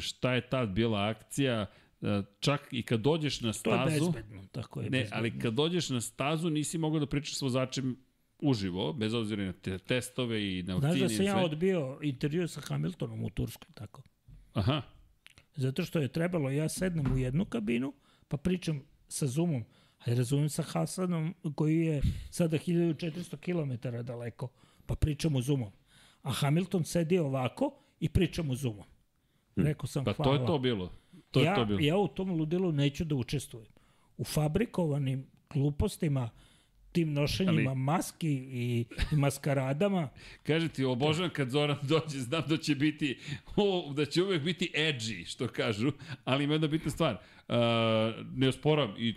šta 0.00 0.34
je 0.34 0.48
tad 0.48 0.68
bila 0.68 1.08
akcija? 1.08 1.66
E, 2.02 2.22
Čak 2.40 2.68
i 2.70 2.82
kad 2.82 3.00
dođeš 3.00 3.40
na 3.40 3.52
To 3.52 3.74
je 3.74 3.80
stazu... 3.90 4.12
bezbedno, 4.12 4.46
tako 4.52 4.80
je 4.80 4.84
Ne, 4.84 4.98
bezbedno. 5.00 5.16
ali 5.18 5.38
kad 5.38 5.54
dođeš 5.54 5.88
na 5.90 6.00
stazu 6.00 6.50
nisi 6.50 6.78
mogao 6.78 7.00
da 7.00 7.06
pričaš 7.06 7.34
s 7.34 7.42
vozačem 7.42 7.96
uživo, 8.38 8.92
bez 8.92 9.14
obzira 9.14 9.44
na 9.44 9.52
te 9.52 9.78
testove 9.78 10.58
i 10.58 10.62
na 10.62 10.78
Znaš 10.78 10.82
vakcine 10.82 11.06
da 11.06 11.12
i 11.12 11.16
sam 11.16 11.26
ja 11.26 11.44
odbio 11.44 11.98
intervju 12.02 12.48
sa 12.48 12.60
Hamiltonom 12.60 13.24
u 13.24 13.30
Turskoj, 13.30 13.68
tako. 13.74 14.02
Aha, 14.52 14.82
Zato 15.56 15.84
što 15.84 15.98
je 15.98 16.08
trebalo, 16.08 16.50
ja 16.50 16.68
sednem 16.68 17.12
u 17.12 17.18
jednu 17.18 17.44
kabinu, 17.44 17.92
pa 18.28 18.36
pričam 18.36 18.82
sa 19.08 19.26
Zoomom, 19.26 19.64
a 19.98 20.10
ja 20.10 20.16
razumijem 20.16 20.48
sa 20.48 20.62
Hasanom 20.62 21.34
koji 21.54 21.76
je 21.76 22.00
sada 22.30 22.58
1400 22.58 23.36
km 23.36 23.88
daleko, 24.06 24.48
pa 24.86 24.94
pričam 24.94 25.36
u 25.36 25.42
Zoomom. 25.42 25.72
A 26.22 26.32
Hamilton 26.32 26.84
sedi 26.84 27.18
ovako 27.18 27.70
i 28.00 28.08
pričam 28.08 28.50
u 28.50 28.54
Zoomom. 28.54 28.84
Rekao 29.56 29.86
sam 29.86 30.04
pa 30.04 30.12
hvala. 30.12 30.36
to 30.36 30.42
je 30.42 30.46
to 30.46 30.58
bilo. 30.58 30.92
To 31.30 31.40
ja, 31.40 31.50
je 31.50 31.54
to 31.54 31.64
bilo. 31.64 31.80
ja 31.80 31.96
u 31.96 32.08
tom 32.08 32.30
ludilu 32.30 32.72
neću 32.72 33.04
da 33.04 33.14
učestvujem. 33.14 33.68
U 34.18 34.24
fabrikovanim 34.24 35.26
glupostima, 35.50 36.30
tim 36.92 37.12
nošenjima 37.12 37.70
Ali- 37.70 37.78
maski 37.80 38.32
i, 38.32 38.84
i 39.12 39.16
maskaradama, 39.16 40.08
Kaže 40.46 40.68
ti, 40.68 40.84
obožavam 40.84 41.30
kad 41.30 41.50
Zoran 41.50 41.76
dođe, 41.82 42.18
znam 42.18 42.42
da 42.48 42.56
će 42.56 42.74
biti, 42.74 43.18
o, 43.56 43.92
da 43.96 44.04
će 44.04 44.22
uvek 44.22 44.42
biti 44.42 44.70
edgy, 44.74 45.26
što 45.26 45.48
kažu, 45.48 45.92
ali 46.24 46.44
ima 46.44 46.54
jedna 46.54 46.68
bitna 46.68 46.90
stvar. 46.90 47.14
Uh, 47.48 47.56
ne 48.36 48.48
osporam 48.48 48.94
i 48.98 49.14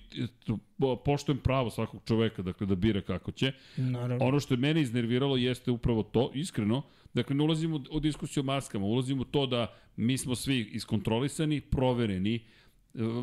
po- 0.80 0.96
poštujem 0.96 1.40
pravo 1.40 1.70
svakog 1.70 2.02
čoveka, 2.08 2.42
dakle, 2.42 2.68
da 2.68 2.76
bira 2.76 3.02
kako 3.02 3.32
će. 3.32 3.52
naravno. 3.78 4.26
Ono 4.26 4.40
što 4.40 4.54
je 4.54 4.58
mene 4.58 4.82
iznerviralo 4.82 5.38
jeste 5.38 5.72
upravo 5.72 6.04
to, 6.04 6.32
iskreno, 6.34 6.82
dakle 7.14 7.36
ne 7.36 7.44
ulazimo 7.44 7.84
u- 7.92 8.00
diskusiju 8.00 8.42
o 8.42 8.46
maskama, 8.46 8.86
ulazimo 8.86 9.22
u 9.22 9.26
to 9.26 9.46
da 9.46 9.76
mi 9.96 10.18
smo 10.18 10.36
svi 10.36 10.60
iskontrolisani, 10.60 11.62
provereni, 11.62 12.46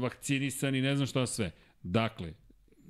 vakcinisani, 0.00 0.80
ne 0.82 0.96
znam 0.96 1.06
šta 1.06 1.26
sve. 1.26 1.50
Dakle, 1.82 2.32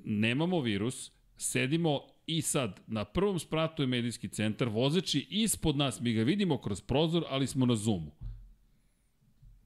nemamo 0.03 0.61
virus, 0.61 1.11
sedimo 1.37 2.01
i 2.25 2.41
sad 2.41 2.79
na 2.87 3.05
prvom 3.05 3.39
spratu 3.39 3.83
je 3.83 3.87
medijski 3.87 4.27
centar, 4.27 4.69
vozeći 4.69 5.27
ispod 5.29 5.77
nas, 5.77 6.01
mi 6.01 6.13
ga 6.13 6.23
vidimo 6.23 6.57
kroz 6.57 6.81
prozor, 6.81 7.23
ali 7.29 7.47
smo 7.47 7.65
na 7.65 7.75
Zoomu. 7.75 8.11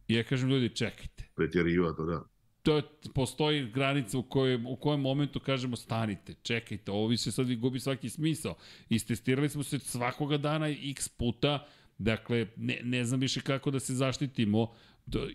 I 0.07 0.13
ja 0.13 0.23
kažem 0.23 0.49
ljudi, 0.49 0.69
čekajte, 0.69 1.23
Pretjeriva 1.35 1.93
to, 1.93 2.05
da. 2.05 2.23
To 2.65 2.75
je, 2.75 2.83
postoji 3.13 3.69
granica 3.71 4.17
u 4.17 4.23
kojem, 4.23 4.65
u 4.65 4.75
kojem 4.75 5.01
momentu 5.01 5.39
kažemo 5.39 5.75
stanite, 5.75 6.33
čekajte, 6.43 6.91
ovo 6.91 7.07
više 7.07 7.31
sad 7.31 7.47
vi 7.47 7.55
gubi 7.55 7.79
svaki 7.79 8.09
smisao. 8.09 8.55
Istestirali 8.89 9.49
smo 9.49 9.63
se 9.63 9.79
svakoga 9.79 10.37
dana 10.37 10.67
x 10.69 11.09
puta, 11.09 11.67
dakle, 11.97 12.47
ne, 12.57 12.79
ne 12.83 13.05
znam 13.05 13.19
više 13.19 13.41
kako 13.41 13.71
da 13.71 13.79
se 13.79 13.93
zaštitimo, 13.93 14.73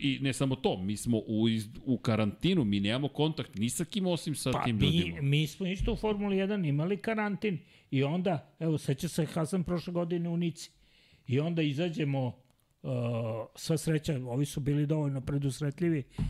I 0.01 0.19
ne 0.21 0.33
samo 0.33 0.57
to, 0.57 0.77
mi 0.83 0.97
smo 0.97 1.19
u, 1.19 1.47
u 1.85 1.99
karantinu, 1.99 2.65
mi 2.65 2.81
nemamo 2.81 3.09
kontakt 3.09 3.55
ni 3.59 3.69
sa 3.71 3.85
kim 3.85 4.07
osim 4.07 4.35
sa 4.35 4.51
Pa 4.51 4.65
tim 4.65 4.77
mi, 4.77 4.87
ljudima. 4.87 5.23
mi 5.23 5.47
smo 5.47 5.67
isto 5.67 5.93
u 5.93 5.97
Formuli 5.97 6.37
1 6.37 6.69
imali 6.69 6.97
karantin 6.97 7.59
i 7.91 8.03
onda, 8.05 8.55
evo, 8.59 8.79
seća 8.79 9.09
se 9.09 9.27
Hasan 9.27 9.65
prošle 9.65 9.93
godine 9.93 10.29
u 10.29 10.37
Nici. 10.37 10.71
I 11.27 11.41
onda 11.41 11.63
izađemo, 11.63 12.27
uh, 12.27 12.91
sva 13.55 13.79
sreća, 13.79 14.21
ovi 14.27 14.45
su 14.45 14.61
bili 14.61 14.87
dovoljno 14.87 15.21
predusretljivi, 15.21 16.03
uh, 16.19 16.25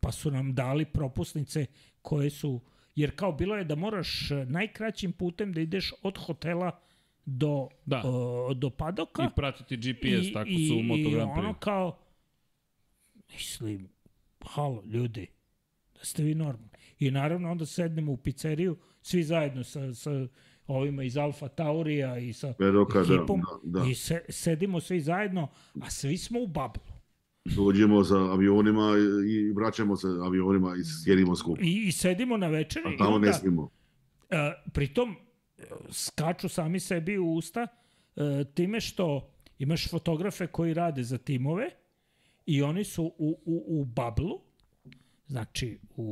pa 0.00 0.12
su 0.12 0.30
nam 0.30 0.54
dali 0.54 0.84
propusnice 0.84 1.66
koje 2.02 2.30
su, 2.30 2.60
jer 2.94 3.16
kao 3.16 3.32
bilo 3.32 3.56
je 3.56 3.64
da 3.64 3.74
moraš 3.74 4.30
uh, 4.30 4.48
najkraćim 4.48 5.12
putem 5.12 5.52
da 5.52 5.60
ideš 5.60 5.92
od 6.02 6.18
hotela 6.18 6.80
do, 7.24 7.68
Da. 7.86 8.02
uh, 8.04 8.56
do 8.56 8.70
padoka. 8.70 9.22
I 9.22 9.28
pratiti 9.36 9.76
GPS, 9.76 10.32
tako 10.32 10.50
su 10.68 10.78
u 10.78 10.82
Moto 10.82 11.10
Grand 11.10 11.30
I 11.36 11.38
ono 11.38 11.54
kao, 11.54 11.98
mislim, 13.32 13.88
halo, 14.44 14.82
ljudi, 14.86 15.26
da 15.94 16.04
ste 16.04 16.22
vi 16.22 16.34
normalni. 16.34 16.68
I 16.98 17.10
naravno 17.10 17.50
onda 17.50 17.66
sednemo 17.66 18.12
u 18.12 18.16
pizzeriju, 18.16 18.76
svi 19.02 19.22
zajedno 19.22 19.64
sa, 19.64 19.94
sa 19.94 20.10
ovima 20.66 21.02
iz 21.02 21.16
Alfa 21.16 21.48
Taurija 21.48 22.18
i 22.18 22.32
sa 22.32 22.54
Veroka, 22.58 23.02
da, 23.02 23.14
ekipom 23.14 23.42
da, 23.62 23.80
da. 23.80 23.86
i 23.90 23.94
se, 23.94 24.24
sedimo 24.28 24.80
svi 24.80 25.00
zajedno, 25.00 25.48
a 25.80 25.90
svi 25.90 26.16
smo 26.16 26.40
u 26.40 26.46
bablu. 26.46 26.97
Dođemo 27.44 28.04
sa 28.04 28.16
avionima 28.16 28.92
i 29.28 29.52
vraćamo 29.52 29.96
se 29.96 30.06
avionima 30.24 30.74
i 30.80 30.84
sjedimo 31.04 31.36
skupa. 31.36 31.62
I, 31.62 31.86
i 31.88 31.92
sedimo 31.92 32.36
na 32.36 32.48
večeri 32.48 32.94
A 32.94 32.98
tamo 32.98 33.14
onda, 33.14 33.26
ne 33.26 33.32
smimo. 33.32 33.70
e, 34.30 34.52
pritom 34.72 35.16
e, 35.58 35.62
skaču 35.90 36.48
sami 36.48 36.80
sebi 36.80 37.18
u 37.18 37.32
usta 37.34 37.66
e, 38.16 38.44
time 38.54 38.80
što 38.80 39.30
imaš 39.58 39.90
fotografe 39.90 40.46
koji 40.46 40.74
rade 40.74 41.02
za 41.02 41.18
timove 41.18 41.70
i 42.46 42.62
oni 42.62 42.84
su 42.84 43.04
u, 43.04 43.40
u, 43.44 43.80
u 43.80 43.84
bablu, 43.84 44.40
znači 45.26 45.78
u, 45.96 46.02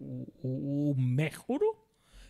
u, 0.00 0.32
u, 0.42 0.90
u 0.90 1.00
mehuru 1.00 1.86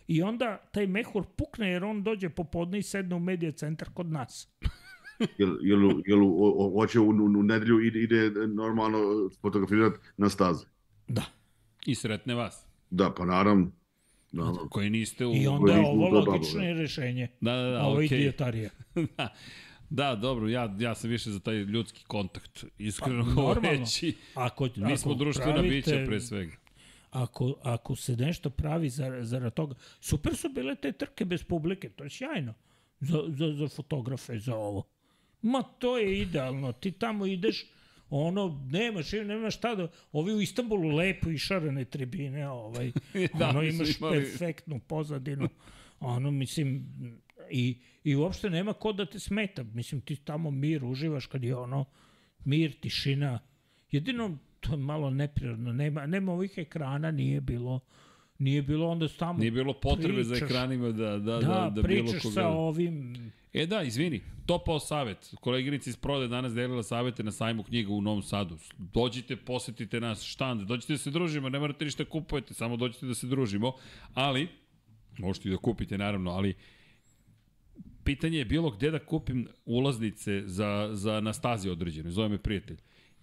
i 0.07 0.21
onda 0.21 0.57
taj 0.71 0.87
mehur 0.87 1.25
pukne 1.35 1.69
jer 1.69 1.83
on 1.83 2.03
dođe 2.03 2.29
popodne 2.29 2.79
i 2.79 2.83
sedne 2.83 3.15
u 3.15 3.19
medija 3.19 3.51
centar 3.51 3.89
kod 3.93 4.11
nas. 4.11 4.49
Jel, 5.37 5.57
jel, 5.61 5.79
jel 6.05 6.19
hoće 6.73 6.99
u, 6.99 7.09
u, 7.09 7.39
u 7.39 7.43
nedelju 7.43 7.79
ide, 7.85 7.99
ide 7.99 8.29
normalno 8.47 9.29
fotografirati 9.41 9.97
na 10.17 10.29
stazi? 10.29 10.65
Da. 11.07 11.23
I 11.85 11.95
sretne 11.95 12.33
vas, 12.35 12.65
Da, 12.89 13.13
pa 13.17 13.25
naravno. 13.25 13.71
Da, 14.31 14.53
koji 14.69 14.89
niste 14.89 15.25
u... 15.25 15.35
I 15.35 15.47
onda 15.47 15.73
je 15.73 15.85
ovo 15.85 16.09
logično 16.09 16.61
da. 16.61 16.73
rešenje. 16.73 17.27
Da, 17.41 17.55
da, 17.55 17.69
da, 17.69 17.83
ovo 17.83 17.95
okej. 17.95 18.07
okay. 18.07 18.15
idiotarija. 18.15 18.69
da, 19.15 19.33
da, 19.89 20.15
dobro, 20.15 20.47
ja, 20.47 20.75
ja 20.79 20.95
sam 20.95 21.09
više 21.09 21.31
za 21.31 21.39
taj 21.39 21.55
ljudski 21.55 22.03
kontakt, 22.07 22.65
iskreno 22.77 23.23
Pa, 23.23 23.25
normalno. 23.27 23.53
govoreći. 23.61 24.15
Ako, 24.35 24.69
Mi 24.75 24.97
smo 24.97 25.13
društvena 25.13 25.53
pravite- 25.53 25.69
bića 25.75 26.03
pre 26.07 26.19
svega. 26.19 26.51
ako, 27.11 27.55
ako 27.63 27.95
se 27.95 28.15
nešto 28.15 28.49
pravi 28.49 28.89
za, 28.89 29.17
zarad 29.21 29.53
toga. 29.53 29.75
Super 29.99 30.35
su 30.35 30.49
bile 30.49 30.75
te 30.75 30.91
trke 30.91 31.25
bez 31.25 31.43
publike, 31.43 31.89
to 31.89 32.03
je 32.03 32.09
sjajno. 32.09 32.53
Za, 32.99 33.23
za, 33.27 33.53
za 33.53 33.67
fotografe, 33.67 34.39
za 34.39 34.55
ovo. 34.55 34.83
Ma 35.41 35.63
to 35.63 35.97
je 35.97 36.21
idealno, 36.21 36.71
ti 36.71 36.91
tamo 36.91 37.25
ideš, 37.25 37.65
ono, 38.09 38.67
nemaš, 38.71 39.11
nemaš 39.11 39.55
šta 39.55 39.75
da, 39.75 39.87
ovi 40.11 40.33
u 40.33 40.41
Istanbulu 40.41 40.95
lepo 40.95 41.29
išarane 41.29 41.85
tribine, 41.85 42.49
ovaj, 42.49 42.91
Da, 43.39 43.49
ono 43.49 43.63
imaš 43.63 43.97
imali- 43.97 44.19
perfektnu 44.19 44.79
pozadinu, 44.79 45.49
ono, 45.99 46.31
mislim, 46.31 46.85
i, 47.49 47.77
i 48.03 48.15
uopšte 48.15 48.49
nema 48.49 48.73
ko 48.73 48.93
da 48.93 49.05
te 49.05 49.19
smeta, 49.19 49.63
mislim, 49.63 50.01
ti 50.01 50.15
tamo 50.15 50.51
mir 50.51 50.85
uživaš 50.85 51.25
kad 51.25 51.43
je 51.43 51.55
ono, 51.55 51.85
mir, 52.45 52.79
tišina, 52.79 53.39
jedino 53.91 54.37
to 54.59 54.71
je 54.71 54.77
malo 54.77 55.09
neprirodno, 55.09 55.73
nema, 55.73 56.05
nema 56.05 56.33
ovih 56.33 56.53
ekrana, 56.57 57.11
nije 57.11 57.41
bilo 57.41 57.79
Nije 58.39 58.61
bilo 58.61 58.87
onda 58.89 59.07
tamo 59.07 59.39
Nije 59.39 59.51
bilo 59.51 59.73
potrebe 59.73 60.23
za 60.23 60.33
pričaš. 60.33 60.49
ekranima 60.49 60.91
da, 60.91 61.09
da, 61.09 61.17
da, 61.17 61.39
Da, 61.39 61.71
da, 61.75 61.81
bilo 61.81 62.11
koga... 62.21 62.33
sa 62.33 62.47
ovim... 62.47 63.15
E 63.53 63.65
da, 63.65 63.83
izvini, 63.83 64.21
topao 64.45 64.79
savet. 64.79 65.33
Koleginica 65.39 65.89
iz 65.89 65.95
Prode 65.95 66.27
danas 66.27 66.53
delila 66.53 66.83
savete 66.83 67.23
na 67.23 67.31
sajmu 67.31 67.63
knjiga 67.63 67.93
u 67.93 68.01
Novom 68.01 68.21
Sadu. 68.23 68.57
Dođite, 68.77 69.35
posetite 69.35 69.99
nas, 69.99 70.23
štand, 70.23 70.61
dođite 70.61 70.93
da 70.93 70.97
se 70.97 71.11
družimo, 71.11 71.49
ne 71.49 71.59
morate 71.59 71.85
ništa 71.85 72.05
kupujete, 72.05 72.53
samo 72.53 72.77
dođite 72.77 73.05
da 73.05 73.13
se 73.13 73.27
družimo, 73.27 73.73
ali, 74.13 74.47
možete 75.17 75.49
i 75.49 75.51
da 75.51 75.57
kupite 75.57 75.97
naravno, 75.97 76.31
ali 76.31 76.53
pitanje 78.03 78.37
je 78.37 78.45
bilo 78.45 78.71
gde 78.71 78.91
da 78.91 78.99
kupim 78.99 79.47
ulaznice 79.65 80.43
za, 80.45 80.89
za 80.93 81.13
Anastaziju 81.13 81.71
određenu, 81.71 82.11
zove 82.11 82.29
me 82.29 82.37
prijatelj. 82.37 82.77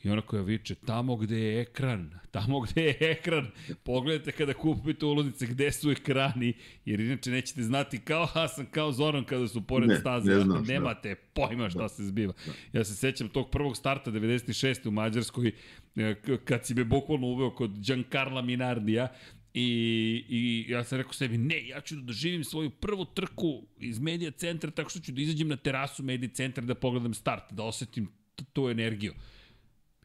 I 0.04 0.10
ona 0.10 0.22
koja 0.22 0.42
viče, 0.42 0.74
tamo 0.74 1.16
gde 1.16 1.38
je 1.38 1.60
ekran, 1.60 2.10
tamo 2.30 2.60
gde 2.60 2.82
je 2.82 2.96
ekran, 3.00 3.46
pogledajte 3.82 4.32
kada 4.32 4.54
kupite 4.54 5.06
ulaznice 5.06 5.46
gde 5.46 5.72
su 5.72 5.90
ekrani, 5.90 6.52
jer 6.84 7.00
inače 7.00 7.30
nećete 7.30 7.62
znati 7.62 7.98
kao 7.98 8.26
Hasan, 8.26 8.66
kao 8.70 8.92
Zoran 8.92 9.24
kada 9.24 9.48
su 9.48 9.66
pored 9.66 9.88
Ne, 9.88 9.96
staze, 9.96 10.30
ne 10.30 10.40
znaš, 10.40 10.66
da. 10.66 10.72
nemate 10.72 11.14
pojma 11.14 11.70
šta 11.70 11.88
se 11.88 12.04
zbiva. 12.04 12.32
Ja 12.72 12.84
se 12.84 12.94
sećam 12.94 13.28
tog 13.28 13.50
prvog 13.50 13.76
starta 13.76 14.10
96. 14.10 14.88
u 14.88 14.90
Mađarskoj, 14.90 15.52
e, 15.96 16.14
kad 16.44 16.66
si 16.66 16.74
me 16.74 16.84
bukvalno 16.84 17.26
uveo 17.26 17.50
kod 17.50 17.78
Giancarla 17.78 18.42
Minardija, 18.42 19.08
I, 19.56 20.24
I 20.28 20.72
ja 20.72 20.84
sam 20.84 20.98
rekao 20.98 21.12
sebi, 21.12 21.38
ne, 21.38 21.68
ja 21.68 21.80
ću 21.80 21.96
da 21.96 22.02
doživim 22.02 22.44
svoju 22.44 22.70
prvu 22.70 23.04
trku 23.04 23.62
iz 23.78 23.98
medija 23.98 24.30
centra 24.30 24.70
tako 24.70 24.90
što 24.90 25.00
ću 25.00 25.12
da 25.12 25.20
izađem 25.22 25.48
na 25.48 25.56
terasu 25.56 26.02
medija 26.02 26.30
centra 26.34 26.64
da 26.64 26.74
pogledam 26.74 27.14
start, 27.14 27.52
da 27.52 27.62
osetim 27.62 28.08
tu 28.52 28.68
energiju. 28.68 29.14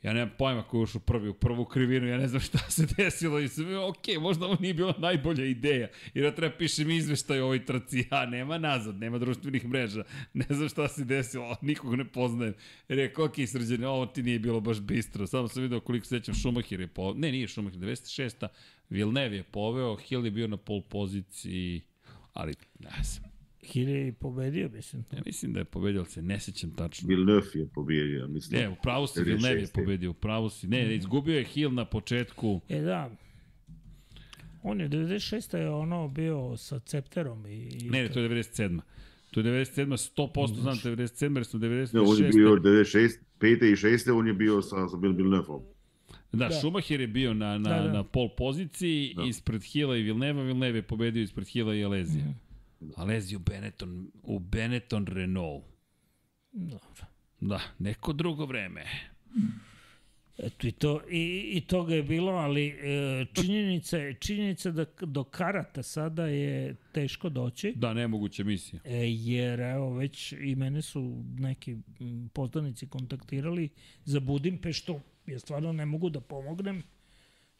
Ja 0.03 0.13
nemam 0.13 0.31
pojma 0.37 0.63
ko 0.63 0.77
je 0.77 0.83
ušao 0.83 1.01
prvi 1.01 1.29
u 1.29 1.33
prvu 1.33 1.65
krivinu, 1.65 2.07
ja 2.07 2.17
ne 2.17 2.27
znam 2.27 2.41
šta 2.41 2.57
se 2.57 2.87
desilo 2.97 3.39
i 3.39 3.47
sve, 3.47 3.79
ok, 3.79 4.07
možda 4.19 4.45
ovo 4.45 4.57
nije 4.59 4.73
bila 4.73 4.93
najbolja 4.97 5.45
ideja, 5.45 5.87
jer 6.13 6.25
ja 6.25 6.35
treba 6.35 6.55
pišem 6.57 6.89
izveštaj 6.89 7.39
o 7.39 7.43
ovoj 7.43 7.65
trci, 7.65 8.07
a 8.09 8.25
nema 8.25 8.57
nazad, 8.57 8.95
nema 8.95 9.17
društvenih 9.17 9.65
mreža, 9.65 10.03
ne 10.33 10.45
znam 10.49 10.69
šta 10.69 10.87
se 10.87 11.05
desilo, 11.05 11.55
nikog 11.61 11.95
ne 11.95 12.05
poznajem. 12.05 12.53
Rekao, 12.87 13.25
ok, 13.25 13.33
srđane, 13.47 13.87
ovo 13.87 14.05
ti 14.05 14.23
nije 14.23 14.39
bilo 14.39 14.59
baš 14.59 14.79
bistro, 14.79 15.27
samo 15.27 15.47
sam 15.47 15.63
video 15.63 15.79
koliko 15.79 16.05
se 16.05 16.19
sećam 16.19 16.35
Šumahir 16.35 16.79
je 16.79 16.87
po... 16.87 17.13
Ne, 17.13 17.31
nije 17.31 17.47
Šumahir, 17.47 17.79
96. 17.79 18.47
Vilnev 18.89 19.33
je 19.33 19.43
poveo, 19.43 19.95
Hill 19.95 20.25
je 20.25 20.31
bio 20.31 20.47
na 20.47 20.57
pol 20.57 20.81
poziciji, 20.81 21.81
ali 22.33 22.53
ne 22.79 23.03
znam. 23.03 23.28
Hilje 23.63 24.05
je 24.05 24.13
pobedio, 24.13 24.69
mislim. 24.69 25.03
Ja 25.11 25.21
mislim 25.25 25.53
da 25.53 25.59
je 25.59 25.65
pobedio, 25.65 26.01
ali 26.01 26.09
se 26.09 26.21
ne 26.21 26.39
sećam 26.39 26.71
tačno. 26.71 27.07
Villeneuve 27.07 27.45
je 27.53 27.67
pobjedio, 27.67 28.27
mislim. 28.27 28.61
Ne, 28.61 28.69
u 28.69 28.75
pravu 28.83 29.07
si, 29.07 29.23
Vilnev 29.23 29.57
je 29.57 29.65
96.. 29.65 29.73
pobedio, 29.73 30.11
u 30.11 30.13
pravu 30.13 30.49
si. 30.49 30.67
Ne, 30.67 30.85
ne, 30.87 30.95
izgubio 30.95 31.37
je 31.37 31.43
Hill 31.43 31.73
na 31.73 31.85
početku. 31.85 32.61
E 32.69 32.81
da, 32.81 33.11
on 34.63 34.81
je 34.81 34.89
96. 34.89 35.57
je 35.57 35.69
ono 35.69 36.07
bio 36.07 36.57
sa 36.57 36.79
Cepterom 36.79 37.45
i... 37.47 37.69
i 37.81 37.89
Ne, 37.89 38.07
to 38.09 38.19
je 38.19 38.29
97. 38.29 38.79
To 39.31 39.39
je 39.39 39.45
97. 39.45 40.11
100% 40.15 40.61
znam 40.61 40.75
97. 40.75 41.35
jer 41.35 41.45
smo 41.45 41.59
Ne, 41.59 41.67
on 41.99 42.17
je 42.17 42.29
96. 42.31 42.35
bio 42.35 42.49
96, 42.49 43.09
5. 43.39 43.71
i 43.71 43.75
6. 43.75 44.19
on 44.19 44.27
je 44.27 44.33
bio 44.33 44.61
sa, 44.61 44.87
sa 44.87 44.97
Bill 44.97 45.13
Villeneuve. 45.15 45.65
Da, 46.31 46.47
Da. 46.47 46.51
Schumacher 46.51 47.01
je 47.01 47.07
bio 47.07 47.33
na, 47.33 47.57
na, 47.57 47.69
Da, 47.69 47.87
da. 47.87 47.93
na 47.93 48.03
pol 48.03 48.29
poziciji 48.37 49.13
Da. 49.15 49.23
ispred 49.23 49.63
Hila 49.63 49.97
i 49.97 50.01
Vilneva. 50.01 50.43
Vilneva 50.43 50.75
je 50.75 50.81
pobedio 50.81 51.23
ispred 51.23 51.47
Hila 51.47 51.75
i 51.75 51.83
Alezija. 51.83 52.23
Mhm. 52.25 52.29
Alezija 52.29 52.48
u 53.35 53.39
Benetton, 53.39 54.11
u 54.23 54.39
Benetton 54.39 55.07
Renault. 55.07 55.63
Dobro. 56.51 57.05
Da, 57.39 57.59
neko 57.79 58.13
drugo 58.13 58.45
vreme. 58.45 58.85
Eto 60.37 60.67
i 60.67 60.71
to, 60.71 61.01
i, 61.09 61.51
i 61.53 61.61
toga 61.61 61.95
je 61.95 62.03
bilo, 62.03 62.31
ali 62.31 62.67
e, 62.67 63.25
činjenica 63.33 63.97
je, 63.97 64.13
činjenica 64.13 64.71
da 64.71 64.85
do 65.01 65.23
karata 65.23 65.83
sada 65.83 66.25
je 66.25 66.75
teško 66.91 67.29
doći, 67.29 67.73
Da, 67.75 67.93
nemoguća 67.93 68.43
misija. 68.43 68.81
e, 68.85 68.97
jer 69.09 69.59
evo 69.59 69.93
već 69.93 70.31
i 70.31 70.55
mene 70.55 70.81
su 70.81 71.23
neki 71.37 71.77
poznanici 72.33 72.87
kontaktirali 72.87 73.69
za 74.05 74.19
Budimpeštu, 74.19 74.99
ja 75.27 75.39
stvarno 75.39 75.71
ne 75.73 75.85
mogu 75.85 76.09
da 76.09 76.21
pomognem, 76.21 76.83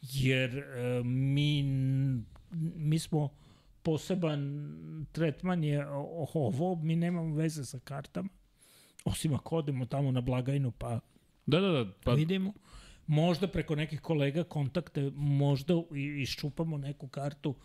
jer 0.01 0.57
e, 0.57 0.63
mi, 1.03 1.63
mi 2.75 2.99
smo 2.99 3.29
poseban 3.83 5.05
tretman 5.11 5.63
je 5.63 5.87
ovo, 5.87 6.75
mi 6.75 6.95
nemamo 6.95 7.35
veze 7.35 7.65
sa 7.65 7.79
kartama, 7.79 8.29
osim 9.05 9.33
ako 9.33 9.57
odemo 9.57 9.85
tamo 9.85 10.11
na 10.11 10.21
blagajnu 10.21 10.71
pa 10.71 10.99
Da, 11.49 11.59
da, 11.59 11.71
da. 11.71 11.91
Pa, 12.03 12.13
vidimo. 12.13 12.53
Možda 13.07 13.47
preko 13.47 13.75
nekih 13.75 14.01
kolega 14.01 14.43
kontakte, 14.43 15.11
možda 15.15 15.73
iščupamo 16.21 16.77
neku 16.77 17.07
kartu, 17.07 17.55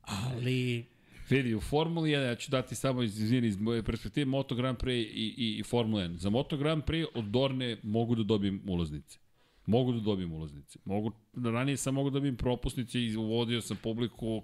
ali 0.00 0.86
Vidi, 1.30 1.54
u 1.54 1.60
Formuli 1.60 2.10
1, 2.10 2.26
ja 2.26 2.34
ću 2.34 2.50
dati 2.50 2.74
samo 2.74 3.02
iz, 3.02 3.20
izvini, 3.20 3.48
iz 3.48 3.60
moje 3.60 3.82
perspektive 3.82 4.24
Moto 4.24 4.54
Grand 4.54 4.78
Prix 4.78 5.06
i, 5.12 5.34
i, 5.36 5.58
i 5.58 5.62
Formula 5.62 6.02
1. 6.02 6.16
Za 6.16 6.30
Moto 6.30 6.56
Grand 6.56 6.84
Prix 6.84 7.06
od 7.14 7.24
Dorne 7.24 7.76
mogu 7.82 8.14
da 8.14 8.22
dobijem 8.22 8.62
ulaznice. 8.68 9.18
Mogu 9.66 9.92
da 9.92 10.00
dobijem 10.00 10.32
ulaznice. 10.32 10.78
Mogu, 10.84 11.12
ranije 11.34 11.76
sam 11.76 11.94
mogu 11.94 12.10
da 12.10 12.14
dobijem 12.14 12.36
propusnice 12.36 13.00
i 13.00 13.16
uvodio 13.16 13.60
sam 13.60 13.76
publiku 13.82 14.42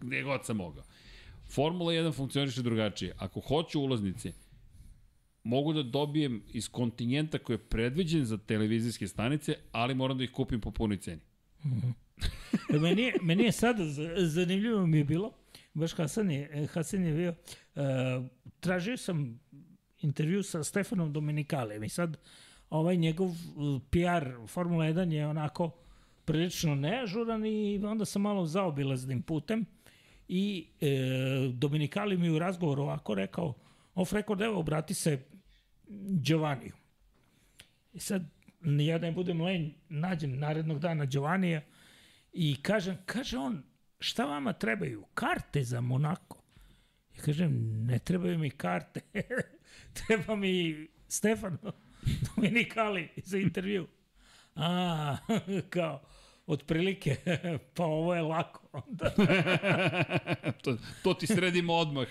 gde 0.00 0.22
god 0.22 0.46
sam 0.46 0.56
mogao. 0.56 0.84
Formula 1.50 1.92
1 1.92 2.12
funkcioniše 2.12 2.62
drugačije. 2.62 3.14
Ako 3.18 3.40
hoću 3.40 3.80
ulaznice, 3.80 4.32
mogu 5.44 5.72
da 5.72 5.82
dobijem 5.82 6.42
iz 6.52 6.68
kontingenta 6.68 7.38
koji 7.38 7.54
je 7.54 7.68
predviđen 7.68 8.24
za 8.24 8.38
televizijske 8.38 9.08
stanice, 9.08 9.54
ali 9.72 9.94
moram 9.94 10.18
da 10.18 10.24
ih 10.24 10.30
kupim 10.32 10.60
po 10.60 10.70
punoj 10.70 10.96
ceni. 10.96 11.20
E, 12.74 12.78
meni, 12.78 13.02
je, 13.02 13.14
meni 13.22 13.44
je 13.44 13.52
sada 13.52 13.84
zanimljivo 14.16 14.86
mi 14.86 14.98
je 14.98 15.04
bilo, 15.04 15.32
baš 15.74 15.92
Hasan 15.92 16.30
je, 16.30 16.50
e, 16.52 16.66
Hasan 16.66 17.04
je 17.04 17.14
bio, 17.14 17.34
uh, 17.74 17.82
tražio 18.60 18.96
sam 18.96 19.40
intervju 20.00 20.42
sa 20.42 20.64
Stefanom 20.64 21.12
Dominikalijem 21.12 21.84
i 21.84 21.88
sad 21.88 22.16
ovaj 22.70 22.96
njegov 22.96 23.30
PR 23.90 24.46
Formula 24.46 24.84
1 24.84 25.12
je 25.12 25.26
onako 25.26 25.70
prilično 26.24 26.74
neažuran 26.74 27.46
i 27.46 27.80
onda 27.84 28.04
sam 28.04 28.22
malo 28.22 28.46
zaobilaznim 28.46 29.22
putem 29.22 29.66
i 30.32 30.66
e, 30.80 30.88
Dominikali 31.52 32.16
mi 32.16 32.30
u 32.30 32.38
razgovoru 32.38 32.82
ovako 32.82 33.14
rekao, 33.14 33.54
off 33.94 34.12
record, 34.12 34.40
evo, 34.40 34.58
obrati 34.58 34.94
se 34.94 35.22
Giovanniju. 36.22 36.72
I 37.92 38.00
sad, 38.00 38.22
ja 38.80 38.98
ne 38.98 39.12
budem 39.12 39.40
lenj, 39.40 39.70
nađem 39.88 40.38
narednog 40.38 40.78
dana 40.78 41.04
Giovannija 41.04 41.60
i 42.32 42.62
kažem, 42.62 42.98
kaže 43.06 43.38
on, 43.38 43.62
šta 43.98 44.24
vama 44.24 44.52
trebaju? 44.52 45.04
Karte 45.14 45.64
za 45.64 45.80
Monako. 45.80 46.42
Ja 47.16 47.22
kažem, 47.22 47.84
ne 47.86 47.98
trebaju 47.98 48.38
mi 48.38 48.50
karte. 48.50 49.00
Treba 50.06 50.36
mi 50.36 50.86
Stefano 51.08 51.72
Dominikali 52.36 53.08
za 53.16 53.38
intervju. 53.38 53.88
A, 54.54 55.16
kao, 55.70 56.02
otprilike, 56.52 57.16
pa 57.74 57.84
ovo 57.84 58.14
je 58.14 58.22
lako. 58.22 58.60
Onda, 58.72 59.10
to, 60.62 60.76
to 61.02 61.14
ti 61.14 61.26
sredimo 61.26 61.74
odmah. 61.74 62.06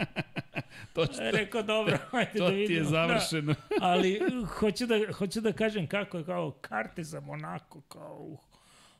to, 0.94 1.06
će, 1.06 1.30
rekao, 1.30 1.62
dobro, 1.62 1.98
ajde 2.12 2.38
to 2.38 2.44
da 2.44 2.50
ti 2.50 2.56
vidimo. 2.56 2.78
je 2.78 2.84
završeno. 2.84 3.52
Da, 3.52 3.76
ali 3.80 4.20
hoću 4.46 4.86
da, 4.86 5.12
hoću 5.12 5.40
da 5.40 5.52
kažem 5.52 5.86
kako 5.86 6.18
je, 6.18 6.24
kao, 6.24 6.50
karte 6.50 7.04
za 7.04 7.20
Monako, 7.20 7.80
kao, 7.80 8.18
uh, 8.20 8.38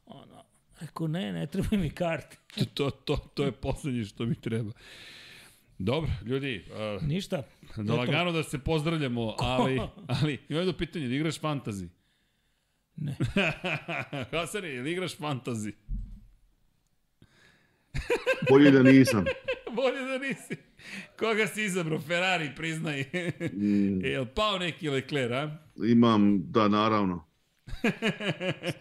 ono, 0.07 0.45
rekao, 0.81 1.09
ne, 1.09 1.33
ne 1.33 1.47
treba 1.47 1.77
mi 1.77 1.91
karte. 1.91 2.37
To, 2.57 2.65
to, 2.65 2.91
to, 2.91 3.17
to 3.17 3.45
je 3.45 3.53
poslednje 3.53 4.05
što 4.05 4.27
mi 4.27 4.35
treba. 4.35 4.73
Dobro, 5.79 6.11
ljudi, 6.27 6.65
uh, 6.97 7.03
Ništa. 7.03 7.43
da 7.77 7.95
lagano 7.95 8.33
da 8.33 8.43
se 8.43 8.59
pozdravljamo, 8.59 9.35
ali, 9.39 9.81
ali 10.07 10.39
imam 10.49 10.61
jedno 10.61 10.73
pitanje, 10.73 11.09
da 11.09 11.15
igraš 11.15 11.41
fantazi? 11.41 11.89
Ne. 13.01 13.17
Hasane, 14.33 14.69
ili 14.71 14.93
igraš 14.93 15.17
fantazi? 15.17 15.73
Bolje 18.51 18.71
da 18.71 18.83
nisam. 18.83 19.25
Bolje 19.77 20.01
da 20.03 20.19
nisi. 20.19 20.57
Koga 21.19 21.47
si 21.47 21.65
izabrao? 21.65 22.01
Ferrari, 22.01 22.51
priznaj. 22.57 23.05
Mm, 23.53 24.05
Je 24.05 24.21
li 24.21 24.27
pao 24.27 24.59
neki 24.59 24.89
Leclerc, 24.89 25.33
a? 25.33 25.57
imam, 25.85 26.43
da, 26.45 26.69
naravno. 26.69 27.27
101, 27.83 28.81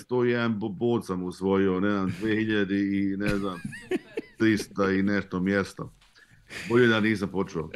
101 0.00 0.48
bo- 0.50 0.68
bod 0.68 1.06
sam 1.06 1.22
usvojio, 1.24 1.80
ne 1.80 1.90
znam, 1.90 2.12
2000 2.12 2.72
i 3.04 3.16
ne 3.16 3.28
znam, 3.28 3.60
300 4.38 4.98
i 4.98 5.02
nešto 5.02 5.40
mjesta. 5.40 5.82
Bolje 6.68 6.86
da 6.86 7.00
nisam 7.00 7.30
počeo, 7.30 7.70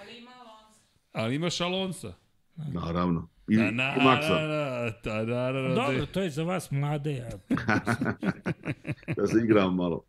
Ali 0.00 0.18
ima 0.18 0.30
Alonso. 0.32 0.80
Ali 1.12 1.34
imaš 1.34 1.60
Alonsa. 1.60 2.14
naravno. 2.56 3.28
I, 3.48 3.56
Da, 3.56 3.68
i 3.68 3.72
na, 3.72 3.94
Maxa, 3.96 4.46
na, 4.46 4.90
ta, 5.02 5.24
na, 5.24 5.52
na, 5.52 5.68
na, 5.68 5.74
Dobro, 5.74 6.06
to 6.06 6.20
je 6.22 6.30
za 6.30 6.42
vas 6.42 6.70
mlade. 6.70 7.12
Ja. 7.12 7.30
da 9.16 9.26
se 9.26 9.38
igram 9.44 9.74
malo. 9.74 10.04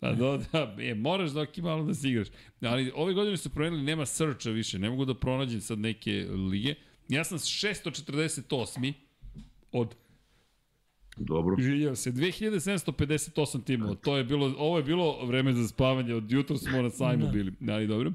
Pa 0.00 0.12
do, 0.12 0.40
da, 0.52 0.76
e, 0.78 0.94
moraš 0.94 1.30
Doki 1.30 1.62
malo 1.62 1.84
da 1.84 1.94
se 1.94 2.08
igraš. 2.08 2.28
Ali 2.60 2.92
ove 2.94 3.14
godine 3.14 3.36
su 3.36 3.50
promenili, 3.50 3.82
nema 3.82 4.06
searcha 4.06 4.50
više, 4.50 4.78
ne 4.78 4.90
mogu 4.90 5.04
da 5.04 5.14
pronađem 5.14 5.60
sad 5.60 5.78
neke 5.78 6.26
lige. 6.50 6.74
Ja 7.08 7.24
sam 7.24 7.38
648. 7.38 8.92
od 9.72 9.94
Dobro. 11.16 11.56
Izvinjavam 11.58 11.96
se, 11.96 12.12
2758 12.12 13.64
timova, 13.64 13.94
to 13.94 14.16
je 14.16 14.24
bilo, 14.24 14.54
ovo 14.58 14.76
je 14.76 14.82
bilo 14.82 15.26
vreme 15.26 15.52
za 15.52 15.68
spavanje, 15.68 16.14
od 16.14 16.32
jutra 16.32 16.56
smo 16.56 16.82
na 16.82 16.90
sajmu 16.90 17.26
Da. 17.26 17.32
bili, 17.32 17.52
ali 17.68 17.86
dobro. 17.86 18.12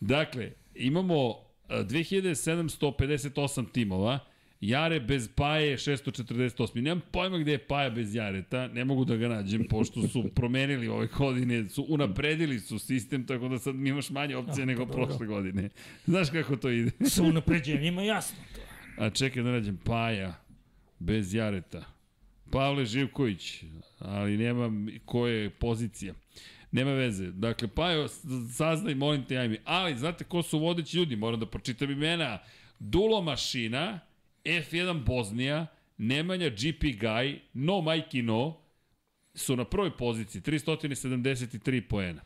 Dakle, 0.00 0.52
imamo 0.74 1.43
2758 1.68 3.72
timova, 3.72 4.18
Jare 4.60 5.00
bez 5.00 5.28
Paje 5.28 5.76
648. 5.76 6.80
Nemam 6.80 7.02
pojma 7.10 7.38
gde 7.38 7.52
je 7.52 7.58
Paja 7.58 7.90
bez 7.90 8.14
Jareta, 8.14 8.68
ne 8.68 8.84
mogu 8.84 9.04
da 9.04 9.16
ga 9.16 9.28
nađem, 9.28 9.64
pošto 9.70 10.08
su 10.08 10.24
promenili 10.34 10.88
ove 10.88 11.08
godine, 11.18 11.68
su 11.68 11.86
unapredili 11.88 12.60
su 12.60 12.78
sistem, 12.78 13.26
tako 13.26 13.48
da 13.48 13.58
sad 13.58 13.74
imaš 13.74 14.10
manje 14.10 14.36
opcije 14.36 14.62
A, 14.62 14.66
nego 14.66 14.84
dobro. 14.84 15.06
prošle 15.06 15.26
godine. 15.26 15.68
Znaš 16.06 16.30
kako 16.30 16.56
to 16.56 16.70
ide? 16.70 16.90
Sa 17.06 17.22
unapređenjima 17.22 18.02
jasno 18.02 18.36
to. 18.54 18.60
A 19.02 19.10
čekaj 19.10 19.42
da 19.42 19.50
nađem 19.50 19.76
Paja 19.84 20.34
bez 20.98 21.34
Jareta. 21.34 21.84
Pavle 22.50 22.84
Živković, 22.84 23.64
ali 23.98 24.36
nema 24.36 24.70
koje 25.04 25.42
je 25.42 25.50
pozicija. 25.50 26.14
Nema 26.74 26.90
veze. 26.92 27.30
Dakle, 27.30 27.68
Pajo, 27.68 28.08
saznaj, 28.52 28.94
molim 28.94 29.24
te, 29.24 29.36
ajmi. 29.38 29.58
Ali, 29.64 29.98
znate 29.98 30.24
ko 30.24 30.42
su 30.42 30.58
vodeći 30.58 30.96
ljudi? 30.96 31.16
Moram 31.16 31.40
da 31.40 31.46
pročitam 31.46 31.90
imena. 31.90 32.38
Dulo 32.78 33.22
Mašina, 33.22 34.00
F1 34.44 35.04
Boznija, 35.04 35.66
Nemanja 35.98 36.48
GP 36.48 36.82
Guy, 36.82 37.38
No 37.52 37.72
Mikey 37.72 38.22
No, 38.22 38.56
su 39.34 39.56
na 39.56 39.64
prvoj 39.64 39.96
poziciji, 39.96 40.42
373 40.42 41.88
poena. 41.88 42.22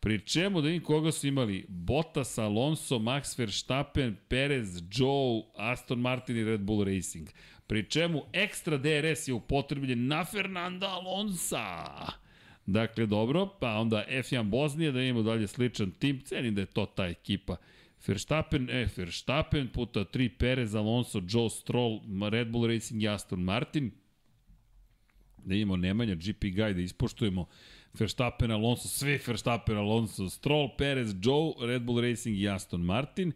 Pri 0.00 0.20
čemu 0.26 0.60
da 0.60 0.66
vidim 0.66 0.84
koga 0.84 1.12
su 1.12 1.26
imali 1.26 1.66
Bottas, 1.68 2.38
Alonso, 2.38 2.98
Max 2.98 3.38
Verstappen, 3.38 4.16
Perez, 4.28 4.82
Joe, 4.90 5.42
Aston 5.56 6.00
Martin 6.00 6.36
i 6.36 6.44
Red 6.44 6.60
Bull 6.60 6.84
Racing. 6.84 7.28
Pri 7.66 7.90
čemu 7.90 8.22
ekstra 8.32 8.76
DRS 8.76 9.28
je 9.28 9.34
upotrebljen 9.34 10.06
na 10.06 10.24
Fernanda 10.24 10.88
Alonsa. 10.88 12.21
Dakle, 12.66 13.06
dobro, 13.06 13.46
pa 13.60 13.74
onda 13.74 14.04
F1 14.08 14.42
Bosnija, 14.42 14.92
da 14.92 15.02
imamo 15.02 15.22
dalje 15.22 15.46
sličan 15.46 15.90
tim, 15.90 16.20
cenim 16.20 16.54
da 16.54 16.60
je 16.60 16.66
to 16.66 16.86
ta 16.86 17.06
ekipa. 17.06 17.56
Verstappen, 18.06 18.70
e, 18.70 18.88
Verstappen 18.96 19.68
puta 19.68 20.00
3 20.00 20.30
Perez, 20.38 20.74
Alonso, 20.74 21.22
Joe 21.28 21.50
Stroll, 21.50 22.00
Red 22.30 22.48
Bull 22.48 22.66
Racing 22.66 23.02
i 23.02 23.08
Aston 23.08 23.40
Martin 23.40 23.90
da 25.44 25.54
imamo 25.54 25.76
Nemanja, 25.76 26.14
GP 26.14 26.44
Guy, 26.44 26.72
da 26.72 26.80
ispoštujemo 26.80 27.46
Verstappen, 27.98 28.50
Alonso, 28.50 28.88
sve 28.88 29.18
Verstappen, 29.26 29.76
Alonso, 29.76 30.30
Stroll, 30.30 30.68
Perez, 30.78 31.14
Joe, 31.22 31.52
Red 31.66 31.82
Bull 31.82 32.00
Racing 32.00 32.38
i 32.38 32.48
Aston 32.48 32.80
Martin. 32.80 33.32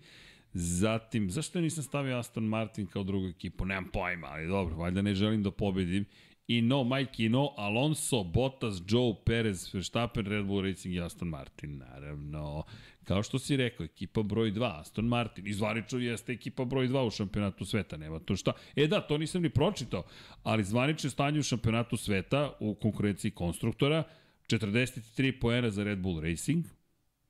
Zatim, 0.53 1.31
zašto 1.31 1.61
nisam 1.61 1.85
stavio 1.85 2.19
Aston 2.19 2.45
Martin 2.45 2.87
kao 2.87 3.03
drugu 3.03 3.27
ekipu? 3.29 3.65
Nemam 3.65 3.91
pojma, 3.93 4.27
ali 4.27 4.47
dobro, 4.47 4.77
valjda 4.77 5.03
ne 5.03 5.15
želim 5.15 5.43
da 5.43 5.51
pobedim. 5.51 6.05
I 6.49 6.63
no, 6.63 6.85
Mike 6.85 7.25
i 7.25 7.29
no, 7.29 7.55
Alonso, 7.57 8.25
Bottas, 8.25 8.83
Joe, 8.89 9.15
Perez, 9.25 9.75
Verstappen, 9.75 10.27
Red 10.27 10.45
Bull 10.45 10.63
Racing 10.63 10.95
i 10.95 11.01
Aston 11.01 11.29
Martin, 11.29 11.79
naravno. 11.79 12.65
Kao 13.05 13.23
što 13.23 13.39
si 13.39 13.57
rekao, 13.57 13.85
ekipa 13.85 14.23
broj 14.23 14.53
2, 14.53 14.81
Aston 14.81 15.05
Martin. 15.05 15.47
Izvanično 15.47 15.99
jeste 15.99 16.33
ekipa 16.33 16.65
broj 16.65 16.89
2 16.89 17.07
u 17.07 17.11
šampionatu 17.11 17.65
sveta, 17.65 17.97
nema 17.97 18.19
to 18.19 18.37
šta. 18.37 18.53
E 18.77 18.87
da, 18.87 19.01
to 19.01 19.19
nisam 19.19 19.43
ni 19.43 19.51
pročitao, 19.51 20.03
ali 20.43 20.65
zvanično 20.65 21.11
stanje 21.11 21.41
u 21.41 21.43
šampionatu 21.43 21.97
sveta 21.97 22.53
u 22.61 22.75
konkurenciji 22.75 23.31
konstruktora, 23.31 24.03
43 24.49 25.41
poena 25.41 25.71
za 25.71 25.85
Red 25.85 25.99
Bull 25.99 26.21
Racing, 26.21 26.65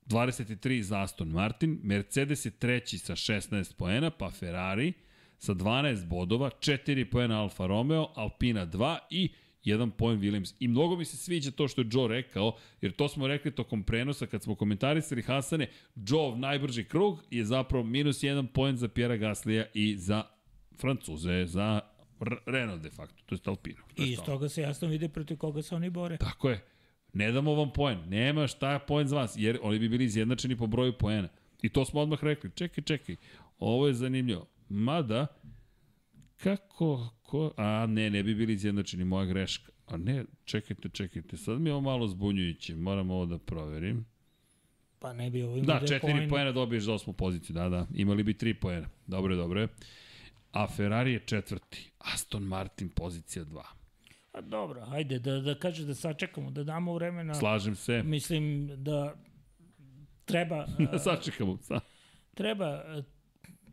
23 0.07 0.81
za 0.81 1.03
Aston 1.03 1.29
Martin, 1.29 1.81
Mercedes 1.83 2.45
je 2.45 2.51
treći 2.51 2.99
sa 2.99 3.17
16 3.17 3.77
poena, 3.77 4.11
pa 4.11 4.31
Ferrari 4.31 4.93
sa 5.39 5.55
12 5.55 6.07
bodova, 6.07 6.51
4 6.51 7.11
poena 7.11 7.41
Alfa 7.41 7.67
Romeo, 7.67 8.09
Alpina 8.15 8.67
2 8.67 8.99
i 9.11 9.31
jedan 9.65 9.91
poen 9.91 10.21
Williams. 10.21 10.55
I 10.61 10.69
mnogo 10.69 10.97
mi 10.97 11.05
se 11.05 11.17
sviđa 11.17 11.51
to 11.51 11.69
što 11.69 11.81
je 11.81 11.89
Joe 11.93 12.09
rekao, 12.09 12.57
jer 12.81 12.93
to 12.93 13.09
smo 13.09 13.27
rekli 13.27 13.51
tokom 13.51 13.83
prenosa 13.83 14.27
kad 14.27 14.43
smo 14.43 14.55
komentarisali 14.55 15.23
Hasane, 15.23 15.67
Joe 15.95 16.37
najbrži 16.37 16.85
krug 16.85 17.23
je 17.31 17.45
zapravo 17.45 17.85
minus 17.85 18.23
jedan 18.23 18.47
poen 18.47 18.77
za 18.77 18.89
Pjera 18.89 19.17
Gaslija 19.17 19.67
i 19.75 19.97
za 19.97 20.23
Francuze, 20.81 21.47
za 21.47 21.81
Renault 22.47 22.83
de 22.83 22.91
facto, 22.91 23.23
to 23.27 23.35
je 23.35 23.41
Alpino. 23.45 23.83
To 23.95 24.03
I 24.03 24.07
je 24.07 24.13
iz 24.13 24.19
to. 24.19 24.25
toga 24.25 24.49
se 24.49 24.63
jasno 24.63 24.89
vidi 24.89 25.09
protiv 25.09 25.37
koga 25.37 25.63
se 25.63 25.75
oni 25.75 25.91
bore. 25.91 26.17
Tako 26.17 26.51
je. 26.51 26.65
Ne 27.13 27.33
damo 27.33 27.55
vam 27.55 27.73
poen. 27.73 27.99
Nema 28.09 28.47
šta 28.47 28.73
je 28.73 28.79
poen 28.79 29.09
za 29.09 29.17
vas, 29.17 29.35
jer 29.37 29.59
oni 29.63 29.79
bi 29.79 29.89
bili 29.89 30.05
izjednačeni 30.05 30.57
po 30.57 30.67
broju 30.67 30.93
poena. 30.99 31.29
I 31.63 31.69
to 31.69 31.85
smo 31.85 32.01
odmah 32.01 32.25
rekli. 32.25 32.51
Čekaj, 32.55 32.85
čekaj. 32.85 33.17
Ovo 33.59 33.87
je 33.87 33.95
zanimljivo. 33.95 34.47
Mada, 34.69 35.27
kako, 36.37 37.09
ko, 37.23 37.53
a 37.57 37.87
ne, 37.87 38.11
ne 38.11 38.23
bi 38.23 38.35
bili 38.35 38.53
izjednačeni, 38.53 39.05
moja 39.05 39.25
greška. 39.27 39.73
A 39.87 39.97
ne, 39.97 40.25
čekajte, 40.45 40.89
čekajte, 40.89 41.37
sad 41.37 41.61
mi 41.61 41.71
je 41.71 41.75
ovo 41.75 41.81
malo 41.81 42.09
zbunjujuće, 42.09 42.77
moram 42.77 43.11
ovo 43.11 43.27
da 43.27 43.39
proverim. 43.39 44.07
Pa 44.99 45.13
ne 45.13 45.31
bi 45.31 45.43
ovo 45.43 45.57
imao 45.57 45.67
Da, 45.67 45.79
dve 45.79 45.89
četiri 45.89 46.13
poena. 46.13 46.29
poena 46.29 46.53
dobiješ 46.53 46.85
za 46.85 46.93
osmu 46.93 47.13
poziciju, 47.13 47.55
da, 47.55 47.69
da, 47.69 47.87
imali 47.95 48.23
bi 48.23 48.35
tri 48.35 48.55
poena. 48.55 48.89
Dobro 49.07 49.33
je, 49.35 49.37
dobro 49.37 49.61
je. 49.61 49.69
A 50.53 50.67
Ferrari 50.69 51.13
je 51.13 51.23
četvrti, 51.27 51.91
Aston 51.99 52.43
Martin 52.43 52.89
pozicija 52.89 53.45
2. 53.45 53.63
A 54.33 54.41
dobro, 54.41 54.87
ajde 54.91 55.19
da, 55.19 55.41
da 55.41 55.55
kaže 55.59 55.85
da 55.85 55.95
sačekamo, 55.95 56.51
da 56.51 56.65
damo 56.65 56.95
vremena. 56.95 57.35
Slažem 57.35 57.75
se. 57.77 58.03
Mislim 58.03 58.71
da 58.85 59.15
treba, 60.25 60.67
a, 60.93 60.99
Sačekamo. 60.99 61.59
Sa. 61.63 61.81
treba, 62.35 62.83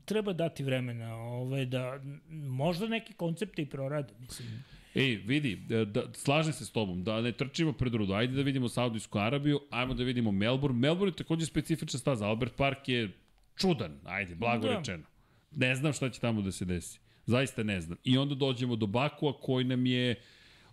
treba 0.06 0.34
dati 0.34 0.64
vremena 0.64 1.16
ovaj, 1.16 1.66
da 1.66 2.00
možda 2.30 2.88
neki 2.88 3.14
koncepti 3.14 3.62
i 3.62 3.66
prorade. 3.66 4.14
Mislim, 4.20 4.64
Ej, 4.96 5.16
vidi, 5.16 5.56
da, 5.56 5.86
da, 5.86 6.04
slažem 6.14 6.54
se 6.54 6.66
s 6.66 6.72
tobom, 6.72 7.04
da 7.04 7.22
ne 7.22 7.32
trčimo 7.32 7.74
pred 7.74 7.94
rudu. 7.94 8.14
Ajde 8.14 8.34
da 8.36 8.42
vidimo 8.42 8.70
Saudijsku 8.70 9.20
Arabiju, 9.20 9.60
ajmo 9.70 9.94
da 9.94 10.04
vidimo 10.04 10.32
Melbourne. 10.32 10.80
Melbourne 10.80 11.12
je 11.12 11.16
takođe 11.16 11.46
specifična 11.46 12.00
staza. 12.00 12.28
Albert 12.28 12.56
Park 12.56 12.90
je 12.90 13.12
čudan, 13.56 14.00
ajde, 14.06 14.36
blago 14.36 14.68
Da. 14.68 14.78
rečeno. 14.78 15.04
Ne 15.52 15.76
znam 15.76 15.94
šta 15.94 16.10
će 16.10 16.20
tamo 16.20 16.42
da 16.42 16.52
se 16.52 16.66
desi. 16.66 17.00
Zaista 17.26 17.64
ne 17.64 17.82
znam. 17.82 17.98
I 18.04 18.18
onda 18.18 18.36
dođemo 18.36 18.76
do 18.76 18.88
Bakua 18.88 19.34
koji 19.42 19.66
nam 19.66 19.86
je 19.86 20.16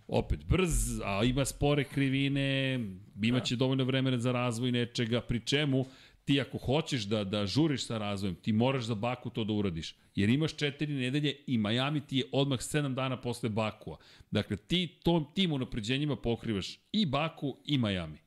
opet 0.07 0.45
brz, 0.45 0.99
a 1.05 1.23
ima 1.23 1.45
spore 1.45 1.83
krivine, 1.83 2.79
imaće 3.23 3.55
dovoljno 3.55 3.83
vremena 3.83 4.17
za 4.17 4.31
razvoj 4.31 4.71
nečega, 4.71 5.21
pri 5.21 5.39
čemu 5.39 5.85
ti 6.25 6.41
ako 6.41 6.57
hoćeš 6.57 7.03
da, 7.03 7.23
da 7.23 7.45
žuriš 7.45 7.85
sa 7.85 7.97
razvojem, 7.97 8.35
ti 8.35 8.53
moraš 8.53 8.83
za 8.83 8.95
Baku 8.95 9.29
to 9.29 9.43
da 9.43 9.53
uradiš. 9.53 9.95
Jer 10.15 10.29
imaš 10.29 10.55
četiri 10.55 10.93
nedelje 10.93 11.35
i 11.47 11.57
Miami 11.57 12.01
ti 12.07 12.17
je 12.17 12.25
odmah 12.31 12.61
sedam 12.61 12.95
dana 12.95 13.21
posle 13.21 13.49
Bakua. 13.49 13.97
Dakle, 14.31 14.57
ti 14.57 14.99
tom, 15.03 15.25
tim 15.35 15.51
unapređenjima 15.51 16.15
pokrivaš 16.15 16.79
i 16.91 17.05
Baku 17.05 17.57
i 17.65 17.77
Miami. 17.77 18.17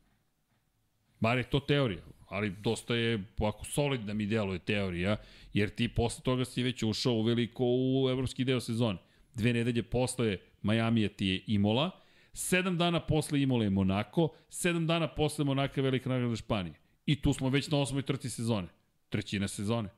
Bar 1.20 1.38
je 1.38 1.50
to 1.50 1.60
teorija, 1.60 2.02
ali 2.26 2.54
dosta 2.60 2.94
je, 2.94 3.24
ovako 3.38 3.64
solidna 3.64 4.14
mi 4.14 4.26
deluje 4.26 4.58
teorija, 4.58 5.16
jer 5.52 5.70
ti 5.70 5.88
posle 5.88 6.22
toga 6.24 6.44
si 6.44 6.62
već 6.62 6.82
ušao 6.82 7.12
u 7.12 7.22
veliko 7.22 7.64
u 7.64 8.08
evropski 8.10 8.44
deo 8.44 8.60
sezone. 8.60 8.98
Dve 9.34 9.52
nedelje 9.52 9.82
posle 9.82 10.38
Majamija 10.62 11.08
ti 11.08 11.26
je 11.26 11.42
Imola, 11.46 11.90
sedam 12.32 12.78
dana 12.78 13.00
posle 13.00 13.42
Imola 13.42 13.64
je 13.64 13.70
Monako, 13.70 14.28
sedam 14.50 14.86
dana 14.86 15.08
posle 15.08 15.44
Monaka 15.44 15.80
je 15.80 15.82
Velika 15.82 16.08
nagrada 16.08 16.36
Španije. 16.36 16.83
I 17.06 17.22
tu 17.22 17.32
smo 17.32 17.48
već 17.48 17.68
na 17.70 17.78
osmoj 17.78 18.02
trci 18.02 18.30
sezone. 18.30 18.68
Trećina 19.08 19.48
sezone. 19.48 19.88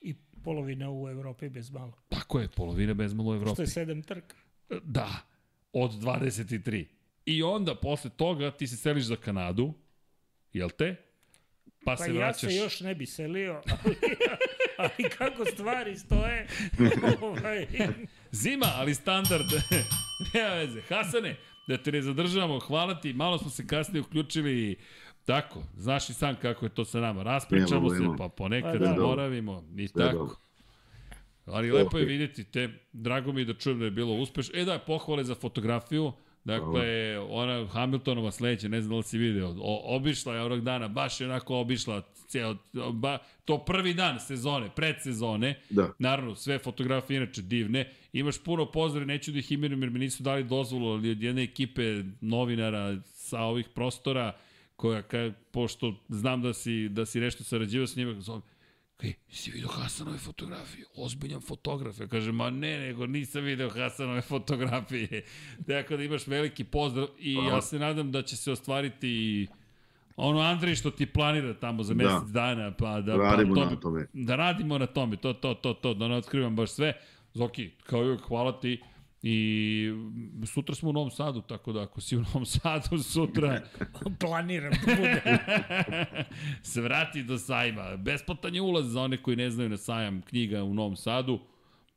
I 0.00 0.14
polovina 0.44 0.90
u 0.90 1.08
Evropi 1.08 1.48
bez 1.48 1.70
malo. 1.70 1.92
Tako 2.08 2.40
je, 2.40 2.48
polovina 2.48 2.94
bezmalo 2.94 3.30
u 3.30 3.34
Što 3.34 3.42
Evropi. 3.42 3.62
je 3.62 3.66
sedam 3.66 4.02
trka. 4.02 4.36
Da, 4.82 5.08
od 5.72 5.90
23. 5.92 6.84
I 7.26 7.42
onda 7.42 7.74
posle 7.74 8.10
toga 8.10 8.50
ti 8.50 8.66
se 8.66 8.76
seliš 8.76 9.04
za 9.04 9.16
Kanadu, 9.16 9.74
jel 10.52 10.70
te? 10.70 10.96
Pa, 11.84 11.92
Pa 11.92 11.96
se 11.96 12.10
ja 12.10 12.16
vraćaš... 12.16 12.50
se 12.52 12.56
još 12.56 12.80
ne 12.80 12.94
bi 12.94 13.06
selio, 13.06 13.52
ali, 13.84 13.96
ali 14.78 15.10
kako 15.18 15.44
stvari 15.44 15.96
stoje, 15.98 16.46
ovaj, 17.20 17.66
Zima, 18.32 18.66
ali 18.74 18.94
standard. 18.94 19.46
Nema 20.34 20.48
veze. 20.54 20.82
Hasane, 20.88 21.36
da 21.68 21.82
te 21.82 21.92
ne 21.92 22.02
zadržavamo, 22.02 22.58
hvala 22.58 23.00
ti. 23.00 23.12
Malo 23.12 23.38
smo 23.38 23.50
se 23.50 23.66
kasnije 23.66 24.00
uključili 24.02 24.76
Tako, 25.26 25.62
znaš 25.76 26.10
i 26.10 26.12
sam 26.12 26.36
kako 26.42 26.66
je 26.66 26.70
to 26.70 26.84
sa 26.84 27.00
nama. 27.00 27.22
Raspričamo 27.22 27.90
se, 27.90 28.02
pa 28.18 28.28
ponekad 28.28 28.72
Pa 28.72 28.78
da. 28.78 28.86
zaboravimo 28.86 29.64
i 29.76 29.88
Sve 29.88 30.04
tako. 30.04 30.18
dobro. 30.18 30.34
Ali 31.46 31.72
lepo 31.72 31.98
je 31.98 32.04
vidjeti 32.04 32.44
te. 32.44 32.68
Drago 32.92 33.32
mi 33.32 33.40
je 33.40 33.44
da 33.44 33.54
čujem 33.54 33.78
da 33.78 33.84
je 33.84 33.90
bilo 33.90 34.14
uspešno. 34.14 34.60
E 34.60 34.64
da, 34.64 34.78
pohvale 34.78 35.24
za 35.24 35.34
fotografiju. 35.34 36.12
Dakle, 36.44 37.18
ona 37.18 37.66
Hamiltonova 37.66 38.30
sledeća, 38.30 38.68
ne 38.68 38.80
znam 38.80 38.90
da 38.90 38.96
li 38.96 39.02
si 39.02 39.18
video, 39.18 39.54
o, 39.60 39.96
obišla 39.96 40.34
je 40.34 40.42
onog 40.42 40.60
dana, 40.60 40.88
baš 40.88 41.20
je 41.20 41.26
onako 41.26 41.56
obišla 41.56 42.02
ceo, 42.28 42.56
ba, 42.92 43.18
to 43.44 43.58
prvi 43.58 43.94
dan 43.94 44.20
sezone, 44.20 44.70
predsezone. 44.76 45.60
Da. 45.70 45.90
Naravno, 45.98 46.34
sve 46.34 46.58
fotografije 46.58 47.16
inače 47.16 47.42
divne. 47.42 47.90
Imaš 48.12 48.44
puno 48.44 48.66
pozdrave, 48.72 49.06
neću 49.06 49.32
da 49.32 49.38
ih 49.38 49.52
imenujem 49.52 49.82
jer 49.82 49.90
mi 49.90 49.98
nisu 49.98 50.22
dali 50.22 50.44
dozvolu, 50.44 50.88
ali 50.92 51.10
od 51.10 51.22
jedne 51.22 51.42
ekipe 51.42 52.02
novinara 52.20 52.96
sa 53.04 53.40
ovih 53.40 53.68
prostora, 53.74 54.32
koja, 54.76 55.02
ka, 55.02 55.32
pošto 55.50 55.94
znam 56.08 56.42
da 56.42 56.52
si, 56.52 56.88
da 56.88 57.06
si 57.06 57.20
nešto 57.20 57.44
sarađivao 57.44 57.86
s 57.86 57.96
njima, 57.96 58.20
zove, 58.20 58.40
Kaj, 58.96 59.12
si 59.28 59.50
vidio 59.50 59.68
Hasanove 59.68 60.18
fotografije? 60.18 60.84
Ozbiljan 60.96 61.40
fotograf. 61.40 62.00
Ja 62.00 62.06
kažem, 62.06 62.34
ma 62.34 62.50
ne, 62.50 62.78
nego 62.78 63.06
nisam 63.06 63.44
video 63.44 63.70
Hasanove 63.70 64.20
fotografije. 64.20 65.24
Tako 65.68 65.96
da 65.96 66.02
imaš 66.02 66.26
veliki 66.26 66.64
pozdrav 66.64 67.08
i 67.18 67.34
ja 67.34 67.62
se 67.62 67.78
nadam 67.78 68.12
da 68.12 68.22
će 68.22 68.36
se 68.36 68.52
ostvariti 68.52 69.08
i 69.08 69.46
ono 70.16 70.40
Andrej 70.40 70.74
što 70.74 70.90
ti 70.90 71.06
planira 71.06 71.54
tamo 71.54 71.82
za 71.82 71.94
mesec 71.94 72.30
da. 72.30 72.40
dana, 72.40 72.72
pa 72.72 73.00
da 73.00 73.16
radimo 73.16 73.54
pa 73.54 73.60
to, 73.60 73.70
na 73.70 73.80
tome. 73.80 74.06
Da 74.12 74.36
radimo 74.36 74.78
na 74.78 74.86
tome, 74.86 75.16
to, 75.16 75.32
to, 75.32 75.54
to, 75.54 75.74
to, 75.74 75.94
da 75.94 76.08
ne 76.08 76.16
otkrivam 76.16 76.56
baš 76.56 76.70
sve. 76.70 76.92
Zoki, 77.34 77.70
kao 77.86 78.12
i 78.12 78.16
hvala 78.28 78.60
ti. 78.60 78.80
I 79.28 79.92
sutra 80.46 80.74
smo 80.74 80.90
u 80.90 80.92
Novom 80.92 81.10
Sadu, 81.10 81.40
tako 81.40 81.72
da 81.72 81.82
ako 81.82 82.00
si 82.00 82.16
u 82.16 82.20
Novom 82.20 82.46
Sadu 82.46 82.98
sutra... 83.12 83.62
Planiram 84.20 84.72
da 84.72 84.94
bude. 84.96 85.22
se 86.72 86.80
vrati 86.80 87.22
do 87.22 87.38
sajma. 87.38 87.96
Besplatan 87.96 88.54
je 88.54 88.60
ulaz 88.60 88.86
za 88.92 89.02
one 89.02 89.16
koji 89.16 89.36
ne 89.36 89.50
znaju 89.50 89.68
na 89.68 89.76
sajam 89.76 90.22
knjiga 90.22 90.64
u 90.64 90.74
Novom 90.74 90.96
Sadu. 90.96 91.38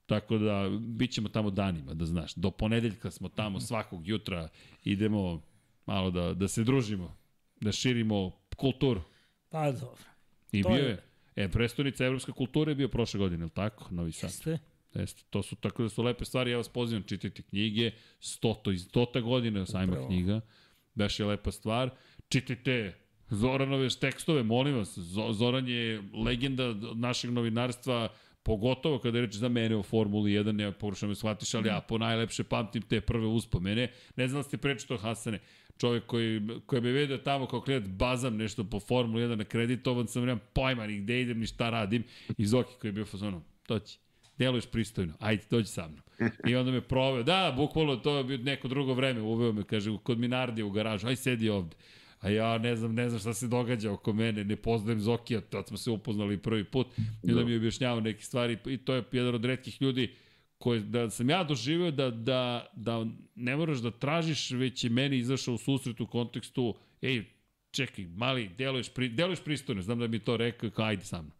Tako 0.05 0.37
da, 0.37 0.69
bit 0.79 1.11
ćemo 1.11 1.29
tamo 1.29 1.49
danima, 1.49 1.93
da 1.93 2.05
znaš. 2.05 2.35
Do 2.35 2.51
ponedeljka 2.51 3.11
smo 3.11 3.29
tamo 3.29 3.59
svakog 3.59 4.07
jutra. 4.07 4.47
Idemo 4.83 5.41
malo 5.85 6.11
da, 6.11 6.33
da 6.33 6.47
se 6.47 6.63
družimo, 6.63 7.17
da 7.61 7.71
širimo 7.71 8.31
kulturu. 8.57 9.01
Pa 9.49 9.71
dobro. 9.71 10.03
I 10.51 10.63
to 10.63 10.69
bio 10.69 10.83
je. 10.83 10.89
je. 10.89 11.03
E, 11.35 11.49
prestonica 11.49 12.05
evropske 12.05 12.31
kulture 12.31 12.71
je 12.71 12.75
bio 12.75 12.87
prošle 12.87 13.17
godine, 13.17 13.41
ili 13.41 13.49
tako? 13.49 13.87
Novi 13.91 14.11
Sad. 14.11 14.29
Jeste. 14.29 14.59
Jeste, 14.93 15.23
to 15.29 15.43
su 15.43 15.55
tako 15.55 15.83
da 15.83 15.89
su 15.89 16.03
lepe 16.03 16.25
stvari, 16.25 16.51
ja 16.51 16.57
vas 16.57 16.69
pozivam, 16.69 17.03
čitajte 17.03 17.41
knjige, 17.41 17.91
stoto 18.19 18.71
iz 18.71 18.81
stota 18.81 19.19
godine 19.21 19.65
sajma 19.65 19.91
Upravo. 19.91 20.07
knjiga, 20.07 20.41
baš 20.95 21.19
je 21.19 21.25
lepa 21.25 21.51
stvar. 21.51 21.89
Čitajte 22.29 22.99
Zoranove 23.29 23.89
tekstove, 23.89 24.43
molim 24.43 24.75
vas, 24.75 24.97
Zoran 25.31 25.67
je 25.67 26.03
legenda 26.25 26.73
našeg 26.95 27.31
novinarstva, 27.31 28.09
pogotovo 28.43 28.99
kada 28.99 29.17
je 29.17 29.25
reč 29.25 29.35
za 29.35 29.49
mene 29.49 29.75
o 29.75 29.83
Formuli 29.83 30.31
1, 30.31 30.51
ne 30.51 30.71
porušam 30.71 31.09
me 31.09 31.15
shvatiš, 31.15 31.53
ali 31.53 31.67
ja 31.67 31.81
po 31.81 31.97
najlepše 31.97 32.43
pamtim 32.43 32.81
te 32.81 33.01
prve 33.01 33.27
uspomene. 33.27 33.91
Ne 34.15 34.27
znam 34.27 34.39
da 34.39 34.43
ste 34.43 34.57
prečito 34.57 34.97
Hasane, 34.97 35.39
čovjek 35.77 36.05
koji, 36.05 36.41
koji 36.65 36.81
me 36.81 36.91
vidio 36.91 37.17
tamo 37.17 37.47
kao 37.47 37.61
klijent 37.61 37.87
bazam 37.87 38.37
nešto 38.37 38.63
po 38.63 38.79
Formuli 38.79 39.23
1 39.23 39.41
akreditovan 39.41 40.07
sam, 40.07 40.25
nemam 40.25 40.39
pojma 40.53 40.87
ni 40.87 40.99
gde 40.99 41.21
idem, 41.21 41.39
ni 41.39 41.45
šta 41.45 41.69
radim. 41.69 42.03
I 42.37 42.45
Zoki 42.45 42.73
koji 42.81 42.89
je 42.89 42.93
bio 42.93 43.05
fazonom, 43.05 43.43
to 43.67 43.79
će 43.79 43.97
deluješ 44.39 44.65
pristojno, 44.65 45.13
ajde, 45.19 45.43
dođi 45.49 45.67
sa 45.67 45.87
mnom. 45.87 46.31
I 46.47 46.55
onda 46.55 46.71
me 46.71 46.81
proveo, 46.81 47.23
da, 47.23 47.53
bukvalno 47.57 47.95
to 47.95 48.17
je 48.17 48.23
bio 48.23 48.37
neko 48.37 48.67
drugo 48.67 48.93
vreme, 48.93 49.21
uveo 49.21 49.51
me, 49.51 49.63
kaže, 49.63 49.97
kod 50.03 50.19
Minardija 50.19 50.65
u 50.65 50.71
garažu, 50.71 51.07
aj 51.07 51.15
sedi 51.15 51.49
ovde. 51.49 51.75
A 52.21 52.29
ja 52.29 52.57
ne 52.57 52.75
znam, 52.75 52.95
ne 52.95 53.09
znam 53.09 53.19
šta 53.19 53.33
se 53.33 53.47
događa 53.47 53.91
oko 53.91 54.13
mene, 54.13 54.43
ne 54.43 54.55
poznajem 54.55 55.01
Zokija, 55.01 55.41
tad 55.41 55.67
smo 55.67 55.77
se 55.77 55.91
upoznali 55.91 56.37
prvi 56.37 56.63
put, 56.63 56.87
i 57.23 57.33
da 57.33 57.43
mi 57.43 57.51
je 57.51 57.57
objašnjavao 57.57 58.01
neke 58.01 58.23
stvari, 58.23 58.57
i 58.65 58.77
to 58.77 58.95
je 58.95 59.03
jedan 59.11 59.35
od 59.35 59.45
redkih 59.45 59.81
ljudi 59.81 60.13
koje, 60.57 60.79
da 60.79 61.09
sam 61.09 61.29
ja 61.29 61.43
doživio 61.43 61.91
da, 61.91 62.09
da, 62.11 62.71
da 62.75 63.05
ne 63.35 63.55
moraš 63.55 63.77
da 63.77 63.91
tražiš, 63.91 64.51
već 64.51 64.83
je 64.83 64.89
meni 64.89 65.17
izašao 65.17 65.53
u 65.53 65.57
susret 65.57 66.01
u 66.01 66.07
kontekstu, 66.07 66.75
ej, 67.01 67.23
čekaj, 67.71 68.05
mali, 68.05 68.49
deluješ, 68.57 68.89
pri, 68.93 69.09
deluješ 69.09 69.39
pristojno, 69.43 69.81
znam 69.81 69.99
da 69.99 70.07
mi 70.07 70.19
to 70.19 70.37
rekao, 70.37 70.69
kao 70.69 70.85
ajde 70.85 71.05
sa 71.05 71.21
mnom. 71.21 71.38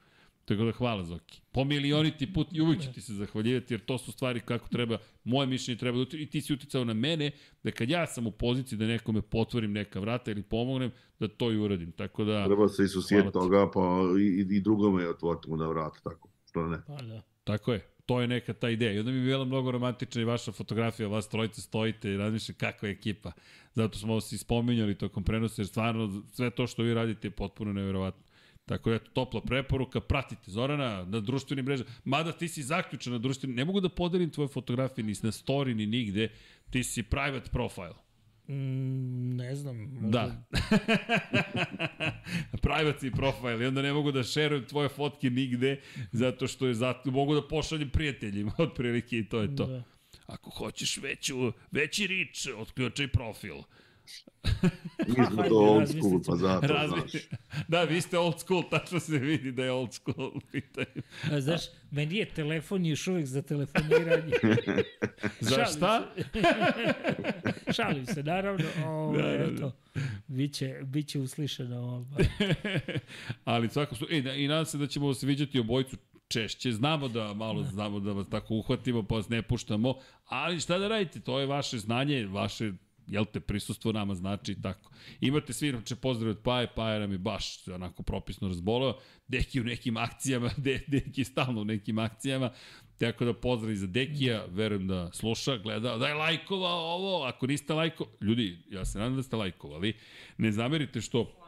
Tako 0.50 0.64
da 0.64 0.72
hvala 0.72 1.04
Zoki. 1.04 1.42
Po 1.52 1.64
milioniti 1.64 2.34
put 2.34 2.48
i 2.52 2.62
uvijek 2.62 2.82
ću 2.82 2.94
ti 2.94 3.02
se 3.02 3.14
zahvaljivati 3.14 3.74
jer 3.74 3.86
to 3.86 3.98
su 3.98 4.12
stvari 4.12 4.40
kako 4.40 4.70
treba, 4.70 4.98
moje 5.24 5.48
mišljenje 5.48 5.78
treba 5.78 5.98
da 5.98 6.18
i 6.18 6.26
ti 6.26 6.42
si 6.42 6.54
uticao 6.54 6.86
na 6.86 6.94
mene 6.94 7.32
da 7.64 7.72
kad 7.72 7.90
ja 7.90 8.08
sam 8.08 8.28
u 8.28 8.32
poziciji 8.32 8.80
da 8.80 8.86
nekome 8.86 9.22
potvorim 9.22 9.72
neka 9.72 10.00
vrata 10.00 10.32
ili 10.32 10.44
pomognem, 10.44 10.92
da 11.20 11.28
to 11.28 11.52
i 11.52 11.58
uradim. 11.58 11.92
Tako 11.92 12.24
da... 12.24 12.46
Treba 12.46 12.68
se 12.68 12.84
i 12.84 12.88
susjet 12.88 13.34
toga 13.34 13.72
pa 13.74 14.04
i, 14.20 14.56
i 14.56 14.62
drugome 14.62 15.08
otvoriti 15.08 15.50
mu 15.50 15.58
na 15.58 15.68
vrata, 15.68 16.00
tako. 16.04 16.30
Što 16.46 16.68
ne? 16.68 16.82
Pa 16.88 17.02
da. 17.02 17.22
Tako 17.44 17.74
je. 17.74 17.86
To 18.06 18.22
je 18.22 18.28
neka 18.28 18.54
ta 18.54 18.70
ideja. 18.70 18.94
I 18.94 19.00
onda 19.00 19.12
mi 19.12 19.18
je 19.18 19.24
bila 19.24 19.46
mnogo 19.46 19.72
romantična 19.72 20.22
i 20.22 20.26
vaša 20.26 20.52
fotografija, 20.52 21.08
vas 21.08 21.30
trojice 21.30 21.62
stojite 21.62 22.12
i 22.12 22.18
razmišljate 22.18 22.60
kakva 22.60 22.88
je 22.88 22.92
ekipa. 22.92 23.32
Zato 23.74 23.98
smo 23.98 24.18
i 24.18 24.38
spominjali 24.38 24.98
tokom 24.98 25.24
prenosa, 25.24 25.62
jer 25.62 25.68
stvarno 25.68 26.24
sve 26.32 26.50
to 26.50 26.68
što 26.68 26.84
vi 26.84 26.94
radite 26.94 27.28
je 27.28 27.32
potpuno 27.32 27.74
nevjerovatno. 27.74 28.29
Tako 28.70 28.92
je, 28.92 29.00
topla 29.14 29.42
preporuka, 29.42 30.00
pratite 30.00 30.52
Zorana 30.52 31.06
na 31.06 31.20
društvenim 31.20 31.66
mrežama. 31.66 31.90
Mada 32.04 32.32
ti 32.32 32.48
si 32.48 32.64
zaključan 32.64 33.14
na 33.14 33.20
društvenim, 33.20 33.56
ne 33.56 33.66
mogu 33.66 33.82
da 33.82 33.90
podelim 33.90 34.30
tvoje 34.30 34.48
fotografije 34.48 35.06
ni 35.06 35.16
na 35.24 35.32
story 35.32 35.74
ni 35.74 35.86
nigde, 35.86 36.30
ti 36.70 36.84
si 36.84 37.04
private 37.04 37.50
profile. 37.50 37.96
Mm, 38.48 39.36
ne 39.36 39.56
znam. 39.56 39.78
Možda... 39.78 40.10
Da. 40.10 40.46
Privacy 42.68 43.16
profile 43.16 43.64
i 43.64 43.66
onda 43.66 43.82
ne 43.82 43.94
mogu 43.94 44.12
da 44.12 44.24
šerujem 44.24 44.66
tvoje 44.66 44.90
fotke 44.90 45.30
nigde 45.30 45.82
zato 46.12 46.48
što 46.48 46.68
je 46.68 46.74
zato, 46.74 47.12
mogu 47.12 47.36
da 47.36 47.48
pošaljem 47.48 47.90
prijateljima 47.90 48.52
otprilike 48.68 49.18
i 49.18 49.30
to 49.30 49.42
je 49.42 49.56
to. 49.56 49.66
Da. 49.66 49.84
Ako 50.26 50.50
hoćeš 50.50 50.98
veću, 50.98 51.54
veći 51.72 52.08
rič, 52.08 52.48
otključaj 52.58 53.08
profil. 53.08 53.56
Mi 55.08 55.26
smo 55.26 55.44
to 55.44 55.56
old 55.56 55.88
school, 55.90 56.22
pa 56.26 56.36
zato, 56.36 56.68
Razmi... 56.68 57.02
znaš. 57.10 57.24
Da, 57.68 57.84
vi 57.84 58.02
ste 58.02 58.18
old 58.18 58.40
school, 58.40 58.64
tačno 58.70 59.00
se 59.00 59.18
vidi 59.18 59.52
da 59.52 59.64
je 59.64 59.72
old 59.72 59.94
school. 59.94 60.32
A, 61.34 61.42
znaš, 61.42 61.62
meni 61.92 62.18
je 62.18 62.26
telefon 62.26 62.86
još 62.86 63.08
uvijek 63.08 63.26
za 63.26 63.42
telefoniranje. 63.42 64.34
za 65.40 65.66
šta? 65.66 66.12
Šalim 67.76 68.06
se, 68.06 68.24
naravno. 68.24 68.66
Ovo, 68.86 69.18
da, 69.18 69.38
da, 69.38 69.52
da. 69.52 69.72
Biće, 70.28 70.80
biće 70.84 71.20
uslišeno. 71.20 71.78
Ovo. 71.78 72.06
Ali 73.44 73.70
svako 73.70 73.96
su... 73.96 74.08
E, 74.12 74.22
da, 74.22 74.34
I 74.34 74.48
nadam 74.48 74.66
se 74.66 74.78
da 74.78 74.88
ćemo 74.88 75.14
se 75.14 75.28
viđati 75.28 75.60
obojicu 75.60 75.98
češće. 76.28 76.72
Znamo 76.72 77.08
da 77.08 77.34
malo 77.34 77.62
da. 77.62 77.70
znamo 77.70 78.00
da 78.00 78.12
vas 78.12 78.30
tako 78.30 78.54
uhvatimo, 78.54 79.04
pa 79.04 79.16
vas 79.16 79.30
ne 79.30 79.42
puštamo. 79.42 79.96
Ali 80.26 80.60
šta 80.60 80.78
da 80.78 80.88
radite? 80.88 81.20
To 81.20 81.40
je 81.40 81.46
vaše 81.46 81.78
znanje, 81.78 82.26
vaše 82.26 82.72
jel 83.10 83.26
te, 83.26 83.40
prisustvo 83.40 83.92
nama 83.92 84.16
znači 84.16 84.52
i 84.52 84.62
tako. 84.62 84.92
Imate 85.22 85.54
svi 85.54 85.70
inače 85.70 85.96
pozdrav 85.96 86.32
od 86.32 86.40
Paje, 86.44 86.68
Paja 86.76 87.00
nam 87.00 87.12
je 87.12 87.18
baš 87.18 87.68
onako 87.68 88.04
propisno 88.04 88.48
razboleo, 88.48 88.98
Deki 89.28 89.62
u 89.62 89.64
nekim 89.64 89.98
akcijama, 89.98 90.50
de, 90.66 90.84
Deki 90.88 91.24
stalno 91.24 91.62
u 91.62 91.66
nekim 91.66 92.00
akcijama, 92.00 92.52
tako 93.00 93.26
da 93.26 93.34
pozdrav 93.34 93.76
za 93.76 93.88
Dekija, 93.88 94.46
verujem 94.50 94.88
da 94.88 95.10
sluša, 95.14 95.58
gleda, 95.58 95.98
da 95.98 96.08
je 96.08 96.14
lajkovao 96.14 96.96
ovo, 96.96 97.24
ako 97.24 97.48
niste 97.48 97.74
lajko, 97.74 98.06
ljudi, 98.22 98.58
ja 98.70 98.86
se 98.86 99.00
nadam 99.00 99.16
da 99.16 99.24
ste 99.24 99.36
lajkovali, 99.36 99.94
ne 100.38 100.52
zamerite 100.52 101.02
što 101.02 101.40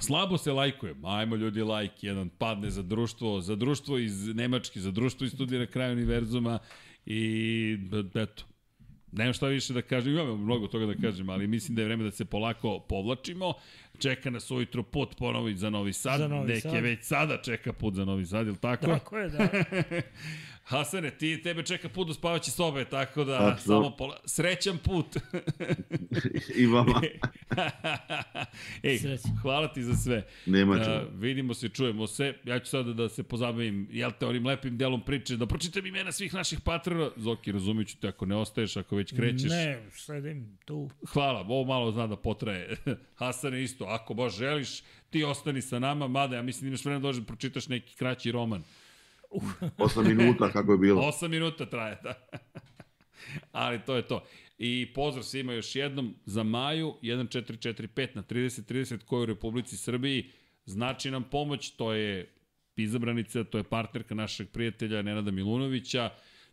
Slabo 0.00 0.38
se 0.38 0.52
lajkuje. 0.52 0.94
Ajmo 1.04 1.36
ljudi 1.36 1.62
lajk, 1.62 1.92
jedan 2.02 2.28
padne 2.28 2.70
za 2.70 2.82
društvo, 2.82 3.40
za 3.40 3.56
društvo 3.56 3.98
iz 3.98 4.28
Nemačke, 4.34 4.80
za 4.80 4.90
društvo 4.90 5.24
iz 5.24 5.32
studija 5.32 5.60
na 5.60 5.66
kraju 5.66 5.92
univerzuma 5.92 6.58
i 7.06 7.78
eto, 8.14 8.44
Nemam 9.16 9.32
šta 9.32 9.46
više 9.46 9.72
da 9.72 9.82
kažem, 9.82 10.12
imam 10.12 10.42
mnogo 10.42 10.66
toga 10.66 10.86
da 10.86 10.94
kažem, 10.94 11.30
ali 11.30 11.46
mislim 11.46 11.76
da 11.76 11.82
je 11.82 11.86
vreme 11.86 12.04
da 12.04 12.10
se 12.10 12.24
polako 12.24 12.78
povlačimo. 12.78 13.52
Čeka 13.98 14.30
nas 14.30 14.50
ujutro 14.50 14.82
put 14.82 15.16
ponovo 15.16 15.52
za 15.54 15.70
Novi 15.70 15.92
Sad. 15.92 16.18
Za 16.18 16.28
Novi 16.28 16.48
Neke 16.48 16.60
Sad. 16.60 16.82
već 16.82 17.02
sada 17.02 17.42
čeka 17.42 17.72
put 17.72 17.94
za 17.94 18.04
Novi 18.04 18.26
Sad, 18.26 18.46
ili 18.46 18.56
tako? 18.56 18.86
Tako 18.86 19.18
je, 19.18 19.28
da. 19.28 19.48
Hasane, 20.64 21.10
ti 21.10 21.42
tebe 21.42 21.62
čeka 21.62 21.88
put 21.88 22.08
do 22.08 22.14
spavaće 22.14 22.50
sobe, 22.50 22.84
tako 22.84 23.24
da 23.24 23.38
tako. 23.38 23.60
samo 23.60 23.96
pola... 23.98 24.16
Srećan 24.24 24.78
put. 24.78 25.16
I 26.60 26.66
vama. 26.66 27.02
Ej, 28.82 28.98
hvala 29.42 29.72
ti 29.72 29.82
za 29.82 29.94
sve. 29.94 30.26
Nema 30.46 30.74
uh, 30.74 31.20
vidimo 31.20 31.54
se, 31.54 31.68
čujemo 31.68 32.06
se. 32.06 32.34
Ja 32.44 32.58
ću 32.58 32.66
sada 32.66 32.92
da 32.92 33.08
se 33.08 33.22
pozabavim, 33.22 33.88
jel 33.90 34.10
te, 34.20 34.26
onim 34.26 34.46
lepim 34.46 34.78
delom 34.78 35.00
priče, 35.04 35.36
da 35.36 35.46
pročitam 35.46 35.86
imena 35.86 36.12
svih 36.12 36.34
naših 36.34 36.60
patrona. 36.60 37.10
Zoki, 37.16 37.52
razumit 37.52 37.88
ću 37.88 37.96
te 38.00 38.08
ako 38.08 38.26
ne 38.26 38.36
ostaješ, 38.36 38.76
ako 38.76 38.96
već 38.96 39.12
krećeš. 39.12 39.50
Ne, 39.50 39.82
sedim 39.92 40.58
tu. 40.64 40.90
Hvala, 41.08 41.40
ovo 41.40 41.64
malo 41.64 41.92
zna 41.92 42.06
da 42.06 42.16
potraje. 42.16 42.76
Hasane 43.20 43.62
isto, 43.62 43.84
ako 43.84 44.14
baš 44.14 44.36
želiš, 44.36 44.82
ti 45.10 45.24
ostani 45.24 45.62
sa 45.62 45.78
nama, 45.78 46.08
mada 46.08 46.36
ja 46.36 46.42
mislim 46.42 46.62
da 46.62 46.68
imaš 46.68 46.84
vremena 46.84 47.00
da 47.00 47.08
dođe 47.08 47.20
da 47.20 47.26
pročitaš 47.26 47.68
neki 47.68 47.96
kraći 47.96 48.32
roman. 48.32 48.62
8 49.78 50.14
minuta 50.14 50.50
kako 50.52 50.72
je 50.72 50.78
bilo. 50.78 51.02
8 51.02 51.28
minuta 51.28 51.66
traje, 51.66 51.98
da. 52.02 52.14
Ali 53.52 53.80
to 53.86 53.96
je 53.96 54.02
to. 54.02 54.24
I 54.58 54.92
pozdrav 54.94 55.24
svima 55.24 55.52
još 55.52 55.76
jednom 55.76 56.14
za 56.26 56.42
Maju 56.42 56.94
1445 57.02 58.08
na 58.14 58.22
3030 58.22 59.04
koji 59.04 59.22
u 59.22 59.26
Republici 59.26 59.76
Srbiji 59.76 60.30
znači 60.66 61.10
nam 61.10 61.24
pomoć, 61.24 61.70
to 61.70 61.92
je 61.92 62.34
izabranica, 62.76 63.44
to 63.44 63.58
je 63.58 63.64
partnerka 63.64 64.14
našeg 64.14 64.48
prijatelja 64.48 65.02
Nenada 65.02 65.30
Milunovića, 65.30 66.10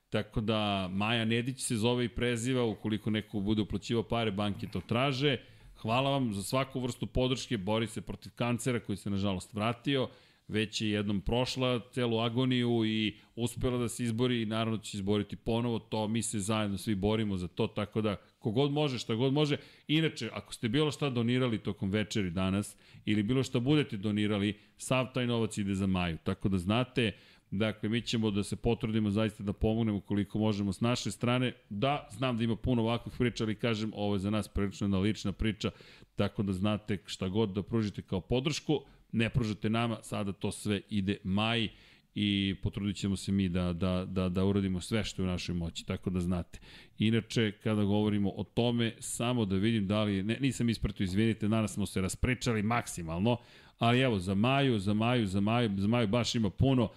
tako 0.10 0.42
da 0.42 0.88
Maja 0.92 1.26
Nedić 1.26 1.62
se 1.62 1.76
zove 1.76 2.06
i 2.06 2.10
preziva, 2.10 2.64
ukoliko 2.64 3.10
neko 3.10 3.40
bude 3.40 3.62
uplaćivao 3.62 4.04
pare, 4.04 4.32
banke 4.32 4.68
to 4.68 4.82
traže. 4.82 5.38
Hvala 5.78 6.10
vam 6.10 6.34
za 6.34 6.44
svaku 6.44 6.80
vrstu 6.80 7.06
podrške, 7.06 7.58
bori 7.58 7.88
se 7.88 8.02
protiv 8.02 8.32
kancera 8.36 8.80
koji 8.80 8.98
se 8.98 9.10
nažalost 9.10 9.54
vratio 9.54 10.10
već 10.52 10.82
je 10.82 10.90
jednom 10.90 11.22
prošla 11.22 11.80
celu 11.92 12.20
agoniju 12.20 12.86
i 12.86 13.16
uspela 13.36 13.78
da 13.78 13.90
se 13.90 14.04
izbori 14.04 14.42
i 14.42 14.46
naravno 14.46 14.78
će 14.78 14.92
se 14.92 14.98
izboriti 14.98 15.36
ponovo, 15.36 15.80
to 15.80 16.08
mi 16.08 16.22
se 16.22 16.40
zajedno 16.40 16.78
svi 16.78 16.96
borimo 16.96 17.38
za 17.38 17.48
to, 17.48 17.68
tako 17.68 18.02
da 18.02 18.16
kogod 18.40 18.72
može, 18.72 19.00
šta 19.00 19.16
god 19.16 19.34
može. 19.34 19.58
Inače, 19.88 20.30
ako 20.34 20.54
ste 20.54 20.70
bilo 20.70 20.92
šta 20.92 21.10
donirali 21.10 21.58
tokom 21.58 21.92
večeri 21.92 22.30
danas 22.30 22.78
ili 23.06 23.24
bilo 23.24 23.44
šta 23.44 23.60
budete 23.60 23.98
donirali, 23.98 24.60
sav 24.78 25.14
taj 25.14 25.28
novac 25.28 25.58
ide 25.58 25.76
za 25.76 25.88
Maju, 25.88 26.18
tako 26.24 26.50
da 26.50 26.58
znate, 26.58 27.12
Dakle, 27.52 27.90
mi 27.90 28.02
ćemo 28.02 28.32
da 28.32 28.44
se 28.44 28.56
potrudimo 28.56 29.10
zaista 29.12 29.44
da 29.44 29.54
pomognemo 29.54 30.00
koliko 30.00 30.40
možemo 30.40 30.74
s 30.74 30.82
naše 30.82 31.12
strane. 31.12 31.54
Da, 31.70 32.08
znam 32.12 32.38
da 32.38 32.44
ima 32.44 32.56
puno 32.56 32.82
ovakvih 32.82 33.14
priča, 33.18 33.44
ali 33.44 33.56
kažem, 33.56 33.92
ovo 33.96 34.16
je 34.16 34.20
za 34.20 34.30
nas 34.30 34.48
prilično 34.48 34.86
jedna 34.86 35.00
lična 35.00 35.32
priča, 35.32 35.72
tako 36.16 36.44
da 36.44 36.54
znate 36.54 36.98
šta 37.06 37.28
god 37.28 37.50
da 37.50 37.64
pružite 37.64 38.02
kao 38.02 38.22
podršku, 38.22 38.80
ne 39.12 39.30
pružate 39.30 39.70
nama, 39.70 39.98
sada 40.02 40.32
to 40.32 40.52
sve 40.52 40.82
ide 40.90 41.18
maj 41.24 41.68
i 42.16 42.56
potrudit 42.64 42.96
ćemo 42.96 43.16
se 43.16 43.32
mi 43.32 43.50
da, 43.50 43.74
da, 43.74 44.06
da, 44.06 44.30
da 44.30 44.46
uradimo 44.46 44.82
sve 44.82 45.04
što 45.04 45.22
je 45.22 45.28
u 45.28 45.32
našoj 45.32 45.56
moći, 45.56 45.86
tako 45.86 46.10
da 46.10 46.20
znate. 46.20 46.60
Inače, 47.00 47.52
kada 47.64 47.84
govorimo 47.84 48.30
o 48.30 48.44
tome, 48.44 48.94
samo 49.00 49.46
da 49.46 49.56
vidim 49.56 49.88
da 49.88 50.04
li, 50.04 50.24
ne, 50.24 50.38
nisam 50.40 50.70
ispratio, 50.70 51.04
izvinite, 51.04 51.48
danas 51.48 51.74
smo 51.74 51.86
se 51.86 52.02
raspričali 52.02 52.64
maksimalno, 52.64 53.38
ali 53.80 54.00
evo, 54.00 54.20
za 54.20 54.36
Maju, 54.36 54.80
za 54.80 54.94
Maju, 54.94 55.28
za 55.28 55.40
Maju, 55.40 55.72
za 55.78 55.88
Maju 55.88 56.08
baš 56.08 56.36
ima 56.36 56.50
puno, 56.50 56.90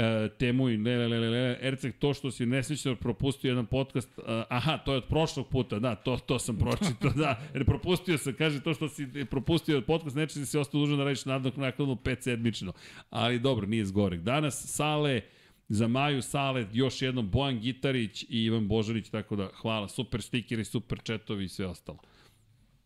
e, 0.00 0.28
temu 0.38 0.68
i 0.68 0.76
le, 0.76 0.96
le, 0.96 1.18
le, 1.18 1.30
le, 1.30 1.58
Erceg, 1.62 1.94
to 1.98 2.14
što 2.14 2.30
si 2.30 2.46
nesrećno 2.46 2.96
propustio 2.96 3.48
jedan 3.48 3.66
podcast, 3.66 4.18
uh, 4.18 4.24
aha, 4.48 4.78
to 4.78 4.92
je 4.92 4.96
od 4.96 5.04
prošlog 5.04 5.48
puta, 5.48 5.78
da, 5.78 5.94
to, 5.94 6.16
to 6.16 6.38
sam 6.38 6.56
pročitao, 6.58 7.10
da, 7.10 7.40
jer 7.54 7.64
propustio 7.64 8.18
sam, 8.18 8.34
kaže 8.34 8.62
to 8.62 8.74
što 8.74 8.88
si 8.88 9.06
propustio 9.30 9.78
od 9.78 9.84
podcast, 9.84 10.16
neče 10.16 10.46
si 10.46 10.58
ostao 10.58 10.80
dužan 10.80 10.98
da 10.98 11.04
radiš 11.04 11.24
nadnog 11.24 11.58
nakladno 11.58 11.94
5 11.94 12.20
sedmično, 12.20 12.72
ali 13.10 13.38
dobro, 13.38 13.66
nije 13.66 13.84
zgorek. 13.84 14.20
Danas 14.20 14.66
Sale, 14.66 15.20
za 15.68 15.88
Maju 15.88 16.22
Sale, 16.22 16.66
još 16.72 17.02
jednom 17.02 17.30
Bojan 17.30 17.60
Gitarić 17.60 18.22
i 18.22 18.44
Ivan 18.44 18.68
Božarić, 18.68 19.08
tako 19.08 19.36
da 19.36 19.48
hvala, 19.54 19.88
super 19.88 20.22
stikeri, 20.22 20.64
super 20.64 21.02
četovi 21.02 21.44
i 21.44 21.48
sve 21.48 21.66
ostalo. 21.66 21.98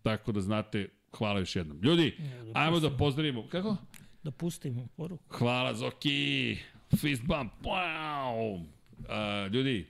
Tako 0.03 0.33
da 0.33 0.41
znate, 0.41 0.89
hvala 1.19 1.39
još 1.39 1.57
jednom. 1.57 1.81
Ljudi, 1.83 2.17
ja, 2.19 2.45
da 2.45 2.51
ajmo 2.55 2.81
da 2.81 2.91
pozdravimo, 2.91 3.49
kako? 3.49 3.77
Da 4.23 4.31
pustimo 4.31 4.89
poruku. 4.97 5.37
Hvala 5.37 5.75
Zoki! 5.75 6.57
Fist 6.97 7.23
bump, 7.23 7.53
wow! 7.63 8.55
Uh, 8.55 9.53
ljudi, 9.53 9.87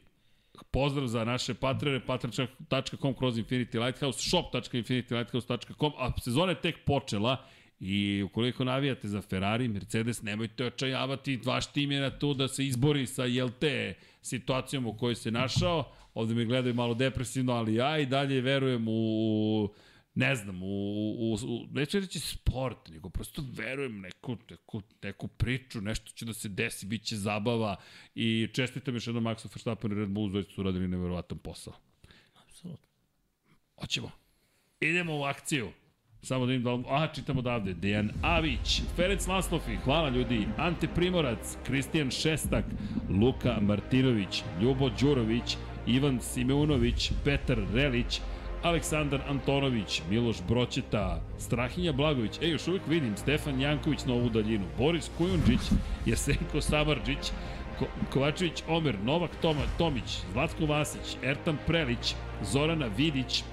pozdrav 0.70 1.06
za 1.06 1.24
naše 1.24 1.54
patrene, 1.54 2.00
patreon.com 2.06 3.14
kroz 3.14 3.38
Infinity 3.38 3.84
Lighthouse, 3.84 4.30
shop.infinitylighthouse.com, 4.30 5.92
a 5.98 6.12
sezona 6.20 6.52
je 6.52 6.60
tek 6.60 6.84
počela 6.86 7.44
i 7.80 8.22
ukoliko 8.22 8.64
navijate 8.64 9.08
za 9.08 9.22
Ferrari, 9.22 9.68
Mercedes, 9.68 10.22
nemojte 10.22 10.66
očajavati, 10.66 11.40
vaš 11.44 11.66
tim 11.66 11.92
je 11.92 12.00
na 12.00 12.10
to 12.10 12.34
da 12.34 12.48
se 12.48 12.66
izbori 12.66 13.06
sa, 13.06 13.24
jel 13.24 13.50
te, 13.60 13.94
situacijom 14.22 14.86
u 14.86 14.96
kojoj 14.96 15.14
se 15.14 15.30
našao, 15.30 15.92
ovde 16.14 16.34
me 16.34 16.44
gledaju 16.44 16.74
malo 16.74 16.94
depresivno, 16.94 17.52
ali 17.52 17.74
ja 17.74 17.98
i 17.98 18.06
dalje 18.06 18.40
verujem 18.40 18.84
u 18.88 19.68
ne 20.14 20.34
znam, 20.34 20.62
u, 20.62 20.66
u, 20.66 21.34
u 21.34 21.66
neću 21.72 22.00
reći 22.00 22.20
sport, 22.20 22.88
nego 22.88 23.08
prosto 23.08 23.42
verujem 23.52 24.00
neku, 24.00 24.36
neku, 24.50 24.82
neku 25.02 25.28
priču, 25.28 25.80
nešto 25.80 26.10
će 26.10 26.24
da 26.24 26.32
se 26.32 26.48
desi, 26.48 26.86
bit 26.86 27.02
će 27.02 27.16
zabava 27.16 27.76
i 28.14 28.48
čestitam 28.52 28.94
još 28.94 29.06
jednom 29.06 29.24
Maxu 29.24 29.48
Verstappen 29.54 29.92
i 29.92 29.94
Red 29.94 30.08
Bullu, 30.08 30.30
zaista 30.30 30.52
su 30.52 30.62
radili 30.62 30.88
neverovatan 30.88 31.38
posao. 31.38 31.74
Apsolutno. 32.44 32.86
Hoćemo. 33.80 34.10
Idemo 34.80 35.18
u 35.18 35.22
akciju. 35.22 35.70
Samo 36.22 36.46
da 36.46 36.52
im 36.52 36.62
da... 36.62 36.78
Aha, 36.88 37.08
čitamo 37.14 37.38
odavde. 37.38 37.74
Dejan 37.74 38.10
Avić, 38.22 38.82
Ferenc 38.96 39.26
Laslofi, 39.26 39.76
hvala 39.76 40.08
ljudi, 40.08 40.46
Ante 40.56 40.88
Primorac, 40.94 41.56
Kristijan 41.66 42.10
Šestak, 42.10 42.64
Luka 43.08 43.60
Martinović, 43.60 44.42
Ljubo 44.62 44.90
Đurović, 45.00 45.56
Ivan 45.86 46.20
Simeunović, 46.20 47.10
Petar 47.24 47.58
Relić, 47.74 48.20
Aleksandar 48.64 49.20
Antonović, 49.28 50.02
Miloš 50.10 50.36
Broćeta, 50.48 51.20
Strahinja 51.38 51.92
Blagović, 51.92 52.38
ej, 52.42 52.50
još 52.50 52.68
uvijek 52.68 52.82
vidim, 52.88 53.16
Stefan 53.16 53.60
Janković 53.60 54.04
na 54.04 54.14
ovu 54.14 54.28
daljinu, 54.28 54.64
Boris 54.78 55.10
Kujundžić, 55.18 55.60
Jesenko 56.06 56.60
Samarđić, 56.60 57.32
Ko 57.78 57.86
Kovačević 58.12 58.62
Omer, 58.68 58.98
Novak 59.04 59.30
Toma, 59.42 59.60
Tomić, 59.78 60.18
Zlatko 60.32 60.66
Vasić, 60.66 61.16
Ertan 61.22 61.58
Prelić, 61.66 62.14
Zorana 62.52 62.86
Vidić, 62.96 63.44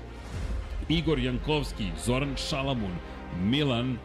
Igor 0.89 1.19
Jankovski, 1.19 1.85
Zoran 2.05 2.35
Šalamun, 2.49 2.95
Milan, 3.43 3.97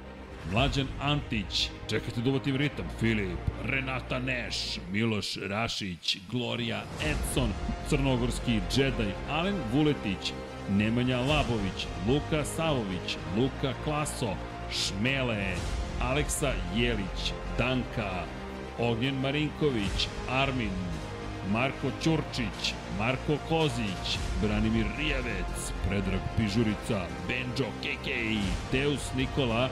Mlađan 0.52 0.86
Antić, 1.00 1.70
čekajte 1.90 2.20
da 2.20 2.30
uvatim 2.30 2.56
ritam, 2.56 2.86
Filip, 3.00 3.38
Renata 3.64 4.18
Neš, 4.18 4.56
Miloš 4.92 5.36
Rašić, 5.36 6.18
Gloria 6.30 6.82
Edson, 7.04 7.50
Crnogorski 7.88 8.60
Jedi, 8.76 9.12
Alen 9.30 9.56
Vuletić, 9.72 10.32
Nemanja 10.70 11.20
Labović, 11.20 11.86
Luka 12.08 12.44
Savović, 12.44 13.16
Luka 13.36 13.74
Klaso, 13.84 14.34
Šmele, 14.70 15.54
Aleksa 16.00 16.52
Jelić, 16.74 17.32
Danka, 17.58 18.24
Ognjen 18.78 19.20
Marinković, 19.20 20.08
Armin, 20.30 20.70
Marko 21.52 21.90
Ćurčić, 22.02 22.74
Marko 22.98 23.36
Kozić, 23.48 24.18
Branimir 24.42 24.86
Rijavec, 24.98 25.72
Predrag 25.88 26.20
Pižurica, 26.36 27.06
Benđo 27.28 27.70
Kekej, 27.82 28.38
Teus 28.70 29.14
Nikola, 29.16 29.68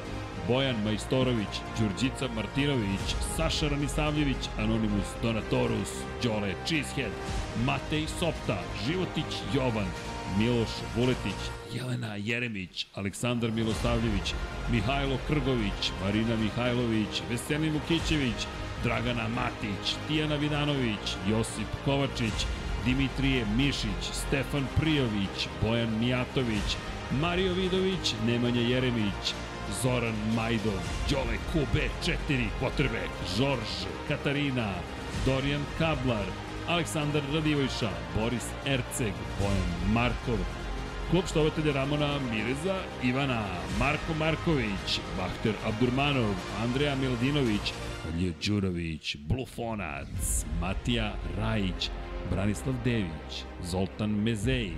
Bojan 0.48 0.76
Majstorović, 0.84 1.60
Đurđica 1.78 2.28
Martinović, 2.34 3.14
Saša 3.36 3.68
Ranisavljević, 3.68 4.48
Anonimus 4.58 5.08
Donatorus, 5.22 5.90
Đole 6.22 6.54
Cheesehead, 6.66 7.12
Matej 7.66 8.06
Sopta, 8.18 8.58
Životić 8.86 9.40
Jovan, 9.54 9.88
Miloš 10.38 10.68
Vuletić, 10.96 11.40
Jelena 11.74 12.16
Jeremić, 12.16 12.86
Aleksandar 12.94 13.50
Milosavljević, 13.50 14.34
Mihajlo 14.70 15.18
Krgović, 15.26 15.92
Marina 16.04 16.36
Mihajlović, 16.36 17.22
Veselin 17.30 17.72
Vukićević, 17.72 18.46
Dragana 18.84 19.28
Matić, 19.28 19.94
Tijana 20.08 20.36
Vidanović, 20.36 21.16
Josip 21.30 21.68
Kovačić, 21.84 22.46
Dimitrije 22.84 23.46
Mišić, 23.56 24.02
Stefan 24.12 24.66
Prijović, 24.76 25.48
Bojan 25.62 25.98
Mijatović, 26.00 26.76
Mario 27.20 27.52
Vidović, 27.52 28.14
Nemanja 28.26 28.60
Jeremić, 28.60 29.34
Zoran 29.82 30.14
Majdov, 30.34 30.80
Đole 31.10 31.36
Kube 31.52 31.88
4, 32.28 32.48
Potrebek, 32.60 33.10
Žorž, 33.36 33.86
Katarina, 34.08 34.72
Dorijan 35.26 35.62
Kablar, 35.78 36.26
Aleksandar 36.68 37.22
Radivojša, 37.34 37.90
Boris 38.16 38.46
Erceg, 38.66 39.12
Bojan 39.38 39.92
Markov, 39.92 40.38
klub 41.10 41.26
štovatelja 41.28 41.72
Ramona 41.72 42.18
Mireza, 42.30 42.76
Ivana, 43.02 43.42
Marko 43.78 44.14
Marković, 44.18 45.00
Bahter 45.16 45.52
Abdurmanov, 45.66 46.34
Andreja 46.62 46.94
Miladinović, 46.94 47.72
Lje 48.18 48.32
Đurović, 48.46 49.16
Blufonac, 49.16 50.44
Matija 50.60 51.12
Rajić, 51.36 51.90
Branislav 52.30 52.74
Dević, 52.84 53.44
Zoltan 53.62 54.10
Mezej, 54.10 54.70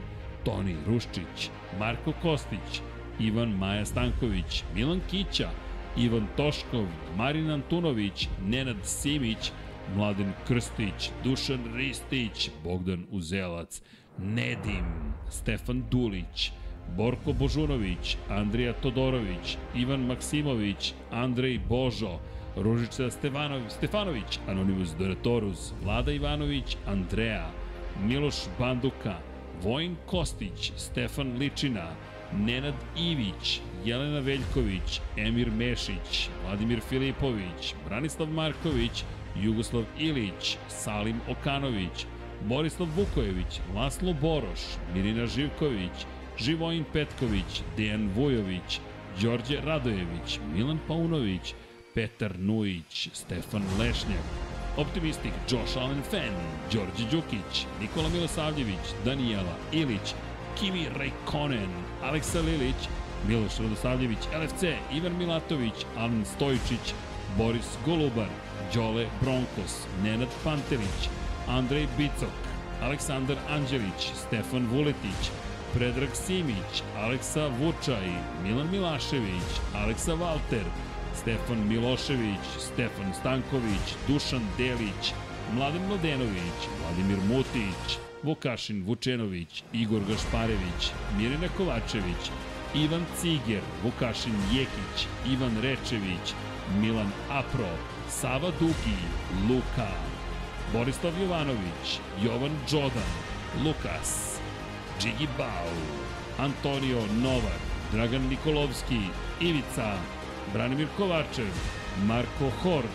Toni 0.44 0.76
Ruščić, 0.86 1.50
Marko 1.78 2.12
Kostić, 2.22 2.80
Ivan 3.20 3.54
Maja 3.58 3.84
Stanković, 3.86 4.64
Milan 4.74 5.00
Kića, 5.10 5.50
Ivan 5.96 6.26
Toškov, 6.36 6.86
Marin 7.16 7.50
Antunović, 7.50 8.28
Nenad 8.46 8.76
Simić, 8.82 9.52
Mladen 9.94 10.32
Krstić, 10.46 11.10
Dušan 11.24 11.60
Ristić, 11.74 12.50
Bogdan 12.64 13.06
Uzelac, 13.10 13.82
Nedim, 14.18 14.84
Stefan 15.30 15.84
Dulić, 15.90 16.52
Borko 16.96 17.32
Božunović, 17.32 18.16
Andrija 18.30 18.72
Todorović, 18.72 19.56
Ivan 19.74 20.06
Maksimović, 20.06 20.94
Andrej 21.10 21.60
Božo, 21.68 22.18
Ružica 22.56 23.10
Stefanović, 23.10 23.72
Stefanović, 23.72 24.38
Anonimus 24.48 24.94
Doratorus, 24.98 25.72
Vlada 25.84 26.12
Ivanović, 26.12 26.76
Andreja, 26.86 27.50
Miloš 28.04 28.34
Banduka, 28.58 29.14
Vojn 29.62 29.96
Kostić, 30.06 30.72
Stefan 30.76 31.38
Ličina, 31.38 31.90
Nenad 32.32 32.74
Ivić, 32.98 33.60
Jelena 33.84 34.18
Veljković, 34.20 35.00
Emir 35.16 35.50
Mešić, 35.50 36.28
Vladimir 36.44 36.80
Filipović, 36.80 37.74
Branislav 37.88 38.28
Marković, 38.28 39.04
Jugoslav 39.42 39.84
Ilić, 39.98 40.56
Salim 40.68 41.20
Okanović, 41.28 42.06
Borislav 42.44 42.88
Vukojević, 42.96 43.60
Laslo 43.74 44.12
Boroš, 44.12 44.60
Mirina 44.94 45.26
Živković, 45.26 46.06
Živojin 46.38 46.84
Petković, 46.92 47.62
Dejan 47.76 48.10
Vujović, 48.16 48.80
Đorđe 49.22 49.60
Radojević, 49.60 50.40
Milan 50.54 50.78
Paunović, 50.88 51.54
Petar 51.94 52.38
Nujić, 52.38 53.08
Stefan 53.12 53.62
Lešnjak, 53.78 54.24
Optimistik 54.76 55.32
Josh 55.50 55.78
Allen 55.78 56.02
Fan, 56.10 56.36
Đorđe 56.72 57.10
Đukić, 57.10 57.66
Nikola 57.80 58.08
Milosavljević, 58.08 58.84
Danijela 59.04 59.54
Ilić, 59.72 60.14
Kimi 60.60 60.86
Rejkonen, 60.98 61.70
Aleksa 62.02 62.40
Lilić, 62.40 62.88
Miloš 63.28 63.58
Radosavljević, 63.58 64.18
LFC, 64.42 64.62
Ivan 64.92 65.18
Milatović, 65.18 65.74
Alan 65.96 66.24
Stojičić, 66.24 66.94
Boris 67.38 67.78
Golubar, 67.86 68.28
Đole 68.74 69.06
Bronkos, 69.20 69.86
Nenad 70.02 70.28
Pantelić, 70.44 71.08
Andrej 71.48 71.86
Bicok, 71.98 72.36
Aleksandar 72.82 73.36
Anđelić, 73.50 74.12
Stefan 74.26 74.66
Vuletić, 74.66 75.30
Predrag 75.74 76.10
Simić, 76.14 76.82
Aleksa 76.96 77.46
Vučaj, 77.60 78.08
Milan 78.42 78.70
Milašević, 78.70 79.50
Aleksa 79.74 80.14
Valter, 80.14 80.64
Stefan 81.14 81.68
Milošević, 81.68 82.44
Stefan 82.58 83.14
Stanković, 83.20 83.86
Dušan 84.08 84.42
Delić, 84.58 85.12
Mladen 85.54 85.86
Mladenović, 85.88 86.58
Vladimir 86.80 87.18
Mutić, 87.28 87.98
Vukašin 88.22 88.84
Vučenović, 88.86 89.62
Igor 89.72 90.00
Gašparević, 90.08 90.90
Mirina 91.18 91.48
Kovačević, 91.56 92.30
Ivan 92.74 93.04
Ciger, 93.20 93.62
Vukašin 93.84 94.34
Jekić, 94.52 95.06
Ivan 95.32 95.60
Rečević, 95.62 96.34
Milan 96.80 97.12
Apro, 97.30 97.70
Sava 98.08 98.50
Duki, 98.60 98.98
Luka, 99.48 99.90
Borislav 100.72 101.12
Jovanović, 101.20 102.00
Jovan 102.22 102.56
Đodan, 102.70 103.12
Lukas, 103.64 104.40
Džigi 105.00 105.28
Bau, 105.38 105.72
Antonio 106.38 107.00
Novak, 107.22 107.60
Dragan 107.92 108.28
Nikolovski, 108.28 109.00
Ivica, 109.40 109.98
Branimir 110.52 110.88
Kovačev, 110.96 111.52
Marko 112.06 112.50
Hord, 112.62 112.90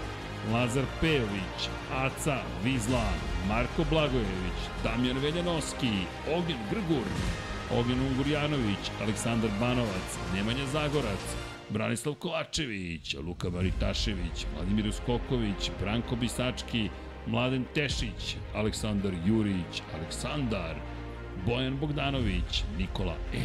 Lazar 0.53 0.83
Pejović, 1.01 1.69
Aca 1.93 2.38
Vizla, 2.64 3.06
Marko 3.48 3.83
Blagojević, 3.90 4.59
Damjan 4.83 5.17
Veljanoski, 5.17 5.93
Ognjen 6.35 6.59
Grgur, 6.69 7.08
Ognjen 7.80 8.00
Ungurjanović, 8.00 8.91
Aleksandar 9.01 9.50
Banovac, 9.59 10.17
Nemanja 10.33 10.66
Zagorac, 10.66 11.50
Branislav 11.74 12.16
Kovačević, 12.16 13.16
Luka 13.25 13.50
Maritašević, 13.50 14.45
Vladimir 14.56 14.88
Uskoković, 14.88 15.72
Branko 15.80 16.16
Bisački, 16.16 16.90
Mladen 17.27 17.66
Tešić, 17.75 18.35
Aleksandar 18.56 19.14
Jurić, 19.25 19.82
Aleksandar, 19.95 20.75
Bojan 21.45 21.77
Bogdanović, 21.77 22.64
Nikola 22.77 23.16
E, 23.33 23.40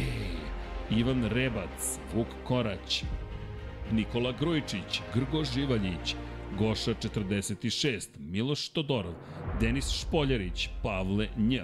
Ivan 0.91 1.23
Rebac, 1.23 1.99
Vuk 2.15 2.27
Korać, 2.43 3.03
Nikola 3.91 4.31
Grujičić, 4.39 5.01
Grgo 5.13 5.43
Živaljić, 5.43 6.15
Goša 6.59 6.93
46, 6.93 8.07
Miloš 8.19 8.69
Todorov, 8.69 9.13
Denis 9.61 9.91
Špoljarić, 9.91 10.69
Pavle 10.83 11.27
Nj, 11.37 11.59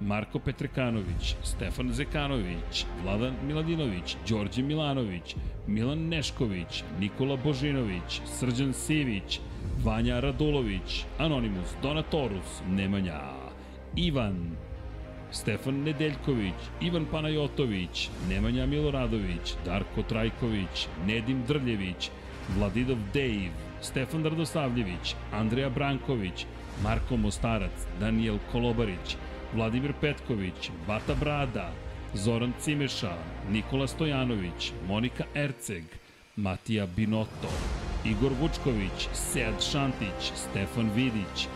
Marko 0.00 0.38
Petrekanović, 0.38 1.36
Stefan 1.42 1.92
Zekanović, 1.92 2.86
Vladan 3.02 3.34
Miladinović, 3.46 4.16
Đorđe 4.28 4.62
Milanović, 4.62 5.36
Milan 5.66 6.08
Nešković, 6.08 6.84
Nikola 7.00 7.36
Božinović, 7.36 8.20
Srđan 8.26 8.72
Sivić, 8.72 9.40
Vanja 9.84 10.20
Radulović, 10.20 11.04
Anonimus, 11.18 11.74
Donatorus, 11.82 12.62
Nemanja, 12.68 13.20
Ivan, 13.96 14.56
Stefan 15.32 15.82
Nedeljković, 15.82 16.54
Ivan 16.80 17.06
Panajotović, 17.10 18.10
Nemanja 18.28 18.66
Miloradović, 18.66 19.54
Darko 19.64 20.02
Trajković, 20.02 20.88
Nedim 21.06 21.42
Drljević, 21.48 22.10
Vladidov 22.56 22.98
Dejv, 23.12 23.50
Stefan 23.82 24.24
Radosavljević, 24.24 25.14
Andreja 25.32 25.68
Branković, 25.70 26.46
Marko 26.82 27.16
Mostarac, 27.16 27.86
Daniel 28.00 28.38
Kolobarić, 28.52 29.16
Vladimir 29.54 29.92
Petković, 30.00 30.70
Bata 30.86 31.14
Brada, 31.14 31.70
Zoran 32.14 32.52
Cimeša, 32.60 33.16
Nikola 33.50 33.86
Stojanović, 33.86 34.72
Monika 34.88 35.24
Erceg, 35.34 35.84
Matija 36.36 36.86
Binoto, 36.86 37.50
Igor 38.04 38.32
Vučković, 38.40 39.08
Sead 39.12 39.62
Šantić, 39.72 40.32
Stefan 40.34 40.90
Vidić, 40.94 41.48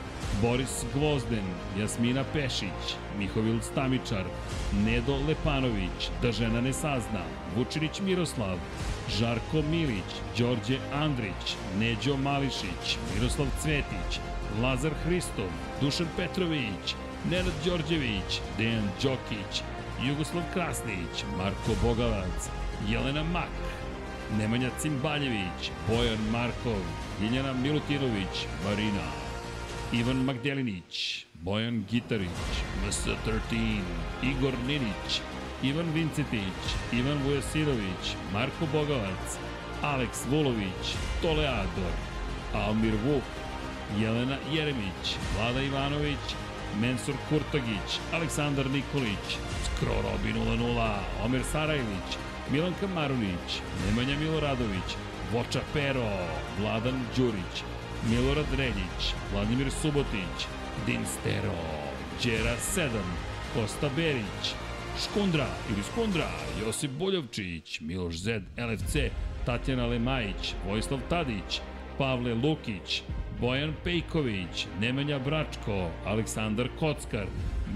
Boris 0.42 0.84
Gvozden, 0.94 1.44
Jasmina 1.78 2.24
Pešić, 2.32 2.96
Mihovil 3.18 3.60
Stamičar, 3.60 4.24
Nedo 4.84 5.16
Lepanović, 5.28 6.10
Da 6.22 6.32
žena 6.32 6.60
ne 6.60 6.72
sazna, 6.72 7.24
Vučinić 7.56 8.00
Miroslav, 8.00 8.58
Žarko 9.18 9.62
Milić, 9.70 10.10
Đorđe 10.38 10.78
Andrić, 10.94 11.56
Neđo 11.78 12.16
Mališić, 12.16 12.96
Miroslav 13.14 13.46
Cvetić, 13.62 14.20
Lazar 14.62 14.92
Hristov, 15.04 15.48
Dušan 15.80 16.06
Petrović, 16.16 16.94
Nenad 17.30 17.52
Đorđević, 17.64 18.40
Dejan 18.58 18.88
Đokić, 19.02 19.62
Jugoslav 20.08 20.42
Krasnić, 20.52 21.24
Marko 21.38 21.72
Bogavac, 21.82 22.50
Jelena 22.88 23.22
Mak, 23.22 23.56
Nemanja 24.38 24.70
Cimbaljević, 24.80 25.70
Bojan 25.88 26.18
Markov, 26.30 26.82
Ljiljana 27.20 27.52
Milutinović, 27.52 28.46
Marina, 28.64 29.06
Ivan 29.92 30.16
Magdelinić, 30.16 31.26
Bojan 31.34 31.84
Gitarić, 31.90 32.40
MS13, 32.86 33.80
Igor 34.22 34.54
Ninić, 34.66 35.20
Ivan 35.62 35.92
Vincetić, 35.94 36.62
Ivan 36.92 37.18
Vujasirović, 37.24 38.16
Marko 38.32 38.66
Bogavac, 38.72 39.38
Aleks 39.82 40.18
Vulović, 40.30 40.94
Toleador, 41.22 41.92
Almir 42.54 42.94
Vuk, 43.04 43.22
Jelena 44.00 44.36
Jeremić, 44.52 45.16
Vlada 45.36 45.62
Ivanović, 45.62 46.41
Mensur 46.80 47.14
Kurtagić, 47.28 48.00
Aleksandar 48.12 48.70
Nikolić, 48.70 49.38
Skro 49.64 49.94
Robi 50.02 50.32
00, 50.32 50.94
Omer 51.24 51.44
Sarajlić, 51.52 52.08
Milanka 52.50 52.86
Marunić, 52.86 53.60
Nemanja 53.86 54.18
Miloradović, 54.18 54.96
Voča 55.32 55.60
Pero, 55.72 56.08
Vladan 56.58 57.04
Đurić, 57.16 57.62
Milorad 58.10 58.46
Reljić, 58.58 59.14
Vladimir 59.32 59.70
Subotić, 59.70 60.46
Din 60.86 61.06
Stero, 61.06 61.58
Đera 62.24 62.56
7, 62.74 62.88
Kosta 63.54 63.88
Berić, 63.96 64.54
Škundra 65.04 65.46
ili 65.70 65.82
Skundra, 65.82 66.30
Josip 66.60 66.90
Boljovčić, 66.90 67.80
Miloš 67.80 68.16
Zed, 68.16 68.42
LFC, 68.58 68.96
Tatjana 69.46 69.86
Lemajić, 69.86 70.54
Vojislav 70.66 71.00
Tadić, 71.08 71.60
Pavle 71.98 72.34
Lukić, 72.34 73.02
Bojan 73.42 73.72
Pejković, 73.84 74.66
Nemanja 74.80 75.18
Bračko, 75.18 75.90
Aleksandar 76.06 76.68
Kockar, 76.78 77.26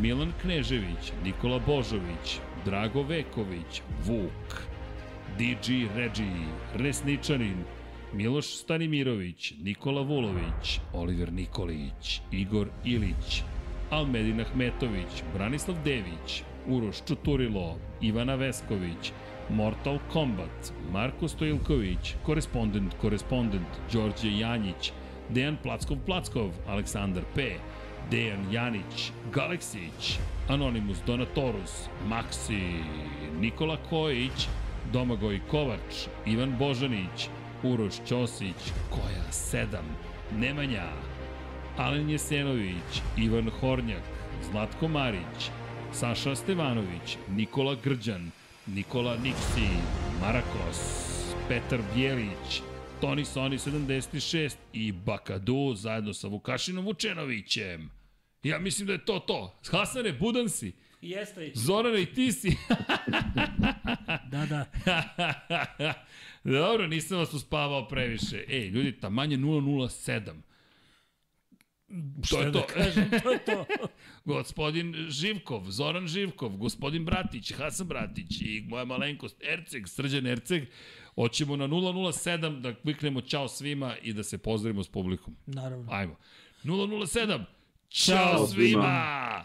Milan 0.00 0.32
Knežević, 0.42 1.12
Nikola 1.24 1.58
Božović, 1.58 2.38
Drago 2.64 3.02
Veković, 3.02 3.80
Vuk, 4.04 4.62
DG 5.38 5.90
Regi, 5.96 6.46
Resničanin, 6.74 7.64
Miloš 8.12 8.46
Stanimirović, 8.46 9.54
Nikola 9.62 10.02
Vulović, 10.02 10.80
Oliver 10.92 11.32
Nikolić, 11.32 12.20
Igor 12.32 12.68
Ilić, 12.84 13.42
Almedin 13.90 14.40
Ahmetović, 14.40 15.22
Branislav 15.34 15.76
Dević, 15.84 16.42
Uroš 16.68 17.02
Čuturilo, 17.08 17.78
Ivana 18.00 18.34
Vesković, 18.34 19.12
Mortal 19.50 19.98
Kombat, 20.12 20.72
Marko 20.92 21.28
Stojilković, 21.28 22.14
Korespondent, 22.22 22.94
Korespondent, 23.00 23.68
Đorđe 23.92 24.38
Janjić, 24.38 24.92
Dejan 25.28 25.56
Plackov 25.62 25.98
Plackov, 26.06 26.50
Aleksandar 26.68 27.24
P, 27.34 27.58
Dejan 28.10 28.52
Janić, 28.52 29.12
Galeksić, 29.32 30.18
Anonimus 30.48 30.98
Donatorus, 31.06 31.88
Maxi, 32.08 32.82
Nikola 33.40 33.76
Kojić, 33.90 34.48
Domagoj 34.92 35.40
Kovač, 35.50 36.06
Ivan 36.26 36.56
Božanić, 36.58 37.28
Uroš 37.62 37.94
Ćosić, 38.06 38.72
Koja 38.90 39.26
7, 39.30 39.66
Nemanja, 40.38 40.86
Alen 41.76 42.10
Jesenović, 42.10 43.02
Ivan 43.16 43.50
Hornjak, 43.60 44.02
Zlatko 44.50 44.88
Marić, 44.88 45.50
Saša 45.92 46.36
Stevanović, 46.36 47.18
Nikola 47.28 47.76
Grđan, 47.84 48.30
Nikola 48.66 49.16
Niksi, 49.16 49.68
Marakos, 50.20 50.80
Petar 51.48 51.80
Bjelić, 51.94 52.62
Toni 53.00 53.24
Soni 53.24 53.58
76 53.58 54.56
i 54.72 54.92
Bakadu 54.92 55.74
zajedno 55.76 56.14
sa 56.14 56.28
Vukašinom 56.28 56.84
Vučenovićem. 56.84 57.90
Ja 58.42 58.58
mislim 58.58 58.86
da 58.86 58.92
je 58.92 59.04
to 59.04 59.18
to. 59.18 59.58
Hasane, 59.70 60.12
budan 60.12 60.48
si. 60.48 60.72
Jeste. 61.00 61.50
Zorane, 61.54 62.02
i 62.02 62.06
ti 62.06 62.32
si. 62.32 62.56
Da, 64.30 64.46
da. 64.46 64.64
Dobro, 66.58 66.86
nisam 66.86 67.18
vas 67.18 67.34
uspavao 67.34 67.88
previše. 67.88 68.44
Ej, 68.48 68.68
ljudi, 68.68 68.92
tamanje 68.92 69.36
007. 69.36 70.40
To 71.88 72.26
Šta 72.26 72.38
je 72.40 72.50
da 72.50 72.52
to. 72.60 72.66
kažem, 72.66 73.10
to 73.22 73.30
je 73.30 73.44
to. 73.44 73.64
Gospodin 74.34 74.94
Živkov, 75.08 75.70
Zoran 75.70 76.06
Živkov, 76.08 76.56
gospodin 76.56 77.04
Bratić, 77.04 77.52
Hasan 77.52 77.86
Bratić 77.86 78.40
i 78.40 78.64
moja 78.68 78.84
malenkost 78.84 79.42
Erceg, 79.42 79.88
Srđan 79.88 80.26
Erceg. 80.26 80.64
Hoćemo 81.16 81.56
na 81.56 81.68
007 81.68 82.60
da 82.60 82.74
kliknemo 82.74 83.20
čao 83.20 83.48
svima 83.48 83.96
i 84.02 84.12
da 84.12 84.22
se 84.22 84.38
pozdravimo 84.38 84.82
s 84.82 84.88
publikom. 84.88 85.36
Naravno. 85.46 85.92
Ajmo. 85.92 86.16
007. 86.64 87.44
Ćao, 87.88 88.16
Ćao 88.16 88.46
svima! 88.46 89.44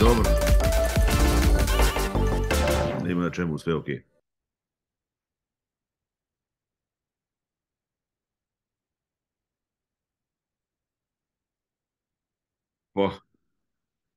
Dobro. 0.00 0.30
Nema 3.04 3.22
na 3.22 3.30
čemu, 3.30 3.58
sve 3.58 3.74
okej. 3.74 3.94
Okay. 3.94 4.15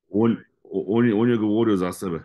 On, 0.10 0.38
on, 0.64 1.06
je, 1.06 1.14
on 1.14 1.30
je 1.30 1.38
govorio 1.38 1.78
za 1.78 1.92
sebe. 1.94 2.24